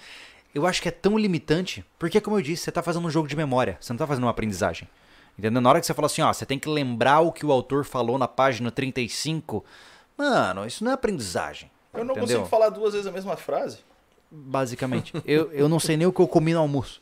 Eu 0.54 0.66
acho 0.66 0.82
que 0.82 0.88
é 0.88 0.92
tão 0.92 1.18
limitante, 1.18 1.86
porque 1.98 2.20
como 2.20 2.38
eu 2.38 2.42
disse, 2.42 2.64
você 2.64 2.72
tá 2.72 2.84
fazendo 2.84 3.08
um 3.08 3.10
jogo 3.10 3.28
de 3.28 3.36
memória, 3.36 3.78
você 3.80 3.94
não 3.94 3.98
tá 3.98 4.06
fazendo 4.06 4.26
uma 4.26 4.32
aprendizagem. 4.32 4.88
Entendeu? 5.38 5.62
Na 5.62 5.70
hora 5.70 5.80
que 5.80 5.86
você 5.86 5.94
fala 5.94 6.08
assim, 6.08 6.22
ó, 6.22 6.32
você 6.32 6.46
tem 6.46 6.60
que 6.60 6.70
lembrar 6.70 7.22
o 7.22 7.32
que 7.32 7.46
o 7.46 7.52
autor 7.52 7.86
falou 7.86 8.18
na 8.18 8.28
página 8.28 8.70
35, 8.70 9.64
mano, 10.18 10.66
isso 10.66 10.84
não 10.84 10.92
é 10.92 10.94
aprendizagem. 10.94 11.72
Eu 11.94 12.06
não 12.06 12.14
entendeu? 12.14 12.38
consigo 12.38 12.46
falar 12.46 12.70
duas 12.70 12.94
vezes 12.94 13.08
a 13.08 13.12
mesma 13.12 13.38
frase. 13.38 13.80
Basicamente. 14.30 15.14
eu, 15.26 15.52
eu 15.52 15.68
não 15.68 15.80
sei 15.80 15.98
nem 15.98 16.08
o 16.08 16.14
que 16.14 16.22
eu 16.22 16.28
comi 16.28 16.54
no 16.54 16.60
almoço. 16.60 17.02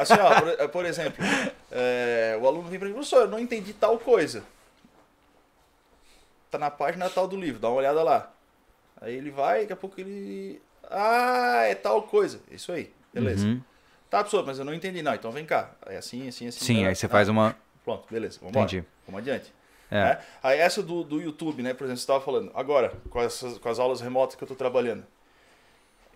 Assim, 0.00 0.14
ó, 0.14 0.40
por, 0.40 0.68
por 0.68 0.84
exemplo, 0.86 1.24
é, 1.70 2.38
o 2.40 2.46
aluno 2.46 2.68
vem 2.68 2.78
para 2.78 2.88
mim, 2.88 2.94
professor, 2.94 3.22
eu 3.22 3.28
não 3.28 3.38
entendi 3.38 3.72
tal 3.72 3.98
coisa. 3.98 4.44
Tá 6.50 6.58
na 6.58 6.70
página 6.70 7.08
tal 7.08 7.26
do 7.26 7.36
livro, 7.36 7.60
dá 7.60 7.68
uma 7.68 7.78
olhada 7.78 8.02
lá. 8.02 8.32
Aí 9.00 9.14
ele 9.14 9.30
vai, 9.30 9.60
daqui 9.60 9.72
a 9.72 9.76
pouco 9.76 10.00
ele. 10.00 10.60
Ah, 10.90 11.62
é 11.64 11.74
tal 11.74 12.02
coisa. 12.02 12.40
Isso 12.50 12.72
aí, 12.72 12.92
beleza. 13.14 13.46
Uhum. 13.46 13.60
Tá, 14.10 14.18
professor, 14.18 14.44
mas 14.44 14.58
eu 14.58 14.64
não 14.64 14.74
entendi. 14.74 15.02
Não, 15.02 15.14
então 15.14 15.30
vem 15.30 15.44
cá. 15.46 15.70
É 15.86 15.96
assim, 15.96 16.26
assim, 16.28 16.48
assim. 16.48 16.64
Sim, 16.64 16.82
tá? 16.82 16.88
aí 16.88 16.96
você 16.96 17.06
Ah, 17.06 17.08
faz 17.08 17.28
uma. 17.28 17.56
Pronto, 17.84 18.06
beleza, 18.10 18.38
vamos 18.40 18.50
embora. 18.50 18.66
Entendi. 18.66 18.86
Vamos 19.06 19.20
adiante. 19.20 19.54
É. 19.90 20.04
né? 20.04 20.20
Aí 20.42 20.58
essa 20.58 20.82
do, 20.82 21.02
do 21.04 21.20
YouTube, 21.20 21.62
né? 21.62 21.74
Por 21.74 21.84
exemplo, 21.84 21.98
você 21.98 22.02
estava 22.02 22.20
falando. 22.20 22.50
Agora, 22.54 22.92
com, 23.08 23.20
essas, 23.20 23.58
com 23.58 23.68
as 23.68 23.78
aulas 23.78 24.00
remotas 24.00 24.34
que 24.36 24.42
eu 24.42 24.46
estou 24.46 24.56
trabalhando. 24.56 25.04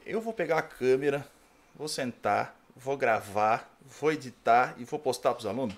Eu 0.05 0.21
vou 0.21 0.33
pegar 0.33 0.59
a 0.59 0.63
câmera, 0.63 1.27
vou 1.75 1.89
sentar, 1.89 2.57
vou 2.77 2.97
gravar, 2.97 3.75
vou 4.01 4.13
editar 4.13 4.75
e 4.77 4.85
vou 4.85 4.99
postar 4.99 5.31
para 5.33 5.41
os 5.41 5.47
alunos? 5.47 5.75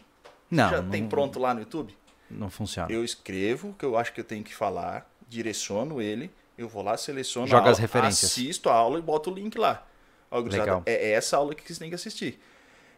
Não, 0.51 0.71
Já 0.71 0.83
não, 0.83 0.91
tem 0.91 1.07
pronto 1.07 1.39
lá 1.39 1.53
no 1.55 1.61
YouTube? 1.61 1.97
não 2.31 2.51
funciona. 2.51 2.91
Eu 2.93 3.05
escrevo 3.05 3.69
o 3.69 3.75
que 3.75 3.85
eu 3.85 3.97
acho 3.97 4.13
que 4.13 4.21
eu 4.21 4.25
tenho 4.25 4.43
que 4.43 4.55
falar, 4.55 5.09
direciono 5.29 6.03
ele, 6.03 6.31
eu 6.57 6.69
vou 6.69 6.83
lá, 6.83 6.97
seleciono 6.97 7.47
Joga 7.47 7.69
a 7.69 7.71
as 7.71 7.79
aula, 7.79 7.81
referências. 7.81 8.31
assisto 8.31 8.69
a 8.69 8.75
aula 8.75 8.99
e 8.99 9.03
boto 9.03 9.31
o 9.31 9.35
link 9.35 9.57
lá. 9.59 9.87
Ó, 10.31 10.41
Legal. 10.41 10.83
É 10.87 11.13
essa 11.13 11.37
aula 11.37 11.55
que 11.55 11.63
vocês 11.63 11.79
têm 11.79 11.89
que 11.89 11.95
assistir. 11.95 12.41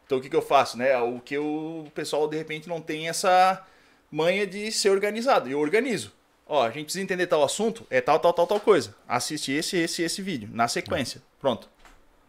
Então 0.07 0.19
o 0.19 0.21
que, 0.21 0.31
que 0.31 0.37
eu 0.37 0.43
faço, 0.43 0.79
né? 0.79 0.97
O 0.99 1.21
que 1.21 1.37
o 1.37 1.87
pessoal 1.95 2.27
de 2.27 2.37
repente 2.37 2.69
não 2.69 2.81
tem 2.81 3.09
essa 3.09 3.63
manha 4.11 4.47
de 4.47 4.73
ser 4.73 4.91
organizado. 4.91 5.49
Eu 5.49 5.61
organizo. 5.61 6.13
Ó, 6.47 6.65
a 6.65 6.71
gente 6.71 6.85
precisa 6.85 7.03
entender 7.05 7.27
tal 7.27 7.45
assunto, 7.45 7.87
é 7.91 8.01
tal, 8.01 8.19
tal, 8.19 8.33
tal, 8.33 8.47
tal 8.47 8.59
coisa. 8.61 8.95
Assiste 9.07 9.53
esse, 9.53 9.77
esse, 9.77 10.03
esse 10.03 10.23
vídeo, 10.23 10.49
na 10.51 10.67
sequência. 10.67 11.21
Pronto. 11.39 11.69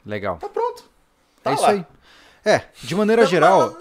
Legal. 0.06 0.38
Tá 0.38 0.49
pronto. 0.49 0.84
Tá 1.41 1.51
é 1.51 1.53
isso 1.53 1.64
lá. 1.64 1.69
aí. 1.69 1.85
É, 2.43 2.64
de 2.84 2.95
maneira 2.95 3.26
geral. 3.26 3.77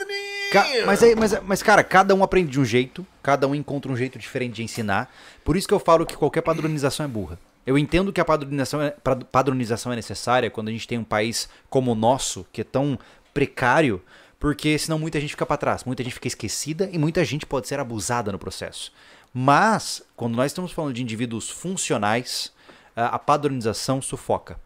Ca- 0.50 0.66
mas, 0.86 1.00
mas, 1.16 1.42
mas, 1.42 1.62
cara, 1.62 1.84
cada 1.84 2.14
um 2.14 2.22
aprende 2.22 2.50
de 2.50 2.60
um 2.60 2.64
jeito, 2.64 3.06
cada 3.22 3.46
um 3.46 3.54
encontra 3.54 3.90
um 3.92 3.96
jeito 3.96 4.18
diferente 4.18 4.54
de 4.54 4.62
ensinar. 4.62 5.12
Por 5.44 5.56
isso 5.56 5.68
que 5.68 5.74
eu 5.74 5.78
falo 5.78 6.06
que 6.06 6.16
qualquer 6.16 6.40
padronização 6.42 7.04
é 7.04 7.08
burra. 7.08 7.38
Eu 7.66 7.76
entendo 7.76 8.12
que 8.12 8.20
a 8.20 8.24
padronização 8.24 8.80
é, 8.80 8.94
padronização 9.30 9.92
é 9.92 9.96
necessária 9.96 10.50
quando 10.50 10.68
a 10.68 10.70
gente 10.70 10.88
tem 10.88 10.96
um 10.96 11.04
país 11.04 11.48
como 11.68 11.92
o 11.92 11.94
nosso, 11.94 12.46
que 12.50 12.62
é 12.62 12.64
tão 12.64 12.98
precário, 13.34 14.02
porque 14.40 14.78
senão 14.78 14.98
muita 14.98 15.20
gente 15.20 15.30
fica 15.30 15.44
pra 15.44 15.56
trás, 15.58 15.84
muita 15.84 16.02
gente 16.02 16.14
fica 16.14 16.28
esquecida 16.28 16.88
e 16.90 16.96
muita 16.98 17.22
gente 17.26 17.44
pode 17.44 17.68
ser 17.68 17.78
abusada 17.78 18.32
no 18.32 18.38
processo. 18.38 18.90
Mas, 19.34 20.02
quando 20.16 20.34
nós 20.34 20.46
estamos 20.50 20.72
falando 20.72 20.94
de 20.94 21.02
indivíduos 21.02 21.50
funcionais, 21.50 22.52
a 22.96 23.16
a 23.16 23.18
padronização 23.18 24.00
sufoca. 24.00 24.58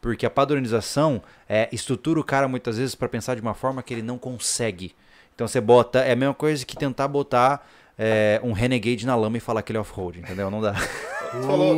Porque 0.00 0.26
a 0.26 0.30
padronização 0.30 1.22
é, 1.48 1.68
estrutura 1.72 2.18
o 2.20 2.24
cara 2.24 2.46
muitas 2.48 2.76
vezes 2.76 2.94
para 2.94 3.08
pensar 3.08 3.34
de 3.36 3.40
uma 3.40 3.54
forma 3.54 3.82
que 3.82 3.94
ele 3.94 4.02
não 4.02 4.18
consegue. 4.18 4.94
Então 5.38 5.46
você 5.46 5.60
bota. 5.60 6.00
É 6.00 6.10
a 6.10 6.16
mesma 6.16 6.34
coisa 6.34 6.66
que 6.66 6.76
tentar 6.76 7.06
botar 7.06 7.64
é, 7.96 8.40
um 8.42 8.50
Renegade 8.50 9.06
na 9.06 9.14
lama 9.14 9.36
e 9.36 9.40
falar 9.40 9.62
que 9.62 9.70
ele 9.70 9.78
é 9.78 9.80
off-road, 9.80 10.18
entendeu? 10.18 10.50
Não 10.50 10.60
dá. 10.60 10.72
Você 10.72 11.46
falou, 11.46 11.76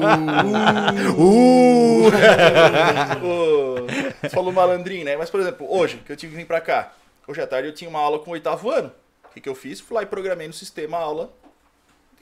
Uh! 1.18 2.06
Ô, 3.22 3.74
você 4.22 4.30
falou 4.30 4.50
malandrinho, 4.50 5.04
né? 5.04 5.14
Mas, 5.14 5.28
por 5.28 5.40
exemplo, 5.40 5.66
hoje, 5.70 5.98
que 5.98 6.10
eu 6.10 6.16
tive 6.16 6.32
que 6.32 6.38
vir 6.38 6.46
pra 6.46 6.58
cá. 6.58 6.94
Hoje 7.28 7.42
à 7.42 7.46
tarde 7.46 7.68
eu 7.68 7.74
tinha 7.74 7.90
uma 7.90 8.00
aula 8.00 8.18
com 8.18 8.30
o 8.30 8.32
oitavo 8.32 8.70
ano. 8.70 8.90
O 9.24 9.28
que, 9.34 9.42
que 9.42 9.48
eu 9.48 9.54
fiz? 9.54 9.78
Fui 9.78 9.94
lá 9.94 10.02
e 10.02 10.06
programei 10.06 10.46
no 10.46 10.54
sistema 10.54 10.96
a 10.96 11.02
aula 11.02 11.30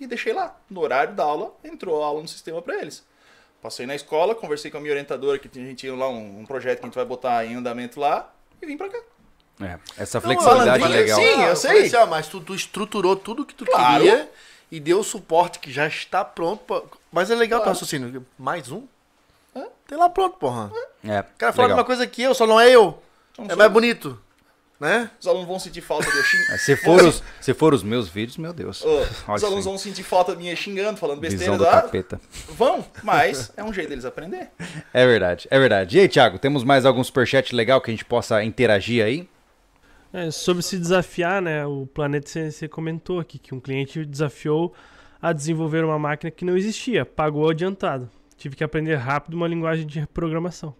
e 0.01 0.09
deixei 0.09 0.33
lá. 0.33 0.57
No 0.69 0.81
horário 0.81 1.15
da 1.15 1.23
aula, 1.23 1.55
entrou 1.63 2.03
a 2.03 2.07
aula 2.07 2.21
no 2.21 2.27
sistema 2.27 2.61
pra 2.61 2.81
eles. 2.83 3.07
Passei 3.63 3.87
na 3.87 3.95
escola, 3.95 4.35
conversei 4.35 4.73
com 4.73 4.79
a 4.79 4.81
minha 4.81 4.93
orientadora, 4.93 5.39
que 5.39 5.49
a 5.57 5.63
gente 5.63 5.77
tinha 5.77 5.95
lá 5.95 6.09
um, 6.09 6.41
um 6.41 6.45
projeto 6.45 6.81
que 6.81 6.85
a 6.85 6.89
gente 6.89 6.97
vai 6.97 7.05
botar 7.05 7.47
em 7.47 7.55
andamento 7.55 8.01
lá, 8.01 8.35
e 8.61 8.67
vim 8.67 8.77
pra 8.77 8.89
cá. 8.89 8.99
É, 9.61 9.79
essa 9.97 10.21
flexibilidade 10.21 10.69
é 10.69 10.79
malandrinho, 10.79 11.01
legal. 11.03 11.19
sim. 11.19 11.43
eu 11.43 11.49
eu 11.49 11.57
sei. 11.57 11.87
Assim, 11.87 12.11
mas 12.11 12.29
tu, 12.29 12.41
tu 12.41 12.55
estruturou 12.55 13.17
tudo 13.17 13.45
que 13.45 13.55
tu 13.55 13.65
Claro. 13.67 13.95
queria 14.05 14.31
e 14.71 14.79
deu 14.79 15.01
o 15.01 15.05
suporte 15.05 15.59
que 15.59 15.73
já 15.73 15.87
está 15.87 16.25
pronto. 16.25 16.63
Pra... 16.65 16.83
Mas 17.11 17.31
é 17.31 17.35
legal 17.35 17.59
o 17.59 17.63
teu 17.63 17.65
Claro. 17.73 17.79
raciocínio. 17.79 18.27
Mais 18.39 18.71
um? 18.71 18.85
Tem 19.87 19.97
lá 19.99 20.09
pronto, 20.11 20.37
porra. 20.39 20.71
É, 21.03 21.21
O 21.21 21.25
cara 21.39 21.53
fala 21.53 21.73
uma 21.75 21.85
coisa 21.85 22.07
que 22.07 22.23
eu, 22.23 22.35
só 22.35 22.47
não 22.47 22.61
é 22.61 22.71
eu. 22.71 23.03
Então, 23.33 23.47
É 23.55 23.57
mais 23.57 23.73
bonito. 23.73 24.21
Né? 24.79 25.11
Os 25.21 25.27
alunos 25.27 25.49
vão 25.49 25.59
sentir 25.59 25.81
falta 25.81 26.09
de 26.09 26.17
eu 26.17 26.23
xing- 26.23 26.45
Se 26.59 26.77
for, 26.77 27.03
os, 27.03 27.21
se 27.41 27.53
for 27.53 27.75
os 27.75 27.83
meus 27.83 28.09
vídeos, 28.09 28.37
meu 28.37 28.53
Deus. 28.53 28.85
Olha 29.27 29.35
os 29.35 29.43
alunos 29.43 29.65
vão 29.65 29.77
sentir 29.77 30.05
falta 30.05 30.37
minha 30.37 30.55
xingando, 30.55 30.99
falando 31.01 31.19
besteira. 31.21 31.53
Visão 31.53 31.59
do 31.59 31.65
capeta. 31.69 32.21
vão, 32.51 32.87
mas 33.03 33.51
é 33.57 33.65
um 33.65 33.73
jeito 33.73 33.89
deles 33.89 34.05
aprender. 34.05 34.51
É 34.95 35.05
verdade, 35.05 35.49
é 35.51 35.59
verdade. 35.59 35.97
E 35.97 36.01
aí, 36.03 36.09
Thiago, 36.09 36.39
temos 36.39 36.63
mais 36.63 36.87
algum 36.87 37.03
superchat 37.03 37.53
legal 37.57 37.81
que 37.81 37.91
a 37.91 37.95
gente 37.95 38.05
possa 38.05 38.45
interagir 38.45 39.05
aí? 39.05 39.29
É, 40.13 40.31
sobre 40.31 40.63
se 40.63 40.79
desafiar, 40.79 41.43
né? 41.43 41.67
O 41.67 41.87
Planeta 41.87 42.29
CNC 42.29 42.69
comentou 42.69 43.21
aqui 43.21 43.39
que 43.39 43.55
um 43.55 43.61
cliente 43.61 44.05
desafiou 44.05 44.75
a 45.21 45.33
desenvolver 45.33 45.85
uma 45.85 45.99
máquina 45.99 46.31
que 46.31 46.45
não 46.45 46.57
existia, 46.57 47.05
pagou 47.05 47.51
adiantado. 47.51 48.09
Tive 48.37 48.57
que 48.57 48.65
aprender 48.65 48.95
rápido 48.95 49.35
uma 49.35 49.49
linguagem 49.49 49.87
de 49.87 50.07
programação. 50.07 50.75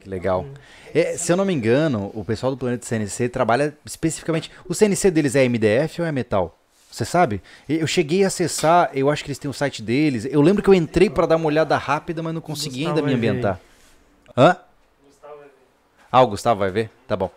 Que 0.00 0.08
legal. 0.08 0.46
É, 0.94 1.16
se 1.16 1.32
eu 1.32 1.36
não 1.36 1.44
me 1.44 1.52
engano, 1.52 2.10
o 2.14 2.24
pessoal 2.24 2.52
do 2.52 2.58
Planeta 2.58 2.86
CNC 2.86 3.28
trabalha 3.28 3.76
especificamente. 3.84 4.50
O 4.68 4.74
CNC 4.74 5.10
deles 5.10 5.34
é 5.34 5.48
MDF 5.48 6.00
ou 6.00 6.06
é 6.06 6.12
metal? 6.12 6.58
Você 6.90 7.04
sabe? 7.04 7.42
Eu 7.68 7.86
cheguei 7.86 8.22
a 8.22 8.28
acessar, 8.28 8.90
eu 8.94 9.10
acho 9.10 9.24
que 9.24 9.30
eles 9.30 9.38
têm 9.38 9.50
o 9.50 9.54
site 9.54 9.82
deles. 9.82 10.26
Eu 10.30 10.40
lembro 10.40 10.62
que 10.62 10.68
eu 10.68 10.74
entrei 10.74 11.10
pra 11.10 11.26
dar 11.26 11.36
uma 11.36 11.46
olhada 11.46 11.76
rápida, 11.76 12.22
mas 12.22 12.32
não 12.32 12.40
consegui 12.40 12.84
Gustavo 12.84 12.90
ainda 12.90 13.02
me 13.02 13.12
vai 13.12 13.20
ver 13.20 13.28
ambientar. 13.28 13.60
Hã? 14.36 14.56
Ah, 16.12 16.22
o 16.22 16.28
Gustavo 16.28 16.60
vai 16.60 16.70
ver? 16.70 16.90
Tá 17.08 17.16
bom. 17.16 17.28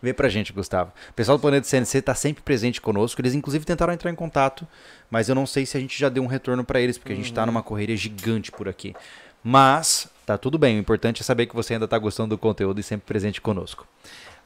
Vê 0.00 0.12
pra 0.12 0.28
gente, 0.28 0.52
Gustavo. 0.52 0.92
O 1.10 1.12
pessoal 1.12 1.36
do 1.36 1.40
Planeta 1.40 1.66
CNC 1.66 2.02
tá 2.02 2.14
sempre 2.14 2.42
presente 2.42 2.80
conosco. 2.80 3.20
Eles, 3.20 3.34
inclusive, 3.34 3.64
tentaram 3.64 3.92
entrar 3.92 4.10
em 4.10 4.14
contato, 4.14 4.66
mas 5.10 5.28
eu 5.28 5.34
não 5.34 5.46
sei 5.46 5.66
se 5.66 5.76
a 5.76 5.80
gente 5.80 5.98
já 5.98 6.08
deu 6.08 6.22
um 6.22 6.26
retorno 6.26 6.64
pra 6.64 6.80
eles, 6.80 6.96
porque 6.96 7.12
a 7.12 7.16
gente 7.16 7.32
tá 7.32 7.44
numa 7.44 7.62
correria 7.62 7.96
gigante 7.96 8.52
por 8.52 8.68
aqui. 8.68 8.94
Mas, 9.42 10.08
tá 10.24 10.38
tudo 10.38 10.58
bem. 10.58 10.76
O 10.76 10.80
importante 10.80 11.22
é 11.22 11.24
saber 11.24 11.46
que 11.46 11.54
você 11.54 11.74
ainda 11.74 11.88
tá 11.88 11.98
gostando 11.98 12.36
do 12.36 12.38
conteúdo 12.38 12.78
e 12.80 12.82
sempre 12.82 13.06
presente 13.06 13.40
conosco. 13.40 13.86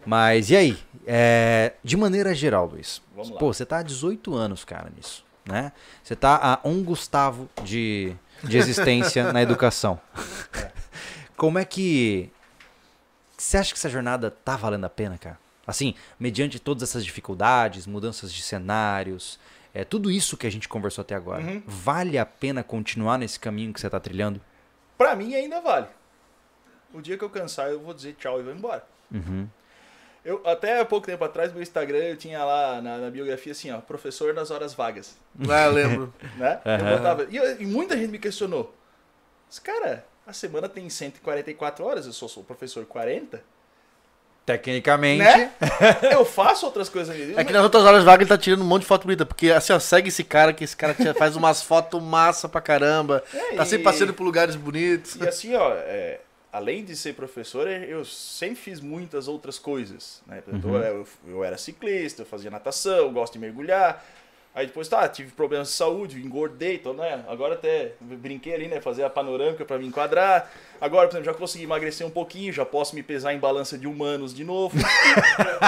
Mas, 0.07 0.51
e 0.51 0.57
aí? 0.57 0.79
É, 1.07 1.75
de 1.85 1.97
maneira 1.97 2.35
geral, 2.35 2.67
Luiz. 2.67 3.03
Pô, 3.39 3.53
você 3.53 3.67
tá 3.67 3.79
há 3.79 3.83
18 3.83 4.35
anos, 4.35 4.65
cara, 4.65 4.91
nisso. 4.97 5.25
Né? 5.45 5.73
Você 6.03 6.17
tá 6.17 6.39
a 6.41 6.69
um 6.69 6.83
Gustavo 6.83 7.49
de, 7.63 8.15
de 8.43 8.57
existência 8.57 9.33
na 9.33 9.43
educação. 9.43 10.01
Como 11.37 11.59
é 11.59 11.65
que 11.65 12.31
você 13.43 13.57
acha 13.59 13.73
que 13.73 13.79
essa 13.79 13.89
jornada 13.89 14.31
tá 14.31 14.57
valendo 14.57 14.85
a 14.85 14.91
pena, 14.91 15.19
cara? 15.19 15.39
Assim, 15.67 15.95
mediante 16.19 16.59
todas 16.59 16.83
essas 16.83 17.05
dificuldades, 17.05 17.87
mudanças 17.87 18.33
de 18.33 18.43
cenários, 18.43 19.39
é, 19.75 19.85
tudo 19.85 20.11
isso 20.11 20.37
que 20.37 20.47
a 20.47 20.51
gente 20.51 20.69
conversou 20.69 21.03
até 21.03 21.15
agora, 21.15 21.43
Uhum. 21.43 21.63
vale 21.67 22.19
a 22.19 22.27
pena 22.27 22.63
continuar 22.63 23.19
nesse 23.19 23.39
caminho 23.39 23.73
que 23.73 23.81
você 23.81 23.89
tá 23.89 23.99
trilhando? 24.01 24.41
Pra 24.99 25.15
mim 25.17 25.35
ainda 25.35 25.61
vale. 25.61 25.87
O 26.93 27.01
dia 27.01 27.17
que 27.17 27.25
eu 27.25 27.31
cansar, 27.31 27.69
eu 27.71 27.81
vou 27.81 27.95
dizer 27.95 28.15
tchau 28.15 28.39
e 28.41 28.43
vou 28.43 28.53
embora. 28.53 28.85
Uhum. 29.11 29.49
Eu, 30.25 30.41
até 30.47 30.85
pouco 30.85 31.07
tempo 31.07 31.25
atrás, 31.25 31.53
meu 31.53 31.63
Instagram, 31.63 31.99
eu 31.99 32.17
tinha 32.17 32.45
lá 32.45 32.81
na, 32.81 32.99
na 32.99 33.11
biografia 33.11 33.51
assim, 33.53 33.71
ó, 33.73 33.79
professor 33.81 34.33
nas 34.35 34.51
horas 34.53 34.73
vagas, 34.75 35.17
Ah, 35.49 35.65
eu 35.67 35.73
lembro. 35.73 36.15
né? 36.37 36.61
Eu 36.65 36.73
Aham. 36.87 36.97
botava, 36.97 37.27
e, 37.31 37.37
eu- 37.37 37.61
e 37.61 37.67
muita 37.67 37.97
gente 37.97 38.11
me 38.11 38.19
questionou. 38.19 38.73
Mas, 39.49 39.59
cara, 39.59 40.05
a 40.27 40.33
semana 40.33 40.69
tem 40.69 40.89
144 40.89 41.85
horas, 41.85 42.07
eu 42.07 42.13
só 42.13 42.29
sou 42.29 42.43
professor 42.45 42.85
40, 42.87 43.43
Tecnicamente, 44.45 45.23
né? 45.23 45.53
eu 46.13 46.25
faço 46.25 46.67
outras 46.67 46.89
coisas 46.89 47.15
ali. 47.15 47.33
É 47.37 47.45
que 47.45 47.53
nas 47.53 47.63
outras 47.63 47.85
horas 47.85 48.03
vagas 48.03 48.23
ele 48.23 48.29
tá 48.29 48.37
tirando 48.37 48.63
um 48.63 48.65
monte 48.67 48.83
de 48.83 48.89
foto 48.89 49.05
bonita. 49.05 49.25
Porque 49.25 49.53
assim, 49.53 49.73
ó, 49.73 49.79
segue 49.79 50.09
esse 50.09 50.25
cara 50.25 50.53
que 50.53 50.65
esse 50.65 50.77
cara 50.77 50.97
faz 51.15 51.37
umas 51.37 51.63
fotos 51.63 52.03
massa 52.03 52.49
pra 52.49 52.61
caramba. 52.61 53.23
É, 53.33 53.55
Tá 53.55 53.63
e- 53.63 53.67
sempre 53.67 53.85
passeando 53.85 54.13
por 54.13 54.25
lugares 54.25 54.57
bonitos. 54.57 55.15
E 55.15 55.29
assim, 55.29 55.55
ó, 55.55 55.73
é, 55.75 56.21
além 56.53 56.85
de 56.85 56.97
ser 56.97 57.15
professor, 57.15 57.69
é, 57.69 57.85
eu 57.89 58.05
sempre 58.05 58.57
fiz 58.57 58.81
muitas 58.81 59.29
outras 59.29 59.61
coisas. 59.61 60.21
Né? 60.27 60.43
Exemplo, 60.45 60.71
Uhum. 60.73 60.77
eu, 60.83 61.07
eu 61.29 61.45
era 61.45 61.57
ciclista, 61.57 62.23
eu 62.23 62.27
fazia 62.27 62.51
natação, 62.51 62.97
eu 62.97 63.11
gosto 63.13 63.35
de 63.35 63.39
mergulhar. 63.39 64.05
Aí 64.55 64.67
depois, 64.67 64.87
tá, 64.87 65.09
tive 65.09 65.33
problemas 65.33 65.69
de 65.69 65.75
saúde, 65.75 66.21
engordei, 66.21 66.77
tô, 66.77 66.93
né? 66.93 67.25
Agora 67.27 67.55
até 67.55 67.93
brinquei 67.99 68.55
ali, 68.55 68.69
né? 68.69 68.83
Fazer 68.83 69.03
a 69.03 69.09
panorâmica 69.09 69.65
pra 69.65 69.79
me 69.79 69.87
enquadrar. 69.87 70.51
Agora, 70.79 71.09
por 71.09 71.15
exemplo, 71.15 71.33
já 71.33 71.39
consegui 71.39 71.65
emagrecer 71.65 72.07
um 72.07 72.11
pouquinho, 72.11 72.53
já 72.53 72.67
posso 72.67 72.95
me 72.95 73.03
pesar 73.03 73.33
em 73.33 73.39
balança 73.39 73.79
de 73.79 73.87
humanos 73.87 74.35
de 74.35 74.45
novo. 74.45 74.77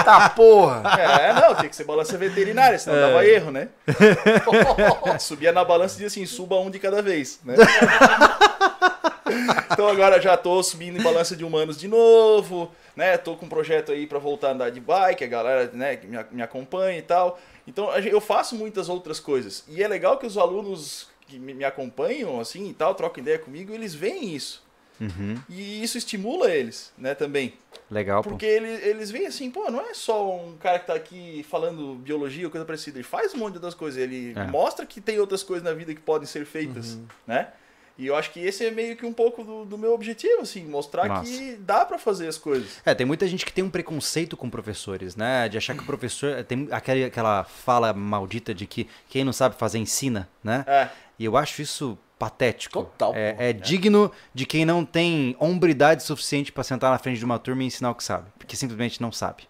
Tá, 0.05 0.29
porra! 0.29 0.83
É, 0.99 1.33
não, 1.33 1.55
tem 1.55 1.69
que 1.69 1.75
ser 1.75 1.85
balança 1.85 2.17
veterinária, 2.17 2.77
senão 2.77 2.99
dava 2.99 3.25
erro, 3.25 3.49
né? 3.49 3.69
Subia 5.19 5.51
na 5.51 5.63
balança 5.63 5.95
e 5.95 6.03
dizia 6.03 6.07
assim, 6.07 6.25
suba 6.25 6.59
um 6.59 6.69
de 6.69 6.77
cada 6.77 7.01
vez, 7.01 7.39
né? 7.43 7.55
então 9.71 9.87
agora 9.87 10.21
já 10.21 10.37
tô 10.37 10.61
subindo 10.61 10.99
em 10.99 11.01
balança 11.01 11.35
de 11.35 11.43
humanos 11.43 11.77
de 11.77 11.87
novo, 11.87 12.71
né? 12.95 13.17
Tô 13.17 13.35
com 13.35 13.45
um 13.45 13.49
projeto 13.49 13.91
aí 13.91 14.05
pra 14.05 14.19
voltar 14.19 14.49
a 14.49 14.51
andar 14.51 14.69
de 14.69 14.79
bike, 14.79 15.23
a 15.23 15.27
galera, 15.27 15.71
né, 15.73 15.95
que 15.95 16.05
me, 16.05 16.17
me 16.31 16.43
acompanha 16.43 16.99
e 16.99 17.01
tal. 17.01 17.39
Então 17.67 17.91
eu 17.97 18.21
faço 18.21 18.55
muitas 18.55 18.89
outras 18.89 19.19
coisas. 19.19 19.63
E 19.67 19.81
é 19.81 19.87
legal 19.87 20.17
que 20.17 20.25
os 20.25 20.37
alunos 20.37 21.07
que 21.27 21.39
me, 21.39 21.63
acompanham, 21.63 22.39
assim, 22.39 22.69
e 22.69 22.73
tal, 22.73 22.93
trocam 22.93 23.21
ideia 23.21 23.39
comigo, 23.39 23.73
eles 23.73 23.95
veem 23.95 24.35
isso. 24.35 24.63
Uhum. 25.01 25.35
E 25.49 25.83
isso 25.83 25.97
estimula 25.97 26.49
eles, 26.49 26.93
né, 26.97 27.13
também. 27.15 27.53
Legal, 27.89 28.23
pô. 28.23 28.29
Porque 28.29 28.45
eles, 28.45 28.83
eles 28.85 29.11
veem 29.11 29.27
assim, 29.27 29.51
pô, 29.51 29.69
não 29.69 29.81
é 29.81 29.93
só 29.93 30.33
um 30.35 30.55
cara 30.57 30.79
que 30.79 30.87
tá 30.87 30.93
aqui 30.93 31.45
falando 31.49 31.95
biologia 31.95 32.45
ou 32.45 32.51
coisa 32.51 32.65
parecida. 32.65 32.97
Ele 32.97 33.03
faz 33.03 33.33
um 33.33 33.37
monte 33.39 33.53
de 33.53 33.57
outras 33.57 33.73
coisas. 33.73 34.01
Ele 34.01 34.33
É. 34.35 34.47
mostra 34.47 34.85
que 34.85 35.01
tem 35.01 35.19
outras 35.19 35.43
coisas 35.43 35.63
na 35.63 35.73
vida 35.73 35.93
que 35.93 36.01
podem 36.01 36.25
ser 36.27 36.45
feitas, 36.45 36.97
né? 37.27 37.49
E 37.97 38.07
eu 38.07 38.15
acho 38.15 38.31
que 38.31 38.39
esse 38.41 38.65
é 38.65 38.71
meio 38.71 38.95
que 38.97 39.05
um 39.05 39.13
pouco 39.13 39.43
do, 39.43 39.63
do 39.65 39.77
meu 39.77 39.93
objetivo, 39.93 40.41
assim, 40.41 40.65
mostrar 40.65 41.07
Massa. 41.07 41.31
que 41.31 41.55
dá 41.55 41.85
pra 41.85 41.97
fazer 41.97 42.27
as 42.27 42.37
coisas. 42.37 42.81
É, 42.85 42.93
tem 42.93 43.05
muita 43.05 43.25
gente 43.27 43.45
que 43.45 43.53
tem 43.53 43.63
um 43.63 43.69
preconceito 43.69 44.35
com 44.35 44.49
professores, 44.49 45.15
né? 45.15 45.47
De 45.47 45.57
achar 45.57 45.73
que 45.75 45.81
o 45.81 45.85
professor. 45.85 46.43
Tem 46.43 46.67
aquela, 46.71 47.05
aquela 47.05 47.43
fala 47.45 47.93
maldita 47.93 48.53
de 48.53 48.65
que 48.67 48.87
quem 49.07 49.23
não 49.23 49.31
sabe 49.31 49.55
fazer 49.55 49.77
ensina, 49.79 50.27
né? 50.43 50.65
É, 50.67 50.89
E 51.17 51.23
eu 51.25 51.37
acho 51.37 51.61
isso 51.61 51.97
patético. 52.19 52.83
Total, 52.83 53.13
É, 53.15 53.35
é 53.49 53.53
digno 53.53 54.11
de 54.33 54.45
quem 54.45 54.65
não 54.65 54.83
tem 54.85 55.35
hombridade 55.39 56.03
suficiente 56.03 56.51
pra 56.51 56.63
sentar 56.63 56.91
na 56.91 56.97
frente 56.97 57.19
de 57.19 57.25
uma 57.25 57.39
turma 57.39 57.63
e 57.63 57.65
ensinar 57.67 57.91
o 57.91 57.95
que 57.95 58.03
sabe. 58.03 58.25
Porque 58.37 58.55
simplesmente 58.57 59.01
não 59.01 59.11
sabe. 59.11 59.43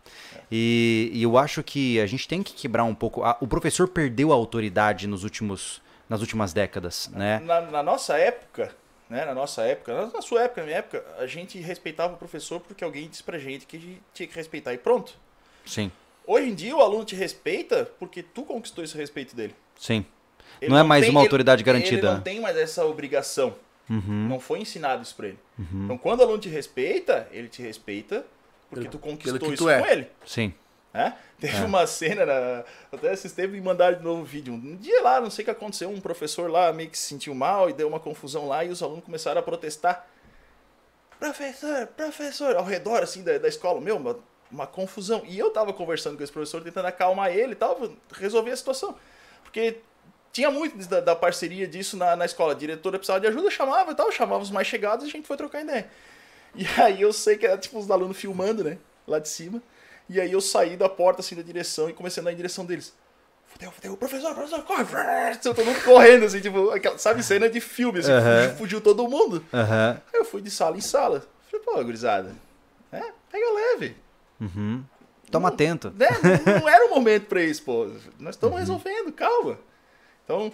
E, 0.51 1.09
e 1.13 1.23
eu 1.23 1.38
acho 1.38 1.63
que 1.63 1.99
a 1.99 2.05
gente 2.05 2.27
tem 2.27 2.43
que 2.43 2.53
quebrar 2.53 2.84
um 2.84 2.93
pouco. 2.95 3.23
a- 3.23 3.38
o 3.41 3.47
professor 3.47 3.88
perdeu 3.88 4.31
a 4.31 4.35
autoridade 4.35 5.07
nos 5.07 5.23
últimos, 5.23 5.81
nas 6.10 6.22
últimas 6.22 6.53
décadas, 6.53 7.10
né? 7.14 7.40
na, 7.40 7.61
na 7.61 7.84
nossa 7.84 8.18
época, 8.18 8.76
né? 9.10 9.26
Na 9.26 9.34
nossa 9.34 9.64
época, 9.64 9.94
na, 9.94 10.06
na 10.07 10.22
sua 10.22 10.44
época, 10.44 10.61
na 10.61 10.65
minha 10.68 10.77
época, 10.80 11.03
a 11.19 11.26
gente 11.27 11.60
respeitava 11.60 12.14
o 12.14 12.18
professor 12.18 12.60
porque 12.60 12.84
alguém 12.84 13.07
disse 13.07 13.23
pra 13.23 13.38
gente 13.38 13.65
que 13.65 13.77
a 13.77 13.80
gente 13.80 14.02
tinha 14.14 14.27
que 14.27 14.36
respeitar 14.36 14.73
e 14.73 14.77
pronto. 14.77 15.14
Sim, 15.65 15.91
Hoje 16.27 16.49
em 16.49 16.56
dia 16.56 16.76
o 16.76 16.82
aluno 16.82 17.06
te 17.06 17.15
respeita 17.15 17.86
porque 17.99 18.23
tu 18.23 18.44
conquistou 18.44 18.84
esse 18.84 18.98
respeito 18.98 19.36
dele. 19.36 19.56
sim. 19.77 20.06
Ele 20.61 20.72
Não 20.72 20.77
é 20.80 20.84
mais 20.84 21.02
tem- 21.03 21.11
uma 21.11 21.19
ele- 21.19 21.27
autoridade 21.27 21.61
Ele 21.61 21.65
garantida. 21.65 22.14
não 22.14 22.22
tem 22.22 22.40
mais 22.40 22.56
essa 22.56 22.86
obrigação. 22.86 23.53
Uhum, 23.90 24.27
Não 24.30 24.40
foi 24.40 24.60
ensinado 24.60 25.03
isso 25.03 25.14
pra 25.15 25.27
ele. 25.27 25.40
uhum. 25.60 25.84
Então, 25.84 25.98
quando 25.98 26.22
o 26.22 26.23
aluno 26.23 26.40
te 26.40 26.48
respeita, 26.49 27.27
ele 27.32 27.49
te 27.49 27.61
respeita 27.61 28.26
porque 28.69 28.88
Pelo- 28.88 28.91
tu 28.91 28.98
conquistou 28.99 29.53
isso 29.53 29.64
tu 29.65 29.69
é. 29.69 29.80
com 29.82 29.86
ele. 29.88 30.07
Sim. 30.26 30.53
Né? 30.95 31.13
Teve 31.41 31.57
É. 31.57 31.65
uma 31.65 31.85
cena, 31.85 32.26
na... 32.26 32.63
até 32.89 33.11
esses 33.11 33.34
tempos 33.34 33.51
me 33.51 33.59
mandaram 33.59 33.97
de 33.97 34.03
novo 34.03 34.22
um 34.22 34.23
vídeo. 34.23 34.53
Um 34.53 34.77
dia 34.77 35.01
lá, 35.01 35.19
não 35.19 35.30
sei 35.30 35.43
o 35.43 35.45
que 35.45 35.51
aconteceu, 35.51 35.89
um 35.89 35.99
professor 35.99 36.49
lá 36.49 36.72
meio 36.72 36.89
que 36.89 36.97
se 36.97 37.07
sentiu 37.07 37.35
mal 37.35 37.69
e 37.69 37.73
deu 37.73 37.85
uma 37.85 37.99
confusão 37.99 38.47
lá 38.47 38.63
e 38.63 38.69
os 38.69 38.81
alunos 38.81 39.03
começaram 39.03 39.39
a 39.41 39.43
protestar. 39.43 40.07
Professor, 41.19 41.88
professor, 41.88 42.55
ao 42.55 42.63
redor 42.63 43.03
assim 43.03 43.23
da, 43.23 43.38
da 43.38 43.47
escola, 43.49 43.81
meu, 43.81 43.97
uma, 43.97 44.17
uma 44.49 44.65
confusão. 44.65 45.22
E 45.26 45.38
eu 45.38 45.49
tava 45.49 45.73
conversando 45.73 46.15
com 46.15 46.23
esse 46.23 46.31
professor, 46.31 46.63
tentando 46.63 46.85
acalmar 46.88 47.30
ele 47.35 47.51
e 47.51 47.55
tal, 47.55 47.77
resolver 48.13 48.51
a 48.51 48.55
situação. 48.55 48.95
Porque 49.43 49.80
tinha 50.31 50.49
muito 50.49 50.77
da, 50.88 51.01
da 51.01 51.15
parceria 51.15 51.67
disso 51.67 51.97
na, 51.97 52.15
na 52.15 52.23
escola. 52.23 52.53
A 52.53 52.55
diretora 52.55 52.97
precisava 52.97 53.19
de 53.19 53.27
ajuda, 53.27 53.51
chamava 53.51 53.91
e 53.91 53.95
tal, 53.95 54.09
chamava 54.13 54.43
os 54.43 54.51
mais 54.51 54.65
chegados 54.67 55.05
e 55.05 55.09
a 55.09 55.11
gente 55.11 55.27
foi 55.27 55.35
trocar 55.35 55.61
ideia. 55.61 55.89
E 56.55 56.65
aí 56.81 57.01
eu 57.01 57.11
sei 57.11 57.38
que 57.38 57.45
era 57.45 57.57
tipo 57.57 57.77
os 57.77 57.91
alunos 57.91 58.15
filmando, 58.15 58.63
né? 58.63 58.77
Lá 59.05 59.19
de 59.19 59.27
cima. 59.27 59.61
E 60.10 60.22
aí 60.22 60.32
eu 60.32 60.41
saí 60.41 60.77
da 60.77 60.88
porta 60.90 61.22
assim 61.22 61.36
da 61.36 61.41
direção 61.41 61.90
e 61.90 61.94
comecei 61.94 62.19
a 62.19 62.23
andar 62.23 62.34
em 62.34 62.36
direção 62.36 62.65
deles. 62.65 62.94
Fudeu, 63.48 63.72
fudeu, 63.72 63.95
professor, 63.98 64.34
professor, 64.36 64.64
corre! 64.64 64.84
Todo 65.41 65.64
mundo 65.64 65.82
correndo, 65.84 66.26
assim, 66.26 66.41
tipo, 66.41 66.69
aquela, 66.72 66.98
sabe, 66.98 67.23
cena 67.23 67.49
de 67.49 67.61
filme, 67.61 67.99
assim, 67.99 68.11
fugiu, 68.57 68.82
todo 68.82 69.07
mundo. 69.07 69.44
Aí 69.53 69.99
eu 70.19 70.26
fui 70.26 70.41
de 70.41 70.52
sala 70.52 70.76
em 70.77 70.82
sala. 70.82 71.26
Falei, 71.49 71.65
pô, 71.65 71.84
gurizada, 71.84 72.36
é, 72.91 73.02
pega 73.32 73.45
leve. 73.53 73.95
Uhum. 74.41 74.84
Toma 75.32 75.49
atento. 75.49 75.90
Né? 75.98 76.07
Não, 76.45 76.60
não 76.61 76.69
era 76.69 76.86
o 76.86 76.90
momento 76.90 77.27
pra 77.27 77.41
isso, 77.41 77.64
pô. 77.64 77.86
Nós 77.86 78.19
Uhum. 78.19 78.30
estamos 78.30 78.60
resolvendo, 78.60 79.11
calma. 79.14 79.57
Então, 80.23 80.52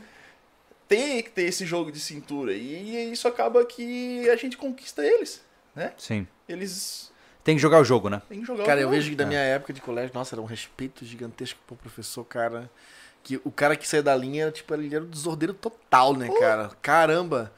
tem 0.87 1.21
que 1.23 1.29
ter 1.31 1.43
esse 1.43 1.65
jogo 1.65 1.91
de 1.91 1.99
cintura. 1.99 2.53
E 2.53 3.11
isso 3.11 3.27
acaba 3.27 3.65
que 3.65 4.29
a 4.29 4.35
gente 4.35 4.57
conquista 4.57 5.05
eles, 5.05 5.41
né? 5.75 5.93
Sim. 5.97 6.27
Eles 6.47 7.10
Tem 7.43 7.55
que 7.55 7.61
jogar 7.61 7.79
o 7.79 7.83
jogo, 7.83 8.09
né? 8.09 8.21
têm 8.29 8.41
que 8.41 8.45
jogar 8.45 8.63
o 8.63 8.65
Cara, 8.67 8.79
eu 8.79 8.83
jogo. 8.83 8.95
vejo 8.95 9.09
que 9.09 9.15
da 9.15 9.25
minha 9.25 9.39
época 9.39 9.73
de 9.73 9.81
colégio, 9.81 10.11
nossa, 10.13 10.35
era 10.35 10.41
um 10.41 10.45
respeito 10.45 11.03
gigantesco 11.05 11.59
pro 11.65 11.75
professor, 11.75 12.23
cara. 12.23 12.69
Que 13.23 13.39
o 13.43 13.51
cara 13.51 13.75
que 13.75 13.87
saía 13.87 14.03
da 14.03 14.15
linha, 14.15 14.43
era, 14.43 14.51
tipo, 14.51 14.73
ele 14.73 14.93
era 14.93 15.03
um 15.03 15.09
desordeiro 15.09 15.53
total, 15.53 16.13
né, 16.15 16.29
cara? 16.39 16.69
Caramba! 16.81 17.51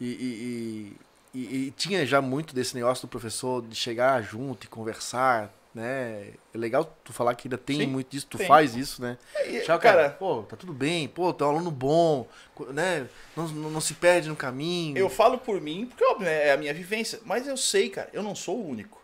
E, 0.00 0.06
e- 0.06 0.96
e- 1.34 1.38
e- 1.40 1.66
e 1.66 1.70
tinha 1.72 2.04
já 2.06 2.20
muito 2.20 2.54
desse 2.54 2.74
negócio 2.74 3.06
do 3.06 3.10
professor 3.10 3.62
de 3.62 3.74
chegar 3.76 4.22
junto 4.22 4.64
e 4.64 4.68
conversar, 4.68 5.52
né? 5.74 6.30
É 6.54 6.58
legal 6.58 6.96
tu 7.04 7.12
falar 7.12 7.34
que 7.34 7.46
ainda 7.48 7.58
tem 7.58 7.76
Sim, 7.82 7.86
muito 7.86 8.08
disso, 8.10 8.26
tu 8.28 8.38
tem. 8.38 8.46
faz 8.48 8.74
isso, 8.74 9.00
né? 9.02 9.16
E, 9.46 9.60
Tchau, 9.60 9.78
cara. 9.78 10.10
Pô, 10.10 10.42
tá 10.42 10.56
tudo 10.56 10.72
bem, 10.72 11.06
pô, 11.06 11.32
tu 11.32 11.44
é 11.44 11.46
um 11.46 11.50
aluno 11.50 11.70
bom, 11.70 12.26
né? 12.70 13.06
Não, 13.36 13.46
não, 13.48 13.70
não 13.70 13.80
se 13.80 13.94
perde 13.94 14.28
no 14.28 14.34
caminho. 14.36 14.96
Eu 14.96 15.08
falo 15.08 15.38
por 15.38 15.60
mim, 15.60 15.86
porque 15.86 16.04
óbvio, 16.04 16.24
né, 16.26 16.48
é 16.48 16.52
a 16.52 16.56
minha 16.56 16.72
vivência. 16.74 17.20
Mas 17.24 17.46
eu 17.46 17.56
sei, 17.56 17.90
cara, 17.90 18.08
eu 18.12 18.22
não 18.22 18.34
sou 18.34 18.56
o 18.58 18.68
único. 18.68 18.99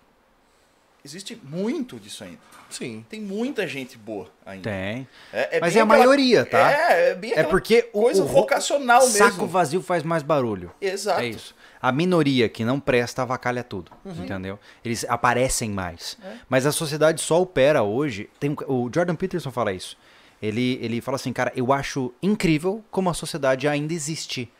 Existe 1.06 1.40
muito 1.44 2.00
disso 2.00 2.24
ainda. 2.24 2.38
Sim. 2.68 3.06
Tem 3.08 3.20
muita 3.20 3.64
gente 3.64 3.96
boa 3.96 4.28
ainda. 4.44 4.68
Tem. 4.68 5.06
É, 5.32 5.58
é 5.58 5.60
Mas 5.60 5.76
é 5.76 5.80
a 5.80 5.84
aquela- 5.84 5.98
maioria, 5.98 6.44
tá? 6.44 6.68
É, 6.72 7.10
é 7.10 7.14
bem 7.14 7.32
É 7.32 7.44
porque 7.44 7.88
o, 7.92 8.02
coisa 8.02 8.24
o 8.24 8.26
vocacional 8.26 9.02
saco 9.02 9.30
mesmo. 9.36 9.46
vazio 9.46 9.80
faz 9.80 10.02
mais 10.02 10.24
barulho. 10.24 10.72
Exato. 10.80 11.20
É 11.20 11.26
isso. 11.28 11.54
A 11.80 11.92
minoria 11.92 12.48
que 12.48 12.64
não 12.64 12.80
presta 12.80 13.22
avacalha 13.22 13.62
tudo, 13.62 13.92
Uhum. 14.04 14.24
entendeu? 14.24 14.58
Eles 14.84 15.06
aparecem 15.08 15.70
mais. 15.70 16.18
É. 16.24 16.32
Mas 16.48 16.66
a 16.66 16.72
sociedade 16.72 17.20
só 17.20 17.40
opera 17.40 17.84
hoje. 17.84 18.28
Tem 18.40 18.50
um- 18.50 18.56
o 18.66 18.90
Jordan 18.92 19.14
Peterson 19.14 19.52
fala 19.52 19.72
isso. 19.72 19.96
Ele, 20.42 20.78
ele 20.82 21.00
fala 21.00 21.14
assim, 21.14 21.32
cara, 21.32 21.52
eu 21.54 21.72
acho 21.72 22.12
incrível 22.20 22.84
como 22.90 23.08
a 23.08 23.14
sociedade 23.14 23.68
ainda 23.68 23.94
existe. 23.94 24.50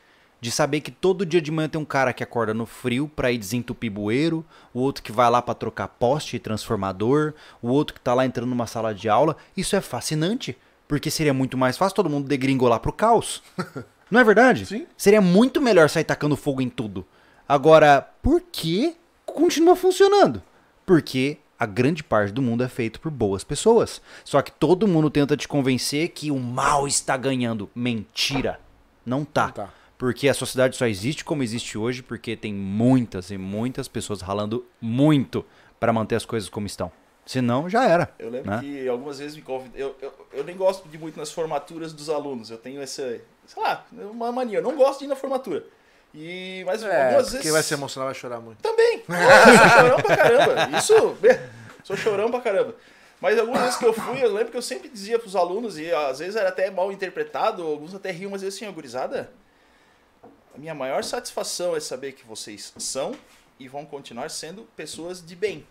De 0.47 0.53
saber 0.53 0.81
que 0.81 0.93
todo 0.93 1.27
dia 1.27 1.43
de 1.43 1.51
manhã 1.51 1.69
tem 1.69 1.81
um 1.81 1.85
cara 1.85 2.13
que 2.13 2.23
acorda 2.23 2.55
no 2.55 2.67
frio 2.67 3.11
pra 3.17 3.33
ir 3.33 3.37
desentupir 3.37 3.91
bueiro, 3.91 4.47
o 4.73 4.79
outro 4.79 5.03
que 5.03 5.11
vai 5.11 5.29
lá 5.29 5.43
pra 5.43 5.57
trocar 5.57 5.89
poste 5.89 6.37
e 6.37 6.39
transformador, 6.39 7.35
o 7.61 7.67
outro 7.67 7.95
que 7.95 8.01
tá 8.01 8.15
lá 8.15 8.25
entrando 8.25 8.51
numa 8.51 8.69
sala 8.69 8.95
de 8.95 9.09
aula. 9.09 9.37
Isso 9.57 9.75
é 9.75 9.81
fascinante, 9.81 10.57
porque 10.87 11.11
seria 11.11 11.35
muito 11.35 11.59
mais 11.59 11.77
fácil 11.77 11.97
todo 11.97 12.09
mundo 12.09 12.29
degringolar 12.29 12.79
pro 12.79 12.93
caos. 12.93 13.43
Não 14.09 14.21
é 14.21 14.23
verdade? 14.23 14.67
Sim. 14.67 14.87
Seria 14.97 15.21
muito 15.21 15.61
melhor 15.61 15.91
sair 15.91 16.05
tacando 16.05 16.37
fogo 16.37 16.61
em 16.61 16.69
tudo. 16.69 17.05
Agora, 17.49 18.09
por 18.23 18.41
que 18.41 18.97
continua 19.25 19.75
funcionando? 19.75 20.41
Porque 20.87 21.39
a 21.59 21.67
grande 21.67 22.05
parte 22.05 22.33
do 22.33 22.41
mundo 22.41 22.63
é 22.63 22.69
feito 22.69 23.01
por 23.01 23.11
boas 23.11 23.43
pessoas. 23.43 24.01
Só 24.25 24.41
que 24.43 24.53
todo 24.53 24.87
mundo 24.87 25.11
tenta 25.11 25.37
te 25.37 25.49
convencer 25.49 26.11
que 26.11 26.31
o 26.31 26.39
mal 26.39 26.87
está 26.87 27.17
ganhando. 27.17 27.69
Mentira. 27.75 28.61
Não 29.05 29.25
tá. 29.25 29.47
Não 29.47 29.53
tá. 29.53 29.71
Porque 29.99 30.29
a 30.29 30.35
sociedade 30.35 30.77
só 30.77 30.87
existe 30.87 31.25
como 31.25 31.43
existe 31.43 31.79
hoje 31.79 32.03
porque 32.03 32.37
tem 32.37 32.53
muitas 32.53 33.31
e 33.31 33.39
muitas 33.39 33.89
pessoas 33.89 34.21
ralando 34.21 34.67
muito 34.81 35.45
para 35.81 35.93
manter 35.93 36.17
as 36.17 36.25
coisas 36.27 36.49
como 36.49 36.67
estão. 36.67 36.93
Senão, 37.25 37.69
já 37.69 37.85
era. 37.89 38.15
Eu 38.19 38.31
lembro 38.31 38.51
né? 38.51 38.61
que 38.61 38.87
algumas 38.89 39.19
vezes 39.19 39.35
me 39.37 39.43
convidam. 39.43 39.73
Eu, 39.77 39.97
eu, 40.01 40.13
eu 40.33 40.45
nem 40.45 40.57
gosto 40.57 40.89
de 40.89 40.97
ir 40.97 41.01
muito 41.01 41.19
nas 41.19 41.33
formaturas 41.33 41.93
dos 41.93 42.09
alunos. 42.09 42.51
Eu 42.51 42.59
tenho 42.59 42.81
essa. 42.81 43.03
Sei 43.47 43.63
lá, 43.63 43.85
uma 43.93 44.31
mania. 44.31 44.59
Eu 44.59 44.63
não 44.63 44.77
gosto 44.77 45.01
de 45.01 45.07
ir 45.07 45.09
na 45.09 45.17
formatura. 45.17 45.65
E, 46.15 46.63
mas 46.65 46.83
É, 46.83 47.05
algumas 47.07 47.25
porque 47.25 47.37
vezes. 47.39 47.53
vai 47.53 47.63
se 47.63 47.75
emocionar, 47.75 48.07
vai 48.07 48.15
chorar 48.15 48.41
muito. 48.41 48.59
Também. 48.63 49.03
Eu 49.09 49.59
sou 49.59 49.69
chorão 49.69 49.97
pra 50.03 50.17
caramba. 50.17 50.79
Isso. 50.79 51.17
é, 51.25 51.49
Sou 51.83 51.97
chorão 51.97 52.31
pra 52.31 52.41
caramba. 52.41 52.75
Mas 53.21 53.39
algumas 53.39 53.61
vezes 53.63 53.77
que 53.77 53.87
eu 53.87 53.93
fui, 53.95 54.23
eu 54.23 54.31
lembro 54.33 54.51
que 54.51 54.57
eu 54.59 54.63
sempre 54.63 54.89
dizia 54.91 55.19
pros 55.19 55.35
alunos, 55.35 55.79
e 55.79 55.91
às 55.91 56.19
vezes 56.19 56.37
era 56.37 56.51
até 56.51 56.71
mal 56.71 56.93
interpretado, 56.93 57.63
alguns 57.63 57.95
até 57.95 58.11
riam, 58.11 58.31
mas 58.31 58.43
eu 58.43 58.49
assim, 58.49 58.71
gurizada, 58.71 59.31
a 60.57 60.59
minha 60.59 60.75
maior 60.75 61.05
satisfação 61.05 61.77
é 61.77 61.81
saber 61.81 62.13
que 62.13 62.25
vocês 62.25 62.73
são 62.79 63.15
e 63.59 63.69
vão 63.69 63.85
continuar 63.85 64.31
sendo 64.31 64.63
pessoas 64.75 65.25
de 65.25 65.37
bem. 65.37 65.67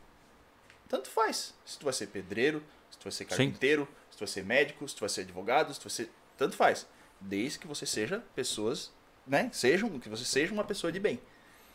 Tanto 0.88 1.10
faz. 1.10 1.56
Se 1.66 1.80
tu 1.80 1.86
vai 1.86 1.94
ser 1.94 2.08
pedreiro, 2.08 2.64
se 2.92 2.98
tu 3.00 3.04
vai 3.04 3.12
ser 3.12 3.26
carpinteiro, 3.26 3.88
se 4.12 4.18
tu 4.18 4.20
vai 4.20 4.28
ser 4.28 4.46
médico, 4.46 4.88
se 4.88 4.96
tu 4.96 5.00
vai 5.00 5.10
ser 5.10 5.22
advogado, 5.22 5.74
se 5.74 5.80
tu 5.80 5.84
vai 5.84 5.90
ser. 5.90 6.12
Tanto 6.38 6.56
faz. 6.56 6.86
Desde 7.20 7.58
que 7.58 7.66
você 7.66 7.84
seja 7.84 8.24
pessoas, 8.36 8.92
né? 9.26 9.50
Sejam, 9.52 10.00
que 10.00 10.08
você 10.08 10.24
seja 10.24 10.54
uma 10.54 10.64
pessoa 10.64 10.92
de 10.92 11.00
bem. 11.00 11.20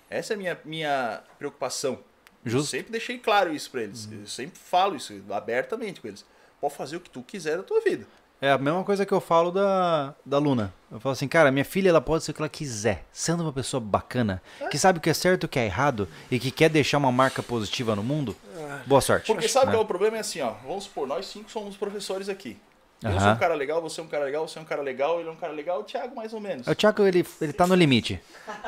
Essa 0.08 0.34
é 0.34 0.34
a 0.34 0.38
minha, 0.38 0.60
minha 0.64 1.24
preocupação. 1.36 2.04
Eu 2.44 2.52
Justo. 2.52 2.70
sempre 2.70 2.92
deixei 2.92 3.18
claro 3.18 3.52
isso 3.52 3.72
pra 3.72 3.82
eles. 3.82 4.08
Eu 4.10 4.26
sempre 4.28 4.58
falo 4.58 4.94
isso 4.94 5.20
abertamente 5.30 6.00
com 6.00 6.06
eles. 6.06 6.24
Pode 6.60 6.74
fazer 6.74 6.96
o 6.96 7.00
que 7.00 7.10
tu 7.10 7.22
quiser 7.24 7.56
da 7.56 7.64
tua 7.64 7.80
vida. 7.80 8.06
É 8.42 8.50
a 8.50 8.56
mesma 8.56 8.82
coisa 8.82 9.04
que 9.04 9.12
eu 9.12 9.20
falo 9.20 9.50
da, 9.50 10.14
da 10.24 10.38
Luna. 10.38 10.72
Eu 10.90 10.98
falo 10.98 11.12
assim, 11.12 11.28
cara, 11.28 11.50
minha 11.52 11.64
filha 11.64 11.90
ela 11.90 12.00
pode 12.00 12.24
ser 12.24 12.30
o 12.30 12.34
que 12.34 12.40
ela 12.40 12.48
quiser, 12.48 13.04
sendo 13.12 13.42
uma 13.42 13.52
pessoa 13.52 13.80
bacana, 13.80 14.42
que 14.70 14.78
sabe 14.78 14.98
o 14.98 15.02
que 15.02 15.10
é 15.10 15.14
certo 15.14 15.44
e 15.44 15.46
o 15.46 15.48
que 15.48 15.58
é 15.58 15.66
errado 15.66 16.08
e 16.30 16.38
que 16.38 16.50
quer 16.50 16.70
deixar 16.70 16.96
uma 16.96 17.12
marca 17.12 17.42
positiva 17.42 17.94
no 17.94 18.02
mundo. 18.02 18.34
Boa 18.86 19.02
sorte. 19.02 19.26
Porque 19.26 19.46
sabe 19.46 19.66
né? 19.66 19.72
qual 19.72 19.82
é 19.82 19.84
o 19.84 19.86
problema? 19.86 20.16
É 20.16 20.20
assim, 20.20 20.40
ó. 20.40 20.52
Vamos 20.66 20.84
supor, 20.84 21.06
nós 21.06 21.26
cinco 21.26 21.50
somos 21.50 21.76
professores 21.76 22.30
aqui. 22.30 22.58
Eu 23.02 23.10
Aham. 23.10 23.20
sou 23.20 23.30
um 23.32 23.36
cara 23.36 23.54
legal, 23.54 23.80
você 23.80 24.00
é 24.00 24.04
um 24.04 24.06
cara 24.06 24.24
legal, 24.24 24.48
você 24.48 24.58
é 24.58 24.62
um 24.62 24.64
cara 24.64 24.82
legal, 24.82 25.20
ele 25.20 25.28
é 25.28 25.32
um 25.32 25.36
cara 25.36 25.52
legal, 25.52 25.80
o 25.80 25.84
Thiago 25.84 26.14
mais 26.16 26.34
ou 26.34 26.40
menos. 26.40 26.66
O 26.66 26.74
Thiago, 26.74 27.06
ele, 27.06 27.26
ele 27.40 27.52
tá 27.52 27.66
no 27.66 27.74
limite. 27.74 28.22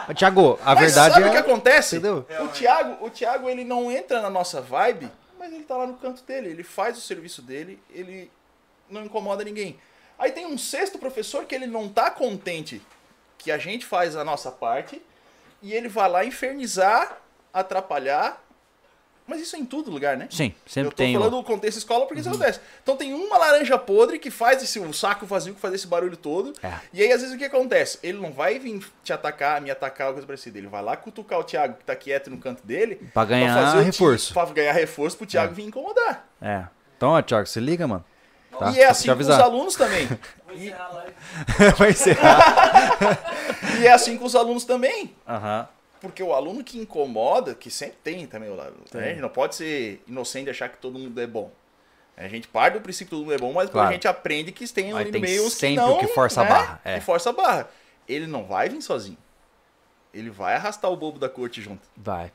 O 0.08 0.14
Thiago, 0.14 0.58
a 0.62 0.74
Mas 0.74 0.80
verdade 0.84 1.14
sabe 1.14 1.26
é... 1.26 1.28
o 1.28 1.32
que 1.32 1.38
acontece? 1.38 1.96
Entendeu? 1.96 2.26
O 2.42 2.48
Thiago, 2.48 3.04
o 3.04 3.10
Thiago, 3.10 3.48
ele 3.48 3.64
não 3.64 3.90
entra 3.90 4.22
na 4.22 4.30
nossa 4.30 4.60
vibe, 4.60 5.10
mas 5.38 5.52
ele 5.52 5.64
tá 5.64 5.76
lá 5.76 5.86
no 5.86 5.94
canto 5.94 6.22
dele, 6.24 6.48
ele 6.48 6.62
faz 6.62 6.96
o 6.96 7.00
serviço 7.00 7.42
dele, 7.42 7.78
ele 7.90 8.30
não 8.92 9.04
incomoda 9.04 9.42
ninguém. 9.44 9.78
Aí 10.18 10.30
tem 10.30 10.46
um 10.46 10.56
sexto 10.58 10.98
professor 10.98 11.44
que 11.46 11.54
ele 11.54 11.66
não 11.66 11.88
tá 11.88 12.10
contente 12.10 12.80
que 13.38 13.50
a 13.50 13.58
gente 13.58 13.84
faz 13.84 14.14
a 14.14 14.24
nossa 14.24 14.50
parte 14.52 15.02
e 15.60 15.72
ele 15.72 15.88
vai 15.88 16.08
lá 16.08 16.24
infernizar, 16.24 17.18
atrapalhar. 17.52 18.40
Mas 19.24 19.40
isso 19.40 19.54
é 19.54 19.58
em 19.60 19.64
todo 19.64 19.88
lugar, 19.90 20.16
né? 20.16 20.26
Sim, 20.30 20.52
sempre 20.66 20.88
Eu 20.88 20.90
tô 20.90 20.96
tem. 20.96 21.14
falando 21.14 21.34
o- 21.34 21.42
do 21.42 21.44
contexto 21.44 21.78
escola 21.78 22.06
porque 22.06 22.20
isso 22.20 22.28
acontece. 22.28 22.58
Então 22.82 22.96
tem 22.96 23.14
uma 23.14 23.38
laranja 23.38 23.78
podre 23.78 24.18
que 24.18 24.32
faz 24.32 24.60
esse 24.62 24.80
um 24.80 24.92
saco 24.92 25.24
vazio 25.24 25.54
que 25.54 25.60
faz 25.60 25.72
esse 25.74 25.86
barulho 25.86 26.16
todo. 26.16 26.52
É. 26.62 26.72
E 26.92 27.00
aí, 27.02 27.12
às 27.12 27.20
vezes, 27.20 27.34
o 27.34 27.38
que 27.38 27.44
acontece? 27.44 28.00
Ele 28.02 28.18
não 28.18 28.32
vai 28.32 28.58
vir 28.58 28.84
te 29.04 29.12
atacar, 29.12 29.60
me 29.60 29.70
atacar, 29.70 30.10
coisa 30.12 30.26
parecida. 30.26 30.58
Ele 30.58 30.66
vai 30.66 30.82
lá 30.82 30.96
cutucar 30.96 31.38
o 31.38 31.44
Thiago, 31.44 31.74
que 31.78 31.84
tá 31.84 31.94
quieto 31.94 32.30
no 32.30 32.38
canto 32.38 32.66
dele. 32.66 32.96
Pra 33.14 33.24
ganhar 33.24 33.76
o 33.76 33.80
reforço. 33.80 34.34
Pra 34.34 34.44
ganhar 34.46 34.72
reforço 34.72 35.16
pro 35.16 35.24
Thiago 35.26 35.54
vir 35.54 35.64
incomodar. 35.66 36.28
É. 36.40 36.64
Então, 36.96 37.10
ó, 37.10 37.22
Thiago, 37.22 37.46
se 37.46 37.60
liga, 37.60 37.86
mano. 37.86 38.04
Tá? 38.58 38.70
E 38.70 38.80
é 38.80 38.86
assim 38.86 39.08
com 39.08 39.20
os 39.20 39.30
alunos 39.30 39.74
também. 39.76 40.06
Vou 40.46 40.54
encerrar 40.54 40.84
a 40.86 40.92
live. 40.92 41.12
Vai 41.78 41.92
ser. 41.92 42.18
e 43.80 43.86
é 43.86 43.92
assim 43.92 44.16
com 44.16 44.24
os 44.24 44.36
alunos 44.36 44.64
também. 44.64 45.14
Aham. 45.28 45.68
Porque 46.00 46.22
o 46.22 46.32
aluno 46.32 46.64
que 46.64 46.78
incomoda, 46.78 47.54
que 47.54 47.70
sempre 47.70 47.96
tem 48.02 48.26
também 48.26 48.50
o 48.50 48.56
lado. 48.56 48.74
né? 48.92 49.04
A 49.04 49.08
gente 49.08 49.20
não 49.20 49.28
pode 49.28 49.54
ser 49.54 50.02
inocente 50.06 50.48
e 50.48 50.50
achar 50.50 50.68
que 50.68 50.76
todo 50.78 50.98
mundo 50.98 51.20
é 51.20 51.26
bom. 51.26 51.50
A 52.16 52.28
gente 52.28 52.46
parte 52.48 52.74
do 52.74 52.80
princípio 52.80 53.06
que 53.06 53.10
todo 53.10 53.20
mundo 53.22 53.34
é 53.34 53.38
bom, 53.38 53.52
mas 53.52 53.70
Claro. 53.70 53.88
a 53.88 53.92
gente 53.92 54.06
aprende 54.06 54.52
que 54.52 54.66
tem 54.72 54.92
ali 54.92 55.10
no 55.10 55.20
meio 55.20 55.46
uns 55.46 55.54
que 55.54 55.60
sempre 55.60 55.76
não. 55.76 55.94
o 55.94 55.98
que 55.98 56.08
força 56.08 56.40
a 56.42 56.44
né? 56.44 56.50
barra, 56.50 56.80
é. 56.84 56.94
Que 56.98 57.04
força 57.04 57.30
a 57.30 57.32
barra. 57.32 57.68
Ele 58.08 58.26
não 58.26 58.44
vai 58.44 58.68
vir 58.68 58.82
sozinho. 58.82 59.16
Ele 60.12 60.28
vai 60.28 60.54
arrastar 60.56 60.90
o 60.90 60.96
bobo 60.96 61.18
da 61.18 61.28
corte 61.28 61.62
junto. 61.62 61.88
Vai. 61.96 62.30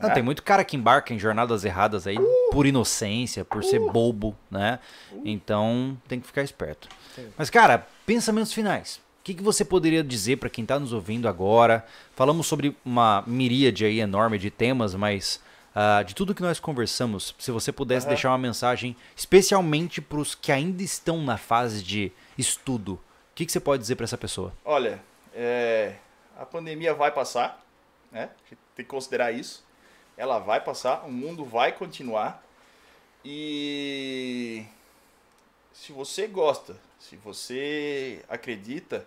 Não, 0.00 0.08
Né? 0.08 0.14
tem 0.14 0.22
muito 0.22 0.42
cara 0.42 0.64
que 0.64 0.76
embarca 0.76 1.12
em 1.14 1.18
jornadas 1.18 1.64
erradas 1.64 2.06
aí 2.06 2.16
por 2.50 2.66
inocência, 2.66 3.44
por 3.44 3.64
ser 3.64 3.80
bobo, 3.80 4.36
né? 4.50 4.78
Então 5.24 5.96
tem 6.06 6.20
que 6.20 6.26
ficar 6.26 6.42
esperto. 6.42 6.88
Mas, 7.36 7.48
cara, 7.50 7.86
pensamentos 8.04 8.52
finais. 8.52 8.96
O 9.20 9.24
que, 9.26 9.34
que 9.34 9.42
você 9.42 9.64
poderia 9.64 10.04
dizer 10.04 10.36
pra 10.36 10.48
quem 10.50 10.64
tá 10.64 10.78
nos 10.78 10.92
ouvindo 10.92 11.26
agora? 11.28 11.84
Falamos 12.14 12.46
sobre 12.46 12.76
uma 12.84 13.24
miríade 13.26 13.84
aí 13.84 13.98
enorme 13.98 14.38
de 14.38 14.50
temas, 14.50 14.94
mas 14.94 15.40
ah, 15.74 16.02
de 16.02 16.14
tudo 16.14 16.34
que 16.34 16.42
nós 16.42 16.60
conversamos, 16.60 17.34
se 17.38 17.50
você 17.50 17.72
pudesse 17.72 18.06
deixar 18.06 18.30
uma 18.30 18.38
mensagem 18.38 18.94
especialmente 19.16 20.00
pros 20.00 20.34
que 20.34 20.52
ainda 20.52 20.82
estão 20.82 21.20
na 21.22 21.36
fase 21.36 21.82
de 21.82 22.12
estudo, 22.38 22.92
o 22.94 23.00
que, 23.34 23.44
que 23.44 23.50
você 23.52 23.60
pode 23.60 23.80
dizer 23.82 23.96
pra 23.96 24.04
essa 24.04 24.16
pessoa? 24.16 24.52
Olha, 24.64 25.02
é, 25.34 25.96
a 26.38 26.46
pandemia 26.46 26.94
vai 26.94 27.10
passar, 27.10 27.62
né? 28.12 28.30
A 28.46 28.48
gente 28.48 28.58
tem 28.76 28.84
que 28.84 28.90
considerar 28.90 29.32
isso. 29.32 29.65
Ela 30.16 30.38
vai 30.38 30.60
passar, 30.60 31.04
o 31.04 31.12
mundo 31.12 31.44
vai 31.44 31.72
continuar. 31.72 32.42
E 33.24 34.64
se 35.72 35.92
você 35.92 36.26
gosta, 36.26 36.76
se 36.98 37.16
você 37.16 38.24
acredita, 38.28 39.06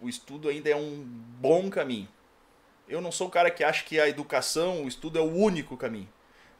o 0.00 0.08
estudo 0.08 0.48
ainda 0.48 0.70
é 0.70 0.76
um 0.76 1.02
bom 1.04 1.68
caminho. 1.68 2.08
Eu 2.88 3.00
não 3.00 3.10
sou 3.10 3.26
o 3.26 3.30
cara 3.30 3.50
que 3.50 3.64
acha 3.64 3.84
que 3.84 3.98
a 3.98 4.08
educação, 4.08 4.84
o 4.84 4.88
estudo 4.88 5.18
é 5.18 5.22
o 5.22 5.34
único 5.34 5.76
caminho, 5.76 6.08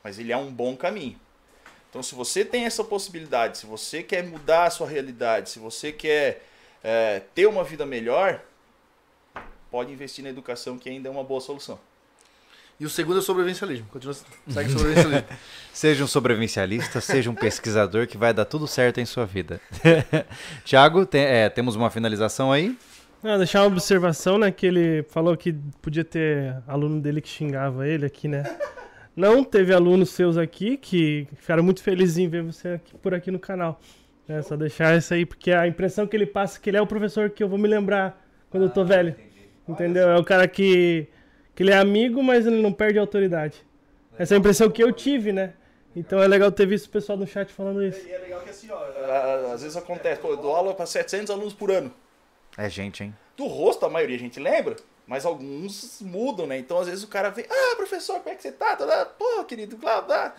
mas 0.03 0.19
ele 0.19 0.33
é 0.33 0.37
um 0.37 0.53
bom 0.53 0.77
caminho. 0.77 1.19
Então, 1.89 2.03
se 2.03 2.15
você 2.15 2.45
tem 2.45 2.65
essa 2.65 2.83
possibilidade, 2.83 3.59
se 3.59 3.67
você 3.67 4.03
quer 4.03 4.25
mudar 4.25 4.65
a 4.65 4.71
sua 4.71 4.89
realidade, 4.89 5.51
se 5.51 5.59
você 5.59 5.93
quer 5.93 6.45
é, 6.83 7.21
ter 7.35 7.47
uma 7.47 7.63
vida 7.63 7.87
melhor, 7.87 8.43
pode 9.71 9.93
investir 9.93 10.25
na 10.25 10.31
educação, 10.31 10.79
que 10.79 10.89
ainda 10.89 11.09
é 11.09 11.13
uma 11.13 11.25
boa 11.25 11.41
solução. 11.41 11.79
E 12.79 12.85
o 12.85 12.91
segundo 12.91 13.19
é 13.19 13.23
sobrevivencialismo. 13.23 13.87
Continua, 13.91 14.15
segue 14.49 14.71
sobrevivencialismo. 14.71 15.29
Seja 15.73 16.05
um 16.05 16.07
sobrevivencialista, 16.07 17.01
seja 17.01 17.31
um 17.31 17.35
pesquisador 17.35 18.07
que 18.07 18.19
vai 18.19 18.35
dar 18.35 18.45
tudo 18.45 18.67
certo 18.67 19.01
em 19.01 19.07
sua 19.07 19.25
vida. 19.25 19.61
Tiago, 20.65 21.07
tem- 21.07 21.23
é, 21.25 21.49
temos 21.49 21.75
uma 21.77 21.91
finalização 21.91 22.53
aí? 22.53 22.77
Ah, 23.23 23.39
deixar 23.39 23.63
uma 23.63 23.69
observação, 23.69 24.39
né? 24.39 24.51
Que 24.51 24.67
ele 24.67 25.03
falou 25.05 25.37
que 25.37 25.55
podia 25.81 26.05
ter 26.05 26.55
aluno 26.67 27.01
dele 27.01 27.21
que 27.21 27.29
xingava 27.29 27.89
ele 27.89 28.05
aqui, 28.07 28.29
né? 28.29 28.45
Não 29.17 29.43
teve 29.43 29.73
alunos 29.73 30.11
seus 30.11 30.37
aqui 30.37 30.77
que 30.77 31.27
ficaram 31.37 31.63
muito 31.63 31.83
felizes 31.83 32.19
em 32.19 32.29
ver 32.29 32.43
você 32.43 32.69
aqui- 32.75 32.95
por 32.99 33.15
aqui 33.15 33.31
no 33.31 33.39
canal. 33.39 33.81
É 34.29 34.43
só 34.43 34.55
deixar 34.57 34.97
isso 34.99 35.15
aí, 35.15 35.25
porque 35.25 35.51
a 35.53 35.67
impressão 35.67 36.07
que 36.07 36.15
ele 36.17 36.27
passa 36.27 36.59
é 36.59 36.61
que 36.61 36.69
ele 36.69 36.77
é 36.77 36.83
o 36.83 36.87
professor 36.87 37.31
que 37.31 37.43
eu 37.43 37.49
vou 37.49 37.59
me 37.59 37.67
lembrar 37.69 38.23
quando 38.51 38.65
eu 38.65 38.71
tô 38.71 38.85
velho. 38.85 39.15
Entendeu? 39.67 40.09
É 40.11 40.19
o 40.19 40.25
cara 40.25 40.47
que, 40.47 41.07
que 41.57 41.63
ele 41.65 41.73
é 41.73 41.77
amigo, 41.79 42.23
mas 42.23 42.47
ele 42.47 42.63
não 42.63 42.73
perde 42.73 42.99
a 42.99 43.03
autoridade. 43.03 43.65
Essa 44.17 44.35
é 44.35 44.37
a 44.37 44.39
impressão 44.39 44.71
que 44.71 44.83
eu 44.83 44.93
tive, 44.93 45.33
né? 45.33 45.55
Então 45.97 46.23
é 46.23 46.29
legal 46.29 46.53
ter 46.53 46.67
visto 46.67 46.87
o 46.87 46.91
pessoal 46.91 47.19
no 47.19 47.27
chat 47.27 47.51
falando 47.53 47.83
isso. 47.83 48.07
E 48.07 48.13
é 48.13 48.19
legal 48.19 48.41
que 48.43 48.51
assim, 48.51 48.71
ó, 48.71 48.77
a- 48.79 49.53
às 49.55 49.63
vezes 49.63 49.77
acontece, 49.77 50.21
pô, 50.21 50.29
eu 50.29 50.37
dou 50.37 50.55
aula 50.55 50.75
para 50.75 50.87
700 50.87 51.31
alunos 51.31 51.55
por 51.55 51.71
ano. 51.71 51.93
É 52.57 52.69
gente, 52.71 53.03
hein? 53.03 53.15
Do 53.37 53.47
rosto, 53.47 53.85
a 53.85 53.91
maioria 53.91 54.17
a 54.17 54.19
gente 54.19 54.39
lembra, 54.39 54.77
mas 55.07 55.25
alguns 55.27 55.99
mudam, 56.03 56.47
né? 56.47 56.59
Então, 56.59 56.79
às 56.79 56.87
vezes 56.87 57.03
o 57.03 57.09
cara 57.09 57.31
vem, 57.31 57.47
ah, 57.51 57.77
professor, 57.77 58.19
como 58.21 58.29
é 58.29 58.35
que 58.35 58.43
você 58.43 58.53
tá? 58.53 58.77
Tá, 58.77 58.87
tá, 58.87 59.05
Pô, 59.07 59.43
querido, 59.45 59.77
blá, 59.77 60.01
blá. 60.03 60.35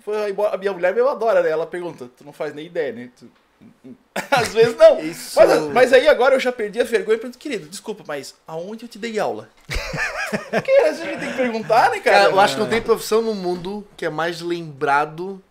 Foi 0.00 0.30
embora- 0.30 0.54
A 0.54 0.58
minha 0.58 0.72
mulher 0.72 0.94
meu 0.94 1.08
adora, 1.08 1.42
né? 1.42 1.50
Ela 1.50 1.66
pergunta, 1.66 2.08
tu 2.16 2.24
não 2.24 2.32
faz 2.32 2.54
nem 2.54 2.66
ideia, 2.66 2.92
né? 2.92 3.10
Tu- 3.18 3.30
Às 4.30 4.54
vezes 4.54 4.76
não. 4.76 5.00
Isso. 5.00 5.38
Mas, 5.38 5.60
mas 5.72 5.92
aí 5.92 6.06
agora 6.08 6.34
eu 6.36 6.40
já 6.40 6.52
perdi 6.52 6.80
a 6.80 6.84
vergonha 6.84 7.16
e 7.16 7.18
pergunto, 7.20 7.38
querido, 7.38 7.66
desculpa, 7.68 8.04
mas 8.06 8.34
aonde 8.46 8.84
eu 8.84 8.88
te 8.88 8.98
dei 8.98 9.18
aula? 9.18 9.48
Vezes 10.84 11.00
a 11.02 11.04
gente 11.04 11.20
tem 11.20 11.30
que 11.30 11.36
perguntar, 11.36 11.90
né, 11.90 12.00
cara? 12.00 12.18
Cara, 12.18 12.30
eu 12.30 12.40
acho 12.40 12.54
que 12.54 12.60
não 12.60 12.68
tem 12.68 12.80
profissão 12.82 13.22
no 13.22 13.34
mundo 13.34 13.86
que 13.96 14.04
é 14.04 14.10
mais 14.10 14.40
lembrado 14.40 15.42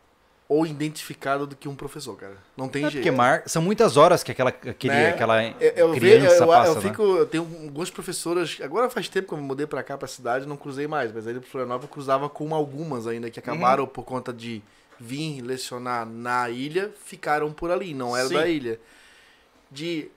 ou 0.49 0.65
identificado 0.65 1.45
do 1.45 1.55
que 1.57 1.67
um 1.67 1.75
professor, 1.75 2.15
cara. 2.15 2.37
Não 2.55 2.69
tem 2.69 2.85
É 2.85 2.89
jeito. 2.89 3.03
porque 3.03 3.11
mar... 3.15 3.43
são 3.47 3.61
muitas 3.61 3.97
horas 3.97 4.23
que 4.23 4.31
aquela, 4.31 4.49
aquele, 4.49 4.93
Né? 4.93 5.09
aquela 5.09 5.43
Eu, 5.43 5.53
eu, 5.75 5.93
ve- 5.93 5.99
criança 5.99 6.43
eu, 6.43 6.47
passa, 6.47 6.69
eu 6.71 6.75
né? 6.75 6.81
fico, 6.81 7.03
eu 7.03 7.25
tenho 7.25 7.43
algumas 7.43 7.89
professoras. 7.89 8.57
Agora 8.61 8.89
faz 8.89 9.09
tempo 9.09 9.27
que 9.27 9.33
eu 9.33 9.37
me 9.37 9.43
mudei 9.43 9.67
pra 9.67 9.83
cá, 9.83 9.97
pra 9.97 10.07
cidade, 10.07 10.45
não 10.45 10.55
cruzei 10.55 10.87
mais, 10.87 11.11
mas 11.11 11.27
aí 11.27 11.33
de 11.33 11.45
Florianópolis 11.45 11.89
eu 11.89 11.93
cruzava 11.93 12.29
com 12.29 12.55
algumas 12.55 13.07
ainda 13.07 13.29
que 13.29 13.39
acabaram 13.39 13.85
por 13.85 14.03
conta 14.05 14.31
de 14.31 14.61
vir 14.99 15.41
lecionar 15.41 16.05
na 16.05 16.49
ilha, 16.49 16.91
ficaram 17.05 17.51
por 17.51 17.69
ali, 17.69 17.93
não 17.93 18.15
era 18.15 18.27
Sim. 18.29 18.33
da 18.35 18.47
ilha. 18.47 18.79
De. 19.69 20.09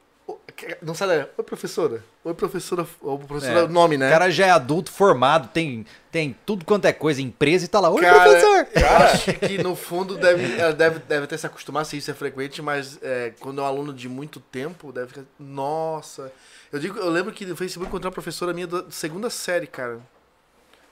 Não 0.81 0.95
sai 0.95 1.09
daí. 1.09 1.27
Oi, 1.37 1.45
professora. 1.45 2.05
Oi, 2.23 2.35
professora. 2.35 2.87
Ou 3.01 3.19
professora, 3.19 3.61
É. 3.61 3.69
nome, 3.69 3.97
né? 3.97 4.07
O 4.09 4.11
cara 4.11 4.31
já 4.31 4.47
é 4.47 4.51
adulto, 4.51 4.93
formado, 4.93 5.49
tem, 5.49 5.87
tem 6.13 6.37
tudo 6.45 6.67
quanto 6.67 6.85
é 6.85 6.93
coisa, 6.93 7.23
empresa 7.23 7.65
e 7.65 7.69
tá 7.69 7.81
lá. 7.81 7.89
Oi, 7.89 8.03
Cara, 8.03 8.23
professor! 8.31 8.67
eu 8.75 8.89
acho 9.07 9.33
que 9.35 9.59
no 9.63 9.75
fundo 9.75 10.19
deve, 10.19 10.61
ela 10.61 10.73
deve, 10.75 10.99
deve 10.99 11.27
ter 11.27 11.39
se 11.39 11.47
acostumado, 11.47 11.87
se 11.87 11.97
isso 11.97 12.11
é 12.11 12.15
frequente, 12.15 12.61
mas 12.61 12.99
é, 13.03 13.33
quando 13.41 13.61
é 13.61 13.65
um 13.65 13.67
aluno 13.67 13.95
de 13.95 14.07
muito 14.07 14.39
tempo, 14.39 14.93
deve 14.93 15.07
ficar. 15.09 15.23
Nossa. 15.39 16.31
Eu 16.71 16.79
digo, 16.79 16.99
eu 16.99 17.09
lembro 17.09 17.33
que 17.33 17.47
no 17.47 17.57
Facebook 17.57 17.89
encontrei 17.89 18.09
uma 18.09 18.13
professora 18.13 18.53
minha 18.53 18.67
da 18.67 18.85
segunda 18.91 19.31
série, 19.31 19.67
cara. 19.67 19.99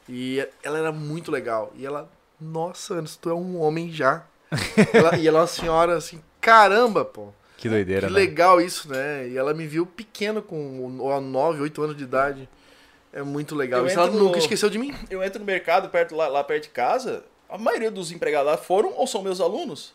E 0.09 0.47
ela 0.63 0.79
era 0.79 0.93
muito 0.93 1.31
legal. 1.31 1.71
E 1.77 1.85
ela, 1.85 2.09
nossa, 2.41 2.95
Anderson, 2.95 3.19
tu 3.21 3.29
é 3.31 3.35
um 3.35 3.61
homem 3.61 3.93
já. 3.93 4.23
Ela- 4.95 5.17
e 5.19 5.29
ela 5.29 5.41
é 5.41 5.43
uma 5.43 5.47
senhora 5.47 5.95
assim, 5.99 6.23
caramba, 6.41 7.05
pô. 7.05 7.29
Que 7.59 7.69
doideira, 7.69 8.07
que 8.07 8.13
né? 8.13 8.19
legal 8.19 8.59
isso, 8.61 8.89
né? 8.89 9.29
E 9.29 9.37
ela 9.37 9.53
me 9.53 9.67
viu 9.67 9.85
pequeno, 9.85 10.41
com 10.41 10.89
9, 11.21 11.61
8 11.61 11.83
anos 11.83 11.97
de 11.97 12.05
idade. 12.05 12.49
É 13.13 13.23
muito 13.23 13.55
legal. 13.55 13.81
Eu 13.81 13.87
Isso 13.89 13.99
ela 13.99 14.07
nunca 14.11 14.33
no- 14.33 14.39
esqueceu 14.39 14.71
de 14.71 14.79
mim. 14.79 14.95
Eu 15.11 15.23
entro 15.23 15.41
no 15.41 15.45
mercado 15.45 15.89
perto, 15.91 16.15
lá, 16.15 16.29
lá 16.29 16.43
perto 16.45 16.63
de 16.65 16.69
casa, 16.71 17.25
a 17.49 17.59
maioria 17.59 17.91
dos 17.91 18.13
empregados 18.13 18.51
lá 18.51 18.57
foram 18.57 18.93
ou 18.97 19.07
são 19.07 19.21
meus 19.23 19.41
alunos. 19.41 19.93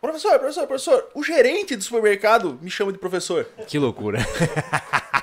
Professor, 0.00 0.36
professor, 0.38 0.66
professor, 0.66 1.08
o 1.14 1.22
gerente 1.22 1.76
do 1.76 1.82
supermercado 1.84 2.58
me 2.60 2.68
chama 2.70 2.92
de 2.92 2.98
professor. 2.98 3.46
Que 3.68 3.78
loucura. 3.78 4.18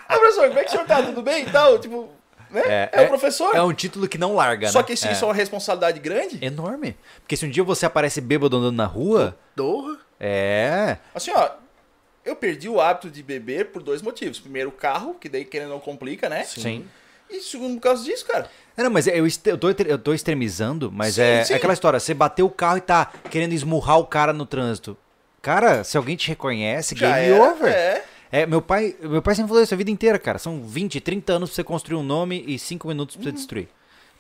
Ah, 0.08 0.18
professor, 0.18 0.48
como 0.48 0.60
é 0.60 0.64
que 0.64 0.70
o 0.70 0.72
senhor 0.72 0.86
tá? 0.88 1.04
Tudo 1.04 1.22
bem 1.22 1.46
e 1.46 1.52
tal? 1.52 1.78
Tipo, 1.78 2.10
né? 2.50 2.62
É, 2.66 2.90
É, 2.94 3.04
é- 3.04 3.06
o 3.06 3.08
professor. 3.10 3.54
É 3.56 3.62
um 3.62 3.74
título 3.74 4.08
que 4.08 4.18
não 4.18 4.34
larga, 4.36 4.70
Só 4.70 4.80
né? 4.80 4.86
que 4.86 4.94
isso, 4.94 5.06
é. 5.08 5.12
isso 5.12 5.26
é 5.26 5.28
uma 5.28 5.34
responsabilidade 5.34 6.00
grande. 6.00 6.44
enorme. 6.44 6.98
Porque 7.20 7.36
se 7.36 7.46
um 7.46 7.50
dia 7.50 7.64
você 7.64 7.86
aparece 7.86 8.22
bêbado 8.22 8.56
andando 8.56 8.76
na 8.78 8.86
rua, 8.86 9.38
Dorra. 9.56 9.98
É. 10.20 10.98
Assim, 11.14 11.32
ó, 11.34 11.50
eu 12.26 12.36
perdi 12.36 12.68
o 12.70 12.80
hábito 12.82 13.10
de 13.10 13.24
beber 13.24 13.68
por 13.68 13.82
dois 13.82 14.02
motivos. 14.02 14.40
Primeiro, 14.40 14.70
o 14.70 14.74
carro, 14.74 15.14
que 15.16 15.30
daí 15.30 15.46
querendo 15.46 15.70
não 15.70 15.80
complica, 15.80 16.28
né? 16.30 16.44
Sim. 16.44 16.86
E 17.30 17.41
segundo, 17.41 17.76
por 17.76 17.82
causa 17.82 18.04
disso, 18.04 18.26
cara. 18.26 18.50
É, 18.76 18.84
não, 18.84 18.90
mas 18.90 19.06
eu, 19.08 19.26
est- 19.28 19.46
eu, 19.46 19.58
tô, 19.58 19.70
eu 19.70 19.98
tô 20.00 20.14
extremizando, 20.14 20.91
mas 20.91 21.16
Sim, 21.16 21.22
é, 21.22 21.44
sim. 21.44 21.54
é 21.54 21.58
aquela 21.58 21.74
história, 21.74 22.00
você 22.00 22.14
bateu 22.14 22.46
o 22.46 22.50
carro 22.50 22.78
e 22.78 22.82
tá 22.82 23.12
querendo 23.30 23.54
esmurrar 23.54 24.00
o 24.00 24.06
cara 24.06 24.34
no 24.34 24.46
trânsito. 24.46 24.98
Cara, 25.41 25.84
se 25.84 25.96
alguém 25.96 26.16
te 26.16 26.28
reconhece, 26.28 26.96
Já 26.96 27.12
game 27.20 27.34
era, 27.34 27.44
over. 27.44 27.72
É. 27.72 28.04
É, 28.32 28.46
meu 28.46 28.62
pai, 28.62 28.96
meu 29.02 29.22
pai 29.22 29.34
sempre 29.36 29.50
falou 29.50 29.64
isso 29.64 29.74
a 29.74 29.78
vida 29.78 29.90
inteira, 29.90 30.20
cara. 30.20 30.38
São 30.38 30.62
20, 30.64 31.00
30 31.02 31.34
anos 31.34 31.50
pra 31.50 31.56
você 31.56 31.64
construir 31.64 31.98
um 31.98 32.04
nome 32.04 32.44
e 32.48 32.60
5 32.60 32.88
minutos 32.88 33.16
pra 33.16 33.24
você 33.26 33.32
destruir. 33.32 33.68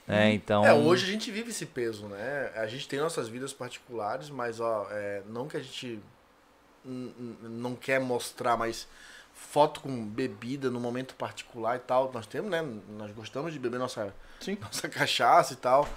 É, 0.09 0.31
então. 0.31 0.65
É, 0.65 0.73
hoje 0.73 1.05
a 1.05 1.11
gente 1.11 1.29
vive 1.31 1.51
esse 1.51 1.65
peso, 1.67 2.07
né? 2.07 2.51
A 2.55 2.65
gente 2.67 2.87
tem 2.87 2.99
nossas 2.99 3.27
vidas 3.29 3.53
particulares, 3.53 4.29
mas 4.29 4.59
ó, 4.59 4.87
é, 4.91 5.21
não 5.27 5.47
que 5.47 5.55
a 5.55 5.61
gente 5.61 5.99
não 6.83 7.75
quer 7.75 7.99
mostrar, 7.99 8.57
mas 8.57 8.87
foto 9.33 9.79
com 9.81 10.05
bebida 10.05 10.69
no 10.69 10.79
momento 10.79 11.13
particular 11.15 11.75
e 11.77 11.79
tal, 11.79 12.11
nós 12.13 12.25
temos, 12.25 12.49
né? 12.49 12.65
Nós 12.97 13.11
gostamos 13.11 13.53
de 13.53 13.59
beber 13.59 13.79
nossa, 13.79 14.13
Sim. 14.39 14.57
nossa 14.61 14.89
cachaça 14.89 15.53
e 15.53 15.57
tal. 15.57 15.87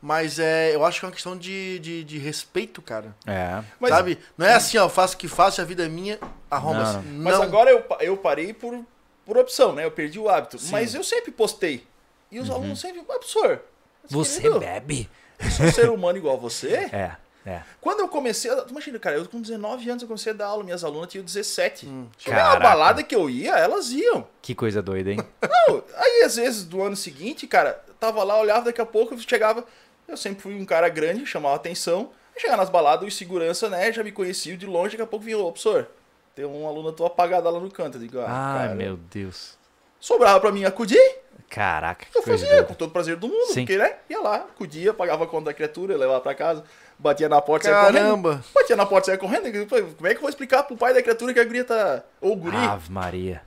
Mas 0.00 0.40
é, 0.40 0.74
eu 0.74 0.84
acho 0.84 0.98
que 0.98 1.06
é 1.06 1.08
uma 1.08 1.14
questão 1.14 1.38
de, 1.38 1.78
de, 1.78 2.02
de 2.02 2.18
respeito, 2.18 2.82
cara. 2.82 3.14
É. 3.24 3.62
Mas- 3.78 3.90
Sabe? 3.90 4.18
Não 4.36 4.44
é 4.44 4.54
assim, 4.54 4.76
ó, 4.76 4.84
eu 4.84 4.90
faço 4.90 5.14
o 5.14 5.18
que 5.18 5.28
faço, 5.28 5.60
a 5.60 5.64
vida 5.64 5.84
é 5.84 5.88
minha, 5.88 6.18
arromba-se. 6.50 6.98
Mas 7.06 7.40
agora 7.40 7.70
eu, 7.70 7.84
eu 8.00 8.16
parei 8.16 8.52
por, 8.52 8.84
por 9.24 9.38
opção, 9.38 9.72
né? 9.72 9.84
Eu 9.84 9.92
perdi 9.92 10.18
o 10.18 10.28
hábito. 10.28 10.56
Mas 10.70 10.94
eu 10.94 11.04
sempre 11.04 11.30
postei. 11.30 11.86
E 12.32 12.40
os 12.40 12.50
alunos 12.50 12.80
sempre, 12.80 13.00
"Ah, 13.00 13.04
professor, 13.04 13.62
Você 14.08 14.40
querido, 14.40 14.58
bebe? 14.58 15.08
eu 15.38 15.50
sou 15.50 15.66
um 15.66 15.72
ser 15.72 15.90
humano 15.90 16.18
igual 16.18 16.36
você. 16.38 16.88
É, 16.92 17.16
é. 17.44 17.62
Quando 17.80 18.00
eu 18.00 18.08
comecei, 18.08 18.50
a- 18.50 18.64
imagina, 18.68 18.98
cara, 18.98 19.16
eu 19.16 19.28
com 19.28 19.40
19 19.40 19.88
anos 19.90 20.02
eu 20.02 20.08
comecei 20.08 20.32
a 20.32 20.34
dar 20.34 20.46
aula, 20.46 20.64
minhas 20.64 20.82
alunas 20.82 21.10
tinham 21.10 21.24
17. 21.24 21.86
Chegava 22.18 22.42
na 22.42 22.48
Caraca. 22.56 22.60
balada 22.60 23.02
que 23.02 23.14
eu 23.14 23.28
ia, 23.28 23.52
elas 23.58 23.90
iam. 23.90 24.26
Que 24.40 24.54
coisa 24.54 24.80
doida, 24.82 25.10
hein? 25.10 25.18
Não, 25.68 25.84
aí 25.96 26.22
às 26.24 26.36
vezes 26.36 26.64
do 26.64 26.82
ano 26.82 26.96
seguinte, 26.96 27.46
cara, 27.46 27.82
tava 28.00 28.22
lá, 28.24 28.40
olhava, 28.40 28.64
daqui 28.66 28.80
a 28.80 28.86
pouco 28.86 29.14
eu 29.14 29.18
chegava. 29.18 29.64
Eu 30.08 30.16
sempre 30.16 30.42
fui 30.42 30.54
um 30.54 30.64
cara 30.64 30.88
grande, 30.88 31.24
chamava 31.26 31.54
atenção. 31.56 32.10
Eu 32.34 32.40
chegava 32.40 32.56
nas 32.62 32.70
baladas, 32.70 33.06
os 33.06 33.14
segurança, 33.16 33.68
né, 33.68 33.92
já 33.92 34.02
me 34.02 34.10
conheciam 34.10 34.56
de 34.56 34.64
longe, 34.66 34.90
daqui 34.92 35.02
a 35.02 35.06
pouco 35.06 35.24
vinha, 35.24 35.36
ô, 35.38 35.52
professor, 35.52 35.88
tem 36.34 36.44
uma 36.44 36.68
aluna 36.68 36.92
tua 36.92 37.08
apagada 37.08 37.50
lá 37.50 37.60
no 37.60 37.70
canto. 37.70 37.98
Eu 37.98 38.00
digo, 38.00 38.18
ah, 38.20 38.26
Ai, 38.28 38.62
cara. 38.68 38.74
meu 38.74 38.96
Deus. 38.96 39.58
Sobrava 40.02 40.40
pra 40.40 40.50
mim 40.50 40.64
acudir, 40.64 41.00
Caraca, 41.48 42.06
que 42.10 42.18
eu 42.18 42.22
coisa 42.22 42.44
fazia, 42.44 42.48
com 42.62 42.62
doida. 42.64 42.74
todo 42.78 42.88
o 42.88 42.92
prazer 42.92 43.14
do 43.16 43.28
mundo, 43.28 43.52
Sim. 43.52 43.60
porque, 43.60 43.76
né, 43.78 43.96
ia 44.10 44.20
lá, 44.20 44.36
acudia, 44.36 44.92
pagava 44.92 45.24
a 45.24 45.26
conta 45.28 45.44
da 45.46 45.54
criatura, 45.54 45.96
levava 45.96 46.20
pra 46.20 46.34
casa, 46.34 46.64
batia 46.98 47.28
na 47.28 47.40
porta, 47.40 47.66
saia 47.68 47.76
correndo. 47.86 47.94
Caramba! 48.02 48.44
Batia 48.54 48.74
na 48.74 48.84
porta, 48.86 49.06
saia 49.06 49.18
correndo. 49.18 49.68
Como 49.96 50.06
é 50.08 50.10
que 50.10 50.16
eu 50.16 50.20
vou 50.22 50.28
explicar 50.30 50.64
pro 50.64 50.76
pai 50.76 50.92
da 50.92 51.00
criatura 51.02 51.32
que 51.32 51.38
a 51.38 51.44
guria 51.44 51.62
tá... 51.64 52.02
Ou 52.20 52.32
o 52.32 52.36
guri? 52.36 52.56
Ave 52.56 52.90
Maria. 52.90 53.42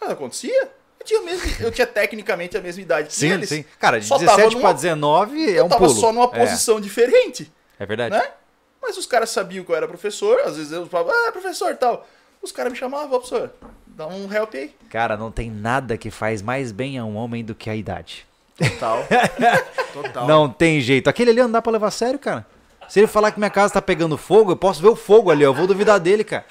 Mas 0.00 0.10
acontecia. 0.10 0.70
Eu 0.98 1.04
tinha, 1.06 1.20
mesmo, 1.20 1.50
eu 1.64 1.70
tinha 1.70 1.86
tecnicamente 1.86 2.56
a 2.56 2.60
mesma 2.60 2.82
idade 2.82 3.08
que 3.08 3.14
Sim, 3.14 3.30
eles. 3.32 3.48
sim. 3.48 3.64
Cara, 3.78 4.00
de 4.00 4.06
Só 4.06 4.16
17 4.18 4.36
tava 4.40 4.50
pra 4.50 4.58
numa- 4.60 4.74
19 4.74 5.50
é 5.54 5.58
Eu 5.60 5.64
um 5.66 5.68
tava 5.68 5.86
pulo. 5.86 6.00
só 6.00 6.12
numa 6.12 6.26
É, 6.32 6.38
posição 6.40 6.80
diferente, 6.80 7.52
É, 7.78 7.84
verdade. 7.86 8.16
né? 8.16 8.30
Mas 8.80 8.96
os 8.96 9.04
caras 9.06 9.30
sabiam 9.30 9.64
que 9.64 9.70
eu 9.70 9.76
era 9.76 9.86
professor, 9.86 10.40
às 10.40 10.56
vezes 10.56 10.72
eu 10.72 10.86
falava, 10.86 11.12
ah, 11.28 11.32
professor 11.32 11.70
e 11.72 11.76
tal. 11.76 12.06
Os 12.40 12.50
caras 12.50 12.72
me 12.72 12.78
chamavam, 12.78 13.06
ó, 13.06 13.18
professor, 13.20 13.52
dá 13.96 14.06
um 14.06 14.32
help 14.32 14.54
aí. 14.54 14.74
Cara, 14.88 15.16
não 15.16 15.30
tem 15.30 15.50
nada 15.50 15.96
que 15.96 16.10
faz 16.10 16.42
mais 16.42 16.72
bem 16.72 16.98
a 16.98 17.04
um 17.04 17.16
homem 17.16 17.44
do 17.44 17.54
que 17.54 17.70
a 17.70 17.76
idade. 17.76 18.26
Total. 18.56 19.06
Total. 19.92 20.26
Não 20.26 20.48
tem 20.48 20.80
jeito. 20.80 21.08
Aquele 21.08 21.30
ali 21.30 21.40
não 21.42 21.50
dá 21.50 21.62
pra 21.62 21.72
levar 21.72 21.88
a 21.88 21.90
sério, 21.90 22.18
cara. 22.18 22.46
Se 22.88 23.00
ele 23.00 23.06
falar 23.06 23.32
que 23.32 23.38
minha 23.38 23.50
casa 23.50 23.74
tá 23.74 23.82
pegando 23.82 24.18
fogo, 24.18 24.52
eu 24.52 24.56
posso 24.56 24.82
ver 24.82 24.88
o 24.88 24.96
fogo 24.96 25.30
ali, 25.30 25.44
ó. 25.44 25.48
Eu 25.48 25.54
vou 25.54 25.66
duvidar 25.66 25.98
dele, 25.98 26.24
cara. 26.24 26.44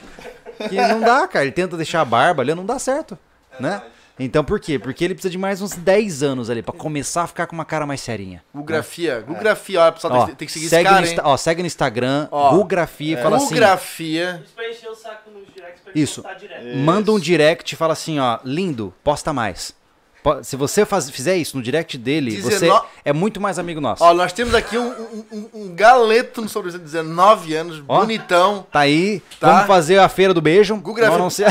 Que 0.70 0.76
não 0.76 1.00
dá, 1.00 1.28
cara. 1.28 1.46
Ele 1.46 1.52
tenta 1.52 1.78
deixar 1.78 2.02
a 2.02 2.06
barba 2.06 2.42
ali, 2.42 2.54
não 2.56 2.66
dá 2.66 2.80
certo. 2.80 3.18
Né? 3.60 3.82
Então 4.20 4.44
por 4.44 4.60
quê? 4.60 4.78
Porque 4.78 5.04
ele 5.04 5.16
precisa 5.16 5.32
de 5.32 5.38
mais 5.38 5.62
uns 5.62 5.72
10 5.72 6.22
anos 6.22 6.50
ali 6.50 6.62
pra 6.62 6.74
começar 6.74 7.24
a 7.24 7.28
ficar 7.28 7.48
com 7.48 7.56
uma 7.56 7.66
cara 7.66 7.86
mais 7.86 8.02
serinha. 8.02 8.44
Gugrafia. 8.54 9.22
Gugrafia, 9.22 9.82
ó, 9.82 9.92
pessoal, 9.92 10.14
Ó, 10.14 10.26
tem, 10.28 10.36
que 10.36 10.52
seguir 10.52 10.66
esse 10.66 10.76
segue, 10.76 10.90
cara, 10.90 11.02
no, 11.02 11.22
ó, 11.24 11.38
segue 11.38 11.64
no 11.64 11.68
Instagram, 11.68 12.28
Ó, 12.32 12.52
Gugrafia 12.58 13.20
e 13.20 13.22
fala 13.22 13.38
assim. 13.38 13.50
Gugrafia. 13.50 14.42
Isso 14.46 14.54
pra 14.54 14.70
encher 14.70 14.90
o 14.90 14.96
saco 14.96 15.32
nos 15.32 15.48
Isso. 15.96 16.24
direto. 16.40 16.78
Manda 16.78 17.12
um 17.12 17.20
direct 17.20 17.74
e 17.74 17.78
fala 17.78 17.94
assim, 17.94 18.20
ó, 18.20 18.40
lindo, 18.44 18.94
posta 19.04 19.32
mais. 19.34 19.74
Se 20.44 20.56
você 20.56 20.86
faz- 20.86 21.10
fizer 21.10 21.36
isso 21.36 21.58
no 21.58 21.64
direct 21.64 21.98
dele, 21.98 22.40
você 22.40 22.50
Dezeno- 22.52 22.84
é 23.04 23.12
muito 23.12 23.42
mais 23.42 23.58
amigo 23.58 23.82
nosso. 23.82 24.04
Ó, 24.04 24.14
nós 24.14 24.32
temos 24.32 24.54
aqui 24.54 24.78
um, 24.78 24.88
um, 24.92 25.26
um- 25.32 25.50
um 25.64 25.76
galeto 25.76 26.44
no 26.44 26.48
sobre 26.48 26.72
19 26.72 27.56
anos, 27.56 27.82
Ó. 27.88 28.02
bonitão. 28.02 28.68
Tá 28.72 28.82
aí, 28.82 29.20
Tá. 29.40 29.52
vamos 29.52 29.66
fazer 29.66 29.98
a 29.98 30.08
feira 30.08 30.32
do 30.32 30.40
beijo. 30.40 30.76
Gugrafia- 30.76 31.10
Nós 31.10 31.20
não 31.20 31.30
sei- 31.32 31.48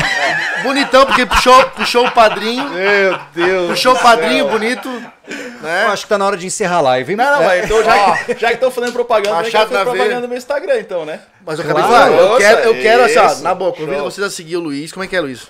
Bonitão, 0.63 1.05
porque 1.05 1.25
puxou, 1.25 1.61
puxou 1.71 2.05
o 2.07 2.11
padrinho. 2.11 2.69
Meu 2.69 3.19
Deus. 3.35 3.71
Puxou 3.71 3.93
o 3.93 3.99
padrinho 3.99 4.47
bonito. 4.47 4.87
Né? 5.61 5.85
Eu 5.85 5.89
acho 5.91 6.03
que 6.03 6.09
tá 6.09 6.17
na 6.17 6.25
hora 6.25 6.37
de 6.37 6.45
encerrar 6.45 6.77
a 6.77 6.81
live. 6.81 7.11
hein? 7.11 7.15
Não, 7.17 7.25
não, 7.25 7.41
É. 7.43 7.45
mas 7.45 7.65
então 7.65 7.83
já, 7.83 8.17
que- 8.25 8.35
já 8.39 8.47
que 8.49 8.53
estão 8.55 8.71
fazendo 8.71 8.93
propaganda, 8.93 9.29
eu 9.29 9.35
Machado 9.35 9.51
quero 9.51 9.63
fazer 9.69 9.73
na 9.73 9.83
veia. 9.83 9.95
propaganda 9.95 10.21
no 10.21 10.27
meu 10.27 10.37
Instagram, 10.37 10.79
então, 10.79 11.05
né? 11.05 11.21
Mas 11.45 11.59
eu 11.59 11.65
acabei 11.65 11.83
de 11.83 11.89
Claro. 11.89 12.13
falar. 12.13 12.23
Eu 12.31 12.37
quero, 12.37 12.59
eu 12.61 12.73
quero 12.81 13.03
assim, 13.03 13.17
ó, 13.17 13.25
isso. 13.31 13.43
na 13.43 13.53
boa, 13.55 13.71
convido 13.71 13.93
Show. 13.95 14.03
vocês 14.11 14.27
a 14.27 14.29
seguir 14.29 14.57
o 14.57 14.59
Luiz. 14.59 14.91
Como 14.91 15.03
é 15.03 15.07
que 15.07 15.15
é, 15.15 15.21
Luiz? 15.21 15.47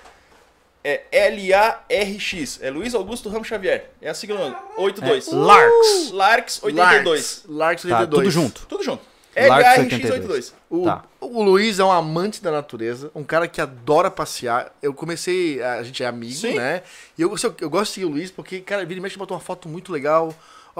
É 0.84 1.02
L-A-R-X. 1.12 2.60
É 2.62 2.72
Luiz 2.72 2.96
Augusto 2.96 3.30
Ramos 3.30 3.48
Xavier. 3.48 3.86
É 4.02 4.10
a 4.10 4.14
sigla 4.14 4.56
82. 4.78 5.28
É, 5.28 5.36
Larks. 5.36 6.12
Larks 6.12 6.60
82. 6.64 7.06
Larks, 7.06 7.44
Larks 7.48 7.84
Tá, 7.84 7.88
82. 8.00 8.10
tudo 8.24 8.32
junto. 8.32 8.66
Tudo 8.68 8.84
junto. 8.84 9.11
Larks 9.36 9.66
L-A-R-X 9.78 9.94
82. 10.12 10.54
O, 10.70 10.84
Tá. 10.86 11.04
o 11.22 11.42
Luiz 11.44 11.80
é 11.80 11.84
um 11.84 11.92
amante 11.92 12.42
da 12.44 12.52
natureza, 12.52 13.10
um 13.16 13.24
cara 13.24 13.48
que 13.48 13.62
adora 13.62 14.12
passear. 14.12 14.74
Eu 14.82 14.94
comecei, 14.94 15.62
a 15.64 15.82
gente 15.84 16.04
é 16.04 16.08
amigo, 16.08 16.34
Sim. 16.34 16.56
né? 16.56 16.84
E 17.18 17.22
eu, 17.22 17.34
eu, 17.42 17.56
eu 17.62 17.70
gosto 17.70 17.90
de 17.92 17.94
seguir 17.96 18.06
o 18.06 18.10
Luiz 18.10 18.30
porque, 18.32 18.60
cara, 18.60 18.86
vira 18.86 19.00
e 19.00 19.02
mexe 19.04 19.18
bota 19.18 19.34
uma 19.34 19.40
foto 19.40 19.70
muito 19.70 19.92
legal, 19.92 20.34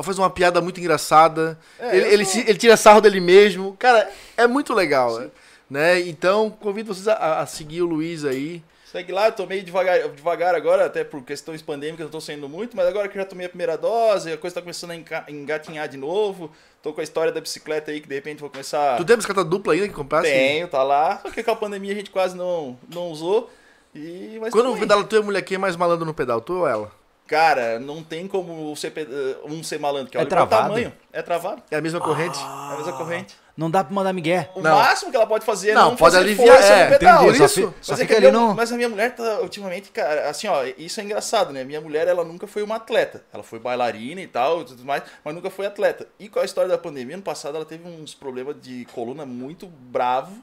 faz 0.04 0.18
uma 0.20 0.30
piada 0.30 0.60
muito 0.62 0.80
engraçada. 0.80 1.58
É, 1.80 1.96
ele, 1.96 2.08
ele, 2.14 2.26
sou- 2.26 2.42
ele 2.42 2.58
tira 2.58 2.76
sarro 2.76 3.00
dele 3.02 3.20
mesmo. 3.22 3.76
Cara, 3.80 4.10
é 4.36 4.46
muito 4.48 4.74
legal, 4.74 5.22
né? 5.70 6.02
Então, 6.02 6.50
convido 6.50 6.94
vocês 6.94 7.08
a, 7.08 7.40
a 7.40 7.46
seguir 7.46 7.82
o 7.82 7.86
Luiz 7.86 8.26
aí. 8.26 8.62
Segue 8.92 9.14
lá, 9.14 9.28
eu 9.28 9.32
tô 9.32 9.46
meio 9.46 9.64
devagar, 9.64 10.10
devagar 10.10 10.54
agora, 10.54 10.86
até 10.86 11.02
por 11.04 11.24
questões 11.24 11.62
pandêmicas, 11.62 12.06
eu 12.06 12.12
tô 12.12 12.20
saindo 12.20 12.50
muito, 12.50 12.76
mas 12.76 12.86
agora 12.86 13.08
que 13.08 13.18
eu 13.18 13.22
já 13.22 13.28
tomei 13.28 13.46
a 13.46 13.50
primeira 13.50 13.78
dose, 13.78 14.34
a 14.34 14.38
coisa 14.38 14.56
tá 14.56 14.62
começando 14.62 14.92
a 14.92 15.32
engatinhar 15.32 15.88
de 15.88 15.96
novo. 15.96 16.52
Tô 16.84 16.92
com 16.92 17.00
a 17.00 17.04
história 17.04 17.32
da 17.32 17.40
bicicleta 17.40 17.90
aí, 17.92 18.02
que 18.02 18.08
de 18.10 18.16
repente 18.16 18.40
vou 18.42 18.50
começar. 18.50 18.98
Tu 18.98 19.06
tem 19.06 19.14
a 19.14 19.18
bicicleta 19.18 19.46
dupla 19.46 19.74
ainda 19.74 19.88
que 19.88 19.94
comprasse? 19.94 20.30
Tenho, 20.30 20.68
tá 20.68 20.84
lá. 20.84 21.20
Só 21.22 21.30
que 21.32 21.42
com 21.42 21.52
a 21.52 21.56
pandemia 21.56 21.94
a 21.94 21.96
gente 21.96 22.10
quase 22.10 22.36
não, 22.36 22.78
não 22.94 23.08
usou. 23.08 23.50
E, 23.96 24.38
mas 24.42 24.52
Quando 24.52 24.74
aí. 24.74 24.80
pedalo, 24.80 25.06
tu 25.06 25.16
é 25.16 25.22
mulher, 25.22 25.42
quem 25.42 25.56
é 25.56 25.58
mais 25.58 25.76
malandro 25.78 26.06
no 26.06 26.14
pedal? 26.14 26.42
Tu 26.42 26.54
ou 26.54 26.68
ela? 26.68 26.92
Cara, 27.28 27.80
não 27.80 28.04
tem 28.04 28.28
como 28.28 28.76
ser, 28.76 28.92
pe- 28.92 29.08
um 29.46 29.64
ser 29.64 29.80
malandro, 29.80 30.12
que 30.12 30.18
É 30.18 30.20
olha 30.20 30.28
o 30.44 30.48
tamanho. 30.48 30.92
É 31.14 31.22
travado. 31.22 31.62
É 31.72 31.78
a 31.78 31.82
mesma 31.82 32.02
corrente? 32.02 32.38
É 32.38 32.74
a 32.74 32.76
mesma 32.78 32.94
corrente. 32.94 33.38
Não 33.56 33.70
dá 33.70 33.84
pra 33.84 33.94
mandar 33.94 34.14
migué. 34.14 34.50
O 34.56 34.62
Não. 34.62 34.78
máximo 34.78 35.12
que 35.12 35.18
ela 35.18 35.28
pode 35.28 35.46
fazer 35.46 35.72
é 35.72 35.74
Não, 35.74 35.90
não, 35.92 35.96
pode 35.98 36.16
fazer 36.16 36.18
aliviar, 36.26 36.48
força 36.58 36.74
é, 36.74 36.84
no 36.90 36.98
pedal. 36.98 37.24
entendi, 37.24 37.38
só 37.38 37.46
isso. 37.46 37.56
fi- 37.56 37.66
Mas, 37.66 37.76
só 37.86 37.94
é 37.94 37.96
a 37.96 38.00
ali 38.02 38.20
minha, 38.20 38.32
no... 38.32 38.56
mas 38.56 38.72
a 38.72 38.76
minha 38.78 38.90
mulher 38.90 39.14
tá 39.16 39.40
ultimamente, 39.42 39.92
cara, 39.92 40.30
assim, 40.30 40.48
ó, 40.48 40.64
isso 40.78 41.00
é 41.00 41.04
engraçado, 41.04 41.52
né? 41.52 41.64
Minha 41.64 41.82
mulher, 41.82 42.08
ela 42.08 42.24
nunca 42.24 42.48
foi 42.48 42.64
uma 42.64 42.76
atleta. 42.78 43.24
Ela 43.34 43.44
foi 43.44 43.60
bailarina 43.60 44.22
e 44.22 44.28
tal, 44.28 44.62
e 44.62 44.66
tudo 44.66 44.86
mais, 44.86 45.04
mas 45.24 45.36
nunca 45.36 45.50
foi 45.50 45.66
atleta. 45.66 46.08
E 46.18 46.30
com 46.30 46.40
a 46.40 46.46
história 46.46 46.70
da 46.70 46.78
pandemia, 46.78 47.16
ano 47.16 47.24
passado 47.24 47.56
ela 47.56 47.66
teve 47.66 47.88
uns 47.88 48.14
problemas 48.14 48.56
de 48.62 48.86
coluna 48.94 49.26
muito 49.26 49.68
bravo 49.68 50.34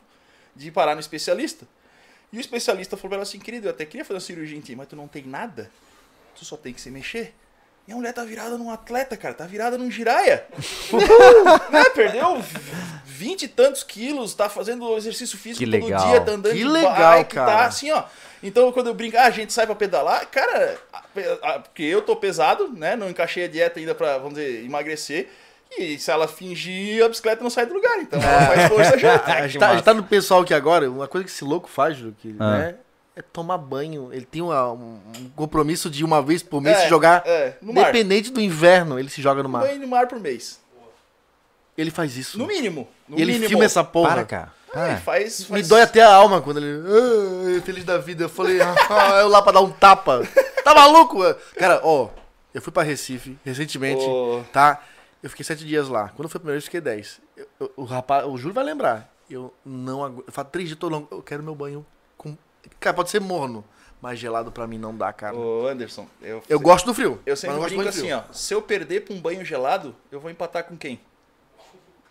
de 0.54 0.70
parar 0.70 0.94
no 0.94 1.00
especialista. 1.00 1.66
E 2.32 2.36
o 2.36 2.40
especialista 2.40 2.94
falou 2.96 3.08
pra 3.10 3.16
ela 3.16 3.22
assim, 3.22 3.38
querido, 3.38 3.68
eu 3.68 3.70
até 3.70 3.86
queria 3.86 4.04
fazer 4.04 4.14
uma 4.16 4.20
cirurgia 4.20 4.56
em 4.58 4.60
ti, 4.60 4.76
mas 4.76 4.86
tu 4.86 4.94
não 4.94 5.08
tem 5.08 5.24
nada? 5.24 5.70
Tu 6.38 6.44
só 6.44 6.56
tem 6.58 6.74
que 6.74 6.80
se 6.80 6.90
mexer. 6.90 7.34
Minha 7.88 7.96
mulher 7.96 8.12
tá 8.12 8.22
virada 8.22 8.58
num 8.58 8.70
atleta, 8.70 9.16
cara, 9.16 9.32
tá 9.32 9.46
virada 9.46 9.78
num 9.78 9.90
giraia. 9.90 10.44
né? 11.72 11.84
Perdeu 11.94 12.38
vinte 13.06 13.44
e 13.44 13.48
tantos 13.48 13.82
quilos, 13.82 14.34
tá 14.34 14.46
fazendo 14.50 14.94
exercício 14.94 15.38
físico 15.38 15.64
Que 15.64 15.70
todo 15.70 15.84
legal. 15.86 16.06
dia, 16.06 16.20
tá 16.20 16.32
andando 16.32 16.52
Que 16.52 16.58
de 16.58 16.64
legal, 16.68 16.94
bike, 17.16 17.34
cara. 17.34 17.50
tá 17.50 17.64
assim, 17.64 17.90
ó. 17.90 18.04
Então, 18.42 18.70
quando 18.72 18.88
eu 18.88 18.94
brinco, 18.94 19.16
ah, 19.16 19.22
a 19.24 19.30
gente 19.30 19.54
sai 19.54 19.64
pra 19.64 19.74
pedalar, 19.74 20.26
cara, 20.26 20.76
porque 21.64 21.82
eu 21.82 22.02
tô 22.02 22.14
pesado, 22.14 22.68
né? 22.76 22.94
Não 22.94 23.08
encaixei 23.08 23.44
a 23.44 23.48
dieta 23.48 23.80
ainda 23.80 23.94
pra, 23.94 24.18
vamos 24.18 24.34
dizer, 24.34 24.62
emagrecer. 24.66 25.30
E 25.78 25.98
se 25.98 26.10
ela 26.10 26.28
fingir, 26.28 27.02
a 27.02 27.08
bicicleta 27.08 27.42
não 27.42 27.48
sai 27.50 27.64
do 27.64 27.72
lugar. 27.72 27.98
Então, 28.00 28.20
ela 28.20 28.46
faz 28.48 28.68
força 28.68 28.98
junto. 28.98 29.22
A 29.30 29.48
gente, 29.48 29.58
tá, 29.58 29.70
a 29.70 29.74
gente 29.76 29.84
tá 29.84 29.94
no 29.94 30.02
pessoal 30.04 30.42
aqui 30.42 30.52
agora, 30.52 30.90
uma 30.90 31.08
coisa 31.08 31.24
que 31.24 31.30
esse 31.32 31.42
louco 31.42 31.68
faz, 31.70 31.96
Ju, 31.96 32.14
que, 32.20 32.36
Ah. 32.38 32.58
né? 32.58 32.74
É 33.18 33.22
tomar 33.22 33.58
banho. 33.58 34.12
Ele 34.12 34.24
tem 34.24 34.40
uma- 34.40 34.70
um, 34.72 35.00
compromisso 35.34 35.90
de 35.90 36.04
uma 36.04 36.22
vez 36.22 36.40
por 36.40 36.60
mês 36.62 36.78
É, 36.78 36.82
se 36.82 36.88
jogar. 36.88 37.22
é, 37.26 37.56
no 37.60 37.72
mar. 37.72 37.80
Independente 37.90 38.30
do 38.30 38.40
inverno, 38.40 38.96
ele 38.96 39.08
se 39.10 39.20
joga 39.20 39.42
no 39.42 39.48
Um 39.48 39.52
mar. 39.52 39.62
banho 39.62 39.80
no 39.80 39.88
mar 39.88 40.06
por 40.06 40.20
mês. 40.20 40.60
Ele 41.76 41.90
faz 41.90 42.16
isso. 42.16 42.38
No 42.38 42.46
mínimo. 42.46 42.86
No 43.08 43.16
ele 43.18 43.32
mínimo. 43.32 43.48
filma 43.48 43.64
essa 43.64 43.82
porra. 43.82 44.08
Para, 44.10 44.24
cara. 44.24 44.52
É, 44.70 44.72
Para. 44.72 44.96
faz, 44.98 45.40
Me 45.40 45.46
faz- 45.46 45.68
dói 45.68 45.80
até 45.82 46.00
a 46.02 46.14
alma 46.14 46.40
quando 46.42 46.58
ele. 46.58 46.82
"Ah, 46.86 47.62
feliz 47.62 47.84
da 47.84 47.98
vida. 47.98 48.24
Eu 48.24 48.28
falei, 48.28 48.58
ah, 48.62 49.18
eu 49.20 49.28
lá 49.28 49.42
pra 49.42 49.52
dar 49.52 49.60
um 49.62 49.70
tapa. 49.70 50.22
Tá 50.62 50.74
maluco? 50.74 51.18
Cara, 51.56 51.80
ó, 51.82 52.08
eu 52.54 52.60
fui 52.62 52.72
pra 52.72 52.82
Recife 52.82 53.36
recentemente, 53.44 54.04
Ô. 54.04 54.42
tá? 54.52 54.80
Eu 55.22 55.30
fiquei 55.30 55.44
sete 55.44 55.64
dias 55.64 55.88
lá. 55.88 56.10
Quando 56.14 56.28
foi 56.28 56.38
a 56.38 56.40
primeira 56.40 56.54
vez, 56.56 56.64
eu 56.64 56.66
fiquei 56.66 56.80
dez. 56.80 57.20
Eu- 57.36 57.46
eu- 57.60 57.72
o 57.78 57.84
rapaz, 57.84 58.24
o 58.26 58.36
Júlio 58.38 58.54
vai 58.54 58.62
lembrar. 58.64 59.12
Eu 59.30 59.52
não 59.64 60.04
aguento. 60.04 60.24
Eu 60.26 60.32
falo 60.32 60.48
três 60.52 60.68
dias, 60.68 60.78
tô 60.78 60.88
longo. 60.88 61.08
Eu 61.10 61.22
quero 61.22 61.42
meu 61.42 61.54
banho. 61.54 61.84
Cara, 62.80 62.94
pode 62.94 63.10
ser 63.10 63.20
morno, 63.20 63.64
mas 64.00 64.18
gelado 64.18 64.50
pra 64.52 64.66
mim 64.66 64.78
não 64.78 64.94
dá, 64.96 65.12
cara. 65.12 65.34
Ô, 65.36 65.66
Anderson, 65.66 66.06
eu, 66.22 66.42
Eu 66.48 66.60
gosto 66.60 66.86
do 66.86 66.94
frio. 66.94 67.20
eu 67.26 67.36
sempre 67.36 67.56
gosto 67.56 67.68
brinco 67.68 67.82
muito 67.82 67.88
assim, 67.90 68.06
frio. 68.06 68.16
ó. 68.28 68.32
Se 68.32 68.54
eu 68.54 68.62
perder 68.62 69.04
pra 69.04 69.14
um 69.14 69.20
banho 69.20 69.44
gelado, 69.44 69.94
eu 70.10 70.20
vou 70.20 70.30
empatar 70.30 70.64
com 70.64 70.76
quem? 70.76 71.00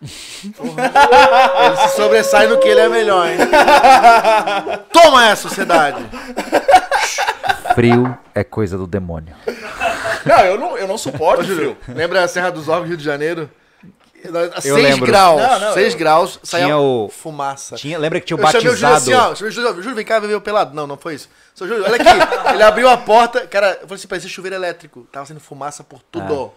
Ele 0.00 1.76
se 1.88 1.96
sobressai 1.96 2.46
no 2.46 2.58
que 2.58 2.68
ele 2.68 2.80
é 2.80 2.88
melhor, 2.88 3.28
hein? 3.28 3.38
Toma 4.92 5.26
essa, 5.28 5.48
sociedade. 5.48 6.04
Frio 7.74 8.16
é 8.34 8.44
coisa 8.44 8.78
do 8.78 8.86
demônio. 8.86 9.34
Não, 10.24 10.38
eu 10.44 10.58
não, 10.58 10.78
eu 10.78 10.86
não 10.86 10.96
suporto 10.98 11.40
Ô, 11.40 11.44
Júlio, 11.44 11.76
frio. 11.80 11.96
lembra 11.96 12.22
a 12.22 12.28
Serra 12.28 12.50
dos 12.50 12.68
Ovos, 12.68 12.88
Rio 12.88 12.96
de 12.96 13.02
Janeiro? 13.04 13.50
A 14.54 14.60
6 14.60 14.74
lembro. 14.74 15.06
graus. 15.06 15.40
Não, 15.40 15.58
não, 15.60 15.72
6 15.74 15.92
eu- 15.92 15.98
graus, 15.98 16.38
saía 16.42 16.64
Tinha 16.66 16.78
o- 16.78 17.08
fumaça. 17.08 17.76
Tinha, 17.76 17.98
lembra 17.98 18.20
que 18.20 18.26
tinha 18.26 18.36
o 18.36 18.40
Eu 18.40 18.46
chamei 18.46 18.58
o 18.58 18.76
Júlio 18.76 18.80
batizado? 18.92 18.96
assim, 18.96 19.32
ó. 19.32 19.34
Chamei 19.34 19.50
o 19.50 19.54
Júlio, 19.54 19.82
Júlio, 19.82 19.94
vem 19.96 20.04
cá, 20.04 20.18
ver 20.20 20.34
o 20.34 20.40
pelado. 20.40 20.74
Não, 20.74 20.86
não 20.86 20.96
foi 20.96 21.14
isso. 21.14 21.28
Seu 21.54 21.66
Júlio, 21.66 21.84
olha 21.84 21.96
aqui. 21.96 22.04
ele 22.54 22.62
abriu 22.62 22.88
a 22.88 22.96
porta, 22.96 23.46
cara, 23.46 23.72
eu 23.80 23.88
falei 23.88 23.94
assim, 23.96 24.08
parecia 24.08 24.30
chuveiro 24.30 24.56
elétrico. 24.56 25.06
Tava 25.12 25.26
saindo 25.26 25.40
fumaça 25.40 25.82
por 25.84 26.00
tudo. 26.10 26.52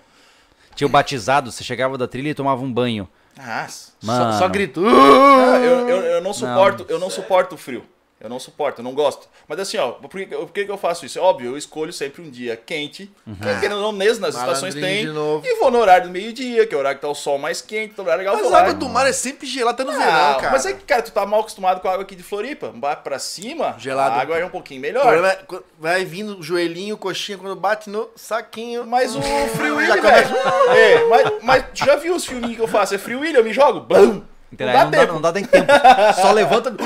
Tinha 0.76 0.88
o 0.88 0.90
batizado, 0.90 1.52
você 1.52 1.64
chegava 1.64 1.98
da 1.98 2.08
trilha 2.08 2.30
e 2.30 2.34
tomava 2.34 2.62
um 2.62 2.72
banho. 2.72 3.08
Ah, 3.38 3.68
Mano. 4.04 4.34
Só, 4.34 4.40
só 4.40 4.48
grito. 4.50 4.84
Ah, 4.86 5.58
eu, 5.60 5.88
eu, 5.90 5.98
eu 6.04 6.22
não 6.22 6.34
suporto, 6.34 6.86
eu 6.90 7.00
não 7.00 7.10
suporto 7.10 7.56
o 7.56 7.58
frio. 7.58 7.84
Eu 8.22 8.30
não 8.30 8.40
suporto, 8.40 8.80
eu 8.80 8.84
não 8.84 8.94
gosto. 8.94 9.28
Mas 9.48 9.60
assim, 9.60 9.78
ó, 9.78 9.92
por 9.92 10.10
que, 10.10 10.26
por 10.28 10.52
que 10.52 10.66
que 10.66 10.72
eu 10.72 10.78
faço 10.78 11.06
isso? 11.06 11.18
É 11.18 11.22
óbvio, 11.22 11.52
eu 11.52 11.58
escolho 11.58 11.92
sempre 11.92 12.22
um 12.22 12.30
dia 12.30 12.56
quente, 12.56 13.12
querendo 13.60 13.76
ou 13.78 13.82
não, 13.82 13.92
mesmo 13.92 14.22
nas 14.22 14.36
estações 14.36 14.76
tem. 14.76 15.06
E 15.06 15.60
vou 15.60 15.72
no 15.72 15.80
horário 15.80 16.08
do 16.08 16.12
meio-dia, 16.12 16.68
que 16.68 16.74
é 16.74 16.78
o 16.78 16.80
horário 16.80 16.98
que 16.98 17.02
tá 17.02 17.10
o 17.10 17.16
sol 17.16 17.38
mais 17.38 17.62
quente, 17.62 17.94
então 17.94 18.08
é 18.10 18.16
legal 18.16 18.36
Mas 18.36 18.52
a 18.52 18.60
água 18.60 18.74
do 18.74 18.88
mar 18.88 19.08
é 19.08 19.12
sempre 19.14 19.48
gelada 19.48 19.82
até 19.82 19.84
no 19.84 19.92
Ah, 19.92 20.06
verão, 20.06 20.40
cara. 20.40 20.52
Mas 20.52 20.66
é 20.66 20.74
que, 20.74 20.84
cara, 20.84 21.02
tu 21.02 21.12
tá 21.12 21.26
mal 21.26 21.40
acostumado 21.40 21.82
com 21.82 21.88
a 21.88 21.92
água 21.92 22.04
aqui 22.04 22.16
de 22.16 22.24
Floripa. 22.24 22.72
Vai 22.76 22.96
pra 22.96 23.18
cima, 23.18 23.76
Gelado. 23.78 24.16
a 24.16 24.22
água 24.22 24.38
é 24.38 24.46
um 24.46 24.50
pouquinho 24.50 24.82
melhor. 24.82 25.24
é 25.26 25.46
vai 25.80 26.06
vindo 26.06 26.40
o 26.40 26.44
joelhinho, 26.44 26.98
coxinha, 26.98 27.38
quando 27.38 27.56
bate 27.56 27.90
no 27.90 28.10
saquinho. 28.16 28.86
Mas 28.86 29.16
o 29.16 29.22
Já 29.22 29.74
Willy, 29.76 30.02
velho. 30.02 30.38
É, 30.76 31.06
mas, 31.08 31.44
mas 31.44 31.66
tu 31.74 31.86
já 31.86 31.96
viu 31.96 32.16
os 32.16 32.26
filminhos 32.26 32.56
que 32.56 32.62
eu 32.62 32.68
faço? 32.68 32.96
É 32.96 32.98
Willy, 32.98 33.36
eu 33.36 33.44
me 33.44 33.54
jogo. 33.54 33.80
Bum! 33.82 34.22
Entendeu? 34.52 34.74
Não 34.74 34.80
dá 34.80 34.84
Não 34.84 34.92
dá, 34.92 35.00
tempo. 35.00 35.14
não 35.14 35.22
dá 35.22 35.32
nem 35.32 35.44
tempo. 35.46 35.72
Só 36.22 36.32
levanta. 36.32 36.74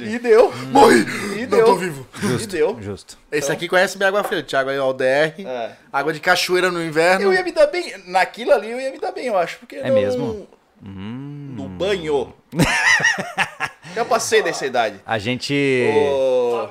E 0.00 0.18
deu. 0.18 0.52
Morri! 0.72 1.06
E 1.36 1.42
Não 1.42 1.58
deu. 1.58 1.64
tô 1.64 1.76
vivo. 1.76 2.04
E 2.42 2.46
deu. 2.46 2.76
Justo. 2.82 3.16
Esse 3.30 3.52
aqui 3.52 3.68
conhece 3.68 3.96
minha 3.96 4.08
água 4.08 4.24
fria. 4.24 4.42
Thiago 4.42 4.68
aí, 4.68 4.78
ó, 4.78 4.90
o 4.90 4.92
DR. 4.92 5.04
É. 5.46 5.72
Água 5.92 6.12
de 6.12 6.18
cachoeira 6.18 6.72
no 6.72 6.82
inverno. 6.82 7.26
Eu 7.26 7.32
ia 7.32 7.44
me 7.44 7.52
dar 7.52 7.66
bem. 7.68 7.94
Naquilo 8.06 8.50
ali 8.52 8.68
eu 8.70 8.80
ia 8.80 8.90
me 8.90 8.98
dar 8.98 9.12
bem, 9.12 9.26
eu 9.26 9.38
acho. 9.38 9.58
Porque 9.58 9.76
É 9.76 9.86
não- 9.88 9.94
mesmo? 9.94 10.48
No 10.82 11.68
banho. 11.68 12.34
Já 13.94 14.04
passei 14.04 14.42
dessa 14.42 14.66
idade. 14.66 14.96
A 15.06 15.18
gente. 15.18 15.54
Ô, 15.94 16.68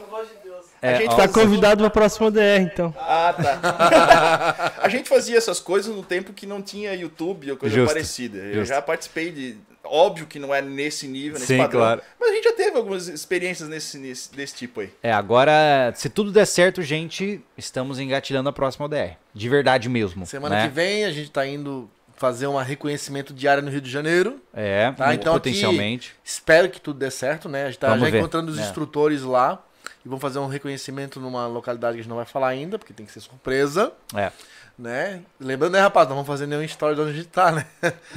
É, 0.81 0.95
a 0.95 0.97
gente 1.01 1.15
Tá 1.15 1.27
convidado 1.27 1.81
pra 1.83 1.89
próxima 1.89 2.31
DR, 2.31 2.61
então. 2.61 2.93
Ah, 2.97 3.33
tá. 3.33 4.73
a 4.81 4.89
gente 4.89 5.09
fazia 5.09 5.37
essas 5.37 5.59
coisas 5.59 5.93
no 5.93 6.03
tempo 6.03 6.31
que 6.33 6.45
não 6.45 6.61
tinha 6.61 6.93
YouTube 6.93 7.51
ou 7.51 7.57
coisa 7.57 7.75
Justo, 7.75 7.93
parecida. 7.93 8.37
Eu 8.37 8.53
justo. 8.59 8.67
já 8.69 8.81
participei 8.81 9.31
de. 9.31 9.57
Óbvio 9.83 10.27
que 10.27 10.37
não 10.37 10.53
é 10.53 10.61
nesse 10.61 11.07
nível, 11.07 11.33
nesse 11.39 11.47
Sim, 11.47 11.57
padrão. 11.57 11.79
claro. 11.79 12.01
Mas 12.19 12.29
a 12.29 12.33
gente 12.33 12.43
já 12.43 12.53
teve 12.53 12.77
algumas 12.77 13.07
experiências 13.07 13.67
nesse, 13.69 13.97
nesse- 13.97 14.31
desse 14.35 14.53
tipo 14.55 14.81
aí. 14.81 14.89
É, 15.01 15.11
agora, 15.11 15.91
se 15.95 16.09
tudo 16.09 16.31
der 16.31 16.45
certo, 16.45 16.81
gente, 16.81 17.41
estamos 17.57 17.97
engatilhando 17.97 18.49
a 18.49 18.53
próxima 18.53 18.85
ODR. 18.85 19.15
De 19.33 19.49
verdade 19.49 19.87
mesmo. 19.89 20.25
Semana 20.25 20.55
né? 20.57 20.67
que 20.67 20.73
vem 20.73 21.05
a 21.05 21.11
gente 21.11 21.31
tá 21.31 21.47
indo 21.47 21.89
fazer 22.17 22.45
um 22.47 22.57
reconhecimento 22.57 23.33
diário 23.33 23.63
no 23.63 23.71
Rio 23.71 23.79
de 23.81 23.89
Janeiro. 23.89 24.39
É, 24.53 24.91
Tá, 24.91 25.13
então 25.15 25.33
aqui- 25.33 25.39
potencialmente. 25.49 26.13
Espero 26.23 26.69
que 26.69 26.79
tudo 26.79 26.99
dê 26.99 27.09
certo, 27.09 27.47
né? 27.49 27.63
A 27.63 27.67
gente 27.67 27.79
tá 27.79 27.87
Vamos 27.87 28.03
já 28.03 28.09
ver. 28.11 28.17
encontrando 28.19 28.51
os 28.51 28.59
É. 28.59 28.61
instrutores 28.61 29.21
lá. 29.23 29.63
E 30.05 30.07
vamos 30.07 30.21
fazer 30.21 30.39
um 30.39 30.47
reconhecimento 30.47 31.19
numa 31.19 31.45
localidade 31.47 31.93
que 31.95 31.99
a 31.99 32.03
gente 32.03 32.09
não 32.09 32.15
vai 32.17 32.25
falar 32.25 32.47
ainda, 32.49 32.79
porque 32.79 32.93
tem 32.93 33.05
que 33.05 33.11
ser 33.11 33.19
surpresa, 33.19 33.91
É, 34.15 34.31
né? 34.77 35.21
Lembrando, 35.39 35.73
né, 35.73 35.81
rapaz? 35.81 36.07
Não 36.07 36.15
vamos 36.15 36.27
fazer 36.27 36.45
nenhum 36.47 36.63
story 36.63 36.95
de 36.95 37.01
onde 37.01 37.11
a 37.11 37.13
gente 37.15 37.27
tá, 37.27 37.51
né? 37.51 37.65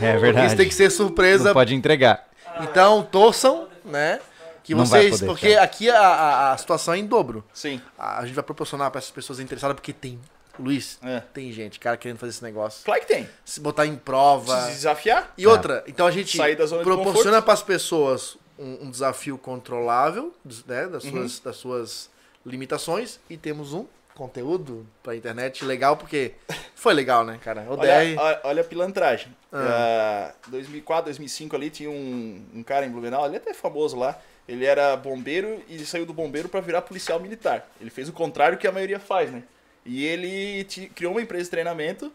é 0.01 0.17
verdade. 0.19 0.47
Isso 0.49 0.57
tem 0.57 0.69
que 0.69 0.75
ser 0.75 0.91
surpresa. 0.91 1.45
Não 1.47 1.53
pode 1.55 1.75
entregar. 1.75 2.29
Então, 2.61 3.03
torçam, 3.03 3.69
né? 3.85 4.21
Que 4.63 4.75
Não 4.77 4.87
vocês. 4.87 5.11
poder, 5.19 5.27
porque 5.27 5.51
cara. 5.55 5.63
aqui 5.65 5.91
a, 5.91 5.99
a, 5.99 6.53
a 6.53 6.57
situação 6.59 6.95
é 6.95 6.99
em 6.99 7.07
dobro. 7.07 7.45
Sim. 7.53 7.81
A, 7.99 8.21
a 8.21 8.25
gente 8.27 8.35
vai 8.35 8.45
proporcionar 8.45 8.91
para 8.93 8.99
essas 9.01 9.11
pessoas 9.11 9.41
interessadas, 9.41 9.75
porque 9.75 9.93
tem. 9.93 10.21
Luiz, 10.59 10.99
É. 11.03 11.21
tem 11.33 11.51
gente, 11.51 11.81
cara, 11.81 11.97
querendo 11.97 12.19
fazer 12.19 12.31
esse 12.31 12.43
negócio. 12.45 12.85
Claro 12.85 13.01
que 13.01 13.07
tem. 13.09 13.29
Se 13.45 13.59
botar 13.59 13.87
em 13.87 13.97
prova. 13.97 14.61
Se 14.67 14.73
desafiar. 14.73 15.33
E 15.37 15.47
outra, 15.47 15.83
então 15.89 16.07
a 16.07 16.11
gente 16.13 16.37
Sair 16.37 16.55
da 16.55 16.67
zona 16.67 16.83
de 16.85 16.89
proporciona 16.89 17.41
para 17.43 17.55
as 17.55 17.63
pessoas 17.63 18.37
um, 18.63 18.87
um 18.87 18.91
desafio 18.91 19.37
controlável, 19.37 20.33
né, 20.67 20.87
das, 20.87 21.03
suas, 21.03 21.41
das 21.41 21.57
suas 21.57 22.11
limitações, 22.47 23.19
e 23.29 23.37
temos 23.37 23.73
um 23.73 23.87
conteúdo 24.15 24.87
pra 25.03 25.17
internet 25.17 25.65
legal, 25.65 25.97
porque 25.97 26.33
foi 26.75 26.95
legal, 26.95 27.25
né, 27.25 27.39
cara? 27.43 27.63
O 27.63 27.79
Olha, 27.79 28.21
olha, 28.21 28.41
olha 28.45 28.61
a 28.63 28.65
pilantragem. 28.65 29.35
Ah. 29.53 30.33
Ah, 30.33 30.49
2004, 30.49 31.07
2005 31.07 31.57
ali 31.57 31.71
tinha 31.71 31.91
um, 31.91 32.45
um 32.55 32.63
cara 32.63 32.87
em 32.87 32.91
Blumenau, 32.91 33.27
ele 33.27 33.37
é 33.37 33.39
até 33.39 33.53
famoso 33.55 33.97
lá. 33.97 34.19
Ele 34.47 34.65
era 34.65 34.97
bombeiro 34.97 35.63
e 35.69 35.79
saiu 35.87 36.05
do 36.05 36.13
bombeiro 36.13 36.49
pra 36.49 36.61
virar 36.61 36.83
policial 36.83 37.21
militar. 37.21 37.71
Ele 37.81 37.91
fez 37.91 38.09
o 38.09 38.13
contrário 38.13 38.59
que 38.59 38.67
a 38.67 38.73
maioria 38.73 38.99
faz, 38.99 39.31
né? 39.31 39.45
E 39.87 40.05
ele 40.05 40.65
criou 40.95 41.13
uma 41.13 41.23
empresa 41.23 41.45
de 41.45 41.51
treinamento 41.51 42.13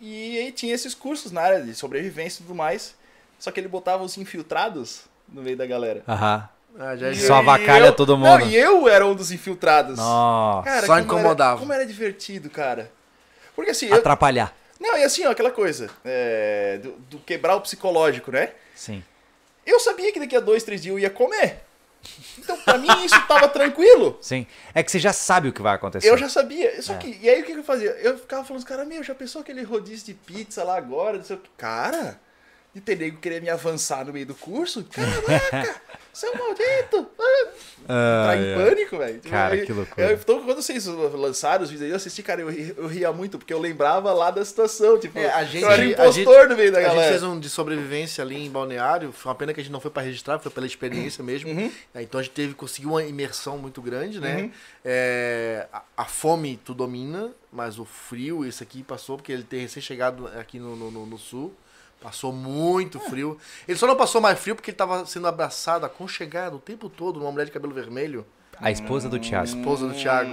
e 0.00 0.38
aí 0.38 0.52
tinha 0.52 0.74
esses 0.74 0.94
cursos 0.94 1.32
na 1.32 1.40
área 1.40 1.62
de 1.62 1.74
sobrevivência 1.74 2.40
e 2.40 2.42
tudo 2.42 2.54
mais. 2.54 2.94
Só 3.38 3.50
que 3.50 3.58
ele 3.58 3.68
botava 3.68 4.02
os 4.02 4.16
infiltrados 4.16 5.06
no 5.28 5.42
meio 5.42 5.56
da 5.56 5.66
galera. 5.66 6.02
Aham. 6.08 6.48
Ah, 6.78 6.94
já- 6.96 7.10
E 7.10 7.16
Só 7.16 7.34
eu- 7.34 7.36
avacalha 7.38 7.86
eu- 7.86 7.92
todo 7.94 8.16
Não, 8.16 8.38
mundo. 8.38 8.46
e 8.50 8.54
eu 8.56 8.86
era 8.88 9.06
um 9.06 9.14
dos 9.14 9.32
infiltrados. 9.32 9.96
Nossa. 9.98 10.64
Cara, 10.68 10.80
Só 10.86 10.92
como 10.94 11.00
incomodava. 11.04 11.50
Era, 11.52 11.60
como 11.60 11.72
era 11.72 11.86
divertido, 11.86 12.50
cara. 12.50 12.90
Porque 13.54 13.70
assim, 13.70 13.86
eu, 13.86 13.94
Atrapalhar. 13.96 14.54
não, 14.78 14.96
e 14.98 15.02
assim, 15.02 15.24
ó, 15.24 15.30
aquela 15.30 15.50
coisa, 15.50 15.88
é, 16.04 16.78
do, 16.82 16.90
do 17.10 17.18
quebrar 17.20 17.56
o 17.56 17.60
psicológico, 17.62 18.30
né? 18.30 18.50
Sim. 18.74 19.02
Eu 19.64 19.80
sabia 19.80 20.12
que 20.12 20.20
daqui 20.20 20.36
a 20.36 20.40
dois, 20.40 20.62
três 20.62 20.82
dias 20.82 20.92
eu 20.92 20.98
ia 20.98 21.08
comer. 21.10 21.62
Então, 22.38 22.56
pra 22.58 22.78
mim, 22.78 22.86
isso 23.04 23.20
tava 23.26 23.48
tranquilo. 23.48 24.16
Sim. 24.20 24.46
É 24.74 24.80
que 24.82 24.90
você 24.92 24.98
já 24.98 25.12
sabe 25.12 25.48
o 25.48 25.52
que 25.52 25.60
vai 25.62 25.74
acontecer. 25.74 26.08
Eu 26.08 26.16
já 26.16 26.28
sabia. 26.28 26.80
Só 26.82 26.92
É. 26.92 26.98
que, 26.98 27.18
e 27.20 27.28
aí 27.28 27.40
o 27.40 27.44
que 27.44 27.52
que 27.52 27.58
eu 27.58 27.64
fazia? 27.64 27.90
Eu 28.02 28.16
ficava 28.18 28.44
falando, 28.44 28.64
cara, 28.64 28.84
meu, 28.84 29.02
já 29.02 29.12
pensou 29.14 29.40
aquele 29.40 29.62
rodízio 29.64 30.06
de 30.06 30.14
pizza 30.14 30.62
lá 30.62 30.76
agora? 30.76 31.16
Não 31.16 31.24
sei 31.24 31.34
o 31.34 31.38
que. 31.40 31.48
Cara, 31.56 32.20
de 32.76 32.82
ter 32.82 32.94
nego 32.96 33.16
querer 33.16 33.40
me 33.40 33.48
avançar 33.48 34.04
no 34.04 34.12
meio 34.12 34.26
do 34.26 34.34
curso? 34.34 34.84
Caraca, 34.84 35.80
seu 36.12 36.30
maldito! 36.36 37.08
Ah, 37.88 38.34
Entrar 38.34 38.36
em 38.36 38.54
pânico, 38.54 38.98
velho. 38.98 39.20
Cara, 39.22 39.56
eu- 39.56 39.64
que 39.64 39.72
loucura. 39.72 40.06
eu- 40.10 40.16
então, 40.16 40.42
quando 40.44 40.60
vocês 40.60 40.84
lançaram 40.86 41.62
os 41.64 41.70
vídeos 41.70 41.84
aí, 41.86 41.90
eu 41.90 41.96
assisti, 41.96 42.22
cara, 42.22 42.42
eu, 42.42 42.50
eu 42.50 42.86
ria 42.86 43.10
muito, 43.12 43.38
porque 43.38 43.54
eu 43.54 43.58
lembrava 43.60 44.12
lá 44.12 44.30
da 44.30 44.44
situação. 44.44 44.98
Tipo, 44.98 45.18
É, 45.18 45.30
a 45.32 45.44
gente- 45.44 45.62
eu 45.62 45.70
era 45.70 45.80
a 45.82 45.86
impostor 45.86 46.12
gente- 46.40 46.48
no 46.50 46.56
meio 46.56 46.72
da 46.72 46.78
A 46.78 46.82
gente 46.82 46.90
galera. 46.90 47.10
fez 47.10 47.22
um 47.22 47.38
de 47.40 47.48
sobrevivência 47.48 48.22
ali 48.22 48.44
em 48.44 48.50
Balneário. 48.50 49.10
Foi 49.12 49.30
uma 49.30 49.36
pena 49.36 49.54
que 49.54 49.60
a 49.60 49.62
gente 49.62 49.72
não 49.72 49.80
foi 49.80 49.90
pra 49.90 50.02
registrar, 50.02 50.38
foi 50.38 50.50
pela 50.52 50.66
experiência 50.66 51.22
mesmo. 51.24 51.48
Uhum. 51.50 51.72
É, 51.94 52.02
Então 52.02 52.18
a 52.20 52.22
gente 52.22 52.32
teve 52.32 52.52
conseguiu 52.54 52.90
uma 52.90 53.02
imersão 53.04 53.56
muito 53.56 53.80
grande, 53.80 54.20
né? 54.20 54.50
É, 54.84 55.66
a, 55.72 55.82
a 55.96 56.04
fome 56.04 56.60
tu 56.62 56.74
domina, 56.74 57.30
mas 57.52 57.78
o 57.78 57.84
frio, 57.86 58.44
esse 58.44 58.62
aqui 58.62 58.82
passou, 58.82 59.16
porque 59.16 59.32
ele 59.32 59.44
tem 59.44 59.60
recém-chegado 59.60 60.26
aqui 60.38 60.58
no, 60.58 60.76
no, 60.76 60.90
no- 60.90 61.06
no 61.06 61.16
sul. 61.18 61.54
Passou 62.00 62.32
muito 62.32 63.00
frio. 63.00 63.38
Ele 63.66 63.76
só 63.78 63.86
não 63.86 63.96
passou 63.96 64.20
mais 64.20 64.38
frio 64.38 64.54
porque 64.54 64.70
ele 64.70 64.76
tava 64.76 65.04
sendo 65.06 65.26
abraçado, 65.26 65.84
aconchegado 65.86 66.56
o 66.56 66.60
tempo 66.60 66.88
todo 66.88 67.18
numa 67.18 67.32
mulher 67.32 67.46
de 67.46 67.50
cabelo 67.50 67.72
vermelho, 67.74 68.24
A 68.60 68.70
esposa 68.70 69.08
do 69.08 69.18
Thiago. 69.18 69.44
esposa 69.46 69.88
do 69.88 69.94
Thiago. 69.94 70.30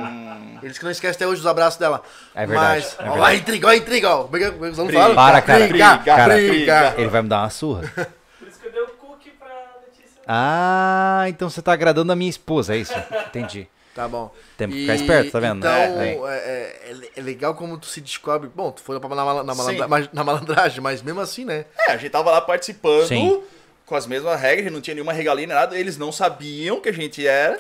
Ele 0.62 0.68
disse 0.68 0.80
que 0.80 0.86
não 0.86 0.92
esquece 0.92 1.16
até 1.16 1.26
hoje 1.28 1.42
os 1.42 1.48
abraços 1.48 1.80
dela. 1.80 2.04
É 2.36 2.46
verdade, 2.46 2.82
Mas, 2.86 2.94
é 2.94 2.96
ó, 2.96 2.98
verdade. 3.04 3.20
lá, 3.20 3.36
intriga, 3.36 3.68
ó, 3.68 3.74
intriga, 3.74 4.10
ó. 4.16 4.24
Como 4.26 4.38
é 4.38 4.52
que 4.52 4.66
os 4.66 4.76
falam? 4.94 5.16
Para, 5.16 5.42
cara. 5.42 5.68
Briga, 5.68 5.98
Cara, 6.00 6.36
briga. 6.36 6.94
Ele 6.98 7.08
vai 7.10 7.22
me 7.22 7.30
dar 7.30 7.42
uma 7.42 7.50
surra. 7.50 7.82
Por 8.40 8.48
isso 8.48 8.60
que 8.60 8.68
eu 8.68 8.72
dei 8.72 8.82
o 8.82 8.88
cookie 8.90 9.32
pra 9.32 9.48
Letícia. 9.86 10.22
Ah, 10.28 11.26
então 11.28 11.50
você 11.50 11.62
tá 11.62 11.74
agradando 11.74 12.12
a 12.12 12.16
minha 12.16 12.30
esposa, 12.30 12.76
é 12.76 12.78
isso? 12.78 12.94
Entendi. 13.28 13.68
Tá 13.94 14.08
bom. 14.08 14.34
Temos 14.58 14.76
que 14.76 14.82
ficar 14.82 14.96
esperto, 14.96 15.32
tá 15.32 15.40
vendo? 15.40 15.60
Então, 15.60 15.72
É, 15.72 16.16
é, 16.16 16.92
é- 16.92 17.10
é 17.16 17.22
legal 17.22 17.54
como 17.54 17.78
tu 17.78 17.86
se 17.86 18.02
descobre. 18.02 18.50
Bom, 18.54 18.72
tu 18.72 18.82
foi 18.82 18.98
na, 19.00 19.08
mala- 19.08 19.44
na, 19.44 19.54
malandra- 19.54 20.10
na 20.12 20.24
malandragem, 20.24 20.82
mas 20.82 21.02
mesmo 21.04 21.22
assim, 21.22 21.46
né? 21.46 21.66
É, 21.88 21.92
a 21.92 21.98
gente 21.98 22.10
tava 22.12 22.32
lá 22.32 22.42
participando 22.42 23.08
Sim. 23.08 23.44
com 23.86 23.96
as 23.96 24.08
mesmas 24.08 24.40
regras, 24.42 24.72
não 24.74 24.82
tinha 24.82 24.96
nenhuma 24.96 25.14
regalia 25.14 25.46
nem 25.46 25.56
nada, 25.56 25.78
eles 25.78 25.96
não 25.98 26.12
sabiam 26.12 26.82
que 26.82 26.90
a 26.90 26.94
gente 26.94 27.26
era. 27.28 27.60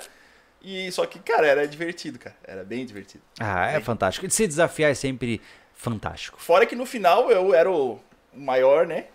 E 0.62 0.92
só 0.92 1.06
que, 1.06 1.20
cara, 1.20 1.46
era 1.46 1.68
divertido, 1.68 2.18
cara. 2.18 2.36
Era 2.44 2.64
bem 2.64 2.84
divertido. 2.86 3.24
Ah, 3.40 3.70
é 3.72 3.80
fantástico. 3.82 4.28
Se 4.32 4.48
desafiar 4.48 4.90
é 4.90 4.96
sempre 4.96 5.40
fantástico. 5.76 6.42
Fora 6.42 6.66
que 6.66 6.76
no 6.76 6.86
final 6.86 7.30
eu 7.30 7.54
era 7.54 7.70
o 7.70 8.00
maior, 8.34 8.88
né? 8.88 9.06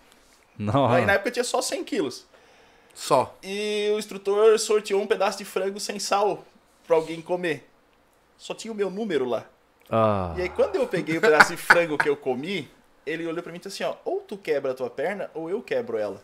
Não. 0.59 0.87
Aí 0.89 1.05
na 1.07 1.15
época 1.15 1.31
eu 1.31 1.33
tinha 1.33 1.45
só 1.45 1.61
100 1.63 1.83
quilos. 1.85 2.27
Só. 2.95 3.37
E 3.43 3.91
o 3.95 3.99
instrutor 3.99 4.59
sorteou 4.59 5.01
um 5.01 5.07
pedaço 5.07 5.39
de 5.39 5.45
frango 5.45 5.81
sem 5.81 5.99
sal 5.99 6.45
pra 6.89 6.97
alguém 6.97 7.21
comer. 7.21 7.69
Só 8.37 8.53
tinha 8.55 8.73
o 8.73 8.75
meu 8.75 8.91
número 8.91 9.25
lá. 9.25 9.45
Ah, 9.91 10.35
E 10.37 10.43
aí 10.43 10.49
quando 10.49 10.75
eu 10.77 10.87
peguei 10.89 11.19
o 11.19 11.21
pedaço 11.21 11.51
de 11.55 11.57
frango 11.57 11.97
que 11.97 12.09
eu 12.09 12.17
comi, 12.17 12.69
ele 13.07 13.27
olhou 13.27 13.43
pra 13.43 13.53
mim 13.53 13.59
e 13.59 13.61
disse 13.63 13.83
assim, 13.85 13.93
ó, 13.93 13.97
ou 14.11 14.21
tu 14.21 14.37
quebra 14.37 14.73
a 14.73 14.75
tua 14.75 14.91
perna 14.91 15.31
ou 15.35 15.49
eu 15.49 15.63
quebro 15.63 15.97
ela. 15.97 16.23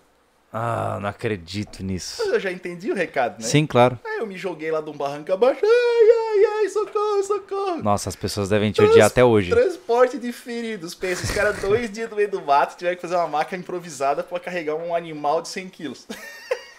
ah, 0.53 0.99
não 1.01 1.09
acredito 1.09 1.83
nisso. 1.83 2.23
Mas 2.25 2.35
eu 2.35 2.41
já 2.41 2.53
entendi 2.53 2.91
o 2.93 2.95
recado, 2.95 3.41
né? 3.43 3.47
Sim, 3.49 3.67
claro. 3.67 3.99
Aí 4.05 4.19
eu 4.19 4.27
me 4.27 4.37
joguei 4.37 4.71
lá 4.71 4.81
de 4.81 4.89
um 4.91 4.97
barranco 4.97 5.33
abaixo, 5.33 5.61
ai, 5.65 5.69
ai, 5.71 6.45
ai, 6.61 6.69
socorro, 6.69 7.23
socorro. 7.25 7.83
Nossa, 7.83 8.09
as 8.09 8.15
pessoas 8.17 8.49
devem 8.51 8.71
te 8.71 8.81
odiar 8.83 9.07
até 9.09 9.25
hoje. 9.25 9.51
Transporte 9.51 10.17
de 10.19 10.31
feridos. 10.33 10.95
Pensa, 10.95 11.25
os 11.25 11.31
caras 11.33 11.59
dois 11.61 11.91
dias 11.91 12.09
no 12.11 12.17
meio 12.17 12.31
do 12.31 12.41
mato 12.43 12.77
tiveram 12.77 12.95
que 12.97 13.03
fazer 13.03 13.17
uma 13.17 13.27
maca 13.27 13.57
improvisada 13.57 14.23
pra 14.23 14.39
carregar 14.39 14.77
um 14.77 14.95
animal 14.95 15.43
de 15.43 15.49
100 15.49 15.69
quilos. 15.71 16.07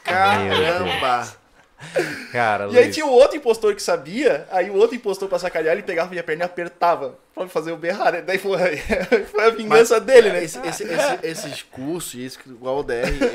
Caramba. 0.04 1.28
Cara, 2.32 2.66
E 2.68 2.78
aí 2.78 2.84
Luiz, 2.86 2.94
tinha 2.96 3.06
o 3.06 3.12
outro 3.12 3.38
impostor 3.38 3.76
que 3.76 3.82
sabia, 3.82 4.48
aí 4.52 4.70
o 4.70 4.76
outro 4.76 4.96
impostor 4.96 5.28
pra 5.30 5.38
sacanear, 5.40 5.74
ele 5.74 5.84
pegava 5.84 6.10
minha 6.10 6.24
perna 6.24 6.44
e 6.44 6.46
apertava 6.46 7.16
pra 7.34 7.48
fazer 7.48 7.72
o 7.72 7.78
berrar, 7.78 8.14
né? 8.14 8.22
Daí 8.22 8.38
foi, 8.38 8.58
foi 9.32 9.46
a 9.46 9.50
vingança 9.50 10.00
dele, 10.00 10.30
né? 10.32 10.44
Esse- 10.44 10.60
esse- 10.66 10.84
esse- 10.84 11.20
esses 11.24 11.62
cursos, 11.64 12.20
esse, 12.20 12.40
igual 12.48 12.80
o 12.80 12.84
DR, 12.84 12.94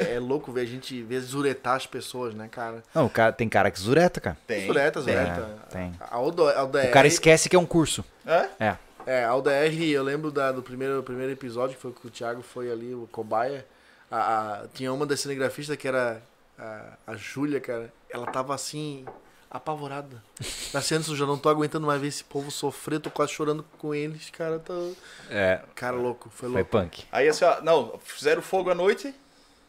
é, 0.09 0.15
é 0.15 0.19
louco 0.21 0.51
ver 0.53 0.63
a 0.63 0.67
gente 0.67 1.03
ver 1.03 1.21
zuretar 1.21 1.77
as 1.77 1.87
pessoas, 1.87 2.35
né, 2.35 2.49
cara? 2.51 2.83
Não, 2.95 3.07
o 3.07 3.11
cara, 3.11 3.33
tem 3.33 3.49
cara 3.49 3.71
que 3.71 3.81
zureta, 3.81 4.21
cara. 4.21 4.37
Tem. 4.47 4.67
Zureta, 4.67 5.01
zureta. 5.01 5.49
tem. 5.71 5.93
A 6.01 6.17
a 6.17 6.21
UDR, 6.21 6.89
O 6.89 6.91
cara 6.91 7.07
esquece 7.07 7.49
que 7.49 7.57
é 7.57 7.59
um 7.59 7.67
curso. 7.67 8.05
Hã? 8.27 8.47
É. 8.59 8.77
É, 9.07 9.25
a 9.25 9.35
UDR, 9.35 9.83
eu 9.93 10.03
lembro 10.03 10.31
da- 10.31 10.53
do 10.53 10.63
primeiro, 10.63 11.03
primeiro 11.03 11.33
episódio, 11.33 11.75
que 11.77 11.81
foi 11.83 11.93
que 11.93 12.07
o 12.07 12.11
Thiago 12.11 12.43
foi 12.43 12.71
ali, 12.71 12.95
o 12.95 13.09
cobaia. 13.11 13.65
A, 14.11 14.17
a- 14.19 14.61
tinha 14.75 14.93
uma 14.93 15.07
das 15.07 15.21
cinegrafistas 15.21 15.77
que 15.77 15.87
era 15.89 16.21
a, 16.61 17.13
a 17.13 17.17
Júlia, 17.17 17.61
cara. 17.61 17.93
Ela 18.11 18.27
tava 18.27 18.55
assim, 18.55 19.05
apavorada. 19.51 20.23
Nascendo, 20.73 21.11
eu 21.11 21.17
já 21.17 21.27
não 21.27 21.39
tô 21.39 21.49
aguentando 21.49 21.87
mais 21.87 22.01
ver 22.01 22.09
esse 22.09 22.23
povo 22.23 22.51
sofrer, 22.51 23.01
tô 23.01 23.11
quase 23.11 23.33
chorando 23.33 23.65
com 23.79 23.95
eles, 23.95 24.31
cara. 24.31 24.59
Tô... 24.59 24.93
É, 25.31 25.63
Cara, 25.75 25.97
louco, 25.97 26.29
foi 26.31 26.49
foi 26.49 26.59
louco. 26.61 26.71
punk. 26.71 27.05
Aí 27.11 27.29
assim, 27.29 27.45
ó, 27.45 27.61
não, 27.63 27.99
fizeram 28.05 28.43
fogo 28.43 28.71
à 28.71 28.75
noite, 28.75 29.15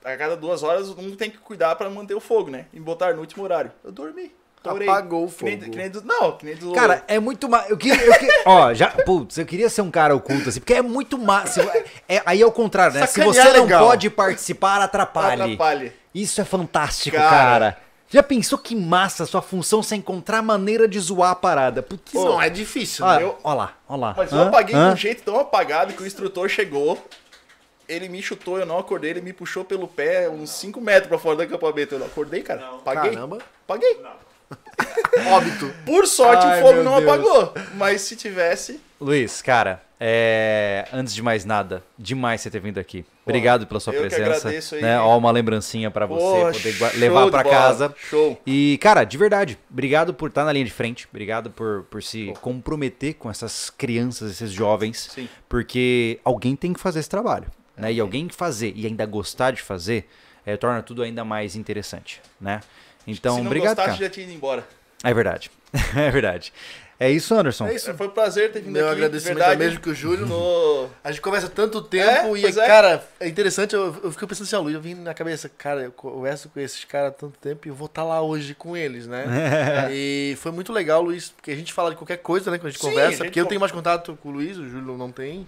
a 0.04 0.16
cada 0.18 0.36
duas 0.36 0.64
horas 0.64 0.90
um 0.90 1.16
tem 1.16 1.32
que 1.32 1.38
cuidar 1.38 1.76
pra 1.76 1.90
manter 1.90 2.14
o 2.14 2.20
fogo, 2.20 2.50
né? 2.52 2.68
E 2.74 2.80
botar 2.80 3.14
no 3.14 3.22
último 3.22 3.44
horário. 3.44 3.72
Eu 3.84 3.92
dormi. 3.92 4.34
Torei. 4.64 4.88
Apagou 4.88 5.26
o 5.26 5.32
Que 5.32 5.44
nem, 5.46 5.60
fogo. 5.60 5.72
que 5.72 5.78
nem 5.78 5.90
do, 5.90 6.04
não, 6.04 6.38
que 6.38 6.46
nem 6.46 6.56
do... 6.56 6.72
Cara, 6.74 7.04
é 7.08 7.20
muito 7.20 7.50
mais. 7.50 7.68
Eu 7.70 7.78
queria. 7.78 8.06
Eu 8.06 8.14
queria... 8.14 8.34
Ó, 8.46 8.74
já. 8.76 8.90
Putz, 8.90 9.38
eu 9.40 9.46
queria 9.46 9.70
ser 9.70 9.82
um 9.82 9.90
cara 9.90 10.16
oculto, 10.16 10.50
assim, 10.50 10.60
porque 10.60 10.76
é 10.76 10.82
muito 10.84 11.18
mais. 11.18 11.58
É, 12.08 12.22
aí 12.26 12.42
é 12.42 12.46
o 12.46 12.52
contrário, 12.52 12.94
né? 12.94 13.06
Se 13.08 13.14
Sacanear 13.14 13.34
você 13.48 13.54
não 13.58 13.64
legal. 13.64 13.88
pode 13.88 14.10
participar, 14.12 14.80
atrapalhe. 14.82 15.42
atrapalhe. 15.42 15.94
Isso 16.14 16.40
é 16.40 16.46
fantástico, 16.46 17.18
Cara. 17.18 17.30
cara. 17.30 17.78
Já 18.08 18.22
pensou 18.22 18.60
que 18.60 18.76
massa 18.76 19.26
sua 19.26 19.42
função 19.42 19.82
sem 19.82 19.98
encontrar 20.00 20.42
maneira 20.42 20.86
de 20.88 21.00
zoar 21.00 21.32
a 21.32 21.36
parada? 21.36 21.82
Putz, 21.82 22.12
Que 22.12 22.18
não 22.18 22.40
é 22.42 22.50
difícil, 22.50 23.06
Ó, 23.06 23.16
né? 23.16 23.24
eu- 23.24 23.38
ó 23.44 23.54
lá, 23.54 23.74
ó 23.88 23.96
lá. 23.96 24.14
Mas 24.18 24.32
eu 24.32 24.38
Hã? 24.40 24.48
apaguei 24.50 24.76
de 24.76 24.82
Hã? 24.82 24.92
um 24.94 24.98
jeito 24.98 25.24
tão 25.24 25.40
apagado 25.40 25.94
que 25.94 26.04
o 26.04 26.06
instrutor 26.06 26.50
chegou, 26.50 27.02
ele 27.88 28.10
me 28.10 28.22
chutou, 28.22 28.60
eu 28.60 28.66
não 28.66 28.78
acordei, 28.78 29.12
ele 29.12 29.22
me 29.22 29.32
puxou 29.32 29.64
pelo 29.64 29.88
pé 29.88 30.30
uns 30.30 30.50
5 30.52 30.80
metros 30.82 31.08
pra 31.08 31.18
fora 31.18 31.38
do 31.38 31.42
acampamento. 31.44 31.96
Eu 31.96 32.00
não 32.00 32.06
acordei, 32.08 32.42
cara. 32.42 32.62
Apaguei. 32.76 33.12
Caramba. 33.12 33.38
Apaguei. 33.66 33.98
Óbito. 35.32 35.72
Por 35.86 36.08
sorte 36.08 36.46
Ai, 36.46 36.60
o 36.62 36.66
fogo 36.66 36.84
não 36.84 37.00
Deus. 37.00 37.04
apagou. 37.14 37.54
Mas 37.76 38.02
se 38.02 38.16
tivesse. 38.16 38.80
Luiz, 39.00 39.42
cara, 39.42 39.82
é... 40.00 40.88
antes 40.94 41.14
de 41.14 41.22
mais 41.24 41.44
nada, 41.44 41.84
demais 41.98 42.42
você 42.42 42.50
ter 42.50 42.60
vindo 42.60 42.80
aqui. 42.80 43.06
Obrigado 43.26 43.68
pela 43.68 43.80
sua 43.80 43.94
eu 43.94 44.02
que 44.04 44.10
presença. 44.10 44.48
agradeço 44.48 44.76
aí. 44.76 44.82
né? 44.82 45.00
Ó, 45.00 45.18
uma 45.18 45.32
lembrancinha 45.32 45.90
pra 45.92 46.06
você 46.06 46.24
Pô, 46.24 46.52
poder 46.52 47.00
levar 47.00 47.30
bola. 47.30 47.44
casa. 47.44 47.96
Show. 48.10 48.40
E, 48.46 48.78
cara, 48.82 49.04
de 49.04 49.18
verdade, 49.18 49.58
obrigado 49.70 50.14
por 50.14 50.30
estar 50.30 50.44
na 50.44 50.52
linha 50.52 50.66
de 50.66 50.72
frente. 50.72 51.08
Obrigado 51.10 51.50
por, 51.52 51.84
por 51.84 52.02
se 52.02 52.34
comprometer 52.42 53.14
com 53.16 53.30
essas 53.30 53.70
crianças, 53.70 54.32
esses 54.32 54.52
jovens. 54.52 55.10
Sim. 55.14 55.30
Porque 55.48 56.20
alguém 56.24 56.56
tem 56.56 56.74
que 56.74 56.80
fazer 56.80 57.00
esse 57.00 57.10
trabalho. 57.10 57.46
Né? 57.78 57.94
E 57.94 58.00
alguém 58.00 58.28
fazer 58.30 58.74
e 58.76 58.86
ainda 58.86 59.06
gostar 59.06 59.52
de 59.52 59.62
fazer, 59.62 60.08
é, 60.46 60.58
torna 60.58 60.82
tudo 60.82 61.02
ainda 61.04 61.24
mais 61.24 61.56
interessante. 61.56 62.22
Né? 62.40 62.60
Então, 63.06 63.36
se 63.36 63.42
não 63.42 63.48
obrigado, 63.48 63.76
gostasse, 63.76 63.98
cara. 63.98 64.04
já 64.04 64.10
tinha 64.10 64.26
ido 64.26 64.36
embora. 64.36 64.68
É 65.04 65.14
verdade. 65.14 65.52
é 65.96 66.12
verdade. 66.12 66.54
É 67.02 67.10
isso, 67.10 67.34
Anderson. 67.34 67.66
É 67.66 67.74
isso. 67.74 67.92
Foi 67.96 68.06
um 68.06 68.12
prazer 68.12 68.52
ter 68.52 68.62
vindo 68.62 68.74
Meu 68.74 68.86
aqui. 68.86 68.98
agradecimento 68.98 69.38
verdade, 69.38 69.56
é 69.56 69.66
mesmo 69.66 69.80
que 69.80 69.90
o 69.90 69.96
Júlio. 69.96 70.28
No... 70.28 70.88
A 71.04 71.12
gente 71.12 71.20
conversa 71.20 71.50
tanto 71.50 71.82
tempo 71.82 72.38
É, 72.38 72.40
e, 72.40 72.46
é. 72.46 72.52
cara, 72.52 73.04
é 73.20 73.28
interessante, 73.28 73.74
eu, 73.74 73.86
eu 74.04 74.12
fico 74.12 74.28
pensando 74.28 74.46
assim, 74.46 74.56
ó, 74.56 74.60
Luiz, 74.60 74.76
eu 74.76 74.82
vim 74.82 74.94
na 74.94 75.12
cabeça, 75.12 75.50
cara, 75.50 75.82
eu 75.82 75.92
converso 75.92 76.48
com 76.50 76.60
esses 76.60 76.86
caras 76.86 77.10
há 77.10 77.12
tanto 77.12 77.40
tempo 77.40 77.68
e 77.68 77.70
eu 77.70 77.74
vou 77.74 77.88
estar 77.88 78.04
lá 78.04 78.22
hoje 78.22 78.54
com 78.54 78.78
eles, 78.78 79.08
né? 79.08 79.26
e 79.92 80.38
foi 80.38 80.52
muito 80.52 80.72
legal, 80.72 81.02
Luiz, 81.02 81.30
porque 81.30 81.50
a 81.50 81.56
gente 81.56 81.74
fala 81.74 81.90
de 81.90 81.96
qualquer 81.96 82.18
coisa, 82.18 82.52
né, 82.52 82.60
quando 82.60 82.68
a 82.68 82.70
gente 82.70 82.80
Sim, 82.80 82.90
conversa, 82.90 83.08
a 83.08 83.12
gente 83.14 83.24
porque 83.24 83.40
eu 83.40 83.48
tenho 83.48 83.60
mais 83.60 83.72
contato 83.72 84.16
com 84.22 84.30
o 84.30 84.34
Luiz, 84.34 84.58
o 84.58 84.70
Júlio 84.70 84.96
não 84.96 85.12
tem, 85.12 85.40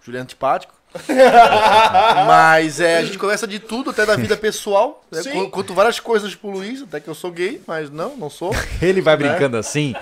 o 0.00 0.04
Júlio 0.04 0.18
é 0.18 0.22
antipático. 0.22 0.72
mas 2.26 2.80
é, 2.80 2.98
a 2.98 3.04
gente 3.04 3.18
conversa 3.18 3.46
de 3.46 3.58
tudo, 3.58 3.90
até 3.90 4.04
da 4.06 4.16
vida 4.16 4.36
pessoal. 4.36 5.02
Né? 5.10 5.22
Sim. 5.22 5.32
Con- 5.32 5.50
Conto 5.50 5.74
várias 5.74 5.98
coisas 6.00 6.34
pro 6.34 6.50
Luiz, 6.50 6.82
até 6.82 7.00
que 7.00 7.08
eu 7.08 7.14
sou 7.14 7.30
gay, 7.30 7.60
mas 7.66 7.90
não, 7.90 8.16
não 8.16 8.30
sou. 8.30 8.54
Ele 8.80 9.00
vai 9.00 9.16
Né? 9.16 9.28
brincando 9.28 9.56
assim. 9.56 9.94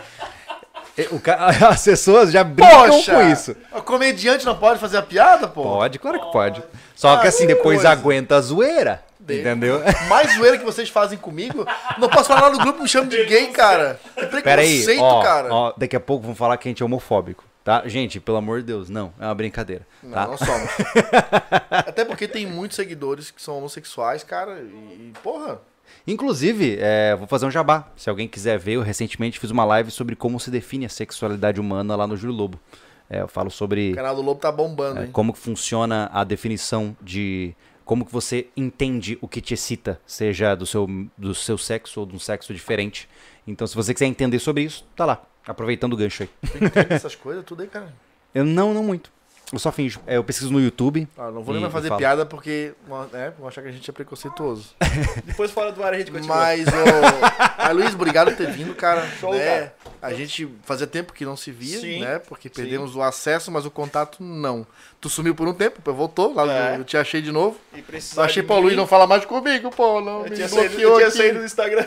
E 0.99 1.02
O 1.12 1.20
ca- 1.20 1.47
As 1.70 1.85
pessoas 1.85 2.31
já 2.33 2.43
brincam 2.44 2.89
Poxa! 2.91 3.15
com 3.15 3.23
isso. 3.31 3.57
O 3.73 3.83
comediante 3.83 4.44
não 4.44 4.57
pode 4.57 4.78
fazer 4.81 4.97
a 4.99 5.02
piada, 5.02 5.49
pô? 5.49 5.62
Pode, 5.62 5.99
claro 5.99 6.20
que 6.20 6.33
pode. 6.33 6.62
Só 6.94 7.17
que 7.19 7.27
assim, 7.28 7.47
depois 7.47 7.78
coisa. 7.78 7.91
aguenta 7.91 8.36
a 8.36 8.41
zoeira. 8.41 9.02
De- 9.19 9.41
Entendeu? 9.41 9.81
Mais 10.09 10.35
zoeira 10.35 10.59
que 10.59 10.65
vocês 10.65 10.89
fazem 10.89 11.17
comigo. 11.19 11.67
Não 11.99 12.09
posso 12.09 12.28
falar 12.28 12.43
lá 12.49 12.51
no 12.51 12.59
grupo, 12.59 12.83
me 12.83 12.89
chamam 12.89 13.09
de 13.09 13.23
gay, 13.27 13.47
cara. 13.49 14.01
É 14.17 14.25
Pera 14.27 14.60
aí, 14.62 14.69
preconceito, 14.78 15.02
ó, 15.02 15.23
cara. 15.23 15.49
ó, 15.55 15.73
daqui 15.77 15.94
a 15.94 16.01
pouco 16.01 16.27
vão 16.27 16.35
falar 16.35 16.57
que 16.57 16.69
a 16.69 16.70
gente 16.70 16.83
é 16.83 16.85
homofóbico, 16.86 17.44
tá? 17.64 17.86
Gente, 17.86 18.20
pelo 18.20 18.36
amor 18.36 18.60
de 18.60 18.66
Deus, 18.66 18.89
não, 18.89 19.12
é 19.18 19.24
uma 19.24 19.34
brincadeira, 19.34 19.86
tá? 20.02 20.24
Não, 20.24 20.30
não 20.32 20.39
somos. 20.39 20.70
Até 21.70 22.05
porque 22.05 22.26
tem 22.26 22.47
muitos 22.47 22.76
seguidores 22.76 23.30
que 23.30 23.40
são 23.40 23.58
homossexuais, 23.58 24.24
cara. 24.24 24.60
E, 24.60 24.64
e, 24.64 25.12
porra. 25.22 25.60
Inclusive, 26.06 26.78
é, 26.80 27.14
vou 27.16 27.26
fazer 27.26 27.47
um 27.47 27.50
jabá. 27.50 27.89
Se 27.97 28.08
alguém 28.08 28.28
quiser 28.28 28.58
ver, 28.58 28.72
eu 28.72 28.82
recentemente 28.82 29.39
fiz 29.39 29.50
uma 29.50 29.64
live 29.64 29.90
sobre 29.90 30.14
como 30.14 30.39
se 30.39 30.50
define 30.50 30.86
a 30.86 30.89
sexualidade 30.89 31.60
humana 31.60 31.97
lá 31.97 32.06
no 32.06 32.16
Júlio 32.16 32.36
Lobo. 32.36 32.60
É, 33.08 33.20
eu 33.20 33.28
falo 33.28 33.50
sobre 33.50 33.90
O 33.90 33.97
canal 33.97 34.14
do 34.14 34.22
Lobo 34.22 34.40
tá 34.40 34.52
bombando, 34.52 35.00
é, 35.00 35.05
hein? 35.06 35.10
como 35.12 35.32
que 35.32 35.39
funciona 35.39 36.08
a 36.12 36.22
definição 36.22 36.97
de 37.02 37.55
como 37.84 38.06
que 38.06 38.12
você 38.12 38.47
entende 38.56 39.18
o 39.20 39.26
que 39.26 39.40
te 39.40 39.52
excita, 39.52 40.00
seja 40.06 40.55
do 40.55 40.64
seu, 40.64 40.86
do 41.18 41.34
seu 41.34 41.58
sexo 41.58 41.98
ou 41.98 42.06
de 42.06 42.14
um 42.14 42.20
sexo 42.20 42.55
diferente. 42.55 43.08
Então, 43.44 43.66
se 43.66 43.74
você 43.74 43.92
quiser 43.92 44.06
entender 44.06 44.39
sobre 44.39 44.62
isso, 44.62 44.86
tá 44.94 45.05
lá. 45.05 45.22
Aproveitando 45.51 45.93
o 45.95 45.97
gancho 45.97 46.23
aí. 46.23 46.31
Tem 46.70 46.97
essas 46.97 47.15
coisas 47.15 47.45
tudo 47.45 47.62
aí, 47.62 47.69
cara. 47.69 47.93
Eu 48.35 48.45
não, 48.45 48.73
não 48.73 48.83
muito. 48.85 49.11
Eu 49.53 49.59
só 49.59 49.73
finjo. 49.73 49.99
É, 50.07 50.17
eu 50.17 50.23
pesquiso 50.23 50.53
no 50.53 50.61
YouTube. 50.61 51.09
Ah, 51.19 51.29
não 51.33 51.43
vou 51.43 51.53
nem 51.53 51.61
mais 51.61 51.73
fazer 51.73 51.93
piada 51.97 52.25
porque 52.25 52.73
é, 53.12 53.33
vão 53.37 53.49
achar 53.49 53.62
que 53.62 53.69
a 53.69 53.73
gente 53.73 53.91
é 53.91 53.93
preconceituoso. 53.93 54.77
Depois 55.27 55.51
fora 55.51 55.73
do 55.73 55.83
ar 55.83 55.93
a 55.93 55.99
gente 55.99 56.12
continua. 56.12 56.37
Mas, 56.37 56.69
ô. 56.69 56.70
Aí, 57.59 57.75
Luiz, 57.75 57.93
obrigado 57.93 58.29
por 58.29 58.37
ter 58.37 58.49
vindo, 58.53 58.73
cara. 58.77 59.05
Show, 59.19 59.35
né? 59.35 59.45
cara. 59.45 59.75
A 60.01 60.15
gente 60.15 60.49
fazia 60.62 60.87
tempo 60.87 61.12
que 61.12 61.25
não 61.25 61.37
se 61.37 61.51
via, 61.51 61.81
Sim, 61.81 62.01
né? 62.01 62.20
Porque 62.20 62.49
perdemos 62.49 62.95
o 62.95 63.03
acesso, 63.03 63.51
mas 63.51 63.67
o 63.67 63.73
contato 63.73 64.23
não. 64.23 64.65
Tu 65.01 65.09
sumiu 65.09 65.35
por 65.35 65.49
um 65.49 65.53
tempo, 65.53 65.79
depois 65.79 65.97
voltou, 65.97 66.33
lá 66.33 66.75
É. 66.75 66.77
eu 66.79 66.85
te 66.85 66.97
achei 66.97 67.20
de 67.20 67.33
novo. 67.33 67.59
E 67.75 67.83
Eu 68.17 68.23
achei, 68.23 68.45
pô, 68.45 68.61
Luiz 68.61 68.77
não 68.77 68.87
fala 68.87 69.05
mais 69.07 69.25
comigo, 69.25 69.70
pô, 69.70 70.01
não. 70.01 70.19
Eu 70.19 70.31
me 70.31 70.37
tinha, 70.37 70.49
saído, 70.49 70.69
bloqueou 70.69 70.93
eu 70.93 70.97
tinha 70.99 71.09
aqui. 71.09 71.17
saído 71.17 71.39
do 71.41 71.45
Instagram. 71.45 71.87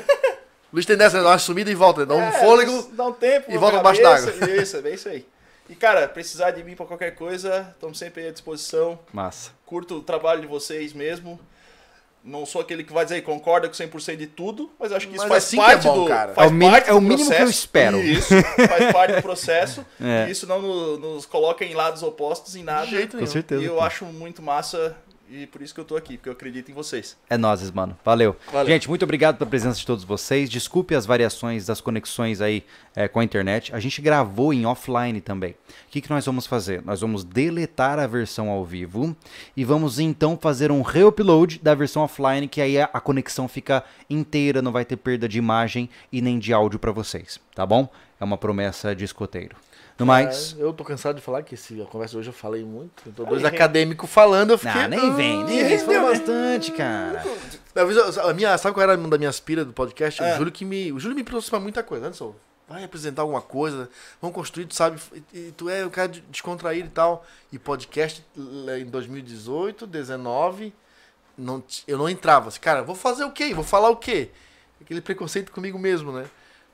Luiz 0.73 0.85
tem 0.85 0.97
dessa, 0.97 1.21
dá 1.21 1.29
uma 1.29 1.37
sumida 1.37 1.69
e 1.69 1.75
volta, 1.75 2.05
dá 2.05 2.15
um 2.15 2.21
É, 2.21 2.31
fôlego. 2.31 2.89
Dá 2.93 3.05
um 3.05 3.13
tempo. 3.13 3.51
e 3.51 3.57
volta 3.57 3.77
cabeça, 3.77 4.01
embaixo 4.01 4.27
d'água. 4.35 4.55
Isso, 4.61 4.75
é 4.77 4.81
bem 4.81 4.93
isso 4.95 5.07
aí. 5.07 5.25
E, 5.69 5.75
cara, 5.75 6.07
precisar 6.09 6.51
de 6.51 6.63
mim 6.63 6.75
pra 6.75 6.85
qualquer 6.85 7.11
coisa, 7.11 7.67
estamos 7.73 7.97
sempre 7.97 8.27
à 8.27 8.31
disposição. 8.31 8.99
Massa. 9.13 9.51
Curto 9.65 9.97
o 9.97 10.01
trabalho 10.01 10.41
de 10.41 10.47
vocês 10.47 10.91
mesmo. 10.91 11.39
Não 12.25 12.45
sou 12.45 12.61
aquele 12.61 12.83
que 12.85 12.93
vai 12.93 13.03
dizer 13.03 13.21
concorda 13.21 13.67
com 13.67 13.73
100% 13.75 14.15
de 14.15 14.27
tudo, 14.27 14.71
mas 14.79 14.93
acho 14.93 15.07
que 15.09 15.13
isso 15.15 15.23
Mas 15.27 15.29
faz 15.29 15.43
assim 15.43 15.57
é 15.59 15.65
parte 15.65 15.83
bom, 15.87 16.03
do 16.03 16.07
cara. 16.07 16.33
faz 16.33 16.47
É 16.47 16.49
o 16.49 16.53
mínimo- 16.53 16.71
parte 16.71 16.89
é 16.89 16.93
o 16.93 17.01
mínimo 17.01 17.17
que 17.17 17.23
eu 17.23 17.27
processo. 17.37 17.51
espero. 17.51 17.97
Isso, 18.01 18.33
faz 18.67 18.91
parte 18.93 19.15
do 19.15 19.21
processo. 19.21 19.85
É. 20.01 20.27
E 20.27 20.31
isso 20.31 20.47
não 20.47 20.61
no- 20.61 20.97
nos 20.97 21.25
coloca 21.25 21.65
em 21.65 21.73
lados 21.73 22.01
opostos 22.01 22.55
em 22.55 22.63
nada. 22.63 22.85
De 22.85 22.91
jeito 22.91 23.11
Com 23.11 23.17
nenhum. 23.17 23.29
certeza. 23.31 23.61
E 23.61 23.65
eu 23.65 23.81
acho 23.81 24.05
muito 24.05 24.41
massa 24.41 24.95
e 25.33 25.47
por 25.47 25.61
isso 25.61 25.73
que 25.73 25.79
eu 25.79 25.85
tô 25.85 25.95
aqui, 25.95 26.15
porque 26.15 26.29
eu 26.29 26.33
acredito 26.33 26.69
em 26.69 26.73
vocês. 26.73 27.17
É 27.29 27.37
nozes, 27.37 27.71
mano. 27.71 27.97
Valeu. 28.05 28.35
Valeu. 28.51 28.67
Gente, 28.67 28.87
muito 28.87 29.03
obrigado 29.03 29.37
pela 29.37 29.49
presença 29.49 29.79
de 29.79 29.85
todos 29.85 30.03
vocês. 30.03 30.49
Desculpe 30.49 30.93
as 30.93 31.05
variações 31.05 31.65
das 31.65 31.81
conexões 31.81 32.39
aí 32.39 32.63
é, 32.95 33.07
com 33.07 33.19
a 33.19 33.23
internet. 33.23 33.73
A 33.73 33.79
gente 33.79 34.01
gravou 34.01 34.53
em 34.53 34.65
offline 34.65 35.19
também. 35.21 35.51
O 35.51 35.55
que, 35.89 36.01
que 36.01 36.09
nós 36.09 36.25
vamos 36.25 36.45
fazer? 36.45 36.83
Nós 36.83 37.01
vamos 37.01 37.23
deletar 37.23 37.97
a 37.97 38.05
versão 38.05 38.49
ao 38.49 38.63
vivo 38.63 39.15
e 39.57 39.65
vamos 39.65 39.99
então 39.99 40.37
fazer 40.39 40.71
um 40.71 40.81
reupload 40.81 41.59
da 41.63 41.73
versão 41.73 42.03
offline, 42.03 42.47
que 42.47 42.61
aí 42.61 42.79
a, 42.79 42.89
a 42.93 42.99
conexão 42.99 43.47
fica 43.47 43.83
inteira, 44.09 44.61
não 44.61 44.71
vai 44.71 44.85
ter 44.85 44.97
perda 44.97 45.27
de 45.27 45.37
imagem 45.39 45.89
e 46.11 46.21
nem 46.21 46.37
de 46.37 46.53
áudio 46.53 46.77
pra 46.77 46.91
vocês, 46.91 47.39
tá 47.55 47.65
bom? 47.65 47.89
É 48.19 48.23
uma 48.23 48.37
promessa 48.37 48.95
de 48.95 49.03
escoteiro. 49.03 49.55
No 49.99 50.05
mais, 50.05 50.55
É, 50.57 50.63
eu 50.63 50.73
tô 50.73 50.83
cansado 50.83 51.15
de 51.17 51.21
falar 51.21 51.43
que 51.43 51.53
esse, 51.55 51.79
a 51.81 51.85
conversa 51.85 52.17
hoje 52.17 52.29
eu 52.29 52.33
falei 52.33 52.63
muito. 52.63 53.03
Eu 53.05 53.13
tô 53.13 53.25
dois 53.25 53.43
acadêmicos 53.45 54.09
falando, 54.09 54.51
eu 54.51 54.57
fiquei. 54.57 54.81
ah, 54.81 54.87
nem 54.87 55.13
vem, 55.15 55.43
nem 55.43 55.63
vem. 55.67 55.77
Você 55.77 55.85
falou 55.85 56.09
bastante, 56.09 56.71
cara. 56.71 57.23
Talvez 57.73 57.97
eu- 58.17 58.27
a 58.27 58.33
minha, 58.33 58.57
sabe 58.57 58.73
qual 58.73 58.83
era 58.83 58.97
uma 58.97 59.07
da 59.09 59.17
minha 59.17 59.29
aspira 59.29 59.63
do 59.63 59.71
podcast? 59.71 60.21
É. 60.23 60.33
O 60.33 60.37
Júlio 60.37 60.51
que 60.51 60.65
me. 60.65 60.91
O 60.91 60.99
Júlio 60.99 61.15
me 61.15 61.23
trouxe 61.23 61.49
pra 61.49 61.59
muita 61.59 61.83
coisa. 61.83 62.05
Anderson, 62.07 62.33
vai 62.67 62.83
apresentar 62.83 63.21
alguma 63.21 63.41
coisa, 63.41 63.87
vamos 64.21 64.35
construir, 64.35 64.65
tu 64.65 64.73
sabe, 64.73 64.99
e, 65.33 65.37
e 65.37 65.51
tu 65.55 65.69
é 65.69 65.85
o 65.85 65.89
cara 65.91 66.07
de- 66.07 66.21
descontraído 66.21 66.87
e 66.87 66.91
tal. 66.91 67.23
E 67.51 67.59
podcast 67.59 68.25
em 68.35 68.85
2018, 68.85 69.85
19, 69.85 70.73
não, 71.37 71.63
eu 71.87 71.97
não 71.99 72.09
entrava. 72.09 72.47
Assim, 72.49 72.59
cara, 72.59 72.81
vou 72.81 72.95
fazer 72.95 73.25
o 73.25 73.31
quê? 73.31 73.53
Vou 73.53 73.63
falar 73.63 73.89
o 73.89 73.95
quê? 73.95 74.29
Aquele 74.81 75.01
preconceito 75.01 75.51
comigo 75.51 75.77
mesmo, 75.77 76.11
né? 76.11 76.25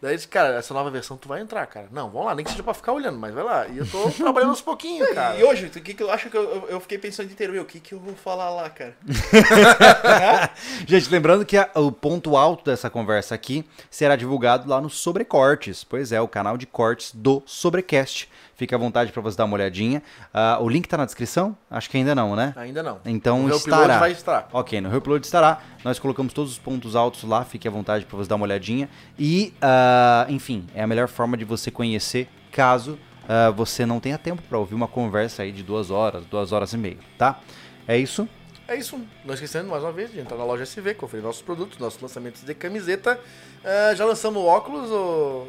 Daí 0.01 0.15
disse, 0.15 0.27
cara, 0.29 0.55
essa 0.55 0.73
nova 0.73 0.89
versão 0.89 1.17
tu 1.17 1.27
vai 1.27 1.41
entrar, 1.41 1.65
cara. 1.67 1.87
Não, 1.91 2.09
vamos 2.09 2.27
lá, 2.27 2.33
nem 2.35 2.45
que 2.45 2.51
seja 2.51 2.63
pra 2.63 2.73
ficar 2.73 2.93
olhando, 2.93 3.19
mas 3.19 3.33
vai 3.33 3.43
lá. 3.43 3.67
E 3.67 3.79
eu 3.79 3.85
tô 3.87 4.09
trabalhando 4.15 4.51
aos 4.51 4.61
pouquinhos, 4.61 5.09
cara. 5.09 5.37
E 5.37 5.43
hoje, 5.43 5.65
o 5.65 5.69
que, 5.69 5.93
que 5.93 6.01
eu 6.01 6.09
acho 6.09 6.29
que 6.29 6.37
eu, 6.37 6.67
eu- 6.69 6.79
fiquei 6.79 6.97
pensando 6.97 7.25
o 7.25 7.27
dia 7.27 7.33
inteiro, 7.33 7.51
meu, 7.53 7.63
o 7.63 7.65
que, 7.65 7.79
que 7.81 7.93
eu 7.93 7.99
vou 7.99 8.15
falar 8.15 8.49
lá, 8.49 8.69
cara? 8.69 8.95
Gente, 10.87 11.09
lembrando 11.09 11.45
que 11.45 11.57
a- 11.57 11.69
o 11.75 11.91
ponto 11.91 12.35
alto 12.37 12.63
dessa 12.65 12.89
conversa 12.89 13.35
aqui 13.35 13.65
será 13.89 14.15
divulgado 14.15 14.69
lá 14.69 14.79
no 14.81 14.89
Sobrecortes. 14.89 15.83
Pois 15.83 16.11
é, 16.11 16.21
o 16.21 16.27
canal 16.27 16.57
de 16.57 16.65
cortes 16.65 17.11
do 17.13 17.43
Sobrecast. 17.45 18.29
Fica 18.59 18.75
à 18.75 18.79
vontade 18.79 19.13
para 19.13 19.21
você 19.21 19.37
dar 19.37 19.45
uma 19.45 19.53
olhadinha. 19.55 20.03
Ah, 20.33 20.57
o 20.59 20.67
link 20.67 20.85
tá 20.85 20.97
na 20.97 21.05
descrição? 21.05 21.55
Acho 21.71 21.89
que 21.89 21.95
ainda 21.95 22.13
não, 22.13 22.35
né? 22.35 22.53
Ainda 22.57 22.83
não. 22.83 22.99
Então 23.05 23.39
o 23.39 23.43
meu 23.45 23.55
estará. 23.55 23.99
vai 23.99 24.11
estar. 24.11 24.49
Ok, 24.51 24.81
no 24.81 24.89
Reupload 24.89 25.25
estará. 25.25 25.61
Nós 25.81 25.97
colocamos 25.97 26.33
todos 26.33 26.51
os 26.51 26.59
pontos 26.59 26.93
altos 26.93 27.23
lá, 27.23 27.45
fique 27.45 27.69
à 27.69 27.71
vontade 27.71 28.03
para 28.03 28.17
você 28.17 28.27
dar 28.27 28.35
uma 28.35 28.43
olhadinha. 28.43 28.89
E, 29.17 29.53
ah, 29.61 30.25
enfim, 30.27 30.67
é 30.75 30.83
a 30.83 30.87
melhor 30.87 31.07
forma 31.07 31.37
de 31.37 31.45
você 31.45 31.71
conhecer 31.71 32.27
caso 32.51 32.99
ah, 33.29 33.49
você 33.49 33.85
não 33.85 34.01
tenha 34.01 34.17
tempo 34.17 34.41
para 34.41 34.57
ouvir 34.57 34.75
uma 34.75 34.89
conversa 34.89 35.43
aí 35.43 35.53
de 35.53 35.63
duas 35.63 35.89
horas, 35.89 36.25
duas 36.25 36.51
horas 36.51 36.73
e 36.73 36.77
meia, 36.77 36.97
tá? 37.17 37.39
É 37.87 37.97
isso? 37.97 38.27
É 38.67 38.75
isso. 38.75 38.99
Não 39.23 39.33
esquecendo, 39.33 39.69
mais 39.69 39.83
uma 39.83 39.93
vez, 39.93 40.11
de 40.11 40.19
entrar 40.19 40.37
na 40.37 40.43
loja 40.43 40.63
SV, 40.63 40.95
conferir 40.95 41.23
nossos 41.23 41.41
produtos, 41.41 41.77
nossos 41.77 42.01
lançamentos 42.01 42.43
de 42.43 42.53
camiseta. 42.53 43.17
Ah, 43.63 43.95
já 43.95 44.03
lançamos 44.03 44.43
o 44.43 44.45
óculos. 44.45 44.91
Ó... 44.91 45.47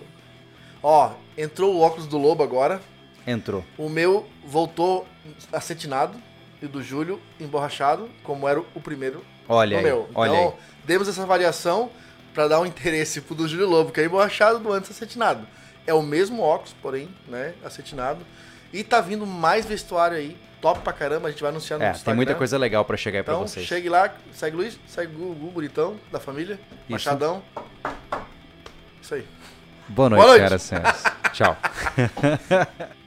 ó, 0.80 1.12
entrou 1.36 1.74
o 1.74 1.80
óculos 1.80 2.06
do 2.06 2.16
Lobo 2.16 2.44
agora. 2.44 2.80
Entrou. 3.30 3.64
O 3.78 3.88
meu 3.88 4.26
voltou 4.44 5.06
acetinado 5.52 6.20
e 6.62 6.66
do 6.66 6.82
Júlio 6.82 7.20
emborrachado, 7.38 8.08
como 8.22 8.48
era 8.48 8.60
o 8.60 8.80
primeiro 8.80 9.24
Olha 9.48 9.72
no 9.72 9.78
aí, 9.78 9.84
meu. 9.84 10.08
olha 10.14 10.30
então, 10.30 10.48
aí. 10.48 10.54
demos 10.84 11.08
essa 11.08 11.24
variação 11.24 11.90
pra 12.34 12.46
dar 12.48 12.60
um 12.60 12.66
interesse 12.66 13.20
pro 13.20 13.34
do 13.34 13.46
Júlio 13.48 13.68
Lobo, 13.68 13.92
que 13.92 14.00
é 14.00 14.04
emborrachado 14.04 14.58
do 14.58 14.72
antes 14.72 14.90
acetinado. 14.90 15.46
É 15.86 15.94
o 15.94 16.02
mesmo 16.02 16.42
óculos, 16.42 16.74
porém, 16.82 17.08
né, 17.26 17.54
acetinado. 17.64 18.20
E 18.72 18.84
tá 18.84 19.00
vindo 19.00 19.26
mais 19.26 19.64
vestuário 19.66 20.16
aí, 20.16 20.36
top 20.60 20.80
pra 20.80 20.92
caramba, 20.92 21.28
a 21.28 21.30
gente 21.30 21.40
vai 21.40 21.50
anunciar 21.50 21.78
no 21.78 21.84
É, 21.84 21.88
Instagram. 21.90 22.04
tem 22.04 22.14
muita 22.14 22.34
coisa 22.34 22.56
legal 22.58 22.84
para 22.84 22.96
chegar 22.96 23.20
aí 23.20 23.24
pra 23.24 23.34
Então, 23.34 23.46
vocês. 23.48 23.66
chegue 23.66 23.88
lá, 23.88 24.14
segue 24.32 24.56
o 24.56 24.60
Luiz, 24.60 24.78
segue 24.86 25.12
o 25.14 25.18
Gugu, 25.18 25.50
bonitão, 25.50 25.96
da 26.12 26.20
família, 26.20 26.60
Machadão. 26.88 27.42
Isso 29.02 29.14
aí. 29.14 29.26
Boa 29.88 30.08
noite, 30.10 30.20
Boa 30.22 30.38
noite. 30.38 30.58
senhoras 30.60 30.62
e 30.62 30.66
senhores. 30.68 31.02
Tchau. 31.32 31.56